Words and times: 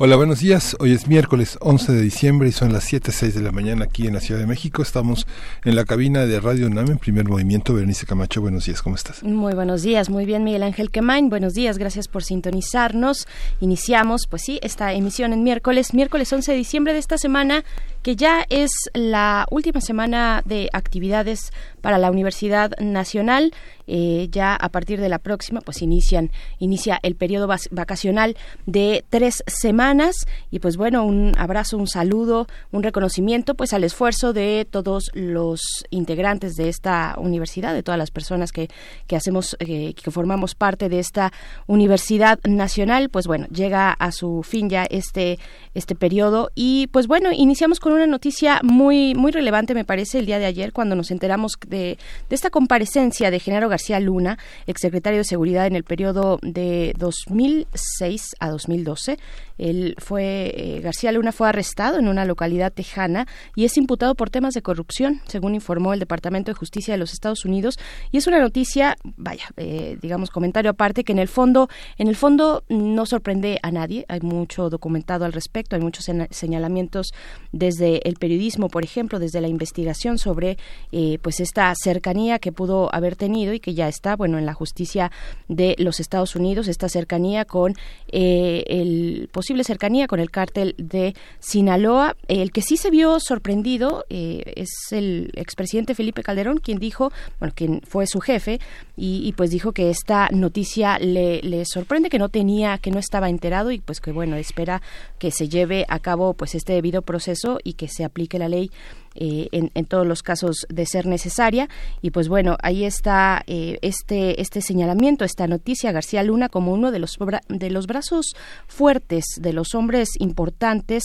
Hola, 0.00 0.14
buenos 0.14 0.38
días. 0.38 0.76
Hoy 0.78 0.92
es 0.92 1.08
miércoles 1.08 1.58
11 1.60 1.90
de 1.90 2.00
diciembre 2.00 2.48
y 2.48 2.52
son 2.52 2.72
las 2.72 2.92
7.06 2.92 3.32
de 3.32 3.42
la 3.42 3.50
mañana 3.50 3.86
aquí 3.86 4.06
en 4.06 4.14
la 4.14 4.20
Ciudad 4.20 4.40
de 4.40 4.46
México. 4.46 4.80
Estamos 4.80 5.26
en 5.64 5.74
la 5.74 5.84
cabina 5.84 6.24
de 6.24 6.38
Radio 6.38 6.70
NAM 6.70 6.92
en 6.92 6.98
primer 6.98 7.24
movimiento. 7.24 7.74
Berenice 7.74 8.06
Camacho, 8.06 8.40
buenos 8.40 8.66
días, 8.66 8.80
¿cómo 8.80 8.94
estás? 8.94 9.24
Muy 9.24 9.54
buenos 9.54 9.82
días, 9.82 10.08
muy 10.08 10.24
bien, 10.24 10.44
Miguel 10.44 10.62
Ángel 10.62 10.92
Quemain. 10.92 11.30
Buenos 11.30 11.54
días, 11.54 11.78
gracias 11.78 12.06
por 12.06 12.22
sintonizarnos. 12.22 13.26
Iniciamos, 13.58 14.28
pues 14.30 14.42
sí, 14.42 14.60
esta 14.62 14.92
emisión 14.92 15.32
en 15.32 15.42
miércoles, 15.42 15.92
miércoles 15.92 16.32
11 16.32 16.52
de 16.52 16.58
diciembre 16.58 16.92
de 16.92 17.00
esta 17.00 17.18
semana, 17.18 17.64
que 18.08 18.16
ya 18.16 18.46
es 18.48 18.70
la 18.94 19.46
última 19.50 19.82
semana 19.82 20.40
de 20.46 20.70
actividades 20.72 21.52
para 21.82 21.98
la 21.98 22.10
Universidad 22.10 22.72
Nacional. 22.80 23.52
Eh, 23.86 24.28
ya 24.30 24.54
a 24.54 24.68
partir 24.68 25.00
de 25.00 25.08
la 25.08 25.18
próxima, 25.18 25.60
pues 25.60 25.80
inician, 25.82 26.30
inicia 26.58 27.00
el 27.02 27.16
periodo 27.16 27.46
vacacional 27.70 28.36
de 28.64 29.04
tres 29.10 29.44
semanas. 29.46 30.26
Y 30.50 30.60
pues 30.60 30.78
bueno, 30.78 31.04
un 31.04 31.34
abrazo, 31.36 31.76
un 31.76 31.86
saludo, 31.86 32.46
un 32.70 32.82
reconocimiento 32.82 33.54
pues 33.54 33.74
al 33.74 33.84
esfuerzo 33.84 34.32
de 34.32 34.66
todos 34.70 35.10
los 35.12 35.60
integrantes 35.90 36.56
de 36.56 36.70
esta 36.70 37.14
universidad, 37.18 37.74
de 37.74 37.82
todas 37.82 37.98
las 37.98 38.10
personas 38.10 38.52
que, 38.52 38.68
que 39.06 39.16
hacemos, 39.16 39.54
eh, 39.60 39.92
que 39.92 40.10
formamos 40.10 40.54
parte 40.54 40.88
de 40.88 40.98
esta 40.98 41.30
Universidad 41.66 42.38
Nacional, 42.44 43.10
pues 43.10 43.26
bueno, 43.26 43.46
llega 43.48 43.92
a 43.92 44.12
su 44.12 44.42
fin 44.42 44.70
ya 44.70 44.84
este, 44.84 45.38
este 45.74 45.94
periodo. 45.94 46.50
Y 46.54 46.86
pues 46.86 47.06
bueno, 47.06 47.32
iniciamos 47.32 47.80
con 47.80 47.97
una 47.98 48.06
noticia 48.06 48.60
muy, 48.62 49.14
muy 49.14 49.32
relevante 49.32 49.74
me 49.74 49.84
parece 49.84 50.18
el 50.18 50.26
día 50.26 50.38
de 50.38 50.46
ayer 50.46 50.72
cuando 50.72 50.96
nos 50.96 51.10
enteramos 51.10 51.52
de, 51.66 51.98
esta 52.30 52.50
comparecencia 52.50 53.30
de 53.30 53.40
Genaro 53.40 53.68
García 53.68 54.00
Luna, 54.00 54.38
exsecretario 54.66 55.18
de 55.18 55.24
Seguridad 55.24 55.66
en 55.66 55.76
el 55.76 55.84
periodo 55.84 56.38
de 56.42 56.94
2006 56.98 58.36
a 58.40 58.50
2012. 58.50 59.18
Él 59.58 59.96
fue, 59.98 60.52
eh, 60.56 60.80
García 60.80 61.10
Luna 61.12 61.32
fue 61.32 61.48
arrestado 61.48 61.98
en 61.98 62.08
una 62.08 62.24
localidad 62.24 62.72
tejana 62.72 63.26
y 63.56 63.64
es 63.64 63.76
imputado 63.76 64.14
por 64.14 64.30
temas 64.30 64.54
de 64.54 64.62
corrupción, 64.62 65.20
según 65.26 65.54
informó 65.54 65.92
el 65.92 65.98
Departamento 65.98 66.52
de 66.52 66.54
Justicia 66.54 66.94
de 66.94 66.98
los 66.98 67.12
Estados 67.12 67.44
Unidos. 67.44 67.76
Y 68.12 68.18
es 68.18 68.26
una 68.26 68.40
noticia, 68.40 68.96
vaya, 69.16 69.46
eh, 69.56 69.98
digamos, 70.00 70.30
comentario 70.30 70.70
aparte, 70.70 71.02
que 71.02 71.12
en 71.12 71.18
el 71.18 71.28
fondo, 71.28 71.68
en 71.96 72.06
el 72.06 72.16
fondo 72.16 72.62
no 72.68 73.04
sorprende 73.04 73.58
a 73.62 73.72
nadie. 73.72 74.04
Hay 74.08 74.20
mucho 74.20 74.70
documentado 74.70 75.24
al 75.24 75.32
respecto, 75.32 75.74
hay 75.74 75.82
muchos 75.82 76.06
señalamientos 76.30 77.12
desde 77.52 77.77
el 77.80 78.14
periodismo, 78.14 78.68
por 78.68 78.84
ejemplo, 78.84 79.18
desde 79.18 79.40
la 79.40 79.48
investigación 79.48 80.18
sobre 80.18 80.58
eh, 80.92 81.18
pues 81.22 81.40
esta 81.40 81.72
cercanía 81.74 82.38
que 82.38 82.52
pudo 82.52 82.94
haber 82.94 83.16
tenido 83.16 83.52
y 83.52 83.60
que 83.60 83.74
ya 83.74 83.88
está, 83.88 84.16
bueno, 84.16 84.38
en 84.38 84.46
la 84.46 84.54
justicia 84.54 85.10
de 85.48 85.74
los 85.78 86.00
Estados 86.00 86.36
Unidos, 86.36 86.68
esta 86.68 86.88
cercanía 86.88 87.44
con 87.44 87.74
eh, 88.08 88.64
el 88.66 89.28
posible 89.32 89.64
cercanía 89.64 90.06
con 90.06 90.20
el 90.20 90.30
cártel 90.30 90.74
de 90.78 91.14
Sinaloa. 91.40 92.16
El 92.28 92.52
que 92.52 92.62
sí 92.62 92.76
se 92.76 92.90
vio 92.90 93.20
sorprendido 93.20 94.04
eh, 94.10 94.52
es 94.56 94.70
el 94.90 95.30
expresidente 95.34 95.94
Felipe 95.94 96.22
Calderón, 96.22 96.58
quien 96.58 96.78
dijo, 96.78 97.12
bueno, 97.38 97.52
quien 97.56 97.80
fue 97.86 98.06
su 98.06 98.20
jefe, 98.20 98.60
y, 99.00 99.32
pues 99.36 99.50
dijo 99.50 99.70
que 99.70 99.90
esta 99.90 100.28
noticia 100.32 100.98
le, 100.98 101.40
le 101.42 101.64
sorprende, 101.64 102.10
que 102.10 102.18
no 102.18 102.28
tenía, 102.28 102.78
que 102.78 102.90
no 102.90 102.98
estaba 102.98 103.28
enterado 103.28 103.70
y 103.70 103.78
pues 103.78 104.00
que 104.00 104.10
bueno, 104.10 104.36
espera 104.36 104.82
que 105.18 105.30
se 105.30 105.48
lleve 105.48 105.84
a 105.88 106.00
cabo 106.00 106.34
pues 106.34 106.54
este 106.54 106.72
debido 106.72 107.02
proceso 107.02 107.58
y 107.68 107.74
que 107.74 107.88
se 107.88 108.04
aplique 108.04 108.38
la 108.38 108.48
ley 108.48 108.70
eh, 109.14 109.48
en, 109.52 109.70
en, 109.74 109.84
todos 109.84 110.06
los 110.06 110.22
casos 110.22 110.66
de 110.68 110.86
ser 110.86 111.06
necesaria. 111.06 111.68
Y 112.02 112.10
pues 112.12 112.28
bueno, 112.28 112.56
ahí 112.62 112.84
está 112.84 113.42
eh, 113.46 113.78
este, 113.82 114.40
este 114.40 114.62
señalamiento, 114.62 115.24
esta 115.24 115.46
noticia, 115.46 115.92
García 115.92 116.22
Luna 116.22 116.48
como 116.48 116.72
uno 116.72 116.90
de 116.92 117.00
los, 117.00 117.18
de 117.48 117.70
los 117.70 117.86
brazos 117.86 118.34
fuertes, 118.68 119.24
de 119.40 119.52
los 119.52 119.74
hombres 119.74 120.10
importantes 120.18 121.02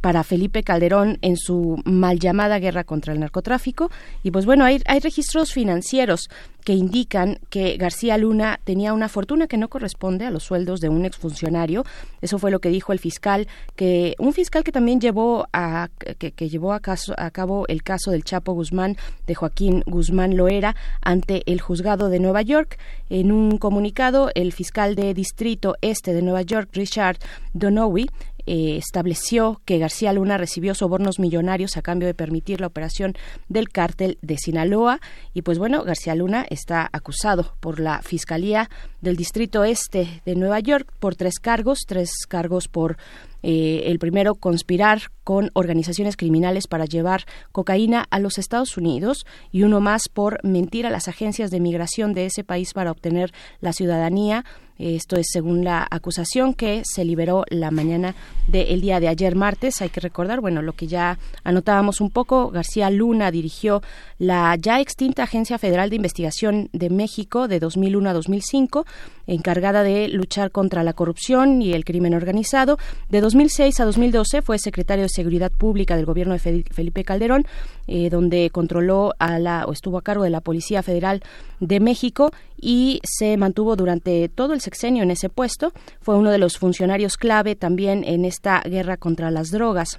para 0.00 0.24
Felipe 0.24 0.62
Calderón 0.62 1.18
en 1.22 1.36
su 1.36 1.80
mal 1.84 2.18
llamada 2.18 2.58
guerra 2.58 2.84
contra 2.84 3.12
el 3.12 3.20
narcotráfico. 3.20 3.90
Y 4.22 4.30
pues 4.30 4.46
bueno, 4.46 4.64
hay, 4.64 4.82
hay 4.86 5.00
registros 5.00 5.52
financieros 5.52 6.28
que 6.66 6.72
indican 6.72 7.38
que 7.48 7.76
García 7.76 8.18
Luna 8.18 8.58
tenía 8.64 8.92
una 8.92 9.08
fortuna 9.08 9.46
que 9.46 9.56
no 9.56 9.68
corresponde 9.68 10.26
a 10.26 10.32
los 10.32 10.42
sueldos 10.42 10.80
de 10.80 10.88
un 10.88 11.04
exfuncionario. 11.04 11.84
Eso 12.20 12.40
fue 12.40 12.50
lo 12.50 12.58
que 12.58 12.70
dijo 12.70 12.92
el 12.92 12.98
fiscal, 12.98 13.46
que 13.76 14.16
un 14.18 14.32
fiscal 14.32 14.64
que 14.64 14.72
también 14.72 15.00
llevó 15.00 15.46
a 15.52 15.88
que, 16.18 16.48
llevó 16.48 16.72
a, 16.72 16.80
caso, 16.80 17.14
a 17.18 17.30
cabo 17.30 17.66
el 17.68 17.84
caso 17.84 18.10
del 18.10 18.24
Chapo 18.24 18.52
Guzmán 18.52 18.96
de 19.28 19.36
Joaquín 19.36 19.84
Guzmán 19.86 20.36
Loera 20.36 20.74
ante 21.02 21.44
el 21.46 21.60
juzgado 21.60 22.08
de 22.08 22.18
Nueva 22.18 22.42
York. 22.42 22.78
En 23.10 23.30
un 23.30 23.58
comunicado, 23.58 24.30
el 24.34 24.52
fiscal 24.52 24.96
de 24.96 25.14
distrito 25.14 25.76
este 25.82 26.14
de 26.14 26.22
Nueva 26.22 26.42
York, 26.42 26.70
Richard 26.72 27.18
Donowy, 27.54 28.10
eh, 28.46 28.76
estableció 28.76 29.60
que 29.64 29.78
García 29.78 30.12
Luna 30.12 30.38
recibió 30.38 30.74
sobornos 30.74 31.18
millonarios 31.18 31.76
a 31.76 31.82
cambio 31.82 32.06
de 32.06 32.14
permitir 32.14 32.60
la 32.60 32.68
operación 32.68 33.14
del 33.48 33.68
cártel 33.68 34.18
de 34.22 34.38
Sinaloa. 34.38 35.00
Y 35.34 35.42
pues 35.42 35.58
bueno, 35.58 35.82
García 35.84 36.14
Luna 36.14 36.46
está 36.48 36.88
acusado 36.92 37.54
por 37.60 37.80
la 37.80 38.02
Fiscalía 38.02 38.70
del 39.00 39.16
Distrito 39.16 39.64
Este 39.64 40.22
de 40.24 40.36
Nueva 40.36 40.60
York 40.60 40.92
por 40.98 41.16
tres 41.16 41.38
cargos, 41.38 41.80
tres 41.86 42.10
cargos 42.28 42.68
por 42.68 42.96
eh, 43.42 43.90
el 43.90 43.98
primero, 43.98 44.34
conspirar 44.34 45.02
con 45.22 45.50
organizaciones 45.52 46.16
criminales 46.16 46.66
para 46.66 46.84
llevar 46.84 47.24
cocaína 47.52 48.04
a 48.10 48.18
los 48.18 48.38
Estados 48.38 48.76
Unidos 48.76 49.24
y 49.52 49.62
uno 49.62 49.80
más 49.80 50.08
por 50.08 50.42
mentir 50.44 50.86
a 50.86 50.90
las 50.90 51.06
agencias 51.06 51.50
de 51.50 51.60
migración 51.60 52.12
de 52.12 52.26
ese 52.26 52.42
país 52.42 52.72
para 52.72 52.90
obtener 52.90 53.32
la 53.60 53.72
ciudadanía. 53.72 54.44
Esto 54.78 55.16
es 55.16 55.28
según 55.30 55.64
la 55.64 55.86
acusación 55.90 56.54
que 56.54 56.82
se 56.84 57.04
liberó 57.04 57.44
la 57.48 57.70
mañana 57.70 58.14
del 58.46 58.80
día 58.80 59.00
de 59.00 59.08
ayer 59.08 59.34
martes. 59.34 59.80
Hay 59.80 59.88
que 59.88 60.00
recordar, 60.00 60.40
bueno, 60.40 60.62
lo 60.62 60.74
que 60.74 60.86
ya 60.86 61.18
anotábamos 61.44 62.00
un 62.00 62.10
poco, 62.10 62.50
García 62.50 62.90
Luna 62.90 63.30
dirigió 63.30 63.82
la 64.18 64.56
ya 64.56 64.80
extinta 64.80 65.24
Agencia 65.24 65.58
Federal 65.58 65.90
de 65.90 65.96
Investigación 65.96 66.68
de 66.72 66.90
México 66.90 67.48
de 67.48 67.60
2001 67.60 68.10
a 68.10 68.12
2005, 68.12 68.86
encargada 69.26 69.82
de 69.82 70.08
luchar 70.08 70.50
contra 70.50 70.82
la 70.84 70.92
corrupción 70.92 71.60
y 71.62 71.72
el 71.72 71.84
crimen 71.84 72.14
organizado. 72.14 72.78
De 73.08 73.20
2006 73.20 73.80
a 73.80 73.84
2012 73.84 74.42
fue 74.42 74.58
secretario 74.58 75.04
de 75.04 75.08
Seguridad 75.08 75.52
Pública 75.52 75.96
del 75.96 76.06
gobierno 76.06 76.34
de 76.34 76.38
Felipe 76.38 77.04
Calderón, 77.04 77.46
eh, 77.86 78.10
donde 78.10 78.50
controló 78.50 79.12
a 79.18 79.38
la 79.38 79.64
o 79.66 79.72
estuvo 79.72 79.98
a 79.98 80.02
cargo 80.02 80.24
de 80.24 80.30
la 80.30 80.40
Policía 80.40 80.82
Federal 80.82 81.22
de 81.60 81.80
México 81.80 82.32
y 82.60 83.00
se 83.04 83.36
mantuvo 83.36 83.76
durante 83.76 84.28
todo 84.28 84.54
el 84.54 84.60
sexenio 84.60 85.02
en 85.02 85.10
ese 85.10 85.28
puesto. 85.28 85.72
Fue 86.00 86.16
uno 86.16 86.30
de 86.30 86.38
los 86.38 86.58
funcionarios 86.58 87.16
clave 87.16 87.54
también 87.54 88.04
en 88.04 88.24
esta 88.24 88.60
guerra 88.60 88.96
contra 88.96 89.30
las 89.30 89.50
drogas 89.50 89.98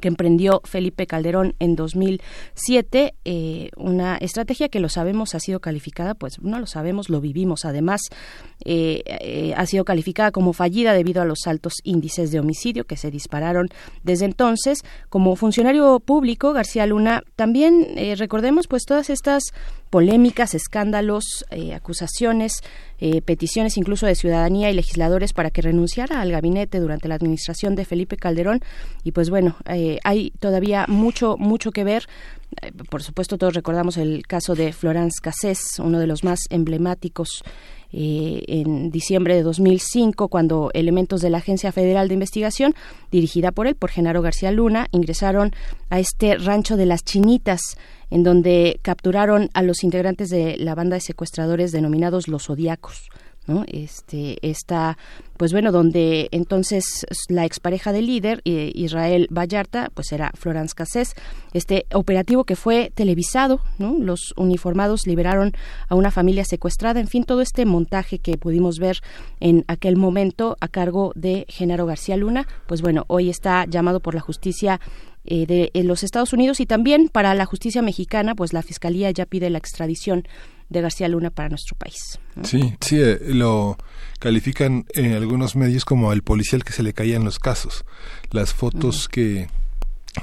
que 0.00 0.08
emprendió 0.08 0.60
Felipe 0.64 1.06
Calderón 1.06 1.54
en 1.58 1.76
2007, 1.76 3.14
eh, 3.24 3.70
una 3.76 4.16
estrategia 4.16 4.68
que 4.68 4.80
lo 4.80 4.88
sabemos 4.88 5.34
ha 5.34 5.40
sido 5.40 5.60
calificada, 5.60 6.14
pues 6.14 6.40
no 6.40 6.58
lo 6.58 6.66
sabemos, 6.66 7.08
lo 7.08 7.20
vivimos. 7.20 7.64
Además, 7.64 8.00
eh, 8.64 9.02
eh, 9.06 9.54
ha 9.56 9.64
sido 9.66 9.84
calificada 9.84 10.32
como 10.32 10.52
fallida 10.52 10.92
debido 10.92 11.22
a 11.22 11.24
los 11.24 11.46
altos 11.46 11.74
índices 11.84 12.30
de 12.30 12.40
homicidio 12.40 12.84
que 12.84 12.96
se 12.96 13.10
dispararon 13.10 13.68
desde 14.02 14.24
entonces. 14.24 14.80
Como 15.08 15.36
funcionario 15.36 16.00
público, 16.00 16.52
García 16.52 16.86
Luna, 16.86 17.22
también 17.36 17.96
recordemos 18.16 18.66
pues 18.68 18.84
todas 18.84 19.10
estas 19.10 19.44
polémicas, 19.90 20.54
escándalos, 20.54 21.44
acusaciones 21.74 22.62
eh, 22.98 23.20
peticiones 23.20 23.76
incluso 23.76 24.06
de 24.06 24.14
ciudadanía 24.14 24.70
y 24.70 24.74
legisladores 24.74 25.32
para 25.32 25.50
que 25.50 25.60
renunciara 25.60 26.20
al 26.20 26.30
gabinete 26.30 26.80
durante 26.80 27.08
la 27.08 27.14
administración 27.14 27.74
de 27.74 27.84
Felipe 27.84 28.16
Calderón. 28.16 28.60
Y 29.04 29.12
pues 29.12 29.28
bueno, 29.28 29.56
eh, 29.66 29.98
hay 30.02 30.30
todavía 30.40 30.86
mucho, 30.88 31.36
mucho 31.38 31.72
que 31.72 31.84
ver. 31.84 32.06
Eh, 32.62 32.72
por 32.90 33.02
supuesto, 33.02 33.36
todos 33.36 33.54
recordamos 33.54 33.98
el 33.98 34.26
caso 34.26 34.54
de 34.54 34.72
Florence 34.72 35.20
Cassés, 35.22 35.78
uno 35.78 35.98
de 35.98 36.06
los 36.06 36.24
más 36.24 36.40
emblemáticos 36.50 37.42
en 37.98 38.90
diciembre 38.90 39.36
de 39.36 39.42
2005, 39.42 40.28
cuando 40.28 40.70
elementos 40.74 41.22
de 41.22 41.30
la 41.30 41.38
Agencia 41.38 41.72
Federal 41.72 42.08
de 42.08 42.14
Investigación, 42.14 42.74
dirigida 43.10 43.52
por 43.52 43.68
él, 43.68 43.74
por 43.74 43.90
Genaro 43.90 44.20
García 44.20 44.50
Luna, 44.50 44.88
ingresaron 44.90 45.52
a 45.88 45.98
este 45.98 46.36
rancho 46.36 46.76
de 46.76 46.84
las 46.84 47.04
Chinitas, 47.04 47.78
en 48.10 48.22
donde 48.22 48.78
capturaron 48.82 49.50
a 49.54 49.62
los 49.62 49.84
integrantes 49.84 50.28
de 50.28 50.56
la 50.58 50.74
banda 50.74 50.94
de 50.94 51.00
secuestradores 51.00 51.72
denominados 51.72 52.28
los 52.28 52.46
Zodíacos 52.46 53.08
¿no? 53.46 53.64
Este, 53.68 54.38
esta, 54.42 54.98
pues 55.36 55.52
bueno, 55.52 55.72
donde 55.72 56.28
entonces 56.32 57.06
la 57.28 57.44
expareja 57.44 57.92
del 57.92 58.06
líder, 58.06 58.42
eh, 58.44 58.72
Israel 58.74 59.28
Vallarta, 59.30 59.90
pues 59.94 60.12
era 60.12 60.32
Florence 60.34 60.74
Cassés, 60.74 61.14
este 61.52 61.86
operativo 61.92 62.44
que 62.44 62.56
fue 62.56 62.90
televisado, 62.94 63.60
¿no? 63.78 63.96
Los 63.98 64.34
uniformados 64.36 65.06
liberaron 65.06 65.52
a 65.88 65.94
una 65.94 66.10
familia 66.10 66.44
secuestrada, 66.44 67.00
en 67.00 67.08
fin, 67.08 67.24
todo 67.24 67.40
este 67.40 67.66
montaje 67.66 68.18
que 68.18 68.36
pudimos 68.36 68.78
ver 68.78 68.98
en 69.40 69.64
aquel 69.68 69.96
momento 69.96 70.56
a 70.60 70.68
cargo 70.68 71.12
de 71.14 71.46
Genaro 71.48 71.86
García 71.86 72.16
Luna, 72.16 72.46
pues 72.66 72.82
bueno, 72.82 73.04
hoy 73.08 73.30
está 73.30 73.64
llamado 73.66 74.00
por 74.00 74.14
la 74.14 74.20
justicia 74.20 74.80
eh, 75.26 75.46
de 75.46 75.70
los 75.82 76.02
Estados 76.02 76.32
Unidos 76.32 76.60
y 76.60 76.66
también 76.66 77.08
para 77.08 77.34
la 77.34 77.46
justicia 77.46 77.82
mexicana, 77.82 78.34
pues 78.34 78.52
la 78.52 78.62
Fiscalía 78.62 79.10
ya 79.10 79.26
pide 79.26 79.50
la 79.50 79.58
extradición 79.58 80.24
de 80.68 80.80
García 80.80 81.08
Luna 81.08 81.30
para 81.30 81.48
nuestro 81.48 81.76
país. 81.76 82.18
Sí, 82.42 82.74
sí, 82.80 83.00
eh, 83.00 83.18
lo 83.28 83.76
califican 84.18 84.86
en 84.94 85.12
algunos 85.12 85.56
medios 85.56 85.84
como 85.84 86.12
el 86.12 86.22
policial 86.22 86.64
que 86.64 86.72
se 86.72 86.82
le 86.82 86.92
caían 86.92 87.24
los 87.24 87.38
casos. 87.38 87.84
Las 88.30 88.52
fotos 88.52 89.08
que 89.08 89.48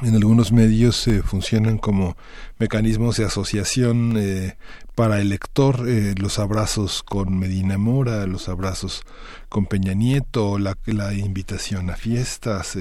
en 0.02 0.16
algunos 0.16 0.52
medios 0.52 1.08
eh, 1.08 1.22
funcionan 1.22 1.78
como 1.78 2.18
mecanismos 2.58 3.18
de 3.18 3.26
asociación 3.26 4.16
eh, 4.18 4.58
para 4.96 5.22
el 5.22 5.30
lector, 5.30 5.88
los 6.20 6.38
abrazos 6.38 7.02
con 7.02 7.38
Medina 7.40 7.80
Mora, 7.80 8.28
los 8.28 8.48
abrazos 8.48 9.02
con 9.50 9.66
Peña 9.66 9.94
Nieto, 9.94 10.60
la, 10.60 10.78
la 10.86 11.14
invitación 11.16 11.90
a 11.90 11.96
fiestas, 11.96 12.78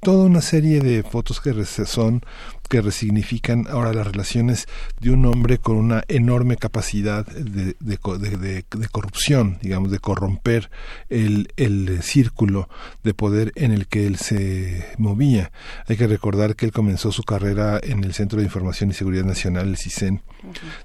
toda 0.00 0.24
una 0.24 0.40
serie 0.40 0.80
de 0.80 1.02
fotos 1.02 1.40
que 1.40 1.52
son 1.86 2.22
que 2.68 2.80
resignifican 2.80 3.66
ahora 3.68 3.92
las 3.92 4.06
relaciones 4.06 4.68
de 5.00 5.10
un 5.10 5.24
hombre 5.26 5.58
con 5.58 5.76
una 5.76 6.04
enorme 6.08 6.56
capacidad 6.56 7.26
de, 7.26 7.74
de, 7.80 8.64
de, 8.70 8.88
corrupción, 8.90 9.58
digamos, 9.62 9.90
de 9.90 9.98
corromper 9.98 10.70
el, 11.08 11.52
el, 11.56 12.02
círculo 12.02 12.68
de 13.02 13.14
poder 13.14 13.52
en 13.56 13.72
el 13.72 13.86
que 13.86 14.06
él 14.06 14.16
se 14.16 14.84
movía. 14.98 15.50
Hay 15.86 15.96
que 15.96 16.06
recordar 16.06 16.56
que 16.56 16.66
él 16.66 16.72
comenzó 16.72 17.10
su 17.10 17.22
carrera 17.22 17.80
en 17.82 18.04
el 18.04 18.12
Centro 18.12 18.38
de 18.38 18.44
Información 18.44 18.90
y 18.90 18.94
Seguridad 18.94 19.24
Nacional, 19.24 19.68
el 19.68 19.76
CISEN, 19.76 20.22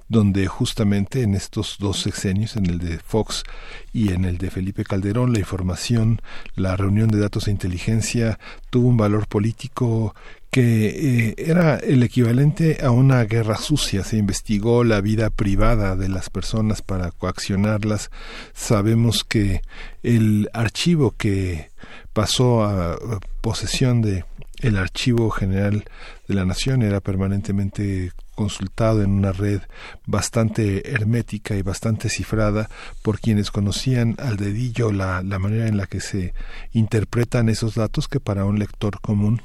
donde 0.08 0.46
justamente 0.46 1.22
en 1.22 1.34
estos 1.34 1.76
dos 1.78 2.00
sexenios, 2.00 2.56
en 2.56 2.66
el 2.66 2.78
de 2.78 2.98
Fox 2.98 3.44
y 3.92 4.12
en 4.12 4.24
el 4.24 4.38
de 4.38 4.50
Felipe 4.50 4.84
Calderón, 4.84 5.32
la 5.32 5.38
información, 5.38 6.20
la 6.54 6.76
reunión 6.76 7.08
de 7.08 7.18
datos 7.18 7.44
de 7.44 7.52
inteligencia 7.52 8.38
tuvo 8.70 8.88
un 8.88 8.96
valor 8.96 9.26
político 9.26 10.14
que 10.54 11.30
eh, 11.30 11.34
era 11.36 11.78
el 11.78 12.04
equivalente 12.04 12.78
a 12.80 12.92
una 12.92 13.24
guerra 13.24 13.56
sucia. 13.56 14.04
Se 14.04 14.18
investigó 14.18 14.84
la 14.84 15.00
vida 15.00 15.30
privada 15.30 15.96
de 15.96 16.08
las 16.08 16.30
personas 16.30 16.80
para 16.80 17.10
coaccionarlas. 17.10 18.12
Sabemos 18.52 19.24
que 19.24 19.62
el 20.04 20.48
archivo 20.52 21.10
que 21.18 21.70
pasó 22.12 22.62
a 22.62 22.96
posesión 23.40 24.00
de 24.00 24.24
el 24.60 24.76
archivo 24.76 25.28
general 25.30 25.86
de 26.28 26.34
la 26.34 26.44
nación 26.44 26.82
era 26.82 27.00
permanentemente 27.00 28.12
consultado 28.36 29.02
en 29.02 29.10
una 29.10 29.32
red 29.32 29.60
bastante 30.06 30.88
hermética 30.88 31.56
y 31.56 31.62
bastante 31.62 32.08
cifrada 32.08 32.70
por 33.02 33.18
quienes 33.18 33.50
conocían 33.50 34.14
al 34.18 34.36
dedillo 34.36 34.92
la, 34.92 35.20
la 35.24 35.40
manera 35.40 35.66
en 35.66 35.76
la 35.76 35.88
que 35.88 36.00
se 36.00 36.32
interpretan 36.72 37.48
esos 37.48 37.74
datos 37.74 38.06
que 38.06 38.20
para 38.20 38.44
un 38.44 38.60
lector 38.60 39.00
común 39.00 39.42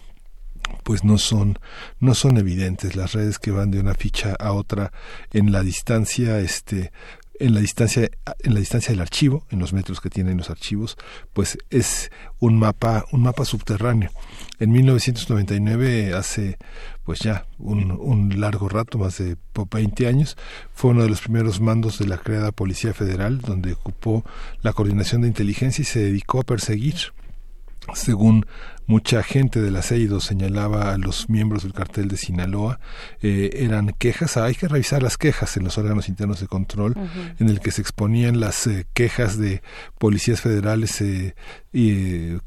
pues 0.83 1.03
no 1.03 1.17
son 1.17 1.59
no 1.99 2.13
son 2.13 2.37
evidentes. 2.37 2.95
Las 2.95 3.13
redes 3.13 3.39
que 3.39 3.51
van 3.51 3.71
de 3.71 3.79
una 3.79 3.93
ficha 3.93 4.35
a 4.39 4.53
otra 4.53 4.91
en 5.31 5.51
la 5.51 5.61
distancia 5.61 6.39
este 6.39 6.91
en 7.39 7.53
la 7.53 7.61
distancia 7.61 8.09
en 8.39 8.53
la 8.53 8.59
distancia 8.59 8.91
del 8.91 9.01
archivo 9.01 9.45
en 9.49 9.59
los 9.59 9.71
metros 9.71 10.01
que 10.01 10.09
tienen 10.09 10.37
los 10.37 10.49
archivos 10.49 10.97
pues 11.31 11.57
es 11.69 12.11
un 12.39 12.59
mapa 12.59 13.05
un 13.11 13.23
mapa 13.23 13.45
subterráneo. 13.45 14.11
En 14.59 14.71
1999 14.71 16.13
hace 16.13 16.57
pues 17.03 17.19
ya 17.19 17.45
un, 17.57 17.91
un 17.91 18.39
largo 18.39 18.67
rato 18.67 18.97
más 18.97 19.17
de 19.17 19.37
20 19.53 20.07
años 20.07 20.37
fue 20.73 20.91
uno 20.91 21.03
de 21.03 21.09
los 21.09 21.21
primeros 21.21 21.61
mandos 21.61 21.99
de 21.99 22.07
la 22.07 22.17
creada 22.17 22.51
policía 22.51 22.93
federal 22.93 23.39
donde 23.41 23.73
ocupó 23.73 24.25
la 24.61 24.73
coordinación 24.73 25.21
de 25.21 25.29
inteligencia 25.29 25.81
y 25.81 25.85
se 25.85 25.99
dedicó 25.99 26.41
a 26.41 26.43
perseguir 26.43 27.13
según 27.93 28.45
mucha 28.89 29.21
gente 29.21 29.61
del 29.61 29.75
aceido 29.75 30.19
señalaba 30.19 30.91
a 30.91 30.97
los 30.97 31.29
miembros 31.29 31.61
del 31.61 31.73
cartel 31.73 32.07
de 32.07 32.17
Sinaloa, 32.17 32.79
eh, 33.21 33.51
eran 33.53 33.93
quejas, 33.99 34.35
hay 34.35 34.55
que 34.55 34.67
revisar 34.67 35.03
las 35.03 35.15
quejas 35.15 35.55
en 35.57 35.63
los 35.63 35.77
órganos 35.77 36.09
internos 36.09 36.39
de 36.39 36.47
control, 36.47 36.95
en 37.37 37.49
el 37.49 37.59
que 37.59 37.69
se 37.69 37.81
exponían 37.81 38.39
las 38.39 38.65
eh, 38.65 38.87
quejas 38.95 39.37
de 39.37 39.61
policías 39.99 40.41
federales 40.41 40.99
eh, 41.01 41.35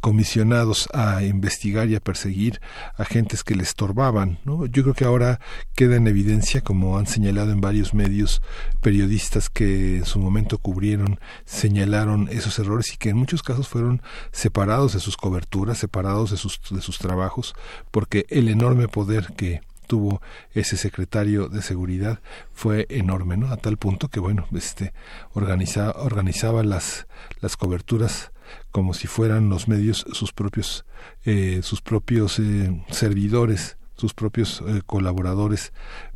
comisionados 0.00 0.88
a 0.92 1.22
investigar 1.22 1.88
y 1.88 1.94
a 1.94 2.00
perseguir 2.00 2.60
agentes 2.96 3.44
que 3.44 3.54
le 3.54 3.62
estorbaban. 3.62 4.38
¿no? 4.44 4.66
Yo 4.66 4.82
creo 4.82 4.94
que 4.94 5.04
ahora 5.04 5.40
queda 5.74 5.96
en 5.96 6.08
evidencia, 6.08 6.60
como 6.60 6.98
han 6.98 7.06
señalado 7.06 7.52
en 7.52 7.60
varios 7.60 7.94
medios 7.94 8.42
periodistas 8.80 9.48
que 9.48 9.98
en 9.98 10.04
su 10.06 10.19
momento 10.19 10.58
cubrieron, 10.58 11.20
señalaron 11.44 12.28
esos 12.30 12.58
errores 12.58 12.92
y 12.92 12.96
que 12.96 13.10
en 13.10 13.16
muchos 13.16 13.42
casos 13.42 13.69
fueron 13.69 14.02
separados 14.32 14.92
de 14.94 15.00
sus 15.00 15.16
coberturas, 15.16 15.78
separados 15.78 16.32
de 16.32 16.36
sus, 16.36 16.60
de 16.70 16.80
sus 16.80 16.98
trabajos, 16.98 17.54
porque 17.90 18.26
el 18.28 18.48
enorme 18.48 18.88
poder 18.88 19.32
que 19.36 19.60
tuvo 19.86 20.22
ese 20.54 20.76
secretario 20.76 21.48
de 21.48 21.62
seguridad 21.62 22.20
fue 22.52 22.86
enorme, 22.88 23.36
¿no? 23.36 23.48
A 23.48 23.56
tal 23.56 23.76
punto 23.76 24.08
que, 24.08 24.20
bueno, 24.20 24.46
este, 24.54 24.92
organiza, 25.34 25.90
organizaba 25.92 26.62
las, 26.62 27.06
las 27.40 27.56
coberturas 27.56 28.32
como 28.72 28.94
si 28.94 29.06
fueran 29.06 29.48
los 29.48 29.69
medios 29.69 30.04
sus 30.12 30.32
propios, 30.32 30.84
eh, 31.24 31.60
sus 31.62 31.82
propios 31.82 32.38
eh, 32.38 32.82
servidores, 32.90 33.76
sus 33.94 34.14
propios 34.14 34.62
eh, 34.66 34.80
colaboradores 34.84 35.72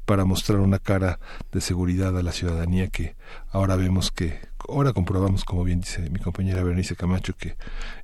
para 0.06 0.24
mostrar 0.24 0.60
una 0.60 0.78
cara 0.78 1.20
de 1.52 1.60
seguridad 1.60 2.16
a 2.16 2.22
la 2.22 2.32
ciudadanía 2.32 2.88
que 2.88 3.14
ahora 3.50 3.76
vemos 3.76 4.10
que 4.10 4.40
ahora 4.68 4.92
comprobamos 4.92 5.44
como 5.44 5.64
bien 5.64 5.80
dice 5.80 6.08
mi 6.10 6.18
compañera 6.18 6.62
Berenice 6.62 6.96
Camacho 6.96 7.36
que 7.36 7.56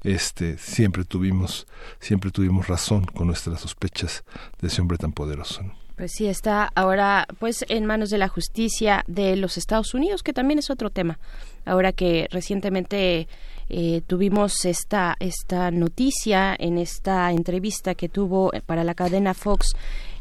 este 0.03 0.59
siempre 0.59 1.05
tuvimos 1.05 1.67
siempre 1.99 2.31
tuvimos 2.31 2.69
razón 2.69 3.05
con 3.05 3.29
nuestras 3.29 3.61
sospechas 3.61 4.25
de 4.61 4.69
ese 4.69 4.81
hombre 4.81 4.99
tan 4.99 5.13
poderoso 5.13 5.63
Pues 5.97 6.13
sí, 6.13 6.27
está 6.27 6.71
ahora 6.75 7.27
pues 7.39 7.65
en 7.69 7.87
manos 7.87 8.11
de 8.11 8.19
la 8.19 8.29
justicia 8.29 9.05
de 9.07 9.37
los 9.37 9.57
Estados 9.57 9.95
Unidos, 9.95 10.23
que 10.23 10.33
también 10.33 10.59
es 10.59 10.71
otro 10.71 10.91
tema. 10.91 11.19
Ahora 11.65 11.93
que 11.93 12.29
recientemente 12.33 13.29
eh, 13.75 14.03
tuvimos 14.07 14.67
esta, 14.67 15.17
esta 15.19 15.71
noticia 15.71 16.55
en 16.59 16.77
esta 16.77 17.33
entrevista 17.33 17.95
que 17.95 18.11
tuvo 18.11 18.53
para 18.67 18.85
la 18.85 18.95
cadena 18.95 19.33
Fox 19.33 19.73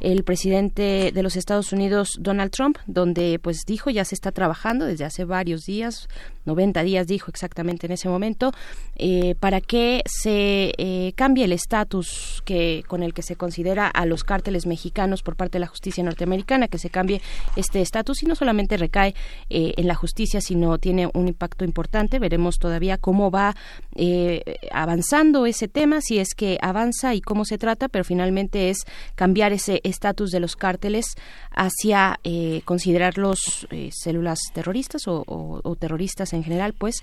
el 0.02 0.24
presidente 0.24 1.12
de 1.14 1.24
los 1.24 1.36
Estados 1.36 1.72
Unidos, 1.72 2.18
Donald 2.20 2.52
Trump, 2.52 2.78
donde 2.88 3.40
pues 3.40 3.66
dijo 3.66 3.90
ya 3.90 4.04
se 4.04 4.16
está 4.16 4.32
trabajando 4.32 4.86
desde 4.86 5.06
hace 5.06 5.26
varios 5.26 5.66
días, 5.66 6.08
90 6.46 6.84
días 6.84 7.08
dijo 7.08 7.30
exactamente 7.30 7.86
en 7.86 7.94
ese 7.94 8.10
momento, 8.10 8.52
eh, 8.96 9.36
para 9.40 9.62
que 9.62 10.02
se 10.06 10.74
eh, 10.78 11.14
cambie 11.16 11.46
el 11.46 11.52
estatus 11.52 12.42
que 12.46 12.84
con 12.88 13.04
el 13.04 13.14
que 13.14 13.22
se 13.22 13.36
considera 13.36 13.88
a 13.88 14.06
los 14.06 14.24
cárteles 14.24 14.66
mexicanos 14.66 15.22
por 15.22 15.36
parte 15.36 15.54
de 15.54 15.62
la 15.62 15.68
justicia 15.68 16.04
norteamericana, 16.04 16.68
que 16.68 16.78
se 16.78 16.90
cambie 16.90 17.22
este 17.56 17.82
estatus 17.82 18.24
y 18.24 18.26
no 18.26 18.36
solamente 18.36 18.78
recae 18.78 19.14
eh, 19.50 19.74
en 19.78 19.88
la 19.88 19.96
justicia, 19.96 20.42
sino 20.42 20.78
tiene 20.80 21.10
un 21.14 21.28
impacto 21.28 21.64
importante. 21.64 22.20
Veremos 22.20 22.58
todavía 22.58 22.98
cómo 22.98 23.30
va 23.32 23.56
avanzando 24.72 25.46
ese 25.46 25.68
tema, 25.68 26.02
si 26.02 26.18
es 26.18 26.34
que 26.34 26.58
avanza 26.62 27.14
y 27.14 27.22
cómo 27.22 27.46
se 27.46 27.58
trata, 27.58 27.88
pero 27.88 28.04
finalmente 28.04 28.70
es 28.70 28.86
cambiar 29.16 29.52
ese 29.54 29.82
estatus 29.92 30.32
de 30.32 30.40
los 30.40 30.56
cárteles 30.56 31.16
hacia 31.54 32.20
eh, 32.24 32.62
considerarlos 32.66 33.68
eh, 33.72 33.90
células 33.92 34.40
terroristas 34.54 35.04
o, 35.08 35.78
terroristas 35.80 36.34
en 36.34 36.44
general, 36.44 36.74
pues, 36.74 36.96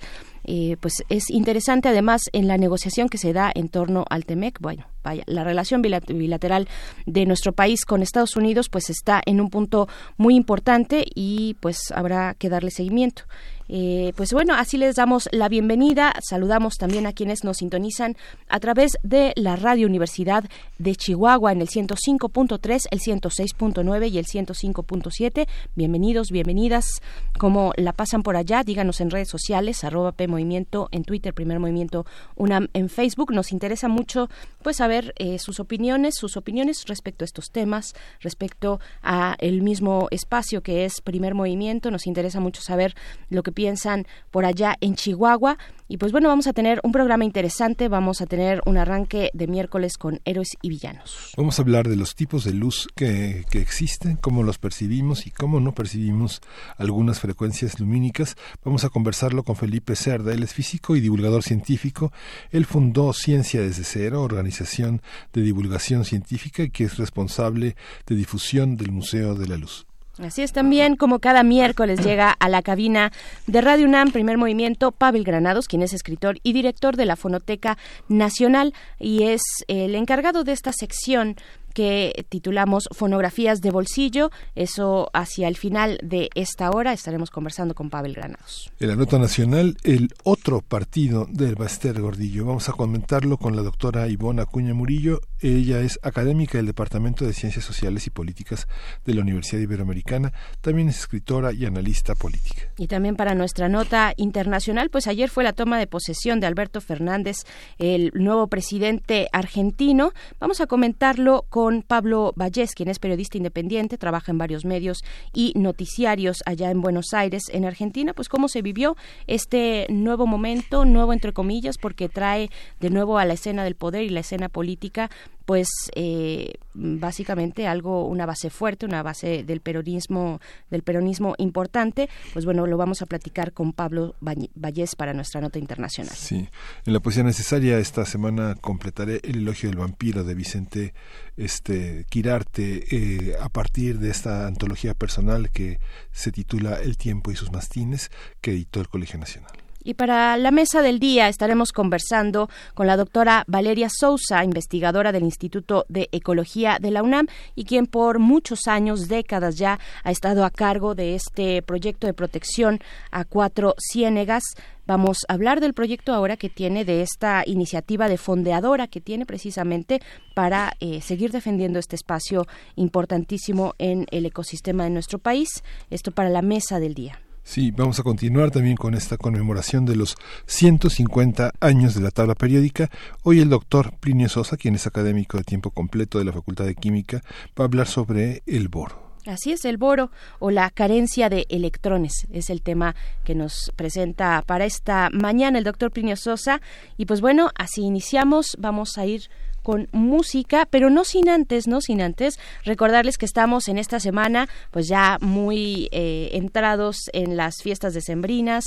eh, 0.45 0.77
pues 0.79 1.03
es 1.09 1.29
interesante 1.29 1.89
además 1.89 2.23
en 2.33 2.47
la 2.47 2.57
negociación 2.57 3.09
que 3.09 3.17
se 3.17 3.33
da 3.33 3.51
en 3.53 3.69
torno 3.69 4.05
al 4.09 4.25
TEMEC. 4.25 4.59
Bueno, 4.59 4.85
vaya, 5.03 5.23
la 5.27 5.43
relación 5.43 5.81
bilateral 5.81 6.67
de 7.05 7.25
nuestro 7.25 7.53
país 7.53 7.85
con 7.85 8.01
Estados 8.01 8.35
Unidos 8.35 8.69
pues 8.69 8.89
está 8.89 9.21
en 9.25 9.41
un 9.41 9.49
punto 9.49 9.87
muy 10.17 10.35
importante 10.35 11.05
y 11.13 11.55
pues 11.59 11.91
habrá 11.91 12.35
que 12.35 12.49
darle 12.49 12.71
seguimiento. 12.71 13.23
Eh, 13.71 14.13
pues 14.15 14.33
bueno, 14.33 14.55
así 14.55 14.77
les 14.77 14.95
damos 14.95 15.29
la 15.31 15.47
bienvenida. 15.47 16.13
Saludamos 16.27 16.75
también 16.77 17.05
a 17.05 17.13
quienes 17.13 17.43
nos 17.43 17.57
sintonizan 17.57 18.17
a 18.49 18.59
través 18.59 18.93
de 19.03 19.31
la 19.35 19.55
Radio 19.55 19.85
Universidad 19.85 20.43
de 20.79 20.95
Chihuahua 20.95 21.51
en 21.51 21.61
el 21.61 21.69
105.3, 21.69 22.87
el 22.89 22.99
106.9 22.99 24.11
y 24.11 24.17
el 24.17 24.25
105.7. 24.45 25.47
Bienvenidos, 25.75 26.29
bienvenidas. 26.29 27.01
Como 27.37 27.71
la 27.77 27.93
pasan 27.93 28.21
por 28.21 28.35
allá, 28.35 28.63
díganos 28.63 28.99
en 28.99 29.11
redes 29.11 29.29
sociales, 29.29 29.85
arroba 29.85 30.11
P 30.11 30.27
Movimiento 30.27 30.89
en 30.91 31.05
Twitter, 31.05 31.33
Primer 31.33 31.59
Movimiento 31.59 32.05
UNAM 32.35 32.67
en 32.73 32.89
Facebook. 32.89 33.31
Nos 33.31 33.53
interesa 33.53 33.87
mucho 33.87 34.29
pues 34.61 34.75
saber 34.75 34.89
saber 34.89 35.13
eh, 35.19 35.37
sus 35.37 35.59
opiniones, 35.59 36.15
sus 36.15 36.35
opiniones 36.35 36.83
respecto 36.87 37.23
a 37.23 37.27
estos 37.27 37.51
temas, 37.51 37.93
respecto 38.21 38.79
a 39.03 39.35
el 39.37 39.61
mismo 39.61 40.07
espacio 40.09 40.63
que 40.63 40.83
es 40.83 40.99
Primer 41.01 41.35
Movimiento. 41.35 41.91
Nos 41.91 42.07
interesa 42.07 42.39
mucho 42.39 42.63
saber 42.63 42.95
lo 43.29 43.43
que 43.43 43.51
piensan 43.51 44.07
por 44.31 44.45
allá 44.45 44.75
en 44.81 44.95
Chihuahua. 44.95 45.59
Y 45.91 45.97
pues 45.97 46.11
bueno, 46.11 46.29
vamos 46.29 46.45
a 46.45 46.53
tener 46.53 46.79
un 46.83 46.91
programa 46.91 47.25
interesante, 47.25 47.87
vamos 47.87 48.21
a 48.21 48.27
tener 48.27 48.61
un 48.67 48.77
arranque 48.77 49.31
de 49.33 49.47
miércoles 49.47 49.97
con 49.97 50.21
héroes 50.23 50.55
y 50.61 50.69
villanos. 50.69 51.33
Vamos 51.35 51.57
a 51.57 51.63
hablar 51.63 51.89
de 51.89 51.95
los 51.95 52.13
tipos 52.13 52.43
de 52.43 52.53
luz 52.53 52.87
que, 52.95 53.43
que 53.49 53.59
existen, 53.59 54.15
cómo 54.15 54.43
los 54.43 54.59
percibimos 54.59 55.25
y 55.25 55.31
cómo 55.31 55.59
no 55.59 55.73
percibimos 55.73 56.41
algunas 56.77 57.19
frecuencias 57.19 57.79
lumínicas. 57.79 58.35
Vamos 58.63 58.83
a 58.83 58.89
conversarlo 58.89 59.41
con 59.41 59.55
Felipe 59.55 59.95
Cerda, 59.95 60.31
él 60.31 60.43
es 60.43 60.53
físico 60.53 60.95
y 60.95 61.01
divulgador 61.01 61.41
científico. 61.41 62.13
Él 62.51 62.67
fundó 62.67 63.11
Ciencia 63.11 63.59
desde 63.59 63.83
Cero, 63.83 64.21
organización 64.21 65.01
de 65.33 65.41
divulgación 65.41 66.05
científica 66.05 66.69
que 66.69 66.83
es 66.83 66.97
responsable 66.97 67.75
de 68.05 68.15
difusión 68.15 68.77
del 68.77 68.91
Museo 68.91 69.33
de 69.33 69.47
la 69.47 69.57
Luz. 69.57 69.88
Así 70.21 70.41
es 70.41 70.51
también, 70.51 70.97
como 70.97 71.19
cada 71.19 71.43
miércoles 71.43 72.03
llega 72.03 72.29
a 72.29 72.49
la 72.49 72.61
cabina 72.61 73.13
de 73.47 73.61
Radio 73.61 73.85
UNAM, 73.85 74.11
primer 74.11 74.37
movimiento, 74.37 74.91
Pavel 74.91 75.23
Granados, 75.23 75.69
quien 75.69 75.81
es 75.81 75.93
escritor 75.93 76.39
y 76.43 76.51
director 76.51 76.97
de 76.97 77.05
la 77.05 77.15
Fonoteca 77.15 77.77
Nacional 78.09 78.73
y 78.99 79.23
es 79.23 79.41
el 79.69 79.95
encargado 79.95 80.43
de 80.43 80.51
esta 80.51 80.73
sección 80.73 81.37
que 81.73 82.25
titulamos 82.29 82.89
Fonografías 82.91 83.61
de 83.61 83.71
Bolsillo. 83.71 84.31
Eso 84.55 85.09
hacia 85.13 85.47
el 85.47 85.55
final 85.55 85.99
de 86.03 86.29
esta 86.35 86.71
hora 86.71 86.93
estaremos 86.93 87.29
conversando 87.29 87.75
con 87.75 87.89
Pavel 87.89 88.13
Granados. 88.13 88.71
En 88.79 88.89
la 88.89 88.95
nota 88.95 89.19
nacional, 89.19 89.77
el 89.83 90.09
otro 90.23 90.61
partido 90.61 91.27
del 91.29 91.55
Baster 91.55 91.99
Gordillo. 92.01 92.45
Vamos 92.45 92.69
a 92.69 92.73
comentarlo 92.73 93.37
con 93.37 93.55
la 93.55 93.61
doctora 93.61 94.07
Ivona 94.07 94.43
Acuña 94.43 94.73
Murillo. 94.73 95.21
Ella 95.39 95.81
es 95.81 95.99
académica 96.03 96.57
del 96.57 96.67
Departamento 96.67 97.25
de 97.25 97.33
Ciencias 97.33 97.65
Sociales 97.65 98.07
y 98.07 98.09
Políticas 98.09 98.67
de 99.05 99.13
la 99.13 99.21
Universidad 99.21 99.61
Iberoamericana. 99.61 100.33
También 100.61 100.89
es 100.89 100.99
escritora 100.99 101.53
y 101.53 101.65
analista 101.65 102.15
política. 102.15 102.63
Y 102.77 102.87
también 102.87 103.15
para 103.15 103.35
nuestra 103.35 103.69
nota 103.69 104.13
internacional, 104.17 104.89
pues 104.89 105.07
ayer 105.07 105.29
fue 105.29 105.43
la 105.43 105.53
toma 105.53 105.77
de 105.77 105.87
posesión 105.87 106.39
de 106.39 106.47
Alberto 106.47 106.81
Fernández, 106.81 107.37
el 107.77 108.11
nuevo 108.13 108.47
presidente 108.47 109.27
argentino. 109.31 110.13
Vamos 110.39 110.61
a 110.61 110.67
comentarlo 110.67 111.45
con 111.49 111.58
Pablo 111.85 112.33
Vallés, 112.35 112.73
quien 112.73 112.89
es 112.89 112.99
periodista 112.99 113.37
independiente, 113.37 113.97
trabaja 113.97 114.31
en 114.31 114.37
varios 114.37 114.65
medios 114.65 115.03
y 115.33 115.53
noticiarios 115.55 116.37
allá 116.45 116.71
en 116.71 116.81
Buenos 116.81 117.13
Aires, 117.13 117.43
en 117.51 117.65
Argentina, 117.65 118.13
pues 118.13 118.29
cómo 118.29 118.47
se 118.47 118.61
vivió 118.61 118.95
este 119.27 119.85
nuevo 119.89 120.25
momento, 120.25 120.85
nuevo 120.85 121.13
entre 121.13 121.33
comillas, 121.33 121.77
porque 121.77 122.09
trae 122.09 122.49
de 122.79 122.89
nuevo 122.89 123.17
a 123.17 123.25
la 123.25 123.33
escena 123.33 123.63
del 123.63 123.75
poder 123.75 124.03
y 124.03 124.09
la 124.09 124.21
escena 124.21 124.49
política 124.49 125.09
pues 125.49 125.67
eh, 125.95 126.59
básicamente 126.75 127.65
algo 127.65 128.05
una 128.05 128.27
base 128.27 128.51
fuerte 128.51 128.85
una 128.85 129.01
base 129.01 129.43
del 129.43 129.61
peronismo 129.61 130.39
del 130.69 130.83
peronismo 130.83 131.33
importante 131.39 132.07
pues 132.33 132.45
bueno 132.45 132.67
lo 132.67 132.77
vamos 132.77 133.01
a 133.01 133.07
platicar 133.07 133.51
con 133.51 133.73
Pablo 133.73 134.13
Vallés 134.21 134.95
para 134.95 135.11
nuestra 135.15 135.41
nota 135.41 135.57
internacional. 135.57 136.13
Sí. 136.15 136.47
En 136.85 136.93
la 136.93 136.99
poesía 136.99 137.23
necesaria 137.23 137.79
esta 137.79 138.05
semana 138.05 138.57
completaré 138.61 139.21
el 139.23 139.37
elogio 139.37 139.69
del 139.69 139.79
vampiro 139.79 140.23
de 140.23 140.35
Vicente 140.35 140.93
este 141.35 142.05
Quirarte 142.11 142.83
eh, 142.91 143.35
a 143.41 143.49
partir 143.49 143.97
de 143.97 144.11
esta 144.11 144.45
antología 144.45 144.93
personal 144.93 145.49
que 145.49 145.79
se 146.11 146.31
titula 146.31 146.75
El 146.79 146.95
tiempo 146.95 147.31
y 147.31 147.35
sus 147.35 147.51
mastines 147.51 148.11
que 148.39 148.51
editó 148.51 148.81
el 148.81 148.87
Colegio 148.87 149.17
Nacional 149.17 149.58
y 149.83 149.93
para 149.93 150.37
la 150.37 150.51
mesa 150.51 150.81
del 150.81 150.99
día 150.99 151.29
estaremos 151.29 151.71
conversando 151.71 152.49
con 152.73 152.87
la 152.87 152.97
doctora 152.97 153.43
Valeria 153.47 153.87
Sousa, 153.89 154.43
investigadora 154.43 155.11
del 155.11 155.23
Instituto 155.23 155.85
de 155.89 156.09
Ecología 156.11 156.77
de 156.79 156.91
la 156.91 157.03
UNAM 157.03 157.27
y 157.55 157.65
quien 157.65 157.85
por 157.85 158.19
muchos 158.19 158.67
años, 158.67 159.07
décadas 159.07 159.55
ya, 159.57 159.79
ha 160.03 160.11
estado 160.11 160.43
a 160.43 160.49
cargo 160.49 160.95
de 160.95 161.15
este 161.15 161.61
proyecto 161.61 162.07
de 162.07 162.13
protección 162.13 162.79
a 163.11 163.25
cuatro 163.25 163.75
ciénegas. 163.79 164.43
Vamos 164.85 165.19
a 165.27 165.33
hablar 165.33 165.61
del 165.61 165.73
proyecto 165.73 166.13
ahora 166.13 166.35
que 166.35 166.49
tiene, 166.49 166.83
de 166.83 167.01
esta 167.01 167.43
iniciativa 167.45 168.09
de 168.09 168.17
fondeadora 168.17 168.87
que 168.87 169.01
tiene 169.01 169.25
precisamente 169.25 170.01
para 170.33 170.73
eh, 170.79 171.01
seguir 171.01 171.31
defendiendo 171.31 171.79
este 171.79 171.95
espacio 171.95 172.47
importantísimo 172.75 173.75
en 173.77 174.07
el 174.11 174.25
ecosistema 174.25 174.83
de 174.83 174.89
nuestro 174.89 175.19
país. 175.19 175.63
Esto 175.89 176.11
para 176.11 176.29
la 176.29 176.41
mesa 176.41 176.79
del 176.79 176.95
día. 176.95 177.19
Sí, 177.43 177.71
vamos 177.71 177.99
a 177.99 178.03
continuar 178.03 178.51
también 178.51 178.75
con 178.75 178.93
esta 178.93 179.17
conmemoración 179.17 179.85
de 179.85 179.95
los 179.95 180.15
150 180.45 181.53
años 181.59 181.95
de 181.95 182.01
la 182.01 182.11
tabla 182.11 182.35
periódica. 182.35 182.89
Hoy 183.23 183.39
el 183.39 183.49
doctor 183.49 183.97
Plinio 183.99 184.29
Sosa, 184.29 184.57
quien 184.57 184.75
es 184.75 184.85
académico 184.85 185.37
de 185.37 185.43
tiempo 185.43 185.71
completo 185.71 186.19
de 186.19 186.25
la 186.25 186.33
Facultad 186.33 186.65
de 186.65 186.75
Química, 186.75 187.21
va 187.59 187.63
a 187.63 187.67
hablar 187.67 187.87
sobre 187.87 188.43
el 188.45 188.67
boro. 188.67 189.09
Así 189.25 189.51
es, 189.51 189.65
el 189.65 189.77
boro 189.77 190.11
o 190.39 190.49
la 190.49 190.69
carencia 190.69 191.29
de 191.29 191.45
electrones 191.49 192.25
es 192.31 192.49
el 192.49 192.61
tema 192.61 192.95
que 193.23 193.35
nos 193.35 193.71
presenta 193.75 194.43
para 194.45 194.65
esta 194.65 195.09
mañana 195.11 195.57
el 195.57 195.65
doctor 195.65 195.91
Plinio 195.91 196.15
Sosa. 196.15 196.61
Y 196.97 197.05
pues 197.05 197.19
bueno, 197.19 197.49
así 197.55 197.81
iniciamos. 197.81 198.55
Vamos 198.59 198.97
a 198.97 199.05
ir 199.05 199.29
con 199.69 199.87
música, 199.91 200.67
pero 200.67 200.89
no 200.89 201.03
sin 201.03 201.29
antes, 201.29 201.67
no 201.67 201.79
sin 201.79 202.01
antes 202.01 202.39
recordarles 202.65 203.19
que 203.19 203.27
estamos 203.27 203.67
en 203.67 203.77
esta 203.77 203.99
semana 203.99 204.49
pues 204.71 204.87
ya 204.87 205.19
muy 205.21 205.89
eh, 205.91 206.31
entrados 206.33 206.97
en 207.13 207.37
las 207.37 207.61
fiestas 207.61 207.93
decembrinas, 207.93 208.63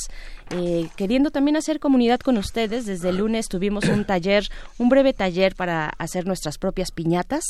eh, 0.50 0.88
queriendo 0.94 1.32
también 1.32 1.56
hacer 1.56 1.80
comunidad 1.80 2.20
con 2.20 2.38
ustedes. 2.38 2.86
Desde 2.86 3.08
el 3.08 3.16
lunes 3.16 3.48
tuvimos 3.48 3.86
un 3.86 4.04
taller, 4.04 4.46
un 4.78 4.90
breve 4.90 5.12
taller 5.12 5.56
para 5.56 5.88
hacer 5.98 6.24
nuestras 6.24 6.56
propias 6.56 6.92
piñatas 6.92 7.42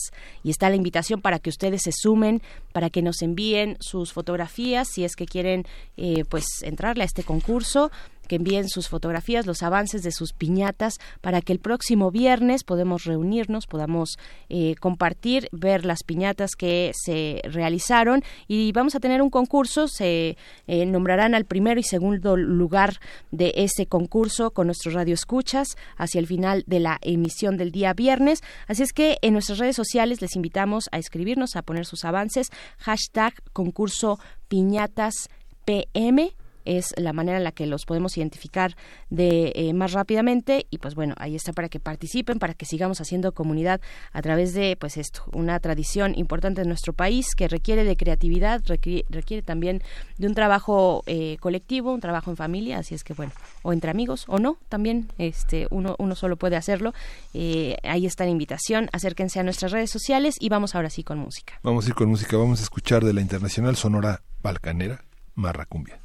y 0.42 0.48
está 0.48 0.70
la 0.70 0.76
invitación 0.76 1.20
para 1.20 1.38
que 1.38 1.50
ustedes 1.50 1.82
se 1.82 1.92
sumen, 1.92 2.40
para 2.72 2.88
que 2.88 3.02
nos 3.02 3.20
envíen 3.20 3.76
sus 3.80 4.14
fotografías 4.14 4.88
si 4.88 5.04
es 5.04 5.14
que 5.14 5.26
quieren 5.26 5.66
eh, 5.98 6.24
pues 6.26 6.46
entrarle 6.62 7.02
a 7.02 7.06
este 7.06 7.22
concurso 7.22 7.90
que 8.32 8.36
envíen 8.36 8.66
sus 8.66 8.88
fotografías, 8.88 9.44
los 9.44 9.62
avances 9.62 10.02
de 10.02 10.10
sus 10.10 10.32
piñatas, 10.32 10.94
para 11.20 11.42
que 11.42 11.52
el 11.52 11.58
próximo 11.58 12.10
viernes 12.10 12.64
podamos 12.64 13.04
reunirnos, 13.04 13.66
podamos 13.66 14.16
eh, 14.48 14.74
compartir, 14.80 15.50
ver 15.52 15.84
las 15.84 16.02
piñatas 16.02 16.52
que 16.56 16.92
se 16.94 17.42
realizaron. 17.44 18.24
Y 18.48 18.72
vamos 18.72 18.94
a 18.94 19.00
tener 19.00 19.20
un 19.20 19.28
concurso, 19.28 19.86
se 19.86 20.38
eh, 20.66 20.86
nombrarán 20.86 21.34
al 21.34 21.44
primero 21.44 21.78
y 21.78 21.82
segundo 21.82 22.38
lugar 22.38 23.00
de 23.32 23.52
ese 23.54 23.84
concurso 23.84 24.52
con 24.52 24.68
nuestros 24.68 24.94
radioescuchas 24.94 25.76
hacia 25.98 26.18
el 26.18 26.26
final 26.26 26.64
de 26.66 26.80
la 26.80 26.96
emisión 27.02 27.58
del 27.58 27.70
día 27.70 27.92
viernes. 27.92 28.40
Así 28.66 28.82
es 28.82 28.94
que 28.94 29.18
en 29.20 29.34
nuestras 29.34 29.58
redes 29.58 29.76
sociales 29.76 30.22
les 30.22 30.36
invitamos 30.36 30.88
a 30.90 30.96
escribirnos, 30.96 31.54
a 31.54 31.60
poner 31.60 31.84
sus 31.84 32.06
avances, 32.06 32.48
hashtag 32.78 33.34
concurso 33.52 34.18
piñatas 34.48 35.28
PM 35.66 36.32
es 36.64 36.94
la 36.96 37.12
manera 37.12 37.38
en 37.38 37.44
la 37.44 37.52
que 37.52 37.66
los 37.66 37.84
podemos 37.84 38.16
identificar 38.16 38.76
de 39.10 39.52
eh, 39.54 39.72
más 39.72 39.92
rápidamente 39.92 40.66
y 40.70 40.78
pues 40.78 40.94
bueno 40.94 41.14
ahí 41.18 41.34
está 41.34 41.52
para 41.52 41.68
que 41.68 41.80
participen 41.80 42.38
para 42.38 42.54
que 42.54 42.66
sigamos 42.66 43.00
haciendo 43.00 43.32
comunidad 43.32 43.80
a 44.12 44.22
través 44.22 44.54
de 44.54 44.76
pues 44.78 44.96
esto 44.96 45.24
una 45.32 45.58
tradición 45.60 46.14
importante 46.16 46.62
en 46.62 46.68
nuestro 46.68 46.92
país 46.92 47.34
que 47.34 47.48
requiere 47.48 47.84
de 47.84 47.96
creatividad 47.96 48.62
requiere, 48.66 49.42
también 49.42 49.82
de 50.18 50.26
un 50.26 50.34
trabajo 50.34 51.02
eh, 51.06 51.36
colectivo 51.40 51.92
un 51.92 52.00
trabajo 52.00 52.30
en 52.30 52.36
familia 52.36 52.78
así 52.78 52.94
es 52.94 53.04
que 53.04 53.14
bueno 53.14 53.32
o 53.62 53.72
entre 53.72 53.90
amigos 53.90 54.24
o 54.28 54.38
no 54.38 54.58
también 54.68 55.08
este 55.18 55.66
uno 55.70 55.96
uno 55.98 56.14
solo 56.14 56.36
puede 56.36 56.56
hacerlo. 56.56 56.92
Eh, 57.34 57.76
ahí 57.82 58.06
está 58.06 58.24
la 58.24 58.30
invitación 58.30 58.88
acérquense 58.92 59.40
a 59.40 59.42
nuestras 59.42 59.72
redes 59.72 59.90
sociales 59.90 60.36
y 60.38 60.48
vamos 60.48 60.74
ahora 60.74 60.90
sí 60.90 61.04
con 61.04 61.18
música. 61.18 61.54
Vamos 61.62 61.86
a 61.86 61.88
ir 61.88 61.94
con 61.94 62.08
música 62.08 62.36
vamos 62.36 62.60
a 62.60 62.62
escuchar 62.62 63.04
de 63.04 63.12
la 63.12 63.20
internacional 63.20 63.76
sonora 63.76 64.22
balcanera 64.42 65.04
Marracumbia 65.34 66.01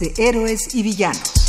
de 0.00 0.14
Héroes 0.16 0.74
y 0.74 0.82
Villanos. 0.82 1.40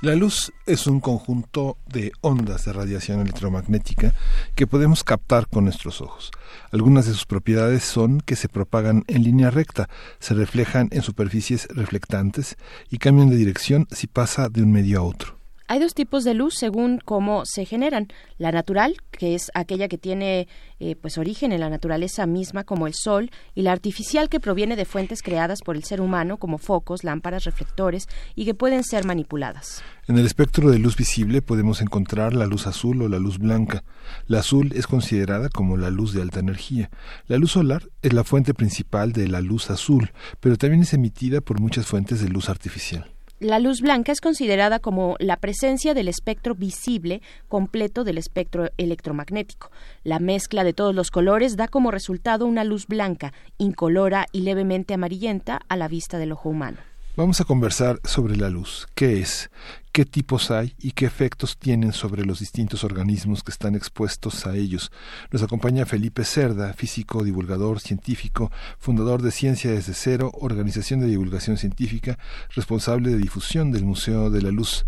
La 0.00 0.14
luz 0.14 0.52
es 0.64 0.86
un 0.86 1.00
conjunto 1.00 1.76
de 1.86 2.12
ondas 2.22 2.64
de 2.64 2.72
radiación 2.72 3.20
electromagnética 3.20 4.14
que 4.54 4.66
podemos 4.66 5.04
captar 5.04 5.48
con 5.48 5.64
nuestros 5.64 6.00
ojos. 6.00 6.30
Algunas 6.72 7.04
de 7.04 7.12
sus 7.12 7.26
propiedades 7.26 7.84
son 7.84 8.20
que 8.20 8.36
se 8.36 8.48
propagan 8.48 9.04
en 9.08 9.24
línea 9.24 9.50
recta, 9.50 9.90
se 10.20 10.32
reflejan 10.34 10.88
en 10.92 11.02
superficies 11.02 11.68
reflectantes 11.68 12.56
y 12.88 12.98
cambian 12.98 13.28
de 13.28 13.36
dirección 13.36 13.88
si 13.90 14.06
pasa 14.06 14.48
de 14.48 14.62
un 14.62 14.72
medio 14.72 15.00
a 15.00 15.02
otro. 15.02 15.39
Hay 15.70 15.78
dos 15.78 15.94
tipos 15.94 16.24
de 16.24 16.34
luz 16.34 16.54
según 16.58 16.98
cómo 16.98 17.44
se 17.46 17.64
generan. 17.64 18.08
La 18.38 18.50
natural, 18.50 18.96
que 19.12 19.36
es 19.36 19.52
aquella 19.54 19.86
que 19.86 19.98
tiene 19.98 20.48
eh, 20.80 20.96
pues 20.96 21.16
origen 21.16 21.52
en 21.52 21.60
la 21.60 21.70
naturaleza 21.70 22.26
misma 22.26 22.64
como 22.64 22.88
el 22.88 22.94
sol, 22.94 23.30
y 23.54 23.62
la 23.62 23.70
artificial 23.70 24.28
que 24.28 24.40
proviene 24.40 24.74
de 24.74 24.84
fuentes 24.84 25.22
creadas 25.22 25.60
por 25.64 25.76
el 25.76 25.84
ser 25.84 26.00
humano 26.00 26.38
como 26.38 26.58
focos, 26.58 27.04
lámparas, 27.04 27.44
reflectores 27.44 28.08
y 28.34 28.46
que 28.46 28.54
pueden 28.54 28.82
ser 28.82 29.04
manipuladas. 29.04 29.84
En 30.08 30.18
el 30.18 30.26
espectro 30.26 30.72
de 30.72 30.80
luz 30.80 30.96
visible 30.96 31.40
podemos 31.40 31.80
encontrar 31.82 32.34
la 32.34 32.46
luz 32.46 32.66
azul 32.66 33.00
o 33.02 33.08
la 33.08 33.20
luz 33.20 33.38
blanca. 33.38 33.84
La 34.26 34.40
azul 34.40 34.72
es 34.74 34.88
considerada 34.88 35.50
como 35.50 35.76
la 35.76 35.90
luz 35.90 36.12
de 36.12 36.20
alta 36.20 36.40
energía. 36.40 36.90
La 37.28 37.38
luz 37.38 37.52
solar 37.52 37.84
es 38.02 38.12
la 38.12 38.24
fuente 38.24 38.54
principal 38.54 39.12
de 39.12 39.28
la 39.28 39.40
luz 39.40 39.70
azul, 39.70 40.10
pero 40.40 40.56
también 40.56 40.82
es 40.82 40.94
emitida 40.94 41.40
por 41.40 41.60
muchas 41.60 41.86
fuentes 41.86 42.20
de 42.20 42.28
luz 42.28 42.48
artificial. 42.48 43.08
La 43.40 43.58
luz 43.58 43.80
blanca 43.80 44.12
es 44.12 44.20
considerada 44.20 44.80
como 44.80 45.16
la 45.18 45.38
presencia 45.38 45.94
del 45.94 46.08
espectro 46.08 46.54
visible 46.54 47.22
completo 47.48 48.04
del 48.04 48.18
espectro 48.18 48.68
electromagnético. 48.76 49.70
La 50.04 50.18
mezcla 50.18 50.62
de 50.62 50.74
todos 50.74 50.94
los 50.94 51.10
colores 51.10 51.56
da 51.56 51.66
como 51.66 51.90
resultado 51.90 52.44
una 52.44 52.64
luz 52.64 52.86
blanca, 52.86 53.32
incolora 53.56 54.26
y 54.30 54.42
levemente 54.42 54.92
amarillenta 54.92 55.62
a 55.68 55.76
la 55.78 55.88
vista 55.88 56.18
del 56.18 56.32
ojo 56.32 56.50
humano. 56.50 56.76
Vamos 57.16 57.40
a 57.40 57.44
conversar 57.44 57.98
sobre 58.04 58.36
la 58.36 58.50
luz. 58.50 58.86
¿Qué 58.94 59.20
es? 59.20 59.50
¿Qué 59.92 60.04
tipos 60.04 60.52
hay 60.52 60.76
y 60.78 60.92
qué 60.92 61.04
efectos 61.04 61.58
tienen 61.58 61.92
sobre 61.92 62.24
los 62.24 62.38
distintos 62.38 62.84
organismos 62.84 63.42
que 63.42 63.50
están 63.50 63.74
expuestos 63.74 64.46
a 64.46 64.54
ellos? 64.54 64.92
Nos 65.32 65.42
acompaña 65.42 65.84
Felipe 65.84 66.24
Cerda, 66.24 66.72
físico, 66.74 67.24
divulgador, 67.24 67.80
científico, 67.80 68.52
fundador 68.78 69.20
de 69.20 69.32
Ciencia 69.32 69.72
desde 69.72 69.94
Cero, 69.94 70.30
organización 70.40 71.00
de 71.00 71.08
divulgación 71.08 71.56
científica, 71.56 72.20
responsable 72.54 73.10
de 73.10 73.18
difusión 73.18 73.72
del 73.72 73.84
Museo 73.84 74.30
de 74.30 74.42
la 74.42 74.52
Luz. 74.52 74.86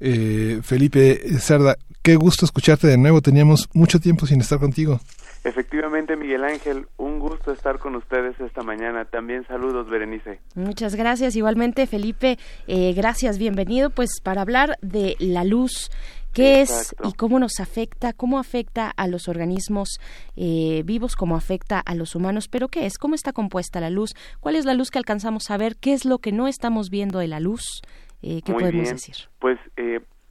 Eh, 0.00 0.60
Felipe 0.62 1.18
Cerda, 1.38 1.78
qué 2.02 2.16
gusto 2.16 2.44
escucharte 2.44 2.88
de 2.88 2.98
nuevo. 2.98 3.22
Teníamos 3.22 3.70
mucho 3.72 4.00
tiempo 4.00 4.26
sin 4.26 4.42
estar 4.42 4.58
contigo. 4.58 5.00
Efectivamente, 5.44 6.16
Miguel 6.16 6.44
Ángel, 6.44 6.86
un 6.96 7.18
gusto 7.18 7.52
estar 7.52 7.78
con 7.78 7.94
ustedes 7.94 8.38
esta 8.40 8.62
mañana. 8.62 9.04
También 9.04 9.46
saludos, 9.46 9.88
Berenice. 9.88 10.40
Muchas 10.54 10.94
gracias. 10.96 11.36
Igualmente, 11.36 11.86
Felipe, 11.86 12.36
eh, 12.66 12.92
gracias, 12.94 13.38
bienvenido. 13.38 13.90
Pues 13.90 14.20
para 14.22 14.42
hablar 14.42 14.76
de 14.82 15.16
la 15.18 15.44
luz, 15.44 15.90
¿Qué 16.34 16.60
es 16.60 16.94
y 17.02 17.14
cómo 17.14 17.38
nos 17.38 17.60
afecta? 17.60 18.12
¿Cómo 18.12 18.38
afecta 18.38 18.92
a 18.94 19.08
los 19.08 19.26
organismos 19.26 19.98
eh, 20.36 20.82
vivos? 20.84 21.16
¿Cómo 21.16 21.34
afecta 21.34 21.80
a 21.80 21.94
los 21.94 22.14
humanos? 22.14 22.48
¿Pero 22.48 22.68
qué 22.68 22.84
es? 22.84 22.98
¿Cómo 22.98 23.14
está 23.14 23.32
compuesta 23.32 23.80
la 23.80 23.88
luz? 23.88 24.10
¿Cuál 24.40 24.56
es 24.56 24.66
la 24.66 24.74
luz 24.74 24.90
que 24.90 24.98
alcanzamos 24.98 25.50
a 25.50 25.56
ver? 25.56 25.76
¿Qué 25.80 25.94
es 25.94 26.04
lo 26.04 26.18
que 26.18 26.32
no 26.32 26.46
estamos 26.46 26.90
viendo 26.90 27.20
de 27.20 27.28
la 27.28 27.40
luz? 27.40 27.80
Eh, 28.20 28.42
¿Qué 28.44 28.52
podemos 28.52 28.90
decir? 28.90 29.16
Pues 29.38 29.58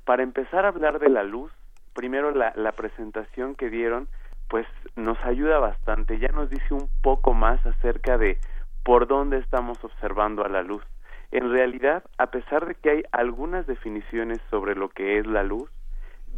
para 0.03 0.21
empezar 0.21 0.65
a 0.65 0.67
hablar 0.67 0.99
de 0.99 1.09
la 1.09 1.23
luz, 1.23 1.51
primero 1.93 2.29
la, 2.29 2.53
la 2.55 2.71
presentación 2.73 3.55
que 3.55 3.71
dieron 3.71 4.07
pues 4.49 4.67
nos 4.95 5.17
ayuda 5.25 5.59
bastante, 5.59 6.19
ya 6.19 6.29
nos 6.29 6.49
dice 6.49 6.73
un 6.73 6.89
poco 7.01 7.33
más 7.33 7.65
acerca 7.65 8.17
de 8.17 8.37
por 8.83 9.07
dónde 9.07 9.39
estamos 9.39 9.83
observando 9.83 10.45
a 10.45 10.49
la 10.49 10.61
luz. 10.61 10.83
En 11.31 11.51
realidad, 11.51 12.03
a 12.17 12.27
pesar 12.27 12.65
de 12.65 12.75
que 12.75 12.89
hay 12.89 13.03
algunas 13.11 13.65
definiciones 13.67 14.39
sobre 14.49 14.75
lo 14.75 14.89
que 14.89 15.17
es 15.17 15.25
la 15.25 15.43
luz, 15.43 15.69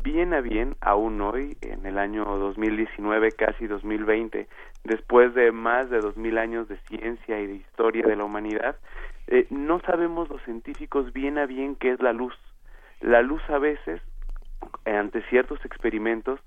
bien 0.02 0.34
a 0.34 0.42
bien, 0.42 0.76
aún 0.80 1.22
hoy, 1.22 1.58
en 1.62 1.86
el 1.86 1.98
año 1.98 2.24
2019, 2.26 3.34
casi 3.34 3.68
2020, 3.68 4.48
después 4.84 5.34
de 5.34 5.52
más 5.52 5.90
de 5.90 6.00
2000 6.00 6.38
años 6.38 6.68
de 6.68 6.78
ciencia 6.88 7.40
y 7.40 7.48
de 7.48 7.56
historia 7.56 8.06
de 8.08 8.16
la 8.16 8.24
humanidad, 8.24 8.78
eh, 9.28 9.46
no 9.50 9.82
sabemos 9.82 10.30
los 10.30 10.42
científicos 10.44 11.12
bien 11.12 11.38
a 11.38 11.46
bien 11.46 11.76
qué 11.76 11.92
es 11.92 12.02
la 12.02 12.14
luz. 12.14 12.34
La 13.02 13.22
luz 13.22 13.42
a 13.50 13.58
veces, 13.58 14.02
ante 14.86 15.22
ciertos 15.24 15.64
experimentos, 15.66 16.40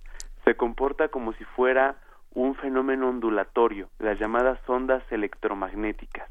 se 0.51 0.57
comporta 0.57 1.07
como 1.07 1.33
si 1.35 1.45
fuera 1.45 1.95
un 2.35 2.57
fenómeno 2.57 3.09
ondulatorio, 3.09 3.89
las 4.01 4.19
llamadas 4.19 4.59
ondas 4.69 5.01
electromagnéticas. 5.13 6.29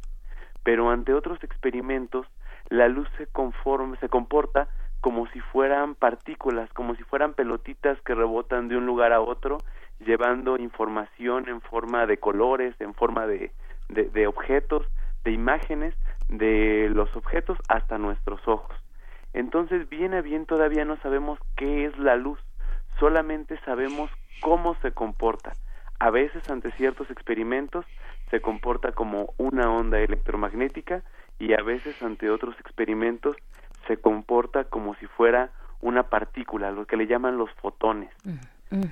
Pero 0.61 0.89
ante 0.89 1.13
otros 1.13 1.41
experimentos, 1.41 2.27
la 2.67 2.89
luz 2.89 3.07
se, 3.17 3.27
conforma, 3.27 3.95
se 4.01 4.09
comporta 4.09 4.67
como 4.99 5.25
si 5.27 5.39
fueran 5.39 5.95
partículas, 5.95 6.69
como 6.73 6.95
si 6.95 7.03
fueran 7.03 7.33
pelotitas 7.33 7.97
que 8.01 8.13
rebotan 8.13 8.67
de 8.67 8.75
un 8.75 8.85
lugar 8.85 9.13
a 9.13 9.21
otro, 9.21 9.59
llevando 10.01 10.57
información 10.57 11.47
en 11.47 11.61
forma 11.61 12.05
de 12.05 12.17
colores, 12.17 12.75
en 12.81 12.93
forma 12.95 13.25
de, 13.25 13.53
de, 13.87 14.09
de 14.09 14.27
objetos, 14.27 14.85
de 15.23 15.31
imágenes, 15.31 15.95
de 16.27 16.89
los 16.93 17.15
objetos 17.15 17.57
hasta 17.69 17.97
nuestros 17.97 18.45
ojos. 18.49 18.75
Entonces, 19.31 19.87
bien 19.87 20.13
a 20.13 20.19
bien 20.19 20.45
todavía 20.45 20.83
no 20.83 20.97
sabemos 20.97 21.39
qué 21.55 21.85
es 21.85 21.97
la 21.97 22.17
luz 22.17 22.37
solamente 22.99 23.59
sabemos 23.65 24.11
cómo 24.41 24.75
se 24.81 24.91
comporta. 24.91 25.53
A 25.99 26.09
veces 26.09 26.49
ante 26.49 26.71
ciertos 26.71 27.09
experimentos 27.09 27.85
se 28.29 28.41
comporta 28.41 28.91
como 28.91 29.33
una 29.37 29.71
onda 29.71 29.99
electromagnética 29.99 31.03
y 31.39 31.53
a 31.53 31.63
veces 31.63 32.01
ante 32.03 32.29
otros 32.29 32.55
experimentos 32.59 33.35
se 33.87 33.97
comporta 33.97 34.65
como 34.65 34.95
si 34.95 35.07
fuera 35.07 35.51
una 35.81 36.03
partícula, 36.03 36.71
lo 36.71 36.85
que 36.85 36.97
le 36.97 37.07
llaman 37.07 37.37
los 37.37 37.51
fotones. 37.55 38.11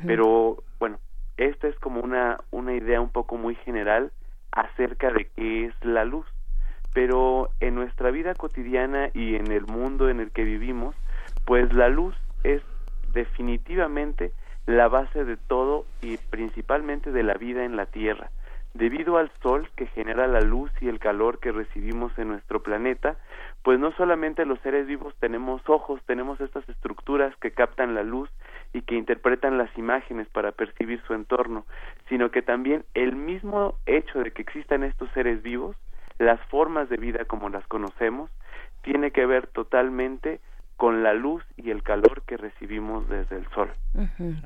Pero 0.06 0.64
bueno, 0.80 0.98
esta 1.38 1.68
es 1.68 1.78
como 1.80 2.02
una, 2.02 2.40
una 2.52 2.74
idea 2.74 3.00
un 3.00 3.12
poco 3.12 3.38
muy 3.38 3.56
general 3.56 4.12
acerca 4.52 5.12
de 5.12 5.30
qué 5.36 5.66
es 5.66 5.74
la 5.84 6.04
luz. 6.04 6.26
Pero 6.94 7.52
en 7.60 7.76
nuestra 7.76 8.10
vida 8.10 8.34
cotidiana 8.34 9.10
y 9.14 9.36
en 9.36 9.52
el 9.52 9.68
mundo 9.68 10.10
en 10.10 10.20
el 10.20 10.32
que 10.32 10.44
vivimos, 10.44 10.96
pues 11.46 11.72
la 11.74 11.90
luz 11.90 12.16
es 12.44 12.64
definitivamente 13.14 14.32
la 14.66 14.88
base 14.88 15.24
de 15.24 15.38
todo 15.38 15.86
y 16.02 16.18
principalmente 16.18 17.12
de 17.12 17.24
la 17.24 17.36
vida 17.36 17.64
en 17.64 17.76
la 17.76 17.86
Tierra. 17.86 18.30
Debido 18.74 19.18
al 19.18 19.32
Sol 19.42 19.70
que 19.76 19.88
genera 19.88 20.28
la 20.28 20.42
luz 20.42 20.70
y 20.82 20.88
el 20.88 21.00
calor 21.00 21.40
que 21.40 21.52
recibimos 21.52 22.16
en 22.20 22.28
nuestro 22.28 22.62
planeta, 22.62 23.18
pues 23.64 23.80
no 23.80 23.92
solamente 23.94 24.46
los 24.46 24.60
seres 24.60 24.86
vivos 24.86 25.16
tenemos 25.20 25.62
ojos, 25.68 26.02
tenemos 26.06 26.40
estas 26.42 26.68
estructuras 26.70 27.36
que 27.38 27.52
captan 27.52 27.96
la 27.96 28.04
luz 28.04 28.30
y 28.74 28.82
que 28.82 28.96
interpretan 28.96 29.58
las 29.58 29.76
imágenes 29.78 30.28
para 30.30 30.52
percibir 30.52 31.02
su 31.08 31.14
entorno, 31.14 31.66
sino 32.10 32.30
que 32.30 32.42
también 32.42 32.84
el 32.94 33.16
mismo 33.16 33.76
hecho 33.86 34.20
de 34.20 34.32
que 34.32 34.42
existan 34.42 34.84
estos 34.84 35.10
seres 35.12 35.42
vivos, 35.42 35.76
las 36.20 36.40
formas 36.48 36.90
de 36.90 36.98
vida 36.98 37.26
como 37.26 37.50
las 37.50 37.66
conocemos, 37.68 38.30
tiene 38.84 39.12
que 39.12 39.26
ver 39.26 39.48
totalmente 39.48 40.40
con 40.78 41.04
la 41.04 41.14
luz 41.14 41.44
y 41.58 41.72
el 41.72 41.82
calor 41.82 42.22
que 42.28 42.38
recibimos 42.38 43.10
desde 43.10 43.38
el 43.38 43.48
sol. 43.50 43.70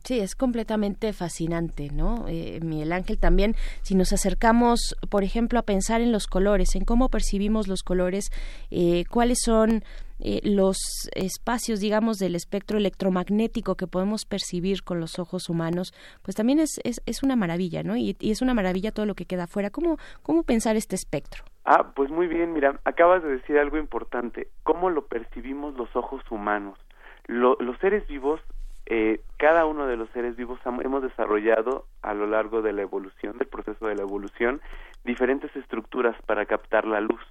Sí, 0.06 0.20
es 0.20 0.34
completamente 0.34 1.12
fascinante, 1.12 1.90
¿no? 1.92 2.26
Eh, 2.30 2.60
Miguel 2.64 2.94
Ángel, 2.94 3.20
también 3.20 3.56
si 3.82 3.96
nos 3.96 4.14
acercamos, 4.14 4.96
por 5.10 5.26
ejemplo, 5.26 5.60
a 5.60 5.64
pensar 5.64 6.00
en 6.00 6.14
los 6.14 6.28
colores, 6.28 6.76
en 6.76 6.86
cómo 6.86 7.10
percibimos 7.10 7.68
los 7.68 7.84
colores, 7.84 8.32
eh, 8.72 9.04
cuáles 9.10 9.40
son 9.44 9.84
eh, 10.24 10.40
los 10.44 10.78
espacios, 11.16 11.82
digamos, 11.82 12.18
del 12.18 12.36
espectro 12.36 12.78
electromagnético 12.78 13.76
que 13.76 13.88
podemos 13.88 14.26
percibir 14.26 14.84
con 14.84 15.02
los 15.02 15.20
ojos 15.20 15.50
humanos, 15.50 15.94
pues 16.22 16.36
también 16.36 16.60
es, 16.60 16.80
es, 16.86 17.02
es 17.06 17.24
una 17.24 17.36
maravilla, 17.36 17.84
¿no? 17.84 17.98
Y, 17.98 18.16
es 18.22 18.42
una 18.42 18.54
maravilla 18.54 18.94
todo 18.94 19.06
lo 19.06 19.16
que 19.16 19.26
queda 19.26 19.44
afuera. 19.44 19.70
¿Cómo, 19.70 19.98
¿Cómo 20.24 20.44
pensar 20.44 20.78
este 20.78 20.96
espectro? 20.96 21.44
Ah, 21.64 21.92
pues 21.96 22.10
muy 22.10 22.28
bien, 22.28 22.54
mira, 22.54 22.80
acabas 22.86 23.22
de 23.22 23.38
decir 23.38 23.60
algo 23.60 23.78
importante. 23.78 24.48
¿Cómo 24.64 24.90
lo 24.90 25.06
percibimos 25.06 25.76
los 25.76 25.96
ojos 25.96 26.24
humanos? 26.32 26.80
Lo, 27.28 27.56
los 27.60 27.78
seres 27.78 28.08
vivos, 28.08 28.42
eh, 28.88 29.22
cada 29.38 29.66
uno 29.66 29.86
de 29.86 29.96
los 29.96 30.10
seres 30.10 30.36
vivos 30.36 30.60
hemos 30.66 31.04
desarrollado 31.04 31.86
a 32.02 32.16
lo 32.16 32.26
largo 32.26 32.64
de 32.64 32.74
la 32.74 32.82
evolución, 32.82 33.38
del 33.38 33.48
proceso 33.48 33.86
de 33.86 33.96
la 33.96 34.02
evolución, 34.02 34.60
diferentes 35.06 35.56
estructuras 35.56 36.16
para 36.26 36.46
captar 36.46 36.86
la 36.86 37.00
luz. 37.00 37.22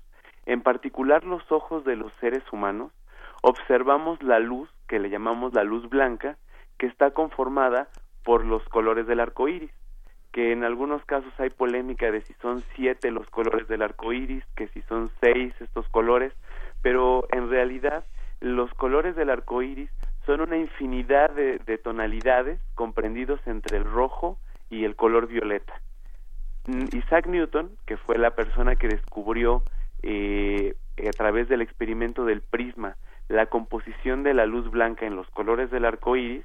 En 0.47 0.63
particular 0.63 1.25
los 1.25 1.51
ojos 1.51 1.85
de 1.85 1.97
los 1.97 2.13
seres 2.21 2.45
humanos, 2.53 2.93
observamos 3.43 4.23
la 4.23 4.39
luz, 4.39 4.71
que 4.87 5.01
le 5.01 5.11
llamamos 5.11 5.55
la 5.55 5.65
luz 5.65 5.89
blanca, 5.89 6.37
que 6.79 6.87
está 6.87 7.11
conformada 7.11 7.89
por 8.23 8.45
los 8.45 8.63
colores 8.69 9.07
del 9.09 9.21
arco 9.21 9.49
iris 9.49 9.73
que 10.33 10.53
en 10.53 10.65
algunos 10.65 11.05
casos 11.05 11.33
hay 11.39 11.51
polémica 11.51 12.11
de 12.11 12.21
si 12.23 12.35
son 12.35 12.63
siete 12.75 13.11
los 13.11 13.29
colores 13.31 13.67
del 13.69 13.83
arco 13.83 14.13
iris, 14.13 14.45
que 14.57 14.69
si 14.69 14.83
son 14.83 15.11
seis 15.21 15.55
estos 15.61 15.89
colores, 15.89 16.33
pero 16.83 17.27
en 17.33 17.51
realidad 17.51 18.05
los 18.41 18.73
colores 18.75 19.17
del 19.17 19.31
arco 19.31 19.63
iris 19.63 19.91
son 20.27 20.41
una 20.41 20.57
infinidad 20.57 21.31
de, 21.31 21.79
tonalidades 21.79 22.61
comprendidos 22.75 23.41
entre 23.47 23.79
el 23.79 23.85
rojo, 23.85 24.39
y 24.71 24.85
el 24.85 24.97
color 24.97 25.27
violeta. 25.27 25.75
Isaac 26.93 27.27
Newton, 27.27 27.73
que 27.87 27.97
fue 27.97 28.17
la 28.17 28.31
persona 28.31 28.77
que 28.77 28.87
descubrió 28.87 29.65
eh, 30.03 30.77
a 30.97 31.11
través 31.11 31.49
del 31.49 31.61
experimento 31.61 32.25
del 32.25 32.41
prisma 32.41 32.97
la 33.29 33.47
composición 33.47 34.23
de 34.23 34.35
la 34.35 34.47
luz 34.47 34.71
blanca 34.71 35.07
en 35.07 35.17
los 35.17 35.29
colores 35.31 35.71
del 35.71 35.85
arco 35.85 36.17
iris, 36.17 36.45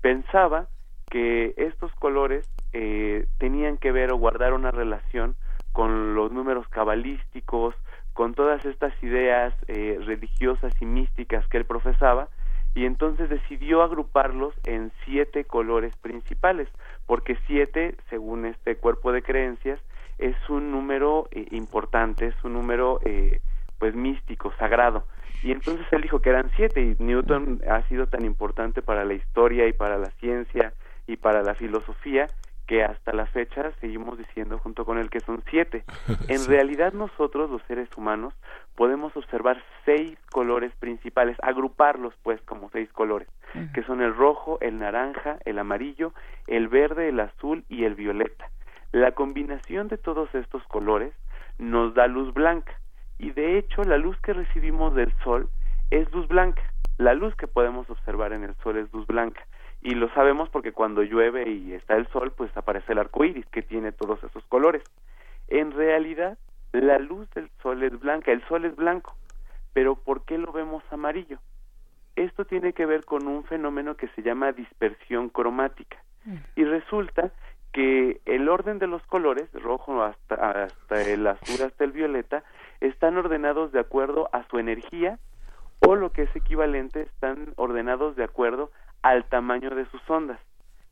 pensaba 0.00 0.68
que 1.10 1.54
estos 1.56 1.92
colores 1.96 2.48
eh, 2.78 3.26
tenían 3.38 3.78
que 3.78 3.90
ver 3.90 4.12
o 4.12 4.18
guardar 4.18 4.52
una 4.52 4.70
relación 4.70 5.34
con 5.72 6.14
los 6.14 6.30
números 6.30 6.68
cabalísticos, 6.68 7.74
con 8.12 8.34
todas 8.34 8.64
estas 8.66 8.92
ideas 9.02 9.54
eh, 9.68 9.98
religiosas 10.04 10.74
y 10.80 10.84
místicas 10.84 11.46
que 11.48 11.56
él 11.56 11.64
profesaba, 11.64 12.28
y 12.74 12.84
entonces 12.84 13.30
decidió 13.30 13.82
agruparlos 13.82 14.54
en 14.66 14.92
siete 15.06 15.44
colores 15.44 15.96
principales, 15.96 16.68
porque 17.06 17.38
siete, 17.46 17.94
según 18.10 18.44
este 18.44 18.76
cuerpo 18.76 19.10
de 19.10 19.22
creencias, 19.22 19.80
es 20.18 20.36
un 20.50 20.70
número 20.70 21.28
eh, 21.30 21.46
importante, 21.52 22.26
es 22.26 22.44
un 22.44 22.52
número 22.52 23.00
eh, 23.06 23.40
pues 23.78 23.94
místico, 23.94 24.52
sagrado. 24.58 25.04
Y 25.42 25.52
entonces 25.52 25.86
él 25.92 26.02
dijo 26.02 26.20
que 26.20 26.28
eran 26.28 26.50
siete 26.56 26.82
y 26.82 27.02
Newton 27.02 27.62
ha 27.70 27.82
sido 27.88 28.06
tan 28.06 28.26
importante 28.26 28.82
para 28.82 29.06
la 29.06 29.14
historia 29.14 29.66
y 29.66 29.72
para 29.72 29.96
la 29.96 30.10
ciencia 30.20 30.74
y 31.06 31.16
para 31.16 31.42
la 31.42 31.54
filosofía 31.54 32.26
que 32.66 32.82
hasta 32.82 33.12
la 33.12 33.26
fecha 33.26 33.72
seguimos 33.80 34.18
diciendo 34.18 34.58
junto 34.58 34.84
con 34.84 34.98
él 34.98 35.10
que 35.10 35.20
son 35.20 35.42
siete. 35.50 35.84
En 36.28 36.46
realidad 36.46 36.92
nosotros, 36.92 37.50
los 37.50 37.62
seres 37.62 37.88
humanos, 37.96 38.34
podemos 38.74 39.16
observar 39.16 39.62
seis 39.84 40.18
colores 40.30 40.72
principales, 40.78 41.36
agruparlos 41.42 42.14
pues 42.22 42.40
como 42.42 42.68
seis 42.70 42.90
colores, 42.92 43.28
que 43.72 43.82
son 43.84 44.02
el 44.02 44.14
rojo, 44.14 44.58
el 44.60 44.78
naranja, 44.78 45.38
el 45.44 45.58
amarillo, 45.58 46.12
el 46.46 46.68
verde, 46.68 47.08
el 47.08 47.20
azul 47.20 47.64
y 47.68 47.84
el 47.84 47.94
violeta. 47.94 48.50
La 48.92 49.12
combinación 49.12 49.88
de 49.88 49.98
todos 49.98 50.34
estos 50.34 50.62
colores 50.64 51.14
nos 51.58 51.94
da 51.94 52.06
luz 52.06 52.34
blanca 52.34 52.78
y 53.18 53.30
de 53.30 53.58
hecho 53.58 53.82
la 53.84 53.96
luz 53.96 54.18
que 54.20 54.32
recibimos 54.32 54.94
del 54.94 55.12
sol 55.24 55.48
es 55.90 56.10
luz 56.12 56.28
blanca. 56.28 56.62
La 56.98 57.14
luz 57.14 57.34
que 57.36 57.46
podemos 57.46 57.88
observar 57.90 58.32
en 58.32 58.42
el 58.42 58.54
sol 58.56 58.78
es 58.78 58.92
luz 58.92 59.06
blanca 59.06 59.42
y 59.86 59.94
lo 59.94 60.08
sabemos 60.14 60.48
porque 60.48 60.72
cuando 60.72 61.04
llueve 61.04 61.48
y 61.48 61.72
está 61.72 61.94
el 61.94 62.08
sol 62.08 62.32
pues 62.36 62.54
aparece 62.56 62.90
el 62.90 62.98
arco 62.98 63.24
iris 63.24 63.46
que 63.46 63.62
tiene 63.62 63.92
todos 63.92 64.20
esos 64.24 64.44
colores. 64.46 64.82
En 65.46 65.70
realidad 65.70 66.36
la 66.72 66.98
luz 66.98 67.30
del 67.36 67.48
sol 67.62 67.84
es 67.84 67.96
blanca, 68.00 68.32
el 68.32 68.42
sol 68.48 68.64
es 68.64 68.74
blanco, 68.74 69.14
pero 69.74 69.94
¿por 69.94 70.24
qué 70.24 70.38
lo 70.38 70.50
vemos 70.50 70.82
amarillo? 70.90 71.38
Esto 72.16 72.44
tiene 72.44 72.72
que 72.72 72.84
ver 72.84 73.04
con 73.04 73.28
un 73.28 73.44
fenómeno 73.44 73.94
que 73.94 74.08
se 74.08 74.22
llama 74.22 74.50
dispersión 74.50 75.28
cromática 75.28 75.98
mm. 76.24 76.34
y 76.56 76.64
resulta 76.64 77.30
que 77.72 78.20
el 78.24 78.48
orden 78.48 78.80
de 78.80 78.88
los 78.88 79.06
colores, 79.06 79.48
rojo 79.52 80.02
hasta, 80.02 80.64
hasta 80.64 81.00
el 81.02 81.24
azul 81.28 81.64
hasta 81.64 81.84
el 81.84 81.92
violeta, 81.92 82.42
están 82.80 83.16
ordenados 83.16 83.70
de 83.70 83.78
acuerdo 83.78 84.30
a 84.32 84.42
su 84.48 84.58
energía 84.58 85.20
o 85.78 85.94
lo 85.94 86.10
que 86.10 86.22
es 86.22 86.34
equivalente, 86.34 87.02
están 87.02 87.52
ordenados 87.54 88.16
de 88.16 88.24
acuerdo 88.24 88.72
al 89.06 89.24
tamaño 89.24 89.70
de 89.70 89.86
sus 89.86 90.00
ondas. 90.10 90.40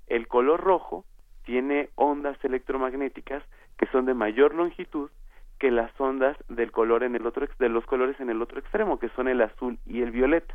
El 0.06 0.28
color 0.28 0.60
rojo 0.60 1.04
tiene 1.44 1.88
ondas 1.96 2.38
electromagnéticas 2.44 3.42
que 3.76 3.86
son 3.86 4.06
de 4.06 4.14
mayor 4.14 4.54
longitud 4.54 5.10
que 5.58 5.72
las 5.72 5.90
ondas 6.00 6.36
del 6.48 6.70
color 6.70 7.02
en 7.02 7.16
el 7.16 7.26
otro 7.26 7.48
de 7.58 7.68
los 7.68 7.84
colores 7.86 8.20
en 8.20 8.30
el 8.30 8.40
otro 8.40 8.60
extremo, 8.60 9.00
que 9.00 9.08
son 9.10 9.26
el 9.26 9.40
azul 9.40 9.78
y 9.84 10.02
el 10.02 10.12
violeta. 10.12 10.54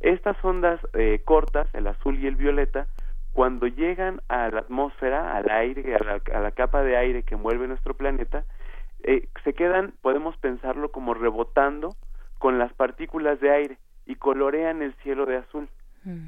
Estas 0.00 0.42
ondas 0.42 0.80
eh, 0.94 1.20
cortas, 1.22 1.68
el 1.74 1.86
azul 1.86 2.18
y 2.18 2.26
el 2.26 2.36
violeta, 2.36 2.86
cuando 3.32 3.66
llegan 3.66 4.22
a 4.28 4.48
la 4.48 4.60
atmósfera, 4.60 5.36
al 5.36 5.50
aire, 5.50 5.96
a 5.96 6.40
la, 6.40 6.50
capa 6.52 6.82
de 6.82 6.96
aire 6.96 7.24
que 7.24 7.34
envuelve 7.34 7.68
nuestro 7.68 7.92
planeta, 7.92 8.44
eh, 9.02 9.28
se 9.44 9.52
quedan, 9.52 9.92
podemos 10.00 10.34
pensarlo 10.38 10.90
como 10.92 11.12
rebotando 11.12 11.94
con 12.38 12.58
las 12.58 12.72
partículas 12.72 13.38
de 13.40 13.50
aire 13.50 13.78
y 14.06 14.14
colorean 14.14 14.80
el 14.80 14.94
cielo 15.02 15.26
de 15.26 15.36
azul. 15.36 15.68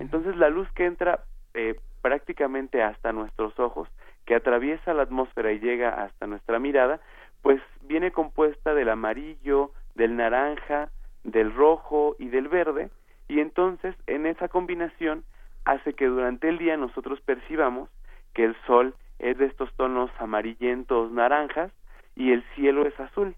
Entonces 0.01 0.37
la 0.37 0.49
luz 0.49 0.69
que 0.73 0.87
entra 0.87 1.21
eh, 1.55 1.77
prácticamente 2.03 2.83
hasta 2.83 3.13
nuestros 3.13 3.59
ojos, 3.61 3.89
que 4.27 4.35
atraviesa 4.35 4.93
la 4.93 5.03
atmósfera 5.03 5.53
y 5.53 5.61
llega 5.61 6.03
hasta 6.03 6.27
nuestra 6.27 6.59
mirada, 6.59 7.01
pues 7.43 7.63
viene 7.83 8.11
compuesta 8.11 8.75
del 8.75 8.89
amarillo, 8.89 9.71
del 9.95 10.17
naranja, 10.17 10.91
del 11.23 11.55
rojo 11.55 12.17
y 12.19 12.29
del 12.29 12.49
verde, 12.49 12.91
y 13.29 13.41
entonces 13.41 13.95
en 14.07 14.27
esa 14.27 14.49
combinación 14.49 15.25
hace 15.65 15.93
que 15.93 16.07
durante 16.07 16.49
el 16.49 16.59
día 16.59 16.77
nosotros 16.77 17.21
percibamos 17.21 17.89
que 18.35 18.45
el 18.45 18.57
sol 18.67 18.95
es 19.19 19.37
de 19.39 19.47
estos 19.47 19.73
tonos 19.75 20.11
amarillentos 20.19 21.13
naranjas 21.13 21.73
y 22.17 22.33
el 22.33 22.43
cielo 22.55 22.87
es 22.87 22.99
azul. 22.99 23.35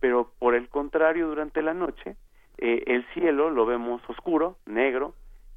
Pero 0.00 0.30
por 0.38 0.54
el 0.54 0.68
contrario, 0.68 1.28
durante 1.28 1.62
la 1.62 1.74
noche, 1.74 2.16
eh, 2.58 2.84
el 2.86 3.04
cielo 3.14 3.50
lo 3.50 3.66
vemos 3.66 4.02
oscuro, 4.08 4.56
negro, 4.66 5.14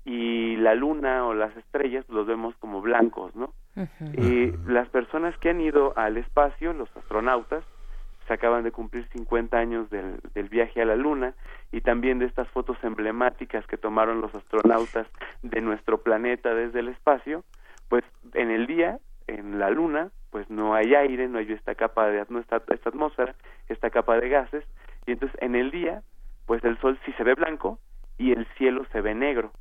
y 0.07 0.55
la 0.55 0.73
luna 0.73 1.25
o 1.25 1.33
las 1.33 1.55
estrellas 1.57 2.07
los 2.07 2.25
vemos 2.25 2.55
como 2.59 2.81
blancos, 2.81 3.35
¿no? 3.35 3.53
y 4.13 4.53
las 4.65 4.87
personas 4.87 5.37
que 5.37 5.49
han 5.49 5.59
ido 5.59 5.91
al 5.97 6.15
espacio, 6.15 6.71
los 6.71 6.89
astronautas, 6.95 7.65
se 8.25 8.33
acaban 8.33 8.63
de 8.63 8.71
cumplir 8.71 9.05
50 9.09 9.57
años 9.57 9.89
del, 9.89 10.19
del, 10.33 10.47
viaje 10.47 10.81
a 10.81 10.85
la 10.85 10.95
Luna 10.95 11.33
y 11.73 11.81
también 11.81 12.19
de 12.19 12.25
estas 12.25 12.47
fotos 12.49 12.77
emblemáticas 12.83 13.67
que 13.67 13.77
tomaron 13.77 14.21
los 14.21 14.33
astronautas 14.33 15.07
de 15.43 15.59
nuestro 15.59 16.01
planeta 16.01 16.55
desde 16.55 16.79
el 16.79 16.87
espacio, 16.87 17.43
pues 17.89 18.05
en 18.33 18.49
el 18.49 18.65
día, 18.65 18.99
en 19.27 19.59
la 19.59 19.69
Luna, 19.69 20.09
pues 20.31 20.49
no 20.49 20.73
hay 20.73 20.95
aire, 20.95 21.27
no 21.27 21.37
hay 21.37 21.51
esta 21.51 21.75
capa 21.75 22.07
de 22.07 22.21
esta, 22.21 22.61
esta 22.69 22.89
atmósfera, 22.89 23.35
esta 23.67 23.89
capa 23.89 24.17
de 24.17 24.29
gases, 24.29 24.63
y 25.05 25.11
entonces 25.11 25.37
en 25.41 25.55
el 25.55 25.69
día, 25.69 26.01
pues 26.45 26.63
el 26.63 26.79
sol 26.79 26.97
sí 27.05 27.11
se 27.13 27.23
ve 27.23 27.33
blanco 27.33 27.77
y 28.17 28.31
el 28.31 28.47
cielo 28.57 28.85
se 28.93 29.01
ve 29.01 29.13
negro. 29.13 29.51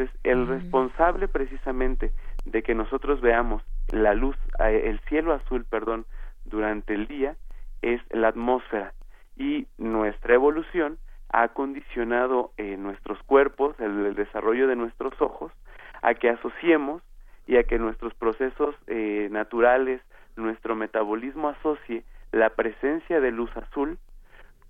Entonces, 0.00 0.20
el 0.24 0.46
responsable 0.46 1.28
precisamente 1.28 2.10
de 2.46 2.62
que 2.62 2.74
nosotros 2.74 3.20
veamos 3.20 3.62
la 3.92 4.14
luz, 4.14 4.34
el 4.58 4.98
cielo 5.00 5.34
azul, 5.34 5.66
perdón, 5.68 6.06
durante 6.46 6.94
el 6.94 7.06
día, 7.06 7.36
es 7.82 8.00
la 8.08 8.28
atmósfera. 8.28 8.94
Y 9.36 9.66
nuestra 9.76 10.32
evolución 10.32 10.96
ha 11.28 11.48
condicionado 11.48 12.52
eh, 12.56 12.78
nuestros 12.78 13.22
cuerpos, 13.24 13.78
el, 13.78 14.14
desarrollo 14.14 14.68
de 14.68 14.76
nuestros 14.76 15.20
ojos, 15.20 15.52
a 16.00 16.14
que 16.14 16.30
asociemos 16.30 17.02
y 17.46 17.58
a 17.58 17.64
que 17.64 17.78
nuestros 17.78 18.14
procesos 18.14 18.74
eh, 18.86 19.28
naturales, 19.30 20.00
nuestro 20.34 20.76
metabolismo 20.76 21.50
asocie 21.50 22.04
la 22.32 22.48
presencia 22.48 23.20
de 23.20 23.32
luz 23.32 23.54
azul 23.54 23.98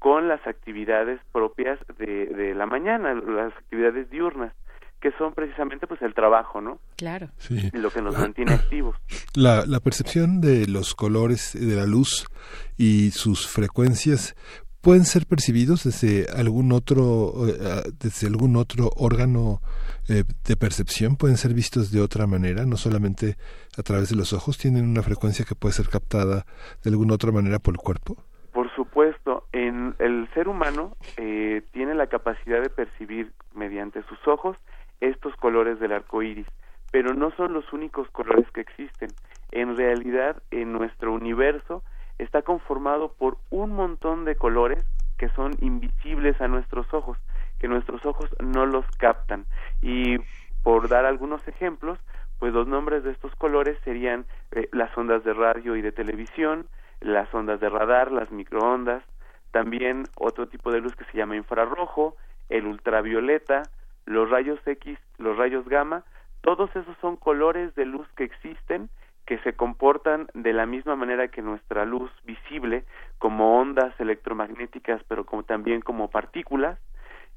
con 0.00 0.26
las 0.26 0.44
actividades 0.44 1.20
propias 1.30 1.78
de, 1.98 2.26
de 2.26 2.54
la 2.56 2.66
mañana, 2.66 3.14
las 3.14 3.54
actividades 3.56 4.10
diurnas 4.10 4.52
que 5.00 5.12
son 5.12 5.32
precisamente 5.34 5.86
pues 5.86 6.02
el 6.02 6.14
trabajo, 6.14 6.60
¿no? 6.60 6.78
Claro. 6.96 7.30
Sí. 7.38 7.70
Lo 7.72 7.90
que 7.90 8.02
nos 8.02 8.18
mantiene 8.18 8.52
activos. 8.52 8.96
La, 9.34 9.64
la 9.64 9.80
percepción 9.80 10.40
de 10.40 10.66
los 10.66 10.94
colores 10.94 11.52
de 11.54 11.76
la 11.76 11.86
luz 11.86 12.26
y 12.76 13.12
sus 13.12 13.46
frecuencias 13.46 14.34
pueden 14.80 15.04
ser 15.04 15.26
percibidos 15.26 15.84
desde 15.84 16.26
algún 16.32 16.72
otro 16.72 17.46
eh, 17.46 17.92
desde 17.98 18.26
algún 18.26 18.56
otro 18.56 18.90
órgano 18.96 19.60
eh, 20.08 20.24
de 20.44 20.56
percepción 20.56 21.16
pueden 21.16 21.36
ser 21.36 21.52
vistos 21.52 21.92
de 21.92 22.00
otra 22.00 22.26
manera 22.26 22.64
no 22.64 22.76
solamente 22.76 23.36
a 23.78 23.82
través 23.82 24.08
de 24.08 24.16
los 24.16 24.32
ojos 24.32 24.58
tienen 24.58 24.88
una 24.88 25.02
frecuencia 25.02 25.44
que 25.44 25.54
puede 25.54 25.74
ser 25.74 25.88
captada 25.88 26.46
de 26.82 26.90
alguna 26.90 27.14
otra 27.14 27.30
manera 27.30 27.58
por 27.58 27.74
el 27.74 27.78
cuerpo 27.78 28.16
por 28.52 28.74
supuesto 28.74 29.44
en 29.52 29.94
el 29.98 30.28
ser 30.32 30.48
humano 30.48 30.96
eh, 31.18 31.62
tiene 31.72 31.94
la 31.94 32.06
capacidad 32.06 32.62
de 32.62 32.70
percibir 32.70 33.32
mediante 33.54 34.02
sus 34.04 34.18
ojos 34.26 34.56
estos 35.00 35.34
colores 35.36 35.80
del 35.80 35.92
arco 35.92 36.22
iris, 36.22 36.46
pero 36.90 37.14
no 37.14 37.30
son 37.32 37.52
los 37.52 37.72
únicos 37.72 38.08
colores 38.10 38.50
que 38.52 38.60
existen. 38.60 39.10
En 39.52 39.76
realidad, 39.76 40.42
en 40.50 40.72
nuestro 40.72 41.12
universo 41.12 41.82
está 42.18 42.42
conformado 42.42 43.12
por 43.12 43.38
un 43.50 43.72
montón 43.72 44.24
de 44.24 44.36
colores 44.36 44.84
que 45.18 45.28
son 45.30 45.52
invisibles 45.60 46.40
a 46.40 46.48
nuestros 46.48 46.92
ojos, 46.92 47.18
que 47.58 47.68
nuestros 47.68 48.04
ojos 48.04 48.28
no 48.40 48.66
los 48.66 48.86
captan. 48.98 49.44
Y 49.82 50.18
por 50.62 50.88
dar 50.88 51.04
algunos 51.04 51.46
ejemplos, 51.48 51.98
pues 52.38 52.52
los 52.52 52.66
nombres 52.66 53.04
de 53.04 53.12
estos 53.12 53.34
colores 53.36 53.78
serían 53.84 54.24
eh, 54.52 54.68
las 54.72 54.96
ondas 54.96 55.22
de 55.24 55.34
radio 55.34 55.76
y 55.76 55.82
de 55.82 55.92
televisión, 55.92 56.66
las 57.00 57.32
ondas 57.34 57.60
de 57.60 57.68
radar, 57.68 58.10
las 58.12 58.30
microondas, 58.30 59.02
también 59.50 60.04
otro 60.16 60.48
tipo 60.48 60.70
de 60.70 60.80
luz 60.80 60.94
que 60.96 61.04
se 61.04 61.18
llama 61.18 61.36
infrarrojo, 61.36 62.16
el 62.48 62.66
ultravioleta, 62.66 63.62
los 64.10 64.28
rayos 64.28 64.58
X, 64.66 64.98
los 65.18 65.36
rayos 65.36 65.68
gamma, 65.68 66.02
todos 66.40 66.68
esos 66.74 66.96
son 67.00 67.16
colores 67.16 67.72
de 67.76 67.84
luz 67.86 68.08
que 68.16 68.24
existen 68.24 68.90
que 69.24 69.38
se 69.38 69.52
comportan 69.52 70.26
de 70.34 70.52
la 70.52 70.66
misma 70.66 70.96
manera 70.96 71.28
que 71.28 71.42
nuestra 71.42 71.84
luz 71.84 72.10
visible, 72.24 72.82
como 73.18 73.60
ondas 73.60 73.94
electromagnéticas, 74.00 75.00
pero 75.06 75.24
como 75.24 75.44
también 75.44 75.80
como 75.80 76.10
partículas, 76.10 76.80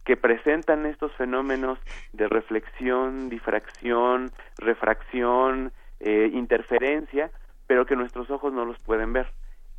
que 0.03 0.17
presentan 0.17 0.87
estos 0.87 1.11
fenómenos 1.13 1.77
de 2.11 2.27
reflexión, 2.27 3.29
difracción, 3.29 4.31
refracción, 4.57 5.71
eh, 5.99 6.31
interferencia, 6.33 7.29
pero 7.67 7.85
que 7.85 7.95
nuestros 7.95 8.31
ojos 8.31 8.51
no 8.51 8.65
los 8.65 8.81
pueden 8.81 9.13
ver. 9.13 9.27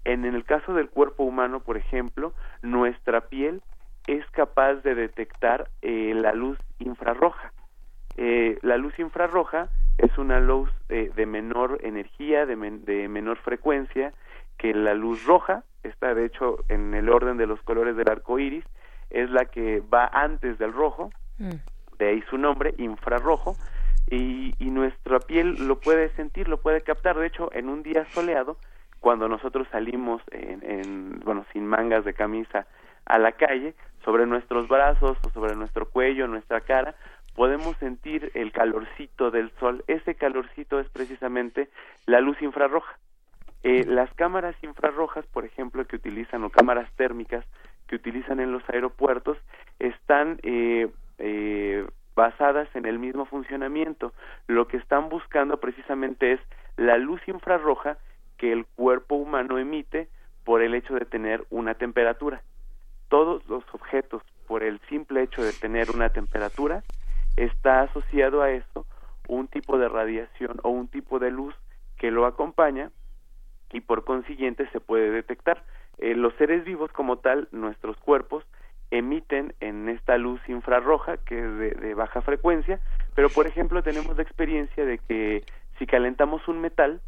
En 0.04 0.24
el 0.24 0.44
caso 0.44 0.74
del 0.74 0.90
cuerpo 0.90 1.24
humano, 1.24 1.59
por 1.59 1.76
ejemplo, 1.76 2.33
nuestra 2.62 3.22
piel 3.22 3.61
es 4.06 4.24
capaz 4.30 4.74
de 4.82 4.94
detectar 4.94 5.68
eh, 5.82 6.12
la 6.14 6.32
luz 6.32 6.58
infrarroja. 6.78 7.52
Eh, 8.16 8.58
la 8.62 8.76
luz 8.76 8.98
infrarroja 8.98 9.68
es 9.98 10.16
una 10.18 10.40
luz 10.40 10.70
eh, 10.88 11.10
de 11.14 11.26
menor 11.26 11.78
energía, 11.82 12.46
de, 12.46 12.56
de, 12.56 13.08
menor 13.08 13.38
frecuencia 13.38 14.12
que 14.58 14.74
la 14.74 14.94
luz 14.94 15.24
roja. 15.24 15.64
Está, 15.82 16.14
de 16.14 16.26
hecho, 16.26 16.58
en 16.68 16.94
el 16.94 17.08
orden 17.08 17.36
de 17.36 17.46
los 17.46 17.60
colores 17.62 17.96
del 17.96 18.08
arco 18.08 18.38
iris, 18.38 18.64
es 19.10 19.30
la 19.30 19.46
que 19.46 19.80
va 19.80 20.06
antes 20.06 20.58
del 20.58 20.72
rojo, 20.72 21.10
mm. 21.38 21.98
de 21.98 22.08
ahí 22.08 22.22
su 22.30 22.38
nombre, 22.38 22.74
infrarrojo, 22.78 23.56
y, 24.10 24.54
y 24.58 24.70
nuestra 24.70 25.18
piel 25.20 25.66
lo 25.66 25.80
puede 25.80 26.10
sentir, 26.10 26.48
lo 26.48 26.60
puede 26.60 26.82
captar. 26.82 27.18
De 27.18 27.26
hecho, 27.26 27.50
en 27.52 27.68
un 27.68 27.82
día 27.82 28.06
soleado, 28.12 28.56
cuando 29.00 29.28
nosotros 29.28 29.68
salimos 29.70 30.22
en, 30.30 30.62
en, 30.62 31.20
bueno 31.20 31.44
sin 31.52 31.66
mangas 31.66 32.06
de 32.06 32.14
camisa 32.14 32.66
a 33.06 33.18
la 33.18 33.32
calle 33.32 33.74
sobre 34.04 34.26
nuestros 34.26 34.68
brazos 34.68 35.16
o 35.24 35.30
sobre 35.30 35.56
nuestro 35.56 35.88
cuello 35.88 36.26
nuestra 36.26 36.60
cara 36.60 36.94
podemos 37.34 37.76
sentir 37.78 38.30
el 38.34 38.52
calorcito 38.52 39.30
del 39.30 39.50
sol. 39.58 39.84
Ese 39.88 40.14
calorcito 40.14 40.78
es 40.78 40.88
precisamente 40.88 41.68
la 42.06 42.20
luz 42.20 42.40
infrarroja. 42.40 42.96
Eh, 43.62 43.84
las 43.86 44.12
cámaras 44.14 44.54
infrarrojas 44.62 45.26
por 45.26 45.44
ejemplo 45.44 45.84
que 45.86 45.96
utilizan 45.96 46.44
o 46.44 46.50
cámaras 46.50 46.90
térmicas 46.96 47.44
que 47.88 47.96
utilizan 47.96 48.38
en 48.40 48.52
los 48.52 48.62
aeropuertos 48.68 49.38
están 49.78 50.38
eh, 50.42 50.88
eh, 51.18 51.86
basadas 52.14 52.68
en 52.74 52.86
el 52.86 52.98
mismo 52.98 53.24
funcionamiento. 53.24 54.12
Lo 54.46 54.68
que 54.68 54.76
están 54.76 55.08
buscando 55.08 55.58
precisamente 55.58 56.32
es 56.32 56.40
la 56.76 56.98
luz 56.98 57.20
infrarroja 57.26 57.98
que 58.36 58.52
el 58.52 58.66
cuerpo 58.66 59.16
humano 59.16 59.58
emite 59.58 60.08
por 60.44 60.62
el 60.62 60.74
hecho 60.74 60.94
de 60.94 61.04
tener 61.04 61.44
una 61.50 61.74
temperatura. 61.74 62.42
Todos 63.14 63.48
los 63.48 63.62
objetos, 63.72 64.24
por 64.48 64.64
el 64.64 64.81
simple 64.88 65.22
hecho 65.22 65.40
de 65.40 65.53
tener 65.53 65.92
una 65.92 66.09
temperatura, 66.09 66.83
está 67.37 67.83
asociado 67.83 68.42
a 68.42 68.50
esto 68.50 68.87
un 69.29 69.46
tipo 69.46 69.79
de 69.79 69.88
radiación 69.88 70.59
o 70.64 70.70
un 70.70 70.88
tipo 70.88 71.20
de 71.20 71.31
luz 71.31 71.55
que 71.96 72.11
lo 72.11 72.27
acompaña 72.27 72.90
y 73.70 73.83
por 73.83 74.03
consiguiente 74.03 74.68
se 74.72 74.81
puede 74.81 75.12
detectar. 75.12 75.62
Eh, 75.98 76.16
los 76.16 76.35
seres 76.35 76.64
vivos 76.64 76.90
como 76.90 77.18
tal, 77.18 77.46
nuestros 77.53 77.96
cuerpos, 77.98 78.44
emiten 78.90 79.55
en 79.61 79.88
esta 79.88 80.18
luz 80.18 80.40
infrarroja 80.48 81.16
que 81.18 81.38
es 81.38 81.57
de, 81.57 81.70
de, 81.70 81.94
baja 81.94 82.20
frecuencia, 82.20 82.81
pero 83.14 83.29
por 83.29 83.46
ejemplo 83.46 83.85
tenemos 83.85 84.16
la 84.16 84.24
experiencia 84.24 84.85
de 84.85 84.98
que 84.98 85.44
si 85.79 85.87
calentamos 85.87 86.48
un 86.48 86.61
metal, 86.61 87.00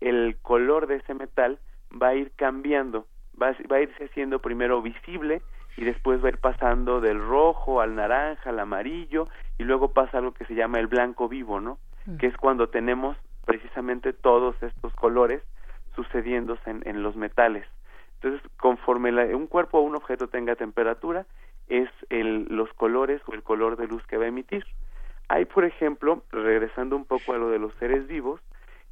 el 0.00 0.38
color 0.40 0.86
de 0.86 0.96
ese 0.96 1.12
metal 1.12 1.58
va 1.92 2.08
a 2.08 2.14
ir 2.14 2.32
cambiando, 2.36 3.06
va, 3.40 3.54
va 3.70 3.76
a 3.76 3.82
irse 3.82 4.04
haciendo 4.04 4.40
primero 4.40 4.82
visible 4.82 5.42
y 5.76 5.84
después 5.84 6.22
va 6.22 6.28
a 6.28 6.30
ir 6.30 6.38
pasando 6.38 7.00
del 7.00 7.20
rojo 7.20 7.80
al 7.80 7.94
naranja, 7.94 8.50
al 8.50 8.58
amarillo 8.58 9.28
y 9.58 9.64
luego 9.64 9.92
pasa 9.92 10.18
algo 10.18 10.32
que 10.32 10.46
se 10.46 10.54
llama 10.54 10.78
el 10.78 10.86
blanco 10.86 11.28
vivo, 11.28 11.60
¿no? 11.60 11.78
Mm. 12.06 12.16
Que 12.16 12.26
es 12.26 12.36
cuando 12.36 12.68
tenemos 12.68 13.16
precisamente 13.44 14.12
todos 14.12 14.60
estos 14.62 14.92
colores 14.94 15.42
sucediéndose 15.94 16.70
en, 16.70 16.82
en 16.86 17.02
los 17.02 17.16
metales. 17.16 17.66
Entonces, 18.14 18.40
conforme 18.58 19.12
la, 19.12 19.24
un 19.36 19.46
cuerpo 19.46 19.78
o 19.78 19.82
un 19.82 19.94
objeto 19.94 20.28
tenga 20.28 20.56
temperatura, 20.56 21.26
es 21.68 21.88
el, 22.10 22.46
los 22.48 22.72
colores 22.74 23.20
o 23.26 23.32
el 23.32 23.42
color 23.42 23.76
de 23.76 23.86
luz 23.86 24.04
que 24.06 24.16
va 24.16 24.24
a 24.24 24.28
emitir. 24.28 24.64
Hay, 25.28 25.44
por 25.44 25.64
ejemplo, 25.64 26.22
regresando 26.30 26.96
un 26.96 27.04
poco 27.04 27.32
a 27.32 27.38
lo 27.38 27.50
de 27.50 27.58
los 27.58 27.74
seres 27.74 28.06
vivos, 28.06 28.40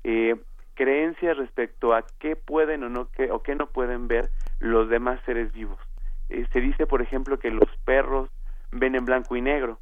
eh, 0.03 0.37
creencias 0.75 1.37
respecto 1.37 1.95
a 1.95 2.05
qué 2.19 2.37
pueden 2.37 2.85
o 2.85 2.89
no 2.89 3.09
qué, 3.11 3.31
o 3.31 3.43
qué 3.43 3.55
no 3.55 3.67
pueden 3.67 4.09
ver 4.09 4.31
los 4.61 4.89
demás 4.89 5.21
seres 5.25 5.53
vivos. 5.53 5.79
Eh, 6.29 6.47
se 6.53 6.61
dice, 6.61 6.87
por 6.87 7.03
ejemplo, 7.03 7.39
que 7.39 7.51
los 7.51 7.69
perros 7.85 8.31
ven 8.73 8.95
en 8.95 9.05
blanco 9.05 9.37
y 9.37 9.41
negro 9.41 9.79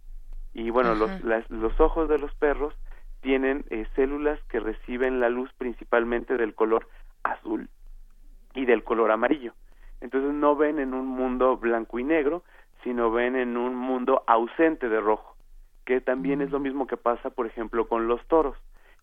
y 0.54 0.70
bueno, 0.70 0.94
los, 0.94 1.10
los 1.50 1.80
ojos 1.80 2.08
de 2.08 2.18
los 2.18 2.34
perros 2.34 2.74
tienen 3.20 3.64
eh, 3.70 3.86
células 3.94 4.38
que 4.48 4.60
reciben 4.60 5.20
la 5.20 5.30
luz 5.30 5.50
principalmente 5.56 6.36
del 6.36 6.54
color 6.54 6.88
azul 7.22 7.68
y 8.54 8.66
del 8.66 8.84
color 8.84 9.10
amarillo. 9.12 9.54
Entonces 10.00 10.34
no 10.34 10.56
ven 10.56 10.78
en 10.78 10.92
un 10.92 11.06
mundo 11.06 11.56
blanco 11.56 11.98
y 11.98 12.04
negro, 12.04 12.42
sino 12.82 13.10
ven 13.10 13.36
en 13.36 13.56
un 13.56 13.74
mundo 13.76 14.24
ausente 14.26 14.88
de 14.88 15.00
rojo, 15.00 15.36
que 15.86 16.00
también 16.00 16.42
es 16.42 16.50
lo 16.50 16.58
mismo 16.58 16.86
que 16.86 16.96
pasa, 16.96 17.30
por 17.30 17.46
ejemplo, 17.46 17.88
con 17.88 18.08
los 18.08 18.20
toros, 18.26 18.56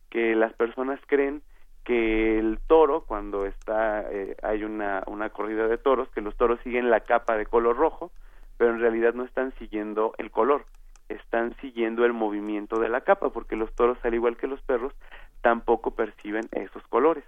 que 0.10 0.36
las 0.36 0.54
personas 0.54 0.99
creen 1.08 1.41
que 1.89 2.38
el 2.38 2.60
toro, 2.67 3.02
cuando 3.02 3.47
está, 3.47 4.02
eh, 4.12 4.38
hay 4.43 4.63
una, 4.63 5.02
una 5.08 5.32
corrida 5.32 5.67
de 5.67 5.80
toros, 5.80 6.08
que 6.10 6.21
los 6.21 6.38
toros 6.38 6.60
siguen 6.63 6.91
la 6.91 6.99
capa 6.99 7.36
de 7.36 7.47
color 7.47 7.78
rojo, 7.78 8.12
pero 8.58 8.69
en 8.69 8.80
realidad 8.80 9.15
no 9.15 9.23
están 9.23 9.54
siguiendo 9.58 10.13
el 10.19 10.30
color, 10.30 10.65
están 11.08 11.56
siguiendo 11.62 12.06
el 12.06 12.13
movimiento 12.13 12.80
de 12.80 12.89
la 12.89 13.02
capa, 13.02 13.32
porque 13.32 13.56
los 13.56 13.73
toros, 13.73 13.97
al 14.04 14.13
igual 14.13 14.38
que 14.38 14.45
los 14.45 14.62
perros, 14.62 14.93
tampoco 15.41 15.89
perciben 15.89 16.47
esos 16.52 16.86
colores. 16.89 17.23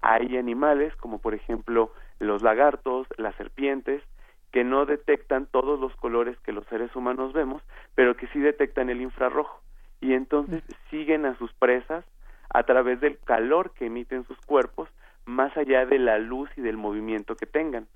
Hay 0.00 0.38
animales, 0.38 0.96
como 0.96 1.18
por 1.18 1.34
ejemplo 1.34 1.92
los 2.18 2.40
lagartos, 2.40 3.08
las 3.18 3.34
serpientes, 3.36 4.02
que 4.52 4.64
no 4.64 4.86
detectan 4.86 5.44
todos 5.44 5.78
los 5.78 5.94
colores 5.96 6.38
que 6.46 6.52
los 6.52 6.64
seres 6.68 6.96
humanos 6.96 7.34
vemos, 7.34 7.62
pero 7.94 8.16
que 8.16 8.26
sí 8.28 8.38
detectan 8.38 8.88
el 8.88 9.02
infrarrojo, 9.02 9.60
y 10.00 10.14
entonces 10.14 10.62
siguen 10.88 11.26
a 11.26 11.36
sus 11.36 11.52
presas 11.52 12.06
a 12.50 12.62
través 12.62 13.00
del 13.00 13.18
calor 13.18 13.72
que 13.72 13.86
emiten 13.86 14.24
sus 14.24 14.38
cuerpos, 14.40 14.88
más 15.26 15.56
allá 15.56 15.86
de 15.86 15.98
la 15.98 16.18
luz 16.18 16.50
y 16.56 16.62
del 16.62 16.76
movimiento 16.76 17.36
que 17.36 17.46
tengan. 17.46 17.86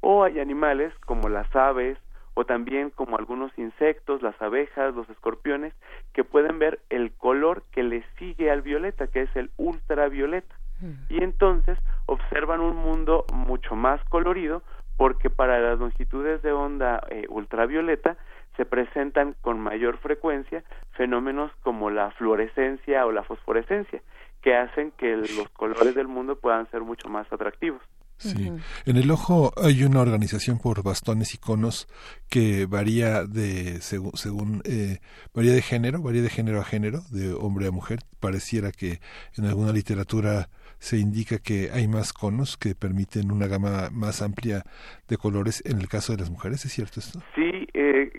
O 0.00 0.24
hay 0.24 0.40
animales 0.40 0.92
como 1.06 1.28
las 1.28 1.54
aves 1.54 1.98
o 2.34 2.44
también 2.44 2.90
como 2.90 3.16
algunos 3.16 3.56
insectos, 3.58 4.22
las 4.22 4.40
abejas, 4.40 4.94
los 4.94 5.08
escorpiones, 5.10 5.74
que 6.12 6.24
pueden 6.24 6.58
ver 6.58 6.80
el 6.88 7.12
color 7.12 7.62
que 7.72 7.82
le 7.82 8.04
sigue 8.18 8.50
al 8.50 8.62
violeta, 8.62 9.08
que 9.08 9.22
es 9.22 9.36
el 9.36 9.50
ultravioleta. 9.56 10.54
Mm. 10.80 10.92
Y 11.08 11.22
entonces 11.22 11.78
observan 12.06 12.60
un 12.60 12.76
mundo 12.76 13.24
mucho 13.32 13.76
más 13.76 14.02
colorido 14.04 14.62
porque 14.96 15.30
para 15.30 15.58
las 15.60 15.78
longitudes 15.78 16.42
de 16.42 16.52
onda 16.52 17.02
eh, 17.10 17.26
ultravioleta 17.28 18.16
se 18.56 18.64
presentan 18.64 19.34
con 19.40 19.60
mayor 19.60 19.98
frecuencia 19.98 20.64
fenómenos 20.92 21.50
como 21.62 21.90
la 21.90 22.10
fluorescencia 22.12 23.06
o 23.06 23.12
la 23.12 23.22
fosforescencia, 23.22 24.02
que 24.42 24.54
hacen 24.54 24.92
que 24.92 25.16
los 25.16 25.48
colores 25.50 25.94
del 25.94 26.08
mundo 26.08 26.36
puedan 26.36 26.70
ser 26.70 26.82
mucho 26.82 27.08
más 27.08 27.30
atractivos. 27.32 27.82
Sí. 28.20 28.52
En 28.84 28.96
el 28.98 29.10
ojo 29.10 29.50
hay 29.56 29.82
una 29.82 30.00
organización 30.02 30.58
por 30.58 30.82
bastones 30.82 31.32
y 31.32 31.38
conos 31.38 31.88
que 32.28 32.66
varía 32.66 33.24
de 33.24 33.80
según, 33.80 34.12
según 34.12 34.62
eh, 34.66 34.98
varía 35.34 35.52
de 35.52 35.62
género, 35.62 36.02
varía 36.02 36.20
de 36.20 36.28
género 36.28 36.60
a 36.60 36.64
género, 36.64 37.00
de 37.10 37.32
hombre 37.32 37.68
a 37.68 37.70
mujer. 37.70 38.00
Pareciera 38.20 38.72
que 38.72 39.00
en 39.38 39.46
alguna 39.46 39.72
literatura 39.72 40.50
se 40.78 40.98
indica 40.98 41.38
que 41.38 41.70
hay 41.72 41.88
más 41.88 42.12
conos 42.12 42.58
que 42.58 42.74
permiten 42.74 43.30
una 43.30 43.46
gama 43.46 43.88
más 43.90 44.20
amplia 44.20 44.64
de 45.08 45.16
colores 45.16 45.62
en 45.64 45.78
el 45.78 45.88
caso 45.88 46.12
de 46.12 46.18
las 46.18 46.30
mujeres, 46.30 46.64
¿es 46.64 46.72
cierto 46.72 47.00
esto? 47.00 47.20
Sí, 47.34 47.66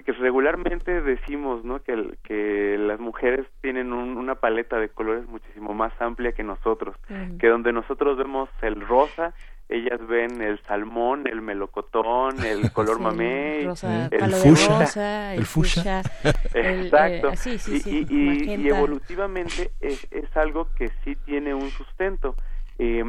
que 0.03 0.11
regularmente 0.13 1.01
decimos 1.01 1.63
¿no? 1.63 1.81
que, 1.81 2.17
que 2.23 2.77
las 2.77 2.99
mujeres 2.99 3.45
tienen 3.61 3.93
una 3.93 4.35
paleta 4.35 4.79
de 4.79 4.89
colores 4.89 5.27
muchísimo 5.27 5.73
más 5.73 5.93
amplia 6.01 6.31
que 6.31 6.43
nosotros, 6.43 6.95
que 7.39 7.47
donde 7.47 7.73
nosotros 7.73 8.17
vemos 8.17 8.49
el 8.61 8.79
rosa, 8.81 9.33
ellas 9.69 10.05
ven 10.05 10.41
el 10.41 10.59
salmón, 10.63 11.27
el 11.27 11.41
melocotón, 11.41 12.43
el 12.43 12.71
color 12.73 12.99
mamé, 12.99 13.61
el, 13.61 13.75
fuchsia, 14.33 15.33
el 15.33 15.45
fuchsia. 15.45 16.01
Exacto. 16.53 17.31
y, 17.85 18.05
y, 18.09 18.69
evolutivamente 18.69 19.71
es, 19.79 20.07
es 20.11 20.35
algo 20.35 20.67
que 20.77 20.89
sí 21.03 21.15
tiene 21.25 21.53
un 21.53 21.69
sustento. 21.69 22.35
Eh, 22.77 23.03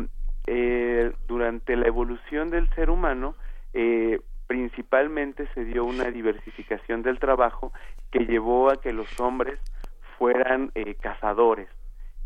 eh, 0.48 1.12
durante 1.28 1.76
la 1.76 1.86
evolución 1.86 2.50
del 2.50 2.68
ser 2.74 2.90
humano, 2.90 3.36
eh, 3.74 4.20
principalmente 4.52 5.48
se 5.54 5.64
dio 5.64 5.82
una 5.82 6.10
diversificación 6.10 7.02
del 7.02 7.18
trabajo 7.18 7.72
que 8.10 8.26
llevó 8.26 8.68
a 8.68 8.82
que 8.82 8.92
los 8.92 9.18
hombres 9.18 9.58
fueran 10.18 10.70
eh, 10.74 10.94
cazadores. 10.96 11.70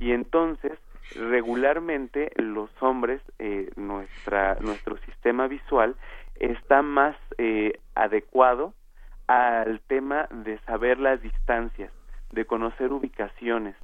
Y 0.01 0.11
entonces, 0.11 0.73
regularmente 1.15 2.33
los 2.35 2.69
hombres, 2.83 3.23
eh, 3.39 3.71
nuestra, 3.77 4.57
nuestro 4.61 4.97
sistema 5.03 5.47
visual 5.47 5.95
está 6.41 6.83
más 6.83 7.15
eh, 7.39 7.79
adecuado 7.95 8.75
al 9.29 9.81
tema 9.87 10.27
de 10.33 10.59
saber 10.67 10.99
las 10.99 11.23
distancias, 11.23 11.93
de 12.33 12.45
conocer 12.45 12.93
ubicaciones, 12.93 13.77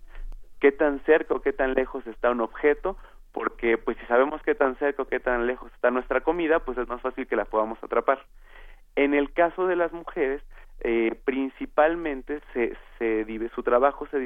qué 0.59 0.73
tan 0.73 0.99
cerca 1.05 1.35
o 1.35 1.43
qué 1.43 1.53
tan 1.53 1.75
lejos 1.75 2.05
está 2.09 2.33
un 2.33 2.41
objeto 2.41 2.97
porque 3.33 3.79
pues 3.79 3.97
si 3.99 4.07
sabemos 4.07 4.43
qué 4.43 4.55
tan 4.55 4.77
cerca 4.77 5.03
o 5.03 5.09
qué 5.09 5.19
tan 5.19 5.47
lejos 5.47 5.73
está 5.75 5.91
nuestra 5.91 6.21
comida, 6.21 6.61
pues 6.61 6.79
es 6.79 6.89
más 6.89 7.01
fácil 7.01 7.27
que 7.27 7.37
la 7.37 7.47
podamos 7.47 7.83
atrapar. 7.83 8.25
En 8.95 9.15
el 9.15 9.33
caso 9.33 9.67
de 9.67 9.77
las 9.77 9.93
mujeres, 9.93 10.43
eh, 10.81 11.19
principalmente 11.25 12.41
se, 12.53 12.77
se, 12.99 13.25
su 13.55 13.63
trabajo 13.63 14.07
se, 14.09 14.19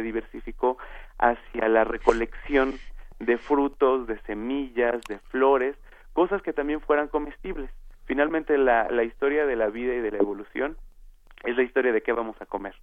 diversificó 0.00 0.78
hacia 1.18 1.68
la 1.68 1.84
recolección 1.84 2.74
de 3.18 3.36
frutos, 3.36 4.06
de 4.06 4.18
semillas, 4.20 5.00
de 5.08 5.18
flores, 5.30 5.76
cosas 6.12 6.40
que 6.42 6.52
también 6.52 6.80
fueran 6.80 7.08
comestibles. 7.08 7.70
Finalmente 8.06 8.56
la, 8.56 8.88
la 8.90 9.02
historia 9.02 9.44
de 9.44 9.56
la 9.56 9.68
vida 9.68 9.94
y 9.94 10.00
de 10.00 10.10
la 10.10 10.18
evolución 10.18 10.76
es 11.42 11.56
la 11.56 11.62
historia 11.62 11.92
de 11.92 12.02
qué 12.02 12.12
vamos 12.12 12.36
a 12.40 12.46
comer. 12.46 12.74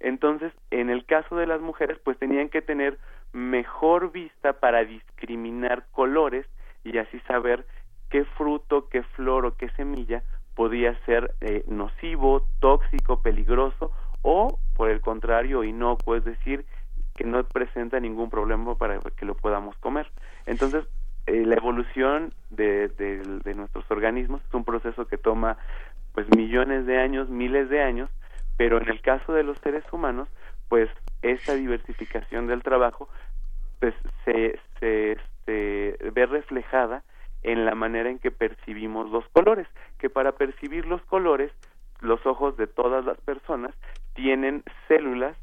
Entonces, 0.00 0.52
en 0.70 0.90
el 0.90 1.04
caso 1.04 1.36
de 1.36 1.46
las 1.46 1.60
mujeres, 1.60 1.98
pues 2.04 2.18
tenían 2.18 2.48
que 2.48 2.62
tener 2.62 2.98
mejor 3.32 4.12
vista 4.12 4.54
para 4.54 4.84
discriminar 4.84 5.84
colores 5.92 6.46
y 6.84 6.98
así 6.98 7.20
saber 7.20 7.66
qué 8.10 8.24
fruto, 8.24 8.88
qué 8.88 9.02
flor 9.02 9.46
o 9.46 9.56
qué 9.56 9.68
semilla 9.70 10.22
podía 10.54 10.98
ser 11.04 11.34
eh, 11.40 11.64
nocivo, 11.68 12.46
tóxico, 12.60 13.22
peligroso 13.22 13.92
o, 14.22 14.58
por 14.74 14.90
el 14.90 15.00
contrario, 15.00 15.62
inocuo, 15.62 16.16
es 16.16 16.24
decir, 16.24 16.64
que 17.14 17.24
no 17.24 17.42
presenta 17.44 18.00
ningún 18.00 18.30
problema 18.30 18.74
para 18.76 18.98
que 19.00 19.24
lo 19.24 19.34
podamos 19.34 19.76
comer. 19.78 20.10
Entonces, 20.46 20.84
eh, 21.26 21.44
la 21.44 21.56
evolución 21.56 22.32
de, 22.50 22.88
de, 22.88 23.54
nuestros 23.54 23.84
organismos 23.90 24.40
es 24.48 24.54
un 24.54 24.64
proceso 24.64 25.06
que 25.06 25.18
toma 25.18 25.58
pues 26.12 26.26
millones 26.34 26.86
de 26.86 26.98
años, 26.98 27.28
miles 27.28 27.68
de 27.68 27.82
años, 27.82 28.08
pero 28.56 28.80
en 28.80 28.88
el 28.88 29.00
caso 29.00 29.32
de 29.32 29.42
los 29.42 29.58
seres 29.58 29.84
humanos, 29.92 30.28
pues 30.68 30.88
esa 31.22 31.54
diversificación 31.54 32.46
del 32.46 32.62
trabajo 32.62 33.08
pues 33.80 33.94
se, 34.24 34.58
se, 34.80 35.16
se 35.46 36.10
ve 36.12 36.26
reflejada 36.26 37.02
en 37.42 37.64
la 37.64 37.74
manera 37.74 38.10
en 38.10 38.18
que 38.18 38.30
percibimos 38.30 39.10
los 39.10 39.26
colores, 39.28 39.66
que 39.98 40.10
para 40.10 40.32
percibir 40.32 40.86
los 40.86 41.00
colores, 41.02 41.52
los 42.00 42.24
ojos 42.26 42.56
de 42.56 42.66
todas 42.66 43.04
las 43.04 43.18
personas 43.20 43.74
tienen 44.14 44.64
células 44.88 45.36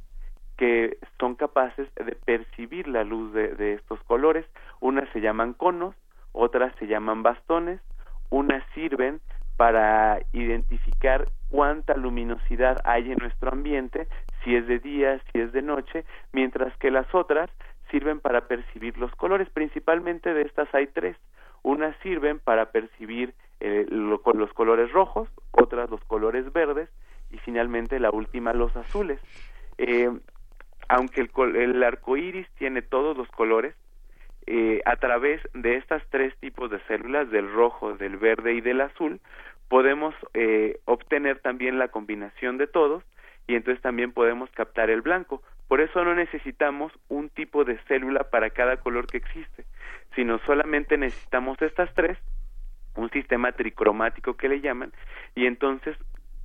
que 0.58 0.98
son 1.20 1.36
capaces 1.36 1.88
de 1.96 2.16
percibir 2.16 2.88
la 2.88 3.04
luz 3.04 3.34
de, 3.34 3.74
estos 3.74 4.02
colores. 4.04 4.46
Unas 4.80 5.10
se 5.10 5.22
llaman 5.22 5.54
conos, 5.54 5.96
otras 6.32 6.74
se 6.80 6.88
llaman 6.88 7.24
bastones, 7.24 7.82
unas 8.30 8.64
sirven 8.74 9.20
para 9.58 10.20
identificar 10.34 11.28
cuánta 11.56 11.96
luminosidad 11.96 12.82
hay 12.84 13.14
en 13.14 13.18
nuestro 13.18 13.50
ambiente, 13.50 14.10
si 14.44 14.58
es 14.58 14.68
de 14.68 14.80
día, 14.80 15.22
si 15.32 15.40
es 15.40 15.54
de 15.54 15.62
noche, 15.62 16.04
mientras 16.34 16.76
que 16.80 16.92
las 16.92 17.08
otras 17.16 17.50
sirven 17.90 18.20
para 18.20 18.42
percibir 18.50 18.98
los 18.98 19.16
colores. 19.16 19.50
Principalmente 19.50 20.34
de 20.34 20.42
estas 20.42 20.68
hay 20.76 20.88
tres. 20.88 21.16
Unas 21.64 21.96
sirven 22.04 22.40
para 22.40 22.72
percibir 22.72 23.34
eh, 23.62 23.86
los 23.90 24.52
colores 24.52 24.92
rojos, 24.92 25.30
otras 25.52 25.90
los 25.90 26.04
colores 26.04 26.52
verdes 26.52 26.90
y 27.32 27.38
finalmente 27.38 28.02
la 28.02 28.12
última 28.12 28.52
los 28.52 28.76
azules. 28.76 29.22
Eh, 29.78 30.12
aunque 30.90 31.22
el, 31.22 31.56
el 31.56 31.84
arco 31.84 32.18
iris 32.18 32.50
tiene 32.58 32.82
todos 32.82 33.16
los 33.16 33.30
colores, 33.30 33.76
eh, 34.48 34.82
a 34.86 34.98
través 34.98 35.42
de 35.54 35.78
estas 35.78 36.04
tres 36.10 36.36
tipos 36.42 36.70
de 36.70 36.80
células, 36.82 37.32
del 37.32 37.52
rojo, 37.52 37.94
del 37.96 38.18
verde 38.18 38.54
y 38.54 38.62
del 38.62 38.82
azul, 38.82 39.22
podemos 39.68 40.14
eh, 40.34 40.80
obtener 40.86 41.40
también 41.40 41.80
la 41.80 41.88
combinación 41.88 42.58
de 42.58 42.68
todos 42.68 43.04
y 43.48 43.56
entonces 43.56 43.82
también 43.82 44.12
podemos 44.12 44.50
captar 44.52 44.90
el 44.90 45.02
blanco. 45.02 45.42
Por 45.68 45.82
eso 45.82 46.04
no 46.04 46.14
necesitamos 46.14 46.92
un 47.10 47.30
tipo 47.30 47.64
de 47.66 47.78
célula 47.88 48.26
para 48.30 48.52
cada 48.52 48.78
color 48.78 49.08
que 49.08 49.18
existe, 49.18 49.66
sino 50.16 50.40
solamente 50.46 50.98
necesitamos 50.98 51.62
estas 51.62 51.94
tres, 51.94 52.18
un 52.96 53.10
sistema 53.10 53.52
tricromático 53.52 54.38
que 54.38 54.50
le 54.50 54.62
llaman, 54.62 54.94
y 55.34 55.48
entonces 55.48 55.98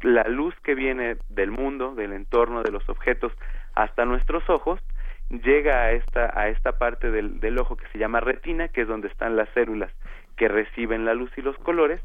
la 0.03 0.25
luz 0.25 0.55
que 0.63 0.75
viene 0.75 1.17
del 1.29 1.51
mundo, 1.51 1.95
del 1.95 2.13
entorno, 2.13 2.63
de 2.63 2.73
los 2.73 2.89
objetos 2.89 3.33
hasta 3.75 4.07
nuestros 4.07 4.49
ojos, 4.49 4.81
llega 5.29 5.83
a 5.83 5.93
esta, 5.93 6.33
a 6.39 6.49
esta 6.49 6.79
parte 6.79 7.11
del, 7.11 7.39
del 7.39 7.59
ojo 7.59 7.77
que 7.77 7.87
se 7.89 7.99
llama 7.99 8.21
retina, 8.21 8.69
que 8.69 8.83
es 8.83 8.89
donde 8.89 9.09
están 9.09 9.37
las 9.37 9.49
células 9.51 9.93
que 10.37 10.49
reciben 10.49 11.05
la 11.05 11.15
luz 11.15 11.31
y 11.37 11.43
los 11.43 11.57
colores, 11.59 12.01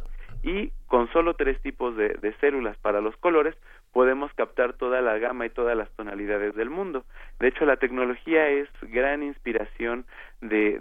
y 0.45 0.71
con 0.85 1.11
solo 1.11 1.33
tres 1.33 1.59
tipos 1.61 1.97
de, 1.97 2.33
células 2.39 2.77
para 2.77 3.01
los 3.01 3.17
colores 3.17 3.55
podemos 3.91 4.31
captar 4.35 4.73
toda 4.73 5.01
la 5.01 5.17
gama 5.17 5.47
y 5.47 5.49
todas 5.49 5.75
las 5.75 5.89
tonalidades 5.95 6.53
del 6.53 6.69
mundo. 6.69 7.03
De 7.39 7.47
hecho, 7.47 7.65
la 7.65 7.77
tecnología 7.77 8.47
es 8.49 8.69
gran 8.83 9.23
inspiración 9.23 10.05
de, 10.41 10.79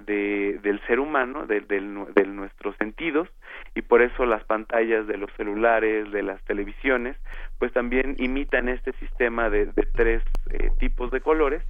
del 0.62 0.81
ser 0.87 1.01
humano, 1.01 1.47
de, 1.47 1.62
nuestros 1.81 2.77
sentidos, 2.77 3.29
y 3.75 3.81
por 3.81 4.03
eso 4.03 4.27
las 4.27 4.45
pantallas 4.45 5.07
de 5.07 5.17
los 5.17 5.33
celulares, 5.39 6.12
de 6.12 6.23
las 6.23 6.43
televisiones, 6.45 7.17
pues 7.59 7.73
también 7.73 8.17
imitan 8.19 8.69
este 8.69 8.93
sistema 8.95 9.49
de, 9.49 9.67
tres 9.95 10.23
eh, 10.51 10.71
tipos 10.79 11.11
de 11.11 11.23
colores, 11.23 11.62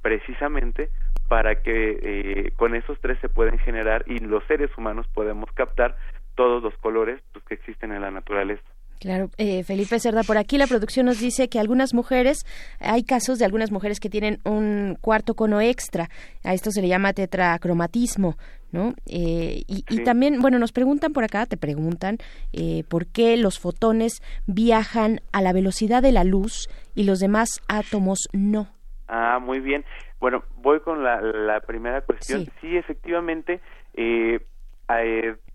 precisamente 0.00 0.88
para 1.28 1.62
que 1.62 1.98
eh, 2.02 2.52
con 2.56 2.74
esos 2.74 2.98
tres 3.00 3.18
se 3.20 3.28
pueden 3.28 3.58
generar 3.58 4.04
y 4.06 4.18
los 4.18 4.44
seres 4.44 4.70
humanos 4.78 5.06
podemos 5.08 5.50
captar 5.52 5.96
todos 6.34 6.62
los 6.62 6.76
colores 6.78 7.20
pues, 7.32 7.44
que 7.44 7.54
existen 7.54 7.92
en 7.92 8.02
la 8.02 8.10
naturaleza. 8.10 8.62
Claro, 9.00 9.28
eh, 9.36 9.64
Felipe 9.64 9.98
Cerda, 9.98 10.22
por 10.22 10.38
aquí 10.38 10.56
la 10.56 10.66
producción 10.66 11.04
nos 11.06 11.20
dice 11.20 11.48
que 11.48 11.58
algunas 11.58 11.92
mujeres, 11.92 12.46
hay 12.80 13.04
casos 13.04 13.38
de 13.38 13.44
algunas 13.44 13.70
mujeres 13.70 14.00
que 14.00 14.08
tienen 14.08 14.38
un 14.44 14.96
cuarto 15.00 15.34
cono 15.34 15.60
extra, 15.60 16.08
a 16.42 16.54
esto 16.54 16.70
se 16.70 16.80
le 16.80 16.88
llama 16.88 17.12
tetracromatismo, 17.12 18.36
¿no? 18.72 18.94
Eh, 19.06 19.62
y, 19.68 20.04
también, 20.04 20.40
bueno, 20.40 20.58
nos 20.58 20.72
preguntan 20.72 21.12
por 21.12 21.22
acá, 21.22 21.44
te 21.44 21.56
preguntan, 21.56 22.16
eh, 22.52 22.82
por 22.88 23.06
qué 23.06 23.36
los 23.36 23.60
fotones 23.60 24.22
viajan 24.46 25.20
a 25.32 25.42
la 25.42 25.52
velocidad 25.52 26.02
de 26.02 26.12
la 26.12 26.24
luz 26.24 26.68
y 26.94 27.04
los 27.04 27.18
demás 27.18 27.60
átomos 27.68 28.20
no. 28.32 28.68
Ah, 29.06 29.38
muy 29.38 29.60
bien. 29.60 29.84
Bueno, 30.18 30.44
voy 30.56 30.80
con 30.80 31.04
la, 31.04 31.60
primera 31.66 32.00
cuestión. 32.00 32.46
Sí, 32.60 32.76
efectivamente, 32.76 33.60
eh, 33.92 34.40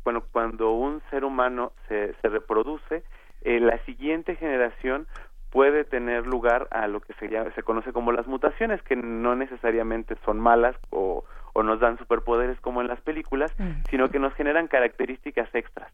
bueno, 0.03 0.23
cuando 0.31 0.71
un 0.71 1.01
ser 1.09 1.23
humano 1.23 1.73
se, 1.87 2.13
se 2.21 2.29
reproduce, 2.29 3.03
eh, 3.41 3.59
la 3.59 3.77
siguiente 3.85 4.35
generación 4.35 5.07
puede 5.49 5.83
tener 5.83 6.27
lugar 6.27 6.67
a 6.71 6.87
lo 6.87 7.01
que 7.01 7.13
se, 7.13 7.27
llama, 7.27 7.51
se 7.55 7.63
conoce 7.63 7.91
como 7.91 8.11
las 8.11 8.27
mutaciones, 8.27 8.81
que 8.83 8.95
no 8.95 9.35
necesariamente 9.35 10.15
son 10.25 10.39
malas 10.39 10.75
o, 10.91 11.23
o 11.53 11.63
nos 11.63 11.79
dan 11.79 11.97
superpoderes 11.97 12.59
como 12.59 12.81
en 12.81 12.87
las 12.87 13.01
películas, 13.01 13.53
mm. 13.57 13.83
sino 13.89 14.09
que 14.09 14.19
nos 14.19 14.33
generan 14.33 14.67
características 14.67 15.53
extras. 15.53 15.91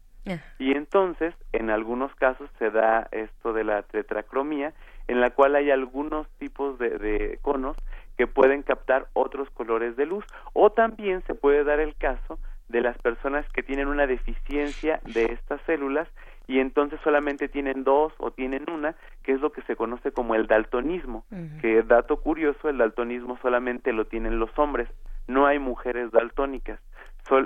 Y 0.58 0.72
entonces, 0.72 1.34
en 1.52 1.70
algunos 1.70 2.12
casos 2.16 2.50
se 2.58 2.70
da 2.70 3.06
esto 3.12 3.52
de 3.52 3.62
la 3.62 3.82
tetracromía, 3.82 4.72
en 5.06 5.20
la 5.20 5.30
cual 5.30 5.54
hay 5.54 5.70
algunos 5.70 6.28
tipos 6.38 6.80
de, 6.80 6.98
de 6.98 7.38
conos 7.42 7.76
que 8.16 8.26
pueden 8.26 8.62
captar 8.62 9.06
otros 9.12 9.48
colores 9.50 9.94
de 9.96 10.04
luz, 10.04 10.24
o 10.52 10.70
también 10.70 11.22
se 11.28 11.34
puede 11.34 11.62
dar 11.62 11.78
el 11.78 11.94
caso 11.94 12.40
de 12.68 12.80
las 12.80 12.98
personas 12.98 13.46
que 13.52 13.62
tienen 13.62 13.88
una 13.88 14.06
deficiencia 14.06 15.00
de 15.04 15.26
estas 15.26 15.60
células 15.62 16.08
y 16.48 16.60
entonces 16.60 17.00
solamente 17.02 17.48
tienen 17.48 17.84
dos 17.84 18.12
o 18.18 18.30
tienen 18.30 18.70
una, 18.70 18.94
que 19.22 19.32
es 19.32 19.40
lo 19.40 19.50
que 19.50 19.62
se 19.62 19.76
conoce 19.76 20.12
como 20.12 20.34
el 20.34 20.46
daltonismo, 20.46 21.24
que 21.60 21.82
dato 21.82 22.20
curioso, 22.20 22.68
el 22.68 22.78
daltonismo 22.78 23.38
solamente 23.42 23.92
lo 23.92 24.06
tienen 24.06 24.38
los 24.38 24.56
hombres, 24.56 24.88
no 25.26 25.46
hay 25.46 25.58
mujeres 25.58 26.12
daltónicas. 26.12 26.80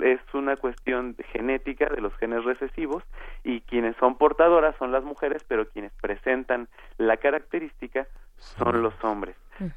es 0.03 0.19
una 0.33 0.55
cuestión 0.55 1.15
genética 1.31 1.87
de 1.87 2.01
los 2.01 2.15
genes 2.17 2.43
recesivos 2.43 3.03
y 3.43 3.61
quienes 3.61 3.95
son 3.97 4.17
portadoras 4.17 4.75
son 4.77 4.91
las 4.91 5.03
mujeres, 5.03 5.43
pero 5.47 5.67
quienes 5.67 5.91
presentan 5.93 6.67
la 6.97 7.17
característica 7.17 8.07
son 8.35 8.83
los 8.83 8.93
hombres. 9.03 9.35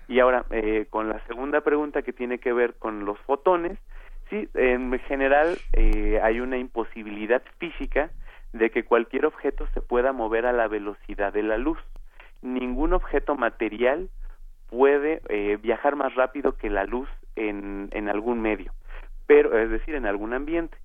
Y 0.08 0.20
ahora, 0.20 0.44
eh, 0.50 0.86
con 0.88 1.08
la 1.08 1.20
segunda 1.26 1.60
pregunta 1.60 2.02
que 2.02 2.12
tiene 2.12 2.38
que 2.38 2.52
ver 2.52 2.74
con 2.74 3.04
los 3.04 3.18
fotones, 3.20 3.78
Sí, 4.30 4.48
en 4.54 4.98
general 5.00 5.58
eh, 5.72 6.20
hay 6.22 6.40
una 6.40 6.56
imposibilidad 6.56 7.42
física 7.58 8.10
de 8.52 8.70
que 8.70 8.84
cualquier 8.84 9.26
objeto 9.26 9.66
se 9.74 9.80
pueda 9.80 10.12
mover 10.12 10.46
a 10.46 10.52
la 10.52 10.68
velocidad 10.68 11.32
de 11.32 11.42
la 11.42 11.58
luz. 11.58 11.78
Ningún 12.40 12.92
objeto 12.92 13.34
material 13.34 14.08
puede 14.70 15.20
eh, 15.28 15.58
viajar 15.60 15.96
más 15.96 16.14
rápido 16.14 16.56
que 16.56 16.70
la 16.70 16.84
luz 16.84 17.08
en, 17.36 17.88
en 17.92 18.08
algún 18.08 18.40
medio, 18.40 18.72
pero 19.26 19.58
es 19.58 19.70
decir, 19.70 19.94
en 19.94 20.06
algún 20.06 20.32
ambiente. 20.32 20.76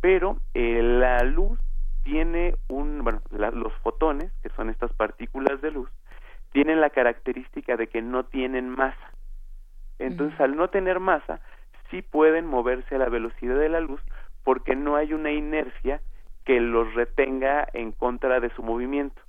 Pero 0.00 0.36
eh, 0.54 0.82
la 0.82 1.22
luz 1.22 1.58
tiene 2.02 2.56
un, 2.68 3.02
bueno, 3.04 3.22
los 3.30 3.72
fotones, 3.82 4.32
que 4.42 4.48
son 4.50 4.68
estas 4.68 4.92
partículas 4.92 5.60
de 5.60 5.70
luz, 5.70 5.88
tienen 6.52 6.80
la 6.80 6.90
característica 6.90 7.76
de 7.76 7.86
que 7.86 8.02
no 8.02 8.24
tienen 8.24 8.68
masa. 8.68 9.12
Entonces, 9.98 10.38
al 10.40 10.56
no 10.56 10.68
tener 10.68 10.98
masa, 11.00 11.40
sí 11.92 12.02
pueden 12.02 12.46
moverse 12.46 12.96
a 12.96 12.98
la 12.98 13.08
velocidad 13.08 13.56
de 13.56 13.68
la 13.68 13.80
luz 13.80 14.00
porque 14.42 14.74
no 14.74 14.96
hay 14.96 15.12
una 15.12 15.30
inercia 15.30 16.00
que 16.44 16.58
los 16.58 16.92
retenga 16.94 17.68
en 17.72 17.92
contra 17.92 18.40
de 18.40 18.50
su 18.56 18.64
movimiento. 18.64 19.22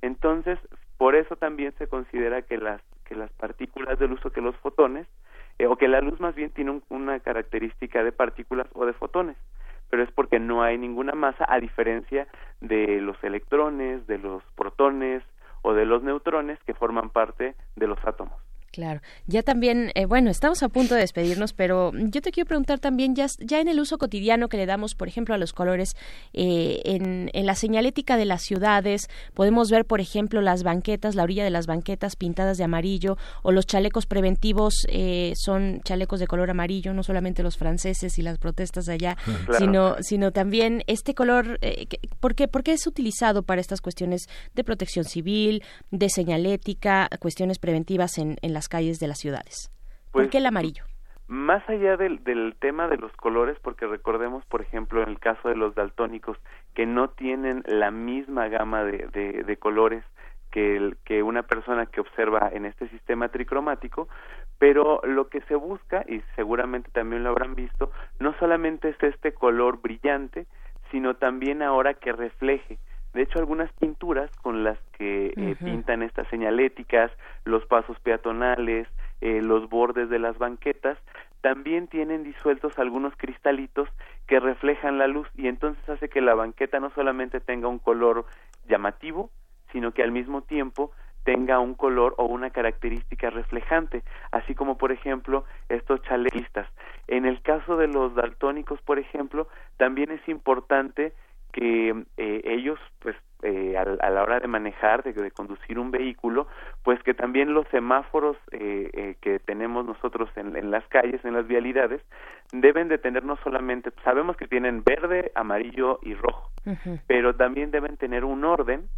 Entonces, 0.00 0.58
por 0.96 1.14
eso 1.14 1.36
también 1.36 1.74
se 1.76 1.88
considera 1.88 2.40
que 2.40 2.56
las 2.56 2.80
que 3.04 3.14
las 3.14 3.30
partículas 3.32 3.98
de 3.98 4.08
luz 4.08 4.24
o 4.24 4.30
que 4.30 4.40
los 4.40 4.56
fotones 4.56 5.06
eh, 5.58 5.66
o 5.66 5.76
que 5.76 5.88
la 5.88 6.00
luz 6.00 6.18
más 6.20 6.34
bien 6.34 6.50
tiene 6.50 6.80
una 6.88 7.20
característica 7.20 8.02
de 8.02 8.12
partículas 8.12 8.66
o 8.72 8.86
de 8.86 8.94
fotones, 8.94 9.36
pero 9.90 10.02
es 10.02 10.10
porque 10.10 10.38
no 10.38 10.62
hay 10.62 10.78
ninguna 10.78 11.12
masa 11.12 11.44
a 11.46 11.60
diferencia 11.60 12.26
de 12.60 13.00
los 13.00 13.22
electrones, 13.22 14.06
de 14.06 14.18
los 14.18 14.42
protones 14.56 15.22
o 15.62 15.74
de 15.74 15.84
los 15.84 16.02
neutrones 16.02 16.58
que 16.64 16.74
forman 16.74 17.10
parte 17.10 17.54
de 17.76 17.86
los 17.86 17.98
átomos. 18.04 18.40
Claro, 18.74 19.02
ya 19.28 19.44
también, 19.44 19.92
eh, 19.94 20.04
bueno, 20.04 20.30
estamos 20.30 20.64
a 20.64 20.68
punto 20.68 20.96
de 20.96 21.02
despedirnos, 21.02 21.52
pero 21.52 21.92
yo 21.94 22.20
te 22.20 22.32
quiero 22.32 22.48
preguntar 22.48 22.80
también, 22.80 23.14
ya, 23.14 23.28
ya 23.38 23.60
en 23.60 23.68
el 23.68 23.78
uso 23.78 23.98
cotidiano 23.98 24.48
que 24.48 24.56
le 24.56 24.66
damos, 24.66 24.96
por 24.96 25.06
ejemplo, 25.06 25.32
a 25.32 25.38
los 25.38 25.52
colores, 25.52 25.94
eh, 26.32 26.82
en, 26.84 27.30
en, 27.32 27.46
la 27.46 27.54
señalética 27.54 28.16
de 28.16 28.24
las 28.24 28.42
ciudades, 28.42 29.06
podemos 29.32 29.70
ver, 29.70 29.84
por 29.84 30.00
ejemplo, 30.00 30.40
las 30.40 30.64
banquetas, 30.64 31.14
la 31.14 31.22
orilla 31.22 31.44
de 31.44 31.50
las 31.50 31.68
banquetas 31.68 32.16
pintadas 32.16 32.58
de 32.58 32.64
amarillo, 32.64 33.16
o 33.44 33.52
los 33.52 33.64
chalecos 33.64 34.06
preventivos 34.06 34.74
eh, 34.88 35.34
son 35.36 35.80
chalecos 35.84 36.18
de 36.18 36.26
color 36.26 36.50
amarillo, 36.50 36.92
no 36.94 37.04
solamente 37.04 37.44
los 37.44 37.56
franceses 37.56 38.18
y 38.18 38.22
las 38.22 38.38
protestas 38.38 38.88
allá, 38.88 39.16
sino, 39.56 39.98
sino 40.00 40.32
también 40.32 40.82
este 40.88 41.14
color, 41.14 41.60
¿por 42.18 42.34
qué, 42.34 42.48
¿por 42.48 42.64
qué 42.64 42.72
es 42.72 42.88
utilizado 42.88 43.44
para 43.44 43.60
estas 43.60 43.80
cuestiones 43.80 44.26
de 44.56 44.64
protección 44.64 45.04
civil, 45.04 45.62
de 45.92 46.08
señalética, 46.08 47.08
cuestiones 47.20 47.60
preventivas 47.60 48.18
en, 48.18 48.36
en 48.42 48.52
las 48.52 48.63
calles 48.68 49.00
de 49.00 49.08
las 49.08 49.18
ciudades? 49.18 49.70
¿Por 50.12 50.22
Pues, 50.22 50.30
qué 50.30 50.38
el 50.38 50.46
amarillo? 50.46 50.84
Más 51.26 51.66
allá 51.68 51.96
del, 51.96 52.22
del 52.22 52.54
tema 52.60 52.86
de 52.86 52.98
los 52.98 53.10
colores, 53.12 53.58
porque 53.62 53.86
recordemos, 53.86 54.44
por 54.46 54.60
ejemplo, 54.60 55.02
en 55.02 55.08
el 55.08 55.18
caso 55.18 55.48
de 55.48 55.56
los 55.56 55.74
daltónicos, 55.74 56.36
que 56.74 56.84
no 56.86 57.08
tienen 57.10 57.62
la 57.66 57.90
misma 57.90 58.48
gama 58.48 58.84
de, 58.84 59.08
de, 59.12 59.42
de 59.42 59.56
colores 59.56 60.04
que, 60.50 60.76
el, 60.76 60.96
que 61.04 61.22
una 61.22 61.42
persona 61.42 61.86
que 61.86 62.00
observa 62.00 62.50
en 62.52 62.66
este 62.66 62.88
sistema 62.90 63.28
tricromático, 63.28 64.06
pero 64.58 65.00
lo 65.04 65.28
que 65.28 65.40
se 65.42 65.54
busca, 65.56 66.04
y 66.06 66.22
seguramente 66.36 66.90
también 66.92 67.24
lo 67.24 67.30
habrán 67.30 67.54
visto, 67.54 67.90
no 68.20 68.34
solamente 68.38 68.90
es 68.90 69.02
este 69.02 69.32
color 69.32 69.80
brillante, 69.80 70.46
sino 70.90 71.14
también 71.16 71.62
ahora 71.62 71.94
que 71.94 72.12
refleje. 72.12 72.78
De 73.14 73.22
hecho, 73.22 73.38
algunas 73.38 73.72
pinturas 73.74 74.30
con 74.42 74.64
las 74.64 74.78
que 74.98 75.32
eh, 75.36 75.56
pintan 75.58 76.02
estas 76.02 76.28
señaléticas, 76.28 77.12
los 77.44 77.64
pasos 77.66 77.98
peatonales, 78.00 78.88
eh, 79.20 79.40
los 79.40 79.68
bordes 79.70 80.10
de 80.10 80.18
las 80.18 80.36
banquetas, 80.36 80.98
también 81.40 81.86
tienen 81.86 82.24
disueltos 82.24 82.78
algunos 82.78 83.14
cristalitos 83.16 83.88
que 84.26 84.40
reflejan 84.40 84.98
la 84.98 85.06
luz 85.06 85.28
y 85.36 85.46
entonces 85.46 85.88
hace 85.88 86.08
que 86.08 86.20
la 86.20 86.34
banqueta 86.34 86.80
no 86.80 86.90
solamente 86.90 87.38
tenga 87.40 87.68
un 87.68 87.78
color 87.78 88.26
llamativo, 88.68 89.30
sino 89.70 89.92
que 89.92 90.02
al 90.02 90.10
mismo 90.10 90.42
tiempo 90.42 90.90
tenga 91.24 91.58
un 91.58 91.74
color 91.74 92.14
o 92.18 92.24
una 92.24 92.50
característica 92.50 93.30
reflejante, 93.30 94.02
así 94.30 94.54
como 94.54 94.76
por 94.76 94.92
ejemplo 94.92 95.44
estos 95.68 96.02
chalequistas. 96.02 96.68
En 97.08 97.26
el 97.26 97.42
caso 97.42 97.76
de 97.76 97.88
los 97.88 98.14
daltónicos, 98.14 98.80
por 98.82 98.98
ejemplo, 98.98 99.48
también 99.76 100.10
es 100.10 100.26
importante 100.28 101.12
que 101.54 101.94
eh, 102.16 102.40
ellos, 102.44 102.80
pues, 102.98 103.14
eh, 103.42 103.76
a, 103.76 103.82
a, 103.82 104.10
la 104.10 104.22
hora 104.22 104.40
de 104.40 104.48
manejar, 104.48 105.04
de, 105.04 105.12
de, 105.12 105.30
conducir 105.30 105.78
un 105.78 105.90
vehículo, 105.92 106.48
pues 106.82 107.00
que 107.04 107.14
también 107.14 107.54
los 107.54 107.66
semáforos 107.68 108.36
eh, 108.50 108.90
eh, 108.92 109.16
que 109.20 109.38
tenemos 109.38 109.84
nosotros 109.86 110.28
en, 110.36 110.56
en, 110.56 110.70
las 110.72 110.84
calles, 110.88 111.24
en 111.24 111.34
las 111.34 111.46
vialidades, 111.46 112.02
deben 112.52 112.88
de 112.88 112.98
tener 112.98 113.24
no 113.24 113.36
solamente, 113.44 113.92
sabemos 114.02 114.36
que 114.36 114.48
tienen 114.48 114.82
verde, 114.82 115.30
amarillo 115.36 116.00
y 116.02 116.14
rojo, 116.14 116.50
uh 116.66 116.70
-huh. 116.70 117.00
pero 117.06 117.36
también 117.36 117.70
deben 117.70 117.96
tener 117.96 118.24
un 118.24 118.44
orden 118.44 118.88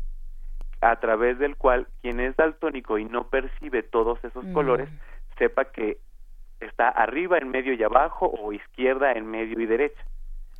a 0.80 0.96
través 0.96 1.38
del 1.38 1.56
cual 1.56 1.86
quien 2.00 2.20
es 2.20 2.36
daltónico 2.36 2.98
y 2.98 3.04
no 3.04 3.28
percibe 3.28 3.82
todos 3.82 4.22
esos 4.24 4.44
uh 4.44 4.48
-huh. 4.48 4.52
colores, 4.54 4.88
sepa 5.38 5.66
que 5.66 5.98
está 6.60 6.88
arriba, 6.88 7.36
en 7.36 7.50
medio 7.50 7.74
y 7.74 7.82
abajo, 7.82 8.32
o 8.40 8.52
izquierda, 8.52 9.12
en 9.12 9.26
medio 9.26 9.60
y 9.60 9.66
derecha. 9.66 10.02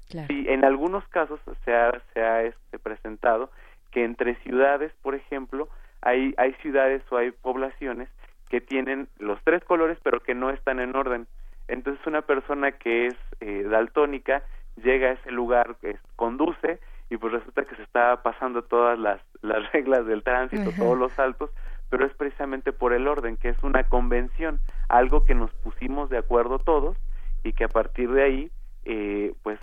Claro. 0.09 0.33
Y 0.33 0.49
en 0.49 0.65
algunos 0.65 1.07
casos 1.09 1.41
se 1.65 1.75
ha, 1.75 1.93
se 2.15 2.21
ha 2.21 2.43
este, 2.43 2.79
presentado 2.79 3.51
que 3.91 4.05
entre 4.05 4.37
ciudades, 4.37 4.93
por 5.03 5.15
ejemplo, 5.15 5.69
hay, 6.03 6.35
hay 6.37 6.53
ciudades 6.63 7.03
o 7.11 7.17
hay 7.17 7.31
poblaciones 7.31 8.09
que 8.49 8.61
tienen 8.61 9.09
los 9.19 9.43
tres 9.43 9.65
colores 9.65 9.99
pero 10.03 10.21
que 10.21 10.35
no 10.35 10.51
están 10.51 10.81
en 10.81 10.95
orden. 10.95 11.27
Entonces 11.69 12.07
una 12.07 12.23
persona 12.23 12.73
que 12.73 13.07
es 13.07 13.17
eh, 13.41 13.65
daltónica 13.65 14.43
llega 14.83 15.09
a 15.09 15.13
ese 15.13 15.31
lugar, 15.31 15.77
eh, 15.83 15.97
conduce 16.15 16.79
y 17.11 17.17
pues 17.17 17.33
resulta 17.33 17.65
que 17.65 17.77
se 17.77 17.83
está 17.83 18.23
pasando 18.23 18.63
todas 18.63 18.99
las, 18.99 19.21
las 19.43 19.71
reglas 19.73 20.07
del 20.07 20.23
tránsito, 20.23 20.71
todos 20.77 20.99
los 20.99 21.13
saltos, 21.13 21.51
pero 21.91 22.05
es 22.05 22.15
precisamente 22.15 22.73
por 22.73 22.93
el 22.93 23.07
orden, 23.07 23.37
que 23.37 23.49
es 23.49 23.63
una 23.63 23.85
convención, 23.85 24.61
algo 24.89 25.25
que 25.25 25.35
nos 25.35 25.53
pusimos 25.55 26.11
de 26.11 26.19
acuerdo 26.19 26.59
todos 26.59 26.97
y 27.45 27.53
que 27.53 27.65
a 27.65 27.69
partir 27.69 28.11
de 28.11 28.23
ahí 28.23 28.51
eh, 28.87 29.35
pues 29.43 29.61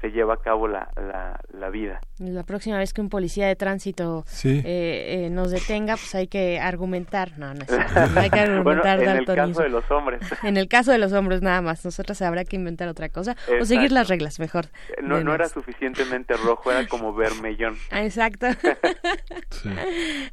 se 0.00 0.10
lleva 0.10 0.34
a 0.34 0.36
cabo 0.36 0.68
la, 0.68 0.90
la, 0.96 1.40
la, 1.58 1.70
vida. 1.70 2.00
La 2.18 2.42
próxima 2.42 2.78
vez 2.78 2.92
que 2.92 3.00
un 3.00 3.08
policía 3.08 3.46
de 3.46 3.56
tránsito 3.56 4.24
sí. 4.26 4.62
eh, 4.64 5.26
eh, 5.26 5.30
nos 5.30 5.50
detenga, 5.50 5.94
pues 5.96 6.14
hay 6.14 6.26
que 6.26 6.60
argumentar. 6.60 7.38
No, 7.38 7.54
no, 7.54 7.62
es 7.62 7.68
cierto, 7.68 8.06
no 8.14 8.20
hay 8.20 8.30
que 8.30 8.40
argumentar 8.40 8.98
bueno, 8.98 9.12
en 9.12 9.18
el 9.18 9.24
caso 9.24 9.62
de 9.62 9.68
los 9.68 9.90
hombres. 9.90 10.20
en 10.42 10.56
el 10.56 10.68
caso 10.68 10.92
de 10.92 10.98
los 10.98 11.12
hombres 11.12 11.40
nada 11.42 11.62
más. 11.62 11.84
Nosotros 11.84 12.20
habrá 12.22 12.44
que 12.44 12.56
inventar 12.56 12.88
otra 12.88 13.08
cosa 13.08 13.32
Exacto. 13.32 13.62
o 13.62 13.64
seguir 13.64 13.92
las 13.92 14.08
reglas 14.08 14.38
mejor. 14.38 14.66
No, 15.02 15.22
no 15.22 15.34
era 15.34 15.48
suficientemente 15.48 16.34
rojo, 16.36 16.70
era 16.70 16.86
como 16.86 17.14
vermellón. 17.14 17.76
Exacto. 17.90 18.48
sí. 19.50 19.70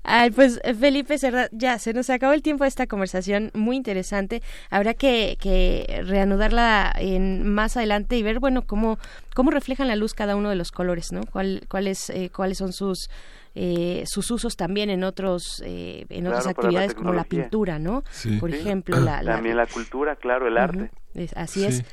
Ay, 0.04 0.32
pues 0.32 0.60
Felipe 0.80 1.18
Cerda, 1.18 1.48
ya 1.52 1.80
se 1.80 1.94
nos 1.94 2.10
acabó 2.10 2.34
el 2.34 2.42
tiempo 2.42 2.66
de 2.66 2.68
esta 2.68 2.88
conversación 2.88 3.52
muy 3.54 3.78
interesante. 3.78 4.42
Habrá 4.70 4.94
que, 4.94 5.38
que 5.40 6.04
reanudarla 6.06 6.94
en 6.98 7.48
más 7.54 7.78
adelante 7.78 8.18
y 8.18 8.24
ver, 8.24 8.40
bueno, 8.40 8.64
cómo, 8.66 8.98
cómo 9.34 9.52
reflejan 9.52 9.88
la 9.88 9.96
luz 9.96 10.14
cada 10.14 10.36
uno 10.36 10.50
de 10.50 10.56
los 10.56 10.72
colores, 10.72 11.12
¿no? 11.12 11.22
¿Cuál, 11.32 11.62
cuáles, 11.70 12.10
eh, 12.10 12.30
cuáles 12.34 12.58
son 12.58 12.74
sus 12.74 13.10
eh, 13.56 14.04
sus 14.08 14.32
usos 14.32 14.56
también 14.56 14.90
en 14.90 15.04
otros 15.04 15.62
eh, 15.64 16.06
en 16.10 16.22
claro, 16.22 16.38
otras 16.38 16.48
actividades 16.48 16.94
la 16.94 16.98
como 16.98 17.14
la 17.14 17.24
pintura, 17.24 17.80
¿no? 17.80 18.04
Sí. 18.10 18.38
Por 18.38 18.52
sí. 18.52 18.58
ejemplo, 18.58 19.00
la, 19.00 19.22
la, 19.22 19.36
también 19.36 19.58
la 19.58 19.68
cultura, 19.68 20.16
claro, 20.16 20.48
el 20.48 20.58
arte. 20.58 20.90
Uh 21.14 21.20
-huh. 21.20 21.34
Así 21.36 21.64
es. 21.64 21.84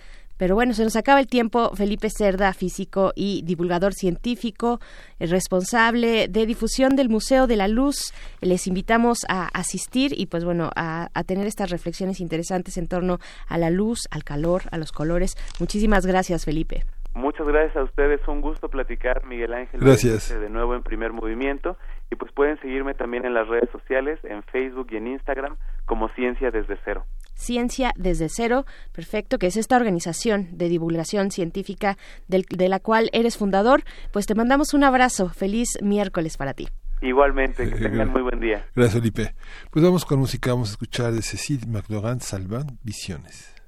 Pero 0.40 0.54
bueno, 0.54 0.72
se 0.72 0.84
nos 0.84 0.96
acaba 0.96 1.20
el 1.20 1.26
tiempo. 1.26 1.70
Felipe 1.76 2.08
Cerda, 2.08 2.54
físico 2.54 3.12
y 3.14 3.42
divulgador 3.44 3.92
científico, 3.92 4.80
responsable 5.18 6.28
de 6.28 6.46
difusión 6.46 6.96
del 6.96 7.10
Museo 7.10 7.46
de 7.46 7.56
la 7.56 7.68
Luz. 7.68 8.14
Les 8.40 8.66
invitamos 8.66 9.18
a 9.28 9.48
asistir 9.48 10.18
y 10.18 10.24
pues 10.24 10.46
bueno, 10.46 10.70
a, 10.76 11.10
a, 11.12 11.24
tener 11.24 11.46
estas 11.46 11.68
reflexiones 11.68 12.20
interesantes 12.20 12.78
en 12.78 12.88
torno 12.88 13.18
a 13.48 13.58
la 13.58 13.68
luz, 13.68 14.08
al 14.10 14.24
calor, 14.24 14.62
a 14.70 14.78
los 14.78 14.92
colores. 14.92 15.36
Muchísimas 15.58 16.06
gracias, 16.06 16.46
Felipe. 16.46 16.86
Muchas 17.14 17.46
gracias 17.46 17.76
a 17.76 17.82
ustedes, 17.82 18.20
un 18.28 18.40
gusto 18.40 18.68
platicar, 18.68 19.24
Miguel 19.26 19.52
Ángel. 19.52 19.80
Gracias. 19.80 20.28
De 20.28 20.48
nuevo 20.48 20.74
en 20.74 20.82
primer 20.82 21.12
movimiento. 21.12 21.76
Y 22.10 22.16
pues 22.16 22.32
pueden 22.32 22.58
seguirme 22.60 22.94
también 22.94 23.24
en 23.24 23.34
las 23.34 23.48
redes 23.48 23.68
sociales, 23.70 24.18
en 24.24 24.42
Facebook 24.44 24.88
y 24.90 24.96
en 24.96 25.08
Instagram, 25.08 25.56
como 25.86 26.08
Ciencia 26.10 26.50
desde 26.50 26.78
Cero. 26.84 27.04
Ciencia 27.34 27.92
desde 27.96 28.28
cero, 28.28 28.64
perfecto, 28.92 29.38
que 29.38 29.46
es 29.46 29.56
esta 29.56 29.76
organización 29.76 30.48
de 30.58 30.68
divulgación 30.68 31.30
científica 31.30 31.96
del, 32.28 32.44
de 32.50 32.68
la 32.68 32.80
cual 32.80 33.08
eres 33.12 33.38
fundador. 33.38 33.82
Pues 34.12 34.26
te 34.26 34.34
mandamos 34.34 34.74
un 34.74 34.84
abrazo, 34.84 35.30
feliz 35.30 35.78
miércoles 35.82 36.36
para 36.36 36.52
ti. 36.52 36.68
Igualmente, 37.00 37.68
que 37.68 37.76
tengan 37.76 38.10
muy 38.10 38.20
buen 38.22 38.40
día. 38.40 38.66
Gracias, 38.76 39.00
Felipe. 39.00 39.34
Pues 39.70 39.82
vamos 39.82 40.04
con 40.04 40.18
música, 40.18 40.50
vamos 40.50 40.68
a 40.68 40.72
escuchar 40.72 41.12
de 41.12 41.22
Cecil 41.22 41.66
McLogan 41.66 42.20
Salvan 42.20 42.78
Visiones. 42.82 43.59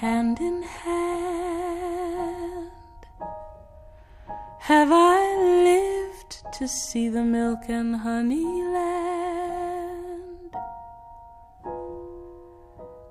Hand 0.00 0.40
in 0.40 0.62
hand. 0.62 1.10
Have 4.60 4.90
I 4.90 5.20
lived 5.68 6.42
to 6.58 6.66
see 6.66 7.10
the 7.10 7.22
milk 7.22 7.68
and 7.68 7.96
honey 7.96 8.62
land? 8.78 10.56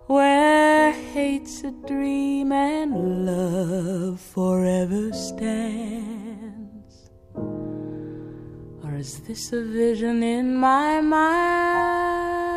Where 0.07 0.91
hate's 1.13 1.63
a 1.63 1.69
dream 1.69 2.51
and 2.51 3.23
love 3.27 4.19
forever 4.19 5.13
stands? 5.13 7.11
Or 8.83 8.95
is 8.95 9.19
this 9.27 9.53
a 9.53 9.61
vision 9.63 10.23
in 10.23 10.55
my 10.55 11.01
mind? 11.01 12.48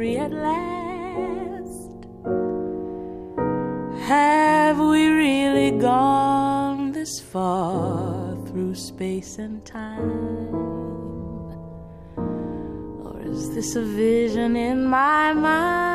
Free 0.00 0.16
at 0.16 0.32
last. 0.32 1.90
Have 4.08 4.78
we 4.78 5.08
really 5.08 5.72
gone 5.72 6.92
this 6.92 7.20
far 7.20 8.34
through 8.46 8.74
space 8.76 9.36
and 9.36 9.62
time? 9.66 10.54
Or 13.04 13.20
is 13.26 13.54
this 13.54 13.76
a 13.76 13.82
vision 13.82 14.56
in 14.56 14.86
my 14.86 15.34
mind? 15.34 15.89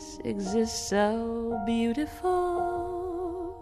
This 0.00 0.18
exist 0.24 0.88
so 0.88 1.60
beautiful? 1.66 3.54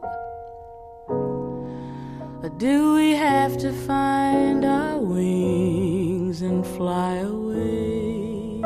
Or 2.43 2.51
do 2.57 2.95
we 2.95 3.11
have 3.12 3.57
to 3.59 3.72
find 3.72 4.64
our 4.64 4.99
wings 4.99 6.43
and 6.43 6.64
fly 6.64 7.16
away 7.16 8.62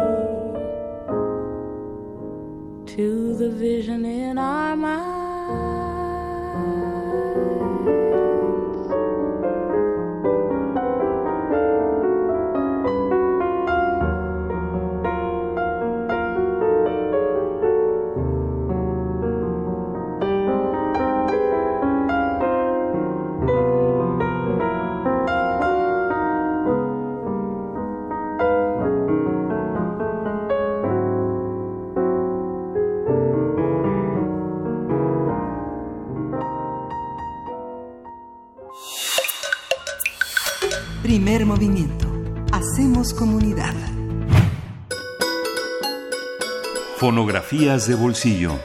to 2.94 3.34
the 3.36 3.50
vision 3.50 4.04
in 4.04 4.36
our 4.36 4.76
minds? 4.76 5.11
Primer 41.32 41.46
movimiento. 41.46 42.06
Hacemos 42.52 43.14
comunidad. 43.14 43.72
Fonografías 46.98 47.88
de 47.88 47.94
bolsillo. 47.94 48.60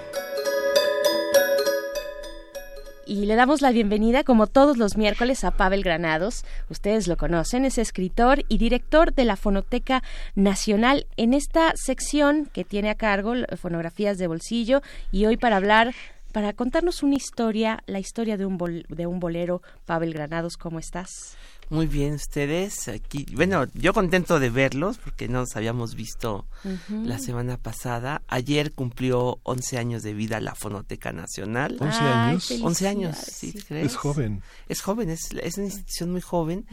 Y 3.05 3.25
le 3.25 3.35
damos 3.35 3.61
la 3.61 3.71
bienvenida, 3.71 4.25
como 4.25 4.47
todos 4.47 4.75
los 4.75 4.97
miércoles, 4.97 5.45
a 5.45 5.51
Pavel 5.51 5.81
Granados. 5.81 6.43
Ustedes 6.69 7.07
lo 7.07 7.15
conocen, 7.15 7.63
es 7.63 7.77
escritor 7.77 8.43
y 8.49 8.57
director 8.57 9.13
de 9.13 9.23
la 9.23 9.37
Fonoteca 9.37 10.03
Nacional. 10.35 11.07
En 11.15 11.33
esta 11.33 11.71
sección 11.77 12.49
que 12.51 12.65
tiene 12.65 12.89
a 12.89 12.95
cargo 12.95 13.33
Fonografías 13.55 14.17
de 14.17 14.27
Bolsillo, 14.27 14.81
y 15.13 15.25
hoy 15.25 15.37
para 15.37 15.55
hablar, 15.55 15.95
para 16.33 16.51
contarnos 16.51 17.01
una 17.01 17.15
historia, 17.15 17.81
la 17.85 17.99
historia 17.99 18.35
de 18.35 18.45
un, 18.45 18.57
bol- 18.57 18.85
de 18.89 19.07
un 19.07 19.21
bolero. 19.21 19.61
Pavel 19.85 20.13
Granados, 20.13 20.57
¿cómo 20.57 20.79
estás? 20.79 21.37
Muy 21.69 21.87
bien, 21.87 22.13
ustedes 22.13 22.87
aquí. 22.87 23.25
Bueno, 23.33 23.65
yo 23.73 23.93
contento 23.93 24.39
de 24.39 24.49
verlos 24.49 24.97
porque 24.99 25.27
no 25.27 25.39
nos 25.39 25.55
habíamos 25.55 25.95
visto 25.95 26.45
la 26.89 27.19
semana 27.19 27.57
pasada. 27.57 28.21
Ayer 28.27 28.71
cumplió 28.73 29.39
11 29.43 29.77
años 29.77 30.03
de 30.03 30.13
vida 30.13 30.39
la 30.39 30.55
Fonoteca 30.55 31.11
Nacional. 31.11 31.77
11 31.79 31.97
Ay, 31.99 32.07
años. 32.07 32.51
11 32.51 32.87
años, 32.87 33.17
felicidades, 33.17 33.37
¿sí 33.37 33.51
sí. 33.51 33.59
crees? 33.67 33.85
Es 33.87 33.95
joven. 33.97 34.43
Es 34.69 34.81
joven, 34.81 35.09
es, 35.09 35.31
es 35.33 35.57
una 35.57 35.65
institución 35.65 36.11
muy 36.11 36.21
joven 36.21 36.65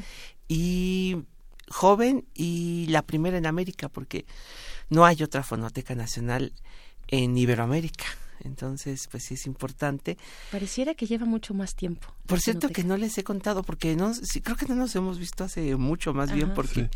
y 0.46 1.24
joven 1.68 2.26
y 2.34 2.86
la 2.88 3.02
primera 3.02 3.36
en 3.36 3.46
América 3.46 3.88
porque 3.88 4.26
no 4.90 5.04
hay 5.04 5.22
otra 5.22 5.42
Fonoteca 5.42 5.94
Nacional 5.94 6.52
en 7.08 7.36
Iberoamérica. 7.36 8.04
Entonces, 8.40 9.08
pues 9.10 9.24
sí 9.24 9.34
es 9.34 9.46
importante. 9.46 10.18
Pareciera 10.50 10.94
que 10.94 11.06
lleva 11.06 11.24
mucho 11.26 11.54
más 11.54 11.74
tiempo. 11.74 12.08
Por 12.26 12.40
cierto 12.40 12.68
que 12.68 12.84
no 12.84 12.96
les 12.96 13.16
he 13.18 13.24
contado 13.24 13.62
porque 13.62 13.96
no 13.96 14.12
sí, 14.14 14.40
creo 14.40 14.56
que 14.56 14.66
no 14.66 14.74
nos 14.74 14.94
hemos 14.96 15.18
visto 15.18 15.44
hace 15.44 15.76
mucho 15.76 16.12
más 16.14 16.32
bien 16.32 16.52
porque 16.54 16.84
Sí. 16.84 16.88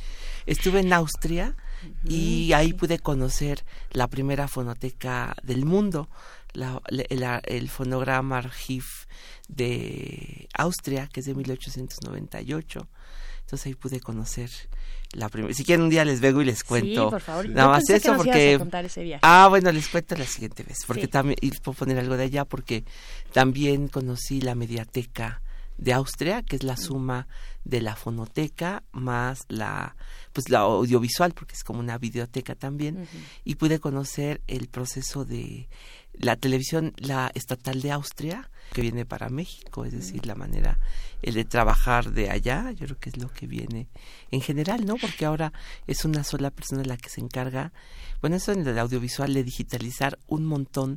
estuve 0.47 0.80
en 0.80 0.93
Austria 0.93 1.57
y 2.05 2.53
ahí 2.53 2.72
pude 2.72 2.99
conocer 2.99 3.64
la 3.91 4.09
primera 4.09 4.49
fonoteca 4.49 5.36
del 5.43 5.64
mundo, 5.64 6.09
la- 6.53 6.80
la- 6.89 7.05
la- 7.11 7.39
el 7.45 7.68
fonograma 7.68 8.39
Archiv 8.39 8.84
de 9.49 10.49
Austria, 10.55 11.09
que 11.12 11.20
es 11.20 11.26
de 11.26 11.34
1898. 11.34 12.89
Entonces 13.49 13.68
ahí 13.68 13.74
pude 13.74 13.99
conocer 13.99 14.51
la 15.12 15.30
primera. 15.30 15.55
Si 15.55 15.64
quieren 15.64 15.84
un 15.84 15.88
día 15.88 16.05
les 16.05 16.20
vengo 16.20 16.42
y 16.42 16.44
les 16.44 16.62
cuento. 16.62 17.05
Sí, 17.07 17.11
por 17.11 17.20
favor. 17.22 17.49
Nada 17.49 17.62
Yo 17.62 17.68
más 17.70 17.78
pensé 17.78 17.92
que 17.94 17.96
eso 17.96 18.09
ibas 18.09 18.16
porque 18.26 18.55
a 18.55 18.59
contar 18.59 18.84
ese 18.84 19.03
viaje. 19.03 19.20
Ah, 19.24 19.46
bueno, 19.49 19.72
les 19.72 19.88
cuento 19.88 20.16
la 20.16 20.26
siguiente 20.26 20.64
vez, 20.64 20.76
porque 20.86 21.07
Sí. 21.07 21.09
también, 21.09 21.38
y 21.40 21.51
puedo 21.53 21.74
poner 21.78 21.99
algo 21.99 22.18
de 22.18 22.24
allá, 22.24 22.44
porque 22.44 22.84
también 23.32 23.88
conocí 23.88 24.42
la 24.42 24.55
mediateca 24.55 25.40
de 25.78 25.94
Austria, 25.94 26.42
que 26.42 26.57
es 26.57 26.62
la 26.62 26.76
suma 26.76 27.26
de 27.64 27.80
la 27.80 27.96
fonoteca 27.96 28.82
más 28.92 29.46
la, 29.49 29.96
pues 30.34 30.51
la 30.51 30.59
audiovisual, 30.59 31.32
porque 31.32 31.55
es 31.55 31.64
como 31.64 31.80
una 31.80 31.96
videoteca 31.96 32.55
también, 32.55 33.09
y 33.44 33.55
pude 33.55 33.80
conocer 33.80 34.42
el 34.46 34.68
proceso 34.68 35.24
de 35.24 35.70
la 36.12 36.36
televisión, 36.36 36.92
la 36.99 37.30
estatal 37.34 37.80
de 37.80 37.92
Austria, 37.92 38.51
que 38.72 38.82
viene 38.82 39.04
para 39.04 39.28
México, 39.28 39.84
es 39.84 39.92
decir, 39.92 40.26
la 40.26 40.34
manera 40.34 40.78
el 41.22 41.34
de 41.34 41.44
trabajar 41.44 42.12
de 42.12 42.30
allá, 42.30 42.70
yo 42.72 42.86
creo 42.86 42.98
que 42.98 43.10
es 43.10 43.16
lo 43.16 43.28
que 43.32 43.46
viene 43.46 43.88
en 44.30 44.40
general, 44.40 44.86
¿no? 44.86 44.96
Porque 44.96 45.24
ahora 45.24 45.52
es 45.86 46.04
una 46.04 46.22
sola 46.22 46.50
persona 46.50 46.84
la 46.84 46.96
que 46.96 47.08
se 47.08 47.20
encarga, 47.20 47.72
bueno, 48.20 48.36
eso 48.36 48.52
en 48.52 48.66
el 48.66 48.78
audiovisual, 48.78 49.34
de 49.34 49.44
digitalizar 49.44 50.18
un 50.28 50.46
montón 50.46 50.96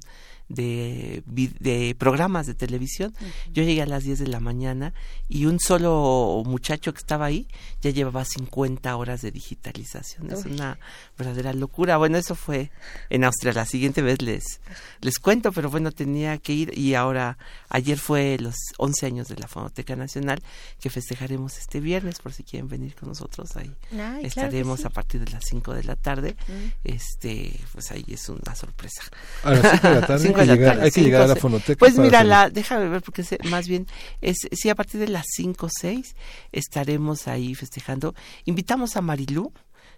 de, 0.56 1.24
de 1.26 1.96
programas 1.98 2.46
de 2.46 2.54
televisión. 2.54 3.14
Yo 3.54 3.64
llegué 3.64 3.82
a 3.82 3.86
las 3.86 4.04
10 4.04 4.20
de 4.20 4.28
la 4.28 4.40
mañana 4.40 4.94
y 5.30 5.46
un 5.46 5.60
solo 5.60 6.44
muchacho 6.46 6.94
que 6.94 7.00
estaba 7.00 7.26
ahí 7.26 7.48
ya 7.82 7.92
llevaba 7.92 8.26
50 8.26 8.96
horas 8.96 9.22
de 9.22 9.32
digitalización. 9.32 10.32
Es 10.32 10.46
una 10.46 10.78
verdadera 11.18 11.54
locura. 11.54 11.98
Bueno, 11.98 12.18
eso 12.18 12.36
fue 12.36 12.72
en 13.10 13.24
Austria. 13.24 13.54
La 13.54 13.66
siguiente 13.66 14.02
vez 14.02 14.22
les, 14.22 14.62
les 15.02 15.20
cuento, 15.20 15.52
pero 15.52 15.70
bueno, 15.70 15.92
tenía 15.92 16.38
que 16.38 16.54
ir 16.54 16.78
y 16.78 16.96
ahora, 16.96 17.38
ayer 17.72 17.98
fue 17.98 18.38
los 18.40 18.56
11 18.78 19.06
años 19.08 19.28
de 19.28 19.36
la 19.38 19.48
Fonoteca 19.48 19.96
Nacional 19.96 20.42
que 20.80 20.90
festejaremos 20.90 21.58
este 21.58 21.80
viernes, 21.80 22.20
por 22.20 22.32
si 22.34 22.44
quieren 22.44 22.70
venir 22.70 22.94
con 22.96 23.10
nosotros 23.10 23.56
ahí. 23.56 23.74
Ay, 23.92 23.98
claro 23.98 24.22
que 24.22 24.28
Estaremos 24.28 24.80
sí. 24.82 24.86
a 24.86 24.90
partir 24.90 25.26
de 25.26 25.32
las 25.32 25.44
5 25.48 25.74
de 25.74 25.84
la 25.84 25.96
tarde. 25.96 26.36
Mm. 26.48 26.68
Este, 26.84 27.60
pues 27.74 27.92
ahí 27.92 28.06
es 28.08 28.30
una 28.30 28.56
sorpresa. 28.56 29.02
A 29.44 29.52
las 29.54 29.72
5 29.72 29.88
de 29.88 29.96
la 29.96 30.08
tarde 30.08 30.14
hay 30.24 30.28
Cinco 30.28 30.36
que 30.36 30.42
de 30.42 30.48
la 30.48 30.54
llegar, 30.56 30.70
tarde, 30.76 30.84
hay 30.84 30.92
que 30.92 30.96
cinco, 30.96 31.06
llegar 31.08 31.22
a 31.24 31.28
la 31.28 31.36
fonoteca. 31.36 31.80
Pues 31.80 31.98
mira, 31.98 32.24
la, 32.24 32.50
déjame 32.50 32.88
ver, 32.90 33.02
porque 33.02 33.24
se- 33.24 33.40
más 33.50 33.68
bien, 33.68 33.88
es, 34.22 34.38
sí, 34.52 34.70
a 34.70 34.76
partir 34.76 35.00
de 35.00 35.08
las 35.08 35.26
5 35.36 35.66
o 35.66 35.70
6 35.70 36.16
estaremos 36.52 37.28
ahí 37.28 37.56
festejando. 37.56 38.14
Invitamos 38.46 38.96
a 38.98 39.02
Marilú, 39.02 39.52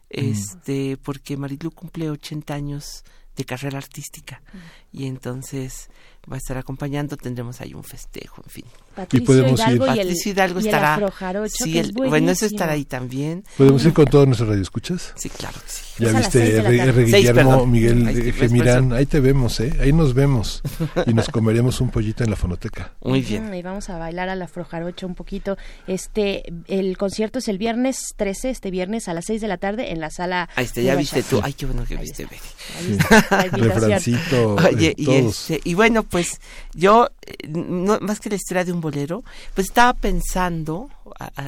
este, 0.09 0.97
porque 0.97 1.37
Marilú 1.37 1.71
cumple 1.71 2.09
80 2.09 2.53
años 2.53 3.03
de 3.35 3.45
carrera 3.45 3.79
artística 3.79 4.43
y 4.91 5.07
entonces 5.07 5.89
va 6.31 6.35
a 6.35 6.37
estar 6.37 6.57
acompañando, 6.57 7.17
tendremos 7.17 7.61
ahí 7.61 7.73
un 7.73 7.83
festejo, 7.83 8.41
en 8.45 8.49
fin. 8.49 8.65
Patricio 8.95 9.25
podemos 9.25 9.59
ir. 9.59 9.65
Hidalgo 9.67 9.85
y 9.85 9.89
el, 9.89 9.97
Patricio 9.97 10.31
Hidalgo 10.31 10.59
y 10.59 10.61
el 10.61 10.65
estará. 10.67 11.09
Sí, 11.49 11.73
que 11.73 11.79
es 11.79 11.87
el- 11.87 11.93
bueno, 11.93 12.31
eso 12.31 12.45
estará 12.45 12.73
ahí 12.73 12.85
también. 12.85 13.43
¿Podemos 13.57 13.83
ir 13.85 13.93
con 13.93 14.05
todos 14.05 14.25
nuestros 14.27 14.49
radioescuchas? 14.49 15.13
Sí, 15.15 15.29
claro 15.29 15.59
que 15.61 15.69
sí. 15.71 15.81
Ya 15.99 16.09
a 16.09 16.13
viste, 16.13 16.61
la 16.63 16.69
R. 16.85 17.03
Guillermo. 17.05 17.67
Miguel 17.67 18.07
Ahí 18.07 18.15
sí, 18.15 18.31
Gemirán, 18.31 18.93
ahí 18.93 19.05
te 19.05 19.19
vemos, 19.19 19.59
¿eh? 19.59 19.71
Ahí 19.79 19.93
nos 19.93 20.13
vemos. 20.15 20.61
Y 21.05 21.13
nos 21.13 21.29
comeremos 21.29 21.81
un 21.81 21.89
pollito 21.91 22.23
en 22.23 22.29
la 22.31 22.35
fonoteca. 22.35 22.93
Muy 23.03 23.21
bien. 23.21 23.49
Mm, 23.49 23.53
Y 23.53 23.61
vamos 23.61 23.89
a 23.89 23.97
bailar 23.99 24.29
al 24.29 24.41
afrojarocho 24.41 25.05
un 25.05 25.13
poquito. 25.15 25.55
Este, 25.85 26.51
el 26.67 26.97
concierto 26.97 27.39
es 27.39 27.47
el 27.47 27.57
viernes 27.59 28.13
13, 28.17 28.49
este 28.49 28.71
viernes 28.71 29.07
a 29.07 29.13
las 29.13 29.25
6 29.25 29.41
de 29.41 29.47
la 29.47 29.57
tarde 29.57 29.91
en 29.91 29.99
la 29.99 30.09
sala. 30.09 30.49
Ahí 30.55 30.65
está, 30.65 30.81
ya 30.81 30.95
viste 30.95 31.21
tú. 31.23 31.39
Ay, 31.43 31.53
qué 31.53 31.65
bueno 31.67 31.85
que 31.85 31.95
Ahí 31.95 32.01
viste. 32.05 32.25
Betty. 32.25 32.97
La 33.29 33.45
invitación. 33.45 33.61
Refrancito, 33.69 34.55
Oye, 34.55 34.93
y, 34.97 35.11
este, 35.11 35.61
y 35.63 35.73
bueno, 35.75 36.03
pues 36.03 36.39
yo, 36.73 37.09
eh, 37.25 37.35
no, 37.49 37.99
más 38.01 38.19
que 38.19 38.29
la 38.29 38.35
historia 38.35 38.63
de 38.65 38.71
un 38.71 38.81
bolero, 38.83 39.23
pues 39.55 39.67
estaba 39.67 39.93
pensando, 39.93 40.89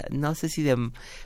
no 0.10 0.34
sé 0.34 0.50
si 0.50 0.64
de 0.64 0.76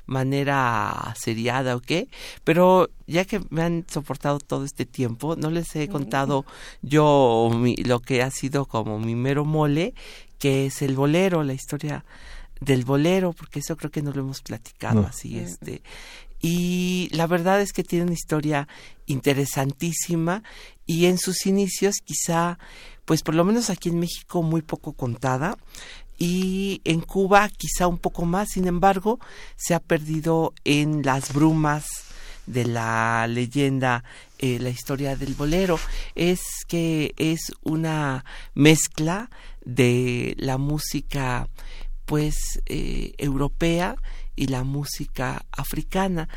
manera 0.06 1.16
seriada 1.18 1.76
o 1.76 1.80
qué, 1.80 2.08
pero 2.44 2.90
ya 3.08 3.24
que 3.24 3.42
me 3.50 3.62
han 3.64 3.86
soportado 3.90 4.40
todo 4.40 4.66
este 4.66 4.86
tiempo, 4.86 5.36
no 5.38 5.50
les 5.50 5.74
he 5.78 5.88
contado 5.88 6.46
yo 6.82 7.50
mi- 7.56 7.78
lo 7.78 8.02
que 8.02 8.22
ha 8.24 8.32
sido 8.32 8.66
como 8.66 9.00
mi 9.00 9.16
mero 9.16 9.46
mole, 9.46 9.94
que 10.38 10.66
es 10.66 10.82
el 10.82 10.96
bolero, 10.96 11.44
la 11.44 11.54
historia 11.54 12.04
del 12.60 12.84
bolero, 12.84 13.32
porque 13.32 13.60
eso 13.60 13.78
creo 13.78 13.90
que 13.92 14.02
no 14.02 14.12
lo 14.12 14.20
hemos 14.22 14.42
platicado 14.42 15.02
No. 15.04 15.08
así, 15.08 15.38
este. 15.40 15.82
Y 16.42 17.10
la 17.12 17.28
verdad 17.28 17.62
es 17.62 17.72
que 17.74 17.84
tiene 17.84 18.06
una 18.06 18.14
historia 18.14 18.68
interesantísima 19.08 20.44
y 20.86 21.06
en 21.06 21.18
sus 21.18 21.46
inicios 21.46 21.96
quizá, 22.04 22.58
pues 23.06 23.24
por 23.24 23.36
lo 23.36 23.44
menos 23.46 23.70
aquí 23.70 23.90
en 23.90 24.00
México 24.00 24.42
muy 24.44 24.62
poco 24.62 24.94
contada 24.94 25.58
y 26.20 26.82
en 26.84 27.00
Cuba 27.00 27.50
quizá 27.50 27.88
un 27.88 27.98
poco 27.98 28.26
más, 28.26 28.50
sin 28.50 28.68
embargo, 28.68 29.20
se 29.56 29.74
ha 29.74 29.80
perdido 29.80 30.54
en 30.66 31.02
las 31.02 31.34
brumas 31.34 31.88
de 32.46 32.66
la 32.66 33.26
leyenda, 33.28 34.04
eh, 34.38 34.60
la 34.60 34.70
historia 34.70 35.16
del 35.16 35.34
bolero, 35.34 35.80
es 36.16 36.42
que 36.68 37.14
es 37.18 37.54
una 37.62 38.26
mezcla 38.54 39.30
de 39.64 40.36
la 40.38 40.58
música 40.58 41.48
pues 42.06 42.60
eh, 42.66 43.14
europea 43.18 43.96
y 44.36 44.48
la 44.48 44.64
música 44.64 45.46
africana 45.52 46.28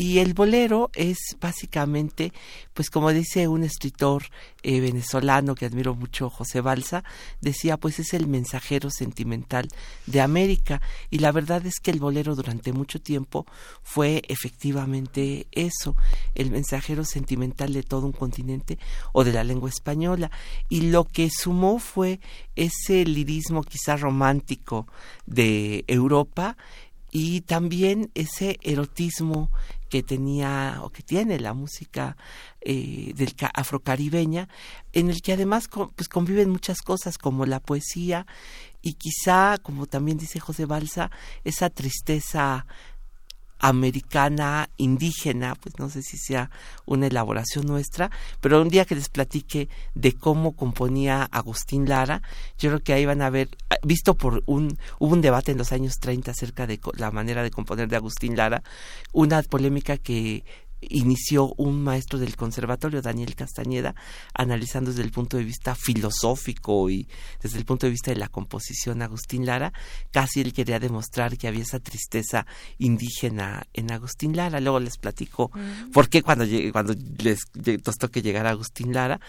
y 0.00 0.20
el 0.20 0.32
bolero 0.32 0.90
es 0.94 1.18
básicamente 1.42 2.32
pues 2.72 2.88
como 2.88 3.12
dice 3.12 3.48
un 3.48 3.64
escritor 3.64 4.22
eh, 4.62 4.80
venezolano 4.80 5.54
que 5.54 5.66
admiro 5.66 5.94
mucho 5.94 6.30
José 6.30 6.62
Balsa 6.62 7.04
decía 7.42 7.76
pues 7.76 7.98
es 7.98 8.14
el 8.14 8.26
mensajero 8.26 8.88
sentimental 8.88 9.68
de 10.06 10.22
América. 10.22 10.80
Y 11.10 11.18
la 11.18 11.32
verdad 11.32 11.66
es 11.66 11.80
que 11.82 11.90
el 11.90 12.00
bolero 12.00 12.34
durante 12.34 12.72
mucho 12.72 12.98
tiempo 12.98 13.44
fue 13.82 14.22
efectivamente 14.28 15.46
eso 15.52 15.96
el 16.34 16.50
mensajero 16.50 17.04
sentimental 17.04 17.74
de 17.74 17.82
todo 17.82 18.06
un 18.06 18.12
continente 18.12 18.78
o 19.12 19.22
de 19.22 19.34
la 19.34 19.44
lengua 19.44 19.68
española. 19.68 20.30
Y 20.70 20.80
lo 20.88 21.04
que 21.04 21.28
sumó 21.28 21.78
fue 21.78 22.20
ese 22.56 23.04
lirismo 23.04 23.62
quizá 23.64 23.98
romántico 23.98 24.86
de 25.26 25.84
Europa 25.88 26.56
y 27.10 27.42
también 27.42 28.10
ese 28.14 28.58
erotismo 28.62 29.50
que 29.90 30.02
tenía 30.02 30.78
o 30.82 30.88
que 30.90 31.02
tiene 31.02 31.38
la 31.40 31.52
música 31.52 32.16
eh, 32.62 33.12
del 33.14 33.34
ca- 33.34 33.50
afrocaribeña, 33.52 34.48
en 34.92 35.10
el 35.10 35.20
que 35.20 35.34
además 35.34 35.68
pues 35.96 36.08
conviven 36.08 36.48
muchas 36.48 36.80
cosas 36.80 37.18
como 37.18 37.44
la 37.44 37.60
poesía 37.60 38.26
y 38.80 38.94
quizá, 38.94 39.58
como 39.58 39.86
también 39.86 40.16
dice 40.16 40.40
José 40.40 40.64
Balsa, 40.64 41.10
esa 41.44 41.68
tristeza 41.68 42.66
americana 43.60 44.70
indígena, 44.76 45.54
pues 45.54 45.78
no 45.78 45.88
sé 45.90 46.02
si 46.02 46.16
sea 46.16 46.50
una 46.86 47.06
elaboración 47.06 47.66
nuestra, 47.66 48.10
pero 48.40 48.60
un 48.60 48.68
día 48.68 48.84
que 48.84 48.94
les 48.94 49.08
platique 49.08 49.68
de 49.94 50.12
cómo 50.14 50.56
componía 50.56 51.28
Agustín 51.30 51.88
Lara, 51.88 52.22
yo 52.58 52.70
creo 52.70 52.82
que 52.82 52.92
ahí 52.92 53.04
van 53.04 53.22
a 53.22 53.30
ver, 53.30 53.50
visto 53.82 54.14
por 54.14 54.42
un, 54.46 54.78
hubo 54.98 55.12
un 55.12 55.20
debate 55.20 55.52
en 55.52 55.58
los 55.58 55.72
años 55.72 55.98
30 56.00 56.30
acerca 56.30 56.66
de 56.66 56.80
la 56.96 57.10
manera 57.10 57.42
de 57.42 57.50
componer 57.50 57.88
de 57.88 57.96
Agustín 57.96 58.36
Lara, 58.36 58.62
una 59.12 59.42
polémica 59.42 59.96
que 59.98 60.44
inició 60.80 61.52
un 61.56 61.82
maestro 61.82 62.18
del 62.18 62.36
conservatorio, 62.36 63.02
Daniel 63.02 63.34
Castañeda, 63.34 63.94
analizando 64.34 64.90
desde 64.90 65.02
el 65.02 65.10
punto 65.10 65.36
de 65.36 65.44
vista 65.44 65.74
filosófico 65.74 66.88
y 66.90 67.08
desde 67.42 67.58
el 67.58 67.64
punto 67.64 67.86
de 67.86 67.90
vista 67.92 68.10
de 68.10 68.16
la 68.16 68.28
composición 68.28 69.02
Agustín 69.02 69.44
Lara, 69.46 69.72
casi 70.10 70.40
él 70.40 70.52
quería 70.52 70.78
demostrar 70.78 71.36
que 71.36 71.48
había 71.48 71.62
esa 71.62 71.80
tristeza 71.80 72.46
indígena 72.78 73.66
en 73.74 73.92
Agustín 73.92 74.36
Lara. 74.36 74.60
Luego 74.60 74.80
les 74.80 74.96
platico 74.98 75.50
por 75.92 76.08
qué 76.08 76.22
cuando, 76.22 76.44
cuando 76.72 76.94
les 77.18 77.40
lle- 77.54 77.80
nos 77.84 77.96
toque 77.96 78.22
llegar 78.22 78.46
a 78.46 78.50
Agustín 78.50 78.92
Lara. 78.92 79.20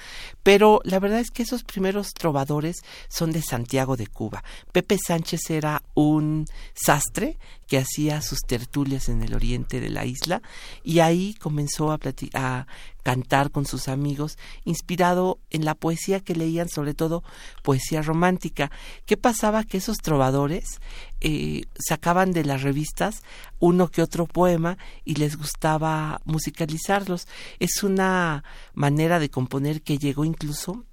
Pero 0.43 0.81
la 0.83 0.99
verdad 0.99 1.19
es 1.19 1.31
que 1.31 1.43
esos 1.43 1.63
primeros 1.63 2.13
trovadores 2.13 2.77
son 3.09 3.31
de 3.31 3.41
Santiago 3.41 3.97
de 3.97 4.07
Cuba. 4.07 4.43
Pepe 4.71 4.97
Sánchez 4.97 5.49
era 5.49 5.83
un 5.93 6.45
sastre 6.73 7.37
que 7.67 7.77
hacía 7.77 8.21
sus 8.21 8.39
tertulias 8.41 9.07
en 9.09 9.21
el 9.21 9.33
oriente 9.33 9.79
de 9.79 9.89
la 9.89 10.05
isla 10.05 10.41
y 10.83 10.99
ahí 10.99 11.33
comenzó 11.41 11.91
a, 11.91 12.67
cantar 13.03 13.49
con 13.49 13.65
sus 13.65 13.87
amigos, 13.87 14.37
inspirado 14.63 15.39
en 15.49 15.65
la 15.65 15.73
poesía 15.73 16.19
que 16.19 16.35
leían, 16.35 16.69
sobre 16.69 16.93
todo 16.93 17.23
poesía 17.63 18.03
romántica. 18.03 18.69
¿Qué 19.07 19.17
pasaba? 19.17 19.63
Que 19.63 19.77
esos 19.77 19.97
trovadores 19.97 20.79
eh, 21.19 21.63
sacaban 21.79 22.31
de 22.31 22.45
las 22.45 22.61
revistas 22.61 23.23
uno 23.59 23.89
que 23.89 24.03
otro 24.03 24.27
poema 24.27 24.77
y 25.03 25.15
les 25.15 25.35
gustaba 25.35 26.21
musicalizarlos. 26.25 27.27
Es 27.59 27.83
una 27.83 28.43
manera 28.73 29.19
de 29.19 29.29
componer 29.29 29.81
que 29.81 29.97
llegó 29.97 30.23
incluso 30.23 30.85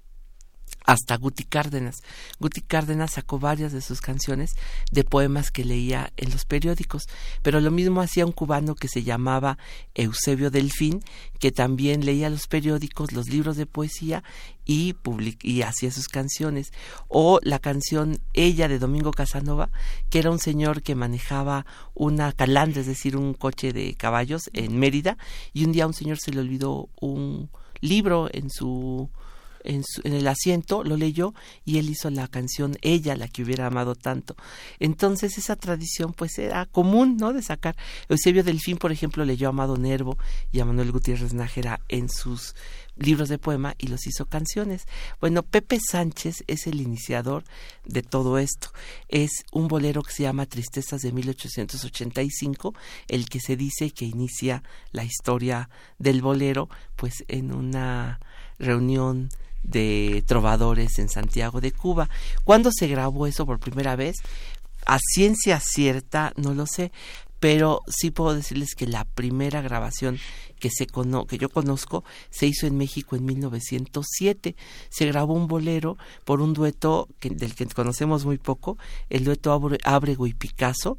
hasta 0.89 1.19
Guti 1.19 1.45
Cárdenas. 1.45 1.97
Guti 2.41 2.63
Cárdenas 2.63 3.13
sacó 3.13 3.39
varias 3.39 3.73
de 3.73 3.83
sus 3.83 4.01
canciones 4.01 4.53
de 4.91 5.05
poemas 5.05 5.51
que 5.51 5.63
leía 5.63 6.15
en 6.17 6.31
los 6.31 6.47
periódicos, 6.47 7.11
pero 7.43 7.61
lo 7.61 7.71
mismo 7.71 8.01
hacía 8.01 8.25
un 8.25 8.33
cubano 8.33 8.75
que 8.75 8.89
se 8.89 9.03
llamaba 9.03 9.59
Eusebio 9.95 10.51
Delfín, 10.51 11.05
que 11.41 11.53
también 11.53 12.07
leía 12.07 12.31
los 12.31 12.47
periódicos, 12.47 13.13
los 13.13 13.29
libros 13.29 13.59
de 13.59 13.67
poesía 13.67 14.25
y, 14.65 14.97
hacía 15.63 15.91
sus 15.91 16.09
canciones. 16.09 16.73
O 17.07 17.39
la 17.43 17.59
canción 17.59 18.19
Ella 18.33 18.67
de 18.67 18.79
Domingo 18.79 19.11
Casanova, 19.11 19.69
que 20.09 20.21
era 20.21 20.31
un 20.31 20.39
señor 20.39 20.83
que 20.83 20.95
manejaba 20.95 21.67
una 21.93 22.33
calandra, 22.33 22.81
es 22.81 22.87
decir, 22.87 23.15
un 23.15 23.35
coche 23.35 23.75
de 23.75 23.95
caballos 23.95 24.49
en 24.55 24.79
Mérida, 24.79 25.19
y 25.53 25.67
un 25.67 25.73
día 25.73 25.85
a 25.85 25.89
un 25.89 25.93
señor 25.93 26.17
se 26.19 26.33
le 26.33 26.41
olvidó 26.41 26.89
un 26.99 27.51
libro 27.83 28.31
en 28.33 28.49
su 28.49 29.11
en, 29.69 29.85
el 30.05 30.27
asiento, 30.27 30.83
lo 30.83 30.97
leyó 30.97 31.35
y 31.65 31.79
él 31.79 31.91
hizo 31.91 32.11
la 32.11 32.27
canción 32.27 32.77
Ella, 32.83 33.15
la 33.17 33.29
que 33.29 33.43
hubiera 33.43 33.67
amado 33.67 33.95
tanto. 33.95 34.35
Entonces 34.81 35.39
esa 35.39 35.57
tradición 35.57 36.13
pues 36.13 36.39
era 36.39 36.67
común, 36.67 37.17
¿no? 37.19 37.33
De 37.33 37.43
sacar. 37.43 37.77
Eusebio 38.09 38.43
Delfín, 38.43 38.79
por 38.79 38.91
ejemplo, 38.91 39.25
leyó 39.25 39.49
a 39.49 39.51
Amado 39.51 39.77
Nervo 39.77 40.19
y 40.51 40.61
a 40.61 40.65
Manuel 40.65 40.91
Gutiérrez 40.91 41.35
Nájera 41.35 41.81
en 41.89 42.09
sus 42.09 42.55
libros 42.97 43.29
de 43.29 43.39
poema 43.39 43.75
y 43.79 43.89
los 43.89 44.07
hizo 44.07 44.27
canciones. 44.27 44.87
Bueno, 45.21 45.43
Pepe 45.43 45.79
Sánchez 45.81 46.45
es 46.47 46.67
el 46.67 46.81
iniciador 46.81 47.45
de 47.85 48.03
todo 48.03 48.39
esto. 48.39 48.71
Es 49.09 49.31
un 49.53 49.69
bolero 49.69 50.03
que 50.03 50.13
se 50.13 50.25
llama 50.25 50.47
Tristezas 50.47 51.03
de 51.03 51.13
1885, 51.13 52.75
el 53.09 53.29
que 53.29 53.41
se 53.41 53.57
dice 53.57 53.91
que 53.91 54.07
inicia 54.07 54.63
la 54.93 55.05
historia 55.05 55.71
del 55.99 56.23
bolero, 56.23 56.69
pues 56.97 57.25
en 57.29 57.53
una 57.53 58.19
reunión 58.59 59.29
de 59.63 60.23
trovadores 60.27 60.99
en 60.99 61.09
Santiago 61.09 61.61
de 61.61 61.73
Cuba. 61.73 62.09
¿Cuándo 62.45 62.71
se 62.73 62.89
grabó 62.89 63.27
eso 63.27 63.47
por 63.47 63.59
primera 63.59 63.97
vez? 63.97 64.17
A 64.87 64.99
ciencia 64.99 65.61
cierta, 65.61 66.33
no 66.37 66.55
lo 66.55 66.67
sé, 66.67 66.93
pero 67.41 67.83
sí 67.87 68.11
puedo 68.11 68.35
decirles 68.35 68.75
que 68.75 68.87
la 68.87 69.05
primera 69.05 69.61
grabación 69.63 70.19
que 70.59 70.71
se 70.71 70.87
cono 70.87 71.27
que 71.27 71.39
yo 71.39 71.49
conozco 71.51 72.03
se 72.31 72.47
hizo 72.47 72.67
en 72.67 72.77
México 72.77 73.15
en 73.15 73.25
1907. 73.25 74.57
Se 74.91 75.07
grabó 75.07 75.35
un 75.35 75.47
bolero 75.47 75.97
por 76.25 76.41
un 76.41 76.53
dueto 76.53 77.09
del 77.21 77.55
que 77.55 77.67
conocemos 77.67 78.25
muy 78.25 78.39
poco, 78.39 78.77
el 79.09 79.25
dueto 79.25 79.53
Abre- 79.53 79.79
Ábrego 79.85 80.27
y 80.27 80.35
Picasso, 80.35 80.99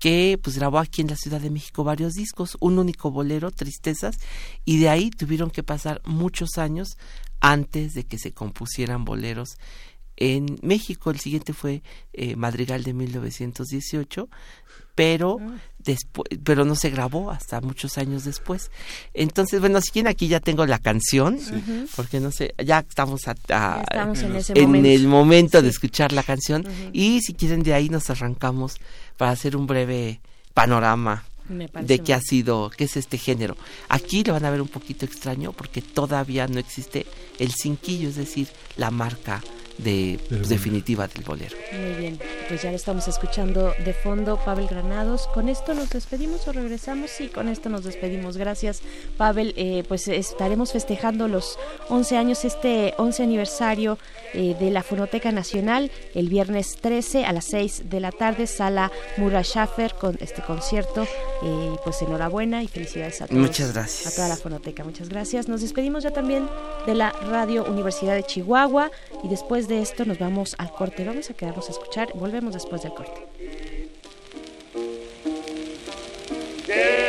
que 0.00 0.38
pues 0.42 0.56
grabó 0.56 0.78
aquí 0.78 1.02
en 1.02 1.08
la 1.08 1.16
Ciudad 1.16 1.40
de 1.40 1.50
México 1.50 1.84
varios 1.84 2.14
discos, 2.14 2.56
un 2.60 2.78
único 2.78 3.10
bolero, 3.10 3.50
Tristezas, 3.52 4.16
y 4.64 4.78
de 4.78 4.88
ahí 4.88 5.10
tuvieron 5.10 5.50
que 5.50 5.62
pasar 5.62 6.02
muchos 6.04 6.58
años 6.58 6.98
antes 7.40 7.94
de 7.94 8.04
que 8.04 8.18
se 8.18 8.32
compusieran 8.32 9.04
boleros 9.04 9.56
en 10.16 10.58
México. 10.62 11.10
El 11.10 11.20
siguiente 11.20 11.52
fue 11.52 11.82
eh, 12.12 12.36
Madrigal 12.36 12.82
de 12.82 12.92
1918, 12.94 14.28
pero 14.96 15.36
Ah. 15.40 15.54
después, 15.78 16.26
pero 16.42 16.64
no 16.64 16.74
se 16.74 16.90
grabó 16.90 17.30
hasta 17.30 17.60
muchos 17.60 17.96
años 17.98 18.24
después. 18.24 18.72
Entonces, 19.14 19.60
bueno, 19.60 19.80
si 19.80 19.92
quieren 19.92 20.10
aquí 20.10 20.26
ya 20.26 20.40
tengo 20.40 20.66
la 20.66 20.80
canción, 20.80 21.38
porque 21.94 22.18
no 22.18 22.32
sé, 22.32 22.54
ya 22.64 22.80
estamos 22.80 23.28
a- 23.28 23.32
a- 23.32 23.34
Ya 23.76 23.82
estamos 23.82 24.18
en 24.22 24.34
ese 24.34 24.52
en 24.56 24.62
momento. 24.66 24.88
el 24.88 25.06
momento 25.06 25.62
de 25.62 25.68
escuchar 25.68 26.12
la 26.12 26.24
canción 26.24 26.66
y 26.92 27.20
si 27.20 27.34
quieren 27.34 27.62
de 27.62 27.74
ahí 27.74 27.88
nos 27.88 28.10
arrancamos 28.10 28.78
para 29.16 29.30
hacer 29.30 29.56
un 29.56 29.68
breve 29.68 30.20
panorama 30.54 31.24
de 31.48 32.00
qué 32.00 32.12
ha 32.14 32.20
sido, 32.20 32.70
qué 32.76 32.84
es 32.84 32.96
este 32.96 33.18
género. 33.18 33.56
Aquí 33.88 34.24
lo 34.24 34.32
van 34.32 34.44
a 34.46 34.50
ver 34.50 34.60
un 34.60 34.66
poquito 34.68 35.04
extraño 35.04 35.52
porque 35.52 35.80
todavía 35.82 36.48
no 36.48 36.58
existe 36.58 37.06
el 37.38 37.52
cinquillo, 37.52 38.08
es 38.08 38.16
decir, 38.16 38.48
la 38.76 38.90
marca 38.90 39.40
de 39.78 40.18
pues, 40.28 40.48
definitiva 40.48 41.08
del 41.08 41.24
bolero. 41.24 41.56
Muy 41.72 41.94
bien, 41.94 42.18
pues 42.48 42.62
ya 42.62 42.70
lo 42.70 42.76
estamos 42.76 43.08
escuchando 43.08 43.72
de 43.84 43.92
fondo, 43.92 44.38
Pavel 44.44 44.66
Granados. 44.66 45.26
¿Con 45.28 45.48
esto 45.48 45.74
nos 45.74 45.90
despedimos 45.90 46.46
o 46.48 46.52
regresamos? 46.52 47.10
Sí, 47.10 47.28
con 47.28 47.48
esto 47.48 47.68
nos 47.68 47.84
despedimos. 47.84 48.36
Gracias, 48.36 48.80
Pavel. 49.16 49.54
Eh, 49.56 49.84
pues 49.88 50.08
estaremos 50.08 50.72
festejando 50.72 51.28
los 51.28 51.58
11 51.88 52.16
años, 52.16 52.44
este 52.44 52.94
11 52.98 53.22
aniversario 53.22 53.98
eh, 54.34 54.56
de 54.58 54.70
la 54.70 54.82
Fonoteca 54.82 55.32
Nacional, 55.32 55.90
el 56.14 56.28
viernes 56.28 56.76
13 56.80 57.24
a 57.24 57.32
las 57.32 57.44
6 57.46 57.90
de 57.90 58.00
la 58.00 58.12
tarde, 58.12 58.46
sala 58.46 58.90
Mura 59.16 59.42
Schaffer 59.42 59.94
con 59.94 60.16
este 60.20 60.42
concierto. 60.42 61.06
Eh, 61.42 61.76
pues 61.84 62.00
enhorabuena 62.00 62.62
y 62.62 62.68
felicidades 62.68 63.20
a 63.20 63.26
todos. 63.26 63.40
Muchas 63.40 63.72
gracias. 63.72 64.12
A 64.12 64.16
toda 64.16 64.28
la 64.28 64.36
Fonoteca, 64.36 64.84
muchas 64.84 65.08
gracias. 65.08 65.48
Nos 65.48 65.60
despedimos 65.60 66.02
ya 66.02 66.10
también 66.10 66.48
de 66.86 66.94
la 66.94 67.10
Radio 67.10 67.64
Universidad 67.64 68.14
de 68.14 68.22
Chihuahua 68.22 68.90
y 69.22 69.28
después 69.28 69.65
de 69.68 69.80
esto 69.80 70.04
nos 70.04 70.18
vamos 70.18 70.54
al 70.58 70.70
corte. 70.72 71.04
Vamos 71.04 71.30
a 71.30 71.34
quedarnos 71.34 71.68
a 71.68 71.72
escuchar. 71.72 72.08
Volvemos 72.14 72.54
después 72.54 72.82
del 72.82 72.92
corte. 72.92 73.26
Qué 76.66 77.05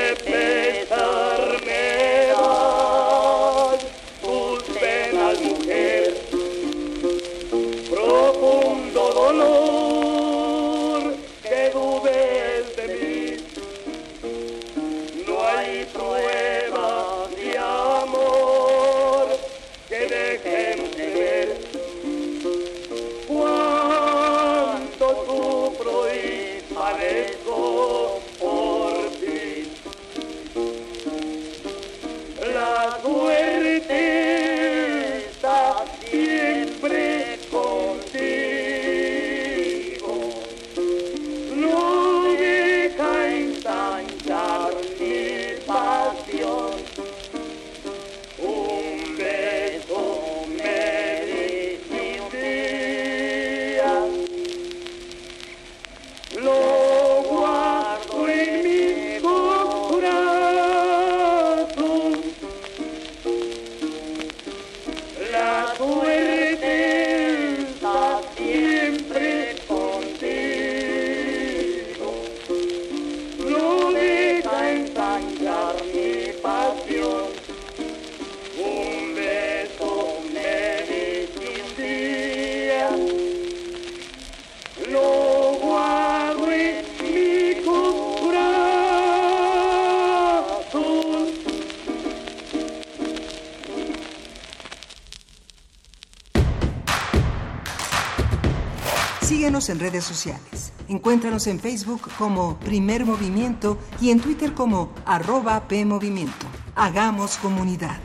Síguenos 99.47 99.69
en 99.69 99.79
redes 99.79 100.03
sociales. 100.03 100.73
Encuéntranos 100.89 101.47
en 101.47 101.61
Facebook 101.61 102.09
como 102.17 102.59
Primer 102.59 103.05
Movimiento 103.05 103.77
y 104.01 104.09
en 104.09 104.19
Twitter 104.19 104.53
como 104.53 104.91
arroba 105.05 105.69
PMovimiento. 105.69 106.45
Hagamos 106.75 107.37
comunidad. 107.37 107.97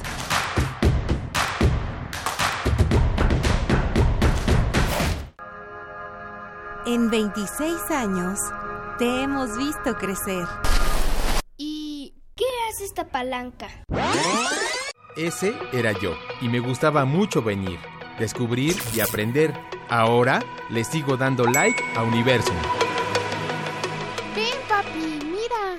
En 6.86 7.10
26 7.10 7.90
años 7.90 8.38
te 9.00 9.24
hemos 9.24 9.58
visto 9.58 9.96
crecer. 9.96 10.46
¿Y 11.56 12.14
qué 12.36 12.44
hace 12.70 12.84
esta 12.84 13.08
palanca? 13.08 13.66
Ese 15.16 15.56
era 15.72 15.90
yo, 15.90 16.14
y 16.40 16.48
me 16.48 16.60
gustaba 16.60 17.04
mucho 17.04 17.42
venir, 17.42 17.80
descubrir 18.20 18.76
y 18.94 19.00
aprender. 19.00 19.52
Ahora 19.92 20.42
le 20.70 20.84
sigo 20.84 21.18
dando 21.18 21.44
like 21.44 21.84
a 21.94 22.02
Universum. 22.02 22.56
Ven, 24.34 24.56
papi, 24.66 25.20
mira. 25.22 25.78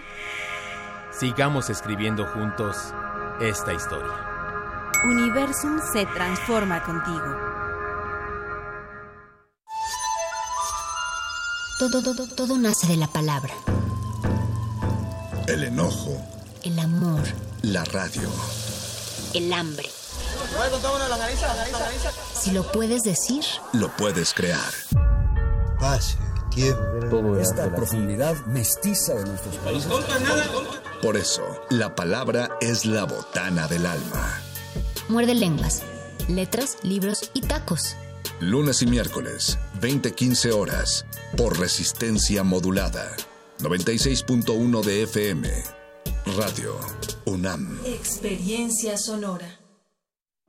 Sigamos 1.11 1.71
escribiendo 1.71 2.23
juntos 2.27 2.93
esta 3.41 3.73
historia. 3.73 4.13
Universum 5.05 5.79
se 5.91 6.05
transforma 6.05 6.83
contigo. 6.83 7.25
Todo, 11.79 12.03
todo, 12.03 12.27
todo 12.27 12.59
nace 12.59 12.85
de 12.85 12.97
la 12.97 13.07
palabra. 13.07 13.55
El 15.47 15.63
enojo, 15.63 16.21
El 16.61 16.77
amor, 16.77 17.23
la 17.63 17.83
radio. 17.85 18.29
el 19.33 19.51
hambre. 19.51 19.89
Si 22.43 22.51
lo 22.51 22.69
puedes 22.73 23.03
decir, 23.03 23.41
Lo 23.71 23.87
puedes 23.95 24.33
crear. 24.33 24.59
Espacio, 25.75 26.19
tiempo. 26.53 26.81
Todo 27.09 27.39
Esta 27.39 27.73
profundidad 27.73 28.35
mestiza 28.47 29.13
de 29.13 29.23
nuestros 29.25 29.55
países. 29.57 29.89
Por 31.01 31.15
eso, 31.15 31.43
la 31.69 31.95
palabra 31.95 32.49
es 32.59 32.85
la 32.85 33.05
botana 33.05 33.69
del 33.69 33.85
alma. 33.85 34.41
muerde 35.07 35.35
lenguas, 35.35 35.83
letras, 36.27 36.79
libros 36.83 37.31
y 37.33 37.41
tacos. 37.41 37.95
Lunes 38.41 38.81
y 38.81 38.87
miércoles, 38.87 39.57
20-15 39.79 40.51
horas, 40.51 41.05
por 41.37 41.57
resistencia 41.57 42.43
modulada. 42.43 43.15
96.1 43.59 44.83
de 44.83 45.03
FM. 45.03 45.49
Radio 46.37 46.77
UNAM. 47.23 47.79
Experiencia 47.85 48.97
sonora. 48.97 49.62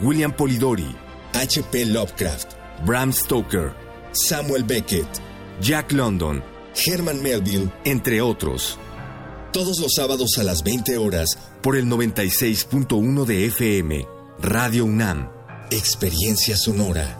William 0.00 0.32
Polidori, 0.32 0.94
H.P. 1.34 1.86
Lovecraft, 1.86 2.56
Bram 2.86 3.12
Stoker, 3.12 3.72
Samuel 4.12 4.64
Beckett, 4.64 5.08
Jack 5.60 5.92
London, 5.92 6.42
Herman 6.74 7.22
Melville, 7.22 7.70
entre 7.84 8.20
otros. 8.20 8.78
Todos 9.52 9.80
los 9.80 9.94
sábados 9.94 10.38
a 10.38 10.42
las 10.42 10.62
20 10.62 10.96
horas 10.96 11.38
por 11.62 11.76
el 11.76 11.86
96.1 11.86 13.24
de 13.24 13.46
FM, 13.46 14.06
Radio 14.40 14.84
UNAM. 14.84 15.28
Experiencia 15.70 16.56
sonora. 16.56 17.19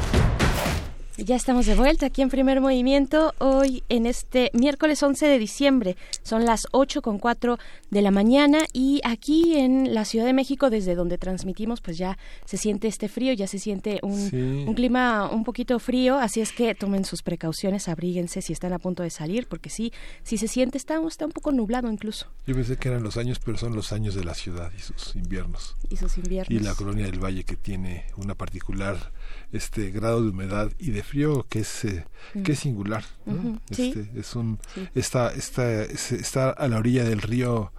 Ya 1.17 1.35
estamos 1.35 1.65
de 1.65 1.75
vuelta 1.75 2.05
aquí 2.05 2.21
en 2.21 2.29
Primer 2.29 2.61
Movimiento, 2.61 3.33
hoy 3.37 3.83
en 3.89 4.05
este 4.05 4.49
miércoles 4.53 5.03
11 5.03 5.27
de 5.27 5.37
diciembre. 5.39 5.97
Son 6.23 6.45
las 6.45 6.67
8 6.71 7.01
con 7.01 7.19
4 7.19 7.59
de 7.91 8.01
la 8.01 8.11
mañana 8.11 8.59
y 8.71 9.01
aquí 9.03 9.57
en 9.57 9.93
la 9.93 10.05
Ciudad 10.05 10.25
de 10.25 10.33
México, 10.33 10.69
desde 10.69 10.95
donde 10.95 11.17
transmitimos, 11.17 11.81
pues 11.81 11.97
ya 11.97 12.17
se 12.45 12.57
siente 12.57 12.87
este 12.87 13.09
frío, 13.09 13.33
ya 13.33 13.45
se 13.45 13.59
siente 13.59 13.99
un, 14.03 14.17
Sí. 14.29 14.37
un 14.65 14.73
clima 14.73 15.29
un 15.29 15.43
poquito 15.43 15.77
frío, 15.79 16.17
así 16.17 16.39
es 16.39 16.53
que 16.53 16.73
tomen 16.75 17.03
sus 17.03 17.21
precauciones, 17.23 17.87
abríguense 17.89 18.41
si 18.41 18.53
están 18.53 18.71
a 18.71 18.79
punto 18.79 19.03
de 19.03 19.09
salir, 19.09 19.47
porque 19.47 19.69
sí, 19.69 19.91
si 20.23 20.37
se 20.37 20.47
siente, 20.47 20.77
está, 20.77 20.99
está 21.05 21.25
un 21.25 21.33
poco 21.33 21.51
nublado 21.51 21.91
incluso. 21.91 22.27
Yo 22.47 22.55
pensé 22.55 22.77
que 22.77 22.87
eran 22.87 23.03
los 23.03 23.17
años, 23.17 23.39
pero 23.43 23.57
son 23.57 23.75
los 23.75 23.91
años 23.91 24.15
de 24.15 24.23
la 24.23 24.33
ciudad 24.33 24.71
y 24.75 24.81
sus 24.81 25.15
inviernos. 25.15 25.75
Y 25.89 25.97
sus 25.97 26.17
inviernos. 26.17 26.49
Y 26.59 26.63
la 26.63 26.73
colonia 26.73 27.05
del 27.05 27.19
Valle 27.23 27.43
que 27.43 27.57
tiene 27.57 28.05
una 28.15 28.33
particular 28.33 29.11
este 29.53 29.91
grado 29.91 30.21
de 30.23 30.29
humedad 30.29 30.71
y 30.79 30.91
de 30.91 31.03
frío 31.03 31.45
que 31.49 31.59
es 31.59 31.83
eh, 31.85 32.05
que 32.43 32.53
es 32.53 32.59
singular. 32.59 33.03
¿no? 33.25 33.33
Ujú, 33.33 33.59
sí. 33.71 33.93
Este, 33.95 34.19
es 34.19 34.35
un 34.35 34.59
Sí. 34.75 34.87
está 34.95 35.31
está 35.33 35.83
es- 35.83 36.11
está 36.11 36.49
a 36.51 36.67
la 36.67 36.77
orilla 36.77 37.03
del 37.03 37.21
río 37.21 37.71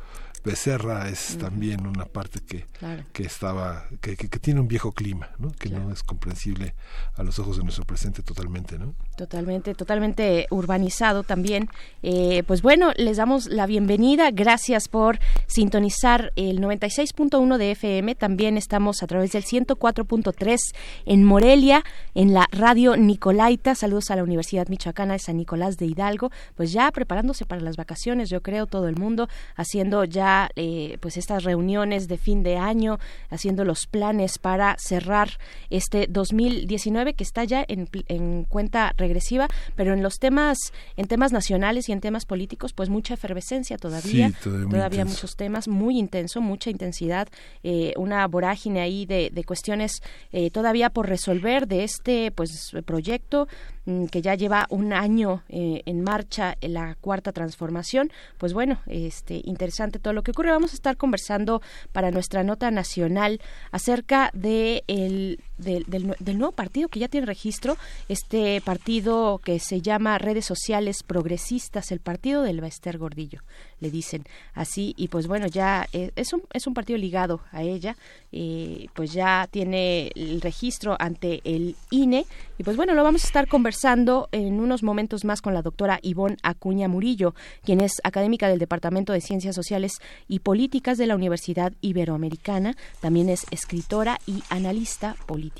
Becerra 0.45 1.09
es 1.09 1.39
también 1.39 1.87
una 1.87 2.05
parte 2.07 2.41
que 2.41 2.67
Claro. 2.79 3.05
que 3.13 3.23
estaba 3.25 3.87
que, 4.01 4.17
que, 4.17 4.29
que 4.29 4.39
tiene 4.41 4.61
un 4.61 4.67
viejo 4.69 4.93
clima, 4.93 5.31
¿no? 5.39 5.53
Que 5.53 5.69
no 5.71 5.93
es 5.93 6.03
comprensible 6.03 6.75
a 7.15 7.23
los 7.23 7.39
ojos 7.39 7.57
de 7.59 7.63
nuestro 7.63 7.85
presente 7.85 8.23
totalmente, 8.23 8.79
¿no? 8.79 8.95
Totalmente, 9.17 9.75
totalmente 9.75 10.47
urbanizado 10.51 11.23
también. 11.23 11.69
Eh, 12.03 12.43
pues 12.47 12.61
bueno, 12.63 12.93
les 12.97 13.19
damos 13.19 13.47
la 13.47 13.67
bienvenida. 13.67 14.31
Gracias 14.33 14.89
por 14.89 15.21
sintonizar 15.47 16.33
el 16.35 16.61
96.1 16.61 17.57
de 17.59 17.71
FM. 17.73 18.15
También 18.17 18.57
estamos 18.57 19.03
a 19.03 19.07
través 19.07 19.33
del 19.33 19.45
104.3 19.45 20.59
en 21.07 21.25
Morelia, 21.25 21.85
en 22.15 22.33
la 22.35 22.47
radio 22.51 22.97
Nicolaita. 22.97 23.75
Saludos 23.75 24.11
a 24.11 24.17
la 24.17 24.25
Universidad 24.25 24.67
Michoacana 24.69 25.13
de 25.13 25.19
San 25.21 25.37
Nicolás 25.37 25.77
de 25.77 25.87
Hidalgo. 25.87 26.31
Pues 26.57 26.73
ya 26.73 26.91
preparándose 26.91 27.47
para 27.47 27.61
las 27.61 27.77
vacaciones, 27.77 28.29
yo 28.29 28.43
creo, 28.43 28.67
todo 28.67 28.89
el 28.89 28.97
mundo 28.97 29.29
haciendo 29.57 30.05
ya 30.05 30.32
eh, 30.57 30.99
pues 31.01 31.17
estas 31.17 31.45
reuniones 31.45 32.09
de 32.09 32.19
fin 32.19 32.43
de 32.43 32.57
año, 32.57 32.99
haciendo 33.31 33.65
los 33.65 33.87
planes 33.87 34.39
para 34.39 34.77
cerrar 34.79 35.39
este 35.71 36.07
2019 36.09 37.15
que 37.15 37.25
está 37.25 37.45
ya 37.45 37.65
en, 37.67 37.89
en 38.09 38.45
cuenta 38.45 38.95
regresiva, 38.97 39.49
pero 39.77 39.93
en 39.93 40.03
los 40.03 40.19
temas, 40.19 40.59
en 40.97 41.07
temas 41.07 41.33
nacionales 41.33 41.89
y 41.89 41.93
en 41.93 42.01
temas 42.01 42.25
políticos, 42.27 42.73
pues 42.73 42.89
mucha 42.89 43.15
efervescencia 43.15 43.79
todavía, 43.79 44.29
Sí, 44.29 44.51
todavía 44.71 45.05
muchos 45.05 45.37
temas, 45.37 45.69
muy 45.69 45.99
intenso, 45.99 46.41
mucha 46.41 46.71
intensidad, 46.71 47.29
eh, 47.63 47.93
una 47.97 48.27
vorágine 48.27 48.81
ahí 48.81 49.07
de, 49.07 49.31
de 49.33 49.45
cuestiones 49.45 50.03
eh, 50.33 50.51
todavía 50.51 50.91
por 50.91 51.09
resolver 51.09 51.67
de 51.67 51.85
este 51.85 52.31
pues 52.31 52.73
proyecto 52.85 53.49
mm, 53.85 54.07
que 54.07 54.23
ya 54.23 54.35
lleva 54.35 54.67
un 54.71 54.93
año 54.93 55.43
eh, 55.49 55.83
en 55.87 56.03
marcha 56.03 56.57
en 56.61 56.75
la 56.75 56.97
cuarta 57.01 57.33
transformación. 57.33 58.11
Pues 58.39 58.53
bueno 58.53 58.81
este 58.87 59.41
interesante 59.45 59.99
todo 59.99 60.13
lo 60.13 60.22
que 60.23 60.31
ocurre 60.33 60.51
vamos 60.51 60.73
a 60.73 60.75
estar 60.75 60.97
conversando 60.97 61.63
para 61.93 62.11
nuestra 62.11 62.43
nota 62.43 62.71
nacional 62.71 63.41
acerca 63.71 64.31
de 64.35 64.85
el 64.87 65.43
del, 65.63 65.85
del 65.87 66.07
nue- 66.09 66.17
del 66.19 66.39
nuevo 66.39 66.53
partido 66.53 66.89
que 66.89 67.01
ya 67.01 67.09
tiene 67.09 67.27
registro 67.27 67.77
este 68.09 68.61
partido 68.61 69.41
que 69.45 69.59
se 69.59 69.81
llama 69.81 70.19
redes 70.19 70.45
sociales 70.45 71.03
progresistas 71.03 71.93
el 71.93 72.01
partido 72.01 72.43
del 72.43 72.61
Bester 72.61 72.99
Gordillo 72.99 73.41
le 73.81 73.91
dicen 73.91 74.25
así. 74.55 74.95
Y 74.97 75.09
pues 75.09 75.27
bueno 75.27 75.47
ya 75.47 75.87
eh, 75.93 76.13
es 76.17 76.33
un 76.33 76.43
es 76.53 76.67
un 76.67 76.75
partido 76.75 76.99
ligado 76.99 77.41
a 77.51 77.63
ella 77.63 77.97
eh, 78.33 78.87
pues 78.95 79.13
ya 79.13 79.49
tiene 79.51 80.11
el 80.15 80.41
registro 80.41 80.97
ante 80.99 81.41
el 81.45 81.75
INE 81.91 82.25
y 82.59 82.63
pues 82.63 82.77
bueno 82.77 82.95
lo 82.95 83.03
vamos 83.03 83.25
a 83.25 83.27
estar 83.27 83.49
conversando 83.49 84.29
en 84.33 84.61
unos 84.61 84.83
momentos 84.83 85.25
más 85.25 85.43
con 85.43 85.53
la 85.55 85.63
doctora 85.63 85.99
Ivonne 86.03 86.37
Acuña 86.43 86.89
Murillo 86.89 87.35
quien 87.65 87.81
es 87.81 87.93
académica 88.05 88.49
del 88.49 88.59
Departamento 88.59 89.13
de 89.13 89.21
Ciencias 89.21 89.55
Sociales 89.55 89.93
y 90.29 90.39
Políticas 90.41 90.97
de 90.99 91.07
la 91.07 91.15
Universidad 91.17 91.73
Iberoamericana. 91.81 92.77
También 93.01 93.29
es 93.29 93.47
escritora 93.51 94.19
y 94.27 94.43
analista 94.49 95.17
política 95.27 95.52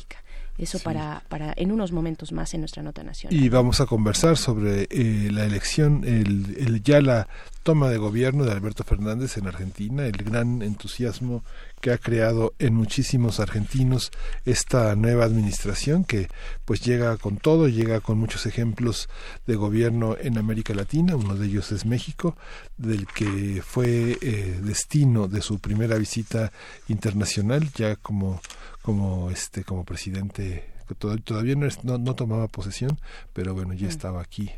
eso 0.59 0.79
para 0.81 1.23
para 1.29 1.55
en 1.57 1.73
unos 1.73 1.93
momentos 1.93 2.31
más 2.31 2.53
en 2.55 2.61
nuestra 2.61 2.83
nota 2.83 3.03
nacional. 3.03 3.39
Y 3.39 3.49
vamos 3.49 3.81
a 3.81 3.87
conversar 3.87 4.37
sobre 4.37 4.87
eh, 4.91 5.31
la 5.33 5.45
elección, 5.45 6.05
el, 6.05 6.55
el- 6.59 6.83
ya 6.83 7.01
la 7.01 7.27
toma 7.63 7.89
de 7.91 7.99
gobierno 7.99 8.45
de 8.45 8.53
Alberto 8.53 8.85
Fernández 8.85 9.37
en 9.37 9.47
Argentina, 9.47 10.07
el 10.07 10.17
gran 10.17 10.63
entusiasmo 10.63 11.45
que 11.81 11.93
ha 11.93 11.99
creado 11.99 12.55
en 12.59 12.75
muchísimos 12.75 13.41
argentinos 13.41 14.11
esta 14.45 14.95
nueva 14.97 15.25
administración 15.25 16.05
que 16.05 16.29
pues 16.65 16.81
llega 16.81 17.17
con 17.17 17.37
todo, 17.37 17.69
llega 17.69 18.01
con 18.01 18.19
muchos 18.19 18.47
ejemplos 18.47 19.09
de 19.47 19.57
gobierno 19.57 20.17
en 20.21 20.39
América 20.39 20.75
Latina, 20.75 21.17
uno 21.17 21.35
de 21.35 21.47
ellos 21.47 21.73
es 21.73 21.87
México, 21.87 22.37
del 22.77 23.07
que 23.07 23.63
fue 23.65 24.19
eh, 24.21 24.61
destino 24.63 25.29
de 25.29 25.43
su 25.43 25.59
primera 25.59 25.97
visita 25.97 26.53
internacional 26.89 27.71
ya 27.75 27.97
como 27.97 28.41
como 28.83 29.31
este 29.31 29.63
como 29.63 29.85
presidente 29.85 30.72
que 30.93 30.99
to- 30.99 31.19
todavía 31.19 31.55
no, 31.57 31.67
es- 31.67 31.85
no, 31.85 31.99
no 31.99 32.15
tomaba 32.15 32.49
posesión 32.49 32.99
pero 33.33 33.55
bueno 33.55 33.73
ya 33.75 33.89
estaba 33.89 34.21
aquí 34.23 34.51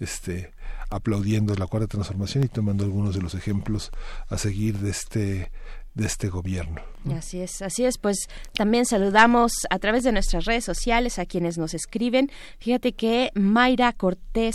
este 0.00 0.52
aplaudiendo 0.90 1.54
la 1.54 1.66
cuarta 1.66 1.86
transformación 1.88 2.44
y 2.44 2.48
tomando 2.48 2.84
algunos 2.84 3.14
de 3.14 3.22
los 3.22 3.34
ejemplos 3.34 3.90
a 4.28 4.36
seguir 4.38 4.78
de 4.78 4.90
este 4.90 5.50
de 5.94 6.06
este 6.06 6.28
gobierno 6.28 6.82
Así 7.10 7.40
es, 7.40 7.62
así 7.62 7.84
es. 7.84 7.98
Pues 7.98 8.28
también 8.54 8.86
saludamos 8.86 9.52
a 9.70 9.78
través 9.78 10.04
de 10.04 10.12
nuestras 10.12 10.44
redes 10.44 10.64
sociales 10.64 11.18
a 11.18 11.26
quienes 11.26 11.58
nos 11.58 11.74
escriben. 11.74 12.30
Fíjate 12.58 12.92
que 12.92 13.30
Mayra 13.34 13.92
Cortés 13.92 14.54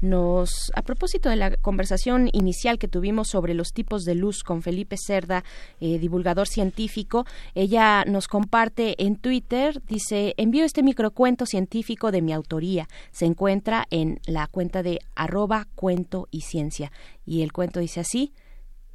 nos, 0.00 0.70
a 0.74 0.82
propósito 0.82 1.28
de 1.28 1.36
la 1.36 1.56
conversación 1.56 2.28
inicial 2.32 2.78
que 2.78 2.88
tuvimos 2.88 3.28
sobre 3.28 3.54
los 3.54 3.72
tipos 3.72 4.04
de 4.04 4.14
luz 4.14 4.44
con 4.44 4.62
Felipe 4.62 4.96
Cerda, 4.96 5.44
eh, 5.80 5.98
divulgador 5.98 6.46
científico, 6.46 7.24
ella 7.54 8.04
nos 8.04 8.28
comparte 8.28 9.02
en 9.02 9.16
Twitter, 9.16 9.82
dice, 9.88 10.34
envío 10.36 10.64
este 10.64 10.82
microcuento 10.82 11.46
científico 11.46 12.12
de 12.12 12.22
mi 12.22 12.32
autoría. 12.32 12.86
Se 13.10 13.24
encuentra 13.24 13.86
en 13.90 14.20
la 14.26 14.46
cuenta 14.46 14.82
de 14.82 15.00
arroba 15.16 15.66
cuento 15.74 16.28
y 16.30 16.42
ciencia. 16.42 16.92
Y 17.24 17.42
el 17.42 17.52
cuento 17.52 17.80
dice 17.80 18.00
así, 18.00 18.32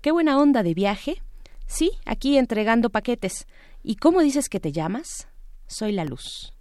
qué 0.01 0.11
buena 0.11 0.39
onda 0.39 0.63
de 0.63 0.73
viaje. 0.73 1.21
Sí, 1.74 1.89
aquí 2.05 2.38
entregando 2.38 2.91
paquetes. 2.91 3.47
¿Y 3.82 3.95
cómo 3.95 4.21
dices 4.21 4.47
que 4.47 4.59
te 4.59 4.71
llamas? 4.71 5.28
Soy 5.65 5.91
la 5.91 6.05
luz. 6.05 6.53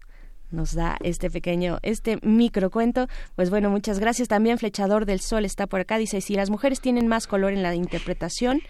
Nos 0.51 0.75
da 0.75 0.97
este 1.03 1.31
pequeño, 1.31 1.81
este 1.83 2.19
microcuento. 2.23 3.09
Pues 3.37 3.51
bueno, 3.51 3.69
muchas 3.69 3.99
gracias. 3.99 4.29
También 4.29 4.57
Flechador 4.57 5.05
del 5.05 5.21
Sol 5.21 5.45
está 5.45 5.67
por 5.67 5.81
acá. 5.81 5.99
Dice, 5.99 6.23
si 6.23 6.35
las 6.35 6.49
mujeres 6.49 6.81
tienen 6.81 7.09
más 7.09 7.27
color 7.27 7.53
en 7.53 7.63
la 7.63 7.75
interpretación, 7.75 8.63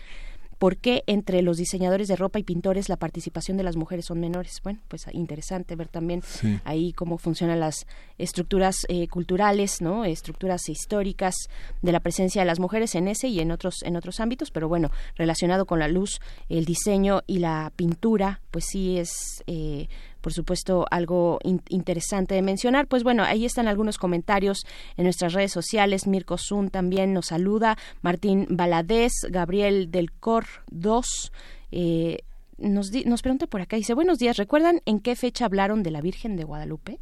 por 0.63 0.77
qué 0.77 1.03
entre 1.09 1.43
los 1.43 1.57
diseñadores 1.57 2.07
de 2.07 2.15
ropa 2.15 2.39
y 2.39 2.45
pintores 2.45 2.89
la 2.89 2.97
participación 2.97 3.57
de 3.57 3.65
las 3.65 3.75
mujeres 3.75 4.05
son 4.05 4.21
menores. 4.21 4.61
Bueno, 4.63 4.79
pues 4.87 5.07
interesante 5.11 5.75
ver 5.75 5.89
también 5.89 6.23
ahí 6.63 6.93
cómo 6.93 7.19
funcionan 7.19 7.59
las 7.59 7.85
estructuras 8.17 8.77
eh, 8.89 9.09
culturales, 9.09 9.81
¿no? 9.81 10.05
Estructuras 10.05 10.69
históricas 10.69 11.35
de 11.81 11.91
la 11.91 11.99
presencia 11.99 12.43
de 12.43 12.47
las 12.47 12.61
mujeres 12.61 12.95
en 12.95 13.09
ese 13.09 13.27
y 13.27 13.41
en 13.41 13.51
otros 13.51 13.83
en 13.83 13.97
otros 13.97 14.21
ámbitos, 14.21 14.53
pero 14.53 14.69
bueno, 14.69 14.93
relacionado 15.17 15.67
con 15.67 15.81
la 15.81 15.89
luz, 15.89 16.21
el 16.49 16.65
diseño 16.65 17.23
y 17.27 17.41
la 17.41 17.73
pintura, 17.75 18.41
pues 18.53 18.67
sí 18.71 18.99
es 18.99 19.43
eh, 19.49 19.89
por 20.23 20.33
supuesto, 20.33 20.87
algo 20.91 21.39
interesante 21.69 22.35
de 22.35 22.41
mencionar. 22.41 22.87
Pues 22.87 23.03
bueno, 23.03 23.25
ahí 23.25 23.45
están 23.45 23.69
algunos 23.69 23.99
comentarios 23.99 24.65
en 24.97 25.05
nuestras 25.05 25.35
redes 25.35 25.53
sociales. 25.53 26.07
Mirko 26.07 26.39
Zun 26.39 26.71
también 26.71 27.13
nos 27.13 27.27
saluda, 27.27 27.77
Martín 28.01 28.47
Baladés, 28.49 29.13
Gabriel 29.29 29.91
del 29.91 30.13
Cor 30.13 30.47
2. 30.71 31.33
Eh, 31.73 32.19
nos, 32.57 32.93
nos 33.05 33.23
pregunta 33.23 33.47
por 33.47 33.61
acá, 33.61 33.77
dice, 33.77 33.95
buenos 33.95 34.19
días, 34.19 34.37
¿recuerdan 34.37 34.81
en 34.87 35.01
qué 35.01 35.17
fecha 35.17 35.45
hablaron 35.45 35.83
de 35.83 35.91
la 35.91 36.01
Virgen 36.01 36.37
de 36.37 36.45
Guadalupe? 36.45 37.01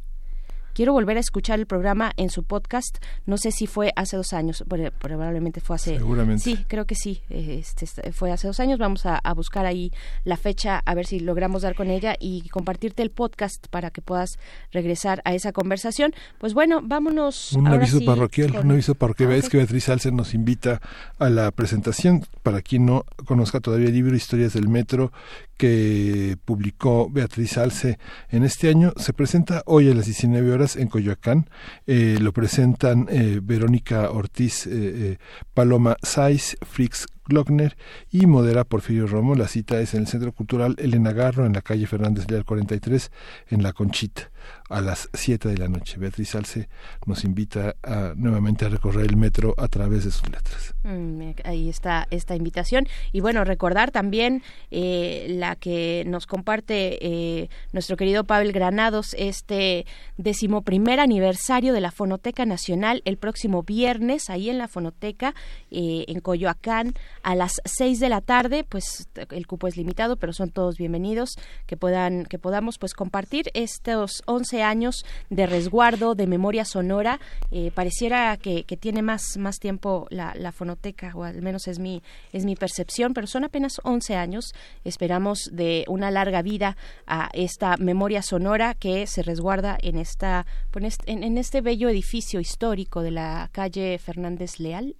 Quiero 0.73 0.93
volver 0.93 1.17
a 1.17 1.19
escuchar 1.19 1.59
el 1.59 1.65
programa 1.65 2.11
en 2.17 2.29
su 2.29 2.43
podcast. 2.43 2.97
No 3.25 3.37
sé 3.37 3.51
si 3.51 3.67
fue 3.67 3.91
hace 3.95 4.17
dos 4.17 4.33
años, 4.33 4.63
probablemente 4.99 5.61
fue 5.61 5.75
hace. 5.75 5.97
Seguramente. 5.97 6.43
Sí, 6.43 6.65
creo 6.67 6.85
que 6.85 6.95
sí. 6.95 7.21
Este, 7.29 7.85
este, 7.85 8.11
fue 8.11 8.31
hace 8.31 8.47
dos 8.47 8.59
años. 8.59 8.79
Vamos 8.79 9.05
a, 9.05 9.19
buscar 9.33 9.65
ahí 9.65 9.91
la 10.25 10.35
fecha, 10.35 10.81
a 10.85 10.93
ver 10.93 11.05
si 11.05 11.19
logramos 11.19 11.61
dar 11.61 11.73
con 11.73 11.89
ella 11.89 12.15
y 12.19 12.47
compartirte 12.49 13.01
el 13.01 13.11
podcast 13.11 13.67
para 13.69 13.89
que 13.91 14.01
puedas 14.01 14.37
regresar 14.71 15.21
a 15.25 15.33
esa 15.33 15.51
conversación. 15.51 16.13
Pues 16.37 16.53
bueno, 16.53 16.81
vámonos. 16.83 17.53
Un 17.53 17.67
aviso 17.67 18.03
parroquial, 18.05 18.57
un 18.63 18.71
aviso 18.71 18.95
parroquial. 18.95 19.31
Ah, 19.31 19.49
que 19.49 19.57
Beatriz 19.57 19.89
Alce 19.89 20.11
nos 20.11 20.33
invita 20.33 20.81
a 21.17 21.29
la 21.29 21.51
presentación. 21.51 22.25
Para 22.43 22.61
quien 22.61 22.85
no 22.85 23.05
conozca 23.25 23.59
todavía 23.59 23.87
el 23.87 23.93
libro 23.93 24.15
Historias 24.15 24.53
del 24.53 24.67
Metro, 24.67 25.11
que 25.57 26.37
publicó 26.43 27.09
Beatriz 27.09 27.57
Alce 27.57 27.99
en 28.29 28.43
este 28.43 28.69
año, 28.69 28.93
se 28.97 29.13
presenta 29.13 29.63
hoy 29.65 29.91
a 29.91 29.93
las 29.93 30.05
19 30.05 30.51
horas 30.51 30.60
en 30.61 30.87
Coyoacán. 30.87 31.49
Eh, 31.87 32.17
lo 32.21 32.33
presentan 32.33 33.07
eh, 33.09 33.39
Verónica 33.41 34.11
Ortiz, 34.11 34.67
eh, 34.67 35.17
Paloma 35.53 35.97
Saiz, 36.03 36.57
Frix 36.61 37.07
Glockner 37.25 37.77
y 38.11 38.27
modera 38.27 38.63
Porfirio 38.63 39.07
Romo. 39.07 39.35
La 39.35 39.47
cita 39.47 39.79
es 39.81 39.93
en 39.93 40.01
el 40.01 40.07
Centro 40.07 40.31
Cultural 40.31 40.75
Elena 40.77 41.13
Garro, 41.13 41.45
en 41.45 41.53
la 41.53 41.61
calle 41.61 41.87
Fernández 41.87 42.29
Leal 42.29 42.45
43, 42.45 43.11
en 43.49 43.63
La 43.63 43.73
Conchita 43.73 44.31
a 44.69 44.81
las 44.81 45.09
7 45.13 45.49
de 45.49 45.57
la 45.57 45.67
noche. 45.67 45.97
Beatriz 45.97 46.35
Alce 46.35 46.69
nos 47.05 47.23
invita 47.23 47.75
a, 47.83 48.13
nuevamente 48.15 48.65
a 48.65 48.69
recorrer 48.69 49.05
el 49.05 49.17
metro 49.17 49.53
a 49.57 49.67
través 49.67 50.05
de 50.05 50.11
sus 50.11 50.29
letras. 50.29 50.73
Mm, 50.83 51.31
ahí 51.43 51.69
está 51.69 52.07
esta 52.09 52.35
invitación. 52.35 52.87
Y 53.11 53.19
bueno, 53.19 53.43
recordar 53.43 53.91
también 53.91 54.43
eh, 54.71 55.27
la 55.29 55.55
que 55.55 56.03
nos 56.07 56.25
comparte 56.25 56.97
eh, 57.01 57.49
nuestro 57.71 57.97
querido 57.97 58.23
Pavel 58.23 58.51
Granados, 58.51 59.15
este 59.17 59.85
decimoprimer 60.17 60.99
aniversario 60.99 61.73
de 61.73 61.81
la 61.81 61.91
Fonoteca 61.91 62.45
Nacional, 62.45 63.01
el 63.05 63.17
próximo 63.17 63.63
viernes, 63.63 64.29
ahí 64.29 64.49
en 64.49 64.57
la 64.57 64.67
Fonoteca, 64.67 65.35
eh, 65.69 66.05
en 66.07 66.19
Coyoacán, 66.19 66.93
a 67.23 67.35
las 67.35 67.61
6 67.65 67.99
de 67.99 68.09
la 68.09 68.21
tarde. 68.21 68.63
Pues 68.63 69.07
el 69.29 69.47
cupo 69.47 69.67
es 69.67 69.77
limitado, 69.77 70.17
pero 70.17 70.33
son 70.33 70.49
todos 70.49 70.77
bienvenidos, 70.77 71.35
que 71.65 71.77
puedan, 71.77 72.25
que 72.25 72.39
podamos 72.39 72.77
pues 72.77 72.93
compartir 72.93 73.51
estos 73.53 74.23
11 74.31 74.63
años 74.63 75.05
de 75.29 75.45
resguardo, 75.45 76.15
de 76.15 76.27
memoria 76.27 76.65
sonora. 76.65 77.19
Eh, 77.51 77.71
pareciera 77.73 78.37
que, 78.37 78.63
tiene 78.79 79.01
más, 79.01 79.37
más 79.37 79.59
tiempo 79.59 80.07
la, 80.09 80.51
fonoteca, 80.51 81.11
o 81.15 81.23
al 81.23 81.41
menos 81.41 81.67
es 81.67 81.79
mi, 81.79 82.01
es 82.33 82.45
mi 82.45 82.55
percepción, 82.55 83.13
pero 83.13 83.27
son 83.27 83.43
apenas 83.43 83.79
11 83.83 84.15
años. 84.15 84.53
Esperamos 84.83 85.49
de 85.51 85.85
una 85.87 86.11
larga 86.11 86.41
vida 86.41 86.77
a 87.07 87.29
esta 87.33 87.77
memoria 87.77 88.21
sonora 88.21 88.73
que 88.73 89.07
se 89.07 89.23
resguarda 89.23 89.77
en, 89.81 89.97
esta, 89.97 90.45
pues, 90.71 90.97
en, 91.05 91.37
este 91.37 91.61
bello 91.61 91.89
edificio 91.89 92.39
histórico 92.39 93.01
de 93.01 93.11
la 93.11 93.49
calle 93.51 93.97
Fernández 93.97 94.59
Leal. 94.59 94.95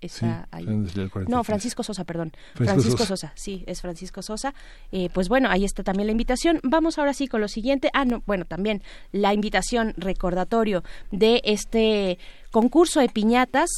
no, 1.28 1.44
Francisco 1.44 1.84
Sosa, 1.84 2.04
perdón. 2.04 2.32
Francisco, 2.56 3.06
Sosa. 3.06 3.32
sí, 3.36 3.64
es 3.68 3.82
Francisco 3.82 4.22
Sosa. 4.22 4.54
Eh, 4.92 5.10
pues 5.14 5.30
bueno, 5.30 5.50
ahí 5.50 5.66
está 5.66 5.84
también 5.84 6.08
la 6.08 6.12
invitación. 6.12 6.60
Vamos 6.64 6.98
ahora 6.98 7.14
sí 7.14 7.28
con 7.28 7.42
lo 7.42 7.48
siguiente. 7.48 7.90
Ah, 7.94 8.06
no, 8.06 8.24
bueno, 8.26 8.46
también 8.46 8.82
la 9.22 9.34
invitación, 9.34 9.94
recordatorio 9.98 10.84
de 11.12 11.42
este 11.46 12.18
concurso 12.52 13.00
de 13.00 13.10
piñatas 13.10 13.70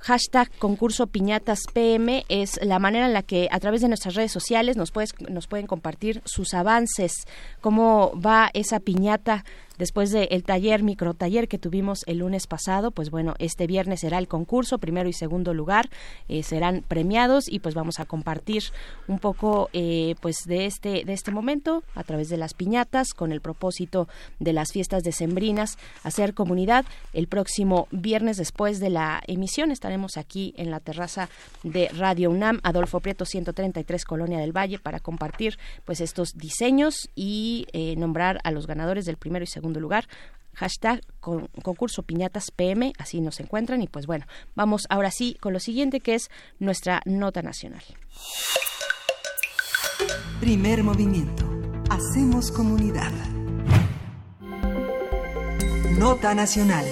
hashtag 0.00 0.50
concurso 0.58 1.06
piñatas 1.06 1.60
PM 1.72 2.24
es 2.28 2.58
la 2.62 2.78
manera 2.78 3.06
en 3.06 3.12
la 3.12 3.22
que 3.22 3.48
a 3.50 3.60
través 3.60 3.82
de 3.82 3.88
nuestras 3.88 4.14
redes 4.14 4.32
sociales 4.32 4.76
nos, 4.76 4.90
pueden 4.90 5.66
compartir 5.66 6.22
sus 6.24 6.54
avances, 6.54 7.12
cómo 7.60 8.12
va 8.18 8.50
esa 8.54 8.80
piñata 8.80 9.44
después 9.78 10.10
del 10.10 10.42
taller, 10.44 10.82
micro 10.82 11.14
taller 11.14 11.48
que 11.48 11.58
tuvimos 11.58 12.00
el 12.06 12.18
lunes 12.18 12.46
pasado, 12.46 12.90
pues 12.90 13.10
bueno, 13.10 13.34
este 13.38 13.66
viernes 13.66 14.00
será 14.00 14.18
el 14.18 14.28
concurso, 14.28 14.78
primero 14.78 15.08
y 15.08 15.14
segundo 15.14 15.54
lugar, 15.54 15.88
eh, 16.28 16.42
serán 16.42 16.84
premiados 16.86 17.48
y 17.48 17.60
pues 17.60 17.74
vamos 17.74 17.98
a 17.98 18.04
compartir 18.04 18.62
un 19.08 19.18
poco 19.18 19.70
eh, 19.72 20.16
pues 20.20 20.44
de 20.44 20.66
este, 20.66 21.04
de 21.04 21.12
este 21.14 21.30
momento 21.30 21.82
a 21.94 22.04
través 22.04 22.28
de 22.28 22.36
las 22.36 22.52
piñatas 22.52 23.14
con 23.14 23.32
el 23.32 23.40
propósito 23.40 24.06
de 24.38 24.52
las 24.52 24.70
fiestas 24.70 25.02
decembrinas, 25.02 25.78
hacer 26.02 26.34
comunidad 26.34 26.84
el 27.14 27.26
próximo 27.26 27.88
viernes 27.90 28.19
después 28.20 28.80
de 28.80 28.90
la 28.90 29.22
emisión. 29.26 29.70
Estaremos 29.70 30.16
aquí 30.16 30.54
en 30.56 30.70
la 30.70 30.80
terraza 30.80 31.28
de 31.62 31.88
Radio 31.88 32.30
UNAM, 32.30 32.60
Adolfo 32.62 33.00
Prieto 33.00 33.24
133, 33.24 34.04
Colonia 34.04 34.38
del 34.38 34.56
Valle, 34.56 34.78
para 34.78 35.00
compartir 35.00 35.58
pues 35.84 36.00
estos 36.00 36.36
diseños 36.36 37.08
y 37.14 37.66
eh, 37.72 37.96
nombrar 37.96 38.40
a 38.44 38.50
los 38.50 38.66
ganadores 38.66 39.04
del 39.06 39.16
primero 39.16 39.44
y 39.44 39.48
segundo 39.48 39.80
lugar 39.80 40.06
hashtag 40.54 41.00
con, 41.20 41.46
concurso 41.62 42.02
piñatas 42.02 42.50
PM, 42.50 42.92
así 42.98 43.20
nos 43.20 43.40
encuentran 43.40 43.82
y 43.82 43.88
pues 43.88 44.06
bueno, 44.06 44.26
vamos 44.54 44.86
ahora 44.90 45.10
sí 45.10 45.36
con 45.40 45.52
lo 45.52 45.60
siguiente 45.60 46.00
que 46.00 46.14
es 46.14 46.30
nuestra 46.58 47.00
nota 47.06 47.40
nacional. 47.40 47.82
Primer 50.40 50.82
movimiento. 50.82 51.48
Hacemos 51.90 52.50
comunidad. 52.50 53.12
Nota 55.98 56.34
nacional. 56.34 56.86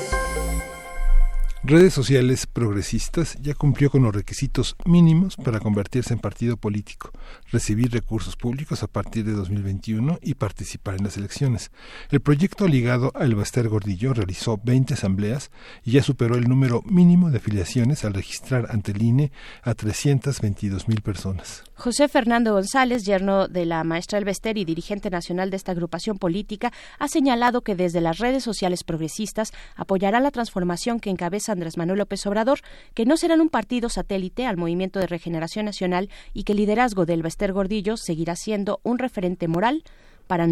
Redes 1.71 1.93
sociales 1.93 2.47
progresistas 2.47 3.37
ya 3.43 3.53
cumplió 3.53 3.91
con 3.91 4.03
los 4.03 4.14
requisitos 4.14 4.75
mínimos 4.87 5.37
para 5.37 5.61
convertirse 5.61 6.14
en 6.14 6.19
partido 6.19 6.57
político, 6.57 7.11
recibir 7.53 7.93
recursos 7.93 8.37
públicos 8.37 8.83
a 8.83 8.87
partir 8.87 9.27
de 9.27 9.33
2021 9.33 10.19
y 10.23 10.33
participar 10.33 10.95
en 10.95 11.05
las 11.05 11.19
elecciones. 11.19 11.71
El 12.11 12.21
proyecto 12.21 12.66
ligado 12.66 13.12
a 13.14 13.25
El 13.25 13.35
Baster 13.35 13.69
Gordillo 13.69 14.14
realizó 14.14 14.59
20 14.64 14.95
asambleas 14.95 15.51
y 15.85 15.91
ya 15.91 16.03
superó 16.03 16.37
el 16.37 16.49
número 16.49 16.81
mínimo 16.87 17.31
de 17.31 17.37
afiliaciones 17.37 18.03
al 18.07 18.14
registrar 18.14 18.69
ante 18.71 18.93
el 18.93 19.03
INE 19.03 19.31
a 19.62 19.75
322 19.75 20.89
mil 20.89 21.03
personas. 21.03 21.64
José 21.75 22.09
Fernando 22.09 22.55
González, 22.55 23.05
yerno 23.05 23.47
de 23.47 23.66
la 23.66 23.85
maestra 23.85 24.19
Elvester 24.19 24.57
y 24.57 24.64
dirigente 24.64 25.11
nacional 25.11 25.51
de 25.51 25.59
esta 25.59 25.73
agrupación 25.73 26.19
política, 26.19 26.73
ha 26.99 27.09
señalado 27.09 27.61
que 27.61 27.77
desde 27.77 28.01
las 28.01 28.16
redes 28.19 28.43
sociales 28.43 28.85
progresistas 28.85 29.53
apoyará 29.77 30.19
la 30.19 30.31
transformación 30.31 30.99
que 30.99 31.11
encabeza 31.11 31.58
Andrés 31.59 31.77
Manuel 31.77 31.99
López 31.99 32.25
Obrador, 32.27 32.61
que 32.95 33.05
no 33.05 33.17
serán 33.17 33.41
un 33.41 33.49
partido 33.49 33.89
satélite 33.89 34.47
al 34.47 34.57
Movimiento 34.57 35.01
de 35.01 35.07
Regeneración 35.07 35.67
Nacional 35.67 36.09
y 36.33 36.45
que 36.45 36.53
el 36.53 36.59
liderazgo 36.59 37.05
de 37.05 37.15
Elvester 37.15 37.53
Gordillo 37.53 37.97
seguirá 37.97 38.37
siendo 38.37 38.81
un 38.85 38.99
referente 38.99 39.49
moral 39.49 39.83
para, 40.29 40.47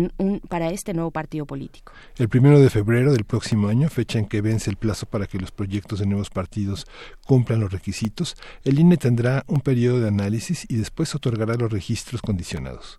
para 0.48 0.70
este 0.70 0.94
nuevo 0.94 1.12
partido 1.12 1.46
político. 1.46 1.92
El 2.16 2.28
primero 2.28 2.58
de 2.58 2.70
febrero 2.70 3.12
del 3.12 3.24
próximo 3.24 3.68
año, 3.68 3.88
fecha 3.88 4.18
en 4.18 4.26
que 4.26 4.40
vence 4.40 4.70
el 4.70 4.76
plazo 4.76 5.06
para 5.06 5.26
que 5.26 5.38
los 5.38 5.52
proyectos 5.52 6.00
de 6.00 6.06
nuevos 6.06 6.30
partidos 6.30 6.86
cumplan 7.24 7.60
los 7.60 7.72
requisitos, 7.72 8.36
el 8.64 8.80
INE 8.80 8.96
tendrá 8.96 9.44
un 9.46 9.60
periodo 9.60 10.00
de 10.00 10.08
análisis 10.08 10.66
y 10.68 10.76
después 10.76 11.14
otorgará 11.14 11.54
los 11.54 11.70
registros 11.70 12.22
condicionados. 12.22 12.98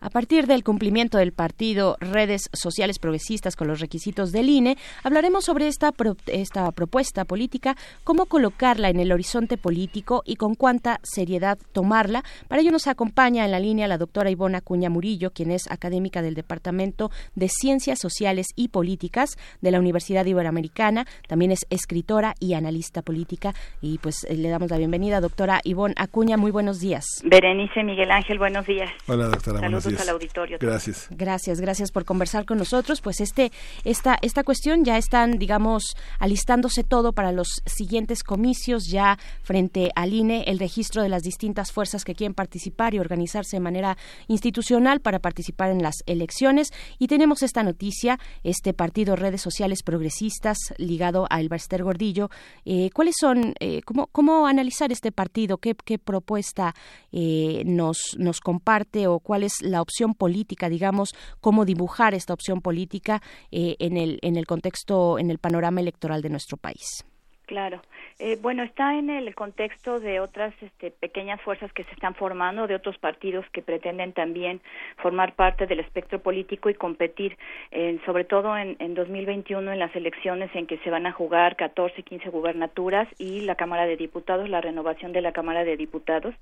A 0.00 0.10
partir 0.10 0.46
del 0.46 0.62
cumplimiento 0.62 1.18
del 1.18 1.32
partido 1.32 1.96
Redes 1.98 2.50
Sociales 2.52 3.00
Progresistas 3.00 3.56
con 3.56 3.66
los 3.66 3.80
requisitos 3.80 4.30
del 4.30 4.48
INE, 4.48 4.76
hablaremos 5.02 5.44
sobre 5.44 5.66
esta, 5.66 5.92
esta 6.28 6.70
propuesta 6.70 7.24
política, 7.24 7.76
cómo 8.04 8.26
colocarla 8.26 8.90
en 8.90 9.00
el 9.00 9.10
horizonte 9.10 9.56
político 9.56 10.22
y 10.24 10.36
con 10.36 10.54
cuánta 10.54 11.00
seriedad 11.02 11.58
tomarla. 11.72 12.22
Para 12.46 12.62
ello 12.62 12.70
nos 12.70 12.86
acompaña 12.86 13.44
en 13.44 13.50
la 13.50 13.58
línea 13.58 13.88
la 13.88 13.98
doctora 13.98 14.30
Ivona 14.30 14.60
Cuña 14.60 14.88
Murillo, 14.88 15.32
quien 15.32 15.50
es 15.50 15.68
académica 15.68 16.22
del 16.22 16.34
Departamento 16.34 17.10
de 17.34 17.48
Ciencias 17.48 17.98
Sociales 17.98 18.46
y 18.54 18.68
Políticas 18.68 19.36
de 19.60 19.72
la 19.72 19.80
Universidad 19.80 20.26
Iberoamericana. 20.26 21.06
También 21.26 21.50
es 21.50 21.66
escritora 21.70 22.34
y 22.38 22.54
analista 22.54 23.02
política. 23.02 23.52
Y 23.82 23.98
pues 23.98 24.24
eh, 24.28 24.36
le 24.36 24.48
damos 24.48 24.70
la 24.70 24.78
bienvenida, 24.78 25.20
doctora 25.20 25.60
Ivona 25.64 25.94
Acuña. 25.96 26.36
Muy 26.36 26.52
buenos 26.52 26.78
días. 26.78 27.04
Berenice 27.24 27.82
Miguel 27.82 28.12
Ángel, 28.12 28.38
buenos 28.38 28.64
días. 28.64 28.90
Hola, 29.08 29.26
doctora. 29.26 29.58
Saludos 29.58 29.87
días. 29.88 30.02
al 30.02 30.10
auditorio. 30.10 30.58
Gracias. 30.60 31.06
Gracias, 31.10 31.60
gracias 31.60 31.92
por 31.92 32.04
conversar 32.04 32.44
con 32.44 32.58
nosotros. 32.58 33.00
Pues 33.00 33.20
este, 33.20 33.52
esta, 33.84 34.18
esta 34.22 34.44
cuestión 34.44 34.84
ya 34.84 34.96
están, 34.96 35.38
digamos, 35.38 35.96
alistándose 36.18 36.84
todo 36.84 37.12
para 37.12 37.32
los 37.32 37.62
siguientes 37.66 38.22
comicios 38.22 38.86
ya 38.88 39.18
frente 39.42 39.90
al 39.94 40.12
INE, 40.12 40.44
el 40.46 40.58
registro 40.58 41.02
de 41.02 41.08
las 41.08 41.22
distintas 41.22 41.72
fuerzas 41.72 42.04
que 42.04 42.14
quieren 42.14 42.34
participar 42.34 42.94
y 42.94 42.98
organizarse 42.98 43.56
de 43.56 43.60
manera 43.60 43.96
institucional 44.26 45.00
para 45.00 45.18
participar 45.18 45.70
en 45.70 45.82
las 45.82 45.96
elecciones. 46.06 46.72
Y 46.98 47.06
tenemos 47.06 47.42
esta 47.42 47.62
noticia, 47.62 48.18
este 48.44 48.74
partido 48.74 49.16
Redes 49.16 49.40
Sociales 49.40 49.82
Progresistas 49.82 50.58
ligado 50.76 51.26
a 51.30 51.40
Elbester 51.40 51.82
Gordillo. 51.82 52.30
Eh, 52.64 52.90
¿Cuáles 52.94 53.16
son, 53.18 53.54
eh, 53.60 53.82
cómo, 53.82 54.08
cómo 54.08 54.46
analizar 54.46 54.92
este 54.92 55.12
partido? 55.12 55.58
¿Qué, 55.58 55.74
qué 55.84 55.98
propuesta 55.98 56.74
eh, 57.12 57.62
nos, 57.64 58.16
nos 58.18 58.40
comparte 58.40 59.06
o 59.06 59.20
cuál 59.20 59.42
es 59.42 59.62
la 59.62 59.77
opción 59.80 60.14
política, 60.14 60.68
digamos, 60.68 61.14
cómo 61.40 61.64
dibujar 61.64 62.14
esta 62.14 62.32
opción 62.32 62.60
política 62.60 63.22
eh, 63.50 63.76
en, 63.78 63.96
el, 63.96 64.18
en 64.22 64.36
el 64.36 64.46
contexto, 64.46 65.18
en 65.18 65.30
el 65.30 65.38
panorama 65.38 65.80
electoral 65.80 66.22
de 66.22 66.30
nuestro 66.30 66.56
país? 66.56 67.04
Claro. 67.48 67.80
Eh, 68.18 68.36
bueno, 68.42 68.62
está 68.62 68.98
en 68.98 69.08
el 69.08 69.34
contexto 69.34 70.00
de 70.00 70.20
otras 70.20 70.52
este, 70.60 70.90
pequeñas 70.90 71.40
fuerzas 71.40 71.72
que 71.72 71.82
se 71.84 71.92
están 71.92 72.14
formando, 72.14 72.66
de 72.66 72.74
otros 72.74 72.98
partidos 72.98 73.46
que 73.52 73.62
pretenden 73.62 74.12
también 74.12 74.60
formar 74.98 75.32
parte 75.32 75.66
del 75.66 75.80
espectro 75.80 76.18
político 76.18 76.68
y 76.68 76.74
competir, 76.74 77.38
eh, 77.70 77.98
sobre 78.04 78.24
todo 78.24 78.54
en, 78.54 78.76
en 78.80 78.94
2021 78.94 79.72
en 79.72 79.78
las 79.78 79.96
elecciones 79.96 80.50
en 80.54 80.66
que 80.66 80.76
se 80.78 80.90
van 80.90 81.06
a 81.06 81.12
jugar 81.12 81.56
14 81.56 82.02
y 82.02 82.02
15 82.02 82.28
gubernaturas 82.28 83.08
y 83.16 83.40
la 83.40 83.54
Cámara 83.54 83.86
de 83.86 83.96
Diputados, 83.96 84.46
la 84.50 84.60
renovación 84.60 85.14
de 85.14 85.22
la 85.22 85.32
Cámara 85.32 85.64
de 85.64 85.78
Diputados. 85.78 86.34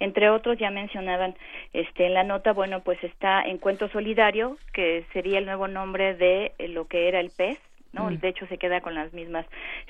Entre 0.00 0.28
otros, 0.28 0.58
ya 0.58 0.72
mencionaban 0.72 1.36
este, 1.72 2.06
en 2.06 2.14
la 2.14 2.24
nota, 2.24 2.52
bueno, 2.52 2.80
pues 2.80 2.98
está 3.04 3.42
Encuentro 3.42 3.88
Solidario, 3.90 4.58
que 4.72 5.04
sería 5.12 5.38
el 5.38 5.46
nuevo 5.46 5.68
nombre 5.68 6.16
de 6.16 6.50
eh, 6.58 6.66
lo 6.66 6.88
que 6.88 7.06
era 7.06 7.20
el 7.20 7.30
PES, 7.30 7.58
¿no? 7.98 8.10
Mm. 8.10 8.18
De 8.18 8.28
hecho, 8.28 8.46
se 8.46 8.58
queda 8.58 8.80
con 8.80 8.94
las 8.94 9.12
mismas 9.12 9.46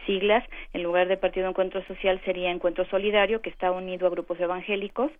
siglas. 0.06 0.44
En 0.72 0.82
lugar 0.82 1.08
de 1.08 1.16
Partido 1.16 1.48
Encuentro 1.48 1.84
Social 1.84 2.20
sería 2.24 2.50
Encuentro 2.50 2.84
Solidario, 2.86 3.42
que 3.42 3.50
está 3.50 3.70
unido 3.70 4.06
a 4.06 4.10
grupos 4.10 4.40
evangélicos. 4.40 5.12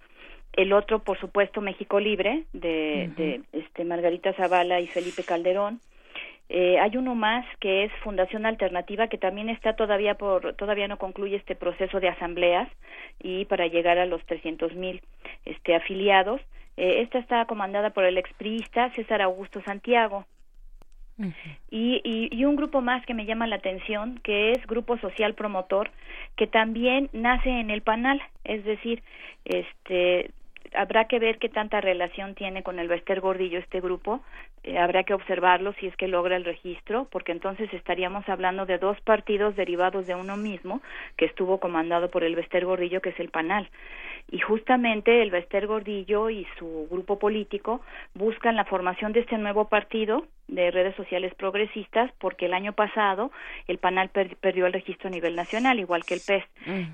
El 0.54 0.72
otro, 0.72 1.00
por 1.00 1.18
supuesto, 1.20 1.60
México 1.60 2.00
Libre, 2.00 2.44
de, 2.52 3.10
de 3.16 3.42
este, 3.52 3.84
Margarita 3.84 4.32
Zavala 4.32 4.80
y 4.80 4.86
Felipe 4.86 5.22
Calderón. 5.22 5.80
Eh, 6.48 6.78
hay 6.80 6.96
uno 6.96 7.14
más 7.14 7.44
que 7.60 7.84
es 7.84 7.92
Fundación 8.02 8.46
Alternativa 8.46 9.08
que 9.08 9.18
también 9.18 9.50
está 9.50 9.76
todavía 9.76 10.14
por 10.14 10.54
todavía 10.54 10.88
no 10.88 10.96
concluye 10.96 11.36
este 11.36 11.54
proceso 11.54 12.00
de 12.00 12.08
asambleas 12.08 12.70
y 13.22 13.44
para 13.44 13.66
llegar 13.66 13.98
a 13.98 14.06
los 14.06 14.24
300 14.24 14.74
mil 14.74 15.02
este 15.44 15.74
afiliados 15.74 16.40
Eh, 16.78 17.02
esta 17.02 17.18
está 17.18 17.44
comandada 17.44 17.90
por 17.90 18.04
el 18.04 18.16
expriista 18.16 18.90
César 18.94 19.20
Augusto 19.20 19.60
Santiago 19.62 20.24
y, 21.70 22.00
y, 22.04 22.28
y 22.30 22.44
un 22.44 22.56
grupo 22.56 22.80
más 22.80 23.04
que 23.04 23.14
me 23.14 23.26
llama 23.26 23.46
la 23.46 23.56
atención, 23.56 24.20
que 24.22 24.52
es 24.52 24.66
Grupo 24.66 24.98
Social 24.98 25.34
Promotor, 25.34 25.90
que 26.36 26.46
también 26.46 27.10
nace 27.12 27.50
en 27.50 27.70
el 27.70 27.82
Panal, 27.82 28.22
es 28.44 28.64
decir, 28.64 29.02
este 29.44 30.30
habrá 30.74 31.06
que 31.06 31.18
ver 31.18 31.38
qué 31.38 31.48
tanta 31.48 31.80
relación 31.80 32.34
tiene 32.34 32.62
con 32.62 32.78
el 32.78 32.88
Bester 32.88 33.20
Gordillo 33.20 33.58
este 33.58 33.80
grupo, 33.80 34.20
eh, 34.64 34.78
habrá 34.78 35.04
que 35.04 35.14
observarlo 35.14 35.72
si 35.74 35.86
es 35.86 35.96
que 35.96 36.08
logra 36.08 36.36
el 36.36 36.44
registro, 36.44 37.06
porque 37.10 37.32
entonces 37.32 37.72
estaríamos 37.72 38.28
hablando 38.28 38.66
de 38.66 38.78
dos 38.78 39.00
partidos 39.00 39.56
derivados 39.56 40.06
de 40.06 40.14
uno 40.14 40.36
mismo, 40.36 40.82
que 41.16 41.24
estuvo 41.24 41.58
comandado 41.58 42.10
por 42.10 42.24
el 42.24 42.36
Bester 42.36 42.64
Gordillo, 42.64 43.00
que 43.00 43.10
es 43.10 43.20
el 43.20 43.30
Panal 43.30 43.70
y 44.30 44.40
justamente 44.40 45.22
el 45.22 45.30
Bester 45.30 45.66
Gordillo 45.66 46.28
y 46.28 46.46
su 46.58 46.86
grupo 46.90 47.18
político 47.18 47.80
buscan 48.14 48.56
la 48.56 48.64
formación 48.66 49.12
de 49.12 49.20
este 49.20 49.38
nuevo 49.38 49.68
partido 49.68 50.26
de 50.48 50.70
redes 50.70 50.94
sociales 50.96 51.34
progresistas 51.34 52.10
porque 52.20 52.46
el 52.46 52.54
año 52.54 52.72
pasado 52.72 53.30
el 53.68 53.78
PANAL 53.78 54.08
per- 54.10 54.36
perdió 54.36 54.66
el 54.66 54.72
registro 54.72 55.08
a 55.08 55.10
nivel 55.12 55.34
nacional 55.36 55.78
igual 55.80 56.04
que 56.04 56.14
el 56.14 56.20
PES 56.20 56.44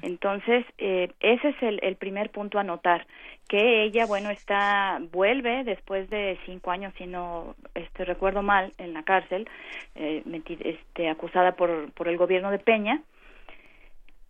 entonces 0.03 0.65
eh, 0.79 1.11
ese 1.21 1.49
es 1.49 1.63
el, 1.63 1.81
el 1.83 1.97
primer 1.97 2.31
punto 2.31 2.59
a 2.59 2.65
notar 2.65 3.07
que 3.49 3.83
ella 3.85 4.07
bueno 4.07 4.31
está 4.31 5.01
vuelve 5.13 5.65
después 5.65 6.09
de 6.11 6.39
cinco 6.47 6.71
años 6.71 6.93
si 6.99 7.07
no 7.07 7.55
este 7.75 8.05
recuerdo 8.05 8.43
mal 8.43 8.73
en 8.79 8.93
la 8.95 9.03
cárcel 9.03 9.49
eh, 9.97 10.23
este 10.61 11.09
acusada 11.09 11.53
por 11.53 11.93
por 11.93 12.09
el 12.09 12.17
gobierno 12.17 12.51
de 12.51 12.59
Peña 12.59 13.03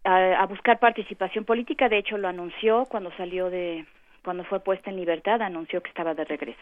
a, 0.05 0.41
a 0.41 0.47
buscar 0.47 0.79
participación 0.79 1.45
política. 1.45 1.89
De 1.89 1.99
hecho, 1.99 2.19
lo 2.19 2.29
anunció 2.29 2.85
cuando 2.87 3.11
salió 3.17 3.51
de 3.51 3.85
cuando 4.25 4.43
fue 4.45 4.59
puesta 4.61 4.91
en 4.91 4.97
libertad, 4.97 5.43
anunció 5.43 5.83
que 5.83 5.91
estaba 5.91 6.15
de 6.15 6.25
regreso. 6.25 6.59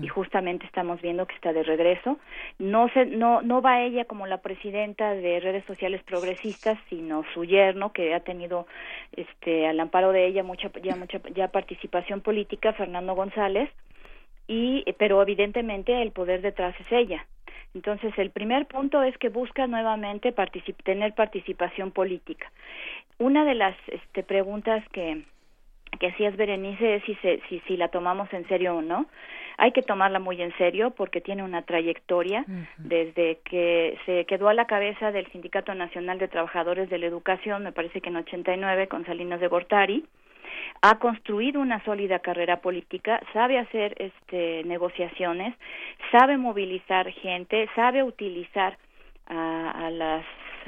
Y 0.00 0.08
justamente 0.08 0.66
estamos 0.66 1.00
viendo 1.00 1.26
que 1.26 1.36
está 1.36 1.52
de 1.52 1.62
regreso. 1.62 2.18
No 2.58 2.88
se, 2.88 3.06
no, 3.06 3.42
no 3.42 3.62
va 3.62 3.82
ella 3.82 4.06
como 4.06 4.26
la 4.26 4.38
presidenta 4.38 5.14
de 5.14 5.38
redes 5.38 5.64
sociales 5.66 6.02
progresistas, 6.02 6.78
sino 6.88 7.24
su 7.32 7.44
yerno, 7.44 7.92
que 7.92 8.12
ha 8.12 8.20
tenido, 8.20 8.66
este, 9.12 9.68
al 9.68 9.78
amparo 9.78 10.10
de 10.10 10.26
ella 10.26 10.42
mucha, 10.42 10.68
ya 10.82 10.96
mucha, 10.96 11.20
ya 11.32 11.48
participación 11.48 12.22
política, 12.22 12.72
Fernando 12.72 13.14
González. 13.14 13.70
Y, 14.48 14.84
pero 14.98 15.20
evidentemente 15.22 16.00
el 16.02 16.12
poder 16.12 16.40
detrás 16.40 16.74
es 16.80 16.92
ella. 16.92 17.26
Entonces, 17.74 18.16
el 18.16 18.30
primer 18.30 18.66
punto 18.66 19.02
es 19.02 19.16
que 19.18 19.28
busca 19.28 19.66
nuevamente 19.66 20.34
particip- 20.34 20.82
tener 20.84 21.14
participación 21.14 21.90
política. 21.90 22.50
Una 23.18 23.44
de 23.44 23.54
las 23.54 23.76
este, 23.88 24.22
preguntas 24.22 24.82
que, 24.92 25.22
que 25.98 26.06
hacías, 26.08 26.36
Berenice, 26.36 26.96
es 26.96 27.04
si, 27.04 27.14
se, 27.16 27.40
si, 27.48 27.60
si 27.66 27.76
la 27.76 27.88
tomamos 27.88 28.32
en 28.32 28.46
serio 28.48 28.76
o 28.76 28.82
no. 28.82 29.06
Hay 29.58 29.72
que 29.72 29.82
tomarla 29.82 30.18
muy 30.18 30.40
en 30.42 30.54
serio 30.58 30.90
porque 30.90 31.20
tiene 31.22 31.42
una 31.42 31.62
trayectoria 31.62 32.44
desde 32.76 33.40
que 33.44 33.98
se 34.04 34.26
quedó 34.26 34.48
a 34.48 34.54
la 34.54 34.66
cabeza 34.66 35.12
del 35.12 35.26
Sindicato 35.32 35.74
Nacional 35.74 36.18
de 36.18 36.28
Trabajadores 36.28 36.88
de 36.90 36.98
la 36.98 37.06
Educación, 37.06 37.62
me 37.62 37.72
parece 37.72 38.00
que 38.02 38.10
en 38.10 38.16
89, 38.16 38.86
con 38.88 39.06
Salinas 39.06 39.40
de 39.40 39.48
Gortari, 39.48 40.04
ha 40.82 40.98
construido 40.98 41.60
una 41.60 41.82
sólida 41.84 42.18
carrera 42.18 42.60
política, 42.60 43.20
sabe 43.32 43.58
hacer 43.58 43.94
este 43.98 44.62
negociaciones, 44.64 45.54
sabe 46.12 46.36
movilizar 46.36 47.10
gente, 47.12 47.68
sabe 47.74 48.02
utilizar 48.02 48.78
a, 49.28 49.90
las 49.90 50.24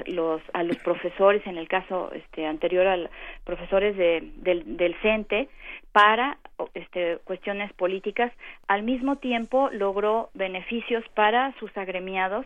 los 0.07 0.41
a 0.53 0.63
los 0.63 0.77
profesores 0.77 1.45
en 1.45 1.57
el 1.57 1.67
caso 1.67 2.11
este 2.13 2.45
anterior 2.45 2.87
al 2.87 3.09
profesores 3.43 3.97
de, 3.97 4.31
del 4.37 4.77
del 4.77 4.95
CENTE 5.01 5.49
para 5.91 6.37
este 6.73 7.17
cuestiones 7.23 7.71
políticas. 7.73 8.31
Al 8.67 8.83
mismo 8.83 9.17
tiempo 9.17 9.69
logró 9.71 10.29
beneficios 10.33 11.03
para 11.15 11.53
sus 11.59 11.75
agremiados 11.77 12.45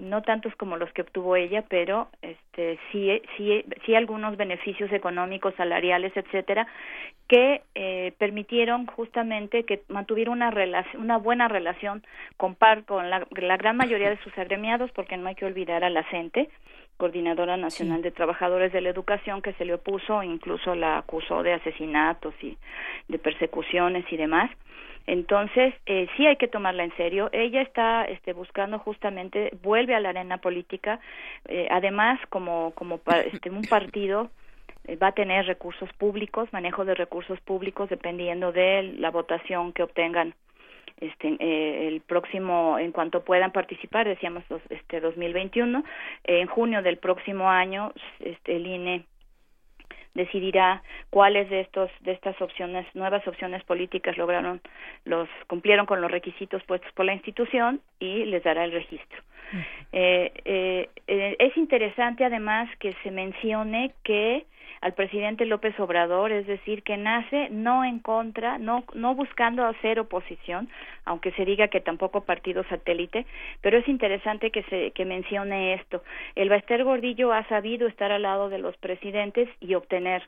no 0.00 0.22
tantos 0.22 0.54
como 0.56 0.76
los 0.76 0.92
que 0.92 1.02
obtuvo 1.02 1.36
ella, 1.36 1.64
pero 1.68 2.08
este 2.22 2.78
sí 2.90 3.22
sí 3.36 3.64
sí 3.84 3.94
algunos 3.94 4.36
beneficios 4.36 4.90
económicos, 4.92 5.54
salariales, 5.54 6.16
etcétera, 6.16 6.66
que 7.28 7.62
eh, 7.74 8.12
permitieron 8.18 8.86
justamente 8.86 9.64
que 9.64 9.82
mantuviera 9.88 10.30
una 10.30 10.50
relación, 10.50 11.02
una 11.02 11.18
buena 11.18 11.48
relación 11.48 12.02
con 12.36 12.54
par 12.54 12.84
con 12.84 13.10
la, 13.10 13.26
la 13.30 13.56
gran 13.56 13.76
mayoría 13.76 14.10
de 14.10 14.18
sus 14.18 14.36
agremiados, 14.38 14.90
porque 14.92 15.16
no 15.16 15.28
hay 15.28 15.34
que 15.34 15.46
olvidar 15.46 15.84
a 15.84 15.90
la 15.90 16.02
CENTE, 16.10 16.48
Coordinadora 16.96 17.56
Nacional 17.56 18.02
de 18.02 18.10
Trabajadores 18.10 18.72
de 18.72 18.80
la 18.80 18.90
Educación, 18.90 19.42
que 19.42 19.52
se 19.54 19.64
le 19.64 19.74
opuso, 19.74 20.22
incluso 20.22 20.74
la 20.74 20.98
acusó 20.98 21.42
de 21.42 21.54
asesinatos 21.54 22.34
y 22.42 22.56
de 23.08 23.18
persecuciones 23.18 24.04
y 24.10 24.16
demás. 24.16 24.50
Entonces, 25.10 25.74
eh, 25.86 26.06
sí 26.16 26.24
hay 26.24 26.36
que 26.36 26.46
tomarla 26.46 26.84
en 26.84 26.96
serio. 26.96 27.30
Ella 27.32 27.62
está 27.62 28.04
este, 28.04 28.32
buscando 28.32 28.78
justamente, 28.78 29.50
vuelve 29.60 29.96
a 29.96 29.98
la 29.98 30.10
arena 30.10 30.38
política, 30.38 31.00
eh, 31.48 31.66
además 31.68 32.20
como, 32.28 32.70
como 32.76 33.00
este, 33.26 33.50
un 33.50 33.62
partido 33.62 34.30
eh, 34.86 34.94
va 34.94 35.08
a 35.08 35.12
tener 35.12 35.46
recursos 35.46 35.92
públicos, 35.94 36.48
manejo 36.52 36.84
de 36.84 36.94
recursos 36.94 37.40
públicos 37.40 37.90
dependiendo 37.90 38.52
de 38.52 38.84
la 39.00 39.10
votación 39.10 39.72
que 39.72 39.82
obtengan 39.82 40.32
este 41.00 41.36
eh, 41.40 41.88
el 41.88 42.02
próximo 42.02 42.78
en 42.78 42.92
cuanto 42.92 43.24
puedan 43.24 43.52
participar 43.52 44.06
decíamos 44.06 44.44
este 44.68 45.00
2021 45.00 45.82
en 46.24 46.46
junio 46.46 46.82
del 46.82 46.98
próximo 46.98 47.48
año 47.48 47.94
este 48.18 48.56
el 48.56 48.66
INE 48.66 49.04
decidirá 50.14 50.82
cuáles 51.10 51.48
de 51.50 51.60
estos 51.60 51.90
de 52.00 52.12
estas 52.12 52.40
opciones 52.40 52.86
nuevas 52.94 53.26
opciones 53.26 53.62
políticas 53.64 54.16
lograron 54.16 54.60
los 55.04 55.28
cumplieron 55.46 55.86
con 55.86 56.00
los 56.00 56.10
requisitos 56.10 56.62
puestos 56.64 56.92
por 56.92 57.06
la 57.06 57.14
institución 57.14 57.80
y 57.98 58.24
les 58.24 58.42
dará 58.42 58.64
el 58.64 58.72
registro. 58.72 59.22
Eh, 59.92 60.32
eh, 60.44 60.88
eh, 61.08 61.36
es 61.38 61.56
interesante 61.56 62.24
además 62.24 62.68
que 62.78 62.94
se 63.02 63.10
mencione 63.10 63.92
que 64.04 64.46
al 64.80 64.94
presidente 64.94 65.46
López 65.46 65.78
Obrador, 65.78 66.32
es 66.32 66.46
decir, 66.46 66.82
que 66.82 66.96
nace 66.96 67.48
no 67.50 67.84
en 67.84 67.98
contra, 67.98 68.58
no, 68.58 68.84
no 68.94 69.14
buscando 69.14 69.64
hacer 69.64 69.98
oposición, 70.00 70.68
aunque 71.04 71.32
se 71.32 71.44
diga 71.44 71.68
que 71.68 71.80
tampoco 71.80 72.22
partido 72.22 72.64
satélite, 72.64 73.26
pero 73.60 73.78
es 73.78 73.88
interesante 73.88 74.50
que 74.50 74.62
se 74.64 74.90
que 74.92 75.04
mencione 75.04 75.74
esto. 75.74 76.02
El 76.34 76.48
Baester 76.48 76.84
Gordillo 76.84 77.32
ha 77.32 77.46
sabido 77.48 77.86
estar 77.86 78.12
al 78.12 78.22
lado 78.22 78.48
de 78.48 78.58
los 78.58 78.76
presidentes 78.76 79.48
y 79.60 79.74
obtener 79.74 80.22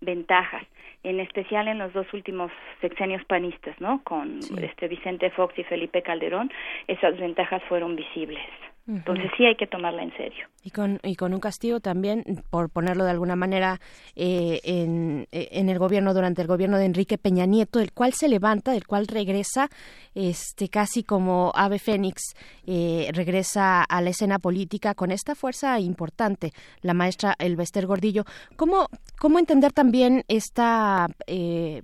ventajas 0.00 0.64
en 1.04 1.20
especial 1.20 1.68
en 1.68 1.78
los 1.78 1.92
dos 1.92 2.06
últimos 2.12 2.50
sexenios 2.80 3.24
panistas, 3.24 3.80
¿no? 3.80 4.02
Con 4.02 4.40
este 4.60 4.88
Vicente 4.88 5.30
Fox 5.30 5.56
y 5.58 5.64
Felipe 5.64 6.02
Calderón, 6.02 6.50
esas 6.86 7.18
ventajas 7.18 7.62
fueron 7.68 7.94
visibles. 7.94 8.42
Entonces 8.88 9.30
sí 9.36 9.44
hay 9.44 9.54
que 9.54 9.66
tomarla 9.66 10.02
en 10.02 10.16
serio. 10.16 10.46
Y 10.64 10.70
con, 10.70 10.98
y 11.02 11.14
con 11.14 11.34
un 11.34 11.40
castigo 11.40 11.78
también, 11.78 12.24
por 12.48 12.70
ponerlo 12.70 13.04
de 13.04 13.10
alguna 13.10 13.36
manera, 13.36 13.80
eh, 14.16 14.60
en, 14.64 15.28
eh, 15.30 15.48
en, 15.52 15.68
el 15.68 15.78
gobierno, 15.78 16.14
durante 16.14 16.40
el 16.40 16.48
gobierno 16.48 16.78
de 16.78 16.86
Enrique 16.86 17.18
Peña 17.18 17.44
Nieto, 17.44 17.80
el 17.80 17.92
cual 17.92 18.14
se 18.14 18.28
levanta, 18.28 18.74
el 18.74 18.86
cual 18.86 19.06
regresa, 19.06 19.68
este 20.14 20.70
casi 20.70 21.02
como 21.02 21.52
ave 21.54 21.78
fénix, 21.78 22.34
eh, 22.66 23.10
regresa 23.12 23.82
a 23.82 24.00
la 24.00 24.08
escena 24.08 24.38
política 24.38 24.94
con 24.94 25.10
esta 25.10 25.34
fuerza 25.34 25.78
importante, 25.80 26.52
la 26.80 26.94
maestra 26.94 27.34
Elvester 27.38 27.86
Gordillo. 27.86 28.24
¿Cómo, 28.56 28.88
cómo 29.18 29.38
entender 29.38 29.72
también 29.74 30.24
esta, 30.28 31.08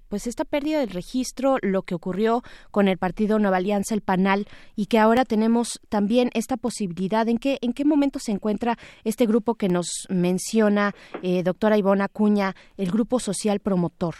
pues 0.09 0.26
esta 0.26 0.47
pérdida 0.47 0.81
del 0.81 0.90
registro, 0.90 1.59
lo 1.60 1.82
que 1.82 1.94
ocurrió 1.94 2.43
con 2.70 2.89
el 2.89 2.97
partido 2.97 3.39
Nueva 3.39 3.59
Alianza, 3.59 3.94
el 3.94 4.01
PANAL, 4.01 4.47
y 4.74 4.86
que 4.86 4.98
ahora 4.98 5.26
tenemos 5.26 5.81
también 5.90 6.31
esta 6.32 6.56
posibilidad 6.56 6.93
¿En 6.96 7.38
qué, 7.38 7.58
en 7.60 7.72
qué 7.72 7.84
momento 7.84 8.18
se 8.18 8.32
encuentra 8.32 8.76
este 9.04 9.26
grupo 9.26 9.54
que 9.54 9.68
nos 9.68 10.06
menciona 10.08 10.92
eh, 11.22 11.42
doctora 11.42 11.76
Ivona 11.76 12.08
Cuña, 12.08 12.54
el 12.76 12.90
grupo 12.90 13.18
social 13.18 13.60
promotor? 13.60 14.14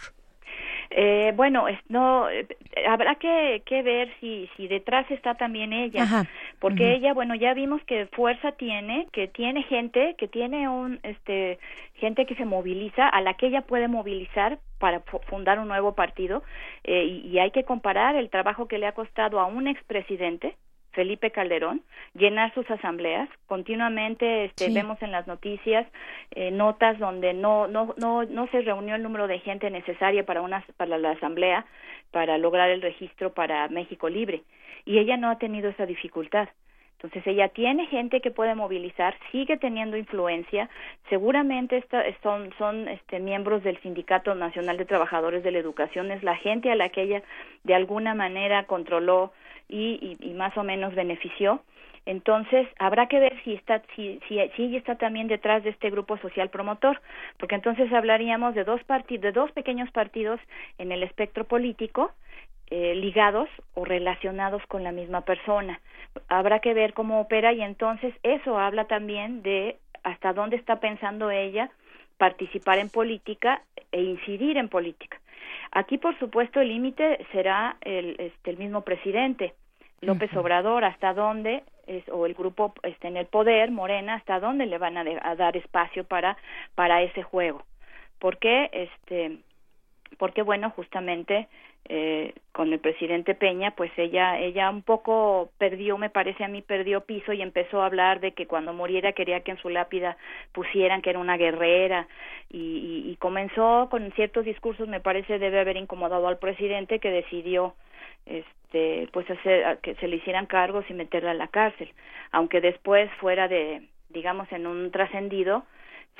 Eh, 0.97 1.33
bueno, 1.35 1.65
no 1.89 2.29
eh, 2.29 2.47
habrá 2.87 3.15
que, 3.15 3.63
que, 3.65 3.81
ver 3.81 4.13
si, 4.21 4.49
si 4.55 4.67
detrás 4.67 5.09
está 5.11 5.35
también 5.35 5.73
ella, 5.73 6.25
porque 6.59 6.93
ella, 6.93 7.13
bueno, 7.13 7.35
ya 7.35 7.53
vimos 7.53 7.83
que 7.83 8.05
fuerza 8.07 8.53
tiene, 8.53 9.07
que 9.11 9.27
tiene 9.27 9.63
gente, 9.63 10.15
que 10.17 10.29
tiene 10.29 10.69
un, 10.69 11.01
este, 11.03 11.59
gente 11.95 12.25
que 12.25 12.35
se 12.35 12.45
moviliza, 12.45 13.09
a 13.09 13.19
la 13.19 13.33
que 13.33 13.47
ella 13.47 13.61
puede 13.61 13.89
movilizar 13.89 14.59
para 14.79 15.01
fundar 15.27 15.59
un 15.59 15.67
nuevo 15.67 15.95
partido, 15.95 16.43
eh, 16.85 17.03
y, 17.03 17.27
y, 17.27 17.39
hay 17.39 17.51
que 17.51 17.65
comparar 17.65 18.15
el 18.15 18.29
trabajo 18.29 18.69
que 18.69 18.77
le 18.77 18.87
ha 18.87 18.93
costado 18.93 19.41
a 19.41 19.47
un 19.47 19.67
expresidente, 19.67 20.55
Felipe 20.95 21.31
Calderón, 21.31 21.81
llenar 22.13 22.53
sus 22.53 22.69
asambleas. 22.71 23.29
Continuamente 23.45 24.45
este, 24.45 24.69
vemos 24.69 24.99
en 25.01 25.11
las 25.11 25.27
noticias 25.27 25.85
eh, 26.31 26.49
notas 26.51 26.97
donde 26.97 27.33
no, 27.33 27.67
no, 27.67 27.93
no, 27.97 28.23
no 28.23 28.47
se 28.47 28.61
reunió 28.61 28.95
el 28.95 29.03
número 29.03 29.27
de 29.27 29.39
gente 29.39 29.69
necesaria 29.69 30.25
para, 30.25 30.41
una, 30.41 30.65
para 30.77 30.97
la 30.97 31.11
asamblea 31.11 31.65
para 32.11 32.37
lograr 32.37 32.69
el 32.69 32.81
registro 32.81 33.33
para 33.33 33.67
México 33.67 34.09
Libre. 34.09 34.41
Y 34.85 34.99
ella 34.99 35.17
no 35.17 35.29
ha 35.29 35.37
tenido 35.37 35.69
esa 35.69 35.85
dificultad. 35.85 36.47
Entonces 36.97 37.27
ella 37.27 37.49
tiene 37.49 37.87
gente 37.87 38.21
que 38.21 38.31
puede 38.31 38.55
movilizar, 38.55 39.15
sigue 39.31 39.57
teniendo 39.57 39.97
influencia, 39.97 40.69
seguramente 41.09 41.83
son, 42.23 42.51
son 42.57 42.87
este, 42.87 43.19
miembros 43.19 43.63
del 43.63 43.79
Sindicato 43.81 44.33
Nacional 44.33 44.77
de 44.77 44.85
Trabajadores 44.85 45.43
de 45.43 45.51
la 45.51 45.59
Educación, 45.59 46.09
es 46.11 46.23
la 46.23 46.37
gente 46.37 46.71
a 46.71 46.75
la 46.75 46.89
que 46.89 47.01
ella 47.03 47.21
de 47.63 47.75
alguna 47.75 48.15
manera 48.15 48.63
controló 48.63 49.33
y, 49.67 50.17
y, 50.19 50.33
más 50.33 50.55
o 50.57 50.63
menos 50.63 50.93
benefició. 50.95 51.61
Entonces, 52.05 52.67
habrá 52.77 53.07
que 53.07 53.19
ver 53.19 53.41
si 53.43 53.53
está, 53.53 53.81
si, 53.95 54.19
si, 54.27 54.37
si 54.55 54.75
está 54.75 54.95
también 54.95 55.27
detrás 55.27 55.63
de 55.63 55.71
este 55.71 55.89
grupo 55.89 56.17
social 56.17 56.49
promotor, 56.49 57.01
porque 57.39 57.55
entonces 57.55 57.91
hablaríamos 57.91 58.53
de 58.53 58.63
dos 58.63 58.83
partidos, 58.83 59.23
de 59.23 59.31
dos 59.31 59.51
pequeños 59.53 59.89
partidos 59.91 60.39
en 60.77 60.91
el 60.91 61.01
espectro 61.01 61.45
político, 61.45 62.11
eh, 62.71 62.95
ligados 62.95 63.49
o 63.73 63.85
relacionados 63.85 64.61
con 64.67 64.83
la 64.83 64.91
misma 64.91 65.21
persona. 65.21 65.79
Habrá 66.27 66.59
que 66.59 66.73
ver 66.73 66.93
cómo 66.93 67.21
opera 67.21 67.53
y 67.53 67.61
entonces 67.61 68.13
eso 68.23 68.57
habla 68.57 68.85
también 68.85 69.41
de 69.41 69.77
hasta 70.03 70.33
dónde 70.33 70.55
está 70.55 70.79
pensando 70.79 71.31
ella 71.31 71.69
participar 72.17 72.79
en 72.79 72.89
política 72.89 73.61
e 73.91 74.01
incidir 74.01 74.57
en 74.57 74.69
política. 74.69 75.19
Aquí, 75.71 75.97
por 75.97 76.17
supuesto, 76.19 76.61
el 76.61 76.69
límite 76.69 77.25
será 77.31 77.77
el, 77.81 78.15
este, 78.19 78.51
el 78.51 78.57
mismo 78.57 78.81
presidente, 78.81 79.53
López 80.01 80.35
Obrador, 80.35 80.85
hasta 80.85 81.13
dónde, 81.13 81.63
es, 81.87 82.07
o 82.09 82.25
el 82.25 82.33
grupo 82.33 82.73
este, 82.83 83.07
en 83.07 83.17
el 83.17 83.25
poder, 83.25 83.71
Morena, 83.71 84.15
hasta 84.15 84.39
dónde 84.39 84.65
le 84.65 84.77
van 84.77 84.97
a, 84.97 85.35
dar 85.35 85.57
espacio 85.57 86.03
para, 86.03 86.37
para 86.75 87.01
ese 87.01 87.23
juego. 87.23 87.63
¿Por 88.19 88.37
qué? 88.37 88.69
Este, 88.71 89.39
porque, 90.17 90.41
bueno, 90.41 90.69
justamente 90.71 91.47
eh, 91.87 92.33
con 92.51 92.73
el 92.73 92.79
presidente 92.79 93.35
Peña, 93.35 93.71
pues 93.71 93.91
ella, 93.97 94.39
ella 94.39 94.69
un 94.71 94.81
poco 94.81 95.51
perdió, 95.59 95.97
me 95.97 96.09
parece 96.09 96.43
a 96.43 96.47
mí, 96.47 96.61
perdió 96.61 97.01
piso 97.01 97.31
y 97.31 97.41
empezó 97.41 97.81
a 97.81 97.85
hablar 97.85 98.21
de 98.21 98.31
que 98.31 98.47
cuando 98.47 98.73
muriera 98.73 99.13
quería 99.13 99.41
que 99.41 99.51
en 99.51 99.57
su 99.57 99.69
lápida 99.69 100.17
pusieran 100.51 101.01
que 101.01 101.11
era 101.11 101.19
una 101.19 101.37
guerrera. 101.37 102.07
Y, 102.49 103.03
y, 103.07 103.15
comenzó 103.17 103.87
con 103.91 104.11
ciertos 104.13 104.45
discursos, 104.45 104.87
me 104.87 104.99
parece 104.99 105.37
debe 105.37 105.59
haber 105.59 105.77
incomodado 105.77 106.27
al 106.27 106.39
presidente 106.39 106.99
que 106.99 107.11
decidió 107.11 107.75
este 108.25 109.07
pues 109.11 109.29
hacer 109.29 109.77
que 109.79 109.95
se 109.95 110.07
le 110.07 110.17
hicieran 110.17 110.47
cargos 110.47 110.85
y 110.89 110.93
meterla 110.93 111.31
a 111.31 111.35
la 111.35 111.47
cárcel, 111.47 111.91
aunque 112.31 112.61
después 112.61 113.11
fuera 113.19 113.47
de 113.47 113.83
digamos 114.09 114.51
en 114.51 114.67
un 114.67 114.91
trascendido 114.91 115.65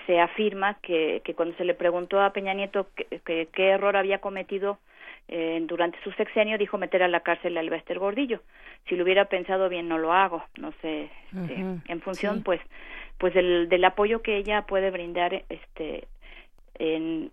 se 0.05 0.19
afirma 0.19 0.75
que, 0.81 1.21
que 1.23 1.33
cuando 1.33 1.55
se 1.57 1.65
le 1.65 1.73
preguntó 1.73 2.21
a 2.21 2.31
Peña 2.31 2.53
Nieto 2.53 2.87
qué 3.25 3.47
error 3.57 3.97
había 3.97 4.19
cometido 4.19 4.77
eh, 5.27 5.59
durante 5.65 5.99
su 6.03 6.11
sexenio 6.11 6.57
dijo 6.57 6.77
meter 6.77 7.01
a 7.01 7.07
la 7.07 7.21
cárcel 7.21 7.57
a 7.57 7.61
Elvester 7.61 7.97
Gordillo. 7.97 8.41
Si 8.87 8.95
lo 8.95 9.03
hubiera 9.03 9.25
pensado 9.25 9.69
bien, 9.69 9.87
no 9.87 9.97
lo 9.97 10.13
hago. 10.13 10.43
No 10.57 10.71
sé, 10.81 11.09
este, 11.35 11.65
en 11.87 12.01
función, 12.01 12.43
pues, 12.43 12.61
pues 13.17 13.33
del, 13.33 13.67
del 13.67 13.83
apoyo 13.85 14.21
que 14.21 14.37
ella 14.37 14.63
puede 14.63 14.91
brindar, 14.91 15.43
este, 15.49 16.07
en, 16.75 17.31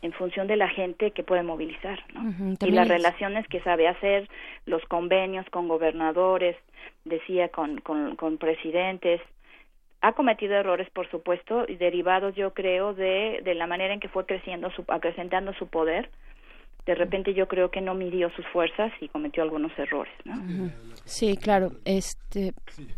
en 0.00 0.12
función 0.12 0.46
de 0.46 0.56
la 0.56 0.68
gente 0.68 1.10
que 1.10 1.24
puede 1.24 1.42
movilizar, 1.42 2.02
¿no? 2.14 2.54
y 2.60 2.70
las 2.70 2.88
relaciones 2.88 3.46
que 3.48 3.60
sabe 3.60 3.88
hacer, 3.88 4.28
los 4.64 4.82
convenios 4.86 5.44
con 5.50 5.68
gobernadores, 5.68 6.56
decía, 7.04 7.48
con, 7.48 7.80
con, 7.80 8.16
con 8.16 8.38
presidentes, 8.38 9.20
ha 10.00 10.12
cometido 10.12 10.54
errores, 10.54 10.88
por 10.90 11.10
supuesto, 11.10 11.64
y 11.68 11.76
derivados, 11.76 12.34
yo 12.34 12.52
creo, 12.54 12.94
de, 12.94 13.40
de 13.44 13.54
la 13.54 13.66
manera 13.66 13.94
en 13.94 14.00
que 14.00 14.08
fue 14.08 14.26
creciendo, 14.26 14.70
su, 14.70 14.84
acrecentando 14.88 15.52
su 15.54 15.68
poder, 15.68 16.10
de 16.86 16.94
repente 16.94 17.34
yo 17.34 17.48
creo 17.48 17.70
que 17.70 17.80
no 17.80 17.94
midió 17.94 18.30
sus 18.30 18.46
fuerzas 18.52 18.92
y 19.00 19.08
cometió 19.08 19.42
algunos 19.42 19.72
errores. 19.76 20.12
¿no? 20.24 20.70
Sí, 21.04 21.36
claro. 21.36 21.72
Este... 21.84 22.54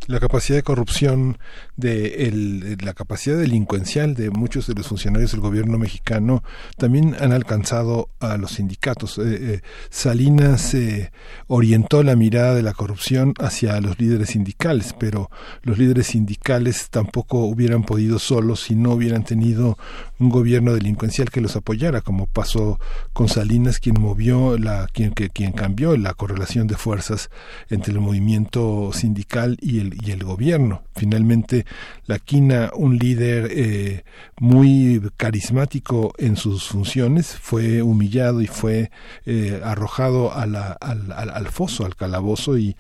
La 0.07 0.21
capacidad 0.21 0.59
de 0.59 0.63
corrupción, 0.63 1.39
de 1.77 2.27
el, 2.27 2.77
la 2.85 2.93
capacidad 2.93 3.39
delincuencial 3.39 4.15
de 4.15 4.31
muchos 4.31 4.67
de 4.67 4.75
los 4.75 4.89
funcionarios 4.89 5.33
del 5.33 5.41
gobierno 5.41 5.79
mexicano 5.79 6.43
también 6.77 7.17
han 7.19 7.33
alcanzado 7.33 8.11
a 8.21 8.37
los 8.37 8.53
sindicatos. 8.53 9.19
Eh, 9.19 9.23
eh, 9.25 9.61
Salinas 9.89 10.75
eh, 10.75 11.11
orientó 11.47 12.03
la 12.03 12.15
mirada 12.15 12.55
de 12.55 12.63
la 12.63 12.75
corrupción 12.75 13.35
hacia 13.39 13.81
los 13.81 13.99
líderes 13.99 14.31
sindicales, 14.31 14.95
pero 14.99 15.31
los 15.63 15.79
líderes 15.79 16.09
sindicales 16.09 16.91
tampoco 16.91 17.47
hubieran 17.47 17.85
podido 17.85 18.19
solos 18.19 18.61
si 18.61 18.75
no 18.75 18.93
hubieran 18.93 19.25
tenido 19.25 19.79
un 20.19 20.29
gobierno 20.29 20.75
delincuencial 20.75 21.31
que 21.31 21.41
los 21.41 21.57
apoyara, 21.57 22.03
como 22.03 22.27
pasó 22.27 22.79
con 23.13 23.29
Salinas 23.29 23.78
quien 23.81 24.01
movió, 24.01 24.59
la, 24.59 24.87
quien, 24.93 25.13
que, 25.13 25.31
quien 25.31 25.53
cambió 25.53 25.97
la 25.97 26.15
correlación 26.15 26.67
de 26.67 26.77
fuerzas 26.77 27.31
entre 27.69 27.93
el 27.93 28.01
movimiento 28.01 28.91
sindical 28.93 29.57
y 29.61 29.81
el, 29.81 29.97
y 30.05 30.11
el 30.13 30.25
gobierno. 30.25 30.83
Finalmente, 30.95 31.67
la 32.07 32.19
Quina, 32.19 32.71
un 32.75 32.99
líder 32.99 33.49
eh, 33.51 34.05
muy 34.39 35.01
carismático 35.17 36.13
en 36.19 36.37
sus 36.37 36.69
funciones, 36.69 37.37
fue 37.41 37.83
humillado 37.83 38.41
y 38.41 38.47
fue 38.47 38.91
eh, 39.27 39.61
arrojado 39.65 40.35
al, 40.35 40.57
al, 40.57 41.13
al 41.13 41.47
foso, 41.49 41.85
al 41.85 41.97
calabozo 41.97 42.59
y 42.59 42.77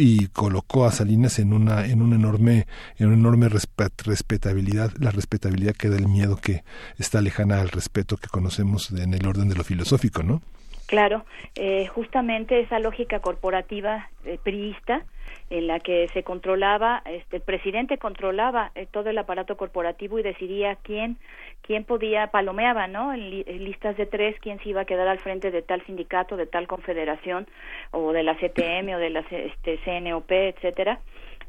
y 0.00 0.28
colocó 0.28 0.86
a 0.86 0.92
Salinas 0.92 1.38
en 1.38 1.52
una 1.52 1.84
en 1.84 2.00
un 2.00 2.14
enorme 2.14 2.66
en 2.98 3.08
una 3.08 3.16
enorme 3.16 3.48
respetabilidad 3.48 4.92
la 4.98 5.10
respetabilidad 5.10 5.74
que 5.74 5.90
da 5.90 5.96
el 5.96 6.08
miedo 6.08 6.36
que 6.36 6.62
está 6.98 7.20
lejana 7.20 7.60
al 7.60 7.68
respeto 7.68 8.16
que 8.16 8.28
conocemos 8.28 8.90
en 8.92 9.12
el 9.12 9.26
orden 9.26 9.50
de 9.50 9.56
lo 9.56 9.64
filosófico 9.64 10.22
no 10.22 10.40
claro 10.86 11.26
eh, 11.54 11.86
justamente 11.88 12.60
esa 12.60 12.78
lógica 12.78 13.20
corporativa 13.20 14.08
eh, 14.24 14.38
priista 14.42 15.04
en 15.50 15.66
la 15.66 15.80
que 15.80 16.08
se 16.12 16.22
controlaba, 16.22 17.02
este, 17.04 17.36
el 17.36 17.42
presidente 17.42 17.98
controlaba 17.98 18.70
eh, 18.74 18.86
todo 18.90 19.10
el 19.10 19.18
aparato 19.18 19.56
corporativo 19.56 20.18
y 20.18 20.22
decidía 20.22 20.76
quién, 20.76 21.18
quién 21.62 21.84
podía, 21.84 22.28
palomeaba, 22.28 22.86
¿no? 22.86 23.12
En, 23.12 23.30
listas 23.64 23.96
de 23.96 24.06
tres, 24.06 24.36
quién 24.40 24.58
se 24.60 24.70
iba 24.70 24.82
a 24.82 24.84
quedar 24.84 25.08
al 25.08 25.18
frente 25.18 25.50
de 25.50 25.62
tal 25.62 25.84
sindicato, 25.86 26.36
de 26.36 26.46
tal 26.46 26.66
confederación, 26.66 27.46
o 27.90 28.12
de 28.12 28.22
la 28.22 28.34
CTM, 28.34 28.94
o 28.94 28.98
de 28.98 29.10
la 29.10 29.20
este, 29.30 29.78
CNOP, 29.84 30.30
etcétera. 30.30 31.00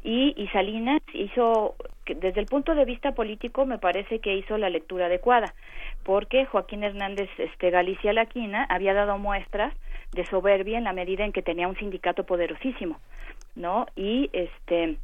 Y, 0.04 0.34
y 0.36 0.48
Salinas 0.48 1.00
hizo, 1.12 1.76
desde 2.06 2.40
el 2.40 2.46
punto 2.46 2.74
de 2.74 2.84
vista 2.84 3.12
político, 3.12 3.66
me 3.66 3.78
parece 3.78 4.18
que 4.18 4.34
hizo 4.34 4.58
la 4.58 4.68
lectura 4.68 5.06
adecuada, 5.06 5.54
porque 6.02 6.44
Joaquín 6.46 6.82
Hernández 6.82 7.30
este, 7.38 7.70
Galicia 7.70 8.12
Laquina 8.12 8.66
había 8.68 8.94
dado 8.94 9.18
muestras 9.18 9.72
de 10.12 10.26
soberbia 10.26 10.78
en 10.78 10.84
la 10.84 10.92
medida 10.92 11.24
en 11.24 11.32
que 11.32 11.42
tenía 11.42 11.68
un 11.68 11.76
sindicato 11.76 12.24
poderosísimo, 12.24 12.98
¿no? 13.54 13.86
Y 13.96 14.28
este 14.32 14.96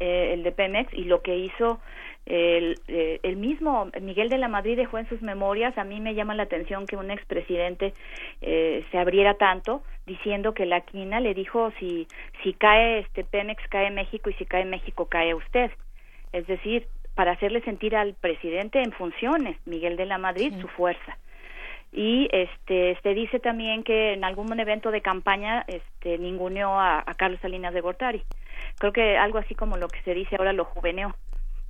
eh, 0.00 0.32
el 0.32 0.42
de 0.42 0.52
Pemex 0.52 0.92
y 0.94 1.04
lo 1.04 1.20
que 1.20 1.36
hizo 1.36 1.78
El, 2.26 2.78
eh, 2.88 3.18
el 3.22 3.36
mismo 3.36 3.90
Miguel 4.00 4.28
de 4.28 4.38
la 4.38 4.48
Madrid 4.48 4.76
dejó 4.76 4.98
en 4.98 5.08
sus 5.08 5.20
memorias, 5.22 5.76
a 5.78 5.84
mí 5.84 6.00
me 6.00 6.14
llama 6.14 6.34
la 6.34 6.44
atención 6.44 6.86
que 6.86 6.96
un 6.96 7.10
expresidente 7.10 7.92
eh, 8.40 8.84
se 8.90 8.98
abriera 8.98 9.34
tanto 9.34 9.82
diciendo 10.06 10.52
que 10.52 10.66
la 10.66 10.80
quina 10.82 11.18
le 11.20 11.34
dijo 11.34 11.72
si 11.78 12.06
si 12.42 12.52
cae 12.52 13.00
este 13.00 13.24
Pemex 13.24 13.62
cae 13.68 13.90
México 13.90 14.30
y 14.30 14.34
si 14.34 14.44
cae 14.44 14.64
México 14.64 15.06
cae 15.06 15.34
usted. 15.34 15.70
Es 16.32 16.46
decir, 16.46 16.86
para 17.14 17.32
hacerle 17.32 17.60
sentir 17.62 17.96
al 17.96 18.14
presidente 18.14 18.80
en 18.82 18.92
funciones, 18.92 19.56
Miguel 19.66 19.96
de 19.96 20.06
la 20.06 20.18
Madrid, 20.18 20.52
su 20.60 20.68
fuerza. 20.68 21.18
Y 21.92 22.28
este 22.30 22.96
se 23.02 23.14
dice 23.14 23.40
también 23.40 23.82
que 23.82 24.12
en 24.12 24.24
algún 24.24 24.58
evento 24.60 24.90
de 24.90 25.00
campaña 25.00 25.64
este 25.66 26.18
ninguneó 26.18 26.78
a, 26.78 27.02
a 27.04 27.14
Carlos 27.14 27.40
Salinas 27.40 27.74
de 27.74 27.80
Gortari 27.80 28.22
creo 28.80 28.92
que 28.92 29.16
algo 29.16 29.38
así 29.38 29.54
como 29.54 29.76
lo 29.76 29.88
que 29.88 30.02
se 30.02 30.14
dice 30.14 30.34
ahora 30.36 30.52
lo 30.52 30.64
juveneó 30.64 31.14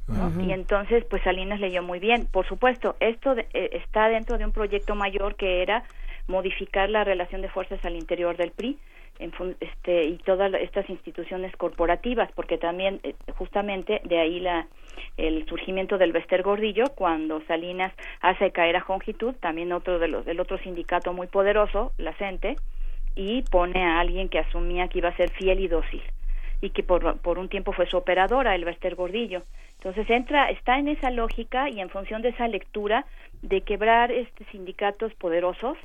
¿no? 0.09 0.29
y 0.43 0.53
entonces 0.53 1.05
pues 1.05 1.23
Salinas 1.23 1.61
leyó 1.61 1.83
muy 1.83 1.99
bien. 1.99 2.27
Por 2.33 2.47
supuesto 2.47 2.97
esto 3.01 3.35
de- 3.35 3.47
eh, 3.53 3.71
está 3.85 4.09
dentro 4.09 4.39
de 4.39 4.45
un 4.45 4.53
proyecto 4.53 4.95
mayor 4.95 5.35
que 5.37 5.63
era 5.63 5.85
modificar 6.27 6.89
la 6.91 7.05
relación 7.05 7.43
de 7.43 7.49
fuerzas 7.49 7.85
al 7.85 7.95
interior 7.97 8.37
del 8.37 8.51
PRI 8.53 8.79
en 9.19 9.33
este 9.61 10.05
y 10.05 10.17
todas 10.19 10.53
estas 10.55 10.89
instituciones 10.89 11.55
corporativas 11.57 12.31
porque 12.33 12.57
también 12.59 13.01
eh, 13.03 13.15
justamente 13.37 14.01
de 14.05 14.19
ahí 14.19 14.41
la 14.41 14.67
el 15.17 15.47
surgimiento 15.47 15.99
del 15.99 16.13
Bester 16.13 16.43
Gordillo 16.43 16.85
cuando 16.95 17.43
Salinas 17.47 17.93
hace 18.21 18.51
caer 18.51 18.77
a 18.77 18.81
Jongitud 18.81 19.35
también 19.35 19.73
otro 19.73 19.99
de 19.99 20.09
los 20.09 20.25
del 20.25 20.41
otro 20.41 20.59
sindicato 20.59 21.13
muy 21.13 21.27
poderoso 21.27 21.93
la 21.99 22.15
CENTE 22.15 22.57
y 23.17 23.43
pone 23.43 23.85
a 23.85 24.01
alguien 24.01 24.29
que 24.29 24.39
asumía 24.39 24.89
que 24.89 24.99
iba 24.99 25.11
a 25.11 25.17
ser 25.17 25.31
fiel 25.31 25.61
y 25.61 25.69
dócil 25.69 26.03
y 26.61 26.71
que 26.71 26.83
por, 26.83 27.19
por 27.21 27.39
un 27.39 27.49
tiempo 27.49 27.73
fue 27.73 27.87
su 27.87 27.97
operadora, 27.97 28.55
el 28.55 28.65
Bester 28.65 28.95
Gordillo. 28.95 29.43
Entonces 29.75 30.09
entra, 30.11 30.51
está 30.51 30.79
en 30.79 30.89
esa 30.89 31.11
lógica 31.11 31.71
y 31.71 31.81
en 31.81 31.89
función 31.89 32.23
de 32.23 32.31
esa 32.31 32.49
lectura 32.49 33.07
de 33.43 33.63
quebrar 33.63 34.13
este 34.13 34.45
sindicatos 34.47 35.15
poderosos 35.15 35.79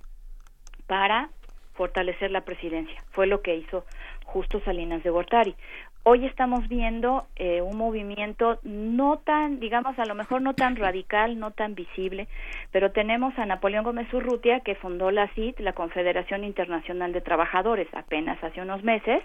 para 0.88 1.30
fortalecer 1.76 2.32
la 2.32 2.42
presidencia. 2.42 3.04
Fue 3.12 3.28
lo 3.28 3.42
que 3.42 3.56
hizo 3.56 3.86
justo 4.26 4.60
Salinas 4.62 5.04
de 5.04 5.10
Gortari. 5.10 5.56
Hoy 6.04 6.26
estamos 6.26 6.68
viendo 6.68 7.26
eh, 7.36 7.62
un 7.62 7.78
movimiento 7.78 8.60
no 8.64 9.18
tan, 9.18 9.60
digamos, 9.60 9.98
a 9.98 10.06
lo 10.06 10.14
mejor 10.14 10.42
no 10.42 10.54
tan 10.54 10.76
radical, 10.76 11.40
no 11.40 11.52
tan 11.52 11.74
visible, 11.74 12.28
pero 12.72 12.92
tenemos 12.92 13.38
a 13.40 13.46
Napoleón 13.46 13.84
Gómez 13.84 14.14
Urrutia, 14.14 14.60
que 14.60 14.76
fundó 14.76 15.10
la 15.10 15.28
CIT, 15.30 15.60
la 15.62 15.74
Confederación 15.74 16.44
Internacional 16.44 17.12
de 17.12 17.22
Trabajadores, 17.22 17.88
apenas 17.94 18.42
hace 18.44 18.62
unos 18.62 18.84
meses, 18.84 19.24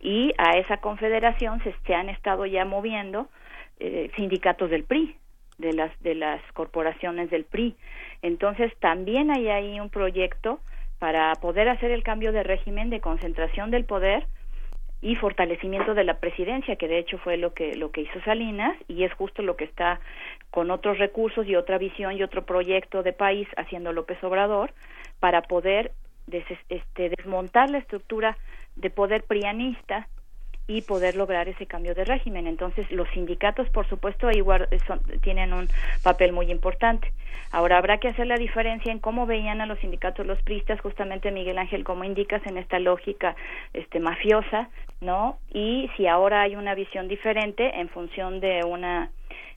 y 0.00 0.32
a 0.38 0.56
esa 0.56 0.78
confederación 0.78 1.62
se, 1.62 1.74
se 1.86 1.94
han 1.94 2.08
estado 2.08 2.46
ya 2.46 2.64
moviendo 2.64 3.28
eh, 3.78 4.10
sindicatos 4.16 4.70
del 4.70 4.84
PRI, 4.84 5.16
de 5.58 5.72
las 5.74 6.02
de 6.02 6.14
las 6.14 6.40
corporaciones 6.52 7.30
del 7.30 7.44
PRI. 7.44 7.76
Entonces 8.22 8.72
también 8.80 9.30
hay 9.30 9.48
ahí 9.48 9.78
un 9.78 9.90
proyecto 9.90 10.60
para 10.98 11.32
poder 11.36 11.68
hacer 11.68 11.90
el 11.90 12.02
cambio 12.02 12.32
de 12.32 12.42
régimen 12.42 12.90
de 12.90 13.00
concentración 13.00 13.70
del 13.70 13.84
poder 13.84 14.26
y 15.02 15.16
fortalecimiento 15.16 15.94
de 15.94 16.04
la 16.04 16.20
presidencia, 16.20 16.76
que 16.76 16.88
de 16.88 16.98
hecho 16.98 17.16
fue 17.18 17.38
lo 17.38 17.54
que 17.54 17.74
lo 17.74 17.90
que 17.90 18.02
hizo 18.02 18.20
Salinas 18.22 18.76
y 18.88 19.04
es 19.04 19.12
justo 19.14 19.42
lo 19.42 19.56
que 19.56 19.64
está 19.64 20.00
con 20.50 20.70
otros 20.70 20.98
recursos 20.98 21.46
y 21.46 21.56
otra 21.56 21.78
visión 21.78 22.16
y 22.16 22.22
otro 22.22 22.44
proyecto 22.44 23.02
de 23.02 23.12
país 23.12 23.48
haciendo 23.56 23.92
López 23.92 24.22
Obrador 24.22 24.72
para 25.20 25.42
poder 25.42 25.92
este, 26.38 27.10
desmontar 27.10 27.70
la 27.70 27.78
estructura 27.78 28.36
de 28.76 28.90
poder 28.90 29.24
prianista 29.24 30.08
y 30.66 30.82
poder 30.82 31.16
lograr 31.16 31.48
ese 31.48 31.66
cambio 31.66 31.94
de 31.94 32.04
régimen. 32.04 32.46
Entonces, 32.46 32.88
los 32.92 33.08
sindicatos, 33.10 33.68
por 33.70 33.88
supuesto, 33.88 34.28
ahí 34.28 34.40
son- 34.86 35.02
tienen 35.20 35.52
un 35.52 35.68
papel 36.04 36.32
muy 36.32 36.50
importante. 36.50 37.12
Ahora, 37.50 37.78
habrá 37.78 37.98
que 37.98 38.06
hacer 38.08 38.28
la 38.28 38.36
diferencia 38.36 38.92
en 38.92 39.00
cómo 39.00 39.26
veían 39.26 39.60
a 39.60 39.66
los 39.66 39.80
sindicatos 39.80 40.24
los 40.24 40.40
pristas, 40.42 40.80
justamente 40.80 41.32
Miguel 41.32 41.58
Ángel, 41.58 41.82
como 41.82 42.04
indicas, 42.04 42.46
en 42.46 42.56
esta 42.56 42.78
lógica 42.78 43.34
este, 43.74 43.98
mafiosa, 43.98 44.68
¿no? 45.00 45.38
Y 45.52 45.90
si 45.96 46.06
ahora 46.06 46.42
hay 46.42 46.54
una 46.54 46.76
visión 46.76 47.08
diferente 47.08 47.80
en 47.80 47.88
función 47.88 48.38
de 48.38 48.62
una 48.64 49.10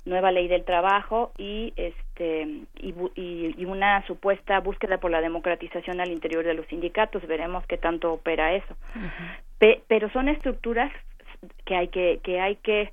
nueva 0.06 0.32
ley 0.32 0.48
del 0.48 0.64
trabajo 0.66 1.32
y 1.38 1.74
este 1.78 2.44
y, 2.80 2.94
y, 3.16 3.56
y 3.58 3.66
una 3.66 4.06
supuesta 4.06 4.60
búsqueda 4.60 4.98
por 4.98 5.12
la 5.12 5.22
democratización 5.22 6.02
al 6.02 6.12
interior 6.12 6.44
de 6.44 6.54
los 6.54 6.68
sindicatos. 6.68 7.26
Veremos 7.28 7.66
qué 7.68 7.78
tanto 7.78 8.12
opera 8.12 8.54
eso. 8.54 8.76
Pe- 9.60 9.82
pero 9.88 10.10
son 10.10 10.28
estructuras 10.30 10.92
que 11.66 11.76
hay 11.76 11.88
que 11.88 12.20
que 12.24 12.40
hay 12.42 12.58
que 12.58 12.92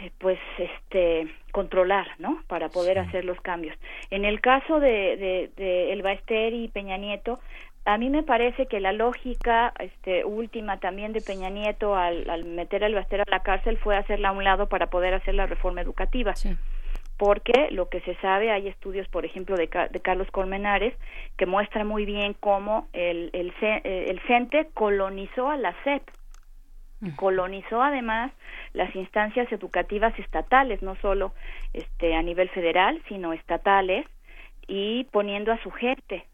eh, 0.00 0.10
pues 0.18 0.38
este 0.58 1.28
controlar 1.52 2.06
no 2.18 2.42
para 2.48 2.68
poder 2.68 2.98
hacer 2.98 3.24
los 3.24 3.40
cambios. 3.40 3.76
En 4.10 4.24
el 4.24 4.40
caso 4.40 4.80
de 4.80 5.16
de, 5.16 5.50
de 5.56 5.92
El 5.92 6.02
Baester 6.02 6.52
y 6.52 6.68
Peña 6.68 6.96
Nieto 6.96 7.38
a 7.86 7.98
mí 7.98 8.10
me 8.10 8.24
parece 8.24 8.66
que 8.66 8.80
la 8.80 8.92
lógica 8.92 9.72
este 9.78 10.24
última 10.24 10.78
también 10.78 11.12
de 11.12 11.20
Peña 11.20 11.50
Nieto 11.50 11.94
al, 11.94 12.28
al 12.28 12.44
meter 12.44 12.82
al 12.82 12.94
Baester 12.94 13.20
a 13.20 13.30
la 13.30 13.44
cárcel 13.44 13.78
fue 13.78 13.96
hacerla 13.96 14.30
a 14.30 14.32
un 14.32 14.42
lado 14.42 14.68
para 14.68 14.88
poder 14.90 15.14
hacer 15.14 15.34
la 15.36 15.46
reforma 15.46 15.82
educativa. 15.82 16.34
Porque 17.16 17.68
lo 17.70 17.88
que 17.88 18.00
se 18.00 18.16
sabe, 18.16 18.50
hay 18.50 18.66
estudios, 18.66 19.06
por 19.08 19.24
ejemplo, 19.24 19.56
de, 19.56 19.70
de 19.90 20.00
Carlos 20.00 20.28
Colmenares, 20.32 20.94
que 21.38 21.46
muestran 21.46 21.86
muy 21.86 22.04
bien 22.04 22.34
cómo 22.34 22.88
el, 22.92 23.30
el, 23.32 23.54
eh, 23.62 24.06
el 24.08 24.20
CENTE 24.26 24.68
colonizó 24.74 25.48
a 25.48 25.56
la 25.56 25.74
SEP, 25.84 26.02
colonizó 27.14 27.82
además 27.82 28.32
las 28.72 28.94
instancias 28.96 29.50
educativas 29.52 30.18
estatales, 30.18 30.82
no 30.82 30.96
solo 30.96 31.32
este, 31.72 32.16
a 32.16 32.22
nivel 32.22 32.48
federal, 32.50 33.00
sino 33.08 33.32
estatales, 33.32 34.06
y 34.66 35.04
poniendo 35.04 35.52
a 35.52 35.62
su 35.62 35.70
gente, 35.70 36.26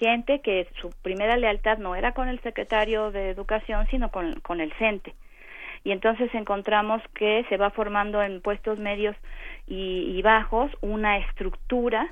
gente 0.00 0.40
que 0.40 0.66
su 0.80 0.90
primera 1.02 1.36
lealtad 1.36 1.78
no 1.78 1.94
era 1.94 2.12
con 2.12 2.28
el 2.28 2.40
secretario 2.40 3.12
de 3.12 3.30
Educación, 3.30 3.86
sino 3.90 4.10
con, 4.10 4.40
con 4.40 4.60
el 4.60 4.72
CENTE 4.72 5.14
y 5.84 5.92
entonces 5.92 6.34
encontramos 6.34 7.02
que 7.14 7.44
se 7.48 7.56
va 7.56 7.70
formando 7.70 8.22
en 8.22 8.40
puestos 8.40 8.78
medios 8.78 9.16
y, 9.66 10.14
y 10.16 10.22
bajos 10.22 10.70
una 10.80 11.18
estructura 11.18 12.10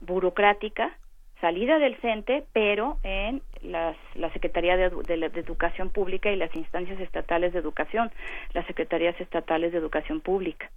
burocrática 0.00 0.96
salida 1.40 1.78
del 1.78 1.96
CENTE, 1.96 2.44
pero 2.52 2.98
en 3.02 3.42
las, 3.62 3.96
la 4.14 4.32
Secretaría 4.32 4.76
de, 4.76 4.88
de 4.88 5.40
Educación 5.40 5.90
Pública 5.90 6.30
y 6.30 6.36
las 6.36 6.54
instancias 6.54 7.00
estatales 7.00 7.52
de 7.52 7.58
educación, 7.58 8.10
las 8.52 8.66
Secretarías 8.66 9.20
Estatales 9.20 9.72
de 9.72 9.78
Educación 9.78 10.20
Pública. 10.20 10.70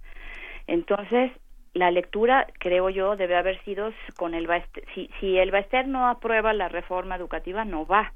Entonces, 0.66 1.30
la 1.78 1.90
lectura, 1.90 2.46
creo 2.58 2.90
yo, 2.90 3.16
debe 3.16 3.36
haber 3.36 3.62
sido 3.64 3.92
con 4.16 4.34
el 4.34 4.46
Baester. 4.46 4.84
Si, 4.94 5.10
si 5.20 5.38
el 5.38 5.50
Baester 5.50 5.86
no 5.86 6.08
aprueba 6.08 6.52
la 6.52 6.68
reforma 6.68 7.16
educativa, 7.16 7.64
no 7.64 7.86
va. 7.86 8.12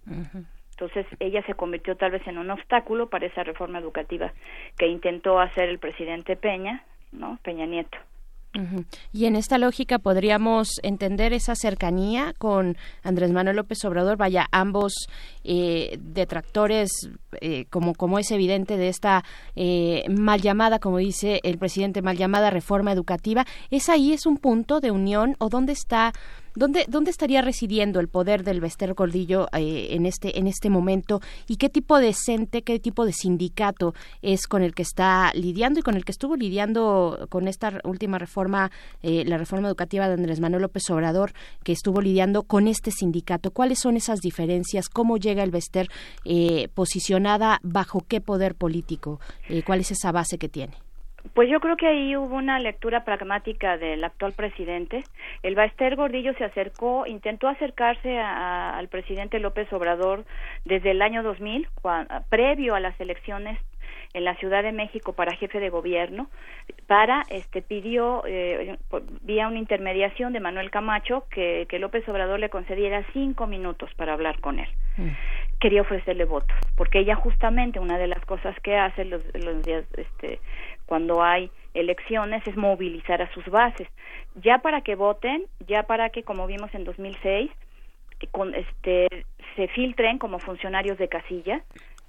Entonces, 0.70 1.06
ella 1.20 1.43
se 1.47 1.55
convirtió 1.55 1.97
tal 1.97 2.12
vez 2.12 2.26
en 2.26 2.39
un 2.39 2.51
obstáculo 2.51 3.09
para 3.09 3.26
esa 3.26 3.44
reforma 3.44 3.78
educativa 3.78 4.32
que 4.76 4.86
intentó 4.86 5.39
hacer 5.39 5.68
el 5.68 5.78
presidente 5.78 6.36
Peña, 6.36 6.84
¿no? 7.12 7.39
Peña 7.43 7.66
Nieto. 7.66 7.98
Y 9.12 9.24
en 9.24 9.37
esta 9.37 9.57
lógica 9.57 9.99
podríamos 9.99 10.79
entender 10.83 11.33
esa 11.33 11.55
cercanía 11.55 12.35
con 12.37 12.77
Andrés 13.03 13.33
Manuel 13.33 13.57
López 13.57 13.83
Obrador, 13.85 14.19
vaya, 14.19 14.47
ambos 14.53 14.93
eh, 15.43 15.99
detractores, 16.01 16.91
eh, 17.41 17.65
como, 17.70 17.95
como 17.95 18.19
es 18.19 18.31
evidente 18.31 18.77
de 18.77 18.89
esta 18.89 19.24
eh, 19.57 20.05
mal 20.11 20.43
llamada, 20.43 20.81
como 20.81 20.99
dice 20.99 21.41
el 21.45 21.57
presidente, 21.57 22.03
mal 22.03 22.19
llamada 22.19 22.51
reforma 22.51 22.93
educativa. 22.93 23.47
¿Es 23.70 23.89
ahí, 23.89 24.12
es 24.12 24.27
un 24.27 24.37
punto 24.37 24.81
de 24.81 24.91
unión 24.91 25.35
o 25.39 25.49
dónde 25.49 25.73
está 25.73 26.12
¿Dónde, 26.55 26.85
¿Dónde 26.89 27.11
estaría 27.11 27.43
residiendo 27.43 28.01
el 28.01 28.09
poder 28.09 28.45
del 28.45 28.61
Bester 28.61 28.95
Gordillo 28.95 29.49
eh, 29.53 29.89
en, 29.91 30.07
este, 30.07 30.39
en 30.39 30.47
este 30.47 30.70
momento? 30.70 31.20
¿Y 31.49 31.57
qué 31.57 31.69
tipo 31.69 31.99
de 31.99 32.12
CENTE, 32.15 32.62
qué 32.62 32.79
tipo 32.79 33.07
de 33.07 33.12
sindicato 33.12 33.95
es 34.20 34.47
con 34.47 34.62
el 34.62 34.74
que 34.74 34.83
está 34.83 35.33
lidiando 35.35 35.81
y 35.81 35.83
con 35.83 35.97
el 35.97 36.05
que 36.05 36.12
estuvo 36.12 36.37
lidiando 36.37 37.27
con 37.31 37.49
esta 37.49 37.81
última 37.85 38.19
reforma, 38.19 38.70
eh, 39.03 39.24
la 39.27 39.39
reforma 39.39 39.69
educativa 39.69 40.09
de 40.09 40.15
Andrés 40.15 40.41
Manuel 40.41 40.62
López 40.62 40.89
Obrador, 40.91 41.33
que 41.65 41.73
estuvo 41.73 42.01
lidiando 42.01 42.43
con 42.43 42.69
este 42.69 42.91
sindicato? 42.91 43.51
¿Cuáles 43.51 43.79
son 43.79 43.97
esas 43.97 44.20
diferencias? 44.20 44.89
¿Cómo 44.89 45.16
llega 45.16 45.43
el 45.43 45.51
Bester 45.51 45.89
eh, 46.24 46.69
posicionada 46.74 47.61
bajo 47.62 48.05
qué 48.07 48.20
poder 48.20 48.55
político? 48.55 49.20
Eh, 49.49 49.62
¿Cuál 49.65 49.81
es 49.81 49.91
esa 49.91 50.12
base 50.12 50.39
que 50.39 50.49
tiene? 50.49 50.74
Pues 51.35 51.49
yo 51.49 51.61
creo 51.61 51.77
que 51.77 51.86
ahí 51.86 52.16
hubo 52.16 52.35
una 52.36 52.59
lectura 52.59 53.05
pragmática 53.05 53.78
del 53.78 54.05
actual 54.05 54.32
presidente. 54.32 55.05
El 55.43 55.55
Baester 55.55 55.97
Gordillo 55.97 56.35
se 56.35 56.44
acercó, 56.44 57.07
intentó 57.07 57.49
acercarse 57.49 58.19
a- 58.19 58.77
al 58.77 58.89
presidente 58.89 59.39
López 59.39 59.73
Obrador 59.73 60.24
desde 60.65 60.90
el 60.90 61.01
año 61.01 61.23
2000, 61.23 61.69
cuan- 61.81 62.09
previo 62.28 62.74
a 62.74 62.81
las 62.81 63.01
elecciones 63.01 63.59
en 64.15 64.24
la 64.24 64.35
Ciudad 64.35 64.62
de 64.62 64.73
México 64.73 65.15
para 65.15 65.35
jefe 65.36 65.59
de 65.59 65.70
gobierno, 65.70 66.28
para, 66.86 67.23
este, 67.31 67.62
pidió, 67.62 68.23
eh, 68.27 68.77
vía 69.23 69.49
una 69.49 69.59
intermediación 69.59 70.35
de 70.35 70.40
Manuel 70.40 70.70
Camacho, 70.70 71.24
que, 71.31 71.66
que 71.70 71.78
López 71.78 72.07
Obrador 72.11 72.39
le 72.39 72.51
concediera 72.51 73.05
cinco 73.15 73.47
minutos 73.47 73.90
para 73.94 74.12
hablar 74.12 74.39
con 74.40 74.59
él 74.59 74.69
quería 75.62 75.82
ofrecerle 75.82 76.24
votos, 76.24 76.56
porque 76.76 76.98
ella 76.98 77.14
justamente 77.14 77.78
una 77.78 77.97
de 77.97 78.09
las 78.09 78.24
cosas 78.26 78.59
que 78.64 78.76
hace 78.76 79.05
los, 79.05 79.22
los 79.32 79.62
días, 79.62 79.84
este, 79.97 80.40
cuando 80.86 81.22
hay 81.22 81.52
elecciones 81.72 82.44
es 82.48 82.56
movilizar 82.56 83.22
a 83.22 83.32
sus 83.32 83.47
bases, 83.47 83.86
ya 84.34 84.59
para 84.59 84.80
que 84.80 84.97
voten, 84.97 85.44
ya 85.68 85.84
para 85.84 86.10
que, 86.10 86.24
como 86.24 86.48
vimos 86.48 86.74
en 86.74 86.82
2006, 86.82 87.48
eh, 88.18 88.26
con, 88.32 88.56
este, 88.56 89.06
se 89.55 89.68
filtren 89.68 90.18
como 90.18 90.40
funcionarios 90.40 90.98
de 90.98 91.06
casilla 91.06 91.62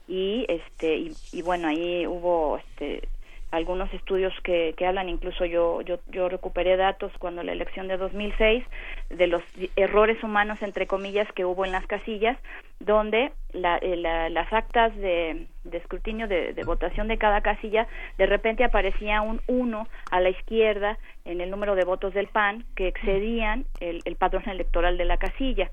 y, 0.08 0.48
este, 0.50 0.96
y, 0.96 1.12
y 1.32 1.44
bueno, 1.44 1.68
ahí 1.68 2.08
hubo 2.08 2.58
este, 2.58 3.08
algunos 3.54 3.94
estudios 3.94 4.34
que, 4.44 4.74
que 4.76 4.88
hablan, 4.88 5.10
incluso 5.10 5.46
yo, 5.46 5.82
yo, 5.82 6.00
yo 6.10 6.28
recuperé 6.28 6.76
datos 6.76 7.12
cuando 7.20 7.44
la 7.44 7.52
elección 7.52 7.88
de 7.88 7.98
2006 7.98 8.66
de 9.12 9.28
los 9.28 9.44
errores 9.76 10.24
humanos, 10.24 10.60
entre 10.64 10.88
comillas, 10.88 11.32
que 11.34 11.46
hubo 11.46 11.64
en 11.64 11.72
las 11.72 11.86
casillas, 11.86 12.36
donde 12.80 13.32
la, 13.52 13.78
eh, 13.78 13.96
la, 13.96 14.30
las 14.30 14.52
actas 14.52 14.96
de, 14.98 15.46
escrutinio 15.72 16.28
de, 16.28 16.54
de, 16.54 16.64
votación 16.64 17.08
de 17.08 17.20
cada 17.20 17.42
casilla, 17.42 17.88
de 18.18 18.26
repente 18.26 18.64
aparecía 18.64 19.22
un 19.22 19.40
1 19.46 19.88
a 20.10 20.20
la 20.20 20.30
izquierda 20.30 20.98
en 21.24 21.40
el 21.40 21.52
número 21.52 21.76
de 21.76 21.86
votos 21.86 22.12
del 22.16 22.28
PAN 22.30 22.66
que 22.76 22.88
excedían 22.88 23.66
el, 23.82 24.02
el 24.06 24.16
padrón 24.16 24.50
electoral 24.50 24.98
de 24.98 25.06
la 25.06 25.18
casilla. 25.18 25.70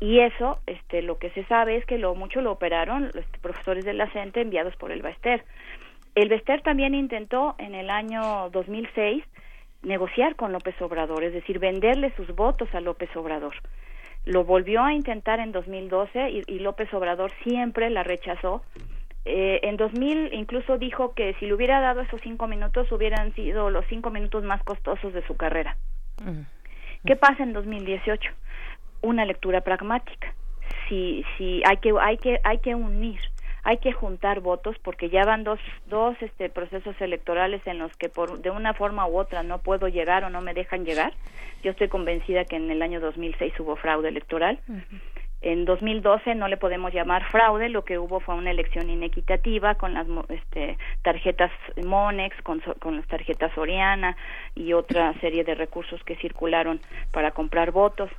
Y 0.00 0.18
eso 0.18 0.58
este 0.66 1.00
lo 1.02 1.18
que 1.18 1.30
se 1.30 1.44
sabe 1.44 1.76
es 1.76 1.86
que 1.86 1.96
lo 1.96 2.16
mucho 2.16 2.40
lo 2.40 2.50
operaron 2.50 3.10
los 3.14 3.24
profesores 3.40 3.84
de 3.84 3.94
la 3.94 4.10
CENTE 4.10 4.40
enviados 4.40 4.74
por 4.74 4.90
el 4.90 5.02
Baester 5.02 5.44
el 6.14 6.28
Bester 6.28 6.62
también 6.62 6.94
intentó 6.94 7.54
en 7.58 7.74
el 7.74 7.90
año 7.90 8.50
2006 8.50 9.24
negociar 9.82 10.36
con 10.36 10.52
López 10.52 10.80
Obrador, 10.82 11.24
es 11.24 11.32
decir, 11.32 11.58
venderle 11.58 12.12
sus 12.16 12.34
votos 12.34 12.68
a 12.74 12.80
López 12.80 13.14
Obrador. 13.16 13.54
Lo 14.26 14.44
volvió 14.44 14.82
a 14.82 14.92
intentar 14.92 15.40
en 15.40 15.52
2012 15.52 16.30
y, 16.30 16.42
y 16.46 16.58
López 16.58 16.92
Obrador 16.92 17.32
siempre 17.42 17.88
la 17.88 18.02
rechazó. 18.02 18.62
Eh, 19.24 19.60
en 19.62 19.76
2000 19.76 20.32
incluso 20.32 20.78
dijo 20.78 21.14
que 21.14 21.34
si 21.34 21.46
le 21.46 21.54
hubiera 21.54 21.80
dado 21.80 22.00
esos 22.00 22.20
cinco 22.22 22.46
minutos 22.46 22.90
hubieran 22.90 23.34
sido 23.34 23.68
los 23.68 23.84
cinco 23.86 24.10
minutos 24.10 24.44
más 24.44 24.62
costosos 24.62 25.12
de 25.12 25.26
su 25.26 25.36
carrera. 25.36 25.76
¿Qué 27.04 27.16
pasa 27.16 27.42
en 27.42 27.52
2018? 27.52 28.30
Una 29.02 29.24
lectura 29.24 29.62
pragmática. 29.62 30.34
Si, 30.88 31.24
si 31.36 31.62
hay 31.66 31.78
que 31.78 31.92
hay 32.00 32.18
que 32.18 32.40
hay 32.44 32.58
que 32.58 32.74
unir 32.74 33.20
hay 33.62 33.78
que 33.78 33.92
juntar 33.92 34.40
votos 34.40 34.76
porque 34.82 35.10
ya 35.10 35.24
van 35.24 35.44
dos, 35.44 35.60
dos 35.86 36.16
este, 36.20 36.48
procesos 36.48 36.94
electorales 37.00 37.60
en 37.66 37.78
los 37.78 37.94
que 37.96 38.08
por, 38.08 38.40
de 38.40 38.50
una 38.50 38.74
forma 38.74 39.06
u 39.06 39.18
otra 39.18 39.42
no 39.42 39.58
puedo 39.58 39.88
llegar 39.88 40.24
o 40.24 40.30
no 40.30 40.40
me 40.40 40.54
dejan 40.54 40.84
llegar. 40.84 41.12
Yo 41.62 41.72
estoy 41.72 41.88
convencida 41.88 42.44
que 42.44 42.56
en 42.56 42.70
el 42.70 42.82
año 42.82 43.00
2006 43.00 43.58
hubo 43.60 43.76
fraude 43.76 44.08
electoral. 44.08 44.58
Uh 44.68 44.72
-huh. 44.72 45.00
En 45.42 45.64
2012 45.64 46.34
no 46.34 46.48
le 46.48 46.58
podemos 46.58 46.92
llamar 46.92 47.24
fraude, 47.30 47.70
lo 47.70 47.82
que 47.82 47.98
hubo 47.98 48.20
fue 48.20 48.34
una 48.34 48.50
elección 48.50 48.90
inequitativa 48.90 49.74
con 49.74 49.94
las 49.94 50.06
este, 50.28 50.76
tarjetas 51.02 51.50
Monex, 51.82 52.36
con, 52.42 52.60
con 52.78 52.96
las 52.96 53.06
tarjetas 53.06 53.50
Soriana 53.54 54.18
y 54.54 54.74
otra 54.74 55.14
serie 55.20 55.42
de 55.44 55.54
recursos 55.54 56.02
que 56.04 56.16
circularon 56.16 56.80
para 57.10 57.30
comprar 57.30 57.70
votos. 57.70 58.10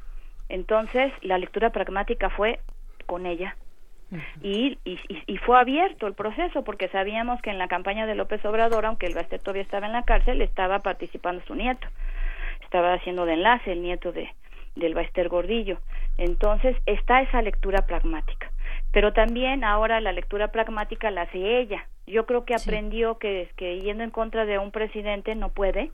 Entonces, 0.50 1.14
la 1.22 1.38
lectura 1.38 1.70
pragmática 1.70 2.32
fue 2.32 2.60
con 3.06 3.28
ella, 3.28 3.56
y, 4.42 4.78
y, 4.84 5.00
y, 5.26 5.38
fue 5.38 5.60
abierto 5.60 6.06
el 6.06 6.14
proceso 6.14 6.64
porque 6.64 6.90
sabíamos 6.90 7.42
que 7.42 7.50
en 7.50 7.58
la 7.58 7.68
campaña 7.68 8.06
de 8.06 8.16
López 8.16 8.44
Obrador, 8.46 8.86
aunque 8.86 9.06
el 9.08 9.16
Bastet 9.16 9.42
todavía 9.42 9.64
estaba 9.64 9.88
en 9.88 9.94
la 9.94 10.04
cárcel, 10.04 10.42
estaba 10.42 10.80
participando 10.80 11.42
su 11.46 11.56
nieto, 11.56 11.88
estaba 12.62 12.94
haciendo 12.94 13.26
de 13.26 13.34
enlace 13.34 13.72
el 13.72 13.82
nieto 13.82 14.12
de 14.12 14.30
del 14.76 14.94
Baester 14.94 15.30
Gordillo. 15.30 15.80
Entonces 16.18 16.76
está 16.86 17.22
esa 17.22 17.42
lectura 17.42 17.86
pragmática, 17.86 18.52
pero 18.92 19.14
también 19.14 19.64
ahora 19.64 20.02
la 20.02 20.12
lectura 20.12 20.50
pragmática 20.50 21.12
la 21.12 21.24
hace 21.24 21.60
ella. 21.60 21.88
Yo 22.08 22.26
creo 22.26 22.46
que 22.46 22.56
aprendió 22.56 23.18
que, 23.18 23.50
que 23.56 23.80
yendo 23.80 24.04
en 24.04 24.12
contra 24.12 24.46
de 24.46 24.58
un 24.58 24.72
presidente 24.72 25.36
no 25.36 25.50
puede, 25.50 25.92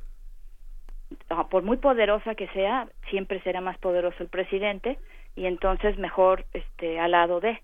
por 1.49 1.63
muy 1.63 1.77
poderosa 1.77 2.35
que 2.35 2.47
sea, 2.49 2.87
siempre 3.09 3.41
será 3.41 3.61
más 3.61 3.77
poderoso 3.77 4.23
el 4.23 4.29
presidente 4.29 4.97
y 5.35 5.45
entonces 5.45 5.97
mejor 5.97 6.45
este 6.53 6.99
al 6.99 7.11
lado 7.11 7.39
de 7.39 7.61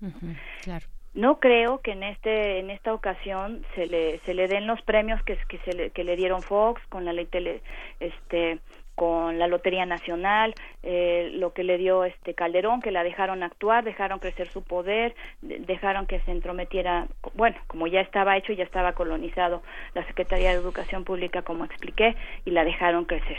Uh 0.00 0.06
-huh, 0.06 0.36
claro. 0.62 0.86
No 1.12 1.40
creo 1.40 1.80
que 1.80 1.92
en 1.92 2.04
este 2.04 2.60
en 2.60 2.70
esta 2.70 2.94
ocasión 2.94 3.64
se 3.74 3.86
le 3.86 4.20
se 4.20 4.32
le 4.32 4.46
den 4.46 4.66
los 4.66 4.80
premios 4.82 5.20
que 5.24 5.36
que 5.48 5.58
se 5.58 5.72
le, 5.72 5.90
que 5.90 6.04
le 6.04 6.14
dieron 6.14 6.40
Fox 6.40 6.80
con 6.88 7.04
la 7.04 7.12
ley 7.12 7.26
tele, 7.26 7.62
este 7.98 8.60
con 9.00 9.38
la 9.38 9.46
Lotería 9.46 9.86
Nacional, 9.86 10.54
eh, 10.82 11.30
lo 11.32 11.54
que 11.54 11.64
le 11.64 11.78
dio 11.78 12.04
este 12.04 12.34
Calderón, 12.34 12.82
que 12.82 12.90
la 12.90 13.02
dejaron 13.02 13.42
actuar, 13.42 13.82
dejaron 13.82 14.18
crecer 14.18 14.48
su 14.48 14.62
poder, 14.62 15.14
dejaron 15.40 16.06
que 16.06 16.20
se 16.20 16.30
entrometiera, 16.30 17.08
bueno, 17.32 17.56
como 17.66 17.86
ya 17.86 18.02
estaba 18.02 18.36
hecho, 18.36 18.52
ya 18.52 18.64
estaba 18.64 18.92
colonizado 18.92 19.62
la 19.94 20.06
Secretaría 20.06 20.50
de 20.50 20.56
Educación 20.56 21.04
Pública, 21.04 21.40
como 21.40 21.64
expliqué, 21.64 22.14
y 22.44 22.50
la 22.50 22.62
dejaron 22.62 23.06
crecer. 23.06 23.38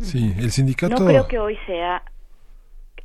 Sí, 0.00 0.34
el 0.36 0.50
sindicato. 0.50 0.98
No 0.98 1.06
creo 1.06 1.28
que 1.28 1.38
hoy 1.38 1.56
sea 1.66 2.02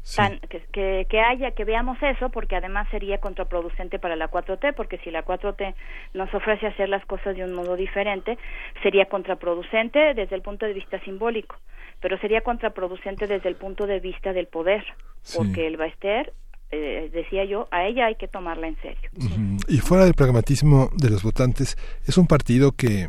Sí. 0.04 0.18
Tan, 0.18 0.40
que, 0.40 1.08
que, 1.10 1.20
haya, 1.22 1.52
que 1.52 1.64
veamos 1.64 1.98
eso, 2.02 2.30
porque 2.30 2.58
además 2.58 2.88
sería 2.92 3.20
contraproducente 3.20 4.00
para 4.00 4.18
la 4.18 4.30
4T, 4.30 4.76
porque 4.76 4.98
si 4.98 5.12
la 5.12 5.24
4T 5.26 5.74
nos 6.14 6.34
ofrece 6.34 6.68
hacer 6.68 6.90
las 6.90 7.06
cosas 7.06 7.38
de 7.38 7.44
un 7.44 7.54
modo 7.54 7.78
diferente, 7.78 8.38
sería 8.84 9.06
contraproducente 9.06 10.14
desde 10.14 10.36
el 10.36 10.42
punto 10.42 10.66
de 10.66 10.74
vista 10.74 11.00
simbólico, 11.06 11.56
pero 12.02 12.18
sería 12.20 12.42
contraproducente 12.42 13.28
desde 13.28 13.48
el 13.48 13.56
punto 13.56 13.88
de 13.88 14.02
vista 14.02 14.34
del 14.34 14.48
poder, 14.48 14.84
sí. 15.22 15.38
porque 15.38 15.68
el 15.68 15.78
Baester 15.78 16.34
eh, 16.72 17.10
decía 17.14 17.46
yo, 17.46 17.70
a 17.72 17.86
ella 17.86 18.08
hay 18.08 18.16
que 18.16 18.28
tomarla 18.28 18.68
en 18.68 18.76
serio. 18.82 19.10
Uh 19.16 19.24
-huh. 19.24 19.66
Y 19.70 19.78
fuera 19.78 20.04
del 20.04 20.16
pragmatismo 20.16 20.90
de 20.98 21.12
los 21.12 21.24
votantes, 21.24 21.78
es 22.06 22.18
un 22.18 22.28
partido 22.28 22.74
que 22.74 23.08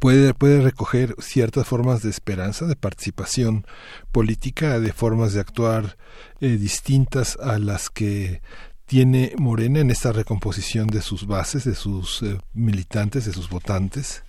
puede, 0.00 0.34
puede 0.34 0.62
recoger 0.62 1.10
ciertas 1.18 1.66
formas 1.66 2.02
de 2.02 2.10
esperanza, 2.10 2.66
de 2.66 2.76
participación 2.76 3.64
política, 4.12 4.78
de 4.78 4.92
formas 4.92 5.34
de 5.34 5.40
actuar 5.40 5.96
eh, 6.40 6.48
distintas 6.48 7.38
a 7.38 7.58
las 7.58 7.90
que 7.90 8.40
tiene 8.86 9.32
Morena 9.38 9.80
en 9.80 9.90
esta 9.90 10.12
recomposición 10.12 10.86
de 10.86 11.00
sus 11.00 11.26
bases, 11.26 11.64
de 11.64 11.74
sus 11.74 12.22
eh, 12.22 12.38
militantes, 12.54 13.26
de 13.26 13.32
sus 13.32 13.50
votantes? 13.50 14.24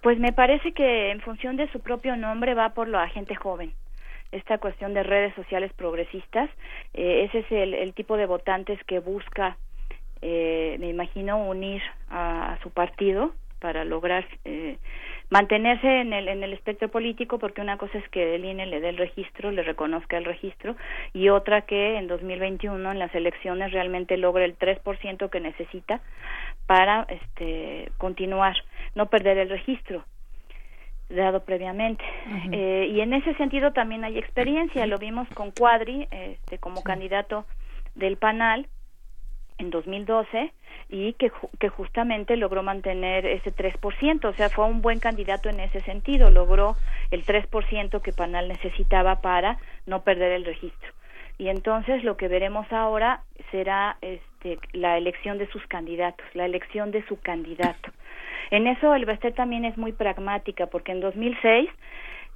Pues 0.00 0.18
me 0.18 0.32
parece 0.32 0.72
que 0.72 1.10
en 1.10 1.20
función 1.20 1.56
de 1.56 1.70
su 1.72 1.80
propio 1.80 2.16
nombre 2.16 2.54
va 2.54 2.70
por 2.70 2.88
la 2.88 3.08
gente 3.08 3.34
joven. 3.34 3.72
Esta 4.32 4.58
cuestión 4.58 4.94
de 4.94 5.02
redes 5.02 5.34
sociales 5.34 5.72
progresistas, 5.74 6.50
eh, 6.92 7.24
ese 7.24 7.40
es 7.40 7.46
el, 7.50 7.94
tipo 7.94 8.16
de 8.16 8.26
votantes 8.26 8.78
que 8.84 8.98
busca, 8.98 9.56
eh, 10.22 10.76
me 10.80 10.88
imagino, 10.88 11.38
unir 11.44 11.82
a 12.10 12.58
su 12.62 12.70
partido 12.70 13.32
para 13.64 13.82
lograr 13.86 14.26
eh, 14.44 14.76
mantenerse 15.30 15.88
en 16.02 16.12
el, 16.12 16.28
en 16.28 16.42
el 16.42 16.52
espectro 16.52 16.90
político, 16.90 17.38
porque 17.38 17.62
una 17.62 17.78
cosa 17.78 17.96
es 17.96 18.06
que 18.10 18.34
el 18.34 18.44
INE 18.44 18.66
le 18.66 18.78
dé 18.78 18.90
el 18.90 18.98
registro, 18.98 19.50
le 19.50 19.62
reconozca 19.62 20.18
el 20.18 20.26
registro, 20.26 20.76
y 21.14 21.30
otra 21.30 21.62
que 21.62 21.96
en 21.96 22.06
2021 22.06 22.92
en 22.92 22.98
las 22.98 23.14
elecciones 23.14 23.72
realmente 23.72 24.18
logre 24.18 24.44
el 24.44 24.58
3% 24.58 25.30
que 25.30 25.40
necesita 25.40 26.02
para 26.66 27.06
este, 27.08 27.90
continuar, 27.96 28.54
no 28.94 29.06
perder 29.06 29.38
el 29.38 29.48
registro 29.48 30.04
dado 31.08 31.42
previamente. 31.46 32.04
Uh 32.04 32.30
-huh. 32.30 32.50
eh, 32.52 32.86
y 32.88 33.00
en 33.00 33.14
ese 33.14 33.32
sentido 33.36 33.72
también 33.72 34.04
hay 34.04 34.18
experiencia, 34.18 34.84
lo 34.84 34.98
vimos 34.98 35.26
con 35.30 35.52
Cuadri 35.52 36.06
este, 36.10 36.58
como 36.58 36.76
sí. 36.76 36.84
candidato 36.84 37.46
del 37.94 38.18
PANAL 38.18 38.66
en 39.56 39.70
2012 39.70 40.52
y 40.88 41.14
que, 41.14 41.32
que 41.58 41.68
justamente 41.68 42.36
logró 42.36 42.62
mantener 42.62 43.26
ese 43.26 43.54
3%, 43.54 44.24
o 44.24 44.32
sea, 44.34 44.48
fue 44.48 44.66
un 44.66 44.82
buen 44.82 45.00
candidato 45.00 45.48
en 45.48 45.60
ese 45.60 45.80
sentido, 45.80 46.30
logró 46.30 46.76
el 47.10 47.24
3% 47.24 48.00
que 48.02 48.12
Panal 48.12 48.48
necesitaba 48.48 49.20
para 49.20 49.58
no 49.86 50.02
perder 50.02 50.32
el 50.32 50.44
registro. 50.44 50.92
Y 51.38 51.48
entonces 51.48 52.04
lo 52.04 52.16
que 52.16 52.28
veremos 52.28 52.70
ahora 52.72 53.22
será 53.50 53.96
este, 54.00 54.58
la 54.72 54.96
elección 54.96 55.38
de 55.38 55.48
sus 55.48 55.66
candidatos, 55.66 56.26
la 56.34 56.44
elección 56.44 56.90
de 56.90 57.04
su 57.06 57.18
candidato. 57.20 57.90
En 58.50 58.66
eso 58.66 58.94
el 58.94 59.04
Bester 59.04 59.34
también 59.34 59.64
es 59.64 59.76
muy 59.76 59.92
pragmática, 59.92 60.66
porque 60.66 60.92
en 60.92 61.00
2006, 61.00 61.68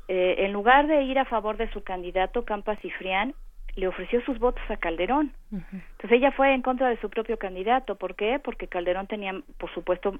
eh, 0.09 0.35
en 0.39 0.53
lugar 0.53 0.87
de 0.89 1.03
ir 1.03 1.19
a 1.19 1.27
favor 1.27 1.57
de 1.57 1.71
su 1.71 1.83
candidato, 1.83 2.45
Campa 2.45 2.77
Cifrián, 2.77 3.35
le 3.79 3.87
ofreció 3.87 4.21
sus 4.23 4.41
votos 4.41 4.63
a 4.71 4.77
Calderón. 4.77 5.33
Uh 5.53 5.59
-huh. 5.59 5.83
Entonces 5.93 6.13
ella 6.13 6.33
fue 6.33 6.53
en 6.53 6.63
contra 6.63 6.89
de 6.89 6.97
su 7.01 7.09
propio 7.09 7.39
candidato. 7.39 7.95
¿Por 7.95 8.17
qué? 8.17 8.41
Porque 8.43 8.67
Calderón 8.67 9.07
tenía, 9.07 9.33
por 9.57 9.73
supuesto, 9.73 10.19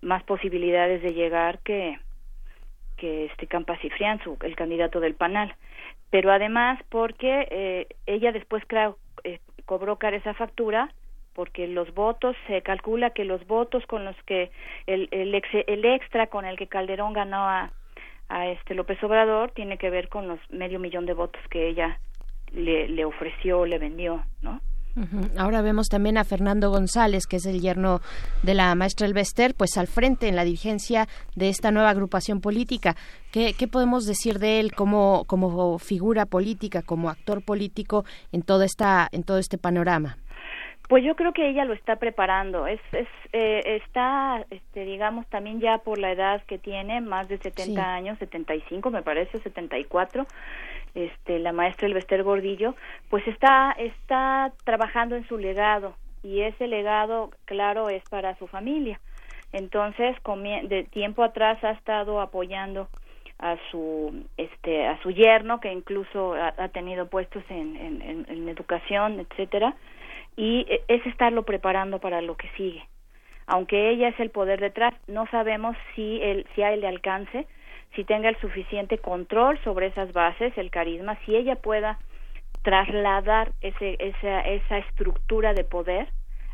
más 0.00 0.22
posibilidades 0.22 1.02
de 1.02 1.12
llegar 1.12 1.58
que 1.58 1.98
que 2.96 3.26
este 3.26 3.48
Campa 3.48 3.76
Cifrián, 3.78 4.22
su, 4.22 4.38
el 4.40 4.54
candidato 4.54 5.00
del 5.00 5.14
Panal. 5.14 5.54
Pero 6.10 6.30
además 6.32 6.80
porque 6.88 7.48
eh, 7.50 7.86
ella 8.06 8.30
después 8.32 8.62
creo, 8.66 8.96
eh, 9.24 9.40
cobró 9.66 9.96
cara 9.96 10.16
esa 10.16 10.32
factura 10.32 10.88
porque 11.34 11.66
los 11.66 11.92
votos 11.92 12.36
se 12.46 12.62
calcula 12.62 13.10
que 13.10 13.24
los 13.24 13.44
votos 13.46 13.84
con 13.86 14.04
los 14.04 14.16
que 14.22 14.50
el 14.86 15.08
el, 15.10 15.34
ex, 15.34 15.48
el 15.66 15.84
extra 15.84 16.28
con 16.28 16.44
el 16.44 16.56
que 16.56 16.68
Calderón 16.68 17.12
ganó 17.12 17.42
a 17.48 17.72
a 18.28 18.46
este 18.46 18.74
López 18.74 19.02
Obrador 19.02 19.50
tiene 19.50 19.76
que 19.76 19.90
ver 19.90 20.08
con 20.08 20.28
los 20.28 20.38
medio 20.50 20.78
millón 20.78 21.04
de 21.04 21.14
votos 21.14 21.42
que 21.50 21.66
ella 21.68 21.98
le, 22.54 22.88
le 22.88 23.04
ofreció, 23.04 23.64
le 23.66 23.78
vendió, 23.78 24.24
¿no? 24.42 24.60
Ahora 25.36 25.60
vemos 25.60 25.88
también 25.88 26.16
a 26.18 26.24
Fernando 26.24 26.70
González, 26.70 27.26
que 27.26 27.36
es 27.36 27.46
el 27.46 27.60
yerno 27.60 28.00
de 28.44 28.54
la 28.54 28.72
maestra 28.76 29.08
Elvester, 29.08 29.52
pues 29.56 29.76
al 29.76 29.88
frente 29.88 30.28
en 30.28 30.36
la 30.36 30.44
dirigencia 30.44 31.08
de 31.34 31.48
esta 31.48 31.72
nueva 31.72 31.90
agrupación 31.90 32.40
política. 32.40 32.94
¿Qué, 33.32 33.54
qué 33.58 33.66
podemos 33.66 34.06
decir 34.06 34.38
de 34.38 34.60
él 34.60 34.72
como, 34.72 35.24
como 35.26 35.80
figura 35.80 36.26
política, 36.26 36.82
como 36.82 37.10
actor 37.10 37.44
político 37.44 38.04
en 38.30 38.42
todo, 38.42 38.62
esta, 38.62 39.08
en 39.10 39.24
todo 39.24 39.38
este 39.38 39.58
panorama? 39.58 40.16
Pues 40.88 41.02
yo 41.02 41.16
creo 41.16 41.32
que 41.32 41.48
ella 41.48 41.64
lo 41.64 41.72
está 41.72 41.96
preparando. 41.96 42.66
Es, 42.68 42.78
es 42.92 43.08
eh, 43.32 43.80
está, 43.82 44.44
este, 44.50 44.84
digamos, 44.84 45.26
también 45.28 45.58
ya 45.58 45.78
por 45.78 45.98
la 45.98 46.12
edad 46.12 46.42
que 46.46 46.58
tiene, 46.58 47.00
más 47.00 47.26
de 47.26 47.38
70 47.38 47.64
Sí. 47.64 47.76
años, 47.80 48.18
75 48.20 48.90
me 48.90 49.02
parece, 49.02 49.40
74, 49.40 50.26
este, 50.94 51.38
la 51.38 51.52
maestra 51.52 51.86
Elvester 51.86 52.22
Gordillo, 52.22 52.74
pues 53.10 53.26
está, 53.26 53.72
está 53.78 54.52
trabajando 54.64 55.16
en 55.16 55.26
su 55.28 55.38
legado 55.38 55.96
y 56.22 56.40
ese 56.40 56.66
legado, 56.68 57.30
claro, 57.44 57.88
es 57.90 58.02
para 58.06 58.36
su 58.38 58.46
familia. 58.46 59.00
Entonces, 59.52 60.16
de 60.64 60.84
tiempo 60.90 61.22
atrás 61.22 61.62
ha 61.62 61.70
estado 61.72 62.20
apoyando 62.20 62.88
a 63.38 63.56
su 63.70 64.24
este 64.36 64.86
a 64.86 65.00
su 65.02 65.10
yerno 65.10 65.60
que 65.60 65.72
incluso 65.72 66.34
ha, 66.34 66.68
tenido 66.68 67.08
puestos 67.08 67.42
en, 67.50 67.76
en, 67.76 68.00
en- 68.02 68.26
en 68.28 68.48
educación 68.48 69.18
etcétera 69.20 69.74
y 70.36 70.64
e- 70.68 70.82
es 70.88 71.04
estarlo 71.06 71.42
preparando 71.42 71.98
para 71.98 72.20
lo 72.20 72.36
que 72.36 72.48
sigue 72.56 72.84
aunque 73.46 73.90
ella 73.90 74.08
es 74.08 74.20
el 74.20 74.30
poder 74.30 74.60
detrás 74.60 74.94
no 75.08 75.26
sabemos 75.32 75.76
si 75.94 76.20
él 76.22 76.46
si 76.54 76.62
a 76.62 76.72
él 76.72 76.80
le 76.82 76.88
alcance 76.88 77.46
si 77.94 78.04
tenga 78.04 78.28
el 78.28 78.36
suficiente 78.40 78.98
control 78.98 79.58
sobre 79.64 79.86
esas 79.86 80.12
bases 80.12 80.56
el 80.56 80.70
carisma 80.70 81.18
si 81.24 81.36
ella 81.36 81.56
pueda 81.56 81.98
trasladar 82.62 83.52
ese 83.60 83.96
esa 83.98 84.40
esa 84.40 84.78
estructura 84.78 85.52
de 85.54 85.64
poder 85.64 86.08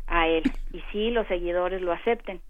a 0.07 0.27
él 0.27 0.43
y 0.73 0.81
si 0.91 1.11
los 1.11 1.27
seguidores 1.27 1.81
lo 1.81 1.91
acepten 1.91 2.41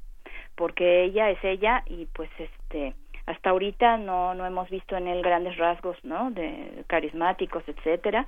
porque 0.55 1.03
ella 1.03 1.29
es 1.29 1.43
ella 1.43 1.83
y 1.87 2.05
pues 2.07 2.29
este 2.37 2.95
hasta 3.25 3.51
ahorita 3.51 3.97
no 3.97 4.33
no 4.33 4.45
hemos 4.45 4.69
visto 4.69 4.97
en 4.97 5.07
él 5.07 5.21
grandes 5.21 5.57
rasgos 5.57 5.97
no 6.03 6.31
de 6.31 6.83
carismáticos 6.87 7.63
etcétera. 7.67 8.27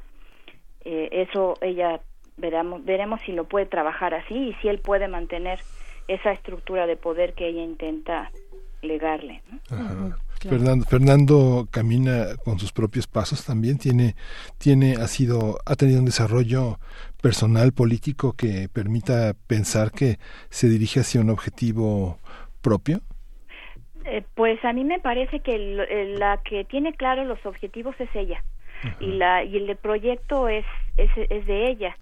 Eh, 0.86 1.10
eso 1.12 1.56
ella 1.62 2.00
veremos 2.38 2.84
veremos 2.84 3.22
si 3.22 3.32
lo 3.32 3.46
puede 3.46 3.66
trabajar 3.66 4.14
así 4.14 4.50
y 4.50 4.54
si 4.56 4.68
él 4.68 4.80
puede 4.80 5.08
mantener 5.08 5.60
esa 6.08 6.32
estructura 6.32 6.86
de 6.88 6.98
poder 6.98 7.34
que 7.34 7.48
ella 7.48 7.62
intenta 7.62 8.32
legarle. 8.82 9.42
Fernando, 10.50 10.86
Fernando 10.86 11.68
camina 11.72 12.36
con 12.44 12.60
sus 12.60 12.72
propios 12.72 13.08
pasos 13.08 13.46
también 13.46 13.78
tiene 13.78 14.16
tiene 14.58 14.94
ha 14.96 15.08
sido 15.08 15.58
ha 15.66 15.76
tenido 15.76 16.00
un 16.00 16.06
desarrollo 16.06 16.80
personal 17.22 17.72
político 17.72 18.34
que 18.34 18.68
permita 18.72 19.34
pensar 19.48 19.92
que 19.92 20.18
se 20.50 20.68
dirige 20.68 21.00
hacia 21.02 21.22
un 21.22 21.30
objetivo 21.30 22.20
propio. 22.62 23.02
Eh, 24.06 24.24
pues 24.36 24.64
a 24.66 24.74
mí 24.74 24.84
me 24.84 25.00
parece 25.00 25.40
que 25.40 25.56
el- 25.56 26.20
la 26.20 26.42
que 26.44 26.66
tiene 26.66 26.94
claro 26.94 27.24
los 27.24 27.44
objetivos 27.46 27.96
es 28.00 28.10
ella. 28.14 28.44
Y 29.00 29.14
la 29.14 29.46
y 29.46 29.56
el 29.56 29.78
proyecto 29.78 30.50
es, 30.50 30.66
es 30.98 31.10
es 31.30 31.46
de 31.48 31.70
ella 31.72 31.96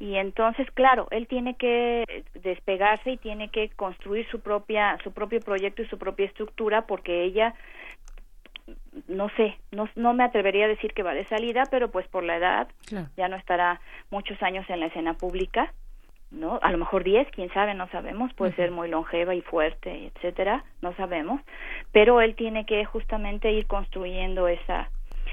y 0.00 0.16
entonces 0.16 0.68
claro 0.72 1.06
él 1.12 1.28
tiene 1.28 1.54
que 1.54 2.24
despegarse 2.34 3.12
y 3.12 3.16
tiene 3.18 3.50
que 3.50 3.68
construir 3.76 4.26
su 4.30 4.40
propia 4.40 4.98
su 5.04 5.12
propio 5.12 5.40
proyecto 5.42 5.82
y 5.82 5.86
su 5.88 5.98
propia 5.98 6.26
estructura 6.26 6.86
porque 6.86 7.22
ella 7.22 7.54
no 9.08 9.28
sé 9.36 9.56
no 9.70 9.88
no 9.96 10.14
me 10.14 10.24
atrevería 10.24 10.64
a 10.64 10.68
decir 10.68 10.92
que 10.94 11.02
va 11.02 11.14
de 11.14 11.26
salida 11.26 11.68
pero 11.70 11.90
pues 11.90 12.06
por 12.08 12.24
la 12.24 12.36
edad 12.36 12.68
Claro. 12.88 13.08
ya 13.16 13.28
no 13.28 13.36
estará 13.36 13.80
muchos 14.10 14.42
años 14.42 14.68
en 14.68 14.80
la 14.80 14.86
escena 14.86 15.14
pública 15.14 15.72
no 16.30 16.58
a 16.62 16.70
lo 16.72 16.78
mejor 16.78 17.04
10 17.04 17.28
quién 17.32 17.52
sabe 17.52 17.74
no 17.74 17.88
sabemos 17.90 18.32
puede 18.34 18.54
ser 18.54 18.70
muy 18.70 18.88
longeva 18.88 19.34
y 19.34 19.42
fuerte 19.42 20.06
etcétera 20.14 20.64
no 20.82 20.94
sabemos 20.94 21.40
pero 21.92 22.20
él 22.20 22.34
tiene 22.36 22.64
que 22.66 22.84
justamente 22.84 23.52
ir 23.52 23.66
construyendo 23.66 24.48
esa 24.48 24.90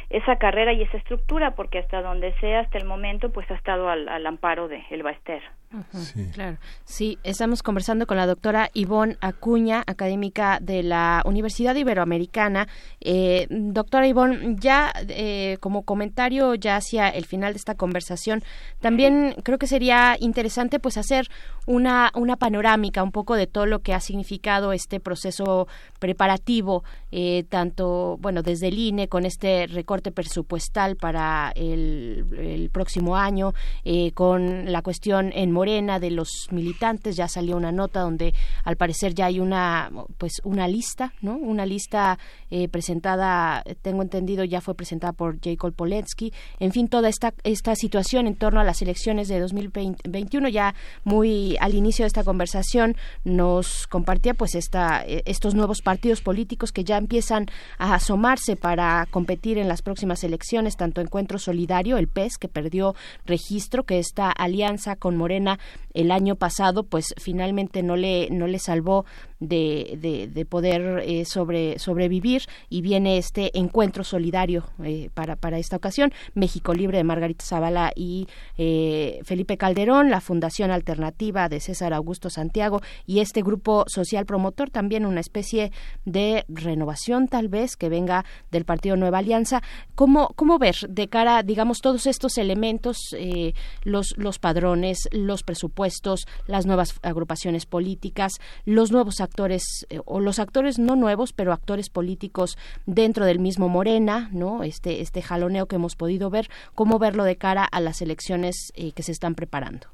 esa 0.09 0.37
carrera 0.37 0.73
y 0.73 0.83
esa 0.83 0.97
estructura 0.97 1.55
porque 1.55 1.79
hasta 1.79 2.01
donde 2.01 2.33
sea 2.39 2.61
hasta 2.61 2.77
el 2.77 2.85
momento 2.85 3.31
pues 3.31 3.49
ha 3.51 3.55
estado 3.55 3.89
al, 3.89 4.07
al 4.07 4.25
amparo 4.25 4.67
de 4.67 4.83
El 4.89 5.03
Baester 5.03 5.41
Ujú, 5.73 6.31
Claro. 6.33 6.57
Sí, 6.85 7.19
estamos 7.23 7.61
conversando 7.61 8.07
con 8.07 8.15
la 8.15 8.25
doctora 8.25 8.69
Ivonne 8.73 9.17
Acuña, 9.19 9.83
académica 9.85 10.59
de 10.61 10.81
la 10.81 11.21
Universidad 11.25 11.75
Iberoamericana. 11.75 12.69
Eh, 13.01 13.47
doctora 13.49 14.07
Ivonne, 14.07 14.55
ya 14.59 14.93
eh, 15.09 15.57
como 15.59 15.83
comentario 15.83 16.55
ya 16.55 16.77
hacia 16.77 17.09
el 17.09 17.25
final 17.25 17.51
de 17.51 17.57
esta 17.57 17.75
conversación, 17.75 18.43
también 18.79 19.35
creo 19.43 19.57
que 19.57 19.67
sería 19.67 20.15
interesante 20.19 20.79
pues 20.79 20.97
hacer 20.97 21.27
una, 21.65 22.11
una 22.15 22.37
panorámica 22.37 23.03
un 23.03 23.11
poco 23.11 23.35
de 23.35 23.45
todo 23.45 23.65
lo 23.65 23.79
que 23.79 23.93
ha 23.93 23.99
significado 23.99 24.71
este 24.71 25.01
proceso 25.01 25.67
preparativo, 25.99 26.85
eh, 27.11 27.43
tanto, 27.49 28.17
bueno, 28.21 28.41
desde 28.41 28.69
el 28.69 28.79
INE 28.79 29.09
con 29.09 29.25
este 29.25 29.67
recorte 29.97 30.11
presupuestal 30.11 30.95
para 30.95 31.51
el, 31.55 32.69
próximo 32.71 33.15
año, 33.15 33.53
eh, 33.83 34.11
con 34.11 34.71
la 34.71 34.81
cuestión 34.81 35.31
en 35.33 35.51
Morena 35.51 35.99
de 35.99 36.11
los 36.11 36.47
militantes, 36.51 37.15
ya 37.15 37.27
salió 37.27 37.57
una 37.57 37.71
nota 37.71 38.01
donde 38.01 38.33
al 38.63 38.75
parecer 38.75 39.13
ya 39.13 39.25
hay 39.25 39.39
una, 39.39 39.89
pues, 40.17 40.33
una 40.43 40.67
lista, 40.67 41.13
¿no? 41.21 41.37
Una 41.37 41.65
lista 41.65 42.19
eh, 42.51 42.67
presentada, 42.67 43.63
tengo 43.81 44.03
entendido, 44.03 44.43
ya 44.43 44.61
fue 44.61 44.75
presentada 44.75 45.13
por 45.13 45.39
Jacob 45.41 45.73
Polensky. 45.73 46.31
En 46.59 46.71
fin, 46.71 46.87
toda 46.87 47.09
esta, 47.09 47.33
esta 47.43 47.75
situación 47.75 48.27
en 48.27 48.35
torno 48.35 48.59
a 48.59 48.63
las 48.63 48.81
elecciones 48.81 49.27
de 49.27 49.39
2021, 49.39 50.49
ya 50.49 50.75
muy 51.03 51.57
al 51.59 51.73
inicio 51.73 52.03
de 52.03 52.07
esta 52.07 52.23
conversación 52.23 52.95
nos 53.23 53.87
compartía 53.87 54.33
pues 54.33 54.55
esta, 54.55 55.03
eh, 55.05 55.23
estos 55.25 55.55
nuevos 55.55 55.81
partidos 55.81 56.21
políticos 56.21 56.71
que 56.71 56.83
ya 56.83 56.97
empiezan 56.97 57.47
a 57.77 57.95
asomarse 57.95 58.55
para 58.55 59.07
competir 59.09 59.57
en 59.57 59.67
las 59.67 59.81
próximas 59.87 60.25
elecciones, 60.25 60.75
tanto 60.75 60.99
Encuentro 60.99 61.39
Solidario, 61.39 61.97
el 61.97 62.09
PES, 62.09 62.37
que 62.37 62.49
perdió 62.49 62.93
registro, 63.25 63.85
que 63.85 63.99
esta 63.99 64.29
alianza 64.29 64.97
con 64.97 65.15
Morena 65.15 65.59
el 65.93 66.11
año 66.11 66.35
pasado, 66.35 66.83
pues 66.83 67.13
finalmente 67.17 67.83
no 67.83 67.95
le, 67.95 68.29
no 68.29 68.47
le 68.47 68.59
salvó 68.59 69.05
de, 69.39 69.97
de, 70.01 70.27
de 70.27 70.45
poder 70.45 71.03
eh, 71.05 71.23
sobre, 71.23 71.79
sobrevivir 71.79 72.41
y 72.69 72.81
viene 72.81 73.17
este 73.17 73.57
encuentro 73.57 74.03
solidario 74.03 74.65
eh, 74.83 75.09
para, 75.13 75.37
para 75.37 75.57
esta 75.57 75.77
ocasión, 75.77 76.11
México 76.33 76.73
Libre 76.73 76.97
de 76.97 77.03
Margarita 77.05 77.45
Zavala 77.45 77.91
y 77.95 78.27
eh, 78.57 79.19
Felipe 79.23 79.57
Calderón, 79.57 80.09
la 80.09 80.19
Fundación 80.19 80.71
Alternativa 80.71 81.47
de 81.47 81.61
César 81.61 81.93
Augusto 81.93 82.29
Santiago 82.29 82.81
y 83.05 83.19
este 83.19 83.41
grupo 83.41 83.85
social 83.87 84.25
promotor, 84.25 84.69
también 84.69 85.05
una 85.05 85.21
especie 85.21 85.71
de 86.03 86.43
renovación 86.49 87.27
tal 87.29 87.47
vez 87.47 87.77
que 87.77 87.89
venga 87.89 88.25
del 88.51 88.65
Partido 88.65 88.97
Nueva 88.97 89.19
Alianza. 89.19 89.61
¿Cómo, 89.95 90.29
cómo 90.35 90.59
ver 90.59 90.75
de 90.89 91.07
cara, 91.07 91.41
digamos, 91.43 91.81
todos 91.81 92.05
estos 92.05 92.37
elementos, 92.37 92.97
eh, 93.17 93.53
los, 93.83 94.15
los 94.17 94.39
padrones, 94.39 95.09
los 95.11 95.43
presupuestos, 95.43 96.27
las 96.45 96.65
nuevas 96.65 96.99
agrupaciones 97.03 97.65
políticas, 97.65 98.33
los 98.65 98.91
nuevos 98.91 99.21
actores 99.21 99.87
eh, 99.89 99.99
o 100.05 100.19
los 100.19 100.39
actores 100.39 100.79
no 100.79 100.95
nuevos, 100.95 101.33
pero 101.33 101.53
actores 101.53 101.89
políticos 101.89 102.57
dentro 102.85 103.25
del 103.25 103.39
mismo 103.39 103.69
Morena, 103.69 104.29
¿no? 104.31 104.63
Este 104.63 105.01
este 105.01 105.21
jaloneo 105.21 105.67
que 105.67 105.75
hemos 105.75 105.95
podido 105.95 106.29
ver, 106.29 106.47
cómo 106.75 106.99
verlo 106.99 107.23
de 107.23 107.35
cara 107.35 107.65
a 107.65 107.79
las 107.79 108.01
elecciones 108.01 108.71
eh, 108.75 108.91
que 108.93 109.03
se 109.03 109.11
están 109.11 109.35
preparando. 109.35 109.87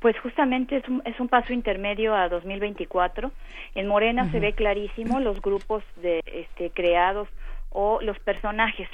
Pues 0.00 0.18
justamente 0.20 0.76
es 0.76 0.88
un, 0.88 1.02
es 1.04 1.18
un 1.18 1.28
paso 1.28 1.52
intermedio 1.52 2.14
a 2.14 2.28
2024. 2.28 3.32
En 3.74 3.88
Morena 3.88 4.30
se 4.30 4.38
ve 4.38 4.52
clarísimo 4.52 5.18
los 5.18 5.42
grupos 5.42 5.82
de 5.96 6.20
este 6.24 6.70
creados 6.70 7.28
o 7.70 8.00
los 8.00 8.18
personajes, 8.20 8.88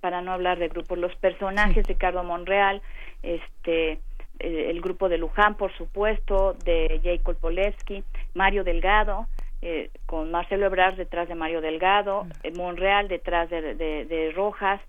para 0.00 0.20
no 0.22 0.32
hablar 0.32 0.58
de 0.58 0.68
grupos, 0.68 0.98
los 0.98 1.14
personajes 1.16 1.86
de 1.86 1.94
Carlos 1.96 2.24
Monreal, 2.24 2.82
este 3.22 4.00
eh, 4.40 4.70
el 4.70 4.80
grupo 4.80 5.08
de 5.08 5.18
Luján, 5.18 5.56
por 5.56 5.72
supuesto, 5.76 6.54
de 6.64 7.00
Jacob 7.02 7.36
Polewski, 7.36 8.02
Mario 8.34 8.64
Delgado, 8.64 9.26
eh, 9.62 9.90
con 10.06 10.30
Marcelo 10.30 10.66
Ebrard 10.66 10.96
detrás 10.96 11.28
de 11.28 11.34
Mario 11.34 11.60
Delgado, 11.60 12.26
eh, 12.42 12.50
Monreal 12.52 13.08
detrás 13.08 13.48
de, 13.50 13.74
de, 13.74 14.04
de 14.04 14.32
Rojas, 14.32 14.80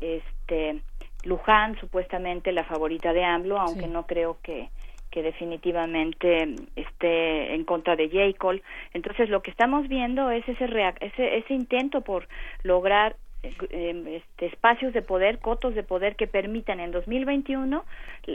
este 0.00 0.80
Luján 1.24 1.78
supuestamente 1.78 2.52
la 2.52 2.64
favorita 2.64 3.12
de 3.12 3.24
AMLO, 3.24 3.58
aunque 3.58 3.86
no 3.86 4.06
creo 4.06 4.38
que 4.42 4.68
que 5.10 5.22
definitivamente 5.22 6.54
esté 6.76 7.54
en 7.54 7.64
contra 7.64 7.96
de 7.96 8.08
J. 8.08 8.38
Cole. 8.38 8.62
Entonces, 8.94 9.28
lo 9.28 9.42
que 9.42 9.50
estamos 9.50 9.88
viendo 9.88 10.30
es 10.30 10.48
ese, 10.48 10.66
ese, 11.00 11.38
ese 11.38 11.54
intento 11.54 12.02
por 12.02 12.28
lograr 12.62 13.16
este, 13.42 14.46
espacios 14.46 14.92
de 14.92 15.02
poder, 15.02 15.38
cotos 15.38 15.74
de 15.74 15.82
poder 15.82 16.16
que 16.16 16.26
permitan 16.26 16.80
en 16.80 16.90
2021 16.90 17.84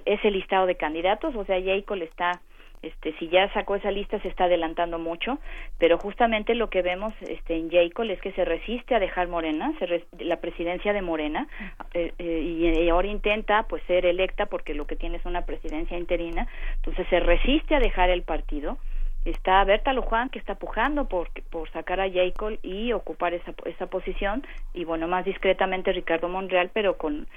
ese 0.06 0.32
listado 0.32 0.66
de 0.66 0.76
candidatos. 0.76 1.36
O 1.36 1.46
sea, 1.46 1.60
J. 1.60 1.84
Cole 1.86 2.06
está 2.06 2.42
Este, 2.82 3.14
si 3.18 3.30
ya 3.30 3.52
sacó 3.54 3.76
esa 3.76 3.90
lista 3.90 4.20
se 4.20 4.28
está 4.28 4.44
adelantando 4.44 5.00
mucho, 5.00 5.40
pero 5.80 5.98
justamente 5.98 6.54
lo 6.54 6.70
que 6.70 6.84
vemos 6.84 7.14
este, 7.28 7.56
en 7.56 7.72
Jacob 7.72 8.06
es 8.12 8.22
que 8.22 8.32
se 8.34 8.46
resiste 8.46 8.94
a 8.94 9.00
dejar 9.00 9.28
Morena, 9.28 9.74
se 9.80 10.04
la 10.20 10.38
presidencia 10.38 10.94
de 10.94 11.02
Morena, 11.02 11.48
eh, 11.94 12.14
eh, 12.20 12.42
y 12.42 12.90
ahora 12.90 13.08
intenta 13.08 13.64
pues 13.64 13.82
ser 13.88 14.06
electa 14.06 14.46
porque 14.46 14.76
lo 14.76 14.86
que 14.86 14.96
tiene 14.96 15.18
es 15.18 15.26
una 15.26 15.46
presidencia 15.46 15.98
interina, 15.98 16.48
entonces 16.76 17.08
se 17.10 17.20
resiste 17.20 17.74
a 17.74 17.80
dejar 17.80 18.12
el 18.12 18.22
partido 18.22 18.78
está 19.26 19.64
Berta 19.64 19.92
Luján 19.94 20.30
que 20.30 20.40
está 20.40 20.56
pujando 20.56 21.06
por, 21.06 21.30
por 21.50 21.70
sacar 21.72 22.00
a 22.00 22.10
Jacob 22.10 22.58
y 22.62 22.94
ocupar 22.94 23.34
esa, 23.34 23.54
esa 23.66 23.88
posición 23.88 24.46
y 24.74 24.86
bueno 24.86 25.08
más 25.08 25.26
discretamente 25.26 25.92
Ricardo 25.92 26.30
Monreal 26.30 26.70
pero 26.74 26.98
con 26.98 27.28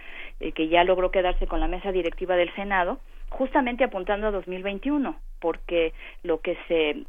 eh, 0.40 0.52
que 0.52 0.68
ya 0.68 0.84
logró 0.84 1.10
quedarse 1.10 1.46
con 1.46 1.60
la 1.60 1.68
mesa 1.68 1.90
directiva 1.90 2.36
del 2.36 2.54
Senado 2.54 3.00
justamente 3.30 3.84
apuntando 3.84 4.26
a 4.26 4.30
2021 4.30 5.16
porque 5.40 5.92
lo 6.22 6.40
que 6.40 6.56
se 6.68 7.04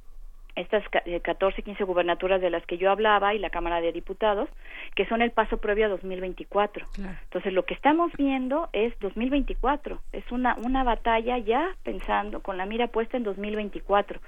estas 0.59 0.83
14, 0.89 1.61
15 1.61 1.81
eh, 1.81 1.85
gubernaturas 1.85 2.41
de 2.41 2.49
las 2.49 2.65
que 2.65 2.77
yo 2.77 2.91
hablaba 2.91 3.33
y 3.33 3.39
la 3.39 3.49
Cámara 3.49 3.81
de 3.81 3.91
Diputados, 3.91 4.49
que 4.95 5.05
son 5.05 5.21
el 5.21 5.31
paso 5.31 5.57
previo 5.57 5.85
a 5.85 5.89
2024. 5.89 6.85
Entonces, 7.23 7.53
lo 7.53 7.63
que 7.63 7.73
estamos 7.73 8.11
viendo 8.17 8.69
es 8.73 8.97
2024, 8.99 9.99
es 10.13 10.31
una, 10.31 10.55
una 10.63 10.83
batalla 10.83 11.37
ya 11.37 11.75
pensando, 11.83 12.41
con 12.41 12.57
la 12.57 12.65
mira 12.65 12.87
puesta 12.87 13.17
en 13.17 13.23
2024. 13.23 14.19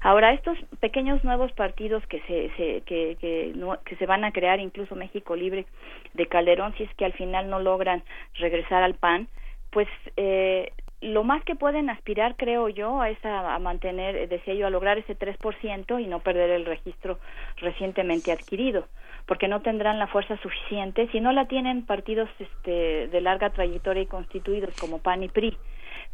Ahora, 0.00 0.32
estos 0.32 0.58
pequeños 0.80 1.22
nuevos 1.24 1.52
partidos 1.52 2.06
que 2.06 2.20
se, 2.22 2.50
se 2.56 2.80
que, 2.82 3.16
que, 3.20 3.54
que 3.84 3.96
se 3.96 4.06
van 4.06 4.24
a 4.24 4.32
crear, 4.32 4.60
incluso 4.60 4.94
México 4.94 5.36
Libre 5.36 5.66
de 6.14 6.26
Calderón, 6.26 6.74
si 6.76 6.84
es 6.84 6.94
que 6.94 7.04
al 7.04 7.12
final 7.12 7.48
no 7.48 7.60
logran 7.60 8.02
regresar 8.34 8.82
al 8.82 8.94
PAN, 8.94 9.28
pues 9.70 9.88
eh, 10.16 10.72
lo 11.00 11.24
más 11.24 11.44
que 11.44 11.54
pueden 11.54 11.90
aspirar, 11.90 12.36
creo 12.36 12.68
yo, 12.68 13.04
es 13.04 13.22
a, 13.24 13.58
mantener, 13.58 14.16
eh, 14.16 14.26
decía 14.26 14.54
yo, 14.54 14.66
a 14.66 14.70
lograr 14.70 14.98
ese 14.98 15.16
3% 15.16 16.02
y 16.02 16.06
no 16.06 16.20
perder 16.20 16.50
el 16.50 16.64
registro 16.64 17.18
recientemente 17.56 18.32
adquirido, 18.32 18.86
porque 19.26 19.48
no 19.48 19.60
tendrán 19.60 19.98
la 19.98 20.06
fuerza 20.06 20.36
suficiente, 20.38 21.08
si 21.12 21.20
no 21.20 21.32
la 21.32 21.46
tienen 21.46 21.84
partidos 21.84 22.30
este, 22.38 23.08
de 23.08 23.20
larga 23.20 23.50
trayectoria 23.50 24.02
y 24.02 24.06
constituidos 24.06 24.74
como 24.80 24.98
PAN 24.98 25.22
y 25.22 25.28
PRI 25.28 25.56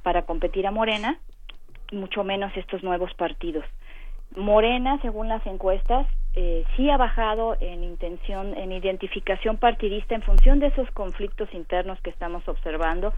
para 0.03 0.23
competir 0.23 0.67
a 0.67 0.73
Morena, 0.73 1.19
mucho 1.93 2.25
menos 2.25 2.57
estos 2.57 2.83
nuevos 2.83 3.13
partidos. 3.15 3.65
Morena, 4.35 4.99
según 5.03 5.29
las 5.29 5.47
encuestas, 5.47 6.07
eh, 6.35 6.65
sí 6.77 6.89
ha 6.89 6.97
bajado 6.97 7.57
en 7.61 7.85
intención, 7.85 8.57
en 8.57 8.73
identificación 8.73 9.59
partidista 9.59 10.15
en 10.15 10.23
función 10.23 10.59
de 10.59 10.69
esos 10.69 10.91
conflictos 10.93 11.53
internos 11.53 12.01
que 12.01 12.09
estamos 12.09 12.49
observando 12.49 13.13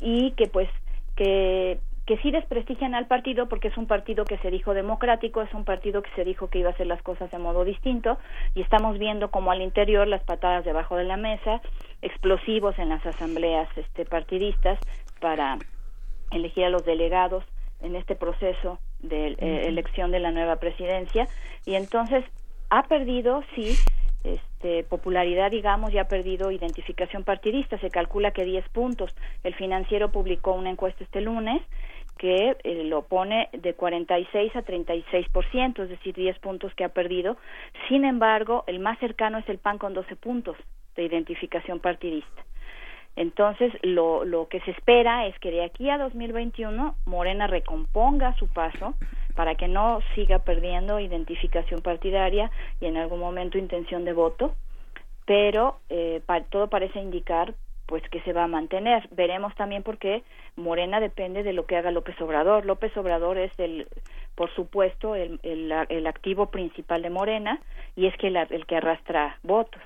y 0.00 0.32
que 0.32 0.48
pues 0.48 0.68
que 1.16 1.80
que 2.06 2.16
sí 2.18 2.30
desprestigian 2.30 2.94
al 2.94 3.06
partido 3.06 3.48
porque 3.48 3.68
es 3.68 3.76
un 3.76 3.88
partido 3.88 4.24
que 4.24 4.38
se 4.38 4.50
dijo 4.50 4.74
democrático, 4.74 5.42
es 5.42 5.52
un 5.52 5.64
partido 5.64 6.02
que 6.02 6.10
se 6.14 6.24
dijo 6.24 6.48
que 6.48 6.60
iba 6.60 6.70
a 6.70 6.72
hacer 6.72 6.86
las 6.86 7.02
cosas 7.02 7.30
de 7.32 7.38
modo 7.38 7.64
distinto 7.64 8.16
y 8.54 8.62
estamos 8.62 8.98
viendo 8.98 9.32
como 9.32 9.50
al 9.50 9.60
interior 9.60 10.06
las 10.06 10.22
patadas 10.22 10.64
debajo 10.64 10.96
de 10.96 11.02
la 11.02 11.16
mesa, 11.16 11.60
explosivos 12.02 12.78
en 12.78 12.90
las 12.90 13.04
asambleas 13.04 13.68
este, 13.76 14.04
partidistas 14.04 14.78
para 15.20 15.58
elegir 16.30 16.64
a 16.64 16.70
los 16.70 16.84
delegados 16.84 17.44
en 17.80 17.96
este 17.96 18.14
proceso 18.14 18.78
de 19.00 19.34
eh, 19.38 19.66
elección 19.66 20.12
de 20.12 20.20
la 20.20 20.30
nueva 20.30 20.56
presidencia 20.56 21.26
y 21.64 21.74
entonces 21.74 22.24
ha 22.70 22.84
perdido 22.84 23.42
sí 23.56 23.76
este, 24.26 24.84
popularidad, 24.84 25.50
digamos, 25.50 25.92
ya 25.92 26.02
ha 26.02 26.08
perdido 26.08 26.50
identificación 26.50 27.24
partidista. 27.24 27.78
Se 27.78 27.90
calcula 27.90 28.32
que 28.32 28.44
10 28.44 28.68
puntos. 28.70 29.14
El 29.44 29.54
financiero 29.54 30.10
publicó 30.10 30.52
una 30.52 30.70
encuesta 30.70 31.04
este 31.04 31.20
lunes 31.20 31.62
que 32.18 32.56
eh, 32.64 32.84
lo 32.84 33.02
pone 33.02 33.48
de 33.52 33.74
46 33.74 34.56
a 34.56 34.64
36%, 34.64 35.82
es 35.82 35.88
decir, 35.90 36.14
10 36.14 36.38
puntos 36.38 36.74
que 36.74 36.84
ha 36.84 36.88
perdido. 36.88 37.36
Sin 37.88 38.04
embargo, 38.04 38.64
el 38.66 38.80
más 38.80 38.98
cercano 38.98 39.38
es 39.38 39.48
el 39.48 39.58
PAN 39.58 39.78
con 39.78 39.94
12 39.94 40.16
puntos 40.16 40.56
de 40.96 41.04
identificación 41.04 41.78
partidista. 41.78 42.44
Entonces, 43.16 43.72
lo, 43.82 44.24
lo 44.24 44.48
que 44.48 44.60
se 44.60 44.70
espera 44.70 45.26
es 45.26 45.38
que 45.38 45.50
de 45.50 45.64
aquí 45.64 45.88
a 45.88 45.98
2021 45.98 46.94
Morena 47.06 47.46
recomponga 47.46 48.34
su 48.36 48.46
paso 48.48 48.94
para 49.34 49.54
que 49.54 49.68
no 49.68 50.00
siga 50.14 50.40
perdiendo 50.40 51.00
identificación 51.00 51.80
partidaria 51.80 52.50
y 52.80 52.86
en 52.86 52.96
algún 52.96 53.20
momento 53.20 53.58
intención 53.58 54.04
de 54.04 54.12
voto, 54.12 54.54
pero 55.26 55.78
eh, 55.88 56.20
todo 56.50 56.68
parece 56.68 57.00
indicar 57.00 57.54
pues 57.86 58.02
que 58.10 58.20
se 58.22 58.32
va 58.32 58.44
a 58.44 58.48
mantener. 58.48 59.08
Veremos 59.12 59.54
también 59.54 59.82
porque 59.82 60.24
Morena 60.56 60.98
depende 61.00 61.42
de 61.42 61.52
lo 61.52 61.66
que 61.66 61.76
haga 61.76 61.92
López 61.92 62.20
Obrador. 62.20 62.66
López 62.66 62.96
Obrador 62.96 63.38
es 63.38 63.52
el, 63.58 63.86
por 64.34 64.52
supuesto, 64.54 65.14
el, 65.14 65.38
el, 65.42 66.06
activo 66.06 66.46
principal 66.50 67.02
de 67.02 67.10
Morena 67.10 67.60
y 67.94 68.06
es 68.06 68.16
que 68.16 68.26
el 68.26 68.66
que 68.66 68.76
arrastra 68.76 69.38
votos. 69.44 69.80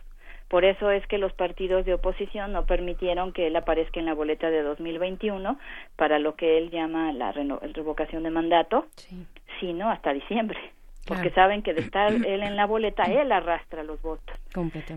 Por 0.51 0.65
eso 0.65 0.91
es 0.91 1.07
que 1.07 1.17
los 1.17 1.33
partidos 1.33 1.85
de 1.85 1.95
oposición 1.95 2.53
no 2.53 2.67
permitieron 2.67 3.33
que 3.33 3.47
él 3.47 3.55
aparezca 3.55 4.01
en 4.01 4.07
la 4.07 4.15
boleta 4.15 4.51
de 4.51 4.63
2021 4.63 5.57
para 5.95 6.19
lo 6.19 6.35
que 6.35 6.59
él 6.59 6.71
llama 6.71 7.13
la 7.13 7.31
revocación 7.31 8.25
de 8.25 8.31
mandato, 8.31 8.87
sino 9.61 9.89
hasta 9.89 10.13
diciembre. 10.13 10.59
Porque 11.07 11.31
saben 11.31 11.63
que 11.63 11.73
de 11.73 11.83
estar 11.83 12.13
él 12.13 12.43
en 12.43 12.57
la 12.57 12.67
boleta, 12.67 13.05
él 13.05 13.31
arrastra 13.31 13.85
los 13.85 14.03
votos. 14.03 14.37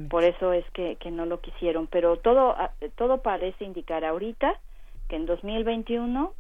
Por 0.10 0.24
eso 0.24 0.54
es 0.54 0.66
que, 0.72 0.96
que 0.96 1.12
no 1.12 1.28
lo 1.28 1.40
quisieron. 1.40 1.86
Pero 1.86 2.18
todo, 2.18 2.56
ah, 2.58 2.72
todo 2.96 3.22
parece 3.22 3.64
indicar 3.64 4.04
ahorita 4.04 4.60
que 5.08 5.18
en 5.18 5.28
2021 5.28 6.34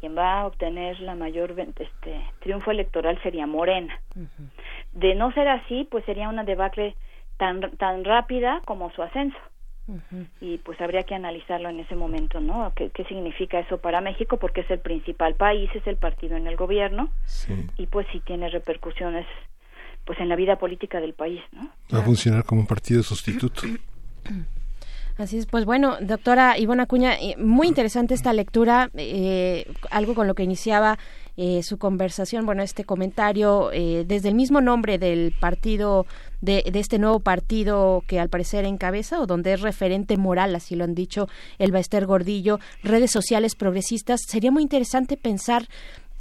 quien 0.00 0.16
va 0.16 0.40
a 0.40 0.46
obtener 0.46 1.00
la 1.00 1.14
mayor 1.14 1.54
este, 1.58 2.20
triunfo 2.40 2.70
electoral 2.70 3.18
sería 3.22 3.46
Morena. 3.46 3.98
De 4.92 5.14
no 5.14 5.32
ser 5.32 5.48
así, 5.48 5.86
pues 5.90 6.04
sería 6.04 6.28
una 6.28 6.44
debacle 6.44 6.96
tan, 7.40 7.60
tan 7.78 8.04
rápida 8.04 8.60
como 8.66 8.92
su 8.92 9.02
ascenso. 9.02 9.38
Y 10.40 10.58
pues 10.58 10.80
habría 10.80 11.02
que 11.02 11.16
analizarlo 11.16 11.68
en 11.68 11.80
ese 11.80 11.96
momento, 11.96 12.40
¿no? 12.40 12.72
¿Qué, 12.76 12.90
¿Qué, 12.90 13.02
significa 13.06 13.58
eso 13.58 13.78
para 13.78 14.00
México? 14.00 14.36
Porque 14.36 14.60
es 14.60 14.70
el 14.70 14.78
principal 14.78 15.34
país, 15.34 15.68
es 15.74 15.84
el 15.84 15.96
partido 15.96 16.36
en 16.36 16.46
el 16.46 16.54
gobierno 16.54 17.08
y 17.76 17.86
pues 17.86 18.06
sí 18.12 18.20
tiene 18.24 18.48
repercusiones 18.50 19.26
pues 20.04 20.20
en 20.20 20.28
la 20.28 20.36
vida 20.36 20.56
política 20.56 21.00
del 21.00 21.14
país, 21.14 21.40
¿no? 21.50 21.70
Va 21.92 21.98
a 21.98 22.02
funcionar 22.02 22.44
como 22.44 22.60
un 22.60 22.68
partido 22.68 23.02
sustituto. 23.02 23.62
Así 25.18 25.38
es, 25.38 25.46
pues 25.46 25.64
bueno, 25.64 25.96
doctora 26.00 26.56
Ivona 26.56 26.84
Acuña, 26.84 27.14
eh, 27.14 27.36
muy 27.36 27.66
interesante 27.66 28.14
esta 28.14 28.32
lectura, 28.32 28.90
eh, 28.94 29.66
algo 29.90 30.14
con 30.14 30.28
lo 30.28 30.34
que 30.34 30.44
iniciaba 30.44 30.98
eh, 31.42 31.62
su 31.62 31.78
conversación, 31.78 32.44
bueno, 32.44 32.62
este 32.62 32.84
comentario 32.84 33.70
eh, 33.72 34.04
desde 34.06 34.28
el 34.28 34.34
mismo 34.34 34.60
nombre 34.60 34.98
del 34.98 35.32
partido, 35.40 36.04
de, 36.42 36.62
de, 36.70 36.78
este 36.80 36.98
nuevo 36.98 37.20
partido 37.20 38.04
que 38.06 38.20
al 38.20 38.28
parecer 38.28 38.66
encabeza 38.66 39.18
o 39.22 39.26
donde 39.26 39.54
es 39.54 39.62
referente 39.62 40.18
moral, 40.18 40.54
así 40.54 40.76
lo 40.76 40.84
han 40.84 40.94
dicho 40.94 41.30
el 41.58 41.72
Baester 41.72 42.04
Gordillo, 42.04 42.60
redes 42.82 43.10
sociales 43.10 43.54
progresistas. 43.54 44.20
Sería 44.28 44.50
muy 44.50 44.62
interesante 44.62 45.16
pensar 45.16 45.66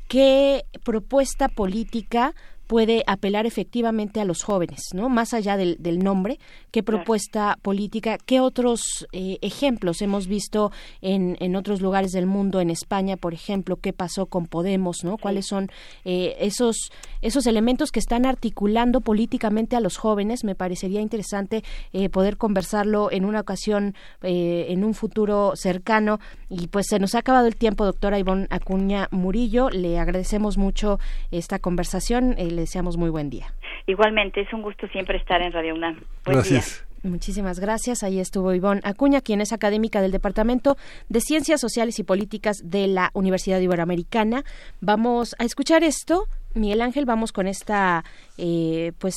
qué 0.08 0.64
propuesta 0.86 1.50
política 1.50 2.34
puede 2.70 3.04
apelar 3.08 3.48
efectivamente 3.48 4.22
a 4.22 4.26
los 4.26 4.44
jóvenes, 4.44 4.90
¿no? 4.94 5.10
Más 5.10 5.34
allá 5.34 5.58
del, 5.58 5.78
del 5.80 5.98
nombre, 5.98 6.38
qué 6.70 6.84
propuesta 6.84 7.58
política, 7.64 8.20
qué 8.24 8.42
otros 8.42 9.08
eh, 9.12 9.40
ejemplos 9.42 10.04
hemos 10.04 10.28
visto 10.28 10.72
en, 11.02 11.36
en 11.40 11.56
otros 11.56 11.82
lugares 11.82 12.12
del 12.12 12.28
mundo, 12.28 12.62
en 12.62 12.70
España, 12.70 13.18
por 13.18 13.34
ejemplo, 13.34 13.78
qué 13.78 13.92
pasó 13.92 14.28
con 14.28 14.46
Podemos, 14.46 15.04
¿no? 15.04 15.18
¿Cuáles 15.18 15.48
son 15.48 15.72
eh, 16.06 16.36
esos, 16.42 16.92
esos 17.24 17.48
elementos 17.48 17.90
que 17.92 18.00
están 18.00 18.28
articulando 18.28 19.02
políticamente 19.02 19.76
a 19.76 19.80
los 19.80 19.98
jóvenes? 19.98 20.44
Me 20.44 20.54
parecería 20.54 21.02
interesante 21.02 21.64
eh, 21.92 22.08
poder 22.10 22.38
conversarlo 22.38 23.12
en 23.12 23.26
una 23.26 23.40
ocasión, 23.40 23.96
en 24.22 24.84
un 24.84 24.94
futuro 24.94 25.54
cercano. 25.56 26.20
Y 26.50 26.68
pues 26.68 26.86
se 26.88 27.00
nos 27.00 27.16
ha 27.16 27.20
acabado 27.20 27.48
el 27.48 27.56
tiempo, 27.56 27.84
doctora 27.84 28.20
Ivonne 28.20 28.46
Acuña 28.52 29.08
Murillo. 29.10 29.72
Le 29.72 29.98
agradecemos 29.98 30.58
mucho 30.58 31.00
esta 31.32 31.58
conversación 31.58 32.36
deseamos 32.60 32.98
muy 32.98 33.10
buen 33.10 33.30
día. 33.30 33.54
Igualmente, 33.88 34.42
es 34.42 34.54
un 34.54 34.62
gusto 34.62 34.88
siempre 34.90 35.18
estar 35.18 35.42
en 35.42 35.52
Radio 35.52 35.76
UNAM. 35.76 36.02
gracias. 36.26 36.86
Muchísimas 37.04 37.60
gracias. 37.60 38.04
Ahí 38.04 38.20
estuvo 38.20 38.54
Ivonne 38.54 38.82
Acuña, 38.84 39.22
quien 39.22 39.42
es 39.42 39.54
académica 39.54 40.02
del 40.02 40.12
Departamento 40.12 40.78
de 41.08 41.22
Ciencias 41.22 41.62
Sociales 41.62 41.98
y 42.00 42.04
Políticas 42.04 42.58
de 42.64 42.88
la 42.88 43.10
Universidad 43.14 43.60
Iberoamericana. 43.60 44.44
Vamos 44.82 45.36
a 45.40 45.46
escuchar 45.46 45.84
esto. 45.84 46.26
Miguel 46.56 46.82
Ángel, 46.82 47.06
vamos 47.06 47.32
con 47.32 47.48
esta, 47.48 48.04
eh, 48.38 48.92
pues, 48.98 49.16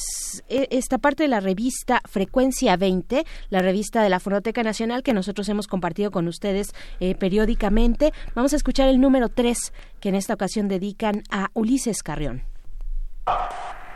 e, 0.48 0.68
esta 0.70 0.98
parte 0.98 1.22
de 1.22 1.30
la 1.30 1.40
revista 1.40 2.02
Frecuencia 2.06 2.76
20, 2.76 3.24
la 3.48 3.60
revista 3.60 4.02
de 4.02 4.10
la 4.10 4.20
Fonoteca 4.20 4.62
Nacional 4.62 5.02
que 5.02 5.14
nosotros 5.14 5.48
hemos 5.48 5.66
compartido 5.66 6.10
con 6.10 6.28
ustedes 6.28 6.74
eh, 7.00 7.14
periódicamente. 7.14 8.12
Vamos 8.34 8.52
a 8.52 8.56
escuchar 8.56 8.88
el 8.88 9.00
número 9.00 9.28
3 9.28 9.72
que 10.00 10.10
en 10.10 10.14
esta 10.14 10.34
ocasión 10.34 10.68
dedican 10.68 11.22
a 11.30 11.48
Ulises 11.54 12.02
Carrión. 12.02 12.51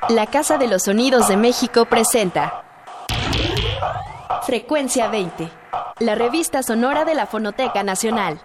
La 0.09 0.27
Casa 0.31 0.57
de 0.57 0.69
los 0.69 0.85
Sonidos 0.85 1.29
de 1.29 1.37
México 1.37 1.87
presenta 1.87 2.63
Frecuencia 4.43 5.09
20, 5.09 5.51
la 6.01 6.15
revista 6.15 6.63
sonora 6.63 7.05
de 7.05 7.15
la 7.15 7.27
Fonoteca 7.27 7.83
Nacional. 7.83 8.41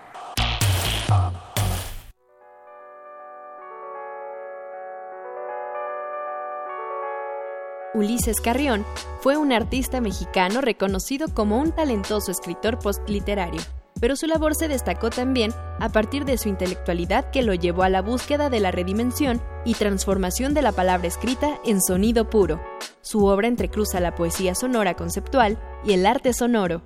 Ulises 7.94 8.40
Carrión 8.42 8.86
fue 9.20 9.38
un 9.38 9.52
artista 9.52 10.02
mexicano 10.02 10.62
reconocido 10.62 11.28
como 11.34 11.60
un 11.60 11.74
talentoso 11.74 12.32
escritor 12.32 12.80
postliterario 12.80 13.62
pero 14.02 14.16
su 14.16 14.26
labor 14.26 14.56
se 14.56 14.68
destacó 14.68 15.12
también 15.12 15.54
a 15.80 15.90
partir 15.90 16.26
de 16.26 16.38
su 16.38 16.50
intelectualidad 16.50 17.30
que 17.30 17.44
lo 17.44 17.54
llevó 17.54 17.84
a 17.84 17.90
la 17.90 18.02
búsqueda 18.02 18.50
de 18.50 18.60
la 18.60 18.72
redimensión 18.72 19.42
y 19.64 19.76
transformación 19.76 20.56
de 20.56 20.64
la 20.64 20.72
palabra 20.72 21.08
escrita 21.08 21.62
en 21.64 21.82
sonido 21.82 22.30
puro. 22.30 22.60
Su 23.02 23.26
obra 23.28 23.48
entrecruza 23.48 24.00
la 24.00 24.16
poesía 24.16 24.56
sonora 24.56 24.96
conceptual 24.96 25.60
y 25.86 25.94
el 25.94 26.06
arte 26.08 26.34
sonoro. 26.34 26.82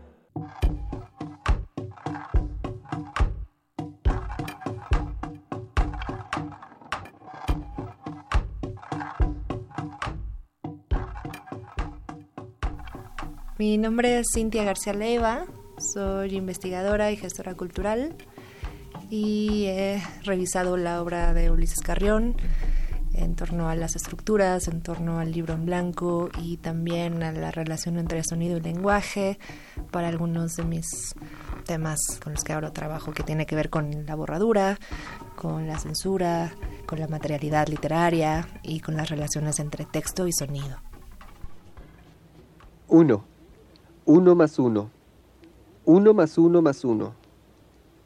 Mi 13.57 13.77
nombre 13.77 14.19
es 14.19 14.27
Cintia 14.33 14.65
García 14.65 14.91
Leiva, 14.93 15.45
soy 15.93 16.35
investigadora 16.35 17.11
y 17.11 17.17
gestora 17.17 17.55
cultural 17.55 18.15
y 19.09 19.65
he 19.65 20.01
revisado 20.23 20.77
la 20.77 21.01
obra 21.01 21.33
de 21.33 21.51
Ulises 21.51 21.81
Carrión 21.81 22.35
en 23.13 23.35
torno 23.35 23.69
a 23.69 23.75
las 23.75 23.95
estructuras, 23.95 24.67
en 24.67 24.81
torno 24.81 25.19
al 25.19 25.31
libro 25.31 25.53
en 25.53 25.65
blanco 25.65 26.29
y 26.41 26.57
también 26.57 27.23
a 27.23 27.31
la 27.31 27.51
relación 27.51 27.97
entre 27.97 28.23
sonido 28.23 28.57
y 28.57 28.61
lenguaje 28.61 29.39
para 29.91 30.09
algunos 30.09 30.55
de 30.55 30.63
mis 30.63 31.15
temas 31.65 31.99
con 32.21 32.33
los 32.33 32.43
que 32.43 32.53
ahora 32.53 32.71
trabajo 32.71 33.13
que 33.13 33.23
tiene 33.23 33.45
que 33.45 33.55
ver 33.55 33.69
con 33.69 34.05
la 34.05 34.15
borradura, 34.15 34.77
con 35.35 35.67
la 35.67 35.79
censura, 35.79 36.53
con 36.85 36.99
la 36.99 37.07
materialidad 37.07 37.67
literaria 37.67 38.47
y 38.63 38.81
con 38.81 38.97
las 38.97 39.09
relaciones 39.09 39.59
entre 39.59 39.85
texto 39.85 40.27
y 40.27 40.33
sonido. 40.33 40.77
Uno. 42.87 43.23
Uno 44.05 44.35
más 44.35 44.59
uno. 44.59 44.94
Uno 45.85 46.15
más 46.15 46.37
uno 46.39 46.63
más 46.63 46.83
uno. 46.83 47.13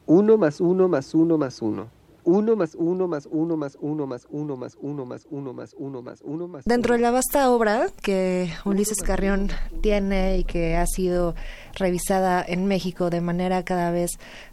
Uno 0.06 0.36
más 0.36 0.60
uno 0.60 0.86
más 0.86 1.14
uno 1.14 1.38
más 1.38 1.62
uno. 1.62 1.88
Uno 2.24 2.54
más 2.54 2.74
uno 2.74 3.08
más 3.08 3.26
uno 3.30 3.56
más 3.56 3.78
uno 3.80 4.06
más 4.06 4.26
uno 4.30 4.56
más 4.56 4.76
uno 4.78 5.06
más 5.06 5.26
uno 5.30 5.52
más 5.54 5.74
uno 5.78 6.02
más 6.02 6.20
uno 6.22 6.48
más. 6.48 6.64
Dentro 6.66 6.94
de 6.94 7.00
la 7.00 7.10
vasta 7.10 7.50
obra 7.50 7.86
que 8.02 8.52
Ulises 8.66 8.98
Carrión 8.98 9.48
tiene 9.80 10.36
y 10.36 10.44
que 10.44 10.76
ha 10.76 10.86
sido 10.86 11.34
revisada 11.74 12.44
en 12.46 12.66
México 12.66 13.08
de 13.08 13.22
manera 13.22 13.64
cada 13.64 13.90
vez 13.90 14.10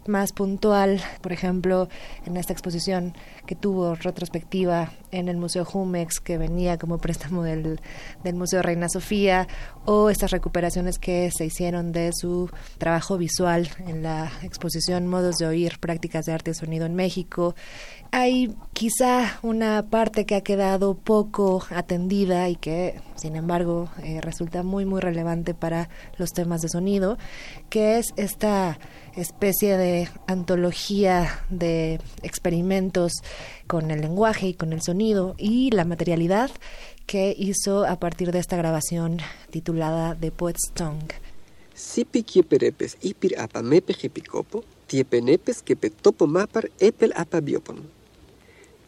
más 0.08 0.32
puntual, 0.32 1.00
por 1.20 1.32
ejemplo, 1.32 1.88
en 2.26 2.36
esta 2.36 2.52
exposición 2.52 3.14
que 3.46 3.54
tuvo 3.54 3.94
retrospectiva 3.94 4.92
en 5.10 5.28
el 5.28 5.36
Museo 5.36 5.64
Jumex, 5.64 6.20
que 6.20 6.38
venía 6.38 6.78
como 6.78 6.98
préstamo 6.98 7.42
del, 7.42 7.80
del 8.24 8.34
Museo 8.34 8.62
Reina 8.62 8.88
Sofía, 8.88 9.46
o 9.84 10.10
estas 10.10 10.30
recuperaciones 10.30 10.98
que 10.98 11.30
se 11.30 11.46
hicieron 11.46 11.92
de 11.92 12.12
su 12.12 12.50
trabajo 12.78 13.16
visual 13.16 13.68
en 13.86 14.02
la 14.02 14.30
exposición 14.42 15.06
Modos 15.06 15.38
de 15.38 15.46
Oír, 15.46 15.78
Prácticas 15.78 16.26
de 16.26 16.32
Arte 16.32 16.50
y 16.50 16.54
Sonido 16.54 16.86
en 16.86 16.94
México. 16.94 17.54
Hay 18.10 18.54
quizá 18.72 19.38
una 19.42 19.84
parte 19.90 20.24
que 20.24 20.34
ha 20.34 20.40
quedado 20.40 20.94
poco 20.94 21.62
atendida 21.70 22.48
y 22.48 22.56
que, 22.56 23.00
sin 23.16 23.36
embargo, 23.36 23.90
eh, 24.02 24.20
resulta 24.22 24.62
muy, 24.62 24.86
muy 24.86 25.00
relevante 25.00 25.52
para 25.52 25.90
los 26.16 26.32
temas 26.32 26.62
de 26.62 26.70
sonido, 26.70 27.18
que 27.68 27.98
es 27.98 28.14
esta 28.16 28.78
especie 29.14 29.76
de 29.76 30.08
antología 30.26 31.44
de 31.50 32.00
experimentos 32.22 33.12
con 33.66 33.90
el 33.90 34.00
lenguaje 34.00 34.48
y 34.48 34.54
con 34.54 34.72
el 34.72 34.80
sonido 34.80 35.34
y 35.36 35.70
la 35.70 35.84
materialidad 35.84 36.50
que 37.06 37.34
hizo 37.36 37.84
a 37.84 37.96
partir 37.96 38.32
de 38.32 38.38
esta 38.38 38.56
grabación 38.56 39.18
titulada 39.50 40.16
The 40.18 40.30
Poet's 40.30 40.70
Tongue. 40.72 41.14
Sipi 41.74 42.24
kieperepes 42.24 42.96
ipir 43.02 43.38
apa 43.38 43.62
mepe 43.62 43.94
jepikopo, 43.94 44.64
tiepenepes 44.88 45.62
kepe 45.62 45.90
topo 45.90 46.26
mapar 46.26 46.70
epel 46.80 47.12
apa 47.14 47.40
biopon 47.40 47.97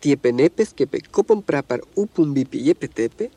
tiepenepes 0.01 0.73
quepe 0.73 1.05
coponprapar 1.13 1.85
upun 1.95 2.33
vipiyepetepe, 2.33 3.31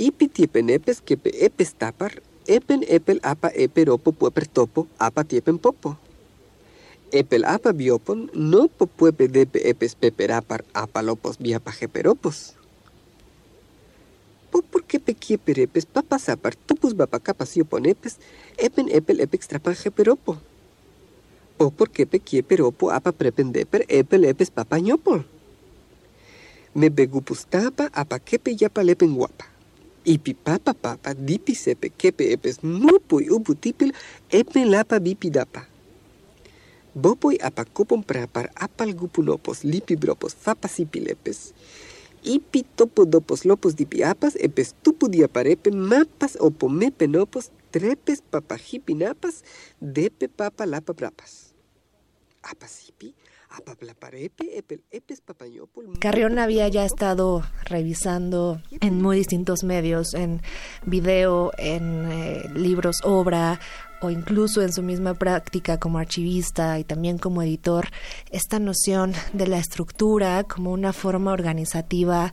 ipi 0.00 0.26
tiepenepes 0.26 1.04
quepe 1.04 1.30
epestapar, 1.44 2.24
epen 2.48 2.82
epel 2.88 3.20
apa 3.22 3.52
eperopo 3.52 4.16
pueper 4.16 4.48
topo, 4.48 4.88
apa 4.96 5.22
tiepen 5.22 5.60
popo. 5.60 6.00
Epel 7.12 7.44
apa 7.44 7.72
biopon, 7.72 8.28
no 8.36 8.68
popuepe 8.68 9.28
depe 9.28 9.60
epes 9.64 9.96
peperapar 9.96 10.64
apalopos 10.76 11.40
viapajeperopos. 11.40 12.56
Po 14.48 14.64
porque 14.64 15.00
pequieperepes 15.00 15.84
papasapar 15.84 16.56
tupus 16.56 16.96
vapacapasio 16.96 17.64
ponepes, 17.64 18.16
epen 18.56 18.88
epel 18.92 19.20
epex 19.20 19.48
trapajeperopo. 19.48 20.40
Po 21.56 21.72
porque 21.72 22.04
pequieperopo 22.04 22.92
apa 22.92 23.12
prependeper 23.12 23.84
epel 23.88 24.24
epes 24.24 24.48
papañopo 24.52 25.24
me 26.78 26.86
mebegupustapa 26.86 27.90
apaquepe 27.90 28.54
yapalepenguapa. 28.54 29.50
Ipipapa 30.06 30.72
papa 30.78 31.10
dipisepe 31.12 31.90
kepe 31.90 32.30
epes 32.30 32.62
mupuy 32.62 33.26
uputipil 33.34 33.90
epelapa 34.30 35.02
bipidapa. 35.02 35.66
Bopoy 36.94 37.36
apacupon 37.42 38.06
prapar 38.06 38.48
apal 38.54 38.94
apalgupunopos 38.94 39.66
lipibropos 39.66 40.38
fapasipilepes. 40.38 41.52
Ipitopodopos 42.22 43.44
lopos 43.44 43.74
dipiapas 43.74 44.38
epes 44.38 44.74
tupudiaparepe 44.82 45.70
mapas 45.74 46.38
opomepenopos 46.40 47.50
trepes 47.74 48.22
papajipinapas 48.22 49.42
depe 49.82 50.30
papa 50.30 50.62
lapa 50.64 50.94
prapas. 50.94 51.50
Apasipi. 52.42 53.14
Carrión 55.98 56.38
había 56.38 56.68
ya 56.68 56.84
estado 56.84 57.42
revisando 57.64 58.60
en 58.80 59.00
muy 59.00 59.16
distintos 59.16 59.64
medios, 59.64 60.14
en 60.14 60.42
video, 60.84 61.52
en 61.56 62.10
eh, 62.10 62.50
libros, 62.54 63.00
obra 63.04 63.58
o 64.00 64.10
incluso 64.10 64.62
en 64.62 64.72
su 64.72 64.82
misma 64.82 65.14
práctica 65.14 65.78
como 65.78 65.98
archivista 65.98 66.78
y 66.78 66.84
también 66.84 67.18
como 67.18 67.42
editor, 67.42 67.88
esta 68.30 68.58
noción 68.58 69.12
de 69.32 69.48
la 69.48 69.58
estructura 69.58 70.44
como 70.44 70.72
una 70.72 70.92
forma 70.92 71.32
organizativa 71.32 72.32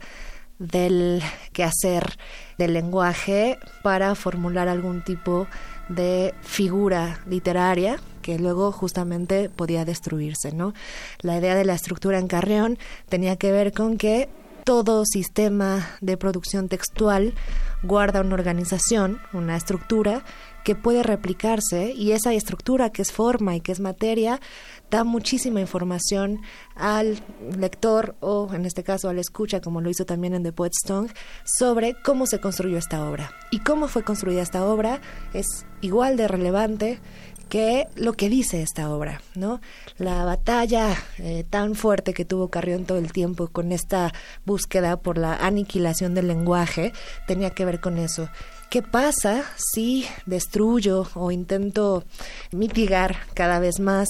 del 0.59 1.21
quehacer 1.51 2.17
del 2.57 2.73
lenguaje 2.73 3.57
para 3.83 4.15
formular 4.15 4.67
algún 4.67 5.03
tipo 5.03 5.47
de 5.89 6.33
figura 6.41 7.19
literaria 7.27 7.99
que 8.25 8.39
luego 8.39 8.71
justamente 8.71 9.51
podía 9.51 9.85
destruirse, 9.85 10.51
¿no? 10.51 10.73
La 11.21 11.37
idea 11.37 11.53
de 11.53 11.63
la 11.63 11.75
estructura 11.75 12.17
en 12.17 12.27
Carreón 12.27 12.79
tenía 13.07 13.35
que 13.35 13.51
ver 13.51 13.71
con 13.71 13.99
que 13.99 14.29
todo 14.63 15.05
sistema 15.05 15.87
de 16.01 16.17
producción 16.17 16.67
textual 16.67 17.35
guarda 17.83 18.21
una 18.21 18.33
organización, 18.33 19.19
una 19.31 19.55
estructura 19.55 20.25
que 20.63 20.73
puede 20.73 21.03
replicarse 21.03 21.93
y 21.93 22.13
esa 22.13 22.33
estructura 22.33 22.89
que 22.89 23.03
es 23.03 23.11
forma 23.11 23.55
y 23.55 23.61
que 23.61 23.71
es 23.71 23.79
materia 23.79 24.41
da 24.89 25.03
muchísima 25.03 25.61
información 25.61 26.41
al 26.75 27.21
lector 27.55 28.15
o 28.21 28.51
en 28.51 28.65
este 28.65 28.83
caso 28.83 29.07
al 29.07 29.19
escucha 29.19 29.61
como 29.61 29.81
lo 29.81 29.91
hizo 29.91 30.05
también 30.05 30.33
en 30.33 30.41
The 30.41 30.51
Poet's 30.51 30.81
Tongue 30.83 31.13
sobre 31.45 31.95
cómo 32.03 32.25
se 32.25 32.41
construyó 32.41 32.79
esta 32.79 33.07
obra 33.07 33.31
y 33.51 33.59
cómo 33.59 33.87
fue 33.87 34.03
construida 34.03 34.41
esta 34.41 34.65
obra 34.65 34.99
es 35.35 35.67
igual 35.81 36.17
de 36.17 36.27
relevante 36.27 36.99
que 37.47 37.87
lo 37.95 38.13
que 38.13 38.29
dice 38.29 38.61
esta 38.61 38.89
obra, 38.89 39.21
¿no? 39.35 39.61
La 39.97 40.25
batalla 40.25 40.95
eh, 41.17 41.45
tan 41.49 41.75
fuerte 41.75 42.13
que 42.13 42.25
tuvo 42.25 42.49
Carrión 42.49 42.85
todo 42.85 42.97
el 42.97 43.11
tiempo 43.11 43.47
con 43.47 43.71
esta 43.71 44.13
búsqueda 44.45 44.97
por 44.97 45.17
la 45.17 45.35
aniquilación 45.35 46.13
del 46.13 46.27
lenguaje 46.27 46.93
tenía 47.27 47.51
que 47.51 47.65
ver 47.65 47.79
con 47.79 47.97
eso. 47.97 48.29
¿Qué 48.69 48.81
pasa 48.81 49.43
si 49.55 50.05
destruyo 50.25 51.07
o 51.13 51.31
intento 51.31 52.03
mitigar 52.51 53.15
cada 53.33 53.59
vez 53.59 53.79
más 53.79 54.09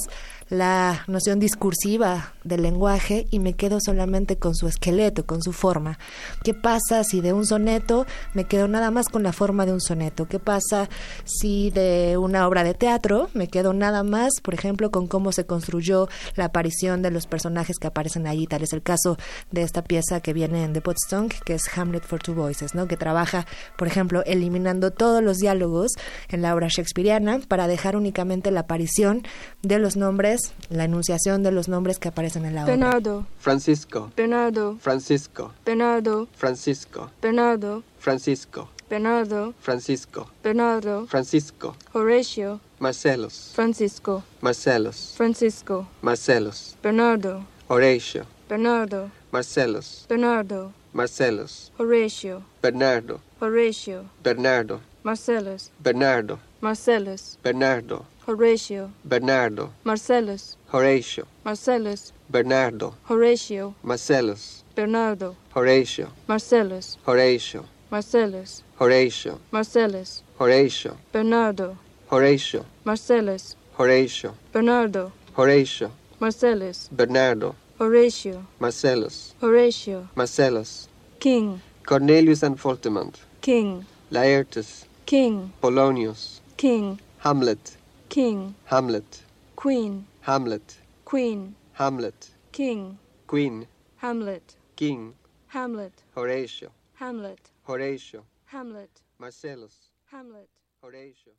la 0.57 1.03
noción 1.07 1.39
discursiva 1.39 2.33
del 2.43 2.61
lenguaje 2.61 3.27
y 3.31 3.39
me 3.39 3.53
quedo 3.53 3.79
solamente 3.81 4.37
con 4.37 4.55
su 4.55 4.67
esqueleto, 4.67 5.25
con 5.25 5.41
su 5.41 5.51
forma. 5.51 5.97
¿Qué 6.43 6.53
pasa 6.53 7.03
si 7.03 7.21
de 7.21 7.33
un 7.33 7.45
soneto 7.45 8.05
me 8.33 8.45
quedo 8.45 8.67
nada 8.67 8.91
más 8.91 9.09
con 9.09 9.23
la 9.23 9.33
forma 9.33 9.65
de 9.65 9.73
un 9.73 9.81
soneto? 9.81 10.27
¿Qué 10.27 10.39
pasa 10.39 10.89
si 11.25 11.71
de 11.71 12.17
una 12.17 12.47
obra 12.47 12.63
de 12.63 12.73
teatro 12.73 13.29
me 13.33 13.47
quedo 13.47 13.73
nada 13.73 14.03
más, 14.03 14.33
por 14.41 14.53
ejemplo, 14.53 14.91
con 14.91 15.07
cómo 15.07 15.31
se 15.31 15.45
construyó 15.45 16.07
la 16.35 16.45
aparición 16.45 17.01
de 17.01 17.11
los 17.11 17.27
personajes 17.27 17.77
que 17.77 17.87
aparecen 17.87 18.27
allí? 18.27 18.47
Tal 18.47 18.63
es 18.63 18.73
el 18.73 18.81
caso 18.81 19.17
de 19.51 19.63
esta 19.63 19.83
pieza 19.83 20.21
que 20.21 20.33
viene 20.33 20.63
en 20.63 20.73
The 20.73 20.81
Potsdam, 20.81 21.29
que 21.29 21.55
es 21.55 21.63
Hamlet 21.77 22.03
for 22.03 22.21
Two 22.21 22.35
Voices, 22.35 22.75
¿no? 22.75 22.87
que 22.87 22.97
trabaja, 22.97 23.45
por 23.77 23.87
ejemplo, 23.87 24.23
eliminando 24.25 24.91
todos 24.91 25.23
los 25.23 25.37
diálogos 25.37 25.91
en 26.29 26.41
la 26.41 26.53
obra 26.53 26.67
shakespeariana 26.67 27.39
para 27.47 27.67
dejar 27.67 27.95
únicamente 27.95 28.51
la 28.51 28.61
aparición 28.61 29.23
de 29.61 29.79
los 29.79 29.95
nombres 29.97 30.44
la 30.69 30.85
enunciación 30.85 31.43
de 31.43 31.51
los 31.51 31.67
nombres 31.67 31.99
que 31.99 32.09
aparecen 32.09 32.45
en 32.45 32.55
la 32.55 32.63
obra. 32.63 32.73
Bernardo. 32.73 33.25
Francisco. 33.39 34.11
Bernardo. 34.15 34.77
Francisco. 34.79 35.51
Bernardo. 35.65 36.27
Francisco. 36.37 37.11
Bernardo. 37.21 37.83
Francisco. 37.99 38.69
Bernardo, 38.87 39.53
Francisco, 39.59 40.29
Bernardo, 40.43 41.07
Francisco, 41.07 41.75
Horatio, 41.93 42.59
Marcelos, 42.79 43.51
Francisco, 43.55 44.23
Marcelos, 44.41 45.15
Francisco, 45.17 45.87
Marcelos, 46.03 46.75
Bernardo, 46.83 47.43
Horatio, 47.67 48.27
Bernardo, 48.47 49.09
Marcelos, 49.31 50.05
Bernardo, 50.07 50.71
Marcelos, 50.93 51.71
Horatio, 51.79 52.43
Bernardo, 52.61 53.19
Horatio, 53.41 54.05
Bernardo, 54.23 54.79
Marcellus, 55.03 55.71
Bernardo, 55.79 56.39
Marcellus, 56.61 57.37
Bernardo, 57.43 58.05
Horatio, 58.27 58.91
Bernardo, 59.03 59.71
Marcellus, 59.83 60.57
Horatio, 60.73 61.27
Marcellus, 61.43 62.11
Bernardo, 62.27 62.95
Horatio, 63.07 63.75
Marcellus. 63.83 64.63
Bernardo, 64.75 65.35
Horatio, 65.55 66.09
Marcellus, 66.27 66.97
Horatio, 67.05 67.65
Marcellus, 67.91 68.63
Horatio, 68.79 69.39
Marcellus, 69.51 70.23
Horatio, 70.39 70.97
Bernardo, 71.13 71.77
Horatio, 72.11 72.65
Marcellus, 72.83 73.55
Horatio, 73.77 74.33
Bernardo, 74.51 75.11
Horatio, 75.37 75.91
Marcellus, 76.19 76.89
Bernardo, 76.91 77.55
Horatio, 77.79 78.47
Marcellus, 78.59 79.35
Horatio, 79.39 80.09
Marcellus, 80.15 80.87
King, 81.19 81.61
Cornelius 81.85 82.41
and 82.41 82.57
Foltemont, 82.57 83.17
King, 83.41 83.85
Laertes, 84.11 84.85
King, 85.05 85.53
Polonius, 85.61 86.41
King, 86.57 86.99
Hamlet, 87.19 87.77
King, 88.09 88.53
Hamlet, 88.69 89.23
Queen, 89.55 90.05
Hamlet, 90.25 90.75
Queen, 91.09 91.55
Hamlet, 91.77 92.15
King, 92.51 92.97
Queen, 93.27 93.67
Hamlet, 94.01 94.57
King, 94.75 95.13
Hamlet, 95.53 95.93
Horatio, 96.15 96.71
Hamlet, 96.99 97.39
Horatio, 97.67 98.23
Hamlet, 98.51 98.89
Marcellus, 99.17 99.91
Hamlet. 100.11 100.49
Horatio. 100.85 101.33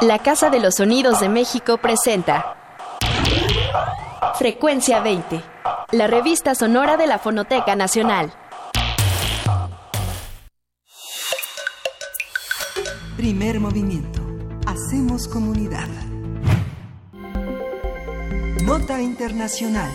La 0.00 0.18
Casa 0.18 0.50
de 0.50 0.58
los 0.58 0.74
Sonidos 0.74 1.20
de 1.20 1.28
México 1.28 1.76
presenta 1.76 2.56
Frecuencia 4.38 5.00
20, 5.00 5.40
la 5.92 6.08
revista 6.08 6.56
sonora 6.56 6.96
de 6.96 7.06
la 7.06 7.20
Fonoteca 7.20 7.76
Nacional. 7.76 8.32
Primer 13.16 13.60
movimiento. 13.60 14.19
Hacemos 14.86 15.28
comunidad. 15.28 15.88
Nota 18.64 19.00
Internacional. 19.02 19.90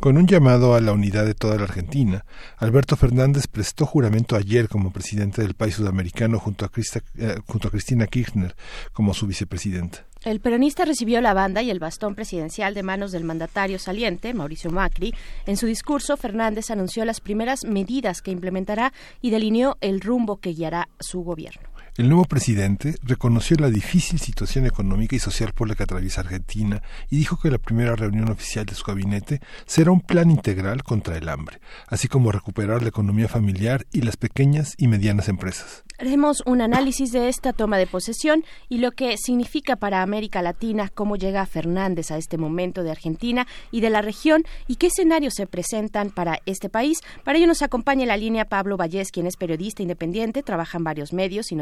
Con 0.00 0.16
un 0.16 0.26
llamado 0.26 0.74
a 0.74 0.80
la 0.80 0.92
unidad 0.92 1.24
de 1.24 1.34
toda 1.34 1.56
la 1.56 1.64
Argentina, 1.64 2.24
Alberto 2.56 2.96
Fernández 2.96 3.46
prestó 3.46 3.86
juramento 3.86 4.34
ayer 4.36 4.68
como 4.68 4.90
presidente 4.92 5.42
del 5.42 5.54
país 5.54 5.74
sudamericano 5.76 6.38
junto 6.40 6.64
a, 6.64 6.70
Christa- 6.70 7.02
eh, 7.16 7.36
junto 7.46 7.68
a 7.68 7.70
Cristina 7.70 8.06
Kirchner 8.06 8.54
como 8.92 9.14
su 9.14 9.26
vicepresidenta. 9.26 10.04
El 10.24 10.40
peronista 10.40 10.84
recibió 10.84 11.20
la 11.20 11.34
banda 11.34 11.62
y 11.62 11.70
el 11.70 11.78
bastón 11.78 12.14
presidencial 12.16 12.74
de 12.74 12.82
manos 12.82 13.12
del 13.12 13.24
mandatario 13.24 13.78
saliente, 13.78 14.34
Mauricio 14.34 14.70
Macri. 14.70 15.14
En 15.46 15.56
su 15.56 15.66
discurso, 15.66 16.16
Fernández 16.16 16.70
anunció 16.70 17.04
las 17.04 17.20
primeras 17.20 17.64
medidas 17.64 18.22
que 18.22 18.32
implementará 18.32 18.92
y 19.20 19.30
delineó 19.30 19.76
el 19.80 20.00
rumbo 20.00 20.38
que 20.38 20.50
guiará 20.50 20.88
su 20.98 21.22
gobierno. 21.22 21.68
El 21.98 22.08
nuevo 22.08 22.26
presidente 22.26 22.94
reconoció 23.02 23.56
la 23.56 23.70
difícil 23.70 24.20
situación 24.20 24.66
económica 24.66 25.16
y 25.16 25.18
social 25.18 25.52
por 25.52 25.68
la 25.68 25.74
que 25.74 25.82
atraviesa 25.82 26.20
Argentina 26.20 26.80
y 27.10 27.16
dijo 27.16 27.40
que 27.42 27.50
la 27.50 27.58
primera 27.58 27.96
reunión 27.96 28.30
oficial 28.30 28.64
de 28.66 28.76
su 28.76 28.84
gabinete 28.84 29.40
será 29.66 29.90
un 29.90 30.00
plan 30.00 30.30
integral 30.30 30.84
contra 30.84 31.18
el 31.18 31.28
hambre, 31.28 31.60
así 31.88 32.06
como 32.06 32.30
recuperar 32.30 32.82
la 32.82 32.90
economía 32.90 33.26
familiar 33.26 33.84
y 33.90 34.02
las 34.02 34.16
pequeñas 34.16 34.76
y 34.78 34.86
medianas 34.86 35.28
empresas. 35.28 35.82
Haremos 35.98 36.44
un 36.46 36.60
análisis 36.60 37.10
de 37.10 37.28
esta 37.28 37.52
toma 37.52 37.76
de 37.76 37.88
posesión 37.88 38.44
y 38.68 38.78
lo 38.78 38.92
que 38.92 39.16
significa 39.18 39.74
para 39.74 40.02
América 40.02 40.40
Latina, 40.40 40.92
cómo 40.94 41.16
llega 41.16 41.44
Fernández 41.46 42.12
a 42.12 42.16
este 42.18 42.38
momento 42.38 42.84
de 42.84 42.92
Argentina 42.92 43.48
y 43.72 43.80
de 43.80 43.90
la 43.90 44.02
región 44.02 44.44
y 44.68 44.76
qué 44.76 44.86
escenarios 44.86 45.34
se 45.34 45.48
presentan 45.48 46.10
para 46.10 46.38
este 46.46 46.68
país. 46.68 47.00
Para 47.24 47.38
ello 47.38 47.48
nos 47.48 47.62
acompaña 47.62 48.02
en 48.02 48.08
la 48.08 48.16
línea 48.16 48.44
Pablo 48.44 48.76
Vallés, 48.76 49.10
quien 49.10 49.26
es 49.26 49.36
periodista 49.36 49.82
independiente, 49.82 50.44
trabaja 50.44 50.78
en 50.78 50.84
varios 50.84 51.12
medios 51.12 51.50
y 51.50 51.56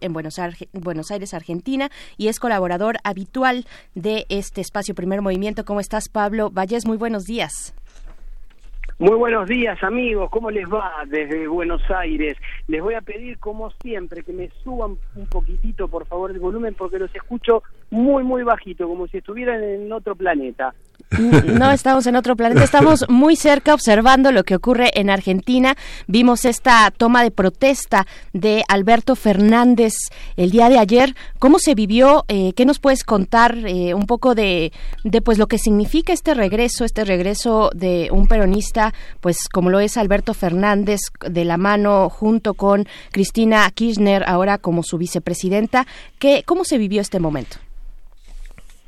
en 0.00 0.12
Buenos, 0.12 0.40
Buenos 0.72 1.10
Aires, 1.10 1.32
Argentina, 1.32 1.90
y 2.16 2.28
es 2.28 2.40
colaborador 2.40 2.96
habitual 3.04 3.66
de 3.94 4.26
este 4.28 4.60
espacio 4.60 4.94
Primer 4.94 5.22
Movimiento. 5.22 5.64
¿Cómo 5.64 5.80
estás, 5.80 6.08
Pablo 6.08 6.50
Vallés? 6.50 6.86
Muy 6.86 6.96
buenos 6.96 7.24
días. 7.24 7.74
Muy 8.98 9.16
buenos 9.16 9.48
días 9.48 9.82
amigos, 9.82 10.28
¿cómo 10.30 10.50
les 10.50 10.66
va 10.68 10.92
desde 11.06 11.48
Buenos 11.48 11.80
Aires? 11.90 12.36
Les 12.68 12.82
voy 12.82 12.92
a 12.92 13.00
pedir 13.00 13.38
como 13.38 13.70
siempre 13.70 14.22
que 14.22 14.32
me 14.34 14.50
suban 14.62 14.98
un 15.14 15.26
poquitito 15.26 15.88
por 15.88 16.04
favor 16.04 16.30
el 16.30 16.38
volumen 16.38 16.74
porque 16.74 16.98
los 16.98 17.14
escucho 17.14 17.62
muy 17.88 18.24
muy 18.24 18.42
bajito, 18.42 18.86
como 18.86 19.06
si 19.06 19.16
estuvieran 19.18 19.64
en 19.64 19.90
otro 19.90 20.14
planeta. 20.14 20.74
No 21.10 21.70
estamos 21.70 22.06
en 22.06 22.16
otro 22.16 22.36
planeta, 22.36 22.64
estamos 22.64 23.04
muy 23.08 23.36
cerca 23.36 23.74
observando 23.74 24.32
lo 24.32 24.44
que 24.44 24.54
ocurre 24.54 24.90
en 24.94 25.10
Argentina. 25.10 25.76
Vimos 26.06 26.44
esta 26.44 26.90
toma 26.90 27.22
de 27.22 27.30
protesta 27.30 28.06
de 28.32 28.62
Alberto 28.68 29.16
Fernández 29.16 29.92
el 30.36 30.50
día 30.50 30.68
de 30.68 30.78
ayer. 30.78 31.14
¿Cómo 31.38 31.58
se 31.58 31.74
vivió? 31.74 32.24
Eh, 32.28 32.52
¿Qué 32.54 32.64
nos 32.64 32.78
puedes 32.78 33.04
contar 33.04 33.56
eh, 33.66 33.94
un 33.94 34.06
poco 34.06 34.34
de, 34.34 34.72
de 35.04 35.22
pues 35.22 35.38
lo 35.38 35.46
que 35.46 35.58
significa 35.58 36.12
este 36.12 36.34
regreso, 36.34 36.84
este 36.84 37.04
regreso 37.04 37.70
de 37.74 38.08
un 38.12 38.26
peronista, 38.26 38.94
pues 39.20 39.48
como 39.52 39.70
lo 39.70 39.80
es 39.80 39.96
Alberto 39.96 40.34
Fernández 40.34 41.00
de 41.26 41.44
la 41.44 41.56
mano 41.56 42.08
junto 42.08 42.54
con 42.54 42.86
Cristina 43.12 43.70
Kirchner 43.70 44.24
ahora 44.26 44.58
como 44.58 44.82
su 44.82 44.98
vicepresidenta? 44.98 45.86
¿Qué, 46.18 46.42
¿Cómo 46.46 46.64
se 46.64 46.78
vivió 46.78 47.00
este 47.00 47.20
momento? 47.20 47.58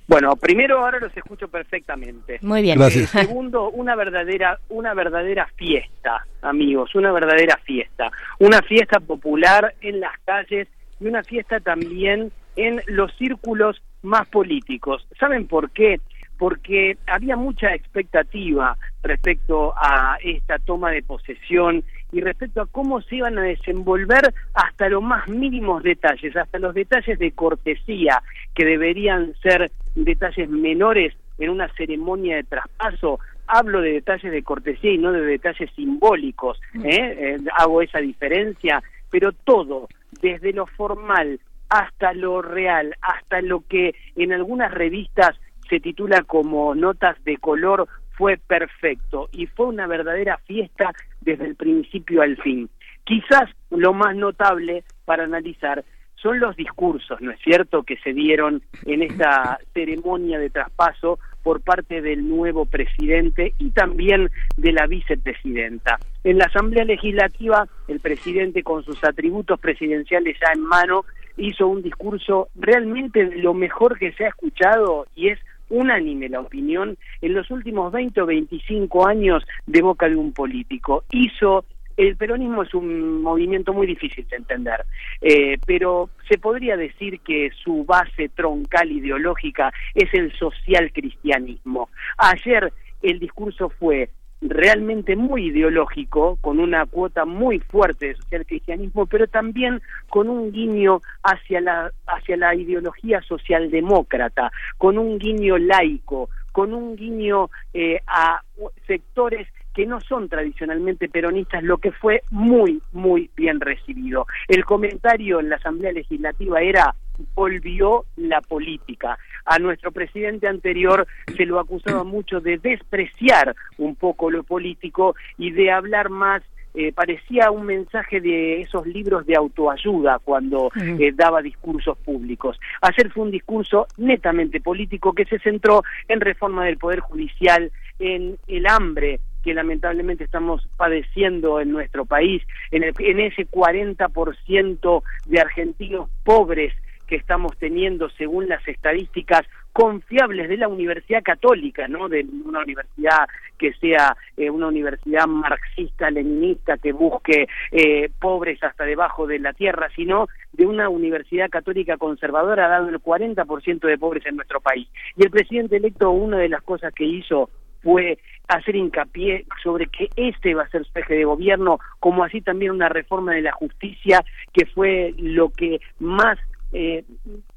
Bueno, 0.06 0.36
primero 0.36 0.78
ahora 0.78 0.98
los 0.98 1.16
escucho 1.16 1.48
perfectamente. 1.48 2.38
Muy 2.42 2.62
bien. 2.62 2.78
Gracias. 2.78 3.14
Eh, 3.14 3.24
segundo, 3.26 3.70
una 3.70 3.94
verdadera, 3.94 4.58
una 4.68 4.94
verdadera 4.94 5.48
fiesta, 5.56 6.26
amigos, 6.42 6.94
una 6.94 7.12
verdadera 7.12 7.58
fiesta. 7.64 8.10
Una 8.38 8.60
fiesta 8.62 9.00
popular 9.00 9.74
en 9.80 10.00
las 10.00 10.18
calles 10.24 10.68
y 11.00 11.06
una 11.06 11.22
fiesta 11.22 11.60
también 11.60 12.32
en 12.56 12.82
los 12.86 13.12
círculos 13.16 13.82
más 14.02 14.26
políticos. 14.28 15.06
¿Saben 15.18 15.46
por 15.46 15.70
qué? 15.70 16.00
Porque 16.38 16.98
había 17.06 17.36
mucha 17.36 17.72
expectativa 17.74 18.76
respecto 19.02 19.72
a 19.76 20.18
esta 20.22 20.58
toma 20.58 20.90
de 20.90 21.02
posesión 21.02 21.84
y 22.12 22.20
respecto 22.20 22.60
a 22.60 22.66
cómo 22.66 23.00
se 23.00 23.16
iban 23.16 23.38
a 23.38 23.42
desenvolver 23.42 24.34
hasta 24.54 24.88
los 24.88 25.02
más 25.02 25.26
mínimos 25.28 25.82
detalles, 25.82 26.36
hasta 26.36 26.58
los 26.58 26.74
detalles 26.74 27.18
de 27.18 27.32
cortesía 27.32 28.22
que 28.54 28.64
deberían 28.64 29.34
ser 29.42 29.72
detalles 29.94 30.48
menores 30.48 31.14
en 31.38 31.50
una 31.50 31.72
ceremonia 31.74 32.36
de 32.36 32.44
traspaso. 32.44 33.18
Hablo 33.46 33.80
de 33.80 33.92
detalles 33.92 34.30
de 34.30 34.42
cortesía 34.42 34.92
y 34.92 34.98
no 34.98 35.10
de 35.10 35.22
detalles 35.22 35.70
simbólicos. 35.74 36.60
¿eh? 36.84 37.16
Eh, 37.18 37.38
hago 37.58 37.80
esa 37.80 37.98
diferencia, 37.98 38.82
pero 39.10 39.32
todo, 39.32 39.88
desde 40.20 40.52
lo 40.52 40.66
formal 40.66 41.40
hasta 41.70 42.12
lo 42.12 42.42
real, 42.42 42.94
hasta 43.00 43.40
lo 43.40 43.64
que 43.66 43.94
en 44.16 44.34
algunas 44.34 44.72
revistas 44.72 45.34
se 45.70 45.80
titula 45.80 46.22
como 46.22 46.74
notas 46.74 47.16
de 47.24 47.38
color, 47.38 47.88
fue 48.16 48.36
perfecto 48.36 49.28
y 49.32 49.46
fue 49.46 49.66
una 49.66 49.86
verdadera 49.86 50.38
fiesta 50.46 50.92
desde 51.20 51.46
el 51.46 51.56
principio 51.56 52.22
al 52.22 52.36
fin. 52.38 52.68
Quizás 53.04 53.50
lo 53.70 53.92
más 53.92 54.14
notable 54.14 54.84
para 55.04 55.24
analizar 55.24 55.84
son 56.22 56.38
los 56.38 56.54
discursos, 56.56 57.20
¿no 57.20 57.32
es 57.32 57.40
cierto?, 57.40 57.82
que 57.82 57.96
se 57.96 58.12
dieron 58.12 58.62
en 58.86 59.02
esta 59.02 59.58
ceremonia 59.74 60.38
de 60.38 60.50
traspaso 60.50 61.18
por 61.42 61.60
parte 61.60 62.00
del 62.00 62.28
nuevo 62.28 62.64
presidente 62.64 63.54
y 63.58 63.70
también 63.70 64.30
de 64.56 64.72
la 64.72 64.86
vicepresidenta. 64.86 65.98
En 66.22 66.38
la 66.38 66.44
Asamblea 66.44 66.84
Legislativa, 66.84 67.66
el 67.88 67.98
presidente 67.98 68.62
con 68.62 68.84
sus 68.84 69.02
atributos 69.02 69.58
presidenciales 69.58 70.36
ya 70.40 70.52
en 70.52 70.62
mano 70.62 71.04
hizo 71.36 71.66
un 71.66 71.82
discurso 71.82 72.48
realmente 72.54 73.26
de 73.26 73.38
lo 73.38 73.54
mejor 73.54 73.98
que 73.98 74.12
se 74.12 74.24
ha 74.24 74.28
escuchado 74.28 75.06
y 75.16 75.28
es 75.28 75.40
unánime 75.72 76.28
la 76.28 76.40
opinión 76.40 76.96
en 77.22 77.34
los 77.34 77.50
últimos 77.50 77.92
20 77.92 78.20
o 78.20 78.26
25 78.26 79.08
años 79.08 79.42
de 79.66 79.82
boca 79.82 80.08
de 80.08 80.16
un 80.16 80.32
político. 80.32 81.04
Hizo 81.10 81.64
el 81.96 82.16
peronismo 82.16 82.62
es 82.62 82.72
un 82.74 83.22
movimiento 83.22 83.72
muy 83.72 83.86
difícil 83.86 84.26
de 84.28 84.36
entender, 84.36 84.84
eh, 85.20 85.58
pero 85.66 86.10
se 86.28 86.38
podría 86.38 86.76
decir 86.76 87.20
que 87.20 87.50
su 87.62 87.84
base 87.84 88.30
troncal 88.30 88.90
ideológica 88.90 89.72
es 89.94 90.12
el 90.14 90.32
social 90.38 90.90
cristianismo. 90.92 91.90
Ayer 92.16 92.72
el 93.02 93.18
discurso 93.18 93.68
fue 93.68 94.08
realmente 94.42 95.14
muy 95.14 95.46
ideológico, 95.46 96.36
con 96.40 96.58
una 96.58 96.84
cuota 96.86 97.24
muy 97.24 97.60
fuerte 97.60 98.08
de 98.08 98.16
social 98.16 98.44
cristianismo, 98.44 99.06
pero 99.06 99.28
también 99.28 99.80
con 100.10 100.28
un 100.28 100.52
guiño 100.52 101.00
hacia 101.22 101.60
la, 101.60 101.92
hacia 102.06 102.36
la 102.36 102.54
ideología 102.54 103.22
socialdemócrata, 103.22 104.50
con 104.78 104.98
un 104.98 105.18
guiño 105.18 105.58
laico, 105.58 106.28
con 106.50 106.74
un 106.74 106.96
guiño 106.96 107.50
eh, 107.72 108.00
a 108.06 108.42
sectores 108.86 109.48
que 109.74 109.86
no 109.86 110.00
son 110.00 110.28
tradicionalmente 110.28 111.08
peronistas, 111.08 111.62
lo 111.62 111.78
que 111.78 111.92
fue 111.92 112.22
muy, 112.30 112.82
muy 112.92 113.30
bien 113.36 113.60
recibido. 113.60 114.26
El 114.48 114.64
comentario 114.64 115.40
en 115.40 115.48
la 115.48 115.56
Asamblea 115.56 115.92
Legislativa 115.92 116.60
era 116.60 116.94
volvió 117.34 118.04
la 118.16 118.40
política. 118.40 119.18
A 119.44 119.58
nuestro 119.58 119.92
presidente 119.92 120.46
anterior 120.46 121.06
se 121.36 121.46
lo 121.46 121.58
acusaba 121.58 122.04
mucho 122.04 122.40
de 122.40 122.58
despreciar 122.58 123.54
un 123.78 123.96
poco 123.96 124.30
lo 124.30 124.42
político 124.44 125.14
y 125.38 125.50
de 125.50 125.70
hablar 125.70 126.10
más 126.10 126.42
eh, 126.74 126.90
parecía 126.90 127.50
un 127.50 127.66
mensaje 127.66 128.20
de 128.22 128.62
esos 128.62 128.86
libros 128.86 129.26
de 129.26 129.36
autoayuda 129.36 130.18
cuando 130.24 130.70
eh, 130.74 131.12
daba 131.14 131.42
discursos 131.42 131.98
públicos. 131.98 132.58
Ayer 132.80 133.10
fue 133.10 133.24
un 133.24 133.30
discurso 133.30 133.86
netamente 133.98 134.58
político 134.60 135.12
que 135.12 135.26
se 135.26 135.38
centró 135.38 135.82
en 136.08 136.20
reforma 136.20 136.64
del 136.64 136.78
Poder 136.78 137.00
Judicial, 137.00 137.70
en 137.98 138.38
el 138.48 138.66
hambre 138.66 139.20
que 139.42 139.52
lamentablemente 139.52 140.24
estamos 140.24 140.66
padeciendo 140.76 141.60
en 141.60 141.72
nuestro 141.72 142.06
país, 142.06 142.42
en, 142.70 142.84
el, 142.84 142.94
en 143.00 143.20
ese 143.20 143.46
40% 143.46 145.02
de 145.26 145.40
argentinos 145.40 146.08
pobres 146.24 146.72
que 147.12 147.18
estamos 147.18 147.54
teniendo 147.58 148.08
según 148.08 148.48
las 148.48 148.66
estadísticas 148.66 149.42
confiables 149.74 150.48
de 150.48 150.56
la 150.56 150.66
Universidad 150.66 151.22
Católica, 151.22 151.86
¿no? 151.86 152.08
De 152.08 152.24
una 152.46 152.60
universidad 152.60 153.28
que 153.58 153.74
sea 153.74 154.16
eh, 154.38 154.48
una 154.48 154.68
universidad 154.68 155.26
marxista, 155.26 156.10
leninista, 156.10 156.78
que 156.78 156.92
busque 156.92 157.48
eh, 157.70 158.10
pobres 158.18 158.64
hasta 158.64 158.84
debajo 158.84 159.26
de 159.26 159.40
la 159.40 159.52
tierra, 159.52 159.90
sino 159.94 160.26
de 160.54 160.64
una 160.64 160.88
universidad 160.88 161.50
católica 161.50 161.98
conservadora, 161.98 162.66
dado 162.66 162.88
el 162.88 162.98
40% 162.98 163.80
de 163.86 163.98
pobres 163.98 164.24
en 164.24 164.36
nuestro 164.36 164.62
país. 164.62 164.88
Y 165.14 165.24
el 165.24 165.30
presidente 165.30 165.76
electo, 165.76 166.12
una 166.12 166.38
de 166.38 166.48
las 166.48 166.62
cosas 166.62 166.94
que 166.94 167.04
hizo 167.04 167.50
fue 167.82 168.18
hacer 168.48 168.74
hincapié 168.74 169.44
sobre 169.62 169.86
que 169.88 170.08
este 170.16 170.54
va 170.54 170.62
a 170.62 170.70
ser 170.70 170.86
su 170.86 170.98
eje 170.98 171.14
de 171.14 171.24
gobierno, 171.24 171.78
como 172.00 172.24
así 172.24 172.40
también 172.40 172.70
una 172.70 172.88
reforma 172.88 173.34
de 173.34 173.42
la 173.42 173.52
justicia, 173.52 174.24
que 174.54 174.64
fue 174.64 175.12
lo 175.18 175.50
que 175.50 175.80
más 175.98 176.38
eh, 176.72 177.04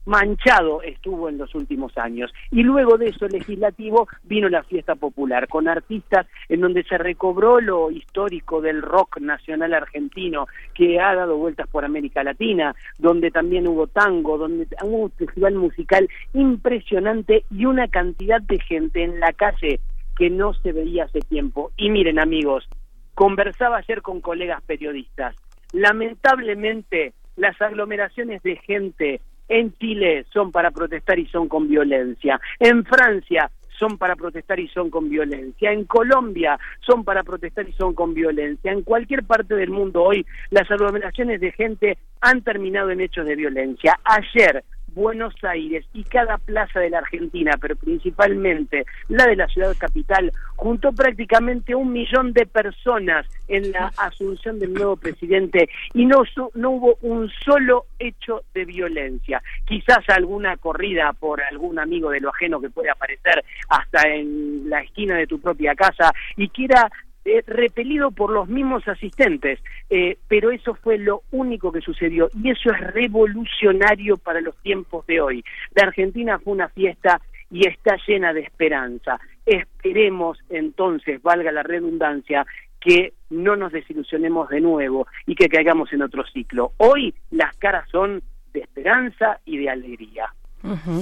manchado 0.05 0.81
estuvo 0.83 1.29
en 1.29 1.37
los 1.37 1.53
últimos 1.55 1.97
años. 1.97 2.31
Y 2.51 2.63
luego 2.63 2.97
de 2.97 3.07
eso 3.07 3.27
legislativo 3.27 4.07
vino 4.23 4.49
la 4.49 4.63
fiesta 4.63 4.95
popular, 4.95 5.47
con 5.47 5.67
artistas 5.67 6.27
en 6.49 6.61
donde 6.61 6.83
se 6.83 6.97
recobró 6.97 7.59
lo 7.59 7.91
histórico 7.91 8.61
del 8.61 8.81
rock 8.81 9.19
nacional 9.19 9.73
argentino, 9.73 10.47
que 10.73 10.99
ha 10.99 11.15
dado 11.15 11.37
vueltas 11.37 11.67
por 11.67 11.85
América 11.85 12.23
Latina, 12.23 12.75
donde 12.97 13.31
también 13.31 13.67
hubo 13.67 13.87
tango, 13.87 14.37
donde 14.37 14.67
hubo 14.83 14.97
un 14.97 15.11
festival 15.11 15.55
musical 15.55 16.07
impresionante 16.33 17.45
y 17.49 17.65
una 17.65 17.87
cantidad 17.87 18.41
de 18.41 18.59
gente 18.59 19.03
en 19.03 19.19
la 19.19 19.33
calle 19.33 19.79
que 20.17 20.29
no 20.29 20.53
se 20.53 20.71
veía 20.71 21.05
hace 21.05 21.19
tiempo. 21.21 21.71
Y 21.77 21.89
miren 21.89 22.19
amigos, 22.19 22.67
conversaba 23.13 23.77
ayer 23.77 24.01
con 24.01 24.21
colegas 24.21 24.61
periodistas. 24.63 25.35
Lamentablemente, 25.73 27.13
las 27.35 27.59
aglomeraciones 27.61 28.41
de 28.43 28.55
gente 28.57 29.21
en 29.47 29.73
Chile 29.77 30.25
son 30.33 30.51
para 30.51 30.71
protestar 30.71 31.19
y 31.19 31.27
son 31.27 31.47
con 31.47 31.67
violencia. 31.67 32.39
En 32.59 32.83
Francia 32.83 33.51
son 33.77 33.97
para 33.97 34.15
protestar 34.15 34.59
y 34.59 34.67
son 34.69 34.89
con 34.89 35.09
violencia. 35.09 35.71
En 35.71 35.85
Colombia 35.85 36.57
son 36.79 37.03
para 37.03 37.23
protestar 37.23 37.67
y 37.67 37.73
son 37.73 37.93
con 37.93 38.13
violencia. 38.13 38.71
En 38.71 38.83
cualquier 38.83 39.23
parte 39.23 39.55
del 39.55 39.69
mundo 39.69 40.03
hoy 40.03 40.25
las 40.49 40.69
aglomeraciones 40.71 41.41
de 41.41 41.51
gente 41.51 41.97
han 42.21 42.41
terminado 42.41 42.89
en 42.91 43.01
hechos 43.01 43.25
de 43.25 43.35
violencia. 43.35 43.99
Ayer 44.03 44.63
Buenos 44.95 45.35
Aires 45.43 45.85
y 45.93 46.03
cada 46.05 46.37
plaza 46.37 46.79
de 46.79 46.89
la 46.89 46.99
Argentina, 46.99 47.51
pero 47.59 47.75
principalmente 47.75 48.85
la 49.09 49.27
de 49.27 49.35
la 49.35 49.47
ciudad 49.47 49.75
capital, 49.77 50.31
juntó 50.55 50.93
prácticamente 50.93 51.75
un 51.75 51.91
millón 51.91 52.31
de 52.31 52.45
personas 52.45 53.27
en 53.49 53.73
la 53.73 53.91
asunción 53.97 54.57
del 54.57 54.73
nuevo 54.73 54.95
presidente 54.95 55.69
y 55.93 56.05
no, 56.05 56.23
no 56.53 56.71
hubo 56.71 56.97
un 57.01 57.29
solo 57.43 57.85
hecho 57.99 58.43
de 58.53 58.63
violencia. 58.63 59.43
Quizás 59.65 59.99
alguna 60.07 60.55
corrida 60.55 61.11
por 61.11 61.43
algún 61.43 61.77
amigo 61.77 62.09
de 62.09 62.21
lo 62.21 62.29
ajeno 62.29 62.61
que 62.61 62.69
puede 62.69 62.89
aparecer 62.89 63.43
hasta 63.69 64.07
en 64.07 64.69
la 64.69 64.81
esquina 64.81 65.17
de 65.17 65.27
tu 65.27 65.41
propia 65.41 65.75
casa 65.75 66.13
y 66.37 66.47
quiera 66.47 66.89
eh, 67.25 67.43
repelido 67.47 68.11
por 68.11 68.31
los 68.31 68.47
mismos 68.47 68.87
asistentes, 68.87 69.59
eh, 69.89 70.17
pero 70.27 70.51
eso 70.51 70.75
fue 70.75 70.99
lo 70.99 71.23
único 71.31 71.71
que 71.71 71.81
sucedió 71.81 72.29
y 72.35 72.51
eso 72.51 72.71
es 72.71 72.79
revolucionario 72.79 74.17
para 74.17 74.41
los 74.41 74.55
tiempos 74.57 75.07
de 75.07 75.21
hoy. 75.21 75.43
La 75.73 75.83
Argentina 75.87 76.37
fue 76.37 76.53
una 76.53 76.69
fiesta 76.69 77.19
y 77.49 77.67
está 77.67 77.97
llena 78.07 78.31
de 78.31 78.41
esperanza. 78.41 79.19
Esperemos 79.43 80.37
entonces, 80.49 81.19
valga 81.23 81.51
la 81.51 81.63
redundancia, 81.63 82.45
que 82.79 83.13
no 83.31 83.55
nos 83.55 83.71
desilusionemos 83.71 84.49
de 84.49 84.61
nuevo 84.61 85.07
y 85.25 85.33
que 85.33 85.49
caigamos 85.49 85.91
en 85.93 86.03
otro 86.03 86.23
ciclo. 86.27 86.73
Hoy 86.77 87.15
las 87.31 87.57
caras 87.57 87.89
son 87.89 88.21
de 88.53 88.59
esperanza 88.59 89.39
y 89.45 89.57
de 89.57 89.69
alegría. 89.71 90.31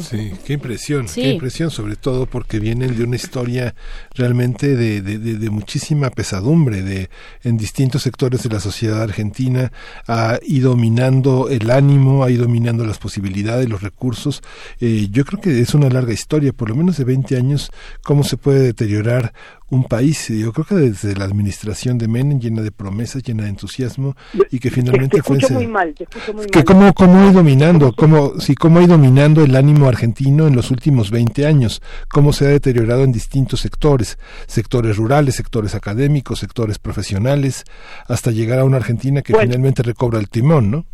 Sí, 0.01 0.33
qué 0.45 0.53
impresión, 0.53 1.05
qué 1.13 1.31
impresión, 1.31 1.71
sobre 1.71 1.95
todo 1.95 2.25
porque 2.25 2.59
vienen 2.59 2.97
de 2.97 3.03
una 3.03 3.15
historia 3.15 3.75
realmente 4.13 4.75
de, 4.75 5.01
de, 5.01 5.17
de, 5.17 5.49
muchísima 5.49 6.09
pesadumbre, 6.09 6.81
de 6.81 7.09
en 7.43 7.57
distintos 7.57 8.01
sectores 8.01 8.43
de 8.43 8.49
la 8.49 8.59
sociedad 8.59 9.01
argentina 9.01 9.71
ha 10.07 10.39
ido 10.45 10.75
minando 10.75 11.49
el 11.49 11.71
ánimo, 11.71 12.23
ha 12.23 12.31
ido 12.31 12.47
minando 12.47 12.85
las 12.85 12.97
posibilidades, 12.97 13.69
los 13.69 13.81
recursos. 13.81 14.41
Eh, 14.79 15.07
yo 15.11 15.23
creo 15.25 15.41
que 15.41 15.61
es 15.61 15.73
una 15.73 15.89
larga 15.89 16.13
historia, 16.13 16.51
por 16.51 16.69
lo 16.69 16.75
menos 16.75 16.97
de 16.97 17.05
20 17.05 17.37
años, 17.37 17.71
cómo 18.03 18.23
se 18.23 18.37
puede 18.37 18.61
deteriorar 18.61 19.33
un 19.73 19.83
país, 19.85 20.29
yo 20.29 20.51
creo 20.53 20.65
que 20.65 20.75
desde 20.75 21.15
la 21.15 21.25
administración 21.25 21.97
de 21.97 22.07
Menem, 22.07 22.39
llena 22.39 22.61
de 22.61 22.71
promesas, 22.71 23.23
llena 23.23 23.43
de 23.43 23.49
entusiasmo, 23.49 24.15
y 24.51 24.59
que 24.59 24.69
finalmente 24.69 25.17
te, 25.17 25.23
fue... 25.23 25.37
muy 25.51 25.67
mal, 25.67 25.93
te 25.93 26.03
escucho 26.03 26.33
muy 26.33 26.45
que 26.47 26.59
mal. 26.59 26.65
cómo, 26.65 26.93
cómo 26.93 27.19
ha 27.19 27.31
dominando, 27.31 27.93
cómo, 27.93 28.39
sí, 28.39 28.55
cómo 28.55 28.79
ha 28.79 28.87
dominando 28.87 29.43
el 29.43 29.55
ánimo 29.55 29.87
argentino 29.87 30.47
en 30.47 30.55
los 30.55 30.71
últimos 30.71 31.11
20 31.11 31.45
años, 31.45 31.81
cómo 32.09 32.33
se 32.33 32.45
ha 32.45 32.49
deteriorado 32.49 33.03
en 33.03 33.11
distintos 33.11 33.61
sectores, 33.61 34.17
sectores 34.47 34.97
rurales, 34.97 35.35
sectores 35.35 35.75
académicos, 35.75 36.39
sectores 36.39 36.79
profesionales, 36.79 37.63
hasta 38.07 38.31
llegar 38.31 38.59
a 38.59 38.65
una 38.65 38.77
Argentina 38.77 39.21
que 39.21 39.33
Bueno. 39.33 39.47
finalmente 39.47 39.83
recobra 39.83 40.19
el 40.19 40.29
timón, 40.29 40.71
¿no? 40.71 40.85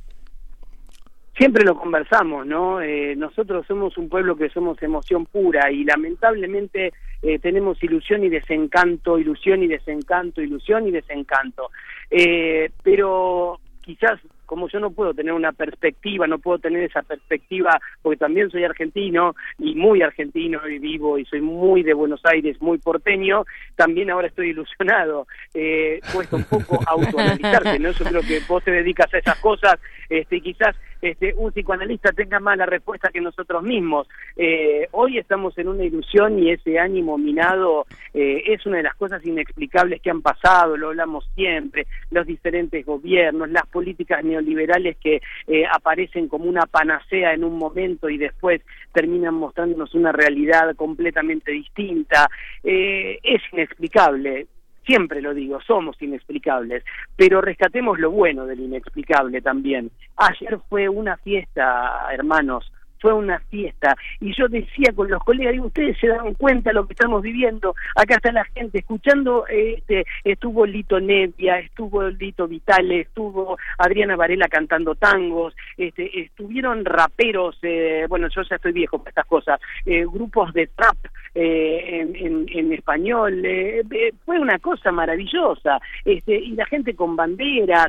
siempre 1.39 1.63
lo 1.63 1.79
conversamos, 1.79 2.45
¿no? 2.45 2.81
Eh, 2.81 3.15
nosotros 3.15 3.65
somos 3.65 3.97
un 3.97 4.09
pueblo 4.09 4.35
que 4.35 4.49
somos 4.49 4.81
emoción 4.83 5.25
pura 5.25 5.71
y 5.71 5.85
lamentablemente 5.85 6.91
eh, 7.21 7.39
tenemos 7.39 7.81
ilusión 7.83 8.23
y 8.23 8.29
desencanto, 8.29 9.17
ilusión 9.17 9.63
y 9.63 9.67
desencanto, 9.67 10.41
ilusión 10.41 10.87
y 10.87 10.91
desencanto. 10.91 11.69
Eh, 12.09 12.71
pero 12.83 13.59
quizás 13.81 14.19
como 14.49 14.67
yo 14.67 14.79
no 14.79 14.89
puedo 14.89 15.13
tener 15.13 15.31
una 15.33 15.51
perspectiva, 15.51 16.25
no 16.25 16.39
puedo 16.39 16.57
tener 16.57 16.81
esa 16.81 17.03
perspectiva, 17.03 17.79
porque 18.01 18.17
también 18.17 18.49
soy 18.49 18.63
argentino 18.63 19.35
y 19.59 19.75
muy 19.75 20.01
argentino 20.01 20.67
y 20.67 20.79
vivo 20.79 21.19
y 21.19 21.25
soy 21.25 21.39
muy 21.39 21.83
de 21.83 21.93
Buenos 21.93 22.21
Aires, 22.23 22.59
muy 22.59 22.79
porteño, 22.79 23.45
también 23.75 24.09
ahora 24.09 24.27
estoy 24.27 24.49
ilusionado. 24.49 25.27
Eh, 25.53 25.99
cuesta 26.11 26.37
un 26.37 26.45
poco 26.45 26.79
autoanalizarse, 26.87 27.77
¿no? 27.77 27.91
Yo 27.91 28.05
creo 28.05 28.21
que 28.21 28.39
vos 28.47 28.63
te 28.63 28.71
dedicas 28.71 29.13
a 29.13 29.19
esas 29.19 29.39
cosas 29.39 29.75
este, 30.09 30.41
quizás 30.41 30.75
este, 31.01 31.33
un 31.37 31.51
psicoanalista 31.51 32.11
tenga 32.11 32.39
más 32.39 32.57
la 32.57 32.65
respuesta 32.65 33.09
que 33.09 33.21
nosotros 33.21 33.63
mismos. 33.63 34.07
Eh, 34.35 34.87
hoy 34.91 35.17
estamos 35.17 35.57
en 35.57 35.67
una 35.67 35.83
ilusión 35.83 36.39
y 36.39 36.51
ese 36.51 36.79
ánimo 36.79 37.17
minado 37.17 37.85
eh, 38.13 38.43
es 38.47 38.65
una 38.65 38.77
de 38.77 38.83
las 38.83 38.95
cosas 38.95 39.25
inexplicables 39.25 40.01
que 40.01 40.09
han 40.09 40.21
pasado, 40.21 40.77
lo 40.77 40.89
hablamos 40.89 41.29
siempre, 41.35 41.87
los 42.11 42.25
diferentes 42.25 42.85
gobiernos, 42.85 43.49
las 43.49 43.65
políticas 43.67 44.23
neoliberales 44.23 44.97
que 44.97 45.21
eh, 45.47 45.63
aparecen 45.71 46.27
como 46.27 46.45
una 46.45 46.65
panacea 46.65 47.33
en 47.33 47.43
un 47.43 47.57
momento 47.57 48.09
y 48.09 48.17
después 48.17 48.61
terminan 48.93 49.35
mostrándonos 49.35 49.93
una 49.95 50.11
realidad 50.11 50.75
completamente 50.75 51.51
distinta. 51.51 52.27
Eh, 52.63 53.19
es 53.23 53.41
inexplicable 53.53 54.47
siempre 54.89 55.21
lo 55.21 55.35
digo, 55.35 55.61
somos 55.61 56.01
inexplicables, 56.01 56.83
pero 57.15 57.41
rescatemos 57.41 57.99
lo 57.99 58.09
bueno 58.09 58.47
del 58.47 58.61
inexplicable 58.61 59.39
también. 59.39 59.91
Ayer 60.17 60.57
fue 60.67 60.89
una 60.89 61.15
fiesta, 61.17 62.07
hermanos, 62.11 62.71
fue 62.99 63.13
una 63.13 63.39
fiesta. 63.39 63.95
Y 64.19 64.33
yo 64.35 64.47
decía 64.47 64.91
con 64.95 65.09
los 65.09 65.23
colegas, 65.23 65.53
digo, 65.53 65.67
ustedes 65.67 65.97
se 65.99 66.07
dan 66.07 66.33
cuenta 66.35 66.69
de 66.69 66.75
lo 66.75 66.85
que 66.85 66.93
estamos 66.93 67.21
viviendo. 67.21 67.75
Acá 67.95 68.15
está 68.15 68.31
la 68.31 68.45
gente 68.45 68.79
escuchando, 68.79 69.45
este, 69.47 70.05
estuvo 70.23 70.65
Lito 70.65 70.99
Nevia, 70.99 71.59
estuvo 71.59 72.07
Lito 72.09 72.47
Vitale, 72.47 73.01
estuvo 73.01 73.57
Adriana 73.77 74.15
Varela 74.15 74.47
cantando 74.47 74.95
tangos, 74.95 75.55
este, 75.77 76.21
estuvieron 76.21 76.85
raperos, 76.85 77.57
eh, 77.61 78.05
bueno, 78.07 78.27
yo 78.29 78.41
ya 78.43 78.55
estoy 78.55 78.71
viejo 78.71 78.99
para 78.99 79.09
estas 79.09 79.25
cosas, 79.25 79.59
eh, 79.85 80.05
grupos 80.05 80.53
de 80.53 80.67
trap 80.67 80.97
eh, 81.35 82.01
en, 82.01 82.15
en, 82.15 82.45
en, 82.49 82.73
español. 82.73 83.41
Eh, 83.45 83.83
fue 84.25 84.39
una 84.39 84.59
cosa 84.59 84.91
maravillosa. 84.91 85.79
Este, 86.05 86.35
y 86.35 86.51
la 86.51 86.65
gente 86.65 86.95
con 86.95 87.15
banderas, 87.15 87.87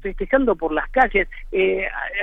festejando 0.00 0.56
por 0.56 0.72
las 0.72 0.88
calles. 0.90 1.28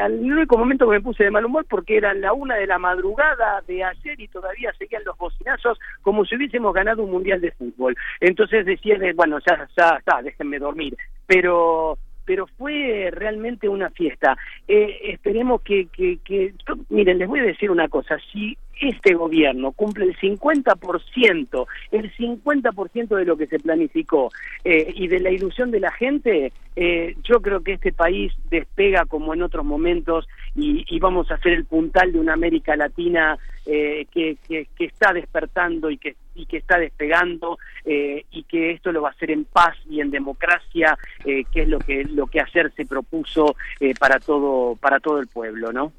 al 0.01 0.19
único 0.19 0.57
momento 0.57 0.85
que 0.85 0.97
me 0.97 1.01
puse 1.01 1.23
de 1.23 1.31
mal 1.31 1.45
humor, 1.45 1.65
porque 1.79 1.95
eran 1.95 2.19
la 2.19 2.33
una 2.33 2.55
de 2.55 2.67
la 2.67 2.77
madrugada 2.77 3.61
de 3.65 3.85
ayer 3.85 4.19
y 4.19 4.27
todavía 4.27 4.73
seguían 4.77 5.01
los 5.05 5.17
bocinazos 5.17 5.79
como 6.01 6.25
si 6.25 6.35
hubiésemos 6.35 6.73
ganado 6.73 7.03
un 7.03 7.11
mundial 7.11 7.39
de 7.39 7.51
fútbol. 7.51 7.95
Entonces 8.19 8.65
decían, 8.65 8.99
bueno, 9.15 9.39
ya, 9.47 9.65
ya 9.77 9.95
está, 9.97 10.21
déjenme 10.21 10.59
dormir. 10.59 10.97
Pero 11.25 11.97
pero 12.25 12.47
fue 12.57 13.09
realmente 13.13 13.69
una 13.69 13.89
fiesta. 13.91 14.37
Eh, 14.67 14.99
esperemos 15.03 15.61
que, 15.61 15.87
que, 15.87 16.19
que, 16.23 16.53
miren, 16.89 17.17
les 17.17 17.29
voy 17.29 17.39
a 17.39 17.43
decir 17.43 17.71
una 17.71 17.87
cosa, 17.87 18.17
si 18.31 18.57
este 18.79 19.13
gobierno 19.13 19.71
cumple 19.71 20.05
el 20.05 20.17
50%, 20.17 21.67
el 21.91 22.13
50% 22.15 23.15
de 23.15 23.25
lo 23.25 23.37
que 23.37 23.47
se 23.47 23.59
planificó 23.59 24.31
eh, 24.63 24.91
y 24.95 25.07
de 25.07 25.19
la 25.19 25.31
ilusión 25.31 25.71
de 25.71 25.79
la 25.79 25.91
gente, 25.91 26.51
eh, 26.75 27.15
yo 27.23 27.41
creo 27.41 27.61
que 27.61 27.73
este 27.73 27.91
país 27.91 28.31
despega 28.49 29.05
como 29.05 29.33
en 29.33 29.41
otros 29.41 29.65
momentos 29.65 30.27
y, 30.55 30.85
y 30.87 30.99
vamos 30.99 31.29
a 31.29 31.37
ser 31.39 31.53
el 31.53 31.65
puntal 31.65 32.13
de 32.13 32.19
una 32.19 32.33
América 32.33 32.75
Latina 32.77 33.37
eh, 33.65 34.05
que, 34.11 34.37
que, 34.47 34.67
que, 34.77 34.85
está 34.85 35.11
despertando 35.11 35.89
y 35.89 35.97
que, 35.97 36.15
está 36.51 36.79
despegando 36.79 37.57
eh, 37.83 38.23
y 38.31 38.43
que 38.43 38.71
esto 38.71 38.93
lo 38.93 39.01
va 39.01 39.09
a 39.09 39.11
hacer 39.11 39.31
en 39.31 39.43
paz 39.43 39.75
y 39.89 39.99
en 39.99 40.09
democracia, 40.09 40.97
que 41.23 41.45
es 41.53 41.67
lo 41.67 41.79
que 41.79 42.05
lo 42.05 42.27
que 42.27 42.39
ayer 42.39 42.71
se 42.75 42.85
propuso 42.85 43.55
para 43.99 44.19
todo 44.19 44.77
para 44.77 45.01
todo 45.01 45.19
el 45.19 45.27
pueblo, 45.27 45.73
¿no? 45.73 45.91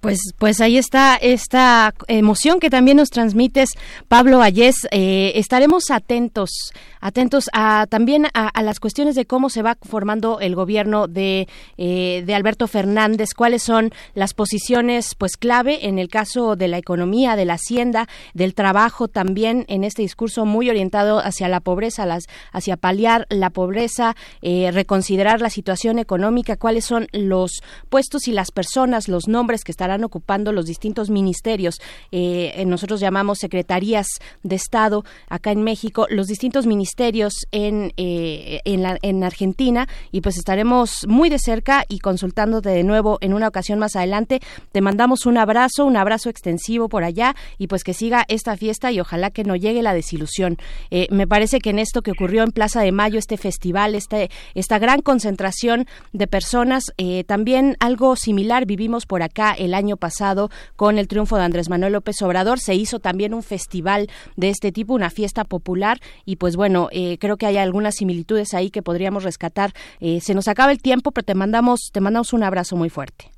Pues, 0.00 0.18
pues 0.36 0.60
ahí 0.60 0.76
está 0.76 1.16
esta 1.16 1.94
emoción 2.06 2.60
que 2.60 2.68
también 2.68 2.98
nos 2.98 3.08
transmites, 3.08 3.70
Pablo 4.08 4.42
Ayés. 4.42 4.86
Eh, 4.90 5.32
estaremos 5.36 5.90
atentos, 5.90 6.50
atentos 7.00 7.46
a 7.54 7.86
también 7.88 8.26
a, 8.34 8.48
a, 8.48 8.62
las 8.62 8.78
cuestiones 8.78 9.14
de 9.14 9.24
cómo 9.24 9.48
se 9.48 9.62
va 9.62 9.78
formando 9.80 10.38
el 10.40 10.54
gobierno 10.54 11.08
de, 11.08 11.48
eh, 11.78 12.22
de 12.26 12.34
Alberto 12.34 12.66
Fernández, 12.66 13.30
cuáles 13.34 13.62
son 13.62 13.90
las 14.12 14.34
posiciones, 14.34 15.14
pues 15.14 15.38
clave 15.38 15.86
en 15.86 15.98
el 15.98 16.08
caso 16.08 16.56
de 16.56 16.68
la 16.68 16.76
economía, 16.76 17.34
de 17.34 17.46
la 17.46 17.54
hacienda, 17.54 18.06
del 18.34 18.52
trabajo, 18.52 19.08
también 19.08 19.64
en 19.68 19.84
este 19.84 20.02
discurso 20.02 20.44
muy 20.44 20.68
orientado 20.68 21.20
hacia 21.20 21.48
la 21.48 21.60
pobreza, 21.60 22.04
las, 22.04 22.24
hacia 22.52 22.76
paliar 22.76 23.26
la 23.30 23.48
pobreza, 23.48 24.14
eh, 24.42 24.70
reconsiderar 24.72 25.40
la 25.40 25.48
situación 25.48 25.98
económica, 25.98 26.58
cuáles 26.58 26.84
son 26.84 27.06
los 27.12 27.62
puestos 27.88 28.28
y 28.28 28.32
las 28.32 28.50
personas, 28.50 29.08
los 29.08 29.26
nombres 29.26 29.64
que 29.64 29.69
estarán 29.70 30.04
ocupando 30.04 30.52
los 30.52 30.66
distintos 30.66 31.10
ministerios. 31.10 31.80
Eh, 32.12 32.64
nosotros 32.66 33.00
llamamos 33.00 33.38
secretarías 33.38 34.06
de 34.42 34.56
Estado 34.56 35.04
acá 35.28 35.52
en 35.52 35.62
México, 35.62 36.06
los 36.10 36.26
distintos 36.26 36.66
ministerios 36.66 37.46
en, 37.52 37.92
eh, 37.96 38.60
en, 38.64 39.24
Argentina 39.24 39.86
y 40.12 40.22
pues 40.22 40.38
estaremos 40.38 41.06
muy 41.06 41.28
de 41.28 41.38
cerca 41.38 41.84
y 41.88 41.98
consultándote 41.98 42.70
de 42.70 42.84
nuevo 42.84 43.18
en 43.20 43.34
una 43.34 43.48
ocasión 43.48 43.78
más 43.78 43.96
adelante. 43.96 44.40
Te 44.72 44.80
mandamos 44.80 45.26
un 45.26 45.36
abrazo, 45.36 45.84
un 45.84 45.96
abrazo 45.96 46.30
extensivo 46.30 46.88
por 46.88 47.04
allá 47.04 47.34
y 47.58 47.66
pues 47.66 47.84
que 47.84 47.92
siga 47.92 48.24
esta 48.28 48.56
fiesta 48.56 48.92
y 48.92 49.00
ojalá 49.00 49.30
que 49.30 49.44
no 49.44 49.56
llegue 49.56 49.82
la 49.82 49.94
desilusión. 49.94 50.56
Eh, 50.90 51.06
me 51.10 51.26
parece 51.26 51.60
que 51.60 51.70
en 51.70 51.78
esto 51.78 52.02
que 52.02 52.12
ocurrió 52.12 52.42
en 52.42 52.52
Plaza 52.52 52.80
de 52.80 52.92
Mayo, 52.92 53.18
este 53.18 53.36
festival, 53.36 53.94
este, 53.94 54.30
esta 54.54 54.78
gran 54.78 55.02
concentración 55.02 55.86
de 56.12 56.26
personas, 56.26 56.84
también 57.26 57.76
algo 57.80 58.16
similar 58.16 58.66
vivimos 58.66 59.06
por 59.06 59.22
acá 59.22 59.54
el 59.60 59.74
año 59.74 59.96
pasado 59.96 60.50
con 60.76 60.98
el 60.98 61.08
triunfo 61.08 61.36
de 61.36 61.44
Andrés 61.44 61.68
Manuel 61.68 61.92
López 61.92 62.20
Obrador. 62.22 62.58
Se 62.58 62.74
hizo 62.74 62.98
también 62.98 63.34
un 63.34 63.42
festival 63.42 64.08
de 64.36 64.48
este 64.48 64.72
tipo, 64.72 64.94
una 64.94 65.10
fiesta 65.10 65.44
popular 65.44 65.98
y 66.24 66.36
pues 66.36 66.56
bueno, 66.56 66.88
eh, 66.92 67.18
creo 67.18 67.36
que 67.36 67.46
hay 67.46 67.58
algunas 67.58 67.96
similitudes 67.96 68.54
ahí 68.54 68.70
que 68.70 68.82
podríamos 68.82 69.24
rescatar. 69.24 69.70
Eh, 70.00 70.20
se 70.20 70.34
nos 70.34 70.48
acaba 70.48 70.72
el 70.72 70.82
tiempo, 70.82 71.12
pero 71.12 71.24
te 71.24 71.34
mandamos, 71.34 71.90
te 71.92 72.00
mandamos 72.00 72.32
un 72.32 72.42
abrazo 72.42 72.76
muy 72.76 72.90
fuerte. 72.90 73.30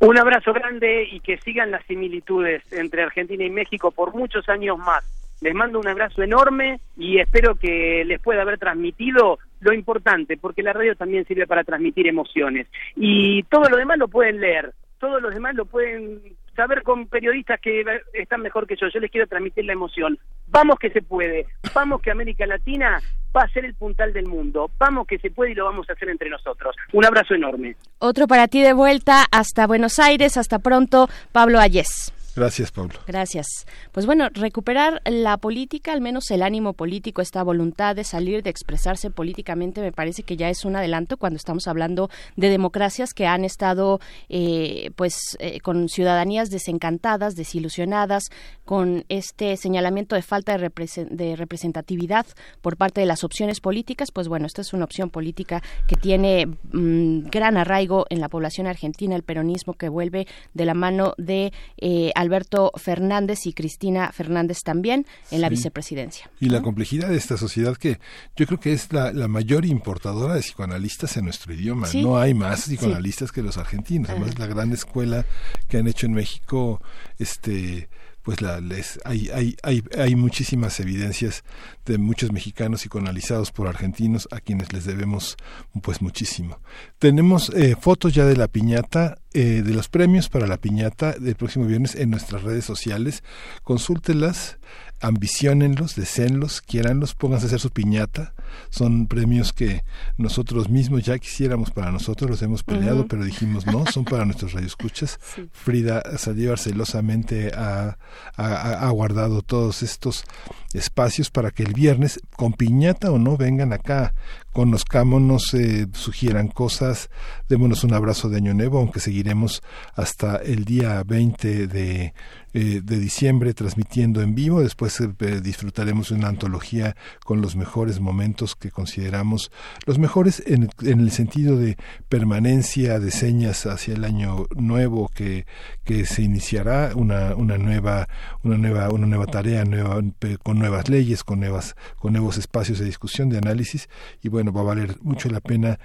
Un 0.00 0.18
abrazo 0.18 0.52
grande 0.52 1.08
y 1.10 1.20
que 1.20 1.38
sigan 1.38 1.70
las 1.70 1.86
similitudes 1.86 2.60
entre 2.72 3.04
Argentina 3.04 3.44
y 3.44 3.50
México 3.50 3.92
por 3.92 4.14
muchos 4.14 4.48
años 4.48 4.76
más. 4.76 5.04
Les 5.40 5.54
mando 5.54 5.78
un 5.78 5.86
abrazo 5.86 6.22
enorme 6.22 6.80
y 6.96 7.18
espero 7.18 7.54
que 7.54 8.04
les 8.04 8.20
pueda 8.20 8.42
haber 8.42 8.58
transmitido 8.58 9.38
lo 9.60 9.72
importante, 9.72 10.36
porque 10.36 10.62
la 10.62 10.72
radio 10.72 10.96
también 10.96 11.24
sirve 11.24 11.46
para 11.46 11.62
transmitir 11.62 12.08
emociones. 12.08 12.66
Y 12.96 13.44
todo 13.44 13.68
lo 13.68 13.76
demás 13.76 13.98
lo 13.98 14.08
pueden 14.08 14.40
leer 14.40 14.72
todos 15.02 15.20
los 15.20 15.34
demás 15.34 15.56
lo 15.56 15.64
pueden 15.66 16.22
saber 16.54 16.84
con 16.84 17.08
periodistas 17.08 17.60
que 17.60 17.84
están 18.12 18.40
mejor 18.40 18.68
que 18.68 18.76
yo. 18.76 18.86
Yo 18.86 19.00
les 19.00 19.10
quiero 19.10 19.26
transmitir 19.26 19.64
la 19.64 19.72
emoción. 19.72 20.16
Vamos 20.46 20.78
que 20.78 20.90
se 20.90 21.02
puede. 21.02 21.48
Vamos 21.74 22.00
que 22.00 22.12
América 22.12 22.46
Latina 22.46 23.00
va 23.36 23.42
a 23.42 23.48
ser 23.48 23.64
el 23.64 23.74
puntal 23.74 24.12
del 24.12 24.26
mundo. 24.26 24.70
Vamos 24.78 25.08
que 25.08 25.18
se 25.18 25.32
puede 25.32 25.50
y 25.50 25.54
lo 25.56 25.64
vamos 25.64 25.90
a 25.90 25.94
hacer 25.94 26.08
entre 26.08 26.30
nosotros. 26.30 26.76
Un 26.92 27.04
abrazo 27.04 27.34
enorme. 27.34 27.74
Otro 27.98 28.28
para 28.28 28.46
ti 28.46 28.62
de 28.62 28.74
vuelta 28.74 29.24
hasta 29.32 29.66
Buenos 29.66 29.98
Aires. 29.98 30.36
Hasta 30.36 30.60
pronto, 30.60 31.08
Pablo 31.32 31.58
Ayés. 31.58 32.14
Gracias, 32.34 32.72
Pablo. 32.72 32.98
Gracias. 33.06 33.46
Pues 33.92 34.06
bueno, 34.06 34.28
recuperar 34.32 35.02
la 35.04 35.36
política, 35.36 35.92
al 35.92 36.00
menos 36.00 36.30
el 36.30 36.42
ánimo 36.42 36.72
político, 36.72 37.20
esta 37.20 37.42
voluntad 37.42 37.94
de 37.94 38.04
salir, 38.04 38.42
de 38.42 38.50
expresarse 38.50 39.10
políticamente, 39.10 39.82
me 39.82 39.92
parece 39.92 40.22
que 40.22 40.36
ya 40.36 40.48
es 40.48 40.64
un 40.64 40.76
adelanto 40.76 41.18
cuando 41.18 41.36
estamos 41.36 41.68
hablando 41.68 42.08
de 42.36 42.48
democracias 42.48 43.12
que 43.12 43.26
han 43.26 43.44
estado, 43.44 44.00
eh, 44.28 44.90
pues, 44.96 45.36
eh, 45.40 45.60
con 45.60 45.88
ciudadanías 45.88 46.48
desencantadas, 46.48 47.34
desilusionadas, 47.34 48.30
con 48.64 49.04
este 49.08 49.56
señalamiento 49.56 50.16
de 50.16 50.22
falta 50.22 50.56
de, 50.56 50.70
de, 51.10 51.36
representatividad 51.36 52.26
por 52.62 52.76
parte 52.76 53.00
de 53.00 53.06
las 53.06 53.24
opciones 53.24 53.60
políticas. 53.60 54.10
Pues 54.10 54.28
bueno, 54.28 54.46
esta 54.46 54.62
es 54.62 54.72
una 54.72 54.84
opción 54.84 55.10
política 55.10 55.62
que 55.86 55.96
tiene 55.96 56.46
mmm, 56.46 57.28
gran 57.30 57.58
arraigo 57.58 58.06
en 58.08 58.20
la 58.20 58.28
población 58.28 58.66
argentina, 58.66 59.16
el 59.16 59.22
peronismo 59.22 59.74
que 59.74 59.88
vuelve 59.88 60.26
de 60.54 60.64
la 60.64 60.74
mano 60.74 61.14
de 61.18 61.52
eh, 61.76 62.12
Alberto 62.22 62.72
Fernández 62.76 63.46
y 63.46 63.52
Cristina 63.52 64.10
Fernández 64.12 64.62
también 64.62 65.06
en 65.30 65.40
la 65.40 65.48
vicepresidencia. 65.48 66.30
Y 66.40 66.48
la 66.48 66.62
complejidad 66.62 67.08
de 67.08 67.16
esta 67.16 67.36
sociedad 67.36 67.76
que 67.76 67.98
yo 68.36 68.46
creo 68.46 68.58
que 68.58 68.72
es 68.72 68.92
la, 68.92 69.12
la 69.12 69.28
mayor 69.28 69.64
importadora 69.64 70.34
de 70.34 70.40
psicoanalistas 70.40 71.16
en 71.16 71.26
nuestro 71.26 71.52
idioma. 71.52 71.86
Sí. 71.86 72.02
No 72.02 72.18
hay 72.18 72.34
más 72.34 72.62
psicoanalistas 72.62 73.28
sí. 73.28 73.34
que 73.34 73.42
los 73.42 73.58
argentinos. 73.58 74.10
Además, 74.10 74.38
la 74.38 74.46
gran 74.46 74.72
escuela 74.72 75.26
que 75.68 75.78
han 75.78 75.86
hecho 75.88 76.06
en 76.06 76.14
México, 76.14 76.80
este 77.18 77.88
pues 78.22 78.40
la, 78.40 78.60
les, 78.60 79.00
hay, 79.04 79.30
hay, 79.30 79.56
hay, 79.62 79.82
hay 79.98 80.14
muchísimas 80.14 80.78
evidencias 80.80 81.42
de 81.84 81.98
muchos 81.98 82.32
mexicanos 82.32 82.80
psicoanalizados 82.80 83.50
por 83.50 83.66
argentinos 83.66 84.28
a 84.30 84.40
quienes 84.40 84.72
les 84.72 84.84
debemos 84.84 85.36
pues 85.82 86.00
muchísimo. 86.00 86.60
Tenemos 86.98 87.50
eh, 87.50 87.76
fotos 87.78 88.14
ya 88.14 88.24
de 88.24 88.36
la 88.36 88.46
piñata, 88.48 89.18
eh, 89.34 89.62
de 89.64 89.74
los 89.74 89.88
premios 89.88 90.28
para 90.28 90.46
la 90.46 90.58
piñata 90.58 91.12
del 91.12 91.34
próximo 91.34 91.66
viernes 91.66 91.94
en 91.94 92.10
nuestras 92.10 92.42
redes 92.42 92.64
sociales. 92.64 93.22
Consúltelas, 93.62 94.58
ambiciónenlos, 95.02 95.96
deseenlos, 95.96 96.60
quiéranlos, 96.60 97.14
pónganse 97.14 97.46
a 97.46 97.48
hacer 97.48 97.60
su 97.60 97.70
piñata. 97.70 98.34
Son 98.70 99.06
premios 99.06 99.52
que 99.52 99.82
nosotros 100.16 100.68
mismos 100.68 101.02
ya 101.02 101.18
quisiéramos 101.18 101.70
para 101.70 101.90
nosotros, 101.90 102.30
los 102.30 102.42
hemos 102.42 102.62
peleado, 102.62 103.00
uh 103.00 103.04
-huh. 103.04 103.08
pero 103.08 103.24
dijimos 103.24 103.66
no, 103.66 103.84
son 103.86 104.04
para 104.04 104.24
nuestros 104.26 104.52
radioescuchas. 104.52 105.18
Sí. 105.34 105.48
Frida 105.52 106.02
Saldívar 106.16 106.58
celosamente 106.58 107.52
ha, 107.54 107.98
ha, 108.36 108.86
ha, 108.86 108.90
guardado 108.90 109.42
todos 109.42 109.82
estos 109.82 110.24
espacios 110.72 111.30
para 111.30 111.50
que 111.50 111.64
el 111.64 111.72
viernes, 111.72 112.20
con 112.36 112.52
piñata 112.52 113.10
o 113.10 113.18
no, 113.18 113.36
vengan 113.36 113.72
acá, 113.72 114.14
conozcámonos, 114.52 115.54
eh, 115.54 115.86
sugieran 115.92 116.48
cosas, 116.48 117.10
démonos 117.48 117.84
un 117.84 117.94
abrazo 117.94 118.28
de 118.28 118.36
Año 118.36 118.54
Nuevo, 118.54 118.78
aunque 118.78 119.00
seguiremos 119.00 119.62
hasta 119.94 120.36
el 120.36 120.64
día 120.64 121.02
20 121.04 121.66
de, 121.66 122.14
eh, 122.54 122.82
de 122.84 122.98
diciembre 122.98 123.54
transmitiendo 123.54 124.20
en 124.20 124.34
vivo. 124.34 124.60
Después 124.60 125.00
eh, 125.00 125.40
disfrutaremos 125.42 126.10
una 126.10 126.28
antología 126.28 126.96
con 127.24 127.40
los 127.40 127.56
mejores 127.56 127.98
momentos 127.98 128.54
que 128.54 128.70
consideramos 128.70 129.50
los 129.86 129.98
mejores 129.98 130.42
en, 130.46 130.68
en, 130.82 131.00
el 131.00 131.12
sentido 131.12 131.56
de 131.56 131.78
permanencia 132.10 133.00
de 133.00 133.10
señas 133.10 133.64
hacia 133.64 133.94
el 133.94 134.04
año 134.04 134.44
nuevo 134.54 135.08
que, 135.14 135.46
que 135.82 136.04
se 136.04 136.20
iniciará 136.20 136.92
una, 136.94 137.34
una 137.34 137.56
nueva 137.56 138.06
una 138.42 138.58
nueva 138.58 138.90
una 138.90 139.06
nueva 139.06 139.26
tarea 139.26 139.64
nueva, 139.64 140.02
con 140.42 140.58
nuevas 140.58 140.90
leyes 140.90 141.24
con 141.24 141.40
nuevas 141.40 141.74
con 141.96 142.12
nuevos 142.12 142.36
espacios 142.36 142.78
de 142.78 142.84
discusión 142.84 143.30
de 143.30 143.38
análisis 143.38 143.88
y 144.22 144.28
va 144.50 144.62
a 144.62 144.64
valer 144.64 144.96
mucho 145.02 145.28
la 145.28 145.40
pena 145.40 145.78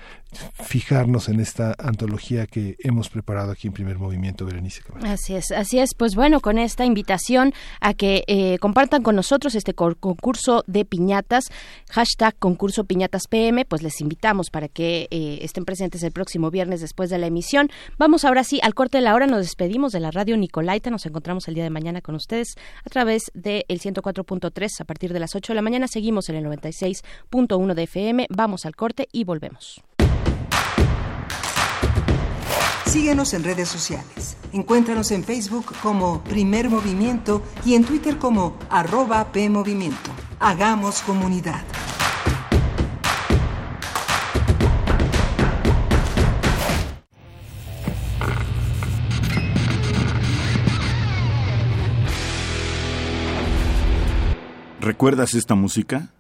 fijarnos 0.54 1.30
en 1.30 1.40
esta 1.40 1.76
antología 1.78 2.48
que 2.48 2.76
hemos 2.80 3.10
preparado 3.10 3.52
aquí 3.52 3.68
en 3.68 3.74
Primer 3.74 3.98
Movimiento, 3.98 4.46
Berenice. 4.46 4.82
Así 5.04 5.36
es, 5.36 5.52
así 5.52 5.80
es. 5.80 5.94
Pues 5.96 6.16
bueno, 6.16 6.40
con 6.40 6.58
esta 6.58 6.86
invitación 6.86 7.54
a 7.80 7.94
que 7.94 8.24
eh, 8.28 8.58
compartan 8.60 9.04
con 9.04 9.16
nosotros 9.16 9.56
este 9.56 9.74
concurso 9.74 10.64
de 10.68 10.86
piñatas, 10.86 11.46
hashtag 11.90 12.36
concurso 12.38 12.84
piñatas 12.84 13.28
PM, 13.28 13.66
pues 13.66 13.84
les 13.84 14.02
invitamos 14.02 14.50
para 14.50 14.68
que 14.68 15.08
eh, 15.12 15.40
estén 15.42 15.66
presentes 15.66 16.04
el 16.04 16.12
próximo 16.12 16.52
viernes 16.52 16.82
después 16.82 17.10
de 17.10 17.18
la 17.18 17.28
emisión. 17.28 17.70
Vamos 17.98 18.26
ahora 18.26 18.44
sí 18.44 18.60
al 18.64 18.74
corte 18.74 18.98
de 18.98 19.04
la 19.04 19.16
hora, 19.16 19.28
nos 19.28 19.40
despedimos 19.40 19.92
de 19.92 20.00
la 20.00 20.12
radio 20.12 20.38
Nicolaita, 20.38 20.90
nos 20.90 21.06
encontramos 21.06 21.48
el 21.48 21.56
día 21.56 21.64
de 21.64 21.70
mañana 21.70 22.02
con 22.02 22.16
ustedes 22.16 22.56
a 22.84 22.90
través 22.90 23.24
del 23.34 23.66
de 23.68 23.78
104.3 23.92 24.82
a 24.82 24.86
partir 24.86 25.14
de 25.14 25.20
las 25.20 25.36
8 25.36 25.54
de 25.54 25.56
la 25.56 25.62
mañana, 25.62 25.88
seguimos 25.88 26.30
en 26.30 26.36
el 26.36 26.46
96.1 26.46 27.74
de 27.74 27.84
FM, 27.84 28.28
vamos 28.30 28.47
al 28.48 28.76
corte 28.76 29.08
y 29.12 29.24
volvemos. 29.26 29.82
Síguenos 32.86 33.34
en 33.34 33.44
redes 33.44 33.68
sociales. 33.68 34.38
Encuéntranos 34.54 35.12
en 35.12 35.24
Facebook 35.24 35.66
como 35.84 36.24
Primer 36.24 36.70
Movimiento 36.70 37.44
y 37.66 37.76
en 37.76 37.84
Twitter 37.84 38.18
como 38.18 38.58
arroba 38.70 39.32
PMovimiento. 39.32 40.10
Hagamos 40.40 41.02
comunidad. 41.02 41.64
¿Recuerdas 54.80 55.34
esta 55.34 55.54
música? 55.54 56.14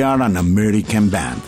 We 0.00 0.06
Are 0.06 0.22
an 0.22 0.38
American 0.38 1.10
Band. 1.10 1.42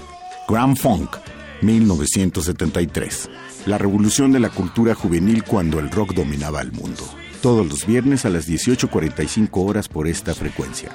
Grand 0.47 0.77
Funk, 0.77 1.16
1973. 1.62 3.31
La 3.65 3.79
revolución 3.79 4.31
de 4.31 4.41
la 4.41 4.51
cultura 4.51 4.95
juvenil 4.95 5.43
cuando 5.43 5.79
el 5.79 5.91
rock 5.91 6.12
dominaba 6.12 6.61
el 6.61 6.70
mundo. 6.70 7.03
Todos 7.41 7.66
los 7.66 7.87
viernes 7.87 8.27
a 8.27 8.29
las 8.29 8.47
18.45 8.47 9.49
horas 9.53 9.89
por 9.89 10.07
esta 10.07 10.35
frecuencia. 10.35 10.91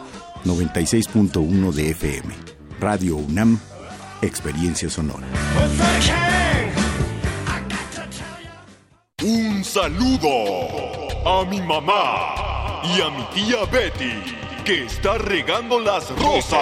96.1 0.46 1.72
de 1.72 1.90
FM. 1.90 2.32
Radio 2.80 3.16
UNAM, 3.16 3.58
Experiencia 4.22 4.92
Sonora. 4.92 5.26
Un 9.24 9.64
saludo 9.64 10.30
a 11.26 11.44
mi 11.50 11.60
mamá 11.62 12.84
y 12.84 13.02
a 13.02 13.10
mi 13.10 13.24
tía 13.34 13.66
Betty, 13.72 14.47
que 14.68 14.84
está 14.84 15.18
regando 15.18 15.80
las 15.80 16.10
rosas. 16.20 16.60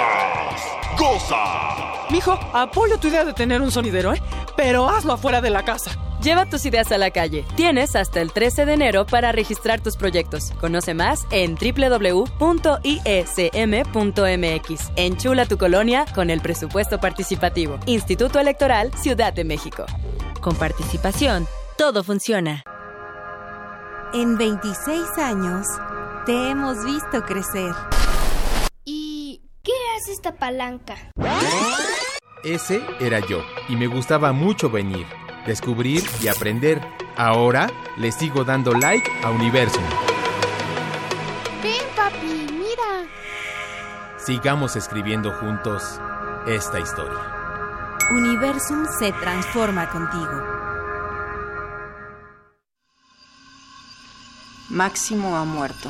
¡Goza! 0.96 2.06
Mijo, 2.12 2.34
apoyo 2.54 3.00
tu 3.00 3.08
idea 3.08 3.26
de 3.26 3.34
tener 3.34 3.64
un 3.64 3.72
sonidero, 3.72 4.14
¿eh? 4.14 4.22
Pero 4.56 4.88
hazlo 4.88 5.14
afuera 5.14 5.42
de 5.42 5.50
la 5.50 5.66
casa. 5.66 5.90
Lleva 6.22 6.46
tus 6.46 6.68
ideas 6.68 6.92
a 6.92 7.00
la 7.00 7.10
calle. 7.10 7.44
Tienes 7.56 7.96
hasta 7.96 8.22
el 8.22 8.32
13 8.32 8.68
de 8.68 8.74
enero 8.74 9.08
para 9.08 9.32
registrar 9.32 9.82
tus 9.82 9.98
proyectos. 9.98 10.52
Conoce 10.62 10.94
más 10.94 11.26
en 11.32 11.56
www.ism.mx. 11.56 12.52
Enchula 14.96 15.48
tu 15.48 15.58
colonia 15.58 16.06
con 16.14 16.30
el 16.30 16.42
presupuesto 16.42 17.00
participativo. 17.00 17.80
Instituto 17.88 18.40
Electoral 18.40 18.94
Ciudad 18.94 19.34
de 19.34 19.46
México. 19.46 19.84
Con 20.42 20.56
participación, 20.56 21.48
todo 21.76 22.04
funciona. 22.04 22.62
En 24.14 24.38
26 24.38 25.02
años, 25.18 25.66
te 26.26 26.50
hemos 26.50 26.84
visto 26.84 27.24
crecer. 27.24 27.74
¿Y 28.84 29.42
qué 29.64 29.74
hace 29.96 30.14
esta 30.14 30.36
palanca? 30.36 30.96
Ese 32.44 32.82
era 33.00 33.20
yo, 33.20 33.44
y 33.70 33.76
me 33.76 33.88
gustaba 33.88 34.32
mucho 34.32 34.70
venir, 34.70 35.06
descubrir 35.46 36.04
y 36.22 36.28
aprender. 36.28 36.82
Ahora 37.16 37.70
le 37.98 38.12
sigo 38.12 38.44
dando 38.44 38.74
like 38.74 39.10
a 39.24 39.30
Universum. 39.30 39.84
Ven, 41.62 41.88
papi, 41.96 42.48
mira. 42.52 43.08
Sigamos 44.18 44.76
escribiendo 44.76 45.32
juntos 45.32 46.00
esta 46.48 46.80
historia. 46.80 47.20
Universum 48.12 48.86
se 49.00 49.12
transforma 49.14 49.90
contigo. 49.90 50.44
Máximo 54.70 55.38
ha 55.38 55.46
muerto. 55.46 55.90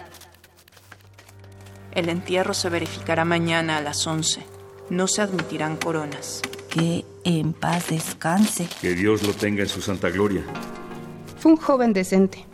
El 1.93 2.09
entierro 2.09 2.53
se 2.53 2.69
verificará 2.69 3.25
mañana 3.25 3.77
a 3.77 3.81
las 3.81 4.07
11. 4.07 4.45
No 4.89 5.07
se 5.07 5.21
admitirán 5.21 5.77
coronas. 5.77 6.41
Que 6.69 7.05
en 7.23 7.53
paz 7.53 7.89
descanse. 7.89 8.69
Que 8.79 8.95
Dios 8.95 9.23
lo 9.23 9.33
tenga 9.33 9.63
en 9.63 9.69
su 9.69 9.81
santa 9.81 10.09
gloria. 10.09 10.43
Fue 11.37 11.51
un 11.51 11.57
joven 11.57 11.91
decente. 11.91 12.45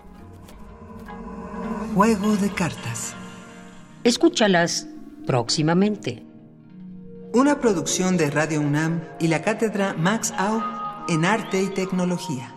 Juego 1.93 2.35
de 2.37 2.49
cartas. 2.49 3.13
Escúchalas 4.03 4.87
próximamente. 5.25 6.23
Una 7.33 7.59
producción 7.59 8.17
de 8.17 8.31
Radio 8.31 8.61
UNAM 8.61 9.03
y 9.19 9.27
la 9.27 9.41
cátedra 9.41 9.93
Max 9.93 10.33
Au 10.37 10.63
en 11.09 11.25
Arte 11.25 11.61
y 11.61 11.67
Tecnología. 11.67 12.56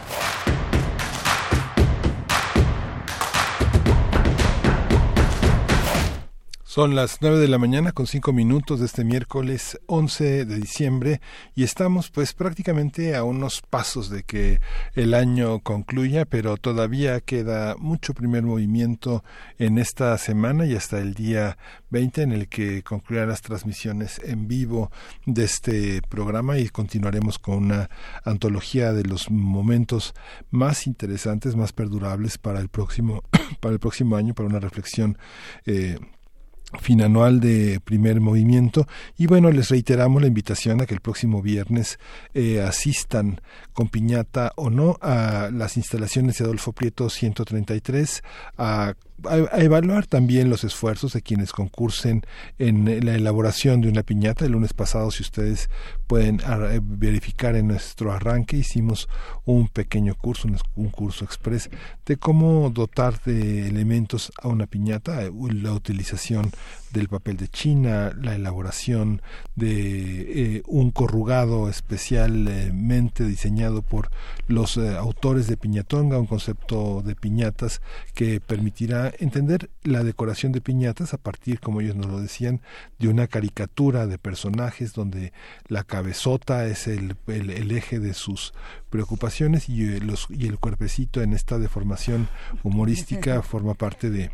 Son 6.71 6.95
las 6.95 7.17
9 7.19 7.37
de 7.37 7.49
la 7.49 7.57
mañana 7.57 7.91
con 7.91 8.07
5 8.07 8.31
minutos 8.31 8.79
de 8.79 8.85
este 8.85 9.03
miércoles 9.03 9.77
11 9.87 10.45
de 10.45 10.55
diciembre 10.55 11.19
y 11.53 11.63
estamos 11.63 12.09
pues 12.09 12.31
prácticamente 12.31 13.13
a 13.13 13.25
unos 13.25 13.61
pasos 13.61 14.09
de 14.09 14.23
que 14.23 14.61
el 14.95 15.13
año 15.13 15.59
concluya, 15.59 16.23
pero 16.23 16.55
todavía 16.55 17.19
queda 17.19 17.75
mucho 17.77 18.13
primer 18.13 18.43
movimiento 18.43 19.21
en 19.57 19.79
esta 19.79 20.17
semana 20.17 20.65
y 20.65 20.73
hasta 20.73 20.99
el 20.99 21.13
día 21.13 21.57
20 21.89 22.21
en 22.21 22.31
el 22.31 22.47
que 22.47 22.83
concluirán 22.83 23.27
las 23.27 23.41
transmisiones 23.41 24.21
en 24.23 24.47
vivo 24.47 24.91
de 25.25 25.43
este 25.43 26.01
programa 26.07 26.57
y 26.57 26.69
continuaremos 26.69 27.37
con 27.37 27.65
una 27.65 27.89
antología 28.23 28.93
de 28.93 29.03
los 29.03 29.29
momentos 29.29 30.13
más 30.51 30.87
interesantes, 30.87 31.57
más 31.57 31.73
perdurables 31.73 32.37
para 32.37 32.61
el 32.61 32.69
próximo 32.69 33.23
para 33.59 33.73
el 33.73 33.79
próximo 33.81 34.15
año, 34.15 34.33
para 34.33 34.47
una 34.47 34.61
reflexión 34.61 35.17
eh, 35.65 35.99
fin 36.79 37.01
anual 37.01 37.39
de 37.39 37.79
primer 37.83 38.21
movimiento. 38.21 38.87
Y 39.17 39.27
bueno 39.27 39.51
les 39.51 39.69
reiteramos 39.69 40.21
la 40.21 40.27
invitación 40.27 40.81
a 40.81 40.85
que 40.85 40.93
el 40.93 41.01
próximo 41.01 41.41
viernes 41.41 41.99
eh, 42.33 42.61
asistan 42.61 43.41
con 43.73 43.89
piñata 43.89 44.53
o 44.55 44.69
no 44.69 44.97
a 45.01 45.49
las 45.51 45.77
instalaciones 45.77 46.37
de 46.37 46.45
Adolfo 46.45 46.73
Prieto 46.73 47.09
133 47.09 48.23
a 48.57 48.93
a, 49.29 49.61
evaluar 49.61 50.05
también 50.05 50.49
los 50.49 50.63
esfuerzos 50.63 51.13
de 51.13 51.21
quienes 51.21 51.51
concursen 51.51 52.23
en 52.59 53.05
la 53.05 53.15
elaboración 53.15 53.81
de 53.81 53.89
una 53.89 54.03
piñata. 54.03 54.45
El 54.45 54.53
lunes 54.53 54.73
pasado, 54.73 55.11
si 55.11 55.23
ustedes 55.23 55.69
pueden 56.07 56.41
verificar 56.83 57.55
en 57.55 57.67
nuestro 57.67 58.11
arranque, 58.11 58.57
hicimos 58.57 59.07
un 59.45 59.67
pequeño 59.67 60.15
curso, 60.15 60.47
un, 60.75 60.89
curso 60.89 61.25
express 61.25 61.69
de 62.05 62.17
cómo 62.17 62.69
dotar 62.69 63.21
de 63.23 63.67
elementos 63.67 64.31
a 64.41 64.47
una 64.47 64.67
piñata, 64.67 65.21
la 65.21 65.73
utilización 65.73 66.51
del 66.91 67.07
papel 67.07 67.37
de 67.37 67.47
China, 67.47 68.11
la 68.21 68.35
elaboración 68.35 69.21
de 69.55 70.57
eh, 70.57 70.63
un 70.67 70.91
corrugado 70.91 71.69
especialmente 71.69 73.23
diseñado 73.25 73.81
por 73.81 74.09
los 74.47 74.77
eh, 74.77 74.95
autores 74.97 75.47
de 75.47 75.57
Piñatonga, 75.57 76.19
un 76.19 76.27
concepto 76.27 77.01
de 77.01 77.15
piñatas 77.15 77.81
que 78.13 78.39
permitirá 78.39 79.10
entender 79.19 79.69
la 79.83 80.03
decoración 80.03 80.51
de 80.51 80.61
piñatas 80.61 81.13
a 81.13 81.17
partir, 81.17 81.59
como 81.59 81.81
ellos 81.81 81.95
nos 81.95 82.07
lo 82.07 82.19
decían, 82.19 82.61
de 82.99 83.07
una 83.07 83.27
caricatura 83.27 84.07
de 84.07 84.17
personajes 84.17 84.93
donde 84.93 85.33
la 85.67 85.83
cabezota 85.83 86.65
es 86.67 86.87
el, 86.87 87.15
el, 87.27 87.71
eje 87.71 87.99
de 87.99 88.13
sus 88.13 88.53
preocupaciones 88.89 89.69
y, 89.69 89.83
eh, 89.83 89.99
los, 89.99 90.27
y 90.29 90.47
el 90.47 90.59
cuerpecito 90.59 91.21
en 91.21 91.33
esta 91.33 91.59
deformación 91.59 92.29
humorística 92.63 93.41
forma 93.43 93.73
parte 93.73 94.09
de 94.09 94.31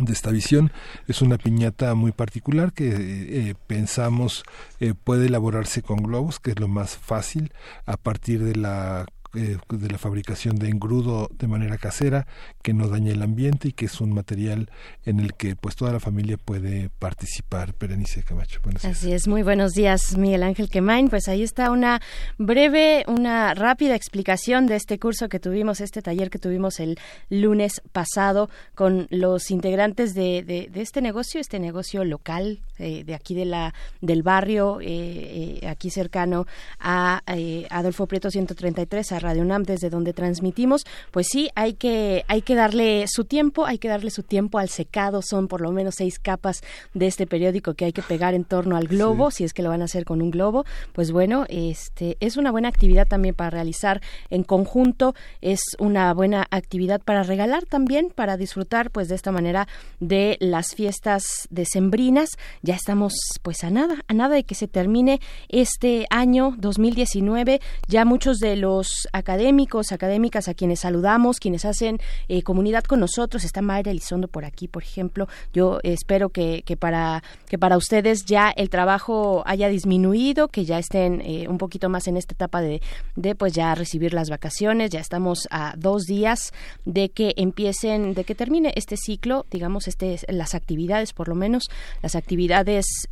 de 0.00 0.12
esta 0.12 0.30
visión. 0.30 0.72
Es 1.06 1.22
una 1.22 1.38
piñata 1.38 1.94
muy 1.94 2.12
particular 2.12 2.72
que 2.72 2.90
eh, 2.90 3.54
pensamos 3.66 4.44
eh, 4.80 4.94
puede 4.94 5.26
elaborarse 5.26 5.82
con 5.82 5.98
globos, 5.98 6.40
que 6.40 6.50
es 6.50 6.60
lo 6.60 6.68
más 6.68 6.96
fácil, 6.96 7.52
a 7.86 7.96
partir 7.96 8.42
de 8.42 8.56
la 8.56 9.06
eh, 9.36 9.58
de 9.68 9.88
la 9.88 9.98
fabricación 9.98 10.56
de 10.56 10.68
engrudo 10.68 11.28
de 11.38 11.46
manera 11.46 11.78
casera 11.78 12.26
que 12.62 12.72
no 12.72 12.88
daña 12.88 13.12
el 13.12 13.22
ambiente 13.22 13.68
y 13.68 13.72
que 13.72 13.86
es 13.86 14.00
un 14.00 14.12
material 14.12 14.70
en 15.04 15.20
el 15.20 15.34
que 15.34 15.56
pues 15.56 15.76
toda 15.76 15.92
la 15.92 16.00
familia 16.00 16.36
puede 16.36 16.88
participar. 16.98 17.74
Berenice 17.78 18.22
Camacho. 18.22 18.60
Así 18.82 19.12
es, 19.12 19.28
muy 19.28 19.42
buenos 19.42 19.72
días 19.72 20.16
Miguel 20.16 20.42
Ángel 20.42 20.68
Quemain. 20.68 21.08
Pues 21.08 21.28
ahí 21.28 21.42
está 21.42 21.70
una 21.70 22.00
breve, 22.38 23.04
una 23.06 23.54
rápida 23.54 23.94
explicación 23.94 24.66
de 24.66 24.76
este 24.76 24.98
curso 24.98 25.28
que 25.28 25.38
tuvimos, 25.38 25.80
este 25.80 26.02
taller 26.02 26.30
que 26.30 26.38
tuvimos 26.38 26.80
el 26.80 26.98
lunes 27.28 27.82
pasado 27.92 28.48
con 28.74 29.06
los 29.10 29.50
integrantes 29.50 30.14
de, 30.14 30.42
de, 30.42 30.80
este 30.80 31.00
negocio, 31.00 31.40
este 31.40 31.58
negocio 31.58 32.04
local 32.04 32.60
eh, 32.78 33.04
de 33.04 33.14
aquí 33.14 33.34
de 33.34 33.44
la 33.44 33.74
del 34.00 34.22
barrio, 34.22 34.78
eh, 34.80 35.60
aquí 35.68 35.90
cercano 35.90 36.46
a 36.78 37.22
Adolfo 37.70 38.06
Prieto 38.06 38.30
133 38.30 39.12
a 39.12 39.18
Radio 39.18 39.42
UNAM 39.42 39.64
desde 39.64 39.90
donde 39.90 40.12
transmitimos, 40.12 40.84
pues 41.10 41.26
sí, 41.30 41.50
hay 41.54 41.74
que, 41.74 42.24
hay 42.28 42.42
que 42.42 42.54
darle 42.54 43.06
su 43.08 43.24
tiempo, 43.24 43.66
hay 43.66 43.78
que 43.78 43.88
darle 43.88 44.10
su 44.10 44.22
tiempo 44.22 44.58
al 44.58 44.68
secado, 44.68 45.22
son 45.22 45.48
por 45.48 45.60
lo 45.60 45.72
menos 45.72 45.96
seis 45.96 46.18
capas 46.18 46.62
de 46.94 47.06
este 47.06 47.26
periódico 47.26 47.74
que 47.74 47.84
hay 47.84 47.92
que 47.92 48.02
pegar 48.02 48.34
en 48.34 48.44
torno 48.44 48.76
al 48.76 48.88
globo, 48.88 49.30
si 49.30 49.44
es 49.44 49.52
que 49.52 49.62
lo 49.62 49.70
van 49.70 49.82
a 49.82 49.86
hacer 49.86 50.04
con 50.04 50.22
un 50.22 50.30
globo, 50.30 50.64
pues 50.92 51.12
bueno, 51.12 51.44
este 51.48 52.16
es 52.20 52.36
una 52.36 52.50
buena 52.50 52.68
actividad 52.68 53.06
también 53.06 53.34
para 53.34 53.50
realizar 53.50 54.00
en 54.30 54.42
conjunto, 54.42 55.14
es 55.40 55.60
una 55.78 56.12
buena 56.14 56.46
actividad 56.50 57.00
para 57.00 57.22
regalar 57.22 57.64
también, 57.66 58.10
para 58.14 58.36
disfrutar 58.36 58.90
pues 58.90 59.08
de 59.08 59.14
esta 59.14 59.32
manera 59.32 59.68
de 60.00 60.36
las 60.40 60.74
fiestas 60.74 61.46
decembrinas. 61.50 62.30
Ya 62.66 62.74
estamos 62.74 63.12
pues 63.42 63.62
a 63.62 63.70
nada, 63.70 64.02
a 64.08 64.12
nada 64.12 64.34
de 64.34 64.42
que 64.42 64.56
se 64.56 64.66
termine 64.66 65.20
este 65.48 66.04
año 66.10 66.56
2019, 66.58 67.60
ya 67.86 68.04
muchos 68.04 68.38
de 68.38 68.56
los 68.56 69.06
académicos, 69.12 69.92
académicas 69.92 70.48
a 70.48 70.54
quienes 70.54 70.80
saludamos, 70.80 71.38
quienes 71.38 71.64
hacen 71.64 72.00
eh, 72.26 72.42
comunidad 72.42 72.82
con 72.82 72.98
nosotros. 72.98 73.44
Está 73.44 73.62
Mayra 73.62 73.92
Elizondo 73.92 74.26
por 74.26 74.44
aquí, 74.44 74.66
por 74.66 74.82
ejemplo. 74.82 75.28
Yo 75.52 75.78
espero 75.84 76.30
que, 76.30 76.64
que, 76.66 76.76
para, 76.76 77.22
que 77.48 77.56
para 77.56 77.76
ustedes 77.76 78.24
ya 78.24 78.50
el 78.50 78.68
trabajo 78.68 79.44
haya 79.46 79.68
disminuido, 79.68 80.48
que 80.48 80.64
ya 80.64 80.80
estén 80.80 81.20
eh, 81.20 81.46
un 81.48 81.58
poquito 81.58 81.88
más 81.88 82.08
en 82.08 82.16
esta 82.16 82.34
etapa 82.34 82.62
de, 82.62 82.82
de 83.14 83.36
pues 83.36 83.52
ya 83.52 83.76
recibir 83.76 84.12
las 84.12 84.28
vacaciones. 84.28 84.90
Ya 84.90 84.98
estamos 84.98 85.46
a 85.52 85.74
dos 85.76 86.02
días 86.02 86.52
de 86.84 87.10
que 87.10 87.32
empiecen, 87.36 88.14
de 88.14 88.24
que 88.24 88.34
termine 88.34 88.72
este 88.74 88.96
ciclo, 88.96 89.46
digamos, 89.52 89.86
este, 89.86 90.18
las 90.26 90.56
actividades, 90.56 91.12
por 91.12 91.28
lo 91.28 91.36
menos, 91.36 91.70
las 92.02 92.16
actividades 92.16 92.55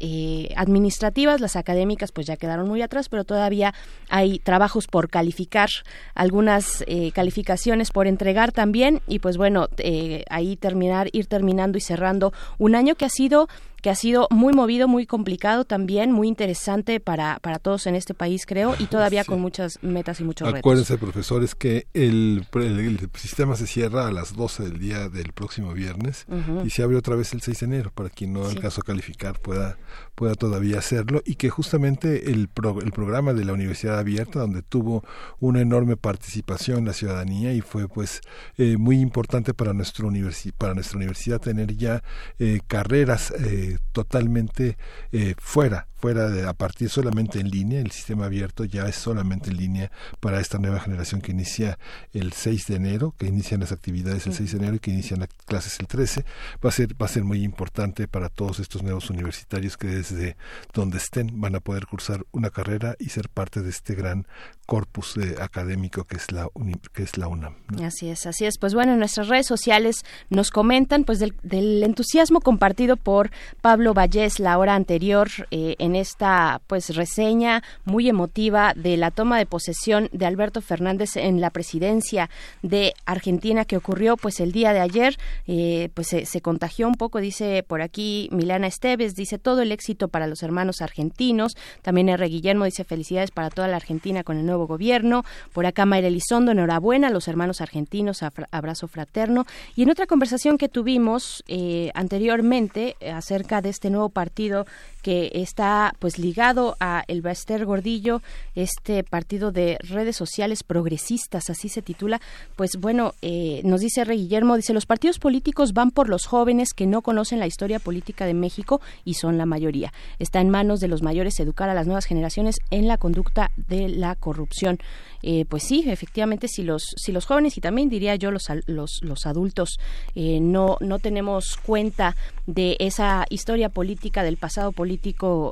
eh, 0.01 0.49
administrativas, 0.57 1.41
las 1.41 1.57
académicas, 1.57 2.12
pues 2.12 2.27
ya 2.27 2.37
quedaron 2.37 2.69
muy 2.69 2.83
atrás, 2.83 3.09
pero 3.09 3.25
todavía 3.25 3.75
hay 4.09 4.39
trabajos 4.39 4.87
por 4.87 5.11
calificar 5.11 5.69
algunas 6.15 6.83
eh, 6.87 7.12
calificaciones 7.12 7.91
por 7.91 8.07
entregar 8.07 8.53
también 8.53 9.03
y 9.07 9.19
pues 9.19 9.37
bueno, 9.37 9.69
eh, 9.79 10.25
ahí 10.31 10.57
terminar, 10.57 11.09
ir 11.12 11.27
terminando 11.27 11.79
y 11.79 11.81
cerrando 11.81 12.33
un 12.59 12.75
año 12.75 12.95
que 12.95 13.05
ha 13.05 13.11
sido 13.11 13.49
que 13.85 13.90
ha 13.90 13.94
sido 13.94 14.28
muy 14.31 14.55
movido, 14.55 14.89
muy 14.89 15.05
complicado 15.05 15.66
también, 15.66 16.11
muy 16.11 16.27
interesante 16.27 17.01
para, 17.01 17.39
para 17.40 17.59
todos 17.59 17.86
en 17.86 17.97
este 17.97 18.15
país, 18.15 18.47
creo, 18.47 18.74
y 18.78 18.86
todavía 18.86 19.27
con 19.27 19.43
muchas 19.43 19.78
metas 19.82 20.20
y 20.20 20.24
muchos 20.24 20.48
Acuérdense, 20.55 20.97
profesores, 20.97 21.55
que 21.55 21.86
el, 21.93 22.47
el, 22.55 23.11
sistema 23.15 23.56
se 23.56 23.66
cierra 23.66 24.06
a 24.06 24.11
las 24.11 24.35
12 24.36 24.62
del 24.62 24.78
día 24.78 25.11
del 25.11 25.35
próximo 25.35 25.74
viernes 25.74 26.24
y 26.65 26.70
se 26.70 26.82
abre 26.82 26.97
otra 26.97 27.15
vez 27.15 27.35
el 27.35 27.43
6 27.43 27.61
de 27.61 27.66
enero, 27.66 27.93
para 27.94 28.09
quien 28.09 28.32
no 28.32 28.48
sí. 28.48 28.56
caso 28.56 28.81
calificar 28.81 29.39
pueda, 29.39 29.77
pueda 30.15 30.35
todavía 30.35 30.78
hacerlo, 30.78 31.23
y 31.24 31.36
que 31.36 31.51
justamente 31.51 32.31
el, 32.31 32.49
el 32.82 32.93
programa 32.93 33.32
de 33.32 33.45
la 33.45 33.53
Universidad 33.53 33.99
Abierta, 33.99 34.41
donde 34.41 34.62
tuvo 34.62 35.05
una 35.41 35.61
enorme 35.61 35.97
participación 35.97 36.85
la 36.85 36.93
ciudadanía 36.93 37.53
y 37.53 37.61
fue 37.61 37.89
pues 37.89 38.20
eh, 38.57 38.77
muy 38.77 39.01
importante 39.01 39.55
para, 39.55 39.73
nuestro 39.73 40.09
universi 40.09 40.53
para 40.53 40.74
nuestra 40.74 40.97
universidad 40.97 41.41
tener 41.41 41.77
ya 41.77 42.03
eh, 42.39 42.61
carreras 42.66 43.32
eh, 43.39 43.78
totalmente 43.93 44.77
eh, 45.12 45.35
fuera 45.39 45.89
fuera 46.05 46.28
de 46.28 46.47
a 46.47 46.53
partir 46.53 46.91
solamente 46.91 47.41
en 47.41 47.49
línea, 47.49 47.81
el 47.81 47.91
sistema 47.91 48.27
abierto 48.27 48.66
ya 48.66 48.86
es 48.86 48.95
solamente 48.95 49.49
en 49.49 49.57
línea 49.57 49.91
para 50.20 50.39
esta 50.39 50.59
nueva 50.59 50.78
generación 50.78 51.23
que 51.23 51.32
inicia 51.32 51.78
el 52.12 52.35
6 52.35 52.66
de 52.66 52.77
enero, 52.77 53.15
que 53.16 53.24
inician 53.24 53.61
las 53.61 53.73
actividades 53.73 54.27
el 54.27 54.35
6 54.35 54.53
de 54.53 54.59
enero 54.59 54.74
y 54.74 54.81
que 54.81 54.91
inician 54.91 55.20
las 55.20 55.31
clases 55.47 55.81
el 55.81 55.86
13, 55.86 56.27
va 56.62 56.69
a 56.69 56.73
ser 56.73 56.93
va 57.01 57.07
a 57.07 57.09
ser 57.09 57.24
muy 57.24 57.43
importante 57.43 58.07
para 58.07 58.28
todos 58.28 58.61
estos 58.61 58.82
nuevos 58.82 59.09
universitarios 59.09 59.78
que 59.78 59.86
desde 60.11 60.37
donde 60.73 60.99
estén 60.99 61.41
van 61.41 61.55
a 61.55 61.61
poder 61.61 61.87
cursar 61.87 62.25
una 62.33 62.51
carrera 62.51 62.97
y 62.99 63.09
ser 63.09 63.29
parte 63.29 63.63
de 63.63 63.71
este 63.71 63.95
gran 63.95 64.27
corpus 64.67 65.17
eh, 65.17 65.37
académico 65.41 66.05
que 66.05 66.17
es 66.17 66.33
la 66.33 66.49
que 66.93 67.03
es 67.03 67.19
la 67.19 67.29
UNAM. 67.29 67.55
Así 67.83 68.09
es, 68.09 68.27
así 68.27 68.47
es. 68.47 68.59
Pues 68.59 68.75
bueno, 68.75 68.93
en 68.93 68.99
nuestras 68.99 69.29
redes 69.29 69.47
sociales 69.47 70.05
nos 70.31 70.51
comentan 70.51 71.05
pues 71.05 71.19
del, 71.19 71.35
del 71.43 71.83
entusiasmo 71.83 72.41
compartido 72.41 72.97
por 72.97 73.31
Pablo 73.61 73.95
Vallés 73.95 74.41
la 74.41 74.59
hora 74.59 74.75
anterior 74.75 75.29
eh, 75.51 75.77
en 75.79 75.97
esta 75.97 76.61
pues 76.67 76.95
reseña 76.95 77.63
muy 77.85 78.09
emotiva 78.09 78.73
de 78.75 78.97
la 78.97 79.11
toma 79.11 79.39
de 79.39 79.47
posesión 79.47 80.09
de 80.13 80.27
Alberto 80.27 80.61
Fernández 80.61 81.17
en 81.17 81.41
la 81.41 81.51
presidencia 81.51 82.31
de 82.63 82.95
Argentina 83.05 83.65
que 83.65 83.77
ocurrió 83.77 84.17
pues 84.17 84.41
el 84.41 84.53
día 84.53 84.73
de 84.73 84.81
ayer 84.81 85.17
eh, 85.47 85.91
pues 85.95 86.09
se, 86.09 86.27
se, 86.27 86.41
contagió 86.41 86.89
un 86.89 86.95
poco 86.95 87.21
dice 87.21 87.63
por 87.67 87.83
aquí 87.83 88.29
Milana 88.33 88.67
Esteves 88.67 89.15
dice 89.15 89.39
todo 89.39 89.63
el 89.63 89.73
éxito 89.73 89.94
para 90.09 90.27
los 90.27 90.43
hermanos 90.43 90.83
argentinos. 90.83 91.57
También 91.83 92.09
R. 92.09 92.27
Guillermo 92.29 92.65
dice 92.65 92.85
felicidades 92.85 93.31
para 93.31 93.51
toda 93.51 93.69
la 93.69 93.77
Argentina 93.77 94.25
con 94.25 94.37
el 94.37 94.47
nuevo 94.47 94.66
gobierno 94.66 95.25
por 95.53 95.66
acá 95.66 95.87
Mayra 95.87 96.09
Elizondo 96.09 96.53
enhorabuena 96.53 97.09
a 97.09 97.11
los 97.11 97.29
hermanos 97.29 97.61
argentinos 97.61 98.23
abrazo 98.51 98.89
fraterno 98.89 99.47
y 99.77 99.83
en 99.83 99.91
otra 99.91 100.07
conversación 100.07 100.59
que 100.59 100.69
tuvimos 100.69 101.45
eh, 101.47 101.91
anteriormente 101.95 102.97
acerca 103.12 103.62
de 103.62 103.71
este 103.71 103.91
nuevo 103.91 104.09
partido 104.09 104.66
que 105.05 105.31
está 105.35 105.95
pues 105.99 106.19
ligado 106.19 106.77
a 106.81 107.05
el 107.09 107.21
Baster 107.21 107.67
Gordillo, 107.67 108.23
este 108.55 109.05
partido 109.05 109.53
de 109.53 109.77
redes 109.83 110.17
sociales 110.17 110.63
progresistas, 110.63 111.51
así 111.51 111.69
se 111.69 111.83
titula. 111.83 112.23
Pues 112.57 112.79
bueno, 112.81 113.13
eh, 113.21 113.61
nos 113.65 113.83
dice 113.83 114.05
Rey 114.05 114.21
Guillermo, 114.21 114.57
dice 114.57 114.73
los 114.73 114.87
partidos 114.87 115.19
políticos 115.19 115.75
van 115.75 115.91
por 115.91 116.09
los 116.09 116.25
jóvenes 116.25 116.73
que 116.73 116.87
no 116.87 117.03
conocen 117.03 117.39
la 117.39 117.47
historia 117.47 117.81
política 117.81 118.25
de 118.25 118.33
México 118.33 118.81
y 119.05 119.15
son 119.15 119.37
la 119.37 119.45
mayoría. 119.45 119.93
Está 120.19 120.41
en 120.41 120.49
manos 120.49 120.81
de 120.81 120.89
los 120.89 121.03
mayores 121.03 121.39
educar 121.39 121.69
a 121.69 121.75
las 121.75 121.87
nuevas 121.87 122.07
generaciones 122.07 122.57
en 122.71 122.89
la 122.89 122.97
conducta 122.97 123.51
de 123.57 123.91
la 123.91 124.15
corrupción. 124.15 124.79
Eh, 125.23 125.45
pues 125.47 125.65
sí, 125.65 125.85
efectivamente, 125.87 126.49
si 126.49 126.63
los 126.63 126.83
si 126.97 127.13
los 127.13 127.27
jóvenes 127.27 127.59
y 127.59 127.61
también 127.61 127.91
diría 127.91 128.17
yo 128.17 128.31
los 128.31 128.45
los, 128.67 129.01
los 129.03 129.27
adultos 129.27 129.79
eh, 130.15 130.39
no 130.41 130.79
no 130.81 130.99
tenemos 130.99 131.59
cuenta 131.63 132.17
de 132.47 132.77
esa 132.79 133.27
historia 133.29 133.69
política 133.69 134.23
del 134.23 134.37
pasado 134.37 134.73
político 134.73 134.94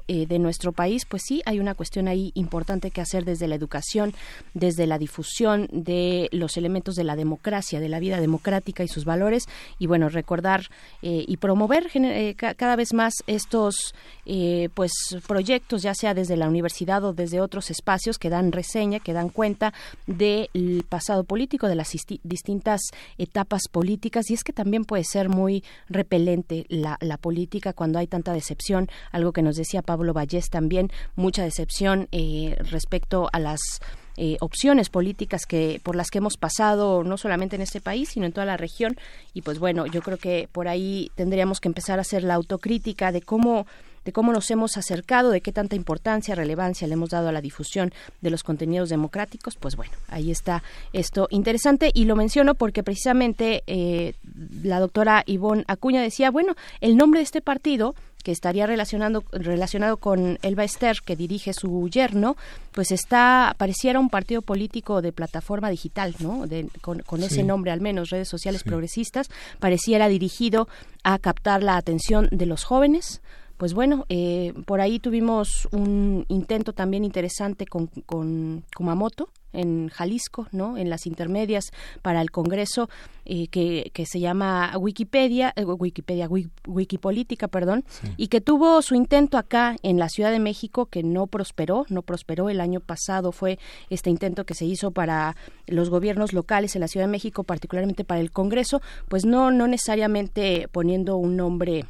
eh, 0.08 0.26
de 0.26 0.38
nuestro 0.38 0.72
país, 0.72 1.04
pues 1.06 1.22
sí 1.26 1.42
hay 1.46 1.60
una 1.60 1.74
cuestión 1.74 2.08
ahí 2.08 2.32
importante 2.34 2.90
que 2.90 3.00
hacer 3.00 3.24
desde 3.24 3.48
la 3.48 3.54
educación, 3.54 4.14
desde 4.54 4.86
la 4.86 4.98
difusión 4.98 5.68
de 5.72 6.28
los 6.32 6.56
elementos 6.56 6.94
de 6.94 7.04
la 7.04 7.16
democracia, 7.16 7.80
de 7.80 7.88
la 7.88 8.00
vida 8.00 8.20
democrática 8.20 8.84
y 8.84 8.88
sus 8.88 9.04
valores, 9.04 9.48
y 9.78 9.86
bueno 9.86 10.08
recordar 10.08 10.68
eh, 11.02 11.24
y 11.26 11.36
promover 11.36 11.90
eh, 11.94 12.34
cada 12.34 12.76
vez 12.76 12.92
más 12.92 13.14
estos 13.26 13.94
eh, 14.26 14.68
pues 14.74 14.92
proyectos, 15.26 15.82
ya 15.82 15.94
sea 15.94 16.14
desde 16.14 16.36
la 16.36 16.48
universidad 16.48 17.04
o 17.04 17.12
desde 17.12 17.40
otros 17.40 17.70
espacios 17.70 18.18
que 18.18 18.30
dan 18.30 18.52
reseña, 18.52 19.00
que 19.00 19.12
dan 19.12 19.28
cuenta 19.28 19.72
del 20.06 20.84
pasado 20.88 21.24
político, 21.24 21.68
de 21.68 21.74
las 21.74 21.90
distintas 22.22 22.80
etapas 23.18 23.62
políticas, 23.70 24.30
y 24.30 24.34
es 24.34 24.44
que 24.44 24.52
también 24.52 24.84
puede 24.84 25.04
ser 25.04 25.28
muy 25.28 25.64
repelente 25.88 26.66
la, 26.68 26.98
la 27.00 27.16
política 27.16 27.72
cuando 27.72 27.98
hay 27.98 28.06
tanta 28.06 28.32
decepción, 28.32 28.88
algo 29.10 29.31
que 29.32 29.42
nos 29.42 29.56
decía 29.56 29.82
Pablo 29.82 30.12
Vallés 30.12 30.50
también, 30.50 30.90
mucha 31.16 31.42
decepción 31.42 32.08
eh, 32.12 32.56
respecto 32.70 33.28
a 33.32 33.38
las 33.38 33.60
eh, 34.16 34.36
opciones 34.40 34.90
políticas 34.90 35.46
que 35.46 35.80
por 35.82 35.96
las 35.96 36.10
que 36.10 36.18
hemos 36.18 36.36
pasado 36.36 37.02
no 37.02 37.16
solamente 37.16 37.56
en 37.56 37.62
este 37.62 37.80
país 37.80 38.10
sino 38.10 38.26
en 38.26 38.32
toda 38.32 38.46
la 38.46 38.58
región. 38.58 38.96
Y 39.32 39.42
pues 39.42 39.58
bueno 39.58 39.86
yo 39.86 40.02
creo 40.02 40.18
que 40.18 40.48
por 40.52 40.68
ahí 40.68 41.10
tendríamos 41.14 41.60
que 41.60 41.68
empezar 41.68 41.98
a 41.98 42.02
hacer 42.02 42.22
la 42.22 42.34
autocrítica 42.34 43.10
de 43.10 43.22
cómo 43.22 43.66
de 44.04 44.12
cómo 44.12 44.32
nos 44.32 44.50
hemos 44.50 44.76
acercado, 44.76 45.30
de 45.30 45.40
qué 45.40 45.52
tanta 45.52 45.76
importancia, 45.76 46.34
relevancia 46.34 46.86
le 46.86 46.94
hemos 46.94 47.10
dado 47.10 47.28
a 47.28 47.32
la 47.32 47.40
difusión 47.40 47.92
de 48.20 48.30
los 48.30 48.42
contenidos 48.42 48.88
democráticos, 48.88 49.56
pues 49.56 49.76
bueno, 49.76 49.92
ahí 50.08 50.30
está 50.30 50.62
esto 50.92 51.28
interesante. 51.30 51.90
Y 51.94 52.04
lo 52.04 52.16
menciono 52.16 52.54
porque 52.54 52.82
precisamente 52.82 53.62
eh, 53.66 54.14
la 54.62 54.80
doctora 54.80 55.22
Ivonne 55.26 55.64
Acuña 55.68 56.02
decía, 56.02 56.30
bueno, 56.30 56.54
el 56.80 56.96
nombre 56.96 57.20
de 57.20 57.24
este 57.24 57.40
partido 57.40 57.94
que 58.22 58.32
estaría 58.32 58.66
relacionando, 58.66 59.24
relacionado 59.32 59.96
con 59.96 60.38
Elba 60.42 60.64
Ester, 60.64 60.98
que 61.04 61.16
dirige 61.16 61.52
su 61.52 61.88
yerno, 61.88 62.36
pues 62.72 62.90
está, 62.90 63.54
pareciera 63.58 64.00
un 64.00 64.08
partido 64.08 64.42
político 64.42 65.02
de 65.02 65.12
plataforma 65.12 65.70
digital, 65.70 66.14
¿no? 66.20 66.44
con, 66.80 67.22
ese 67.22 67.42
nombre 67.42 67.70
al 67.70 67.80
menos, 67.80 68.10
redes 68.10 68.28
sociales 68.28 68.62
progresistas, 68.62 69.28
pareciera 69.58 70.08
dirigido 70.08 70.68
a 71.04 71.18
captar 71.18 71.62
la 71.62 71.76
atención 71.76 72.28
de 72.30 72.46
los 72.46 72.64
jóvenes, 72.64 73.20
pues 73.62 73.74
bueno, 73.74 74.06
eh, 74.08 74.54
por 74.66 74.80
ahí 74.80 74.98
tuvimos 74.98 75.68
un 75.70 76.24
intento 76.26 76.72
también 76.72 77.04
interesante 77.04 77.64
con, 77.64 77.86
con 78.06 78.64
Kumamoto, 78.74 79.28
en 79.52 79.88
Jalisco, 79.88 80.48
¿no? 80.50 80.76
En 80.76 80.90
las 80.90 81.06
intermedias 81.06 81.70
para 82.02 82.22
el 82.22 82.32
Congreso 82.32 82.90
eh, 83.24 83.46
que, 83.46 83.92
que, 83.94 84.04
se 84.04 84.18
llama 84.18 84.76
Wikipedia, 84.76 85.52
eh, 85.54 85.64
Wikipedia, 85.64 86.28
Wikipolítica, 86.66 87.46
perdón, 87.46 87.84
y 88.16 88.26
que 88.26 88.40
tuvo 88.40 88.82
su 88.82 88.96
intento 88.96 89.38
acá 89.38 89.76
en 89.84 89.96
la 89.96 90.08
Ciudad 90.08 90.32
de 90.32 90.40
México 90.40 90.86
que 90.86 91.04
no 91.04 91.28
prosperó, 91.28 91.86
no 91.88 92.02
prosperó 92.02 92.50
el 92.50 92.60
año 92.60 92.80
pasado 92.80 93.30
fue 93.30 93.60
este 93.90 94.10
intento 94.10 94.44
que 94.44 94.54
se 94.54 94.64
hizo 94.64 94.90
para 94.90 95.36
los 95.68 95.88
gobiernos 95.88 96.32
locales 96.32 96.74
en 96.74 96.80
la 96.80 96.88
Ciudad 96.88 97.06
de 97.06 97.12
México, 97.12 97.44
particularmente 97.44 98.02
para 98.02 98.20
el 98.20 98.32
Congreso, 98.32 98.82
pues 99.08 99.24
no 99.24 99.52
no 99.52 99.68
necesariamente 99.68 100.66
poniendo 100.72 101.16
un 101.16 101.36
nombre 101.36 101.84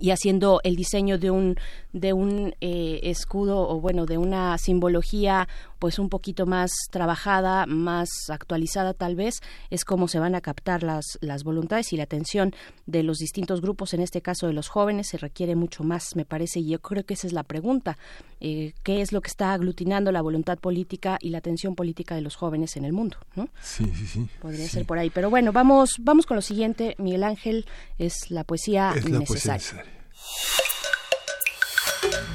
y 0.00 0.10
haciendo 0.10 0.60
el 0.64 0.76
diseño 0.76 1.18
de 1.18 1.30
un 1.30 1.56
de 1.92 2.12
un 2.12 2.54
eh, 2.60 3.00
escudo 3.02 3.68
o 3.68 3.80
bueno 3.80 4.06
de 4.06 4.18
una 4.18 4.56
simbología 4.58 5.48
pues 5.82 5.98
un 5.98 6.08
poquito 6.08 6.46
más 6.46 6.70
trabajada 6.92 7.66
más 7.66 8.08
actualizada 8.28 8.94
tal 8.94 9.16
vez 9.16 9.40
es 9.68 9.84
como 9.84 10.06
se 10.06 10.20
van 10.20 10.36
a 10.36 10.40
captar 10.40 10.84
las 10.84 11.18
las 11.20 11.42
voluntades 11.42 11.92
y 11.92 11.96
la 11.96 12.04
atención 12.04 12.54
de 12.86 13.02
los 13.02 13.18
distintos 13.18 13.60
grupos 13.60 13.92
en 13.92 14.00
este 14.00 14.22
caso 14.22 14.46
de 14.46 14.52
los 14.52 14.68
jóvenes 14.68 15.08
se 15.08 15.18
requiere 15.18 15.56
mucho 15.56 15.82
más 15.82 16.14
me 16.14 16.24
parece 16.24 16.60
y 16.60 16.68
yo 16.68 16.78
creo 16.78 17.04
que 17.04 17.14
esa 17.14 17.26
es 17.26 17.32
la 17.32 17.42
pregunta 17.42 17.98
eh, 18.38 18.74
qué 18.84 19.00
es 19.00 19.10
lo 19.10 19.22
que 19.22 19.26
está 19.26 19.54
aglutinando 19.54 20.12
la 20.12 20.22
voluntad 20.22 20.56
política 20.56 21.18
y 21.20 21.30
la 21.30 21.38
atención 21.38 21.74
política 21.74 22.14
de 22.14 22.20
los 22.20 22.36
jóvenes 22.36 22.76
en 22.76 22.84
el 22.84 22.92
mundo 22.92 23.16
no 23.34 23.48
sí 23.60 23.84
sí 23.92 24.06
sí. 24.06 24.28
Podría 24.40 24.68
ser 24.68 24.86
por 24.86 24.98
ahí. 24.98 25.10
Pero 25.10 25.30
bueno 25.30 25.50
vamos 25.50 25.96
vamos 25.98 26.26
con 26.26 26.36
lo 26.36 26.42
siguiente 26.42 26.94
Miguel 26.98 27.24
Ángel 27.24 27.66
es 27.98 28.30
la 28.30 28.44
poesía 28.44 28.94
necesaria. 28.94 29.84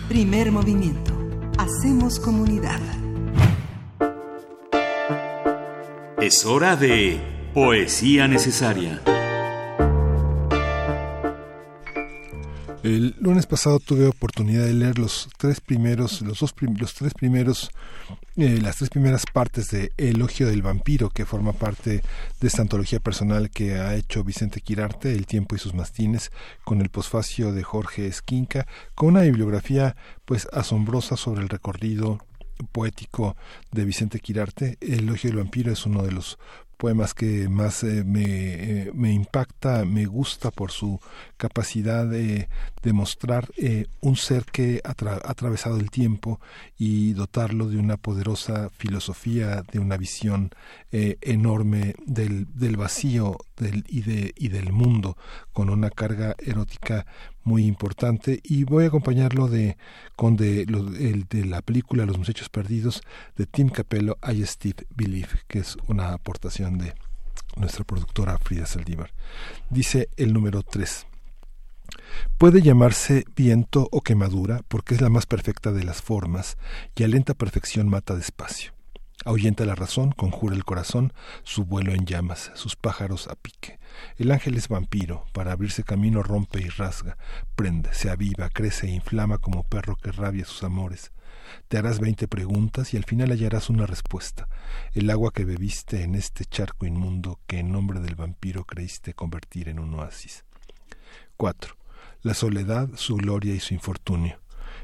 Primer 0.09 0.51
movimiento. 0.51 1.13
Hacemos 1.57 2.19
comunidad. 2.19 3.06
Es 6.19 6.47
hora 6.47 6.75
de 6.75 7.21
poesía 7.53 8.27
necesaria. 8.27 9.03
El 12.81 13.15
lunes 13.19 13.45
pasado 13.45 13.79
tuve 13.79 14.07
oportunidad 14.07 14.65
de 14.65 14.73
leer 14.73 14.97
los 14.97 15.29
tres 15.37 15.61
primeros, 15.61 16.23
los 16.23 16.39
dos 16.39 16.55
los 16.79 16.95
tres 16.95 17.13
primeros, 17.13 17.69
eh, 18.35 18.59
las 18.59 18.77
tres 18.77 18.89
primeras 18.89 19.25
partes 19.31 19.69
de 19.69 19.91
Elogio 19.97 20.47
del 20.47 20.63
vampiro, 20.63 21.11
que 21.11 21.27
forma 21.27 21.53
parte 21.53 22.01
de 22.39 22.47
esta 22.47 22.63
antología 22.63 22.99
personal 22.99 23.51
que 23.51 23.75
ha 23.75 23.93
hecho 23.93 24.23
Vicente 24.23 24.61
Quirarte, 24.61 25.13
El 25.13 25.27
tiempo 25.27 25.55
y 25.55 25.59
sus 25.59 25.75
mastines, 25.75 26.31
con 26.63 26.81
el 26.81 26.89
posfacio 26.89 27.51
de 27.51 27.61
Jorge 27.61 28.07
Esquinca, 28.07 28.65
con 28.95 29.09
una 29.09 29.21
bibliografía 29.21 29.95
pues 30.25 30.47
asombrosa 30.51 31.15
sobre 31.15 31.41
el 31.41 31.49
recorrido 31.49 32.25
poético 32.71 33.35
de 33.71 33.85
Vicente 33.85 34.19
Quirarte. 34.19 34.77
El 34.81 34.99
elogio 34.99 35.29
del 35.29 35.39
vampiro 35.39 35.71
es 35.71 35.85
uno 35.85 36.03
de 36.03 36.11
los 36.11 36.37
poemas 36.77 37.13
que 37.13 37.49
más 37.49 37.83
eh, 37.83 38.03
me, 38.05 38.23
eh, 38.23 38.91
me, 38.93 39.11
impacta, 39.11 39.83
me 39.83 40.05
gusta 40.05 40.51
por 40.51 40.71
su 40.71 40.99
capacidad 41.35 42.05
de, 42.05 42.47
demostrar 42.83 43.49
eh, 43.57 43.87
un 43.99 44.15
ser 44.15 44.45
que 44.45 44.81
ha 44.85 44.91
atravesado 44.91 45.77
el 45.77 45.89
tiempo 45.89 46.39
y 46.77 47.13
dotarlo 47.13 47.67
de 47.67 47.77
una 47.77 47.97
poderosa 47.97 48.69
filosofía, 48.69 49.63
de 49.71 49.79
una 49.79 49.97
visión 49.97 50.51
enorme 50.91 51.95
del, 52.05 52.47
del 52.55 52.77
vacío 52.77 53.37
del, 53.57 53.83
de, 53.83 54.33
y 54.37 54.47
del 54.47 54.71
mundo, 54.71 55.17
con 55.51 55.69
una 55.69 55.89
carga 55.89 56.35
erótica 56.39 57.05
muy 57.47 57.65
importante 57.65 58.41
y 58.43 58.65
voy 58.65 58.83
a 58.83 58.87
acompañarlo 58.87 59.47
de 59.47 59.77
con 60.17 60.35
de, 60.35 60.63
el, 60.63 61.25
de 61.29 61.45
la 61.45 61.61
película 61.61 62.05
Los 62.05 62.17
muchachos 62.17 62.49
perdidos 62.49 63.01
de 63.37 63.45
Tim 63.45 63.69
Capello 63.69 64.17
I 64.21 64.45
Steve 64.45 64.85
Believe 64.95 65.29
que 65.47 65.59
es 65.59 65.77
una 65.87 66.13
aportación 66.13 66.77
de 66.77 66.93
nuestra 67.55 67.85
productora 67.85 68.37
Frida 68.37 68.65
Saldívar 68.65 69.13
dice 69.69 70.09
el 70.17 70.33
número 70.33 70.61
3 70.61 71.07
Puede 72.37 72.61
llamarse 72.61 73.23
viento 73.33 73.87
o 73.91 74.01
quemadura 74.01 74.61
porque 74.67 74.95
es 74.95 75.01
la 75.01 75.09
más 75.09 75.25
perfecta 75.25 75.71
de 75.71 75.85
las 75.85 76.01
formas 76.01 76.57
y 76.95 77.03
a 77.03 77.07
lenta 77.07 77.33
perfección 77.33 77.87
mata 77.87 78.15
despacio. 78.15 78.76
Ahuyenta 79.27 79.65
la 79.65 79.75
razón, 79.75 80.13
conjura 80.13 80.55
el 80.55 80.63
corazón, 80.63 81.11
su 81.43 81.65
vuelo 81.65 81.91
en 81.91 82.05
llamas, 82.05 82.49
sus 82.55 82.77
pájaros 82.77 83.27
a 83.27 83.35
pique. 83.35 83.77
El 84.15 84.31
ángel 84.31 84.55
es 84.55 84.69
vampiro, 84.69 85.25
para 85.33 85.51
abrirse 85.51 85.83
camino 85.83 86.23
rompe 86.23 86.61
y 86.61 86.69
rasga, 86.69 87.17
prende, 87.57 87.93
se 87.93 88.09
aviva, 88.09 88.47
crece 88.47 88.87
e 88.87 88.91
inflama 88.91 89.37
como 89.37 89.63
perro 89.63 89.97
que 89.97 90.13
rabia 90.13 90.45
sus 90.45 90.63
amores. 90.63 91.11
Te 91.67 91.77
harás 91.77 91.99
veinte 91.99 92.29
preguntas 92.29 92.93
y 92.93 92.97
al 92.97 93.03
final 93.03 93.31
hallarás 93.31 93.69
una 93.69 93.85
respuesta. 93.85 94.47
El 94.93 95.09
agua 95.09 95.33
que 95.33 95.43
bebiste 95.43 96.03
en 96.03 96.15
este 96.15 96.45
charco 96.45 96.85
inmundo 96.85 97.41
que 97.47 97.59
en 97.59 97.69
nombre 97.69 97.99
del 97.99 98.15
vampiro 98.15 98.63
creíste 98.63 99.13
convertir 99.13 99.67
en 99.67 99.79
un 99.79 99.93
oasis. 99.95 100.45
4. 101.35 101.75
La 102.21 102.33
soledad, 102.33 102.87
su 102.95 103.17
gloria 103.17 103.53
y 103.53 103.59
su 103.59 103.73
infortunio 103.73 104.39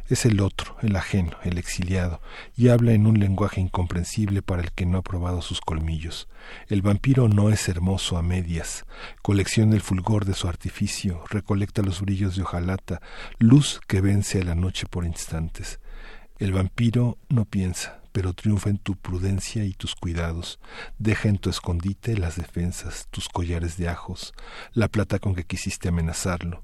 es 0.10 0.26
el 0.26 0.42
otro, 0.42 0.76
el 0.82 0.96
ajeno, 0.96 1.38
el 1.44 1.58
exiliado, 1.58 2.22
y 2.56 2.70
habla 2.70 2.92
en 2.92 3.08
un 3.08 3.20
lenguaje 3.20 3.62
incomprensible 3.62 4.42
para 4.42 4.62
el 4.62 4.72
que 4.72 4.86
no 4.86 4.98
ha 4.98 5.02
probado 5.02 5.42
sus 5.42 5.62
colmillos. 5.62 6.28
El 6.68 6.82
vampiro 6.82 7.30
no 7.30 7.50
es 7.50 7.70
hermoso 7.70 8.18
a 8.18 8.22
medias, 8.22 8.86
colecciona 9.22 9.76
el 9.76 9.82
fulgor 9.82 10.26
de 10.26 10.34
su 10.34 10.48
artificio, 10.48 11.24
recolecta 11.30 11.82
los 11.82 12.02
brillos 12.02 12.36
de 12.36 12.44
hojalata, 12.44 13.02
luz 13.40 13.80
que 13.88 14.02
vence 14.02 14.42
a 14.42 14.44
la 14.44 14.56
noche 14.56 14.88
por 14.90 15.06
instantes. 15.06 15.80
El 16.38 16.52
vampiro 16.52 17.18
no 17.30 17.46
piensa, 17.46 18.02
pero 18.12 18.34
triunfa 18.34 18.70
en 18.70 18.78
tu 18.78 18.96
prudencia 18.96 19.64
y 19.64 19.74
tus 19.74 19.96
cuidados. 19.96 20.60
Deja 20.98 21.30
en 21.30 21.38
tu 21.38 21.50
escondite 21.50 22.18
las 22.18 22.36
defensas, 22.36 23.08
tus 23.10 23.30
collares 23.30 23.78
de 23.78 23.88
ajos, 23.88 24.34
la 24.74 24.90
plata 24.90 25.20
con 25.20 25.34
que 25.34 25.46
quisiste 25.46 25.88
amenazarlo 25.88 26.64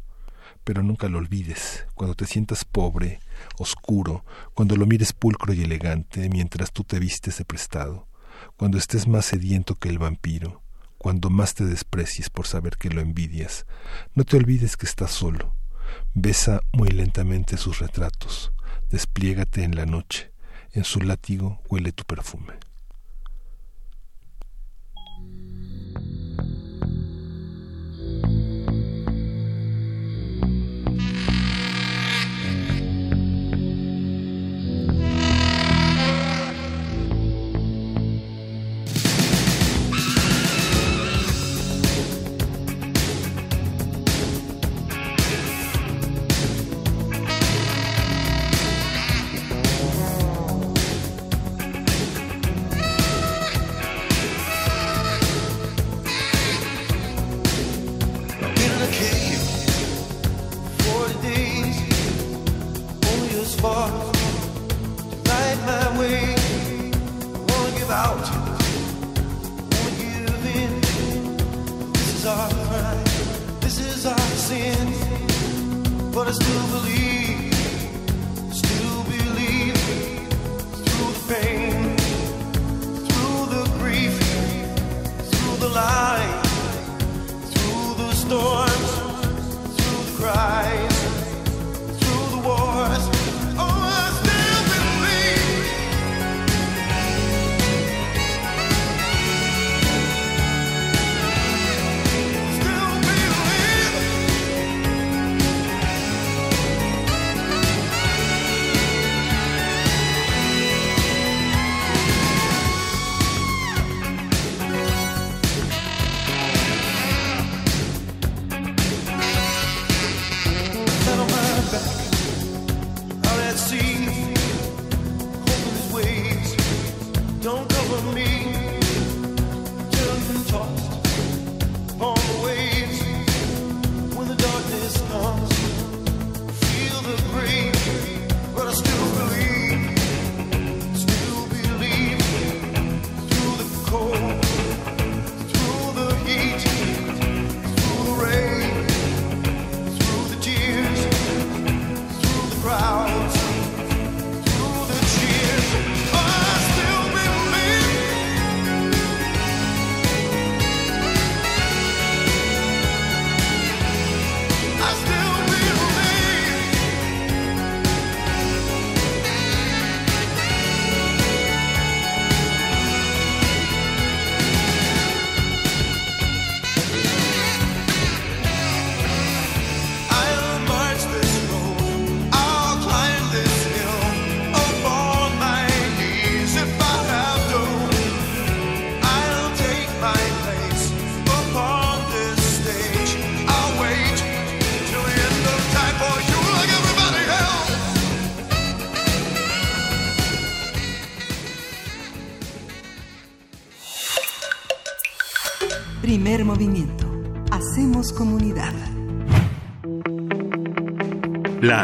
pero 0.69 0.83
nunca 0.83 1.09
lo 1.09 1.17
olvides, 1.17 1.87
cuando 1.95 2.13
te 2.13 2.27
sientas 2.27 2.63
pobre, 2.63 3.19
oscuro, 3.57 4.23
cuando 4.53 4.75
lo 4.75 4.85
mires 4.85 5.13
pulcro 5.13 5.51
y 5.51 5.63
elegante, 5.63 6.29
mientras 6.29 6.71
tú 6.71 6.83
te 6.83 6.99
vistes 6.99 7.39
de 7.39 7.43
prestado, 7.43 8.07
cuando 8.55 8.77
estés 8.77 9.07
más 9.07 9.25
sediento 9.25 9.73
que 9.73 9.89
el 9.89 9.97
vampiro, 9.97 10.61
cuando 10.99 11.31
más 11.31 11.55
te 11.55 11.65
desprecies 11.65 12.29
por 12.29 12.45
saber 12.45 12.77
que 12.77 12.91
lo 12.91 13.01
envidias, 13.01 13.65
no 14.13 14.25
te 14.25 14.37
olvides 14.37 14.77
que 14.77 14.85
estás 14.85 15.09
solo. 15.09 15.55
Besa 16.13 16.61
muy 16.71 16.89
lentamente 16.89 17.57
sus 17.57 17.79
retratos, 17.79 18.51
despliégate 18.91 19.63
en 19.63 19.75
la 19.75 19.87
noche, 19.87 20.33
en 20.73 20.83
su 20.83 21.01
látigo 21.01 21.63
huele 21.67 21.93
tu 21.93 22.03
perfume. 22.03 22.68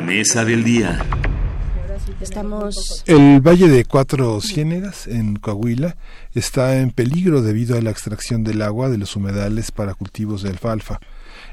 Mesa 0.06 0.46
del 0.46 0.64
día. 0.64 1.04
Estamos. 2.22 3.04
El 3.08 3.42
Valle 3.42 3.68
de 3.68 3.86
Cuatro 3.86 4.40
Ciénegas, 4.40 5.08
en 5.08 5.36
Coahuila, 5.36 5.98
está 6.36 6.80
en 6.80 6.92
peligro 6.92 7.42
debido 7.42 7.78
a 7.78 7.82
la 7.82 7.90
extracción 7.90 8.44
del 8.44 8.62
agua 8.62 8.90
de 8.90 9.00
los 9.00 9.16
humedales 9.16 9.72
para 9.72 9.96
cultivos 9.96 10.44
de 10.44 10.50
alfalfa. 10.50 11.00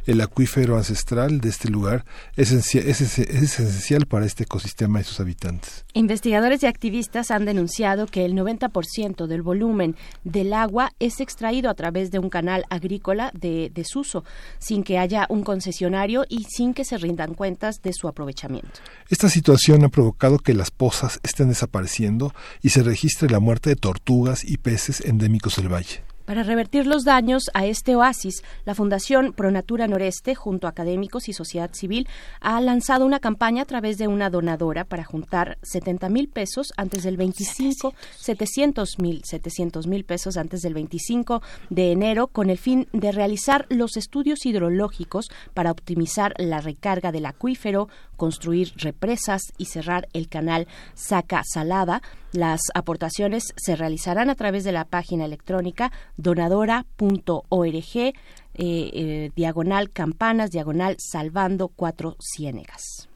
El 0.06 0.20
acuífero 0.20 0.76
ancestral 0.76 1.40
de 1.40 1.48
este 1.48 1.68
lugar 1.68 2.04
es, 2.36 2.50
esencial, 2.50 2.88
es, 2.88 3.00
es 3.00 3.18
esencial 3.60 4.06
para 4.06 4.26
este 4.26 4.44
ecosistema 4.44 5.00
y 5.00 5.04
sus 5.04 5.20
habitantes. 5.20 5.84
Investigadores 5.92 6.62
y 6.62 6.66
activistas 6.66 7.30
han 7.30 7.44
denunciado 7.44 8.06
que 8.06 8.24
el 8.24 8.34
90% 8.34 9.26
del 9.26 9.42
volumen 9.42 9.94
del 10.24 10.52
agua 10.54 10.92
es 10.98 11.20
extraído 11.20 11.70
a 11.70 11.74
través 11.74 12.10
de 12.10 12.18
un 12.18 12.30
canal 12.30 12.64
agrícola 12.68 13.30
de 13.32 13.70
desuso, 13.72 14.24
sin 14.58 14.82
que 14.82 14.98
haya 14.98 15.26
un 15.28 15.44
concesionario 15.44 16.24
y 16.28 16.44
sin 16.44 16.74
que 16.74 16.84
se 16.84 16.98
rindan 16.98 17.34
cuentas 17.34 17.80
de 17.82 17.92
su 17.92 18.08
aprovechamiento. 18.08 18.80
Esta 19.08 19.28
situación 19.28 19.84
ha 19.84 19.88
provocado 19.88 20.38
que 20.38 20.54
las 20.54 20.70
pozas 20.70 21.20
estén 21.22 21.48
desapareciendo 21.48 22.34
y 22.60 22.70
se 22.70 22.82
registre 22.82 23.30
la 23.30 23.40
muerte 23.40 23.70
de 23.70 23.76
tortugas 23.76 24.44
y 24.44 24.56
peces 24.58 25.00
endémicos 25.00 25.56
del 25.56 25.72
valle. 25.72 26.02
Para 26.32 26.44
revertir 26.44 26.86
los 26.86 27.04
daños 27.04 27.50
a 27.52 27.66
este 27.66 27.94
oasis, 27.94 28.42
la 28.64 28.74
Fundación 28.74 29.34
Pronatura 29.34 29.86
Noreste, 29.86 30.34
junto 30.34 30.66
a 30.66 30.70
académicos 30.70 31.28
y 31.28 31.34
sociedad 31.34 31.74
civil, 31.74 32.08
ha 32.40 32.58
lanzado 32.62 33.04
una 33.04 33.20
campaña 33.20 33.64
a 33.64 33.66
través 33.66 33.98
de 33.98 34.08
una 34.08 34.30
donadora 34.30 34.84
para 34.84 35.04
juntar 35.04 35.58
70 35.60 36.08
mil 36.08 36.30
pesos 36.30 36.72
antes 36.78 37.02
del 37.02 37.18
25, 37.18 37.92
700 38.16 38.98
mil, 38.98 39.20
700 39.26 39.86
mil 39.86 40.04
pesos 40.04 40.38
antes 40.38 40.62
del 40.62 40.72
25 40.72 41.42
de 41.68 41.92
enero, 41.92 42.28
con 42.28 42.48
el 42.48 42.56
fin 42.56 42.88
de 42.94 43.12
realizar 43.12 43.66
los 43.68 43.98
estudios 43.98 44.46
hidrológicos 44.46 45.30
para 45.52 45.70
optimizar 45.70 46.32
la 46.38 46.62
recarga 46.62 47.12
del 47.12 47.26
acuífero, 47.26 47.90
construir 48.16 48.72
represas 48.76 49.42
y 49.58 49.66
cerrar 49.66 50.08
el 50.14 50.28
canal 50.28 50.66
Saca 50.94 51.42
Salada. 51.44 52.00
Las 52.32 52.60
aportaciones 52.74 53.52
se 53.56 53.76
realizarán 53.76 54.30
a 54.30 54.34
través 54.34 54.64
de 54.64 54.72
la 54.72 54.86
página 54.86 55.26
electrónica 55.26 55.92
donadora.org 56.16 57.96
eh, 57.96 58.12
eh, 58.54 59.30
diagonal 59.36 59.90
campanas 59.90 60.50
diagonal 60.50 60.96
salvando 60.98 61.68
cuatro 61.68 62.16
ciénegas. 62.20 63.08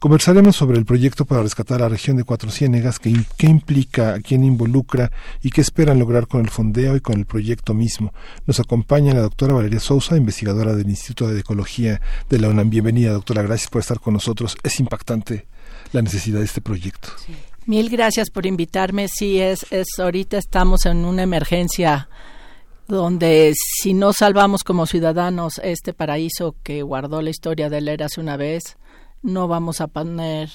Conversaremos 0.00 0.54
sobre 0.54 0.78
el 0.78 0.84
proyecto 0.84 1.24
para 1.24 1.42
rescatar 1.42 1.80
la 1.80 1.88
región 1.88 2.16
de 2.16 2.22
Cuatro 2.22 2.52
Ciénegas, 2.52 3.00
qué, 3.00 3.12
qué 3.36 3.48
implica, 3.48 4.20
quién 4.20 4.44
involucra 4.44 5.10
y 5.42 5.50
qué 5.50 5.60
esperan 5.60 5.98
lograr 5.98 6.28
con 6.28 6.40
el 6.40 6.50
fondeo 6.50 6.94
y 6.94 7.00
con 7.00 7.18
el 7.18 7.26
proyecto 7.26 7.74
mismo. 7.74 8.12
Nos 8.46 8.60
acompaña 8.60 9.12
la 9.12 9.22
doctora 9.22 9.54
Valeria 9.54 9.80
Sousa, 9.80 10.16
investigadora 10.16 10.74
del 10.74 10.88
Instituto 10.88 11.28
de 11.28 11.40
Ecología 11.40 12.00
de 12.30 12.38
la 12.38 12.48
UNAM. 12.48 12.70
Bienvenida, 12.70 13.10
doctora. 13.10 13.42
Gracias 13.42 13.70
por 13.70 13.80
estar 13.80 13.98
con 13.98 14.14
nosotros. 14.14 14.56
Es 14.62 14.78
impactante 14.78 15.46
la 15.92 16.00
necesidad 16.00 16.38
de 16.38 16.44
este 16.44 16.60
proyecto. 16.60 17.08
Sí. 17.26 17.34
Mil 17.68 17.90
gracias 17.90 18.30
por 18.30 18.46
invitarme. 18.46 19.08
Sí, 19.08 19.42
es, 19.42 19.66
es 19.70 19.88
ahorita 19.98 20.38
estamos 20.38 20.86
en 20.86 21.04
una 21.04 21.22
emergencia 21.22 22.08
donde 22.86 23.52
si 23.54 23.92
no 23.92 24.14
salvamos 24.14 24.64
como 24.64 24.86
ciudadanos 24.86 25.60
este 25.62 25.92
paraíso 25.92 26.56
que 26.62 26.80
guardó 26.80 27.20
la 27.20 27.28
historia 27.28 27.68
de 27.68 27.82
leer 27.82 28.04
hace 28.04 28.22
una 28.22 28.38
vez, 28.38 28.78
no 29.20 29.48
vamos 29.48 29.82
a 29.82 29.86
poner 29.86 30.48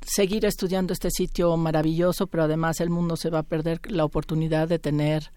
seguir 0.00 0.44
estudiando 0.44 0.92
este 0.92 1.10
sitio 1.10 1.56
maravilloso, 1.56 2.28
pero 2.28 2.44
además 2.44 2.80
el 2.80 2.90
mundo 2.90 3.16
se 3.16 3.28
va 3.28 3.40
a 3.40 3.42
perder 3.42 3.80
la 3.90 4.04
oportunidad 4.04 4.68
de 4.68 4.78
tener 4.78 5.32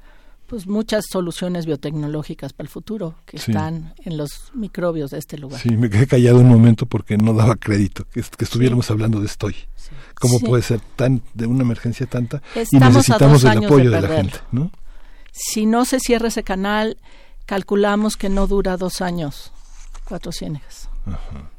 pues 0.45 0.67
muchas 0.67 1.05
soluciones 1.11 1.65
biotecnológicas 1.65 2.53
para 2.53 2.65
el 2.65 2.69
futuro 2.69 3.15
que 3.25 3.39
sí. 3.39 3.49
están 3.49 3.95
en 4.05 4.17
los 4.17 4.51
microbios 4.53 5.09
de 5.09 5.17
este 5.17 5.39
lugar. 5.39 5.59
Sí, 5.59 5.75
me 5.77 5.89
quedé 5.89 6.05
callado 6.05 6.37
un 6.37 6.49
momento 6.49 6.85
porque 6.85 7.17
no 7.17 7.33
daba 7.33 7.55
crédito 7.55 8.05
que, 8.05 8.21
que 8.21 8.43
estuviéramos 8.43 8.85
sí. 8.85 8.93
hablando 8.93 9.19
de 9.19 9.25
estoy. 9.25 9.55
Sí. 9.75 9.95
¿Cómo 10.19 10.39
puede 10.39 10.63
ser 10.63 10.81
tan 10.95 11.21
de 11.33 11.45
una 11.45 11.63
emergencia 11.63 12.05
tanta 12.05 12.41
Estamos 12.55 12.93
y 12.93 12.97
necesitamos 12.97 13.43
el 13.43 13.63
apoyo 13.63 13.89
de, 13.89 14.01
de, 14.01 14.07
la 14.07 14.15
gente, 14.15 14.37
¿no? 14.51 14.71
Si 15.31 15.65
no 15.65 15.85
se 15.85 15.99
cierra 15.99 16.27
ese 16.27 16.43
canal, 16.43 16.97
calculamos 17.45 18.17
que 18.17 18.29
no 18.29 18.47
dura 18.47 18.77
dos 18.77 19.01
años, 19.01 19.51
cuatro 20.05 20.31
ciénegas. 20.31 20.89
Ajá. 21.05 21.49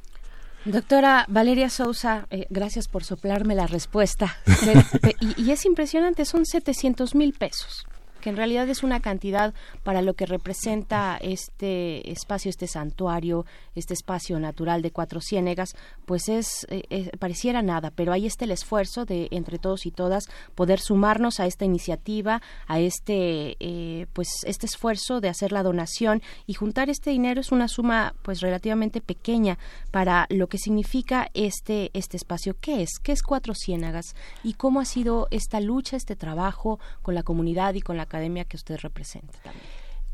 Doctora 0.67 1.25
Valeria 1.29 1.71
Sousa, 1.71 2.27
eh, 2.31 2.47
gracias 2.51 2.87
por 2.87 3.03
soplarme 3.03 3.55
la 3.55 3.67
respuesta. 3.67 4.37
y, 5.21 5.43
y, 5.43 5.51
es 5.53 5.65
impresionante, 5.65 6.27
son 6.27 6.45
700 6.45 7.15
mil 7.15 7.33
pesos 7.33 7.87
que 8.21 8.31
en 8.31 8.37
realidad 8.37 8.69
es 8.69 8.83
una 8.83 9.01
cantidad 9.01 9.55
para 9.83 10.03
lo 10.03 10.15
que 10.15 10.27
representa 10.27 11.19
este 11.21 12.11
espacio, 12.11 12.49
este 12.49 12.67
santuario, 12.67 13.47
este 13.75 13.95
espacio 13.95 14.39
natural 14.39 14.83
de 14.83 14.91
Cuatro 14.91 15.21
Ciénegas, 15.21 15.75
pues 16.07 16.29
es, 16.29 16.67
eh, 16.71 17.11
pareciera 17.19 17.63
nada, 17.63 17.91
pero 17.91 18.13
ahí 18.13 18.27
está 18.27 18.45
el 18.45 18.51
esfuerzo 18.51 19.05
de 19.05 19.29
entre 19.31 19.59
todos 19.59 19.87
y 19.87 19.91
todas 19.91 20.29
poder 20.55 20.81
sumarnos 20.81 21.41
a 21.41 21.47
esta 21.47 21.65
iniciativa, 21.65 22.43
a 22.67 22.81
este, 22.81 23.57
eh, 23.61 24.07
pues 24.13 24.29
este 24.45 24.67
esfuerzo 24.67 25.21
de 25.21 25.29
hacer 25.29 25.53
la 25.53 25.63
donación 25.63 26.23
y 26.47 26.55
juntar 26.55 26.91
este 26.91 27.11
dinero 27.11 27.41
es 27.41 27.53
una 27.53 27.69
suma 27.69 28.15
pues 28.23 28.41
relativamente 28.41 29.01
pequeña 29.01 29.59
para 29.91 30.27
lo 30.31 30.49
que 30.49 30.59
significa 30.59 31.31
este, 31.35 31.91
este 31.95 32.17
espacio. 32.17 32.57
¿Qué 32.61 32.83
es? 32.83 32.99
¿Qué 33.03 33.13
es 33.13 33.23
Cuatro 33.23 33.55
Ciénegas? 33.55 34.15
¿Y 34.43 34.55
cómo 34.55 34.81
ha 34.81 34.85
sido 34.85 35.29
esta 35.31 35.61
lucha, 35.61 35.97
este 35.97 36.17
trabajo 36.17 36.79
con 37.03 37.15
la 37.15 37.23
comunidad 37.23 37.75
y 37.75 37.81
con 37.81 37.97
la 37.97 38.07
academia 38.11 38.45
que 38.45 38.57
usted 38.57 38.77
representa 38.79 39.39
también. 39.45 39.65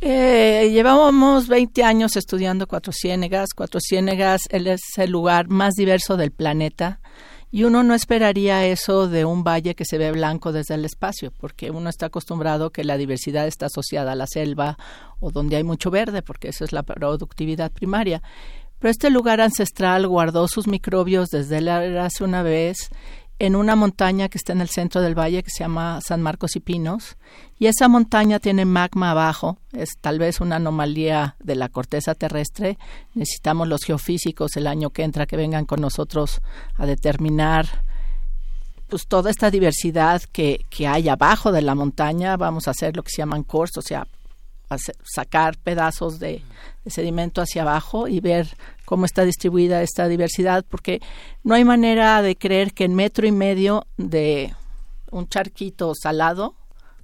Eh, 0.03 0.69
llevábamos 0.73 1.49
20 1.49 1.83
años 1.83 2.17
estudiando 2.17 2.67
Cuatro 2.67 2.93
Ciénegas. 2.93 3.49
Cuatro 3.57 3.81
Ciénegas 3.81 4.43
es 4.51 4.83
el 4.99 5.11
lugar 5.11 5.49
más 5.49 5.73
diverso 5.75 6.19
del 6.19 6.33
planeta 6.33 7.01
y 7.51 7.65
uno 7.65 7.83
no 7.83 7.95
esperaría 7.95 8.67
eso 8.67 9.09
de 9.09 9.25
un 9.25 9.43
valle 9.43 9.75
que 9.75 9.87
se 9.87 9.97
ve 9.97 10.13
blanco 10.13 10.53
desde 10.53 10.75
el 10.75 10.85
espacio, 10.85 11.33
porque 11.41 11.71
uno 11.71 11.89
está 11.89 12.07
acostumbrado 12.07 12.71
que 12.71 12.85
la 12.85 12.99
diversidad 12.99 13.47
está 13.47 13.67
asociada 13.67 14.13
a 14.13 14.17
la 14.17 14.27
selva 14.27 14.77
o 15.21 15.31
donde 15.31 15.57
hay 15.57 15.65
mucho 15.65 15.91
verde, 15.91 16.21
porque 16.21 16.49
eso 16.49 16.65
es 16.65 16.73
la 16.73 16.83
productividad 16.83 17.73
primaria. 17.73 18.21
Pero 18.79 18.91
este 18.91 19.09
lugar 19.09 19.41
ancestral 19.41 20.07
guardó 20.07 20.49
sus 20.49 20.67
microbios 20.67 21.31
desde 21.31 21.63
la, 21.63 22.05
hace 22.05 22.25
una 22.25 22.43
vez 22.43 22.91
en 23.39 23.55
una 23.55 23.77
montaña 23.77 24.29
que 24.29 24.39
está 24.39 24.53
en 24.53 24.61
el 24.61 24.69
centro 24.69 25.03
del 25.03 25.19
valle 25.19 25.43
que 25.43 25.51
se 25.51 25.65
llama 25.65 26.01
San 26.01 26.23
Marcos 26.23 26.57
y 26.57 26.61
Pinos 26.61 27.17
y 27.59 27.67
esa 27.67 27.89
montaña 27.89 28.39
tiene 28.39 28.65
magma 28.65 29.11
abajo, 29.11 29.59
es 29.73 29.91
tal 30.01 30.19
vez 30.19 30.41
una 30.41 30.57
anomalía 30.57 31.37
de 31.39 31.55
la 31.55 31.69
corteza 31.69 32.15
terrestre. 32.15 32.79
Necesitamos 33.15 33.69
los 33.69 33.83
geofísicos 33.85 34.57
el 34.57 34.67
año 34.67 34.91
que 34.91 35.03
entra 35.03 35.27
que 35.27 35.37
vengan 35.37 35.67
con 35.67 35.81
nosotros 35.81 36.41
a 36.75 36.87
determinar 36.87 37.83
pues 38.89 39.07
toda 39.07 39.31
esta 39.31 39.51
diversidad 39.51 40.23
que, 40.33 40.65
que 40.71 40.87
hay 40.87 41.09
abajo 41.09 41.51
de 41.51 41.63
la 41.63 41.75
montaña. 41.75 42.37
Vamos 42.37 42.69
a 42.69 42.71
hacer 42.71 42.97
lo 42.97 43.03
que 43.03 43.11
se 43.11 43.19
llaman 43.19 43.43
cores, 43.43 43.77
o 43.77 43.83
sea, 43.83 44.07
sacar 45.03 45.57
pedazos 45.59 46.19
de, 46.19 46.43
de 46.85 46.91
sedimento 46.91 47.41
hacia 47.41 47.63
abajo 47.63 48.09
y 48.09 48.21
ver 48.21 48.57
cómo 48.87 49.05
está 49.05 49.25
distribuida 49.25 49.83
esta 49.83 50.09
diversidad, 50.09 50.65
porque 50.67 51.03
no 51.45 51.55
hay 51.55 51.65
manera 51.65 52.23
de 52.23 52.37
creer 52.37 52.73
que 52.73 52.85
en 52.85 52.95
metro 52.95 53.27
y 53.27 53.33
medio 53.33 53.87
de 53.99 54.55
un 55.11 55.29
charquito 55.29 55.93
salado, 55.95 56.55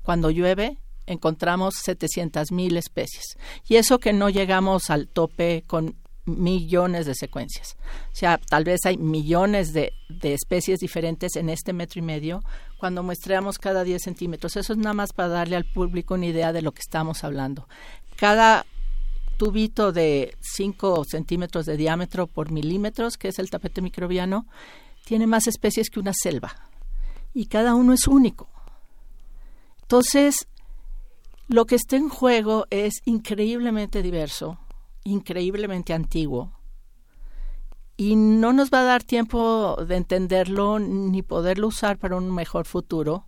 cuando 0.02 0.30
llueve, 0.30 0.78
encontramos 1.06 1.74
700 1.82 2.52
mil 2.52 2.76
especies. 2.76 3.36
Y 3.68 3.76
eso 3.76 3.98
que 3.98 4.12
no 4.12 4.30
llegamos 4.30 4.88
al 4.88 5.08
tope 5.08 5.64
con 5.66 5.96
millones 6.24 7.06
de 7.06 7.14
secuencias. 7.14 7.76
O 8.12 8.16
sea, 8.16 8.38
tal 8.38 8.64
vez 8.64 8.86
hay 8.86 8.96
millones 8.96 9.72
de, 9.72 9.92
de 10.08 10.34
especies 10.34 10.78
diferentes 10.78 11.34
en 11.34 11.48
este 11.48 11.72
metro 11.72 11.98
y 11.98 12.02
medio 12.02 12.42
cuando 12.78 13.02
muestreamos 13.02 13.58
cada 13.58 13.82
10 13.82 14.02
centímetros. 14.02 14.56
Eso 14.56 14.72
es 14.72 14.78
nada 14.78 14.94
más 14.94 15.12
para 15.12 15.28
darle 15.28 15.56
al 15.56 15.64
público 15.64 16.14
una 16.14 16.26
idea 16.26 16.52
de 16.52 16.62
lo 16.62 16.72
que 16.72 16.80
estamos 16.80 17.24
hablando. 17.24 17.68
Cada 18.16 18.66
tubito 19.42 19.90
de 19.90 20.36
5 20.40 21.02
centímetros 21.04 21.66
de 21.66 21.76
diámetro 21.76 22.28
por 22.28 22.52
milímetros, 22.52 23.16
que 23.16 23.26
es 23.26 23.40
el 23.40 23.50
tapete 23.50 23.82
microbiano, 23.82 24.46
tiene 25.04 25.26
más 25.26 25.48
especies 25.48 25.90
que 25.90 25.98
una 25.98 26.12
selva. 26.14 26.54
Y 27.34 27.46
cada 27.46 27.74
uno 27.74 27.92
es 27.92 28.06
único. 28.06 28.48
Entonces, 29.80 30.46
lo 31.48 31.64
que 31.64 31.74
está 31.74 31.96
en 31.96 32.08
juego 32.08 32.66
es 32.70 33.02
increíblemente 33.04 34.00
diverso, 34.00 34.60
increíblemente 35.02 35.92
antiguo. 35.92 36.52
Y 37.96 38.14
no 38.14 38.52
nos 38.52 38.70
va 38.70 38.82
a 38.82 38.84
dar 38.84 39.02
tiempo 39.02 39.74
de 39.84 39.96
entenderlo 39.96 40.78
ni 40.78 41.22
poderlo 41.22 41.66
usar 41.66 41.98
para 41.98 42.14
un 42.14 42.32
mejor 42.32 42.64
futuro, 42.64 43.26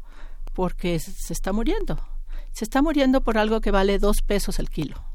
porque 0.53 1.01
se 1.01 1.33
está 1.33 1.53
muriendo. 1.53 1.99
Se 2.53 2.65
está 2.65 2.83
muriendo 2.83 3.21
por 3.23 3.37
algo 3.37 3.61
que 3.61 3.73
vale 3.73 3.99
dos 3.99 4.19
pesos 4.25 4.61
el 4.61 4.71
kilo. 4.71 5.14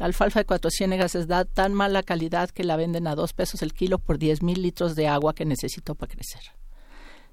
La 0.00 0.06
alfalfa 0.06 0.40
de 0.40 0.46
cuatro 0.46 0.70
ciénegas 0.70 1.14
es 1.14 1.28
da 1.28 1.44
tan 1.44 1.74
mala 1.74 2.02
calidad 2.02 2.48
que 2.48 2.64
la 2.64 2.76
venden 2.76 3.06
a 3.06 3.14
dos 3.14 3.34
pesos 3.34 3.60
el 3.60 3.74
kilo 3.74 3.98
por 3.98 4.16
diez 4.16 4.42
mil 4.42 4.62
litros 4.62 4.96
de 4.96 5.06
agua 5.06 5.34
que 5.34 5.44
necesito 5.44 5.94
para 5.94 6.10
crecer. 6.10 6.40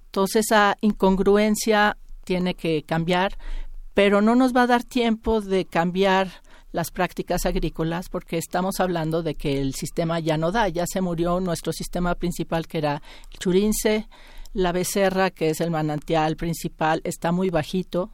Entonces 0.08 0.48
esa 0.48 0.76
incongruencia 0.82 1.96
tiene 2.26 2.56
que 2.56 2.84
cambiar, 2.84 3.38
pero 3.94 4.22
no 4.22 4.36
nos 4.36 4.54
va 4.54 4.64
a 4.64 4.68
dar 4.68 4.84
tiempo 4.84 5.40
de 5.40 5.64
cambiar 5.64 6.30
las 6.74 6.92
prácticas 6.92 7.46
agrícolas 7.46 8.10
porque 8.10 8.38
estamos 8.38 8.82
hablando 8.82 9.24
de 9.24 9.36
que 9.36 9.62
el 9.62 9.74
sistema 9.74 10.20
ya 10.20 10.38
no 10.38 10.52
da, 10.52 10.68
ya 10.68 10.86
se 10.88 11.00
murió 11.00 11.40
nuestro 11.40 11.72
sistema 11.72 12.16
principal 12.16 12.68
que 12.68 12.80
era 12.80 13.02
el 13.32 13.40
churince, 13.40 14.10
la 14.52 14.74
becerra, 14.74 15.30
que 15.30 15.52
es 15.52 15.62
el 15.62 15.72
manantial 15.72 16.36
principal, 16.36 17.00
está 17.06 17.32
muy 17.32 17.50
bajito, 17.50 18.12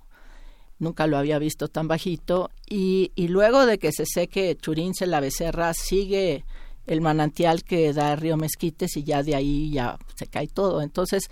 nunca 0.84 1.08
lo 1.08 1.18
había 1.18 1.40
visto 1.40 1.68
tan 1.68 1.88
bajito, 1.88 2.52
y, 2.70 3.12
y 3.16 3.30
luego 3.30 3.66
de 3.66 3.80
que 3.80 3.92
se 3.92 4.06
seque 4.06 4.56
churince, 4.56 5.08
la 5.08 5.20
becerra, 5.20 5.74
sigue 5.74 6.46
el 6.86 7.02
manantial 7.02 7.64
que 7.64 7.94
da 7.94 8.16
río 8.16 8.38
Mezquites 8.38 8.98
y 8.98 9.04
ya 9.04 9.24
de 9.24 9.36
ahí 9.36 9.72
ya 9.72 9.98
se 10.16 10.28
cae 10.28 10.48
todo. 10.48 10.82
Entonces, 10.82 11.30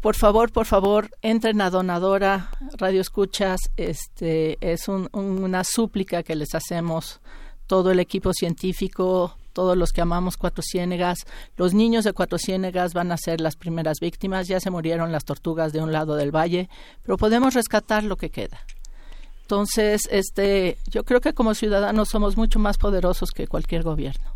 por 0.00 0.14
favor, 0.14 0.52
por 0.52 0.66
favor, 0.66 1.10
entren 1.22 1.60
a 1.60 1.70
Donadora, 1.70 2.50
Radio 2.78 3.00
Escuchas, 3.00 3.58
este 3.76 4.58
es 4.60 4.86
una 4.88 5.64
súplica 5.64 6.22
que 6.22 6.36
les 6.36 6.54
hacemos 6.54 7.20
todo 7.66 7.90
el 7.90 7.98
equipo 7.98 8.32
científico, 8.32 9.36
todos 9.56 9.74
los 9.74 9.90
que 9.92 10.02
amamos 10.02 10.36
Cuatro 10.36 10.62
Ciénegas, 10.62 11.20
los 11.56 11.72
niños 11.72 12.04
de 12.04 12.12
Cuatro 12.12 12.36
Ciénegas 12.36 12.92
van 12.92 13.10
a 13.10 13.16
ser 13.16 13.40
las 13.40 13.56
primeras 13.56 14.00
víctimas, 14.00 14.48
ya 14.48 14.60
se 14.60 14.70
murieron 14.70 15.12
las 15.12 15.24
tortugas 15.24 15.72
de 15.72 15.80
un 15.80 15.92
lado 15.92 16.14
del 16.14 16.30
valle, 16.30 16.68
pero 17.02 17.16
podemos 17.16 17.54
rescatar 17.54 18.04
lo 18.04 18.18
que 18.18 18.28
queda. 18.28 18.60
Entonces, 19.40 20.02
este, 20.10 20.76
yo 20.90 21.04
creo 21.04 21.22
que 21.22 21.32
como 21.32 21.54
ciudadanos 21.54 22.10
somos 22.10 22.36
mucho 22.36 22.58
más 22.58 22.76
poderosos 22.76 23.30
que 23.30 23.48
cualquier 23.48 23.82
gobierno 23.82 24.35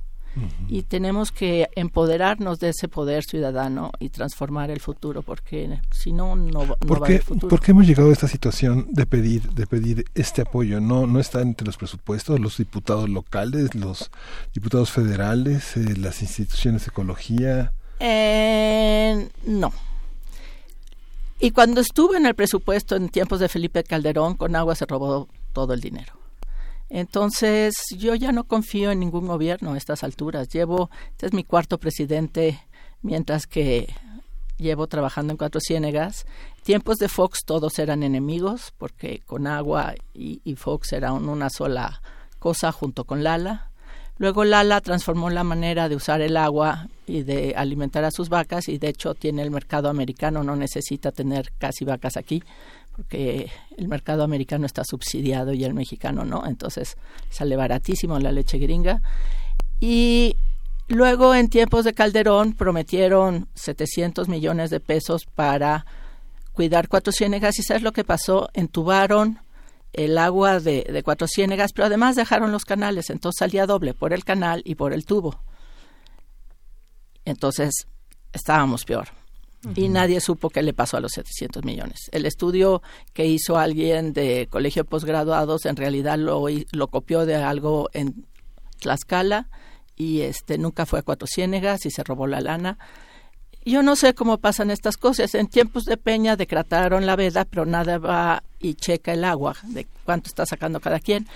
y 0.69 0.83
tenemos 0.83 1.33
que 1.33 1.69
empoderarnos 1.75 2.61
de 2.61 2.71
ese 2.71 2.89
poder 2.89 3.25
ciudadano 3.25 3.91
y 3.99 4.11
transformar 4.11 4.71
el 4.71 4.81
futuro 4.81 5.23
porque 5.23 5.81
si 5.91 6.13
no 6.13 6.37
no, 6.37 6.61
va 6.61 6.77
a 6.81 6.97
haber 7.05 7.23
futuro. 7.23 7.49
¿Por 7.49 7.61
qué 7.61 7.73
hemos 7.73 7.87
llegado 7.87 8.11
a 8.11 8.13
esta 8.13 8.29
situación 8.29 8.87
de 8.91 9.07
pedir 9.07 9.51
de 9.51 9.67
pedir 9.67 10.05
este 10.15 10.43
apoyo? 10.43 10.81
No 10.81 11.07
no 11.07 11.19
está 11.21 11.41
entre 11.41 11.67
los 11.67 11.77
presupuestos 11.77 12.39
los 12.41 12.59
diputados 12.59 13.09
locales, 13.09 13.75
los 13.75 14.11
diputados 14.55 14.91
federales, 14.91 15.77
eh, 15.77 15.97
las 15.97 16.23
instituciones 16.23 16.85
de 16.85 16.91
ecología. 16.91 17.73
Eh, 17.99 19.29
no. 19.47 19.73
Y 21.39 21.53
cuando 21.53 21.81
estuve 21.81 22.19
en 22.19 22.27
el 22.27 22.35
presupuesto 22.35 22.97
en 22.97 23.09
tiempos 23.09 23.41
de 23.41 23.49
Felipe 23.49 23.83
Calderón, 23.83 24.35
con 24.35 24.55
agua 24.57 24.75
se 24.75 24.87
robó 24.87 25.29
todo 25.53 25.73
el 25.73 25.81
dinero. 25.81 26.20
Entonces, 26.91 27.75
yo 27.97 28.17
ya 28.17 28.33
no 28.33 28.45
confío 28.45 28.91
en 28.91 28.99
ningún 28.99 29.29
gobierno 29.29 29.73
a 29.73 29.79
estas 29.79 30.03
alturas. 30.03 30.49
Llevo, 30.49 30.91
este 31.13 31.27
es 31.27 31.33
mi 31.33 31.45
cuarto 31.45 31.79
presidente, 31.79 32.61
mientras 33.01 33.47
que 33.47 33.89
llevo 34.59 34.89
trabajando 34.89 35.33
en 35.33 35.37
Cuatro 35.37 35.61
Ciénegas. 35.61 36.27
Tiempos 36.65 36.99
de 36.99 37.09
Fox 37.09 37.45
todos 37.47 37.79
eran 37.79 38.03
enemigos, 38.03 38.75
porque 38.77 39.21
con 39.25 39.47
agua 39.47 39.95
y, 40.13 40.41
y 40.45 40.57
Fox 40.57 40.93
eran 40.93 41.29
una 41.29 41.49
sola 41.49 42.03
cosa 42.41 42.73
junto 42.73 43.05
con 43.05 43.23
Lala. 43.23 43.71
Luego 44.19 44.45
Lala 44.45 44.83
transformó 44.83 45.31
la 45.31 45.45
manera 45.45 45.89
de 45.89 45.97
usar 45.97 46.21
el 46.21 46.37
agua 46.37 46.89
y 47.07 47.23
de 47.23 47.55
alimentar 47.57 48.05
a 48.05 48.11
sus 48.11 48.29
vacas 48.29 48.69
y 48.69 48.77
de 48.77 48.89
hecho 48.89 49.15
tiene 49.15 49.41
el 49.41 49.51
mercado 49.51 49.89
americano, 49.89 50.45
no 50.45 50.57
necesita 50.57 51.11
tener 51.11 51.53
casi 51.57 51.87
vacas 51.87 52.19
aquí 52.19 52.43
porque 52.95 53.51
el 53.77 53.89
mercado 53.89 54.23
americano 54.23 54.67
está 54.67 54.85
subsidiado 54.85 55.53
y 55.53 55.65
el 55.65 55.75
mexicano 55.75 56.25
no, 56.25 56.47
entonces 56.47 56.97
sale 57.31 57.57
baratísimo 57.57 58.19
la 58.19 58.33
leche 58.33 58.59
gringa. 58.59 59.01
Y 59.81 60.37
luego 60.89 61.35
en 61.35 61.49
tiempos 61.49 61.85
de 61.85 61.95
Calderón 61.95 62.55
prometieron 62.55 63.49
700 63.55 64.29
millones 64.29 64.71
de 64.71 64.81
pesos 64.81 65.27
para 65.27 65.87
cuidar 66.53 66.89
Cuatro 66.89 67.13
Ciénegas 67.13 67.59
y 67.59 67.63
¿sabes 67.63 67.83
lo 67.83 67.93
que 67.93 68.05
pasó? 68.05 68.51
Entubaron 68.53 69.39
el 69.93 70.19
agua 70.19 70.61
de, 70.61 70.85
de 70.85 71.03
Cuatro 71.03 71.27
Ciénegas, 71.27 71.73
pero 71.73 71.87
además 71.87 72.17
dejaron 72.17 72.53
los 72.53 72.65
canales, 72.65 73.11
entonces 73.11 73.39
salía 73.39 73.67
doble 73.67 73.95
por 73.95 74.13
el 74.13 74.25
canal 74.25 74.63
y 74.65 74.75
por 74.75 74.93
el 74.93 75.07
tubo. 75.07 75.41
Entonces 77.25 77.87
estábamos 78.33 78.85
peor 78.85 79.20
y 79.75 79.89
nadie 79.89 80.21
supo 80.21 80.49
qué 80.49 80.63
le 80.63 80.73
pasó 80.73 80.97
a 80.97 81.01
los 81.01 81.13
700 81.13 81.65
millones. 81.65 82.09
El 82.13 82.25
estudio 82.25 82.83
que 83.13 83.27
hizo 83.27 83.59
alguien 83.59 84.13
de 84.13 84.49
colegio 84.51 84.85
posgraduados 84.85 85.67
en 85.67 85.77
realidad 85.77 86.19
lo, 86.19 86.47
lo 86.73 86.89
copió 86.89 87.27
de 87.27 87.37
algo 87.37 87.91
en 87.93 88.25
Tlaxcala 88.79 89.49
y 89.97 90.23
este 90.23 90.57
nunca 90.57 90.87
fue 90.87 91.01
a 91.01 91.03
Cuatro 91.03 91.27
Ciénegas 91.27 91.85
y 91.85 91.91
se 91.91 92.03
robó 92.03 92.27
la 92.27 92.41
lana. 92.41 92.79
Yo 93.67 93.83
no 93.83 93.97
sé 93.97 94.15
cómo 94.15 94.39
pasan 94.39 94.71
estas 94.71 94.97
cosas. 94.97 95.35
En 95.35 95.47
tiempos 95.47 95.85
de 95.85 95.99
Peña 95.99 96.37
decretaron 96.37 97.05
la 97.05 97.17
veda, 97.17 97.45
pero 97.45 97.67
nada 97.67 97.99
va 97.99 98.43
y 98.59 98.75
checa 98.75 99.13
el 99.13 99.25
agua 99.25 99.57
de 99.65 99.87
cuánto 100.07 100.29
está 100.29 100.47
sacando 100.47 100.81
cada 100.81 101.01
quien. 101.01 101.27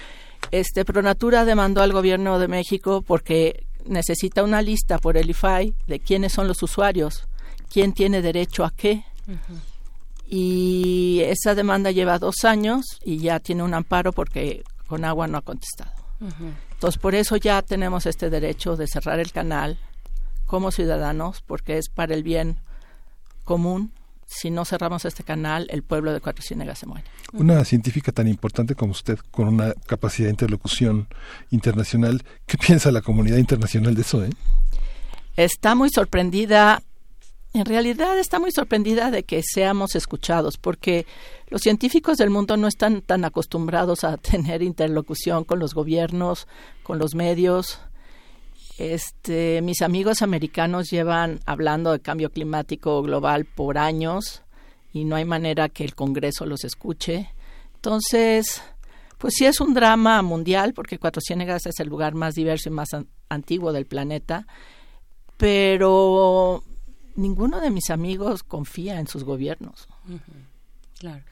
Este 0.51 0.87
Pronatura 0.87 1.45
demandó 1.45 1.83
al 1.83 1.93
gobierno 1.93 2.39
de 2.39 2.49
México 2.49 3.03
porque 3.03 3.67
necesita 3.85 4.43
una 4.43 4.63
lista 4.63 4.99
por 4.99 5.19
el 5.19 5.29
IFAI 5.29 5.75
de 5.87 6.01
quiénes 6.01 6.33
son 6.33 6.49
los 6.49 6.63
usuarios 6.63 7.29
quién 7.75 7.93
tiene 7.93 8.23
derecho 8.23 8.65
a 8.65 8.71
qué. 8.71 9.05
Y 10.29 11.23
esa 11.25 11.57
demanda 11.57 11.91
lleva 11.91 12.21
dos 12.21 12.45
años 12.45 12.85
y 13.05 13.19
ya 13.19 13.41
tiene 13.41 13.65
un 13.65 13.75
amparo 13.75 14.13
porque 14.13 14.63
con 14.87 15.05
agua 15.05 15.27
no 15.27 15.39
ha 15.39 15.43
contestado. 15.43 15.91
Entonces, 16.71 17.01
por 17.01 17.17
eso 17.17 17.37
ya 17.37 17.63
tenemos 17.63 18.07
este 18.07 18.31
derecho 18.31 18.77
de 18.77 18.87
cerrar 18.87 19.19
el 19.19 19.33
canal 19.33 19.77
como 20.47 20.71
ciudadanos, 20.71 21.43
porque 21.45 21.79
es 21.79 21.89
para 21.89 22.15
el 22.15 22.23
bien 22.23 22.59
común. 23.43 23.93
Si 24.25 24.51
no 24.51 24.65
cerramos 24.65 25.05
este 25.05 25.25
canal, 25.25 25.67
el 25.69 25.83
pueblo 25.83 26.13
de 26.13 26.21
Cuatro 26.21 26.45
Ciénegas 26.45 26.79
se 26.79 26.87
muere. 26.87 27.05
Una 27.33 27.65
científica 27.65 28.13
tan 28.13 28.29
importante 28.29 28.77
como 28.77 28.93
usted, 28.93 29.19
con 29.33 29.49
una 29.49 29.75
capacidad 29.87 30.29
de 30.29 30.33
interlocución 30.33 31.09
internacional, 31.51 32.23
¿qué 32.47 32.57
piensa 32.57 32.93
la 32.93 33.03
comunidad 33.03 33.39
internacional 33.39 33.97
de 33.97 34.03
eso? 34.03 34.25
Eh? 34.25 34.31
Está 35.37 35.75
muy 35.75 35.91
sorprendida 35.91 36.81
en 37.55 37.67
realidad 37.67 38.19
está 38.19 38.41
muy 38.41 38.51
sorprendida 38.51 39.13
de 39.13 39.23
que 39.23 39.41
seamos 39.45 39.95
escuchados, 39.95 40.59
porque 40.59 41.07
los 41.49 41.63
científicos 41.63 42.19
del 42.19 42.29
mundo 42.29 42.57
no 42.57 42.67
están 42.67 43.01
tan 43.01 43.25
acostumbrados 43.25 44.03
a 44.03 44.17
tener 44.19 44.63
interlocución 44.63 45.45
con 45.45 45.61
los 45.61 45.73
gobiernos, 45.73 46.49
con 46.83 46.99
los 46.99 47.15
medios. 47.15 47.79
Este, 48.77 49.63
mis 49.63 49.83
amigos 49.83 50.21
americanos 50.21 50.91
llevan 50.91 51.39
hablando 51.47 51.93
de 51.93 52.01
cambio 52.01 52.31
climático 52.31 53.01
global 53.03 53.45
por 53.45 53.79
años 53.79 54.43
y 54.93 55.05
no 55.05 55.15
hay 55.15 55.25
manera 55.25 55.69
que 55.69 55.85
el 55.85 55.95
Congreso 55.95 56.47
los 56.47 56.65
escuche. 56.65 57.31
Entonces, 57.77 58.63
pues 59.17 59.35
sí 59.37 59.47
es 59.47 59.61
un 59.61 59.75
drama 59.75 60.23
mundial, 60.23 60.75
porque 60.75 60.99
Cuatro 60.99 61.23
Ciénegas 61.25 61.67
es 61.67 61.79
el 61.79 61.89
lugar 61.89 62.15
más 62.15 62.35
diverso 62.35 62.69
y 62.69 62.73
más 62.73 62.89
antiguo 63.29 63.73
del 63.73 63.87
planeta, 63.87 64.45
pero 65.37 66.65
ninguno 67.15 67.61
de 67.61 67.71
mis 67.71 67.91
amigos 67.91 68.43
confía 68.43 69.01
en 69.01 69.07
sus 69.07 69.25
gobiernos. 69.25 69.89
Claro. 70.99 71.23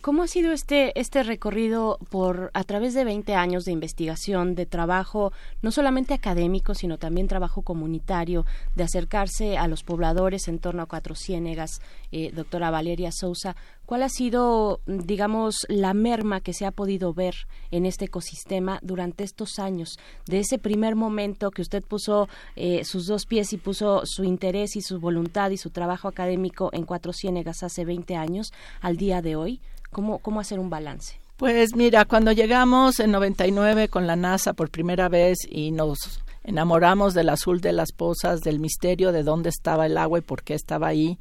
¿Cómo, 0.00 0.22
ha 0.22 0.26
sido 0.26 0.52
este, 0.52 0.98
este 0.98 1.22
recorrido 1.22 1.98
por 2.10 2.50
a 2.54 2.64
través 2.64 2.92
de 2.92 3.04
20 3.04 3.34
años 3.34 3.64
de 3.64 3.72
investigación, 3.72 4.54
de 4.54 4.66
trabajo, 4.66 5.32
no 5.62 5.70
solamente 5.70 6.12
académico, 6.12 6.74
sino 6.74 6.98
también 6.98 7.28
trabajo 7.28 7.62
comunitario, 7.62 8.44
de 8.74 8.84
acercarse 8.84 9.56
a 9.56 9.68
los 9.68 9.82
pobladores 9.84 10.48
en 10.48 10.58
torno 10.58 10.82
a 10.82 10.86
Cuatro 10.86 11.14
Ciénegas, 11.14 11.80
eh, 12.10 12.32
doctora 12.32 12.70
Valeria 12.70 13.10
Sousa? 13.12 13.56
¿Cuál 13.86 14.02
ha 14.02 14.08
sido, 14.08 14.80
digamos, 14.86 15.66
la 15.68 15.92
merma 15.92 16.40
que 16.40 16.54
se 16.54 16.64
ha 16.64 16.70
podido 16.70 17.12
ver 17.12 17.34
en 17.70 17.84
este 17.84 18.06
ecosistema 18.06 18.78
durante 18.82 19.24
estos 19.24 19.58
años? 19.58 19.98
De 20.26 20.40
ese 20.40 20.58
primer 20.58 20.96
momento 20.96 21.50
que 21.50 21.60
usted 21.60 21.82
puso 21.82 22.28
eh, 22.56 22.84
sus 22.84 23.06
dos 23.06 23.26
pies 23.26 23.52
y 23.52 23.58
puso 23.58 24.02
su 24.04 24.24
interés 24.24 24.76
y 24.76 24.80
su 24.80 25.00
voluntad 25.00 25.50
y 25.50 25.58
su 25.58 25.68
trabajo 25.68 26.08
académico 26.08 26.70
en 26.72 26.84
Cuatro 26.84 27.12
Ciénegas 27.12 27.62
hace 27.62 27.84
20 27.84 28.16
años 28.16 28.52
al 28.80 28.96
día 28.96 29.20
de 29.20 29.36
hoy, 29.36 29.60
¿cómo, 29.90 30.18
cómo 30.18 30.40
hacer 30.40 30.58
un 30.58 30.70
balance? 30.70 31.18
Pues 31.36 31.74
mira, 31.74 32.04
cuando 32.04 32.32
llegamos 32.32 33.00
en 33.00 33.10
99 33.10 33.88
con 33.88 34.06
la 34.06 34.16
NASA 34.16 34.52
por 34.52 34.70
primera 34.70 35.08
vez 35.08 35.38
y 35.50 35.72
nos 35.72 36.22
enamoramos 36.44 37.12
del 37.12 37.28
azul 37.28 37.60
de 37.60 37.72
las 37.72 37.92
pozas, 37.92 38.40
del 38.40 38.60
misterio 38.60 39.12
de 39.12 39.24
dónde 39.24 39.48
estaba 39.48 39.86
el 39.86 39.98
agua 39.98 40.20
y 40.20 40.22
por 40.22 40.42
qué 40.42 40.54
estaba 40.54 40.86
ahí, 40.86 41.18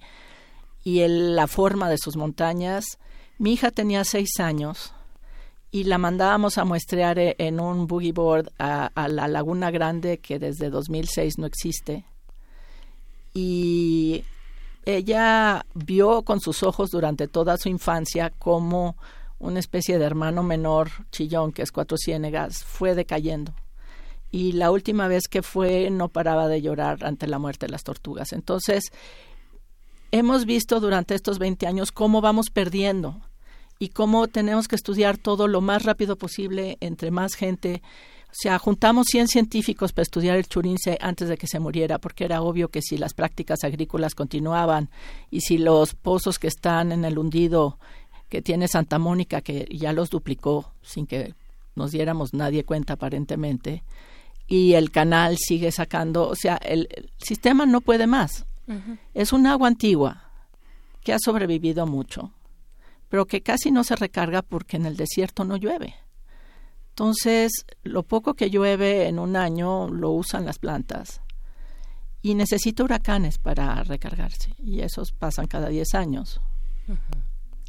y 0.84 1.00
el, 1.00 1.36
la 1.36 1.48
forma 1.48 1.90
de 1.90 1.98
sus 1.98 2.16
montañas. 2.16 2.86
Mi 3.38 3.54
hija 3.54 3.72
tenía 3.72 4.04
seis 4.04 4.40
años 4.40 4.94
y 5.72 5.86
la 5.86 5.98
mandábamos 5.98 6.58
a 6.58 6.66
muestrear 6.66 7.18
e, 7.20 7.36
en 7.40 7.60
un 7.60 7.88
boogie 7.88 8.12
board 8.12 8.52
a, 8.60 8.92
a, 8.94 9.08
la 9.08 9.28
Laguna 9.28 9.72
Grande 9.72 10.20
que 10.20 10.40
desde 10.40 10.70
2006 10.70 11.38
no 11.38 11.46
existe. 11.46 12.06
Y 13.34 14.24
ella 14.86 15.66
vio 15.74 16.24
con 16.24 16.42
sus 16.42 16.62
ojos 16.62 16.92
durante 16.92 17.28
toda 17.28 17.58
su 17.58 17.70
infancia 17.70 18.32
cómo 18.38 18.96
una 19.40 19.60
especie 19.60 20.00
de 20.00 20.06
hermano 20.06 20.44
menor 20.44 20.90
chillón, 21.12 21.52
que 21.52 21.64
es 21.64 21.72
Cuatro 21.72 21.98
Ciénegas, 21.98 22.64
fue 22.64 22.96
decayendo. 22.96 23.54
Y 24.32 24.54
la 24.54 24.72
última 24.72 25.08
vez 25.08 25.28
que 25.30 25.44
fue 25.44 25.90
no 25.90 26.10
paraba 26.10 26.48
de 26.48 26.62
llorar 26.62 27.04
ante 27.04 27.28
la 27.28 27.40
muerte 27.40 27.66
de 27.68 27.72
las 27.72 27.84
tortugas. 27.84 28.34
Entonces, 28.34 28.92
hemos 30.14 30.46
visto 30.46 30.80
durante 30.80 31.16
estos 31.16 31.40
20 31.40 31.66
años 31.66 31.92
cómo 31.92 32.22
vamos 32.22 32.52
perdiendo 32.52 33.20
y 33.80 33.90
cómo 33.90 34.28
tenemos 34.28 34.68
que 34.68 34.76
estudiar 34.76 35.18
todo 35.18 35.48
lo 35.48 35.60
más 35.60 35.84
rápido 35.84 36.18
posible 36.18 36.78
entre 36.82 37.10
más 37.10 37.34
gente. 37.34 37.82
O 38.28 38.36
sea, 38.36 38.60
juntamos 38.60 39.08
100 39.10 39.28
científicos 39.28 39.92
para 39.92 40.04
estudiar 40.04 40.38
el 40.38 40.48
churince 40.48 41.00
antes 41.02 41.30
de 41.30 41.38
que 41.38 41.48
se 41.48 41.60
muriera, 41.60 41.98
porque 41.98 42.26
era 42.26 42.44
obvio 42.44 42.70
que 42.70 42.84
si 42.84 42.96
las 42.96 43.16
prácticas 43.16 43.64
agrícolas 43.64 44.14
continuaban 44.14 44.92
y 45.32 45.42
si 45.42 45.58
los 45.58 45.96
pozos 45.96 46.38
que 46.38 46.48
están 46.48 46.92
en 46.92 47.06
el 47.06 47.18
hundido 47.18 47.80
que 48.30 48.44
tiene 48.44 48.68
Santa 48.68 49.00
Mónica, 49.00 49.42
que 49.42 49.68
ya 49.72 49.94
los 49.94 50.12
duplicó 50.12 50.74
sin 50.84 51.08
que 51.08 51.34
nos 51.74 51.92
diéramos 51.92 52.36
nadie 52.36 52.64
cuenta 52.64 52.94
aparentemente, 52.94 53.84
y 54.48 54.74
el 54.74 54.92
canal 54.92 55.38
sigue 55.40 55.72
sacando, 55.72 56.28
o 56.28 56.36
sea, 56.36 56.58
el, 56.58 56.88
sistema 57.18 57.66
no 57.66 57.82
puede 57.82 58.06
más. 58.06 58.46
Es 59.14 59.34
un 59.34 59.46
agua 59.48 59.68
antigua 59.68 60.30
que 61.04 61.14
ha 61.14 61.20
sobrevivido 61.20 61.86
mucho, 61.86 62.32
pero 63.10 63.26
que 63.26 63.42
casi 63.42 63.72
no 63.72 63.84
se 63.84 63.96
recarga 63.96 64.42
porque 64.42 64.78
en 64.78 64.86
el 64.86 64.96
desierto 64.96 65.44
no 65.44 65.58
llueve. 65.58 65.96
Entonces, 66.90 67.52
lo 67.84 68.04
poco 68.04 68.36
que 68.36 68.50
llueve 68.50 69.08
en 69.08 69.20
un 69.20 69.36
año 69.36 69.90
lo 69.90 70.12
usan 70.12 70.46
las 70.46 70.60
plantas 70.60 71.22
y 72.22 72.36
necesita 72.36 72.84
huracanes 72.84 73.38
para 73.38 73.84
recargarse 73.84 74.56
y 74.58 74.82
esos 74.82 75.12
pasan 75.12 75.48
cada 75.48 75.70
10 75.70 75.96
años. 75.96 76.40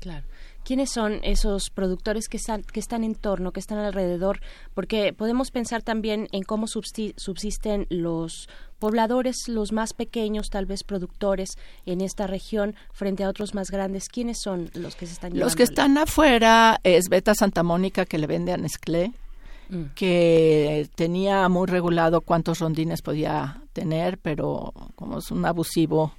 Claro. 0.00 0.26
¿Quiénes 0.64 0.90
son 0.90 1.20
esos 1.22 1.68
productores 1.68 2.28
que 2.28 2.38
están, 2.38 2.62
que 2.62 2.80
están 2.80 3.04
en 3.04 3.14
torno, 3.14 3.52
que 3.52 3.60
están 3.60 3.78
alrededor? 3.78 4.40
Porque 4.72 5.12
podemos 5.12 5.50
pensar 5.50 5.82
también 5.82 6.26
en 6.32 6.42
cómo 6.42 6.66
subsisten 6.66 7.86
los 7.90 8.48
pobladores, 8.78 9.46
los 9.46 9.72
más 9.72 9.92
pequeños, 9.92 10.48
tal 10.48 10.64
vez 10.64 10.82
productores 10.82 11.58
en 11.84 12.00
esta 12.00 12.26
región, 12.26 12.74
frente 12.92 13.24
a 13.24 13.28
otros 13.28 13.54
más 13.54 13.70
grandes. 13.70 14.08
¿Quiénes 14.08 14.40
son 14.40 14.70
los 14.72 14.96
que 14.96 15.06
se 15.06 15.12
están 15.12 15.38
Los 15.38 15.54
que 15.54 15.64
están 15.64 15.98
afuera 15.98 16.80
es 16.82 17.10
Beta 17.10 17.34
Santa 17.34 17.62
Mónica, 17.62 18.06
que 18.06 18.18
le 18.18 18.26
vende 18.26 18.52
a 18.52 18.56
Nestlé, 18.56 19.12
mm. 19.68 19.82
que 19.94 20.88
tenía 20.94 21.46
muy 21.50 21.66
regulado 21.66 22.22
cuántos 22.22 22.60
rondines 22.60 23.02
podía 23.02 23.60
tener, 23.74 24.16
pero 24.16 24.72
como 24.94 25.18
es 25.18 25.30
un 25.30 25.44
abusivo, 25.44 26.14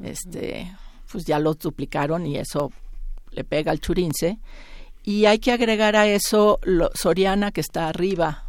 este 0.00 0.72
pues 1.10 1.26
ya 1.26 1.38
los 1.38 1.58
duplicaron 1.58 2.26
y 2.26 2.38
eso 2.38 2.72
le 3.32 3.44
pega 3.44 3.72
al 3.72 3.80
churince. 3.80 4.38
Y 5.02 5.26
hay 5.26 5.38
que 5.38 5.52
agregar 5.52 5.96
a 5.96 6.06
eso 6.06 6.60
Soriana, 6.94 7.50
que 7.50 7.60
está 7.60 7.88
arriba, 7.88 8.44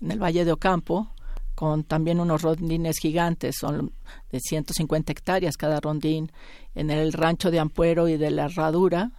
en 0.00 0.12
el 0.12 0.22
Valle 0.22 0.44
de 0.44 0.52
Ocampo, 0.52 1.10
con 1.54 1.84
también 1.84 2.20
unos 2.20 2.42
rondines 2.42 2.98
gigantes, 2.98 3.56
son 3.58 3.92
de 4.30 4.40
150 4.40 5.12
hectáreas 5.12 5.56
cada 5.56 5.80
rondín, 5.80 6.30
en 6.74 6.90
el 6.90 7.12
rancho 7.12 7.50
de 7.50 7.58
Ampuero 7.58 8.08
y 8.08 8.16
de 8.16 8.30
la 8.30 8.44
Herradura. 8.44 9.10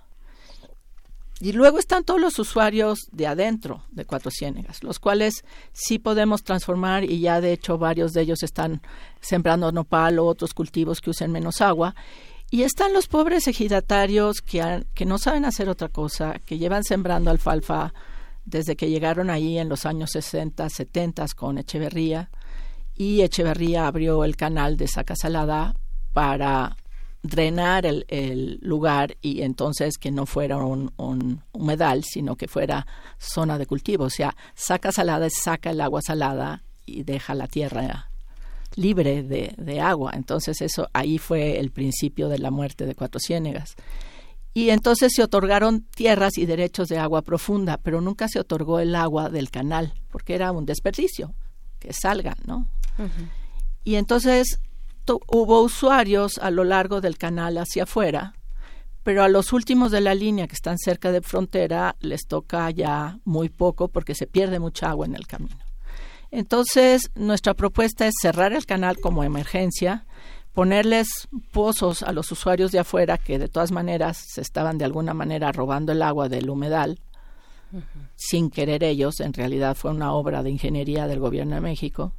Y 1.42 1.54
luego 1.54 1.80
están 1.80 2.04
todos 2.04 2.20
los 2.20 2.38
usuarios 2.38 3.00
de 3.12 3.28
adentro 3.28 3.84
de 3.92 4.06
Cuatro 4.06 4.30
Ciénegas, 4.30 4.84
los 4.84 5.00
cuales 5.00 5.46
sí 5.72 5.98
podemos 5.98 6.44
transformar 6.44 7.06
y 7.06 7.22
ya 7.22 7.40
de 7.40 7.54
hecho 7.54 7.78
varios 7.78 8.12
de 8.12 8.22
ellos 8.22 8.44
están 8.44 8.82
sembrando 9.22 9.72
nopal 9.72 10.20
o 10.20 10.26
otros 10.26 10.54
cultivos 10.54 11.00
que 11.00 11.12
usen 11.12 11.32
menos 11.32 11.62
agua. 11.62 11.96
Y 12.52 12.64
están 12.64 12.94
los 12.94 13.08
pobres 13.08 13.48
ejidatarios 13.48 14.42
que, 14.42 14.86
que 14.96 15.06
no 15.06 15.18
saben 15.20 15.46
hacer 15.46 15.70
otra 15.70 15.90
cosa, 15.90 16.40
que 16.46 16.58
llevan 16.58 16.84
sembrando 16.84 17.30
alfalfa 17.30 17.94
desde 18.46 18.76
que 18.76 18.90
llegaron 18.90 19.30
ahí 19.30 19.60
en 19.60 19.70
los 19.70 19.86
años 19.86 20.10
60, 20.12 20.68
70 20.70 21.26
con 21.36 21.60
Echeverría. 21.60 22.32
Y 22.96 23.22
Echeverría 23.22 23.86
abrió 23.86 24.24
el 24.24 24.36
canal 24.36 24.78
de 24.78 24.88
Saca 24.88 25.16
Salada 25.16 25.76
para 26.12 26.76
drenar 27.22 27.86
el, 27.86 28.06
el, 28.08 28.60
lugar 28.62 29.18
y 29.22 29.42
entonces 29.42 29.98
que 29.98 30.10
no 30.10 30.26
fuera 30.26 30.58
un, 30.58 30.92
un, 30.98 31.44
humedal, 31.52 32.04
sino 32.04 32.36
que 32.36 32.48
fuera 32.48 32.88
zona 33.20 33.58
de 33.58 33.68
cultivo. 33.68 34.06
O 34.06 34.10
sea, 34.10 34.36
saca 34.56 34.92
salada 34.92 35.28
saca 35.30 35.72
el 35.72 35.82
agua 35.82 36.02
salada 36.02 36.64
y 36.86 37.04
deja 37.04 37.36
la 37.36 37.48
tierra 37.48 38.09
libre 38.76 39.24
de, 39.24 39.54
de, 39.58 39.82
agua. 39.82 40.12
Entonces 40.16 40.62
eso 40.62 40.90
ahí 40.94 41.18
fue 41.18 41.60
el 41.60 41.72
principio 41.72 42.30
de 42.30 42.40
la 42.40 42.52
muerte 42.52 42.86
de 42.86 42.96
Cuatro 42.96 43.20
Ciénegas. 43.20 43.76
Y 44.54 44.72
entonces 44.72 45.14
se 45.16 45.24
otorgaron 45.24 45.82
tierras 45.82 46.38
y 46.38 46.46
derechos 46.46 46.88
de 46.88 46.98
agua 46.98 47.22
profunda, 47.22 47.78
pero 47.78 48.02
nunca 48.02 48.28
se 48.28 48.40
otorgó 48.40 48.80
el 48.80 48.96
agua 48.96 49.30
del 49.30 49.52
canal, 49.52 49.94
porque 50.10 50.34
era 50.34 50.52
un 50.52 50.66
desperdicio, 50.66 51.34
que 51.80 51.94
salga, 51.94 52.36
¿no? 52.46 52.68
Y 53.84 53.96
entonces 53.96 54.60
hubo 55.28 55.62
usuarios 55.62 56.38
a 56.40 56.52
lo 56.52 56.64
largo 56.64 57.00
del 57.00 57.18
canal 57.18 57.58
hacia 57.58 57.84
afuera, 57.84 58.34
pero 59.04 59.24
a 59.24 59.30
los 59.30 59.54
últimos 59.54 59.92
de 59.92 60.02
la 60.02 60.14
línea 60.14 60.48
que 60.48 60.56
están 60.56 60.78
cerca 60.78 61.12
de 61.12 61.22
frontera 61.22 61.96
les 62.00 62.28
toca 62.28 62.70
ya 62.72 63.20
muy 63.24 63.50
poco 63.50 63.88
porque 63.88 64.14
se 64.14 64.28
pierde 64.28 64.60
mucha 64.60 64.90
agua 64.90 65.06
en 65.06 65.16
el 65.16 65.26
camino. 65.26 65.69
Entonces, 66.32 67.10
nuestra 67.16 67.54
propuesta 67.54 68.06
es 68.06 68.14
cerrar 68.22 68.54
el 68.54 68.66
canal 68.66 69.00
como 69.00 69.24
emergencia, 69.24 70.06
ponerles 70.54 71.28
pozos 71.52 72.04
a 72.04 72.12
los 72.12 72.32
usuarios 72.32 72.72
de 72.72 72.80
afuera 72.80 73.18
que 73.18 73.40
de 73.40 73.48
todas 73.48 73.72
maneras 73.72 74.24
se 74.28 74.42
estaban 74.42 74.78
de 74.78 74.86
alguna 74.86 75.14
manera 75.14 75.52
robando 75.52 75.92
el 75.92 76.02
agua 76.02 76.30
del 76.30 76.50
humedal, 76.50 77.00
sin 78.16 78.50
querer 78.50 78.84
ellos, 78.84 79.20
en 79.20 79.34
realidad 79.34 79.76
fue 79.76 79.92
una 79.92 80.12
obra 80.14 80.42
de 80.42 80.50
ingeniería 80.50 81.08
del 81.08 81.20
gobierno 81.20 81.56
de 81.56 81.62
México. 81.62 82.14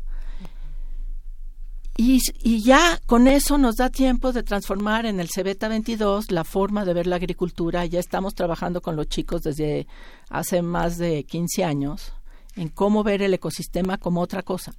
Y, 1.96 2.20
y, 2.42 2.62
ya 2.62 2.98
con 3.04 3.28
eso 3.28 3.58
nos 3.58 3.76
da 3.76 3.90
tiempo 3.90 4.32
de 4.32 4.42
transformar 4.42 5.04
en 5.04 5.20
el 5.20 5.28
Cebeta 5.28 5.68
22 5.68 6.30
la 6.30 6.44
forma 6.44 6.86
de 6.86 6.94
ver 6.94 7.06
la 7.06 7.16
agricultura. 7.16 7.84
Ya 7.84 8.00
estamos 8.00 8.34
trabajando 8.34 8.80
con 8.80 8.96
los 8.96 9.08
chicos 9.08 9.42
desde 9.42 9.86
hace 10.30 10.62
más 10.62 10.96
de 10.96 11.24
15 11.24 11.64
años 11.64 12.14
en 12.56 12.68
cómo 12.68 13.02
ver 13.02 13.22
el 13.22 13.34
ecosistema 13.34 13.98
como 13.98 14.20
otra 14.20 14.42
cosa, 14.42 14.72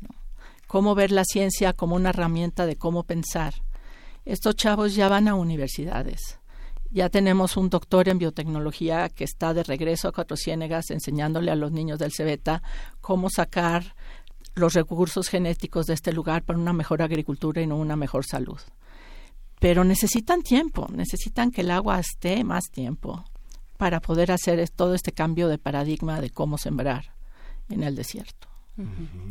cómo 0.67 0.95
ver 0.95 1.11
la 1.11 1.23
ciencia 1.25 1.73
como 1.73 1.95
una 1.95 2.09
herramienta 2.09 2.65
de 2.65 2.75
cómo 2.75 3.03
pensar. 3.03 3.53
Estos 4.25 4.55
chavos 4.55 4.95
ya 4.95 5.09
van 5.09 5.27
a 5.27 5.35
universidades. 5.35 6.39
Ya 6.91 7.09
tenemos 7.09 7.55
un 7.55 7.69
doctor 7.69 8.09
en 8.09 8.19
biotecnología 8.19 9.09
que 9.09 9.23
está 9.23 9.53
de 9.53 9.63
regreso 9.63 10.09
a 10.09 10.11
Cuatro 10.11 10.35
Ciénegas 10.35 10.91
enseñándole 10.91 11.49
a 11.49 11.55
los 11.55 11.71
niños 11.71 11.99
del 11.99 12.11
Cebeta 12.11 12.61
cómo 12.99 13.29
sacar 13.29 13.95
los 14.55 14.73
recursos 14.73 15.29
genéticos 15.29 15.85
de 15.85 15.93
este 15.93 16.11
lugar 16.11 16.43
para 16.43 16.59
una 16.59 16.73
mejor 16.73 17.01
agricultura 17.01 17.61
y 17.61 17.67
no 17.67 17.77
una 17.77 17.95
mejor 17.95 18.25
salud. 18.25 18.59
Pero 19.61 19.85
necesitan 19.85 20.41
tiempo, 20.41 20.87
necesitan 20.91 21.51
que 21.51 21.61
el 21.61 21.71
agua 21.71 21.99
esté 21.99 22.43
más 22.43 22.65
tiempo 22.69 23.23
para 23.77 24.01
poder 24.01 24.31
hacer 24.31 24.67
todo 24.69 24.93
este 24.93 25.13
cambio 25.13 25.47
de 25.47 25.57
paradigma 25.57 26.19
de 26.19 26.29
cómo 26.29 26.57
sembrar 26.57 27.20
en 27.71 27.83
el 27.83 27.95
desierto. 27.95 28.47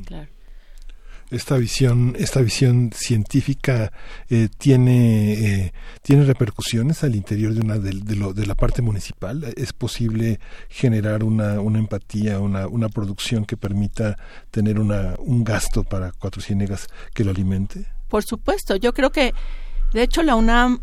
Claro. 0.07 0.29
Esta 1.31 1.57
visión 1.57 2.17
esta 2.19 2.41
visión 2.41 2.91
científica 2.93 3.93
eh, 4.29 4.49
tiene 4.59 5.35
eh, 5.35 5.73
tiene 6.03 6.25
repercusiones 6.25 7.05
al 7.05 7.15
interior 7.15 7.55
de 7.55 7.61
una 7.61 7.79
de, 7.79 8.17
lo, 8.17 8.33
de, 8.33 8.47
la 8.47 8.57
parte 8.57 8.83
municipal. 8.83 9.45
Es 9.57 9.73
posible 9.73 10.41
generar 10.69 11.23
una, 11.23 11.61
una 11.61 11.79
empatía 11.79 12.41
una, 12.41 12.67
una 12.67 12.89
producción 12.89 13.45
que 13.45 13.57
permita 13.57 14.19
tener 14.51 14.81
una 14.81 15.15
un 15.19 15.45
gasto 15.45 15.85
para 15.85 16.11
Cuatro 16.11 16.43
Ciénegas 16.43 16.89
que 17.15 17.23
lo 17.23 17.31
alimente. 17.31 17.87
Por 18.09 18.25
supuesto 18.25 18.75
yo 18.75 18.93
creo 18.93 19.11
que 19.11 19.33
de 19.93 20.03
hecho 20.03 20.25
la 20.25 20.35
UNAM 20.35 20.81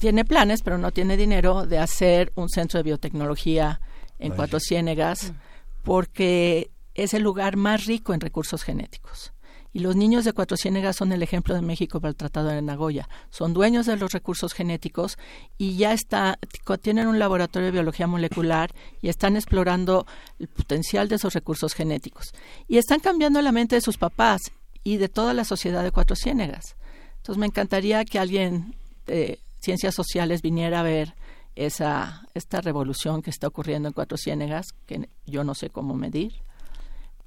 tiene 0.00 0.24
planes 0.24 0.62
pero 0.62 0.78
no 0.78 0.90
tiene 0.90 1.16
dinero 1.16 1.64
de 1.64 1.78
hacer 1.78 2.32
un 2.34 2.48
centro 2.48 2.78
de 2.78 2.82
biotecnología 2.82 3.80
en 4.18 4.32
Cuatro 4.32 4.58
Ciénegas. 4.58 5.30
Mm 5.30 5.51
porque 5.82 6.70
es 6.94 7.14
el 7.14 7.22
lugar 7.22 7.56
más 7.56 7.86
rico 7.86 8.14
en 8.14 8.20
recursos 8.20 8.62
genéticos. 8.62 9.32
Y 9.74 9.78
los 9.78 9.96
niños 9.96 10.26
de 10.26 10.34
Cuatro 10.34 10.58
Ciénegas 10.58 10.96
son 10.96 11.12
el 11.12 11.22
ejemplo 11.22 11.54
de 11.54 11.62
México 11.62 11.98
para 11.98 12.10
el 12.10 12.16
Tratado 12.16 12.48
de 12.48 12.60
Nagoya. 12.60 13.08
Son 13.30 13.54
dueños 13.54 13.86
de 13.86 13.96
los 13.96 14.12
recursos 14.12 14.52
genéticos 14.52 15.16
y 15.56 15.76
ya 15.76 15.94
está, 15.94 16.38
tienen 16.82 17.06
un 17.06 17.18
laboratorio 17.18 17.66
de 17.66 17.72
biología 17.72 18.06
molecular 18.06 18.70
y 19.00 19.08
están 19.08 19.34
explorando 19.34 20.06
el 20.38 20.48
potencial 20.48 21.08
de 21.08 21.16
esos 21.16 21.32
recursos 21.32 21.72
genéticos. 21.72 22.34
Y 22.68 22.76
están 22.76 23.00
cambiando 23.00 23.40
la 23.40 23.50
mente 23.50 23.76
de 23.76 23.80
sus 23.80 23.96
papás 23.96 24.42
y 24.84 24.98
de 24.98 25.08
toda 25.08 25.32
la 25.32 25.44
sociedad 25.44 25.82
de 25.82 25.90
Cuatro 25.90 26.16
Ciénegas. 26.16 26.76
Entonces 27.16 27.38
me 27.38 27.46
encantaría 27.46 28.04
que 28.04 28.18
alguien 28.18 28.74
de 29.06 29.38
ciencias 29.58 29.94
sociales 29.94 30.42
viniera 30.42 30.80
a 30.80 30.82
ver 30.82 31.14
esa, 31.56 32.26
esta 32.34 32.60
revolución 32.60 33.22
que 33.22 33.30
está 33.30 33.46
ocurriendo 33.46 33.88
en 33.88 33.94
Cuatro 33.94 34.16
Ciénegas, 34.16 34.66
que 34.86 35.08
yo 35.26 35.44
no 35.44 35.54
sé 35.54 35.70
cómo 35.70 35.94
medir, 35.94 36.32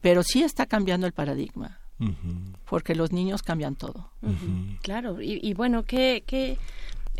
pero 0.02 0.24
sí 0.24 0.44
está 0.44 0.66
cambiando 0.66 1.08
el 1.08 1.14
paradigma. 1.14 1.80
Porque 2.66 2.94
los 2.94 3.14
niños 3.14 3.42
cambian 3.42 3.76
todo. 3.76 4.12
Claro, 4.82 5.22
y, 5.22 5.54
bueno, 5.54 5.84
¿qué, 5.84 6.24
qué, 6.28 6.58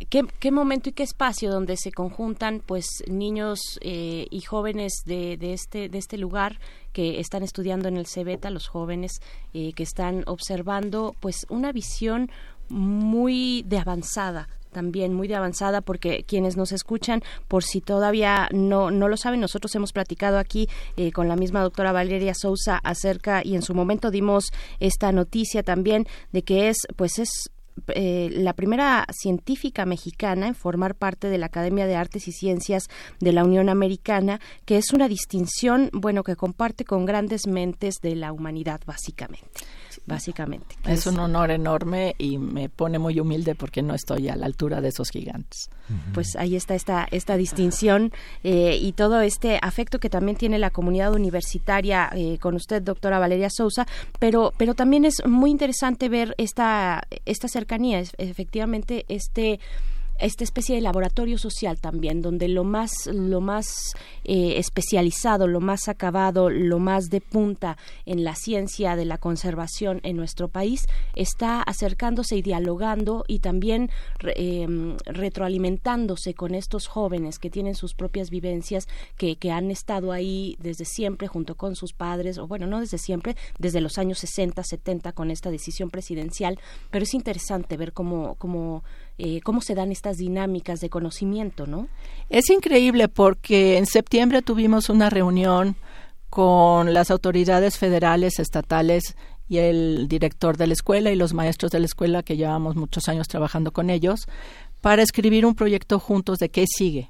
qué, 0.10 0.52
momento 0.52 0.90
y 0.90 0.92
qué 0.92 1.04
espacio 1.04 1.50
donde 1.50 1.78
se 1.78 1.94
conjuntan 1.94 2.62
pues 2.66 2.86
niños 3.08 3.60
eh, 3.80 4.28
y 4.30 4.42
jóvenes 4.42 5.04
de, 5.06 5.38
de, 5.38 5.54
este, 5.54 5.88
de 5.88 5.98
este 5.98 6.18
lugar 6.18 6.60
que 6.92 7.22
están 7.22 7.42
estudiando 7.42 7.88
en 7.88 7.96
el 7.96 8.06
CEBETA, 8.06 8.50
los 8.50 8.68
jóvenes 8.68 9.22
eh, 9.54 9.72
que 9.74 9.84
están 9.84 10.24
observando 10.28 11.16
pues 11.22 11.46
una 11.50 11.72
visión 11.72 12.30
muy 12.68 13.64
de 13.66 13.78
avanzada 13.78 14.50
también 14.76 15.14
muy 15.14 15.30
de 15.30 15.36
avanzada, 15.36 15.80
porque 15.80 16.26
quienes 16.28 16.58
nos 16.58 16.74
escuchan, 16.74 17.24
por 17.48 17.64
si 17.64 17.80
todavía 17.80 18.50
no, 18.52 18.92
no 18.92 19.08
lo 19.08 19.16
saben, 19.16 19.40
nosotros 19.40 19.74
hemos 19.76 19.94
platicado 19.94 20.38
aquí 20.38 20.68
eh, 20.98 21.14
con 21.14 21.30
la 21.30 21.38
misma 21.38 21.62
doctora 21.62 21.94
Valeria 21.94 22.34
Sousa 22.34 22.82
acerca, 22.84 23.42
y 23.42 23.56
en 23.56 23.62
su 23.62 23.74
momento 23.74 24.12
dimos 24.12 24.52
esta 24.82 25.14
noticia 25.14 25.64
también 25.64 26.08
de 26.34 26.44
que 26.44 26.68
es, 26.68 26.76
pues 26.98 27.20
es 27.20 27.30
eh, 27.94 28.30
la 28.34 28.52
primera 28.52 29.06
científica 29.14 29.86
mexicana 29.86 30.48
en 30.48 30.56
formar 30.56 30.96
parte 30.96 31.30
de 31.30 31.38
la 31.38 31.46
Academia 31.46 31.86
de 31.86 31.96
Artes 31.96 32.28
y 32.28 32.34
Ciencias 32.34 32.90
de 33.22 33.32
la 33.32 33.46
Unión 33.46 33.70
Americana, 33.70 34.42
que 34.66 34.76
es 34.76 34.92
una 34.92 35.08
distinción, 35.08 35.90
bueno, 35.94 36.24
que 36.24 36.36
comparte 36.36 36.84
con 36.84 37.06
grandes 37.06 37.48
mentes 37.48 37.96
de 38.02 38.16
la 38.16 38.34
humanidad, 38.34 38.82
básicamente 38.86 39.48
básicamente. 40.06 40.76
Es, 40.86 41.06
un 41.08 41.20
honor 41.20 41.52
enorme 41.52 42.16
y 42.18 42.38
me 42.38 42.70
pone 42.70 43.00
muy 43.00 43.20
humilde 43.20 43.56
porque 43.56 43.82
no 43.82 43.94
estoy 43.94 44.30
a 44.30 44.36
la 44.36 44.46
altura 44.46 44.82
de 44.82 44.90
esos 44.90 45.10
gigantes. 45.10 45.70
Pues 46.14 46.36
ahí 46.38 46.56
está 46.56 46.74
esta, 46.74 47.08
esta 47.12 47.38
distinción 47.38 48.12
eh, 48.44 48.78
y 48.82 48.94
todo 48.94 49.22
este 49.22 49.60
afecto 49.62 50.00
que 50.00 50.10
también 50.10 50.38
tiene 50.38 50.58
la 50.58 50.72
comunidad 50.72 51.14
universitaria 51.14 52.10
eh, 52.14 52.38
con 52.40 52.56
usted, 52.56 52.82
doctora 52.82 53.20
Valeria 53.20 53.50
Sousa, 53.52 53.86
pero, 54.20 54.52
pero 54.58 54.74
también 54.74 55.06
es 55.06 55.26
muy 55.26 55.52
interesante 55.52 56.10
ver 56.10 56.34
esta, 56.38 57.04
esta 57.26 57.48
cercanía, 57.48 58.02
efectivamente, 58.18 59.06
este 59.10 59.60
esta 60.20 60.44
especie 60.44 60.76
de 60.76 60.82
laboratorio 60.82 61.38
social 61.38 61.80
también, 61.80 62.22
donde 62.22 62.48
lo 62.48 62.64
más, 62.64 63.08
lo 63.08 63.42
más 63.42 63.94
eh, 64.24 64.58
especializado, 64.58 65.48
lo 65.48 65.60
más 65.60 65.88
acabado, 65.88 66.50
lo 66.50 66.80
más 66.80 67.10
de 67.10 67.22
punta 67.22 67.78
en 68.06 68.24
la 68.24 68.36
ciencia 68.36 68.96
de 68.96 69.06
la 69.06 69.18
conservación 69.18 70.00
en 70.04 70.18
nuestro 70.18 70.48
país 70.48 70.86
está 71.16 71.62
acercándose 71.62 72.38
y 72.38 72.42
dialogando 72.42 73.26
y 73.28 73.40
también 73.40 73.90
em, 74.36 74.98
retroalimentándose 75.06 76.34
con 76.34 76.56
estos 76.56 76.88
jóvenes 76.88 77.40
que 77.40 77.50
tienen 77.50 77.76
sus 77.76 77.94
propias 77.94 78.30
vivencias, 78.30 78.88
que, 79.18 79.36
que 79.36 79.52
han 79.52 79.72
estado 79.72 80.12
ahí 80.12 80.56
desde 80.60 80.86
siempre 80.86 81.28
junto 81.28 81.56
con 81.56 81.76
sus 81.76 81.94
padres, 81.94 82.38
o 82.38 82.48
bueno, 82.48 82.68
no 82.68 82.80
desde 82.80 82.98
siempre, 82.98 83.36
desde 83.60 83.82
los 83.82 83.98
años 83.98 84.20
60, 84.20 84.64
70 84.64 85.12
con 85.12 85.32
esta 85.32 85.52
decisión 85.52 85.90
presidencial, 85.90 86.60
pero 86.90 87.04
es 87.04 87.14
interesante 87.14 87.78
ver 87.78 87.94
cómo, 87.94 88.36
cómo 88.36 88.84
eh, 89.18 89.42
cómo 89.42 89.62
se 89.62 89.76
dan 89.76 89.92
estas 89.92 90.18
dinámicas 90.18 90.80
de 90.82 90.90
conocimiento, 90.90 91.68
¿no? 91.68 91.88
Es 92.30 92.50
increíble 92.50 93.08
porque 93.08 93.78
en 93.78 93.86
septiembre 93.86 94.42
tuvimos 94.42 94.90
una 94.90 95.10
reunión 95.10 95.76
con 96.30 96.94
las 96.94 97.12
autoridades 97.12 97.78
federales, 97.78 98.40
estatales 98.40 99.16
y 99.48 99.60
el 99.60 100.08
director 100.08 100.58
de 100.58 100.68
la 100.68 100.74
escuela 100.74 101.12
y 101.12 101.16
los 101.16 101.34
maestros 101.34 101.72
de 101.72 101.80
la 101.80 101.86
escuela 101.86 102.24
que 102.24 102.36
llevamos 102.36 102.76
muchos 102.76 103.08
años 103.08 103.28
trabajando 103.28 103.72
con 103.72 103.90
ellos 103.90 104.28
para 104.82 105.02
escribir 105.02 105.46
un 105.46 105.56
proyecto 105.56 106.00
juntos 106.00 106.40
de 106.40 106.50
qué 106.50 106.66
sigue. 106.68 107.10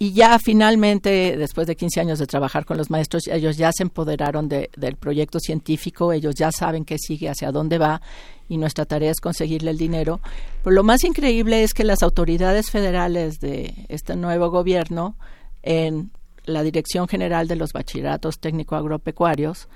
Y 0.00 0.12
ya 0.12 0.38
finalmente, 0.38 1.36
después 1.36 1.66
de 1.66 1.74
15 1.74 2.00
años 2.00 2.20
de 2.20 2.28
trabajar 2.28 2.64
con 2.64 2.76
los 2.76 2.88
maestros, 2.88 3.26
ellos 3.26 3.56
ya 3.56 3.72
se 3.72 3.82
empoderaron 3.82 4.48
de, 4.48 4.70
del 4.76 4.94
proyecto 4.94 5.40
científico, 5.40 6.12
ellos 6.12 6.36
ya 6.36 6.52
saben 6.52 6.84
qué 6.84 6.98
sigue, 6.98 7.28
hacia 7.28 7.50
dónde 7.50 7.78
va, 7.78 8.00
y 8.48 8.58
nuestra 8.58 8.84
tarea 8.84 9.10
es 9.10 9.20
conseguirle 9.20 9.72
el 9.72 9.76
dinero. 9.76 10.20
Pero 10.62 10.76
lo 10.76 10.84
más 10.84 11.02
increíble 11.02 11.64
es 11.64 11.74
que 11.74 11.82
las 11.82 12.04
autoridades 12.04 12.70
federales 12.70 13.40
de 13.40 13.74
este 13.88 14.14
nuevo 14.14 14.50
gobierno, 14.50 15.16
en 15.64 16.12
la 16.44 16.62
Dirección 16.62 17.08
General 17.08 17.48
de 17.48 17.56
los 17.56 17.72
Bachilleratos 17.72 18.38
Técnico 18.38 18.76
Agropecuarios, 18.76 19.68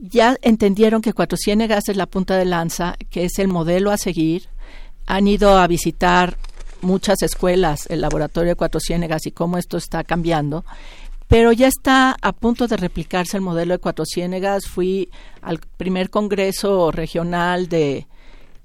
ya 0.00 0.36
entendieron 0.42 1.02
que 1.02 1.12
Cuatro 1.12 1.38
Ciénegas 1.38 1.88
es 1.88 1.96
la 1.96 2.06
punta 2.06 2.36
de 2.36 2.46
lanza, 2.46 2.96
que 3.10 3.26
es 3.26 3.38
el 3.38 3.46
modelo 3.46 3.92
a 3.92 3.96
seguir. 3.96 4.48
Han 5.06 5.28
ido 5.28 5.56
a 5.56 5.68
visitar 5.68 6.36
muchas 6.82 7.22
escuelas, 7.22 7.86
el 7.88 8.00
laboratorio 8.00 8.50
de 8.50 8.56
Cuatro 8.56 8.80
Ciénegas 8.80 9.26
y 9.26 9.32
cómo 9.32 9.56
esto 9.56 9.76
está 9.76 10.04
cambiando, 10.04 10.64
pero 11.28 11.52
ya 11.52 11.66
está 11.66 12.14
a 12.20 12.32
punto 12.32 12.68
de 12.68 12.76
replicarse 12.76 13.38
el 13.38 13.42
modelo 13.42 13.72
de 13.72 13.78
Cuatro 13.78 14.04
Ciénegas. 14.04 14.66
Fui 14.66 15.08
al 15.40 15.60
primer 15.78 16.10
congreso 16.10 16.90
regional 16.90 17.68
de 17.68 18.06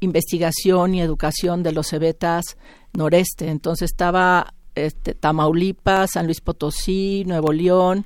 investigación 0.02 0.94
y 0.94 1.02
educación 1.02 1.64
de 1.64 1.72
los 1.72 1.88
Cebetas 1.88 2.58
Noreste, 2.94 3.48
entonces 3.48 3.92
estaba 3.92 4.54
este, 4.76 5.14
Tamaulipas, 5.14 6.12
San 6.14 6.26
Luis 6.26 6.42
Potosí, 6.42 7.24
Nuevo 7.26 7.54
León, 7.54 8.06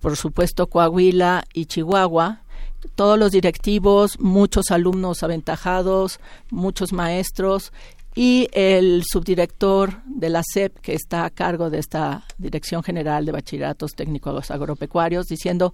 por 0.00 0.16
supuesto 0.16 0.66
Coahuila 0.68 1.44
y 1.54 1.66
Chihuahua. 1.66 2.42
Todos 2.94 3.18
los 3.18 3.30
directivos, 3.30 4.18
muchos 4.18 4.70
alumnos 4.70 5.22
aventajados, 5.22 6.18
muchos 6.50 6.92
maestros 6.92 7.72
y 8.14 8.48
el 8.52 9.02
subdirector 9.04 10.02
de 10.04 10.30
la 10.30 10.42
SEP, 10.42 10.78
que 10.78 10.94
está 10.94 11.24
a 11.24 11.30
cargo 11.30 11.70
de 11.70 11.78
esta 11.78 12.24
Dirección 12.38 12.82
General 12.82 13.24
de 13.24 13.32
Bachilleratos 13.32 13.92
Técnicos 13.92 14.50
Agropecuarios, 14.50 15.26
diciendo 15.26 15.72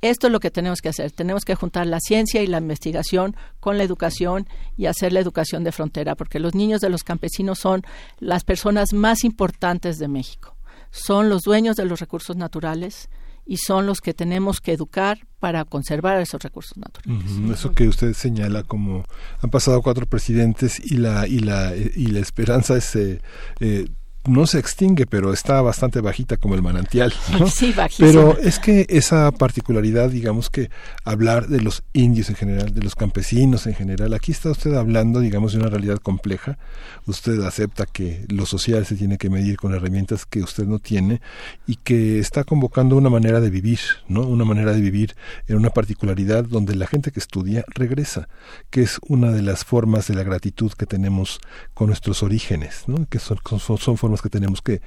esto 0.00 0.28
es 0.28 0.32
lo 0.32 0.38
que 0.38 0.52
tenemos 0.52 0.80
que 0.80 0.90
hacer. 0.90 1.10
Tenemos 1.10 1.44
que 1.44 1.56
juntar 1.56 1.86
la 1.86 1.98
ciencia 1.98 2.40
y 2.40 2.46
la 2.46 2.58
investigación 2.58 3.34
con 3.58 3.78
la 3.78 3.84
educación 3.84 4.46
y 4.76 4.86
hacer 4.86 5.12
la 5.12 5.18
educación 5.18 5.64
de 5.64 5.72
frontera, 5.72 6.14
porque 6.14 6.38
los 6.38 6.54
niños 6.54 6.80
de 6.80 6.88
los 6.88 7.02
campesinos 7.02 7.58
son 7.58 7.82
las 8.20 8.44
personas 8.44 8.92
más 8.92 9.24
importantes 9.24 9.98
de 9.98 10.06
México. 10.06 10.54
Son 10.90 11.28
los 11.28 11.42
dueños 11.42 11.76
de 11.76 11.84
los 11.84 11.98
recursos 11.98 12.36
naturales 12.36 13.08
y 13.48 13.56
son 13.56 13.86
los 13.86 14.02
que 14.02 14.12
tenemos 14.12 14.60
que 14.60 14.72
educar 14.72 15.18
para 15.40 15.64
conservar 15.64 16.20
esos 16.20 16.42
recursos 16.42 16.76
naturales. 16.76 17.32
Eso 17.50 17.72
que 17.72 17.88
usted 17.88 18.12
señala 18.12 18.62
como 18.62 19.04
han 19.40 19.50
pasado 19.50 19.80
cuatro 19.80 20.04
presidentes 20.04 20.78
y 20.78 20.98
la 20.98 21.26
y 21.26 21.38
la 21.38 21.74
y 21.74 22.08
la 22.08 22.20
esperanza 22.20 22.76
es 22.76 22.94
eh, 22.94 23.22
eh 23.60 23.86
no 24.28 24.46
se 24.46 24.58
extingue, 24.58 25.06
pero 25.06 25.32
está 25.32 25.60
bastante 25.62 26.00
bajita 26.00 26.36
como 26.36 26.54
el 26.54 26.62
manantial. 26.62 27.12
Sí, 27.48 27.74
Pero 27.98 28.38
es 28.38 28.58
que 28.58 28.86
esa 28.88 29.32
particularidad, 29.32 30.10
digamos 30.10 30.50
que 30.50 30.70
hablar 31.04 31.48
de 31.48 31.60
los 31.60 31.82
indios 31.92 32.28
en 32.28 32.36
general, 32.36 32.74
de 32.74 32.82
los 32.82 32.94
campesinos 32.94 33.66
en 33.66 33.74
general, 33.74 34.12
aquí 34.12 34.32
está 34.32 34.50
usted 34.50 34.74
hablando, 34.74 35.20
digamos, 35.20 35.52
de 35.52 35.58
una 35.58 35.68
realidad 35.68 35.98
compleja. 35.98 36.58
Usted 37.06 37.40
acepta 37.42 37.86
que 37.86 38.26
lo 38.28 38.46
social 38.46 38.86
se 38.86 38.96
tiene 38.96 39.18
que 39.18 39.30
medir 39.30 39.56
con 39.56 39.74
herramientas 39.74 40.26
que 40.26 40.42
usted 40.42 40.66
no 40.66 40.78
tiene 40.78 41.20
y 41.66 41.76
que 41.76 42.18
está 42.18 42.44
convocando 42.44 42.96
una 42.96 43.10
manera 43.10 43.40
de 43.40 43.50
vivir, 43.50 43.80
¿no? 44.08 44.22
Una 44.22 44.44
manera 44.44 44.72
de 44.72 44.80
vivir 44.80 45.16
en 45.46 45.56
una 45.56 45.70
particularidad 45.70 46.44
donde 46.44 46.74
la 46.74 46.86
gente 46.86 47.10
que 47.10 47.20
estudia 47.20 47.64
regresa, 47.68 48.28
que 48.70 48.82
es 48.82 48.98
una 49.08 49.32
de 49.32 49.42
las 49.42 49.64
formas 49.64 50.06
de 50.06 50.14
la 50.14 50.22
gratitud 50.22 50.72
que 50.72 50.86
tenemos 50.86 51.40
con 51.74 51.88
nuestros 51.88 52.22
orígenes, 52.22 52.84
¿no? 52.86 53.06
Que 53.08 53.18
son, 53.18 53.38
son, 53.58 53.78
son 53.78 53.96
formas 53.96 54.17
que 54.22 54.30
tenemos 54.30 54.62
que, 54.62 54.80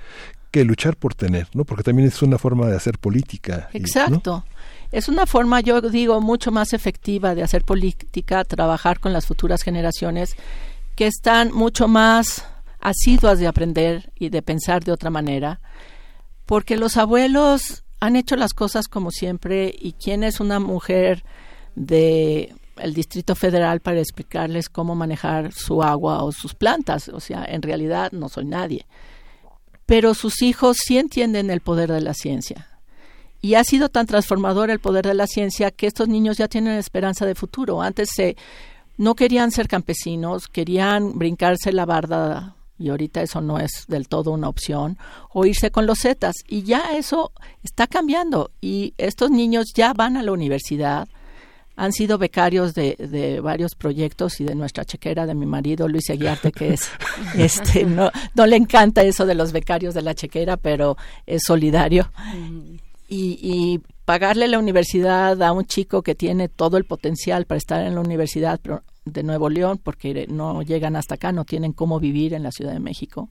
luchar 0.54 0.98
por 0.98 1.16
tener, 1.16 1.48
¿no? 1.54 1.64
Porque 1.64 1.84
también 1.84 2.08
es 2.08 2.22
una 2.22 2.38
forma 2.38 2.68
de 2.68 2.76
hacer 2.76 2.98
política. 3.00 3.70
Exacto. 3.74 4.44
Es 4.92 5.08
una 5.08 5.26
forma, 5.26 5.62
yo 5.62 5.80
digo, 5.80 6.20
mucho 6.20 6.52
más 6.52 6.74
efectiva 6.74 7.34
de 7.34 7.44
hacer 7.44 7.64
política, 7.64 8.44
trabajar 8.44 9.00
con 9.00 9.14
las 9.14 9.26
futuras 9.26 9.62
generaciones 9.62 10.36
que 10.96 11.08
están 11.08 11.54
mucho 11.54 11.88
más 11.88 12.46
asiduas 12.82 13.40
de 13.40 13.48
aprender 13.48 14.12
y 14.16 14.30
de 14.30 14.42
pensar 14.42 14.84
de 14.84 14.92
otra 14.92 15.10
manera, 15.10 15.62
porque 16.46 16.76
los 16.76 16.98
abuelos 16.98 17.84
han 18.02 18.16
hecho 18.16 18.36
las 18.36 18.54
cosas 18.54 18.88
como 18.88 19.12
siempre 19.12 19.74
y 19.80 19.94
quién 19.94 20.24
es 20.24 20.40
una 20.40 20.60
mujer 20.60 21.24
de 21.76 22.54
Distrito 22.94 23.36
Federal 23.36 23.80
para 23.80 24.00
explicarles 24.00 24.68
cómo 24.68 24.96
manejar 24.96 25.54
su 25.54 25.84
agua 25.84 26.24
o 26.24 26.32
sus 26.32 26.56
plantas, 26.56 27.08
o 27.10 27.20
sea, 27.20 27.46
en 27.46 27.62
realidad 27.62 28.12
no 28.12 28.28
soy 28.28 28.46
nadie 28.46 28.86
pero 29.86 30.14
sus 30.14 30.42
hijos 30.42 30.78
sí 30.86 30.98
entienden 30.98 31.50
el 31.50 31.62
poder 31.62 31.92
de 31.92 32.02
la 32.02 32.14
ciencia. 32.14 32.68
Y 33.42 33.56
ha 33.56 33.64
sido 33.64 33.90
tan 33.90 34.06
transformador 34.06 34.70
el 34.70 34.80
poder 34.80 35.06
de 35.08 35.16
la 35.16 35.28
ciencia 35.28 35.72
que 35.72 35.88
estos 35.88 36.08
niños 36.08 36.38
ya 36.38 36.48
tienen 36.48 36.78
esperanza 36.78 37.26
de 37.26 37.36
futuro. 37.36 37.82
Antes 37.82 38.10
se, 38.16 38.38
no 38.98 39.16
querían 39.16 39.52
ser 39.52 39.68
campesinos, 39.68 40.48
querían 40.48 41.18
brincarse 41.18 41.72
la 41.72 41.86
barda 41.86 42.56
y 42.82 42.90
ahorita 42.90 43.22
eso 43.22 43.42
no 43.42 43.60
es 43.60 43.86
del 43.88 44.08
todo 44.08 44.32
una 44.32 44.50
opción, 44.50 44.98
o 45.32 45.46
irse 45.46 45.72
con 45.72 45.86
los 45.86 46.00
Zetas. 46.00 46.36
Y 46.48 46.64
ya 46.64 46.96
eso 46.96 47.32
está 47.64 47.88
cambiando 47.88 48.52
y 48.60 48.94
estos 48.98 49.30
niños 49.30 49.68
ya 49.76 49.94
van 49.94 50.18
a 50.18 50.24
la 50.24 50.32
universidad, 50.32 51.08
han 51.76 51.94
sido 51.94 52.18
becarios 52.18 52.74
de, 52.74 52.96
de, 52.98 53.40
varios 53.40 53.76
proyectos 53.76 54.40
y 54.40 54.44
de 54.44 54.56
nuestra 54.56 54.86
chequera 54.86 55.26
de 55.26 55.34
mi 55.34 55.46
marido 55.46 55.88
Luis 55.88 56.10
Aguiarte 56.10 56.52
que 56.52 56.74
es 56.74 56.90
este 57.38 57.86
no 57.86 58.12
no 58.36 58.46
le 58.46 58.56
encanta 58.56 59.04
eso 59.04 59.26
de 59.26 59.36
los 59.36 59.52
becarios 59.52 59.94
de 59.94 60.02
la 60.02 60.16
chequera 60.16 60.58
pero 60.58 60.98
es 61.26 61.44
solidario. 61.46 62.12
Y, 63.08 63.38
y 63.42 63.82
pagarle 64.06 64.48
la 64.48 64.58
universidad 64.58 65.42
a 65.42 65.52
un 65.52 65.66
chico 65.66 66.02
que 66.02 66.16
tiene 66.16 66.48
todo 66.48 66.78
el 66.78 66.86
potencial 66.86 67.46
para 67.46 67.58
estar 67.58 67.86
en 67.86 67.96
la 67.96 68.02
universidad 68.02 68.60
de 69.04 69.24
Nuevo 69.24 69.50
León 69.50 69.80
porque 69.84 70.28
no 70.30 70.62
llegan 70.62 70.96
hasta 70.96 71.16
acá 71.16 71.34
no 71.34 71.44
tienen 71.44 71.74
cómo 71.74 72.00
vivir 72.00 72.34
en 72.34 72.44
la 72.44 72.52
Ciudad 72.52 72.72
de 72.72 72.80
México 72.80 73.30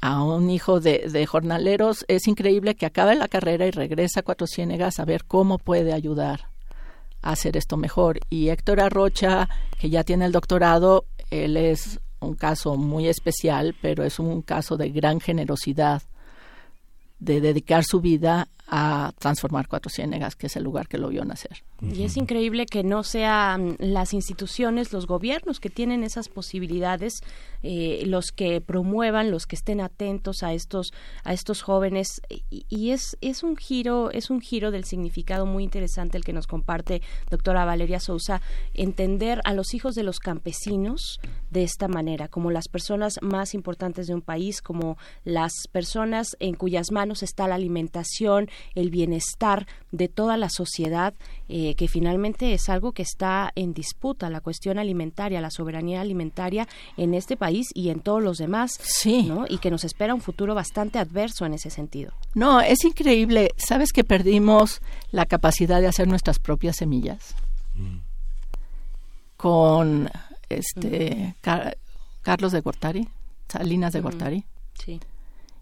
a 0.00 0.22
un 0.22 0.48
hijo 0.50 0.78
de, 0.80 1.08
de 1.10 1.26
jornaleros 1.26 2.04
es 2.06 2.28
increíble 2.28 2.76
que 2.76 2.86
acabe 2.86 3.16
la 3.16 3.26
carrera 3.26 3.66
y 3.66 3.72
regresa 3.72 4.20
a 4.20 4.22
Cuatro 4.22 4.46
Ciénegas 4.46 5.00
a 5.00 5.04
ver 5.04 5.24
cómo 5.24 5.58
puede 5.58 5.92
ayudar 5.92 6.48
hacer 7.22 7.56
esto 7.56 7.76
mejor. 7.76 8.20
Y 8.30 8.48
Héctor 8.48 8.80
Arrocha, 8.80 9.48
que 9.78 9.90
ya 9.90 10.04
tiene 10.04 10.24
el 10.24 10.32
doctorado, 10.32 11.04
él 11.30 11.56
es 11.56 12.00
un 12.20 12.34
caso 12.34 12.76
muy 12.76 13.08
especial, 13.08 13.74
pero 13.80 14.04
es 14.04 14.18
un 14.18 14.42
caso 14.42 14.76
de 14.76 14.90
gran 14.90 15.20
generosidad 15.20 16.02
de 17.18 17.40
dedicar 17.40 17.84
su 17.84 18.00
vida 18.00 18.48
a 18.68 19.12
transformar 19.18 19.66
Cuatro 19.66 19.90
Ciénegas, 19.90 20.36
que 20.36 20.46
es 20.46 20.56
el 20.56 20.64
lugar 20.64 20.88
que 20.88 20.98
lo 20.98 21.08
vio 21.08 21.24
nacer. 21.24 21.64
Y 21.80 22.02
es 22.02 22.16
increíble 22.16 22.66
que 22.66 22.84
no 22.84 23.02
sean 23.02 23.76
las 23.78 24.12
instituciones, 24.12 24.92
los 24.92 25.06
gobiernos 25.06 25.58
que 25.58 25.70
tienen 25.70 26.04
esas 26.04 26.28
posibilidades, 26.28 27.20
eh, 27.62 28.02
los 28.06 28.30
que 28.30 28.60
promuevan, 28.60 29.30
los 29.30 29.46
que 29.46 29.56
estén 29.56 29.80
atentos 29.80 30.42
a 30.42 30.52
estos 30.52 30.92
a 31.24 31.32
estos 31.32 31.62
jóvenes. 31.62 32.20
Y, 32.50 32.90
es 32.90 33.16
es 33.20 33.42
un 33.42 33.56
giro 33.56 34.10
es 34.10 34.30
un 34.30 34.40
giro 34.40 34.70
del 34.70 34.84
significado 34.84 35.46
muy 35.46 35.64
interesante 35.64 36.16
el 36.16 36.24
que 36.24 36.32
nos 36.32 36.46
comparte 36.46 37.02
doctora 37.30 37.64
Valeria 37.64 38.00
Sousa, 38.00 38.42
entender 38.74 39.40
a 39.44 39.54
los 39.54 39.74
hijos 39.74 39.94
de 39.94 40.02
los 40.02 40.18
campesinos 40.18 41.20
de 41.50 41.62
esta 41.62 41.88
manera, 41.88 42.28
como 42.28 42.50
las 42.50 42.68
personas 42.68 43.18
más 43.22 43.54
importantes 43.54 44.06
de 44.06 44.14
un 44.14 44.22
país, 44.22 44.60
como 44.60 44.98
las 45.24 45.52
personas 45.72 46.36
en 46.40 46.54
cuyas 46.54 46.90
manos 46.90 47.22
está 47.22 47.48
la 47.48 47.54
alimentación, 47.54 48.48
el 48.74 48.90
bienestar 48.90 49.66
de 49.92 50.08
toda 50.08 50.36
la 50.36 50.50
sociedad, 50.50 51.14
eh, 51.48 51.74
que 51.74 51.88
finalmente 51.88 52.52
es 52.52 52.68
algo 52.68 52.92
que 52.92 53.02
está 53.02 53.52
en 53.54 53.72
disputa, 53.72 54.30
la 54.30 54.40
cuestión 54.40 54.78
alimentaria, 54.78 55.40
la 55.40 55.50
soberanía 55.50 56.00
alimentaria 56.00 56.68
en 56.96 57.14
este 57.14 57.36
país 57.36 57.68
y 57.74 57.90
en 57.90 58.00
todos 58.00 58.22
los 58.22 58.38
demás, 58.38 58.72
sí. 58.82 59.22
¿no? 59.22 59.46
Y 59.48 59.58
que 59.58 59.70
nos 59.70 59.84
espera 59.84 60.14
un 60.14 60.20
futuro 60.20 60.54
bastante 60.54 60.98
adverso 60.98 61.46
en 61.46 61.54
ese 61.54 61.70
sentido. 61.70 62.12
No, 62.34 62.60
es 62.60 62.84
increíble. 62.84 63.52
¿Sabes 63.56 63.92
que 63.92 64.04
perdimos 64.04 64.80
la 65.10 65.26
capacidad 65.26 65.80
de 65.80 65.88
hacer 65.88 66.08
nuestras 66.08 66.38
propias 66.38 66.76
semillas? 66.76 67.34
Mm. 67.74 67.98
Con 69.36 70.10
este 70.48 71.36
Carlos 72.22 72.52
de 72.52 72.60
Gortari, 72.60 73.08
Salinas 73.48 73.92
de 73.92 74.00
Gortari. 74.00 74.44
Sí. 74.74 75.00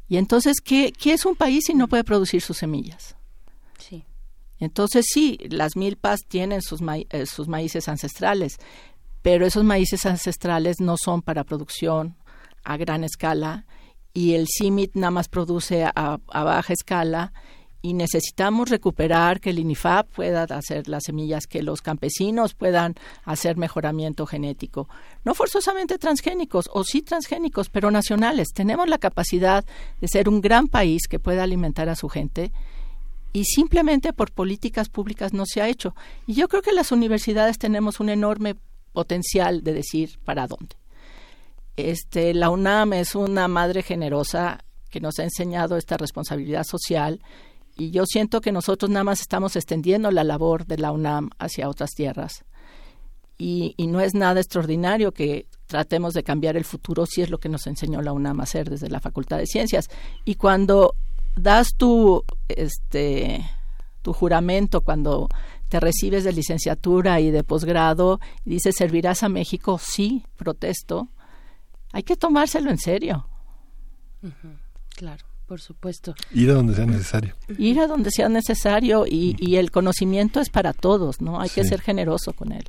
Y 0.09 0.17
entonces, 0.18 0.60
¿qué, 0.60 0.93
¿qué, 0.93 1.12
es 1.12 1.26
un 1.26 1.35
país 1.35 1.65
si 1.67 1.75
no 1.75 1.89
puede 1.89 2.05
producir 2.05 2.41
sus 2.41 2.59
semillas? 2.59 3.17
Sí. 3.78 4.05
Entonces, 4.59 5.07
sí, 5.09 5.39
las 5.51 5.76
milpas 5.76 6.20
tienen 6.28 6.62
sus, 6.62 6.81
eh, 7.10 7.26
sus 7.26 7.49
maíces 7.49 7.89
ancestrales, 7.89 8.59
pero 9.23 9.47
esos 9.47 9.65
maíces 9.65 10.07
ancestrales 10.07 10.81
no 10.81 10.97
son 10.97 11.23
para 11.23 11.44
producción 11.44 12.17
a 12.62 12.76
gran 12.76 13.05
escala 13.05 13.67
y 14.12 14.35
el 14.35 14.47
CIMIT 14.47 14.94
nada 14.94 15.10
más 15.10 15.28
produce 15.28 15.85
a, 15.85 15.93
a 15.94 16.44
baja 16.44 16.73
escala 16.73 17.33
y 17.86 17.94
necesitamos 17.94 18.68
recuperar 18.68 19.40
que 19.40 19.50
el 19.50 19.60
INIFAP 19.60 20.08
pueda 20.08 20.42
hacer 20.42 20.89
las 20.89 21.05
semillas, 21.05 21.47
que 21.47 21.62
los 21.62 21.82
campesinos 21.82 22.52
puedan 22.52 22.97
hacer 23.23 23.56
mejoramiento 23.56 24.26
genético. 24.26 24.89
No 25.24 25.34
forzosamente 25.34 25.97
transgénicos, 25.97 26.68
o 26.73 26.82
sí 26.82 27.02
transgénicos, 27.02 27.68
pero 27.68 27.92
nacionales. 27.92 28.48
Tenemos 28.52 28.89
la 28.89 28.98
capacidad 28.98 29.65
de 30.00 30.08
ser 30.08 30.28
un 30.28 30.40
gran 30.40 30.66
país 30.66 31.06
que 31.08 31.20
pueda 31.20 31.44
alimentar 31.44 31.89
a 31.89 31.94
su 31.94 32.08
gente 32.08 32.50
y 33.32 33.44
simplemente 33.44 34.12
por 34.12 34.32
políticas 34.32 34.89
públicas 34.89 35.32
no 35.32 35.44
se 35.47 35.62
ha 35.62 35.68
hecho. 35.68 35.94
Y 36.26 36.34
yo 36.34 36.48
creo 36.48 36.62
que 36.62 36.73
las 36.73 36.90
universidades 36.90 37.56
tenemos 37.56 38.00
un 38.00 38.08
enorme 38.08 38.56
potencial 38.94 39.62
de 39.62 39.74
decir 39.74 40.18
para 40.24 40.48
dónde. 40.48 40.74
Este, 41.76 42.34
la 42.34 42.50
UNAM 42.50 42.94
es 42.94 43.15
una 43.15 43.47
madre 43.47 43.84
generosa 43.84 44.65
que 44.90 44.98
nos 44.98 45.20
ha 45.20 45.23
enseñado 45.23 45.76
esta 45.76 45.97
responsabilidad 45.97 46.65
social 46.65 47.20
y 47.76 47.90
yo 47.90 48.05
siento 48.06 48.40
que 48.40 48.52
nosotros 48.52 48.90
nada 48.90 49.05
más 49.05 49.20
estamos 49.20 49.55
extendiendo 49.55 50.10
la 50.10 50.24
labor 50.24 50.66
de 50.66 50.78
la 50.78 50.92
UNAM 50.92 51.30
hacia 51.38 51.68
otras 51.68 51.90
tierras. 51.90 52.44
Y, 53.38 53.74
no 53.78 54.00
es 54.00 54.14
nada 54.14 54.40
extraordinario 54.40 55.12
que 55.12 55.46
tratemos 55.66 56.14
de 56.14 56.22
cambiar 56.22 56.56
el 56.56 56.64
futuro 56.64 57.05
si 57.05 57.20
es 57.20 57.28
lo 57.28 57.36
que 57.36 57.50
nos 57.50 57.66
enseñó 57.66 58.00
la 58.00 58.14
UNAM 58.14 58.40
a 58.40 58.44
hacer 58.44 58.70
desde 58.70 58.88
la 58.88 59.00
Facultad 59.00 59.36
de 59.36 59.46
Ciencias. 59.46 59.90
Y 60.24 60.36
cuando 60.36 60.94
das 61.36 61.74
tu, 61.76 62.24
este, 62.48 63.44
tu 64.00 64.14
juramento, 64.14 64.80
cuando 64.80 65.28
te 65.68 65.78
recibes 65.78 66.24
de 66.24 66.32
licenciatura 66.32 67.20
y 67.20 67.30
de 67.30 67.44
posgrado 67.44 68.20
y 68.46 68.50
dices, 68.50 68.74
¿servirás 68.78 69.22
a 69.22 69.28
México? 69.28 69.78
Sí, 69.78 70.24
protesto. 70.36 71.08
Hay 71.92 72.05
que 72.05 72.16
tomárselo 72.16 72.70
en 72.70 72.78
serio. 72.78 73.28
Claro. 74.96 75.26
Por 75.47 75.60
supuesto. 75.60 76.15
Ir 76.33 76.50
a 76.50 76.55
donde 76.55 76.75
sea 76.75 76.86
necesario. 76.86 77.34
Ir 77.57 77.81
a 77.81 77.86
donde 77.86 78.10
sea 78.10 78.28
necesario 78.28 79.07
y, 79.07 79.36
y 79.39 79.57
el 79.57 79.70
conocimiento 79.70 80.41
es 80.41 80.50
para 80.50 80.73
todos, 80.73 81.20
¿no? 81.20 81.41
Hay 81.41 81.50
que 81.50 81.65
ser 81.65 81.81
generoso 81.81 82.33
con 82.33 82.52
él. 82.52 82.65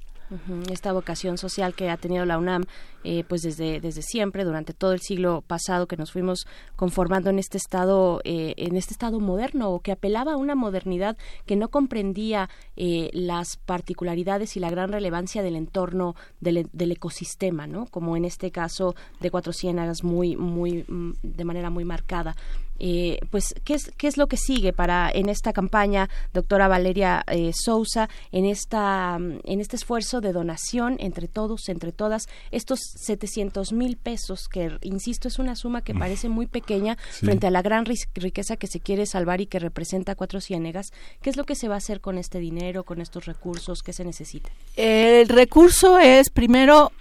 Esta 0.70 0.92
vocación 0.92 1.38
social 1.38 1.74
que 1.74 1.90
ha 1.90 1.96
tenido 1.96 2.26
la 2.26 2.38
UNAM, 2.38 2.66
eh, 3.06 3.24
pues 3.30 3.44
desde, 3.44 3.80
desde 3.80 4.02
siempre, 4.02 4.44
durante 4.44 4.74
todo 4.74 4.92
el 4.92 5.00
siglo 5.00 5.42
pasado, 5.48 5.88
que 5.88 5.96
nos 5.96 6.12
fuimos 6.12 6.48
conformando 6.76 7.30
en 7.30 7.40
este 7.40 7.58
estado, 7.58 8.20
eh, 8.26 8.54
en 8.58 8.76
este 8.76 8.94
estado 8.94 9.22
moderno, 9.22 9.70
o 9.70 9.80
que 9.80 9.94
apelaba 9.94 10.34
a 10.34 10.38
una 10.38 10.54
modernidad 10.54 11.16
que 11.46 11.56
no 11.56 11.70
comprendía 11.70 12.50
eh, 12.76 13.10
las 13.14 13.56
particularidades 13.56 14.58
y 14.58 14.60
la 14.60 14.70
gran 14.70 14.92
relevancia 14.92 15.44
del 15.44 15.56
entorno 15.56 16.16
del, 16.42 16.68
del, 16.74 16.92
ecosistema, 16.92 17.66
¿no? 17.66 17.86
Como 17.86 18.18
en 18.18 18.26
este 18.26 18.52
caso 18.52 18.96
de 19.22 19.32
Cuatro 19.32 19.54
Ciénagas, 19.54 20.04
muy, 20.04 20.36
muy, 20.36 20.84
mm, 20.90 21.14
de 21.24 21.46
manera 21.46 21.70
muy 21.70 21.86
marcada. 21.86 22.36
Eh, 22.80 23.20
pues 23.30 23.56
¿qué 23.64 23.76
es, 23.76 23.92
qué 23.98 24.08
es 24.08 24.18
lo 24.18 24.28
que 24.28 24.38
sigue 24.38 24.74
para 24.74 25.10
en 25.12 25.30
esta 25.30 25.54
campaña, 25.54 26.10
doctora 26.34 26.68
Valeria 26.68 27.24
eh, 27.28 27.52
Sousa, 27.54 28.10
en 28.32 28.46
esta 28.46 29.18
mm, 29.20 29.40
en 29.44 29.62
este 29.62 29.76
esfuerzo 29.76 30.22
de 30.22 30.34
donación 30.34 30.98
entre 31.00 31.28
todos, 31.28 31.70
entre 31.70 31.92
todas, 31.92 32.28
estos 32.52 32.80
700 32.96 33.74
mil 33.74 33.98
pesos 33.98 34.48
que 34.48 34.78
insisto 34.82 35.28
es 35.28 35.40
una 35.40 35.56
suma 35.56 35.82
que 35.82 35.94
parece 35.94 36.30
muy 36.30 36.48
pequeña 36.48 36.98
frente 37.10 37.48
a 37.48 37.52
la 37.52 37.62
gran 37.62 37.86
riqueza 37.86 38.58
que 38.58 38.68
se 38.68 38.80
quiere 38.80 39.06
salvar 39.06 39.42
y 39.42 39.48
que 39.48 39.60
representa 39.60 40.16
Cuatro 40.16 40.42
Ciénegas. 40.42 40.92
¿Qué 41.22 41.30
es 41.30 41.38
lo 41.38 41.46
que 41.46 41.56
se 41.56 41.68
va 41.68 41.76
a 41.76 41.78
hacer 41.78 42.02
con 42.02 42.18
este 42.18 42.40
dinero, 42.40 42.84
con 42.84 43.02
estos 43.02 43.26
recursos? 43.26 43.84
¿Qué 43.84 43.94
se 43.94 44.06
necesita? 44.06 44.50
El 44.76 45.28
recurso 45.30 46.00
es 46.00 46.30
primero 46.30 46.92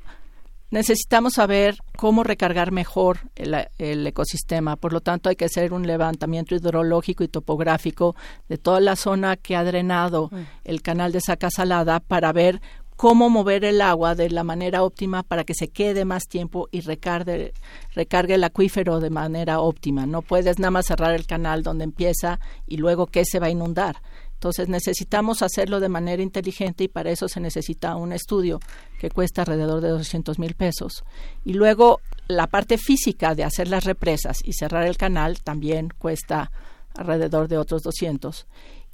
necesitamos 0.71 1.35
saber 1.35 1.77
cómo 1.97 2.25
recargar 2.25 2.73
mejor 2.73 3.21
el, 3.35 4.07
ecosistema. 4.07 4.77
Por 4.77 4.93
lo 4.93 5.01
tanto, 5.01 5.29
hay 5.29 5.37
que 5.37 5.45
hacer 5.45 5.73
un 5.73 5.87
levantamiento 5.87 6.55
hidrológico 6.55 7.25
y 7.25 7.29
topográfico 7.29 8.17
de 8.49 8.59
toda 8.59 8.81
la 8.81 8.97
zona 8.97 9.37
que 9.37 9.57
ha 9.57 9.65
drenado 9.65 10.29
mm. 10.31 10.37
el 10.65 10.83
canal 10.83 11.13
de 11.13 11.21
Saca 11.21 11.51
Salada 11.51 12.01
para 12.01 12.33
ver 12.33 12.61
cómo 12.97 13.29
mover 13.29 13.65
el 13.65 13.83
agua 13.83 14.15
de 14.15 14.31
la 14.31 14.43
manera 14.43 14.83
óptima 14.83 15.23
para 15.23 15.45
que 15.45 15.55
se 15.55 15.69
quede 15.69 16.05
más 16.05 16.25
tiempo 16.25 16.69
y 16.73 16.81
recargue, 16.81 17.53
recargue 17.95 18.35
el 18.35 18.45
acuífero 18.45 19.01
de 19.01 19.11
manera 19.11 19.61
óptima. 19.61 20.07
No 20.07 20.23
puedes 20.23 20.59
nada 20.59 20.71
más 20.71 20.87
cerrar 20.87 21.15
el 21.15 21.27
canal 21.27 21.63
donde 21.63 21.85
empieza 21.85 22.41
y 22.67 22.79
luego 22.79 23.07
que 23.07 23.25
se 23.25 23.39
va 23.39 23.47
a 23.47 23.51
inundar. 23.51 23.97
Entonces 24.37 24.69
necesitamos 24.69 25.41
hacerlo 25.41 25.81
de 25.81 25.89
manera 25.89 26.23
inteligente 26.23 26.85
y 26.85 26.89
para 26.89 27.11
eso 27.11 27.27
se 27.27 27.41
necesita 27.41 27.97
un 27.97 28.13
estudio 28.13 28.61
que 29.01 29.09
cuesta 29.11 29.43
alrededor 29.43 29.81
de 29.81 29.89
200 29.89 30.39
mil 30.39 30.55
pesos. 30.55 31.05
Y 31.43 31.55
luego 31.55 32.01
la 32.29 32.47
parte 32.47 32.77
física 32.77 33.35
de 33.35 33.45
hacer 33.45 33.69
las 33.69 33.85
represas 33.85 34.41
y 34.45 34.53
cerrar 34.53 34.87
el 34.87 34.99
canal 34.99 35.43
también 35.43 35.89
cuesta 35.97 36.53
alrededor 36.95 37.49
de 37.49 37.57
otros 37.57 37.83
200. 37.83 38.47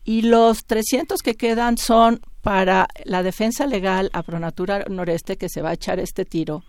Y 0.04 0.22
los 0.22 0.64
300 0.64 1.20
que 1.22 1.34
quedan 1.34 1.76
son 1.76 2.20
para 2.40 2.86
la 3.04 3.24
defensa 3.24 3.66
legal 3.66 4.10
a 4.12 4.22
Pronatura 4.22 4.84
Noreste 4.88 5.36
que 5.36 5.48
se 5.48 5.60
va 5.60 5.70
a 5.70 5.74
echar 5.74 5.98
este 5.98 6.24
tiro 6.24 6.62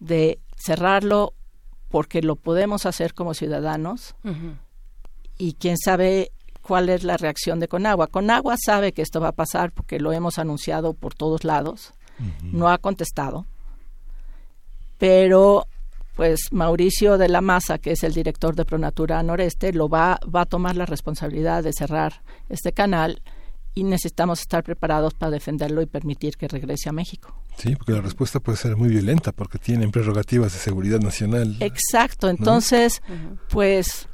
de 0.00 0.38
cerrarlo 0.56 1.34
porque 1.90 2.22
lo 2.22 2.36
podemos 2.36 2.86
hacer 2.86 3.12
como 3.12 3.34
ciudadanos 3.34 4.14
y 5.36 5.54
quién 5.54 5.76
sabe 5.78 6.32
cuál 6.68 6.90
es 6.90 7.02
la 7.02 7.16
reacción 7.16 7.60
de 7.60 7.66
Conagua. 7.66 8.08
Conagua 8.08 8.56
sabe 8.62 8.92
que 8.92 9.00
esto 9.00 9.20
va 9.20 9.28
a 9.28 9.32
pasar 9.32 9.72
porque 9.72 9.98
lo 9.98 10.12
hemos 10.12 10.38
anunciado 10.38 10.92
por 10.92 11.14
todos 11.14 11.42
lados. 11.42 11.94
No 12.42 12.68
ha 12.68 12.76
contestado. 12.76 13.46
Pero 14.98 15.66
pues 16.14 16.40
Mauricio 16.50 17.16
de 17.16 17.28
la 17.28 17.40
Maza, 17.40 17.78
que 17.78 17.92
es 17.92 18.02
el 18.02 18.12
director 18.12 18.54
de 18.54 18.66
Pronatura 18.66 19.22
Noreste, 19.22 19.72
lo 19.72 19.88
va, 19.88 20.18
va 20.34 20.42
a 20.42 20.46
tomar 20.46 20.76
la 20.76 20.84
responsabilidad 20.84 21.62
de 21.62 21.72
cerrar 21.72 22.20
este 22.50 22.72
canal 22.72 23.22
y 23.74 23.84
necesitamos 23.84 24.40
estar 24.40 24.62
preparados 24.62 25.14
para 25.14 25.30
defenderlo 25.30 25.80
y 25.80 25.86
permitir 25.86 26.36
que 26.36 26.48
regrese 26.48 26.90
a 26.90 26.92
México. 26.92 27.34
Sí, 27.56 27.76
porque 27.76 27.92
la 27.92 28.02
respuesta 28.02 28.40
puede 28.40 28.58
ser 28.58 28.76
muy 28.76 28.88
violenta 28.88 29.32
porque 29.32 29.58
tienen 29.58 29.90
prerrogativas 29.90 30.52
de 30.52 30.58
seguridad 30.58 31.00
nacional. 31.00 31.56
Exacto, 31.60 32.28
entonces, 32.28 33.00
pues 33.48 34.08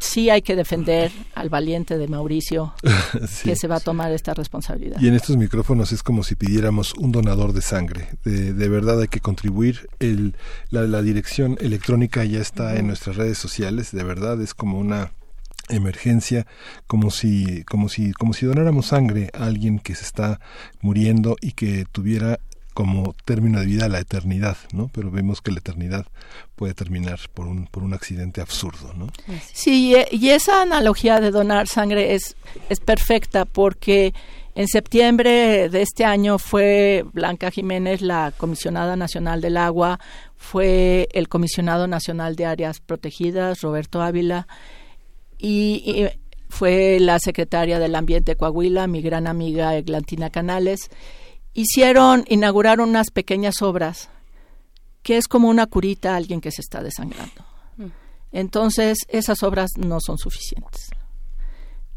sí 0.00 0.30
hay 0.30 0.42
que 0.42 0.56
defender 0.56 1.12
al 1.34 1.48
valiente 1.48 1.96
de 1.96 2.08
Mauricio 2.08 2.74
que 3.44 3.54
se 3.54 3.68
va 3.68 3.76
a 3.76 3.80
tomar 3.80 4.10
esta 4.10 4.34
responsabilidad. 4.34 5.00
Y 5.00 5.06
en 5.06 5.14
estos 5.14 5.36
micrófonos 5.36 5.92
es 5.92 6.02
como 6.02 6.24
si 6.24 6.34
pidiéramos 6.34 6.94
un 6.94 7.12
donador 7.12 7.52
de 7.52 7.62
sangre. 7.62 8.08
De, 8.24 8.52
de 8.52 8.68
verdad 8.68 9.00
hay 9.00 9.08
que 9.08 9.20
contribuir. 9.20 9.88
El, 10.00 10.34
la, 10.70 11.02
dirección 11.02 11.56
electrónica 11.60 12.24
ya 12.24 12.40
está 12.40 12.76
en 12.76 12.88
nuestras 12.88 13.16
redes 13.16 13.38
sociales. 13.38 13.92
De 13.92 14.02
verdad 14.02 14.40
es 14.40 14.54
como 14.54 14.78
una 14.78 15.12
emergencia 15.68 16.48
como 16.88 17.12
si 17.12 17.62
como 17.62 17.88
si 17.88 18.12
como 18.12 18.32
si 18.32 18.44
donáramos 18.44 18.86
sangre 18.86 19.30
a 19.32 19.44
alguien 19.44 19.78
que 19.78 19.94
se 19.94 20.02
está 20.02 20.40
muriendo 20.80 21.36
y 21.40 21.52
que 21.52 21.86
tuviera 21.92 22.40
como 22.74 23.14
término 23.24 23.60
de 23.60 23.66
vida 23.66 23.88
la 23.88 24.00
eternidad, 24.00 24.56
¿no? 24.72 24.90
Pero 24.92 25.10
vemos 25.10 25.40
que 25.40 25.50
la 25.50 25.58
eternidad 25.58 26.06
puede 26.56 26.74
terminar 26.74 27.18
por 27.34 27.46
un, 27.46 27.66
por 27.66 27.82
un 27.82 27.94
accidente 27.94 28.40
absurdo, 28.40 28.94
¿no? 28.94 29.08
Sí, 29.52 29.94
y 30.10 30.28
esa 30.30 30.62
analogía 30.62 31.20
de 31.20 31.30
donar 31.30 31.66
sangre 31.68 32.14
es, 32.14 32.36
es 32.68 32.80
perfecta 32.80 33.44
porque 33.44 34.14
en 34.54 34.68
septiembre 34.68 35.68
de 35.68 35.82
este 35.82 36.04
año 36.04 36.38
fue 36.38 37.04
Blanca 37.12 37.50
Jiménez, 37.50 38.02
la 38.02 38.32
comisionada 38.36 38.96
nacional 38.96 39.40
del 39.40 39.56
agua, 39.56 40.00
fue 40.36 41.08
el 41.12 41.28
comisionado 41.28 41.86
nacional 41.86 42.34
de 42.34 42.46
áreas 42.46 42.80
protegidas, 42.80 43.60
Roberto 43.60 44.02
Ávila, 44.02 44.48
y, 45.38 46.08
fue 46.48 46.98
la 47.00 47.20
secretaria 47.20 47.78
del 47.78 47.94
Ambiente 47.94 48.34
Coahuila, 48.34 48.88
mi 48.88 49.02
gran 49.02 49.28
amiga 49.28 49.76
Eglantina 49.76 50.30
Canales. 50.30 50.90
Hicieron, 51.52 52.24
inauguraron 52.28 52.90
unas 52.90 53.10
pequeñas 53.10 53.62
obras 53.62 54.08
que 55.02 55.16
es 55.16 55.26
como 55.26 55.48
una 55.48 55.66
curita 55.66 56.12
a 56.12 56.16
alguien 56.16 56.40
que 56.40 56.50
se 56.50 56.60
está 56.60 56.82
desangrando. 56.82 57.44
Mm. 57.76 57.86
Entonces, 58.32 58.98
esas 59.08 59.42
obras 59.42 59.70
no 59.76 59.98
son 60.00 60.18
suficientes. 60.18 60.90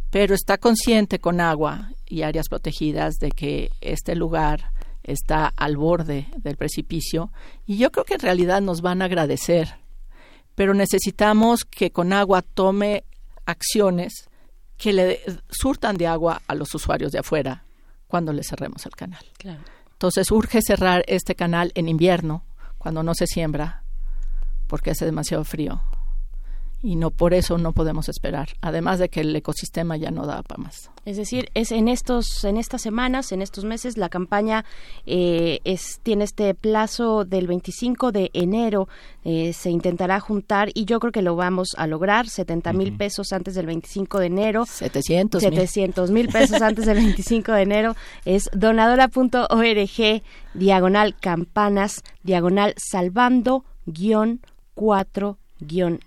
Pero 0.10 0.36
está 0.36 0.58
consciente 0.58 1.20
con 1.20 1.42
agua 1.42 1.92
y 2.08 2.22
áreas 2.22 2.48
protegidas 2.48 3.16
de 3.16 3.32
que 3.32 3.72
este 3.82 4.16
lugar 4.16 4.72
está 5.04 5.52
al 5.56 5.76
borde 5.76 6.28
del 6.38 6.56
precipicio 6.56 7.32
y 7.66 7.78
yo 7.78 7.92
creo 7.92 8.06
que 8.06 8.14
en 8.14 8.22
realidad 8.22 8.62
nos 8.62 8.82
van 8.82 9.02
a 9.02 9.06
agradecer, 9.06 9.76
pero 10.56 10.74
necesitamos 10.74 11.66
que 11.66 11.92
con 11.92 12.14
agua 12.14 12.42
tome 12.42 13.04
acciones 13.46 14.30
que 14.78 14.94
le 14.94 15.20
surtan 15.50 15.98
de 15.98 16.08
agua 16.08 16.42
a 16.48 16.56
los 16.56 16.74
usuarios 16.74 17.12
de 17.12 17.20
afuera 17.20 17.66
cuando 18.14 18.32
le 18.32 18.44
cerremos 18.44 18.86
el 18.86 18.92
canal. 18.92 19.26
Entonces 19.94 20.30
urge 20.30 20.62
cerrar 20.62 21.04
este 21.08 21.34
canal 21.34 21.72
en 21.74 21.90
invierno, 21.90 22.44
cuando 22.78 23.02
no 23.02 23.16
se 23.16 23.26
siembra, 23.26 23.82
porque 24.68 24.92
hace 24.92 25.06
demasiado 25.06 25.44
frío 25.44 25.82
y 26.84 26.98
no 26.98 27.12
por 27.12 27.34
eso 27.34 27.58
no 27.58 27.72
podemos 27.72 28.10
esperar. 28.10 28.50
Además 28.60 29.00
de 29.00 29.08
que 29.08 29.22
el 29.22 29.34
ecosistema 29.34 29.96
ya 29.96 30.12
no 30.12 30.28
da 30.28 30.44
para 30.44 30.64
más. 30.64 30.92
Es 31.06 31.16
decir, 31.16 31.50
es 31.54 31.72
en 31.72 31.88
estos, 31.88 32.44
en 32.44 32.58
estas 32.58 32.82
semanas, 32.82 33.32
en 33.32 33.42
estos 33.42 33.64
meses, 33.64 33.98
la 33.98 34.10
campaña 34.10 34.66
eh, 35.06 35.62
es, 35.64 36.02
tiene 36.04 36.26
este 36.26 36.54
plazo 36.54 37.24
del 37.24 37.48
25 37.48 38.12
de 38.12 38.30
enero. 38.34 38.90
Eh, 39.24 39.54
se 39.54 39.70
intentará 39.70 40.20
juntar 40.20 40.70
y 40.74 40.84
yo 40.84 41.00
creo 41.00 41.14
que 41.14 41.22
lo 41.22 41.38
vamos 41.38 41.70
a 41.78 41.88
lograr. 41.88 42.28
70 42.28 42.74
mil 42.74 42.98
pesos 42.98 43.32
antes 43.32 43.56
del 43.56 43.66
25 43.66 44.20
de 44.20 44.26
enero. 44.26 44.66
700 44.66 45.42
700 45.42 46.12
mil 46.12 46.28
pesos 46.28 46.62
antes 46.62 46.86
del 46.86 46.98
25 46.98 47.54
de 47.54 47.62
enero. 47.62 47.96
Es 48.26 48.50
donadora.org, 48.54 50.22
diagonal 50.54 51.16
campanas, 51.18 52.04
diagonal 52.24 52.74
salvando 52.78 53.64
guion 53.86 54.42
4 54.76 55.38
guion 55.38 55.43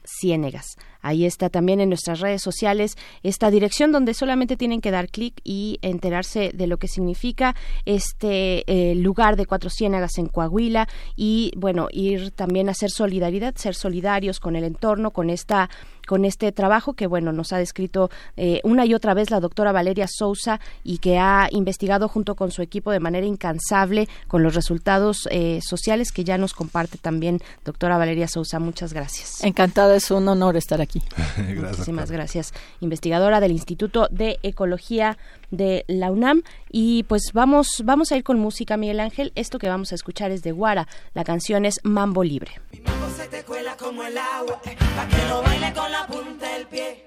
Ciénegas. 0.04 0.76
Ahí 1.06 1.24
está 1.24 1.50
también 1.50 1.80
en 1.80 1.88
nuestras 1.88 2.18
redes 2.18 2.42
sociales 2.42 2.96
esta 3.22 3.48
dirección 3.48 3.92
donde 3.92 4.12
solamente 4.12 4.56
tienen 4.56 4.80
que 4.80 4.90
dar 4.90 5.08
clic 5.08 5.40
y 5.44 5.78
enterarse 5.80 6.50
de 6.52 6.66
lo 6.66 6.78
que 6.78 6.88
significa 6.88 7.54
este 7.84 8.64
eh, 8.66 8.96
lugar 8.96 9.36
de 9.36 9.46
Cuatro 9.46 9.70
Ciénegas 9.70 10.18
en 10.18 10.26
Coahuila 10.26 10.88
y 11.14 11.52
bueno, 11.56 11.86
ir 11.92 12.32
también 12.32 12.68
a 12.68 12.72
hacer 12.72 12.90
solidaridad, 12.90 13.54
ser 13.54 13.76
solidarios 13.76 14.40
con 14.40 14.56
el 14.56 14.64
entorno, 14.64 15.12
con 15.12 15.30
esta 15.30 15.70
con 16.08 16.24
este 16.24 16.52
trabajo 16.52 16.94
que 16.94 17.06
bueno 17.06 17.32
nos 17.32 17.52
ha 17.52 17.58
descrito 17.58 18.10
eh, 18.36 18.60
una 18.64 18.86
y 18.86 18.94
otra 18.94 19.12
vez 19.12 19.30
la 19.30 19.40
doctora 19.40 19.72
Valeria 19.72 20.06
Sousa 20.08 20.60
y 20.84 20.98
que 20.98 21.18
ha 21.18 21.48
investigado 21.50 22.08
junto 22.08 22.36
con 22.36 22.50
su 22.50 22.62
equipo 22.62 22.90
de 22.92 23.00
manera 23.00 23.26
incansable 23.26 24.08
con 24.28 24.42
los 24.42 24.54
resultados 24.54 25.28
eh, 25.30 25.60
sociales 25.62 26.12
que 26.12 26.24
ya 26.24 26.38
nos 26.38 26.54
comparte 26.54 26.98
también 26.98 27.40
doctora 27.64 27.98
Valeria 27.98 28.28
Sousa. 28.28 28.58
Muchas 28.58 28.92
gracias. 28.92 29.42
Encantada, 29.42 29.96
es 29.96 30.10
un 30.10 30.28
honor 30.28 30.56
estar 30.56 30.80
aquí. 30.80 30.95
gracias, 31.36 31.56
Muchísimas 31.56 32.10
gracias. 32.10 32.54
Investigadora 32.80 33.40
del 33.40 33.52
Instituto 33.52 34.08
de 34.10 34.38
Ecología 34.42 35.16
de 35.50 35.84
la 35.88 36.10
UNAM 36.10 36.42
y 36.70 37.04
pues 37.04 37.30
vamos 37.32 37.82
vamos 37.84 38.12
a 38.12 38.16
ir 38.16 38.24
con 38.24 38.38
música 38.38 38.76
Miguel 38.76 39.00
Ángel. 39.00 39.32
Esto 39.34 39.58
que 39.58 39.68
vamos 39.68 39.92
a 39.92 39.94
escuchar 39.94 40.30
es 40.30 40.42
de 40.42 40.52
Guara. 40.52 40.88
La 41.14 41.24
canción 41.24 41.64
es 41.64 41.80
Mambo 41.82 42.24
Libre. 42.24 42.60
Mi 42.72 42.80
mambo 42.80 43.08
se 43.16 43.26
te 43.28 43.42
cuela 43.44 43.76
como 43.76 44.02
el 44.02 44.16
agua, 44.16 44.60
eh, 44.64 44.76
pa 44.96 45.08
que 45.08 45.28
lo 45.28 45.42
baile 45.42 45.72
con 45.72 45.90
la 45.92 46.06
punta 46.06 46.52
del 46.54 46.66
pie. 46.66 47.04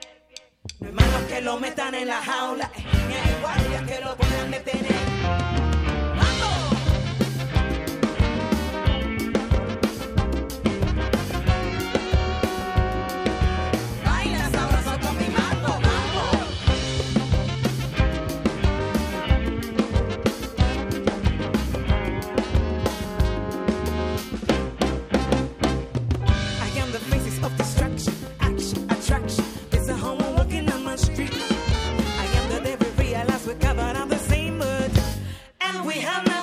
No 0.79 0.87
hay 0.87 0.93
manos 0.93 1.21
que 1.23 1.41
lo 1.41 1.59
metan 1.59 1.95
en 1.95 2.07
la 2.07 2.21
jaula, 2.21 2.71
eh, 2.75 2.83
ni 3.07 3.13
hay 3.13 3.41
guardias 3.41 3.83
que 3.87 4.03
lo 4.03 4.15
puedan 4.15 4.51
detener. 4.51 5.68
we 35.89 35.95
have. 36.01 36.38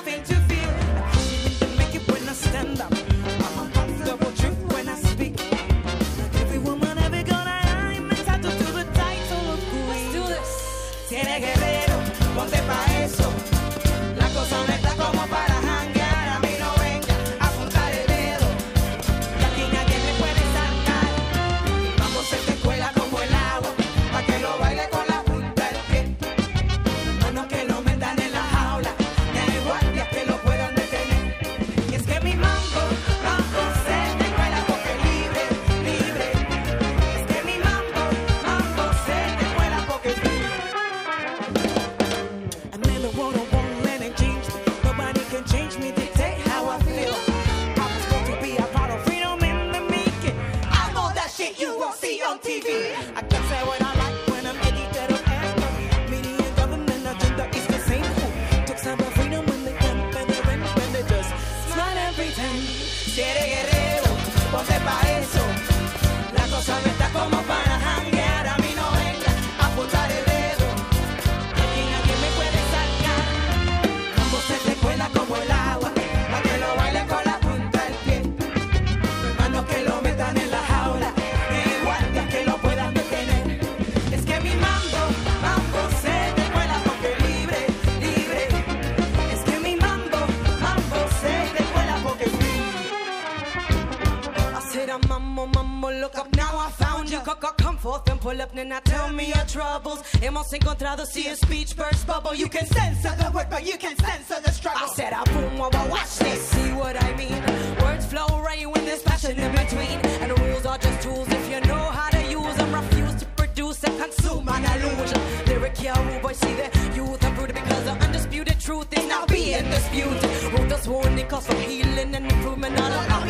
Hemos 100.21 100.51
encontrado 100.51 101.05
see 101.05 101.27
a 101.27 101.35
speech 101.35 101.75
burst 101.75 102.05
bubble. 102.05 102.33
You 102.33 102.47
can 102.47 102.65
censor 102.65 103.15
the 103.15 103.31
word, 103.31 103.47
but 103.49 103.65
you 103.65 103.77
can 103.77 103.95
censor 103.97 104.41
the 104.41 104.51
struggle. 104.51 104.81
I 104.83 104.93
said, 104.93 105.13
I 105.13 105.23
boom, 105.25 105.57
wow, 105.57 105.69
watch 105.89 106.17
this. 106.17 106.41
See 106.49 106.71
what 106.73 107.01
I 107.01 107.15
mean? 107.15 107.41
Words 107.81 108.05
flow 108.07 108.41
right 108.41 108.69
when 108.69 108.85
there's 108.85 109.01
passion 109.03 109.37
in 109.37 109.51
between. 109.51 109.99
And 110.21 110.31
the 110.31 110.35
rules 110.35 110.65
are 110.65 110.77
just 110.77 111.01
tools 111.01 111.27
if 111.29 111.49
you 111.49 111.61
know 111.61 111.83
how 111.97 112.09
to 112.09 112.21
use 112.23 112.55
them. 112.57 112.73
Refuse 112.73 113.15
to 113.15 113.25
produce 113.37 113.83
and 113.83 113.97
consume 113.99 114.49
an 114.49 114.65
illusion. 114.65 115.21
Lyric 115.45 115.77
here, 115.77 115.93
oh 115.95 116.19
boy, 116.21 116.33
see 116.33 116.53
the 116.53 116.67
youth 116.95 117.21
brutal 117.35 117.55
because 117.55 117.83
the 117.85 117.91
undisputed 117.91 118.59
truth 118.59 118.97
is 118.97 119.07
now 119.07 119.25
being 119.27 119.63
disputed. 119.69 120.23
Who 120.51 120.67
just 120.67 120.87
won't 120.87 121.31
hustle, 121.31 121.55
healing 121.55 122.15
and 122.15 122.31
improvement. 122.31 122.79
All 122.79 122.87
allow 122.87 123.23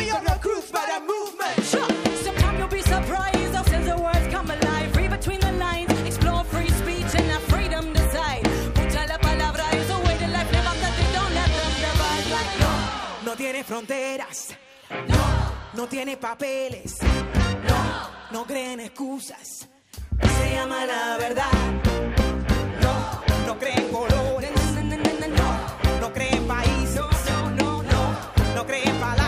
tiene 13.58 13.64
fronteras. 13.64 14.48
No, 15.08 15.80
no 15.82 15.88
tiene 15.88 16.16
papeles. 16.16 16.96
No, 17.02 18.10
no 18.30 18.46
creen 18.46 18.78
excusas. 18.78 19.68
Se 20.38 20.54
llama 20.54 20.86
la 20.86 21.16
verdad. 21.16 21.50
No, 22.80 23.46
no 23.46 23.58
creen 23.58 23.88
colores. 23.90 24.50
No, 25.36 26.00
no 26.00 26.12
creen 26.12 26.46
países. 26.46 27.00
No, 27.30 27.50
no, 27.50 27.82
no, 27.82 28.54
no 28.54 28.66
creen 28.66 28.94
palabras. 29.00 29.27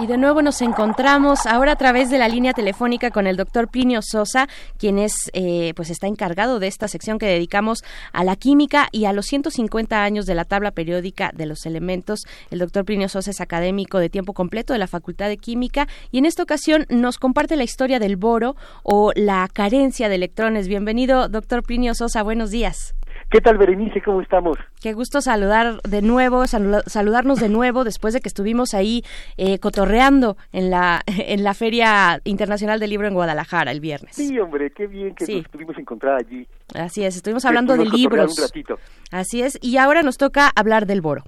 Y 0.00 0.08
de 0.08 0.18
nuevo 0.18 0.42
nos 0.42 0.60
encontramos 0.60 1.46
ahora 1.46 1.72
a 1.72 1.76
través 1.76 2.10
de 2.10 2.18
la 2.18 2.26
línea 2.26 2.52
telefónica 2.52 3.12
con 3.12 3.28
el 3.28 3.36
doctor 3.36 3.68
Plinio 3.68 4.00
Sosa, 4.02 4.48
quien 4.76 4.98
es, 4.98 5.30
eh, 5.34 5.72
pues 5.76 5.88
está 5.88 6.08
encargado 6.08 6.58
de 6.58 6.66
esta 6.66 6.88
sección 6.88 7.20
que 7.20 7.26
dedicamos 7.26 7.84
a 8.12 8.24
la 8.24 8.34
química 8.34 8.88
y 8.90 9.04
a 9.04 9.12
los 9.12 9.26
150 9.26 10.02
años 10.02 10.26
de 10.26 10.34
la 10.34 10.44
tabla 10.44 10.72
periódica 10.72 11.30
de 11.32 11.46
los 11.46 11.64
elementos. 11.64 12.24
El 12.50 12.58
doctor 12.58 12.84
Plinio 12.84 13.08
Sosa 13.08 13.30
es 13.30 13.40
académico 13.40 14.00
de 14.00 14.10
tiempo 14.10 14.32
completo 14.32 14.72
de 14.72 14.80
la 14.80 14.88
Facultad 14.88 15.28
de 15.28 15.36
Química 15.36 15.86
y 16.10 16.18
en 16.18 16.26
esta 16.26 16.42
ocasión 16.42 16.86
nos 16.88 17.18
comparte 17.18 17.54
la 17.54 17.62
historia 17.62 18.00
del 18.00 18.16
boro 18.16 18.56
o 18.82 19.12
la 19.14 19.48
carencia 19.52 20.08
de 20.08 20.16
electrones. 20.16 20.66
Bienvenido, 20.66 21.28
doctor 21.28 21.62
Plinio 21.62 21.94
Sosa. 21.94 22.24
Buenos 22.24 22.50
días. 22.50 22.96
¿Qué 23.34 23.40
tal, 23.40 23.58
Berenice? 23.58 24.00
¿Cómo 24.00 24.20
estamos? 24.20 24.56
Qué 24.80 24.92
gusto 24.92 25.20
saludar 25.20 25.82
de 25.82 26.02
nuevo, 26.02 26.44
salu- 26.44 26.84
saludarnos 26.86 27.40
de 27.40 27.48
nuevo 27.48 27.82
después 27.82 28.14
de 28.14 28.20
que 28.20 28.28
estuvimos 28.28 28.74
ahí 28.74 29.02
eh, 29.36 29.58
cotorreando 29.58 30.36
en 30.52 30.70
la, 30.70 31.00
en 31.08 31.42
la 31.42 31.52
Feria 31.52 32.20
Internacional 32.22 32.78
del 32.78 32.90
Libro 32.90 33.08
en 33.08 33.14
Guadalajara 33.14 33.72
el 33.72 33.80
viernes. 33.80 34.14
Sí, 34.14 34.38
hombre, 34.38 34.70
qué 34.70 34.86
bien 34.86 35.16
que 35.16 35.26
Sí. 35.26 35.38
nos 35.38 35.48
pudimos 35.48 35.76
encontrar 35.78 36.14
allí. 36.14 36.46
Así 36.76 37.02
es, 37.04 37.16
estuvimos 37.16 37.44
hablando 37.44 37.76
de 37.76 37.86
libros. 37.86 38.38
Un 38.38 38.44
ratito. 38.44 38.78
Así 39.10 39.42
es, 39.42 39.58
y 39.60 39.78
ahora 39.78 40.02
nos 40.02 40.16
toca 40.16 40.52
hablar 40.54 40.86
del 40.86 41.00
boro. 41.00 41.24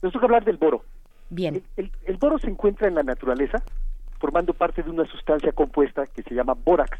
Nos 0.00 0.14
toca 0.14 0.24
hablar 0.24 0.42
del 0.46 0.56
boro. 0.56 0.84
Bien. 1.28 1.62
El, 1.76 1.92
el 2.06 2.16
boro 2.16 2.38
se 2.38 2.48
encuentra 2.48 2.88
en 2.88 2.94
la 2.94 3.02
naturaleza 3.02 3.58
formando 4.20 4.54
parte 4.54 4.82
de 4.82 4.88
una 4.88 5.04
sustancia 5.04 5.52
compuesta 5.52 6.04
que 6.06 6.22
se 6.22 6.34
llama 6.34 6.54
bórax. 6.64 6.98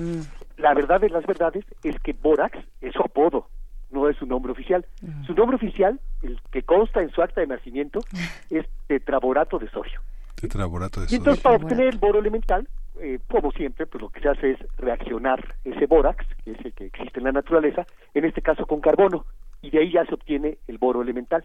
Mm. 0.00 0.20
La 0.58 0.74
verdad 0.74 1.00
de 1.00 1.08
las 1.08 1.24
verdades 1.24 1.64
es 1.82 1.98
que 2.00 2.12
bórax 2.12 2.58
es 2.80 2.92
su 2.92 3.00
apodo, 3.00 3.48
no 3.90 4.08
es 4.08 4.16
su 4.16 4.26
nombre 4.26 4.52
oficial. 4.52 4.84
Su 5.26 5.34
nombre 5.34 5.56
oficial, 5.56 6.00
el 6.22 6.40
que 6.50 6.62
consta 6.62 7.00
en 7.00 7.10
su 7.10 7.22
acta 7.22 7.40
de 7.40 7.46
nacimiento, 7.46 8.00
es 8.50 8.66
tetraborato 8.86 9.58
de 9.58 9.70
sodio. 9.70 10.00
Tetraborato 10.34 11.00
de 11.00 11.06
Y 11.10 11.16
entonces 11.16 11.42
sodio. 11.42 11.58
para 11.58 11.64
obtener 11.64 11.94
el 11.94 11.98
boro 11.98 12.18
elemental, 12.18 12.68
eh, 13.00 13.20
como 13.30 13.52
siempre, 13.52 13.86
pues 13.86 14.02
lo 14.02 14.08
que 14.10 14.20
se 14.20 14.28
hace 14.28 14.50
es 14.52 14.58
reaccionar 14.76 15.54
ese 15.64 15.86
bórax, 15.86 16.26
que 16.44 16.52
es 16.52 16.64
el 16.64 16.72
que 16.72 16.86
existe 16.86 17.20
en 17.20 17.24
la 17.26 17.32
naturaleza, 17.32 17.86
en 18.14 18.24
este 18.24 18.42
caso 18.42 18.66
con 18.66 18.80
carbono, 18.80 19.24
y 19.62 19.70
de 19.70 19.78
ahí 19.78 19.92
ya 19.92 20.04
se 20.06 20.14
obtiene 20.14 20.58
el 20.66 20.78
boro 20.78 21.02
elemental. 21.02 21.44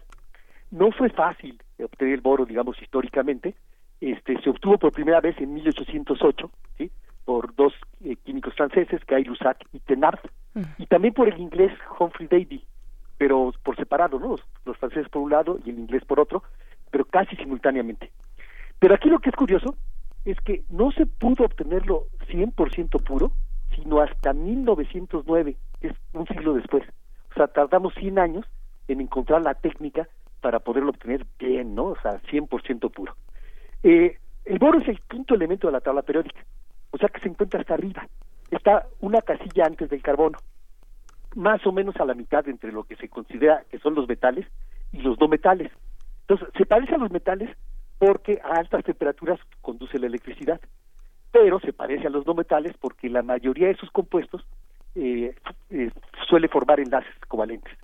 No 0.70 0.90
fue 0.90 1.10
fácil 1.10 1.60
obtener 1.82 2.14
el 2.14 2.20
boro, 2.20 2.44
digamos, 2.44 2.80
históricamente. 2.82 3.54
Este, 4.00 4.40
se 4.42 4.50
obtuvo 4.50 4.76
por 4.78 4.92
primera 4.92 5.20
vez 5.20 5.40
en 5.40 5.54
1808, 5.54 6.50
¿sí? 6.78 6.90
Por 7.24 7.54
dos 7.54 7.72
eh, 8.04 8.16
químicos 8.24 8.54
franceses, 8.54 9.00
Guy 9.08 9.24
Lussac 9.24 9.64
y 9.72 9.80
Thenard, 9.80 10.20
y 10.78 10.86
también 10.86 11.14
por 11.14 11.28
el 11.28 11.40
inglés 11.40 11.72
Humphrey 11.98 12.28
Davy, 12.28 12.64
pero 13.18 13.52
por 13.62 13.76
separado, 13.76 14.18
¿no? 14.20 14.28
Los, 14.28 14.44
los 14.64 14.76
franceses 14.76 15.08
por 15.08 15.22
un 15.22 15.30
lado 15.30 15.58
y 15.64 15.70
el 15.70 15.78
inglés 15.78 16.04
por 16.04 16.20
otro, 16.20 16.44
pero 16.90 17.04
casi 17.04 17.34
simultáneamente. 17.36 18.12
Pero 18.78 18.94
aquí 18.94 19.08
lo 19.08 19.18
que 19.18 19.30
es 19.30 19.36
curioso 19.36 19.74
es 20.24 20.38
que 20.40 20.62
no 20.70 20.92
se 20.92 21.06
pudo 21.06 21.44
obtenerlo 21.44 22.06
100% 22.28 23.02
puro, 23.02 23.32
sino 23.74 24.00
hasta 24.00 24.32
1909, 24.32 25.56
que 25.80 25.88
es 25.88 25.94
un 26.12 26.26
siglo 26.26 26.54
después. 26.54 26.84
O 27.30 27.34
sea, 27.34 27.48
tardamos 27.48 27.94
100 27.94 28.18
años 28.18 28.46
en 28.88 29.00
encontrar 29.00 29.42
la 29.42 29.54
técnica 29.54 30.08
para 30.40 30.60
poderlo 30.60 30.90
obtener 30.90 31.26
bien, 31.38 31.74
¿no? 31.74 31.86
O 31.86 31.96
sea, 32.00 32.20
100% 32.22 32.90
puro. 32.90 33.16
Eh, 33.82 34.18
el 34.44 34.58
boro 34.58 34.78
es 34.78 34.88
el 34.88 35.00
quinto 35.02 35.34
elemento 35.34 35.66
de 35.66 35.72
la 35.72 35.80
tabla 35.80 36.02
periódica, 36.02 36.44
o 36.94 36.96
sea 36.96 37.08
que 37.08 37.20
se 37.20 37.28
encuentra 37.28 37.60
hasta 37.60 37.74
arriba. 37.74 38.06
Está 38.52 38.86
una 39.00 39.20
casilla 39.20 39.66
antes 39.66 39.90
del 39.90 40.00
carbono, 40.00 40.38
más 41.34 41.66
o 41.66 41.72
menos 41.72 41.96
a 41.96 42.04
la 42.04 42.14
mitad 42.14 42.48
entre 42.48 42.70
lo 42.70 42.84
que 42.84 42.94
se 42.94 43.08
considera 43.08 43.64
que 43.68 43.80
son 43.80 43.96
los 43.96 44.08
metales 44.08 44.46
y 44.92 44.98
los 44.98 45.18
no 45.18 45.26
metales. 45.26 45.72
Entonces, 46.20 46.48
se 46.56 46.64
parece 46.64 46.94
a 46.94 46.98
los 46.98 47.10
metales 47.10 47.50
porque 47.98 48.40
a 48.44 48.60
altas 48.60 48.84
temperaturas 48.84 49.40
conduce 49.60 49.98
la 49.98 50.06
electricidad, 50.06 50.60
pero 51.32 51.58
se 51.58 51.72
parece 51.72 52.06
a 52.06 52.10
los 52.10 52.24
no 52.28 52.34
metales 52.34 52.76
porque 52.80 53.10
la 53.10 53.22
mayoría 53.22 53.66
de 53.66 53.76
sus 53.76 53.90
compuestos 53.90 54.46
eh, 54.94 55.34
eh, 55.70 55.90
suele 56.28 56.46
formar 56.46 56.78
enlaces 56.78 57.12
covalentes. 57.26 57.76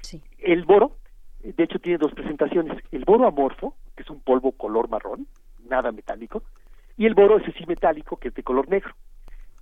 ¿sí? 0.00 0.22
El 0.38 0.64
boro, 0.64 0.96
de 1.42 1.62
hecho, 1.62 1.78
tiene 1.78 1.98
dos 1.98 2.14
presentaciones. 2.14 2.82
El 2.90 3.04
boro 3.04 3.26
amorfo, 3.26 3.76
que 3.94 4.02
es 4.02 4.08
un 4.08 4.20
polvo 4.20 4.52
color 4.52 4.88
marrón, 4.88 5.26
nada 5.68 5.92
metálico, 5.92 6.42
y 6.96 7.06
el 7.06 7.14
boro 7.14 7.38
ese 7.38 7.52
sí 7.52 7.64
metálico, 7.66 8.16
que 8.16 8.28
es 8.28 8.34
de 8.34 8.42
color 8.42 8.68
negro. 8.68 8.94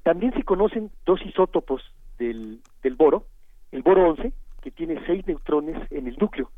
También 0.03 0.33
se 0.35 0.43
conocen 0.43 0.91
dos 1.07 1.21
isótopos 1.25 1.83
del, 2.19 2.61
del 2.83 2.95
boro, 2.95 3.27
el 3.71 3.83
boro 3.83 4.09
11, 4.11 4.33
que 4.61 4.71
tiene 4.71 5.01
seis 5.07 5.27
neutrones 5.27 5.77
en 5.91 6.07
el 6.09 6.17
núcleo, 6.19 6.51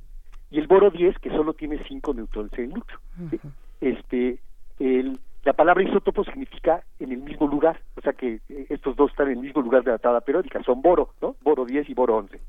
y 0.51 0.59
el 0.59 0.67
boro 0.67 0.91
10, 0.91 1.19
que 1.19 1.31
solo 1.31 1.53
tiene 1.55 1.83
cinco 1.89 2.13
neutrones 2.15 2.53
en 2.55 2.65
el 2.65 2.71
núcleo. 2.75 2.99
¿sí? 3.31 3.39
Este, 3.81 4.39
el, 4.79 5.19
la 5.45 5.53
palabra 5.53 5.83
isótopo 5.85 6.25
significa 6.25 6.83
en 6.99 7.13
el 7.13 7.19
mismo 7.19 7.47
lugar, 7.47 7.81
o 7.97 8.01
sea 8.01 8.13
que 8.15 8.41
eh, 8.49 8.67
estos 8.71 8.97
dos 8.97 9.11
están 9.11 9.27
en 9.29 9.35
el 9.39 9.41
mismo 9.45 9.61
lugar 9.63 9.85
de 9.85 9.91
la 9.93 9.99
tabla 9.99 10.21
periódica, 10.23 10.63
son 10.63 10.81
boro, 10.81 11.11
¿no? 11.21 11.37
Boro 11.43 11.65
10 11.67 11.89
y 11.91 11.95
boro 11.95 12.17
11. 12.17 12.41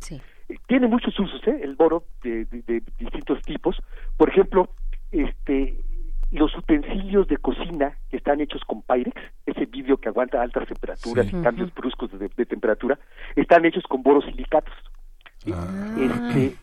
Eh, 0.48 0.56
Tiene 0.68 0.88
muchos 0.88 1.18
usos, 1.20 1.46
¿eh? 1.48 1.60
El 1.62 1.76
boro 1.76 2.04
de, 2.24 2.46
de- 2.46 2.62
de 2.62 2.82
distintos 2.98 3.42
tipos. 3.42 3.76
Por 4.18 4.30
ejemplo, 4.30 4.70
este, 5.12 5.78
los 6.36 6.56
utensilios 6.58 7.28
de 7.28 7.38
cocina 7.38 7.98
que 8.10 8.18
están 8.18 8.42
hechos 8.42 8.62
con 8.66 8.82
Pyrex, 8.82 9.20
ese 9.46 9.66
vidrio 9.66 9.98
que 9.98 10.10
aguanta 10.10 10.42
altas 10.42 10.68
temperaturas 10.68 11.28
Sí. 11.28 11.36
y 11.38 11.42
cambios 11.42 11.74
bruscos 11.74 12.12
de, 12.18 12.30
de 12.30 12.46
temperatura, 12.46 13.00
están 13.36 13.66
hechos 13.66 13.84
con 13.84 14.04
borosilicatos. 14.04 14.74
Este, 15.46 16.56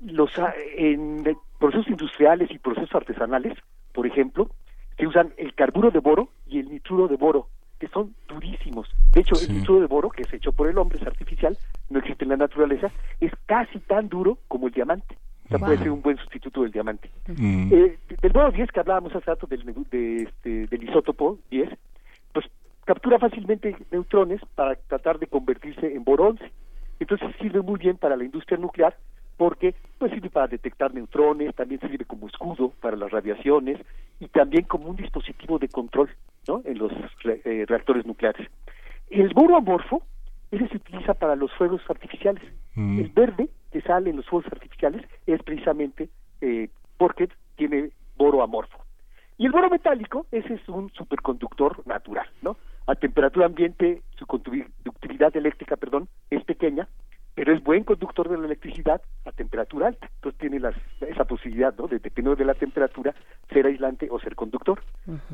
los 0.00 0.30
en 0.76 1.24
procesos 1.58 1.88
industriales 1.88 2.50
y 2.50 2.58
procesos 2.58 2.94
artesanales, 2.94 3.56
por 3.92 4.06
ejemplo, 4.06 4.50
se 4.98 5.06
usan 5.06 5.32
el 5.38 5.54
carburo 5.54 5.90
de 5.90 6.00
boro 6.00 6.28
y 6.46 6.58
el 6.58 6.68
nitruro 6.68 7.08
de 7.08 7.16
boro, 7.16 7.48
que 7.78 7.88
son 7.88 8.14
durísimos. 8.28 8.88
De 9.12 9.20
hecho, 9.20 9.34
el 9.40 9.54
nitruro 9.54 9.80
de 9.80 9.86
boro, 9.86 10.10
que 10.10 10.22
es 10.22 10.32
hecho 10.32 10.52
por 10.52 10.68
el 10.68 10.76
hombre, 10.78 10.98
es 11.00 11.06
artificial, 11.06 11.56
no 11.90 11.98
existe 12.00 12.24
en 12.24 12.30
la 12.30 12.36
naturaleza, 12.36 12.90
es 13.20 13.32
casi 13.46 13.78
tan 13.80 14.08
duro 14.08 14.38
como 14.48 14.66
el 14.66 14.72
diamante. 14.74 15.16
O 15.44 15.48
sea, 15.48 15.58
puede 15.58 15.78
ser 15.78 15.90
un 15.90 16.00
buen 16.02 16.16
sustituto 16.16 16.62
del 16.62 16.70
diamante. 16.72 17.10
Mm. 17.26 17.68
Eh, 17.72 17.98
del 18.22 18.32
boro 18.32 18.50
10 18.50 18.70
que 18.72 18.80
hablábamos 18.80 19.14
hace 19.14 19.26
rato 19.26 19.46
del, 19.46 19.62
de, 19.90 20.22
este, 20.22 20.66
del 20.68 20.84
isótopo 20.84 21.38
10, 21.50 21.68
pues 22.32 22.46
captura 22.84 23.18
fácilmente 23.18 23.76
neutrones 23.90 24.40
para 24.54 24.74
tratar 24.74 25.18
de 25.18 25.26
convertirse 25.26 25.94
en 25.94 26.02
boro 26.04 26.28
11. 26.28 26.50
Entonces 27.00 27.28
sirve 27.40 27.60
muy 27.60 27.78
bien 27.78 27.96
para 27.98 28.16
la 28.16 28.24
industria 28.24 28.56
nuclear 28.58 28.96
porque 29.36 29.74
pues 29.98 30.12
sirve 30.12 30.30
para 30.30 30.46
detectar 30.46 30.94
neutrones, 30.94 31.54
también 31.56 31.80
sirve 31.80 32.04
como 32.04 32.28
escudo 32.28 32.70
para 32.80 32.96
las 32.96 33.10
radiaciones 33.10 33.80
y 34.20 34.28
también 34.28 34.64
como 34.64 34.88
un 34.88 34.96
dispositivo 34.96 35.58
de 35.58 35.68
control 35.68 36.08
¿no? 36.46 36.62
en 36.64 36.78
los 36.78 36.92
re- 37.22 37.40
eh, 37.44 37.64
reactores 37.66 38.06
nucleares. 38.06 38.48
El 39.10 39.34
boro 39.34 39.56
amorfo, 39.56 40.02
ese 40.52 40.68
se 40.68 40.76
utiliza 40.76 41.14
para 41.14 41.34
los 41.36 41.52
fuegos 41.54 41.82
artificiales. 41.88 42.42
Mm. 42.76 43.00
El 43.00 43.08
verde 43.08 43.48
que 43.74 43.80
sale 43.80 44.10
en 44.10 44.16
los 44.16 44.26
fuegos 44.26 44.52
artificiales 44.52 45.04
es 45.26 45.42
precisamente 45.42 46.08
eh, 46.40 46.68
porque 46.96 47.28
tiene 47.56 47.90
boro 48.16 48.40
amorfo. 48.40 48.78
Y 49.36 49.46
el 49.46 49.50
boro 49.50 49.68
metálico, 49.68 50.28
ese 50.30 50.54
es 50.54 50.68
un 50.68 50.92
superconductor 50.92 51.84
natural, 51.84 52.28
¿no? 52.40 52.56
A 52.86 52.94
temperatura 52.94 53.46
ambiente, 53.46 54.00
su 54.16 54.26
conductividad 54.26 55.36
eléctrica, 55.36 55.74
perdón, 55.76 56.06
es 56.30 56.44
pequeña, 56.44 56.86
pero 57.34 57.52
es 57.52 57.64
buen 57.64 57.82
conductor 57.82 58.28
de 58.28 58.38
la 58.38 58.44
electricidad 58.46 59.02
a 59.24 59.32
temperatura 59.32 59.88
alta. 59.88 60.08
Entonces 60.14 60.38
tiene 60.38 60.60
las, 60.60 60.76
esa 61.00 61.24
posibilidad, 61.24 61.74
¿no? 61.76 61.88
De 61.88 61.98
dependiendo 61.98 62.36
de 62.36 62.44
la 62.44 62.54
temperatura, 62.54 63.12
ser 63.52 63.66
aislante 63.66 64.06
o 64.08 64.20
ser 64.20 64.36
conductor. 64.36 64.80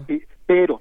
Eh, 0.09 0.27
pero, 0.47 0.81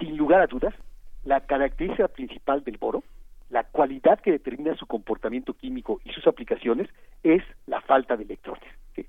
sin 0.00 0.16
lugar 0.16 0.40
a 0.40 0.48
dudas, 0.48 0.74
la 1.22 1.38
característica 1.42 2.08
principal 2.08 2.64
del 2.64 2.78
boro, 2.78 3.04
la 3.50 3.64
cualidad 3.64 4.20
que 4.20 4.32
determina 4.32 4.76
su 4.76 4.86
comportamiento 4.86 5.54
químico 5.54 6.00
y 6.04 6.10
sus 6.10 6.26
aplicaciones, 6.26 6.88
es 7.22 7.42
la 7.66 7.80
falta 7.80 8.16
de 8.16 8.24
electrones. 8.24 8.68
¿sí? 8.94 9.06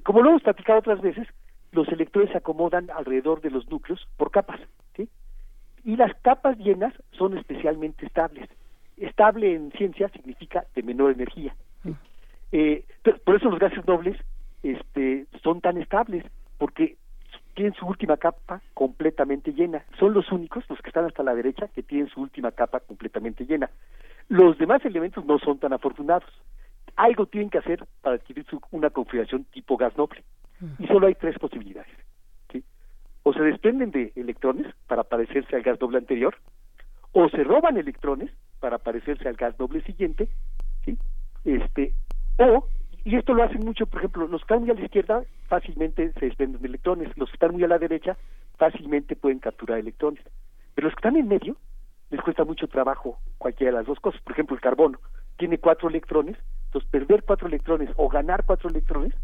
Como 0.00 0.22
lo 0.22 0.30
hemos 0.30 0.42
platicado 0.42 0.78
otras 0.78 1.00
veces, 1.00 1.26
los 1.72 1.88
electrones 1.88 2.30
se 2.30 2.38
acomodan 2.38 2.90
alrededor 2.90 3.40
de 3.40 3.50
los 3.50 3.68
núcleos 3.70 4.06
por 4.16 4.30
capas, 4.30 4.60
¿sí? 4.96 5.08
Y 5.84 5.96
las 5.96 6.14
capas 6.20 6.58
llenas 6.58 6.92
son 7.12 7.38
especialmente 7.38 8.06
estables. 8.06 8.48
Estable 8.96 9.54
en 9.54 9.72
ciencia 9.72 10.08
significa 10.10 10.66
de 10.74 10.82
menor 10.82 11.12
energía. 11.12 11.54
¿sí? 11.82 11.94
Eh, 12.52 12.84
por 13.24 13.36
eso 13.36 13.48
los 13.48 13.58
gases 13.58 13.86
nobles 13.86 14.16
este, 14.62 15.26
son 15.42 15.60
tan 15.60 15.78
estables, 15.78 16.24
porque 16.58 16.96
tienen 17.54 17.74
su 17.74 17.86
última 17.86 18.16
capa 18.16 18.60
completamente 18.74 19.52
llena. 19.52 19.84
Son 19.98 20.12
los 20.14 20.30
únicos, 20.32 20.64
los 20.68 20.80
que 20.80 20.88
están 20.88 21.04
hasta 21.06 21.22
la 21.22 21.34
derecha, 21.34 21.68
que 21.68 21.82
tienen 21.82 22.08
su 22.08 22.20
última 22.20 22.50
capa 22.52 22.80
completamente 22.80 23.44
llena. 23.44 23.70
Los 24.28 24.58
demás 24.58 24.84
elementos 24.84 25.24
no 25.24 25.38
son 25.38 25.58
tan 25.58 25.72
afortunados. 25.72 26.30
Algo 26.96 27.26
tienen 27.26 27.50
que 27.50 27.58
hacer 27.58 27.84
para 28.02 28.16
adquirir 28.16 28.44
su- 28.46 28.60
una 28.70 28.90
configuración 28.90 29.44
tipo 29.44 29.76
gas 29.76 29.96
noble. 29.96 30.22
Y 30.78 30.86
solo 30.86 31.06
hay 31.06 31.14
tres 31.14 31.38
posibilidades. 31.38 31.90
O 33.22 33.34
se 33.34 33.42
desprenden 33.42 33.90
de 33.90 34.12
electrones 34.16 34.66
para 34.86 35.04
parecerse 35.04 35.54
al 35.54 35.62
gas 35.62 35.78
noble 35.78 35.98
anterior, 35.98 36.34
o 37.12 37.28
se 37.28 37.44
roban 37.44 37.76
electrones 37.76 38.30
para 38.60 38.78
parecerse 38.78 39.28
al 39.28 39.36
gas 39.36 39.58
noble 39.58 39.82
siguiente, 39.82 40.28
¿sí? 40.86 40.96
este, 41.44 41.92
o, 42.38 42.66
y 43.04 43.16
esto 43.16 43.34
lo 43.34 43.42
hacen 43.42 43.64
mucho, 43.64 43.86
por 43.86 44.00
ejemplo, 44.00 44.26
los 44.26 44.42
que 44.42 44.44
están 44.44 44.60
muy 44.60 44.70
a 44.70 44.74
la 44.74 44.84
izquierda 44.84 45.22
fácilmente 45.48 46.12
se 46.12 46.26
desprenden 46.26 46.60
de 46.60 46.68
electrones, 46.68 47.08
los 47.16 47.28
que 47.30 47.34
están 47.34 47.52
muy 47.52 47.64
a 47.64 47.68
la 47.68 47.78
derecha 47.78 48.16
fácilmente 48.56 49.16
pueden 49.16 49.38
capturar 49.38 49.78
electrones, 49.78 50.22
pero 50.74 50.88
los 50.88 50.94
que 50.94 51.00
están 51.00 51.16
en 51.16 51.28
medio 51.28 51.56
les 52.10 52.20
cuesta 52.20 52.44
mucho 52.44 52.66
trabajo 52.66 53.18
cualquiera 53.38 53.72
de 53.72 53.78
las 53.78 53.86
dos 53.86 54.00
cosas. 54.00 54.20
Por 54.22 54.32
ejemplo, 54.32 54.54
el 54.56 54.60
carbono 54.60 54.98
tiene 55.38 55.58
cuatro 55.58 55.88
electrones, 55.88 56.36
entonces 56.66 56.90
perder 56.90 57.22
cuatro 57.24 57.48
electrones 57.48 57.88
o 57.96 58.08
ganar 58.08 58.44
cuatro 58.44 58.68
electrones 58.68 59.14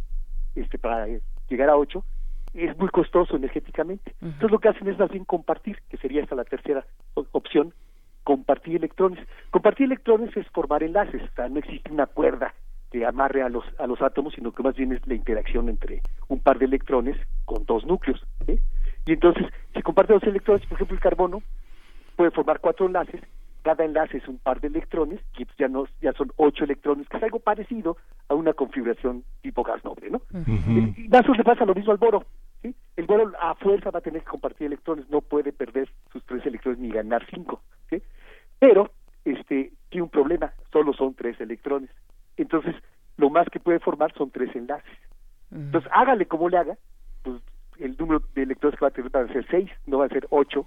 este, 0.55 0.79
para 0.79 1.09
eh, 1.09 1.21
llegar 1.49 1.69
a 1.69 1.77
ocho 1.77 2.05
es 2.55 2.77
muy 2.79 2.89
costoso 2.89 3.37
energéticamente. 3.37 4.15
Entonces 4.23 4.51
lo 4.51 4.59
que 4.59 4.69
hacen 4.69 4.89
es 4.89 4.99
más 4.99 5.11
bien 5.11 5.25
compartir, 5.25 5.79
que 5.91 5.99
sería 5.99 6.23
esta 6.23 6.35
la 6.35 6.45
tercera 6.45 6.87
opción, 7.15 7.75
compartir 8.25 8.77
electrones. 8.77 9.19
Compartir 9.51 9.87
electrones 9.87 10.35
es 10.37 10.47
formar 10.49 10.83
enlaces, 10.83 11.23
o 11.23 11.35
sea, 11.35 11.49
no 11.51 11.59
existe 11.59 11.93
una 11.93 12.07
cuerda 12.07 12.55
que 12.91 13.05
amarre 13.05 13.43
a 13.43 13.49
los, 13.49 13.65
a 13.79 13.87
los 13.87 14.01
átomos, 14.03 14.35
sino 14.35 14.53
que 14.53 14.63
más 14.63 14.77
bien 14.77 14.93
es 14.93 15.07
la 15.07 15.15
interacción 15.15 15.69
entre 15.69 16.03
un 16.29 16.41
par 16.41 16.59
de 16.59 16.67
electrones 16.67 17.17
con 17.45 17.65
dos 17.65 17.85
núcleos. 17.85 18.25
Y 19.07 19.13
entonces, 19.13 19.47
si 19.75 19.83
comparte 19.83 20.13
dos 20.13 20.23
electrones, 20.25 20.67
por 20.67 20.77
ejemplo, 20.77 20.95
el 20.95 21.03
carbono 21.03 21.43
puede 22.17 22.31
formar 22.31 22.61
cuatro 22.61 22.87
enlaces, 22.87 23.21
cada 23.63 23.85
enlace 23.85 24.19
es 24.19 24.29
un 24.29 24.39
par 24.39 24.61
de 24.61 24.69
electrones, 24.69 25.21
y 25.37 25.43
entonces 25.43 25.59
ya, 25.59 25.69
no, 25.69 25.87
ya 26.01 26.13
son 26.13 26.33
ocho 26.37 26.65
electrones, 26.65 27.09
que 27.09 27.17
es 27.17 27.23
algo 27.23 27.41
parecido 27.41 27.97
a 28.29 28.35
una 28.35 28.53
configuración 28.53 29.25
tipo 29.43 29.65
gas 29.65 29.85
noble, 29.85 30.09
¿no? 30.09 30.23
Y 30.47 31.09
más 31.09 31.23
o 31.23 31.33
menos 31.33 31.39
le 31.39 31.45
pasa 31.45 31.65
lo 31.65 31.75
mismo 31.75 31.91
al 31.91 31.99
boro. 31.99 32.25
¿sí? 32.63 32.75
El 32.97 33.07
boro 33.07 33.33
a 33.41 33.57
fuerza 33.57 33.91
va 33.91 33.99
a 33.99 34.03
tener 34.03 34.23
que 34.23 34.31
compartir 34.31 34.69
electrones, 34.69 35.11
no 35.11 35.21
puede 35.21 35.53
perder 35.53 35.89
sus 36.13 36.25
tres 36.27 36.47
electrones 36.47 36.79
ni 36.79 36.91
ganar 36.91 37.27
cinco. 37.29 37.61
¿sí? 37.91 38.01
Pero 38.61 38.91
este 39.25 39.73
tiene 39.89 40.05
un 40.05 40.11
problema, 40.11 40.53
solo 40.73 40.93
son 40.93 41.15
tres 41.15 41.41
electrones. 41.41 41.91
Entonces, 42.37 42.75
lo 43.17 43.31
más 43.31 43.49
que 43.49 43.61
puede 43.61 43.81
formar 43.81 44.13
son 44.15 44.31
tres 44.31 44.55
enlaces. 44.55 44.99
Entonces, 45.51 45.91
hágale 45.95 46.27
como 46.27 46.49
le 46.49 46.59
haga, 46.59 46.77
pues 47.23 47.41
el 47.79 47.97
número 47.97 48.23
de 48.35 48.43
electrones 48.43 48.79
que 48.79 48.85
va 48.85 48.89
a 48.89 48.93
tener 48.93 49.11
van 49.11 49.29
a 49.29 49.33
ser 49.33 49.47
seis, 49.51 49.71
no 49.87 49.99
van 49.99 50.11
a 50.11 50.15
ser 50.15 50.27
ocho, 50.31 50.67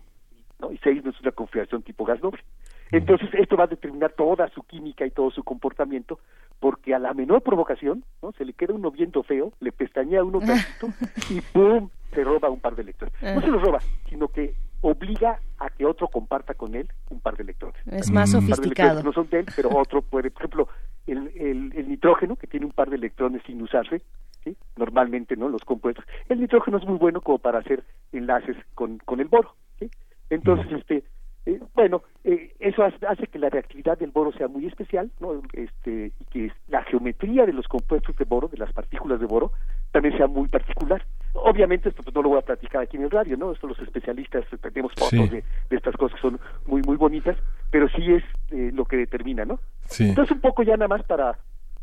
¿no? 0.59 0.71
y 0.71 0.77
seis 0.79 1.03
no 1.03 1.11
es 1.11 1.21
una 1.21 1.31
configuración 1.31 1.83
tipo 1.83 2.05
gas 2.05 2.21
noble. 2.21 2.43
Entonces, 2.91 3.29
esto 3.33 3.55
va 3.55 3.65
a 3.65 3.67
determinar 3.67 4.13
toda 4.13 4.49
su 4.49 4.63
química 4.63 5.05
y 5.05 5.11
todo 5.11 5.29
su 5.29 5.43
comportamiento, 5.43 6.19
porque 6.59 6.95
a 6.95 6.99
la 6.99 7.13
menor 7.13 7.43
provocación, 7.43 8.03
¿no? 8.21 8.31
Se 8.31 8.45
le 8.45 8.53
queda 8.53 8.73
uno 8.73 8.89
viendo 8.89 9.21
feo, 9.21 9.53
le 9.59 9.71
pestañea 9.71 10.23
uno 10.23 10.39
tantito 10.39 10.87
y 11.29 11.41
¡pum! 11.41 11.89
se 12.11 12.23
roba 12.23 12.49
un 12.49 12.59
par 12.59 12.75
de 12.75 12.81
electrones. 12.81 13.13
No 13.21 13.41
se 13.41 13.47
los 13.47 13.61
roba, 13.61 13.79
sino 14.09 14.27
que 14.29 14.55
obliga 14.81 15.39
a 15.59 15.69
que 15.69 15.85
otro 15.85 16.07
comparta 16.07 16.53
con 16.53 16.75
él 16.75 16.87
un 17.09 17.19
par 17.19 17.35
de 17.37 17.43
electrones. 17.43 17.79
Es 17.87 18.11
más 18.11 18.33
Un 18.33 18.41
par 18.41 18.49
de 18.49 18.55
sofisticado. 18.55 19.03
no 19.03 19.13
son 19.13 19.29
de 19.29 19.39
él, 19.39 19.45
pero 19.55 19.69
otro 19.77 20.01
puede, 20.01 20.31
por 20.31 20.41
ejemplo, 20.43 20.67
el, 21.07 21.27
el, 21.35 21.73
el 21.75 21.89
nitrógeno, 21.89 22.35
que 22.35 22.47
tiene 22.47 22.65
un 22.65 22.71
par 22.71 22.89
de 22.89 22.95
electrones 22.95 23.41
sin 23.45 23.61
usarse, 23.61 24.01
¿sí? 24.43 24.55
normalmente 24.77 25.35
no 25.35 25.49
los 25.49 25.63
compuestos. 25.63 26.05
El 26.29 26.39
nitrógeno 26.41 26.77
es 26.77 26.85
muy 26.85 26.97
bueno 26.97 27.21
como 27.21 27.39
para 27.39 27.59
hacer 27.59 27.83
enlaces 28.11 28.55
con, 28.75 28.97
con 28.99 29.19
el 29.19 29.27
boro. 29.27 29.55
¿sí? 29.79 29.89
Entonces, 30.29 30.71
este, 30.71 31.03
eh, 31.45 31.59
bueno, 31.73 32.03
eh, 32.23 32.53
eso 32.59 32.83
hace, 32.83 33.05
hace 33.07 33.27
que 33.27 33.39
la 33.39 33.49
reactividad 33.49 33.97
del 33.97 34.11
boro 34.11 34.31
sea 34.33 34.47
muy 34.47 34.65
especial, 34.67 35.09
¿no? 35.19 35.41
Este, 35.53 36.11
y 36.19 36.25
que 36.25 36.51
la 36.67 36.83
geometría 36.83 37.45
de 37.45 37.53
los 37.53 37.67
compuestos 37.67 38.15
de 38.15 38.25
boro, 38.25 38.47
de 38.47 38.57
las 38.57 38.71
partículas 38.73 39.19
de 39.19 39.25
boro, 39.25 39.51
también 39.91 40.15
sea 40.17 40.27
muy 40.27 40.47
particular. 40.47 41.03
Obviamente 41.33 41.89
esto 41.89 42.01
pues, 42.03 42.13
no 42.15 42.21
lo 42.23 42.29
voy 42.29 42.39
a 42.39 42.45
platicar 42.45 42.81
aquí 42.81 42.97
en 42.97 43.03
el 43.03 43.11
radio, 43.11 43.37
¿no? 43.37 43.51
Esto 43.51 43.67
los 43.67 43.79
especialistas 43.79 44.43
eh, 44.51 44.57
tenemos 44.57 44.91
fotos 44.93 45.09
Sí. 45.09 45.29
de, 45.29 45.43
de 45.69 45.75
estas 45.77 45.95
cosas 45.95 46.15
que 46.15 46.21
son 46.27 46.39
muy 46.65 46.81
muy 46.81 46.97
bonitas, 46.97 47.37
pero 47.71 47.87
sí 47.89 48.13
es 48.13 48.23
eh, 48.51 48.71
lo 48.73 48.85
que 48.85 48.97
determina, 48.97 49.45
¿no? 49.45 49.59
Sí. 49.85 50.09
Entonces 50.09 50.35
un 50.35 50.41
poco 50.41 50.63
ya 50.63 50.75
nada 50.75 50.87
más 50.87 51.03
para 51.03 51.37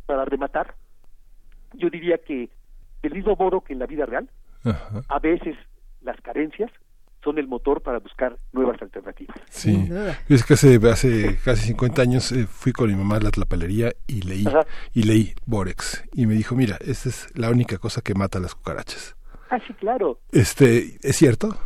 para 0.06 0.24
rematar, 0.24 0.74
yo 1.74 1.90
diría 1.90 2.18
que 2.18 2.48
el 3.02 3.14
mismo 3.14 3.34
boro 3.36 3.60
que 3.62 3.72
en 3.72 3.78
la 3.80 3.86
vida 3.86 4.06
real, 4.06 4.28
Ajá. 4.64 5.02
a 5.08 5.18
veces 5.18 5.56
las 6.00 6.20
carencias 6.20 6.70
son 7.24 7.38
el 7.38 7.48
motor 7.48 7.82
para 7.82 7.98
buscar 7.98 8.36
nuevas 8.52 8.80
alternativas. 8.80 9.36
Sí, 9.50 9.88
es 10.28 10.44
que 10.44 10.54
hace, 10.54 10.76
hace 10.88 11.38
casi 11.44 11.68
50 11.68 12.02
años 12.02 12.30
eh, 12.30 12.46
fui 12.46 12.70
con 12.72 12.88
mi 12.88 12.94
mamá 12.94 13.16
a 13.16 13.20
la 13.20 13.30
tlapalería 13.32 13.92
y 14.06 14.22
leí, 14.22 14.46
Ajá. 14.46 14.64
y 14.92 15.02
leí 15.02 15.34
Borex 15.44 16.04
y 16.12 16.26
me 16.26 16.34
dijo, 16.34 16.54
mira, 16.54 16.76
esta 16.80 17.08
es 17.08 17.36
la 17.36 17.50
única 17.50 17.78
cosa 17.78 18.00
que 18.00 18.14
mata 18.14 18.38
a 18.38 18.40
las 18.40 18.54
cucarachas. 18.54 19.15
Ah, 19.50 19.58
sí, 19.66 19.72
claro. 19.74 20.18
Este, 20.32 20.96
¿es 21.02 21.16
cierto? 21.16 21.56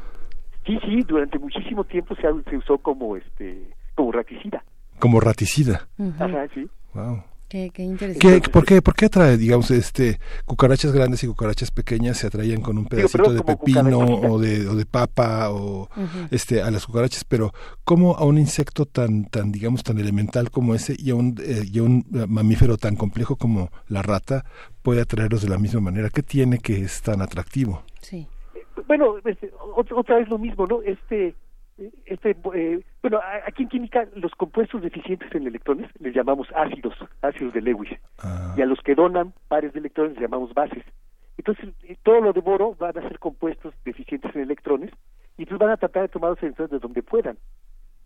Sí, 0.67 0.79
sí, 0.85 1.03
durante 1.07 1.39
muchísimo 1.39 1.85
tiempo 1.85 2.15
se, 2.17 2.23
se 2.51 2.57
usó 2.57 2.79
como 2.79 3.17
este 3.17 3.75
como 3.95 4.13
raticida. 4.13 4.65
Como 4.99 5.21
raticida. 5.21 5.89
Ajá, 6.19 6.47
sí. 6.55 6.69
Wow. 6.95 7.23
Qué, 7.51 7.71
qué 7.75 7.83
interesante. 7.83 8.41
¿Qué, 8.43 8.49
por, 8.49 8.65
qué, 8.65 8.81
¿Por 8.81 8.95
qué 8.95 9.07
atrae, 9.07 9.37
digamos, 9.37 9.73
este, 9.73 10.21
cucarachas 10.45 10.93
grandes 10.93 11.25
y 11.25 11.27
cucarachas 11.27 11.73
pequeñas 11.73 12.17
se 12.17 12.29
atraían 12.29 12.61
con 12.61 12.79
un 12.79 12.87
pedacito 12.87 13.33
de 13.33 13.43
pepino 13.43 13.99
o 13.99 14.39
de, 14.39 14.69
o 14.69 14.77
de 14.77 14.87
papa 14.87 15.51
o 15.51 15.89
este, 16.31 16.63
a 16.63 16.71
las 16.71 16.87
cucarachas? 16.87 17.25
Pero 17.25 17.53
¿cómo 17.83 18.15
a 18.17 18.25
un 18.25 18.39
insecto 18.39 18.87
tan, 18.87 19.25
tan 19.25 19.51
digamos, 19.51 19.83
tan 19.83 19.99
elemental 19.99 20.53
como 20.53 20.77
ese 20.77 20.95
y 20.97 21.11
a 21.11 21.17
un, 21.17 21.35
eh, 21.43 21.65
y 21.71 21.81
a 21.81 21.83
un 21.83 22.07
eh, 22.15 22.27
mamífero 22.29 22.77
tan 22.77 22.95
complejo 22.95 23.35
como 23.35 23.71
la 23.89 24.03
rata 24.03 24.45
puede 24.83 25.01
atraerlos 25.01 25.43
de 25.43 25.49
la 25.49 25.59
misma 25.59 25.81
manera? 25.81 26.09
¿Qué 26.09 26.23
tiene 26.23 26.59
que 26.61 26.83
es 26.83 27.03
tan 27.03 27.21
atractivo? 27.21 27.83
Sí. 28.01 28.29
Bueno, 28.87 29.17
este, 29.25 29.51
ot- 29.77 29.93
otra 29.97 30.19
vez 30.19 30.29
lo 30.29 30.39
mismo, 30.39 30.67
¿no? 30.69 30.83
Este, 30.83 31.35
este, 32.05 32.37
eh, 32.55 32.85
bueno, 33.03 33.21
aquí 33.47 33.63
en 33.63 33.69
química 33.69 34.07
los 34.15 34.33
compuestos 34.33 34.83
deficientes 34.83 35.35
en 35.35 35.47
electrones 35.47 35.91
les 35.99 36.15
llamamos 36.15 36.49
ácidos, 36.55 36.95
ácidos 37.23 37.55
de 37.55 37.63
Lewis, 37.63 37.91
y 38.57 38.63
a 38.63 38.67
los 38.67 38.81
que 38.81 38.95
donan 38.95 39.33
pares 39.49 39.73
de 39.73 39.81
electrones 39.81 40.13
les 40.13 40.23
llamamos 40.23 40.53
bases. 40.53 40.85
Entonces, 41.39 41.71
eh, 41.85 41.97
todo 42.03 42.21
lo 42.21 42.33
de 42.33 42.41
boro 42.41 42.77
van 42.79 42.99
a 42.99 43.03
ser 43.03 43.19
compuestos 43.19 43.73
deficientes 43.85 44.35
en 44.35 44.43
electrones 44.43 44.91
y 45.39 45.47
pues 45.47 45.59
van 45.59 45.71
a 45.71 45.77
tratar 45.79 46.03
de 46.03 46.09
tomar 46.09 46.31
los 46.31 46.43
electrones 46.43 46.71
de 46.71 46.79
donde 46.79 47.03
puedan. 47.03 47.39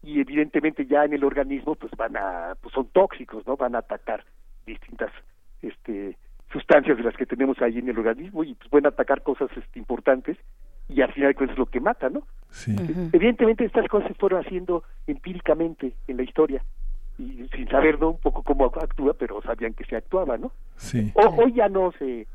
Y 0.02 0.20
evidentemente 0.20 0.86
ya 0.86 1.04
en 1.04 1.14
el 1.14 1.24
organismo 1.24 1.74
pues 1.74 1.92
van 1.96 2.16
a, 2.16 2.54
pues 2.60 2.72
son 2.72 2.86
tóxicos, 2.88 3.46
¿no? 3.46 3.56
Van 3.56 3.74
a 3.74 3.78
atacar 3.78 4.24
distintas, 4.66 5.10
este, 5.62 6.16
sustancias 6.52 6.96
de 6.96 7.02
las 7.02 7.16
que 7.16 7.26
tenemos 7.26 7.60
ahí 7.60 7.78
en 7.78 7.88
el 7.88 7.98
organismo 7.98 8.44
y 8.44 8.54
pues 8.54 8.70
pueden 8.70 8.86
atacar 8.86 9.22
cosas 9.22 9.50
este, 9.56 9.78
importantes 9.78 10.36
y 10.88 11.00
al 11.00 11.12
final 11.12 11.30
de 11.30 11.34
cuentas 11.34 11.54
es 11.54 11.58
lo 11.58 11.66
que 11.66 11.80
mata, 11.80 12.08
¿no? 12.10 12.22
Sí. 12.50 12.74
Evidentemente 13.12 13.64
estas 13.64 13.88
cosas 13.88 14.08
se 14.08 14.14
fueron 14.14 14.44
haciendo 14.44 14.84
empíricamente 15.06 15.92
en 16.08 16.16
la 16.16 16.22
historia 16.22 16.62
y 17.18 17.46
sin 17.54 17.68
saber 17.68 17.98
¿no? 18.00 18.10
un 18.10 18.18
poco 18.18 18.42
cómo 18.42 18.66
actúa, 18.66 19.14
pero 19.14 19.40
sabían 19.42 19.74
que 19.74 19.84
se 19.84 19.96
actuaba, 19.96 20.36
¿no? 20.36 20.52
Sí. 20.76 21.10
O- 21.14 21.42
hoy 21.42 21.52
ya 21.54 21.68
no 21.68 21.92
se 21.98 22.26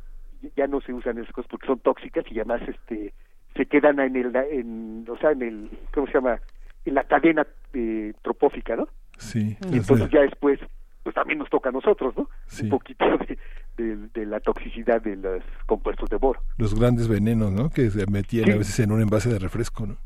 ya 0.56 0.68
no 0.68 0.80
se 0.80 0.94
usan 0.94 1.18
esas 1.18 1.34
cosas 1.34 1.50
porque 1.52 1.68
son 1.68 1.80
tóxicas 1.80 2.24
y 2.32 2.40
además 2.40 2.62
este 2.68 3.14
se 3.56 3.66
quedan 3.66 4.00
en 4.00 4.16
el 4.16 4.34
en 4.36 5.06
o 5.10 5.18
sea 5.18 5.32
en 5.32 5.42
el 5.42 5.70
cómo 5.94 6.08
se 6.08 6.14
llama 6.14 6.40
en 6.86 6.94
la 6.96 7.04
cadena 7.04 7.46
eh, 7.74 8.14
tropófica, 8.22 8.76
¿no? 8.78 8.88
Sí. 9.18 9.58
Y 9.70 9.78
entonces 9.78 10.10
ya 10.12 10.22
después 10.22 10.60
pues 11.04 11.14
también 11.16 11.40
nos 11.40 11.50
toca 11.50 11.70
a 11.70 11.72
nosotros, 11.74 12.16
¿no? 12.18 12.30
Sí. 12.48 12.64
Un 12.66 12.70
poquito 12.72 13.06
de, 13.06 13.38
de, 13.80 14.26
la 14.26 14.40
toxicidad 14.40 15.02
de 15.02 15.16
los 15.16 15.44
compuestos 15.66 16.10
de 16.10 16.18
boro. 16.18 16.42
Los 16.58 16.76
grandes 16.76 17.08
venenos, 17.08 17.52
¿no? 17.52 17.70
Que 17.70 17.90
se 17.90 18.06
metían 18.08 18.52
a 18.52 18.58
veces 18.58 18.80
en 18.80 18.92
un 18.92 19.02
envase 19.02 19.30
de 19.30 19.40
refresco, 19.40 19.86
¿no? 19.86 19.98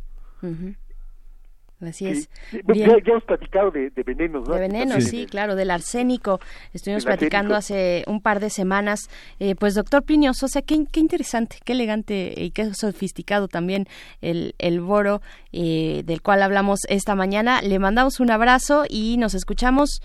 Así 1.81 2.07
es. 2.07 2.29
Ya, 2.73 2.95
hemos 3.05 3.23
platicado 3.23 3.71
de, 3.71 3.91
venenos, 4.05 4.47
¿no? 4.47 4.53
De 4.53 4.61
venenos, 4.61 5.03
sí, 5.03 5.25
claro, 5.25 5.55
del 5.55 5.71
arsénico. 5.71 6.39
Estuvimos 6.73 7.05
platicando 7.05 7.55
hace 7.55 8.03
un 8.07 8.21
par 8.21 8.39
de 8.39 8.49
semanas. 8.49 9.09
Eh, 9.39 9.55
pues, 9.55 9.75
doctor 9.75 10.03
Plinio 10.03 10.33
Sosa, 10.33 10.61
qué, 10.61 10.85
qué 10.91 10.99
interesante, 10.99 11.57
qué 11.63 11.73
elegante 11.73 12.33
y 12.37 12.51
qué 12.51 12.73
sofisticado 12.73 13.47
también 13.47 13.87
el, 14.21 14.55
el 14.59 14.79
boro 14.81 15.21
eh, 15.51 16.03
del 16.05 16.21
cual 16.21 16.41
hablamos 16.41 16.79
esta 16.87 17.15
mañana. 17.15 17.61
Le 17.61 17.79
mandamos 17.79 18.19
un 18.19 18.31
abrazo 18.31 18.85
y 18.87 19.17
nos 19.17 19.33
escuchamos 19.33 20.01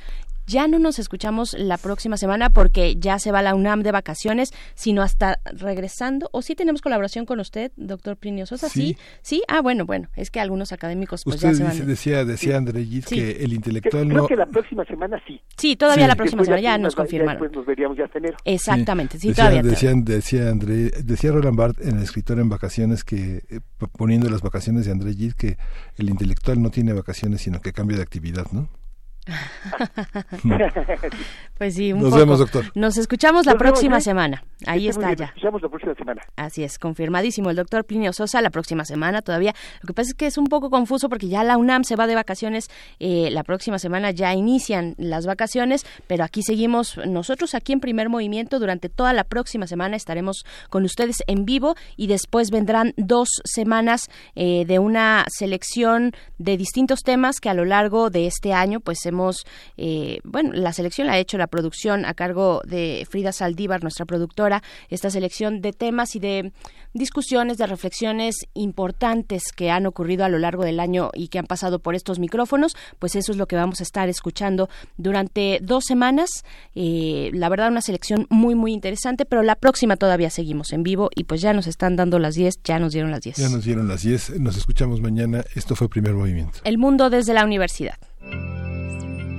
ya 0.48 0.66
no 0.66 0.78
nos 0.78 0.98
escuchamos 0.98 1.54
la 1.58 1.76
próxima 1.76 2.16
semana 2.16 2.50
porque 2.50 2.96
ya 2.96 3.18
se 3.18 3.30
va 3.30 3.42
la 3.42 3.54
UNAM 3.54 3.82
de 3.82 3.92
vacaciones, 3.92 4.52
sino 4.74 5.02
hasta 5.02 5.40
regresando. 5.44 6.28
¿O 6.32 6.42
sí 6.42 6.54
tenemos 6.54 6.80
colaboración 6.80 7.26
con 7.26 7.38
usted, 7.38 7.70
doctor 7.76 8.16
Plinio 8.16 8.46
Sosa? 8.46 8.68
Sí. 8.68 8.96
sí. 9.22 9.42
Ah, 9.46 9.60
bueno, 9.60 9.84
bueno. 9.84 10.08
Es 10.16 10.30
que 10.30 10.40
algunos 10.40 10.72
académicos 10.72 11.22
pues 11.24 11.36
usted 11.36 11.50
ya 11.50 11.54
se 11.54 11.64
van. 11.64 11.86
decía, 11.86 12.24
decía 12.24 12.56
André 12.56 12.86
que 13.06 13.42
el 13.42 13.52
intelectual 13.52 14.08
Creo 14.08 14.22
no... 14.22 14.26
que 14.26 14.36
la 14.36 14.46
próxima 14.46 14.84
semana 14.84 15.20
sí. 15.26 15.40
Sí, 15.56 15.76
todavía 15.76 16.06
la 16.06 16.16
próxima 16.16 16.44
semana 16.44 16.62
ya 16.62 16.78
nos 16.78 16.94
confirmaron. 16.94 17.42
Después 17.42 17.56
nos 17.56 17.66
veríamos 17.66 17.98
ya 17.98 18.04
hasta 18.04 18.18
enero. 18.18 18.38
Exactamente, 18.44 19.18
sí, 19.18 19.28
decía, 19.28 19.44
todavía. 19.44 19.62
Decían, 19.70 20.04
decía 20.04 20.48
André, 20.48 20.90
decía 21.04 21.32
Roland 21.32 21.56
Barthes 21.56 21.86
en 21.86 21.98
el 21.98 22.02
escritor 22.02 22.38
en 22.38 22.48
vacaciones 22.48 23.04
que, 23.04 23.42
eh, 23.50 23.60
poniendo 23.96 24.30
las 24.30 24.42
vacaciones 24.42 24.86
de 24.86 24.92
André 24.92 25.12
Gide, 25.12 25.34
que 25.36 25.58
el 25.96 26.08
intelectual 26.08 26.62
no 26.62 26.70
tiene 26.70 26.92
vacaciones, 26.92 27.42
sino 27.42 27.60
que 27.60 27.72
cambia 27.72 27.96
de 27.96 28.02
actividad, 28.02 28.46
¿no? 28.52 28.68
pues 31.58 31.74
sí, 31.74 31.92
un 31.92 32.00
Nos 32.00 32.10
poco. 32.10 32.20
vemos, 32.20 32.38
doctor. 32.38 32.64
Nos 32.74 32.96
escuchamos 32.96 33.46
la 33.46 33.56
próxima 33.56 34.00
semana. 34.00 34.42
Ahí 34.66 34.88
está 34.88 35.12
ya. 35.14 35.26
Nos 35.26 35.36
escuchamos 35.36 35.62
la 35.62 35.68
próxima 35.68 35.94
semana. 35.94 36.22
Así 36.36 36.64
es, 36.64 36.78
confirmadísimo 36.78 37.50
el 37.50 37.56
doctor 37.56 37.84
Plinio 37.84 38.12
Sosa 38.12 38.40
la 38.40 38.50
próxima 38.50 38.84
semana 38.84 39.22
todavía. 39.22 39.54
Lo 39.82 39.86
que 39.86 39.94
pasa 39.94 40.08
es 40.08 40.14
que 40.14 40.26
es 40.26 40.38
un 40.38 40.46
poco 40.46 40.70
confuso 40.70 41.08
porque 41.08 41.28
ya 41.28 41.44
la 41.44 41.56
UNAM 41.56 41.84
se 41.84 41.96
va 41.96 42.06
de 42.06 42.14
vacaciones. 42.14 42.68
Eh, 42.98 43.30
la 43.30 43.44
próxima 43.44 43.78
semana 43.78 44.10
ya 44.10 44.34
inician 44.34 44.94
las 44.98 45.26
vacaciones, 45.26 45.86
pero 46.06 46.24
aquí 46.24 46.42
seguimos 46.42 46.98
nosotros 47.06 47.54
aquí 47.54 47.72
en 47.72 47.80
Primer 47.80 48.08
Movimiento. 48.08 48.58
Durante 48.58 48.88
toda 48.88 49.12
la 49.12 49.24
próxima 49.24 49.66
semana 49.66 49.96
estaremos 49.96 50.44
con 50.70 50.84
ustedes 50.84 51.22
en 51.26 51.44
vivo 51.44 51.74
y 51.96 52.06
después 52.06 52.50
vendrán 52.50 52.94
dos 52.96 53.28
semanas 53.44 54.08
eh, 54.34 54.64
de 54.66 54.78
una 54.78 55.24
selección 55.28 56.12
de 56.38 56.56
distintos 56.56 57.02
temas 57.02 57.40
que 57.40 57.48
a 57.48 57.54
lo 57.54 57.64
largo 57.64 58.10
de 58.10 58.26
este 58.26 58.52
año 58.52 58.80
pues 58.80 58.98
hemos 59.18 59.44
eh, 59.76 60.20
bueno, 60.24 60.52
la 60.52 60.72
selección 60.72 61.06
la 61.06 61.14
ha 61.14 61.18
hecho 61.18 61.38
la 61.38 61.46
producción 61.46 62.04
a 62.04 62.14
cargo 62.14 62.62
de 62.64 63.06
Frida 63.10 63.32
Saldívar, 63.32 63.82
nuestra 63.82 64.06
productora, 64.06 64.62
esta 64.88 65.10
selección 65.10 65.60
de 65.60 65.72
temas 65.72 66.14
y 66.14 66.20
de 66.20 66.52
discusiones, 66.94 67.58
de 67.58 67.66
reflexiones 67.66 68.36
importantes 68.54 69.52
que 69.54 69.70
han 69.70 69.86
ocurrido 69.86 70.24
a 70.24 70.28
lo 70.28 70.38
largo 70.38 70.64
del 70.64 70.80
año 70.80 71.10
y 71.14 71.28
que 71.28 71.38
han 71.38 71.46
pasado 71.46 71.80
por 71.80 71.94
estos 71.94 72.18
micrófonos, 72.18 72.76
pues 72.98 73.14
eso 73.16 73.32
es 73.32 73.38
lo 73.38 73.46
que 73.46 73.56
vamos 73.56 73.80
a 73.80 73.82
estar 73.82 74.08
escuchando 74.08 74.68
durante 74.96 75.58
dos 75.62 75.84
semanas. 75.84 76.44
Eh, 76.74 77.30
la 77.34 77.48
verdad, 77.48 77.68
una 77.68 77.82
selección 77.82 78.26
muy, 78.30 78.54
muy 78.54 78.72
interesante, 78.72 79.24
pero 79.24 79.42
la 79.42 79.56
próxima 79.56 79.96
todavía 79.96 80.30
seguimos 80.30 80.72
en 80.72 80.82
vivo 80.82 81.10
y 81.14 81.24
pues 81.24 81.40
ya 81.40 81.52
nos 81.52 81.66
están 81.66 81.96
dando 81.96 82.18
las 82.18 82.34
10, 82.34 82.60
ya 82.64 82.78
nos 82.78 82.92
dieron 82.92 83.10
las 83.10 83.20
10. 83.20 83.36
Ya 83.36 83.48
nos 83.48 83.64
dieron 83.64 83.88
las 83.88 84.02
10, 84.02 84.40
nos 84.40 84.56
escuchamos 84.56 85.00
mañana. 85.00 85.44
Esto 85.54 85.76
fue 85.76 85.88
Primer 85.88 86.14
Movimiento. 86.14 86.60
El 86.64 86.78
mundo 86.78 87.10
desde 87.10 87.34
la 87.34 87.44
universidad. 87.44 87.98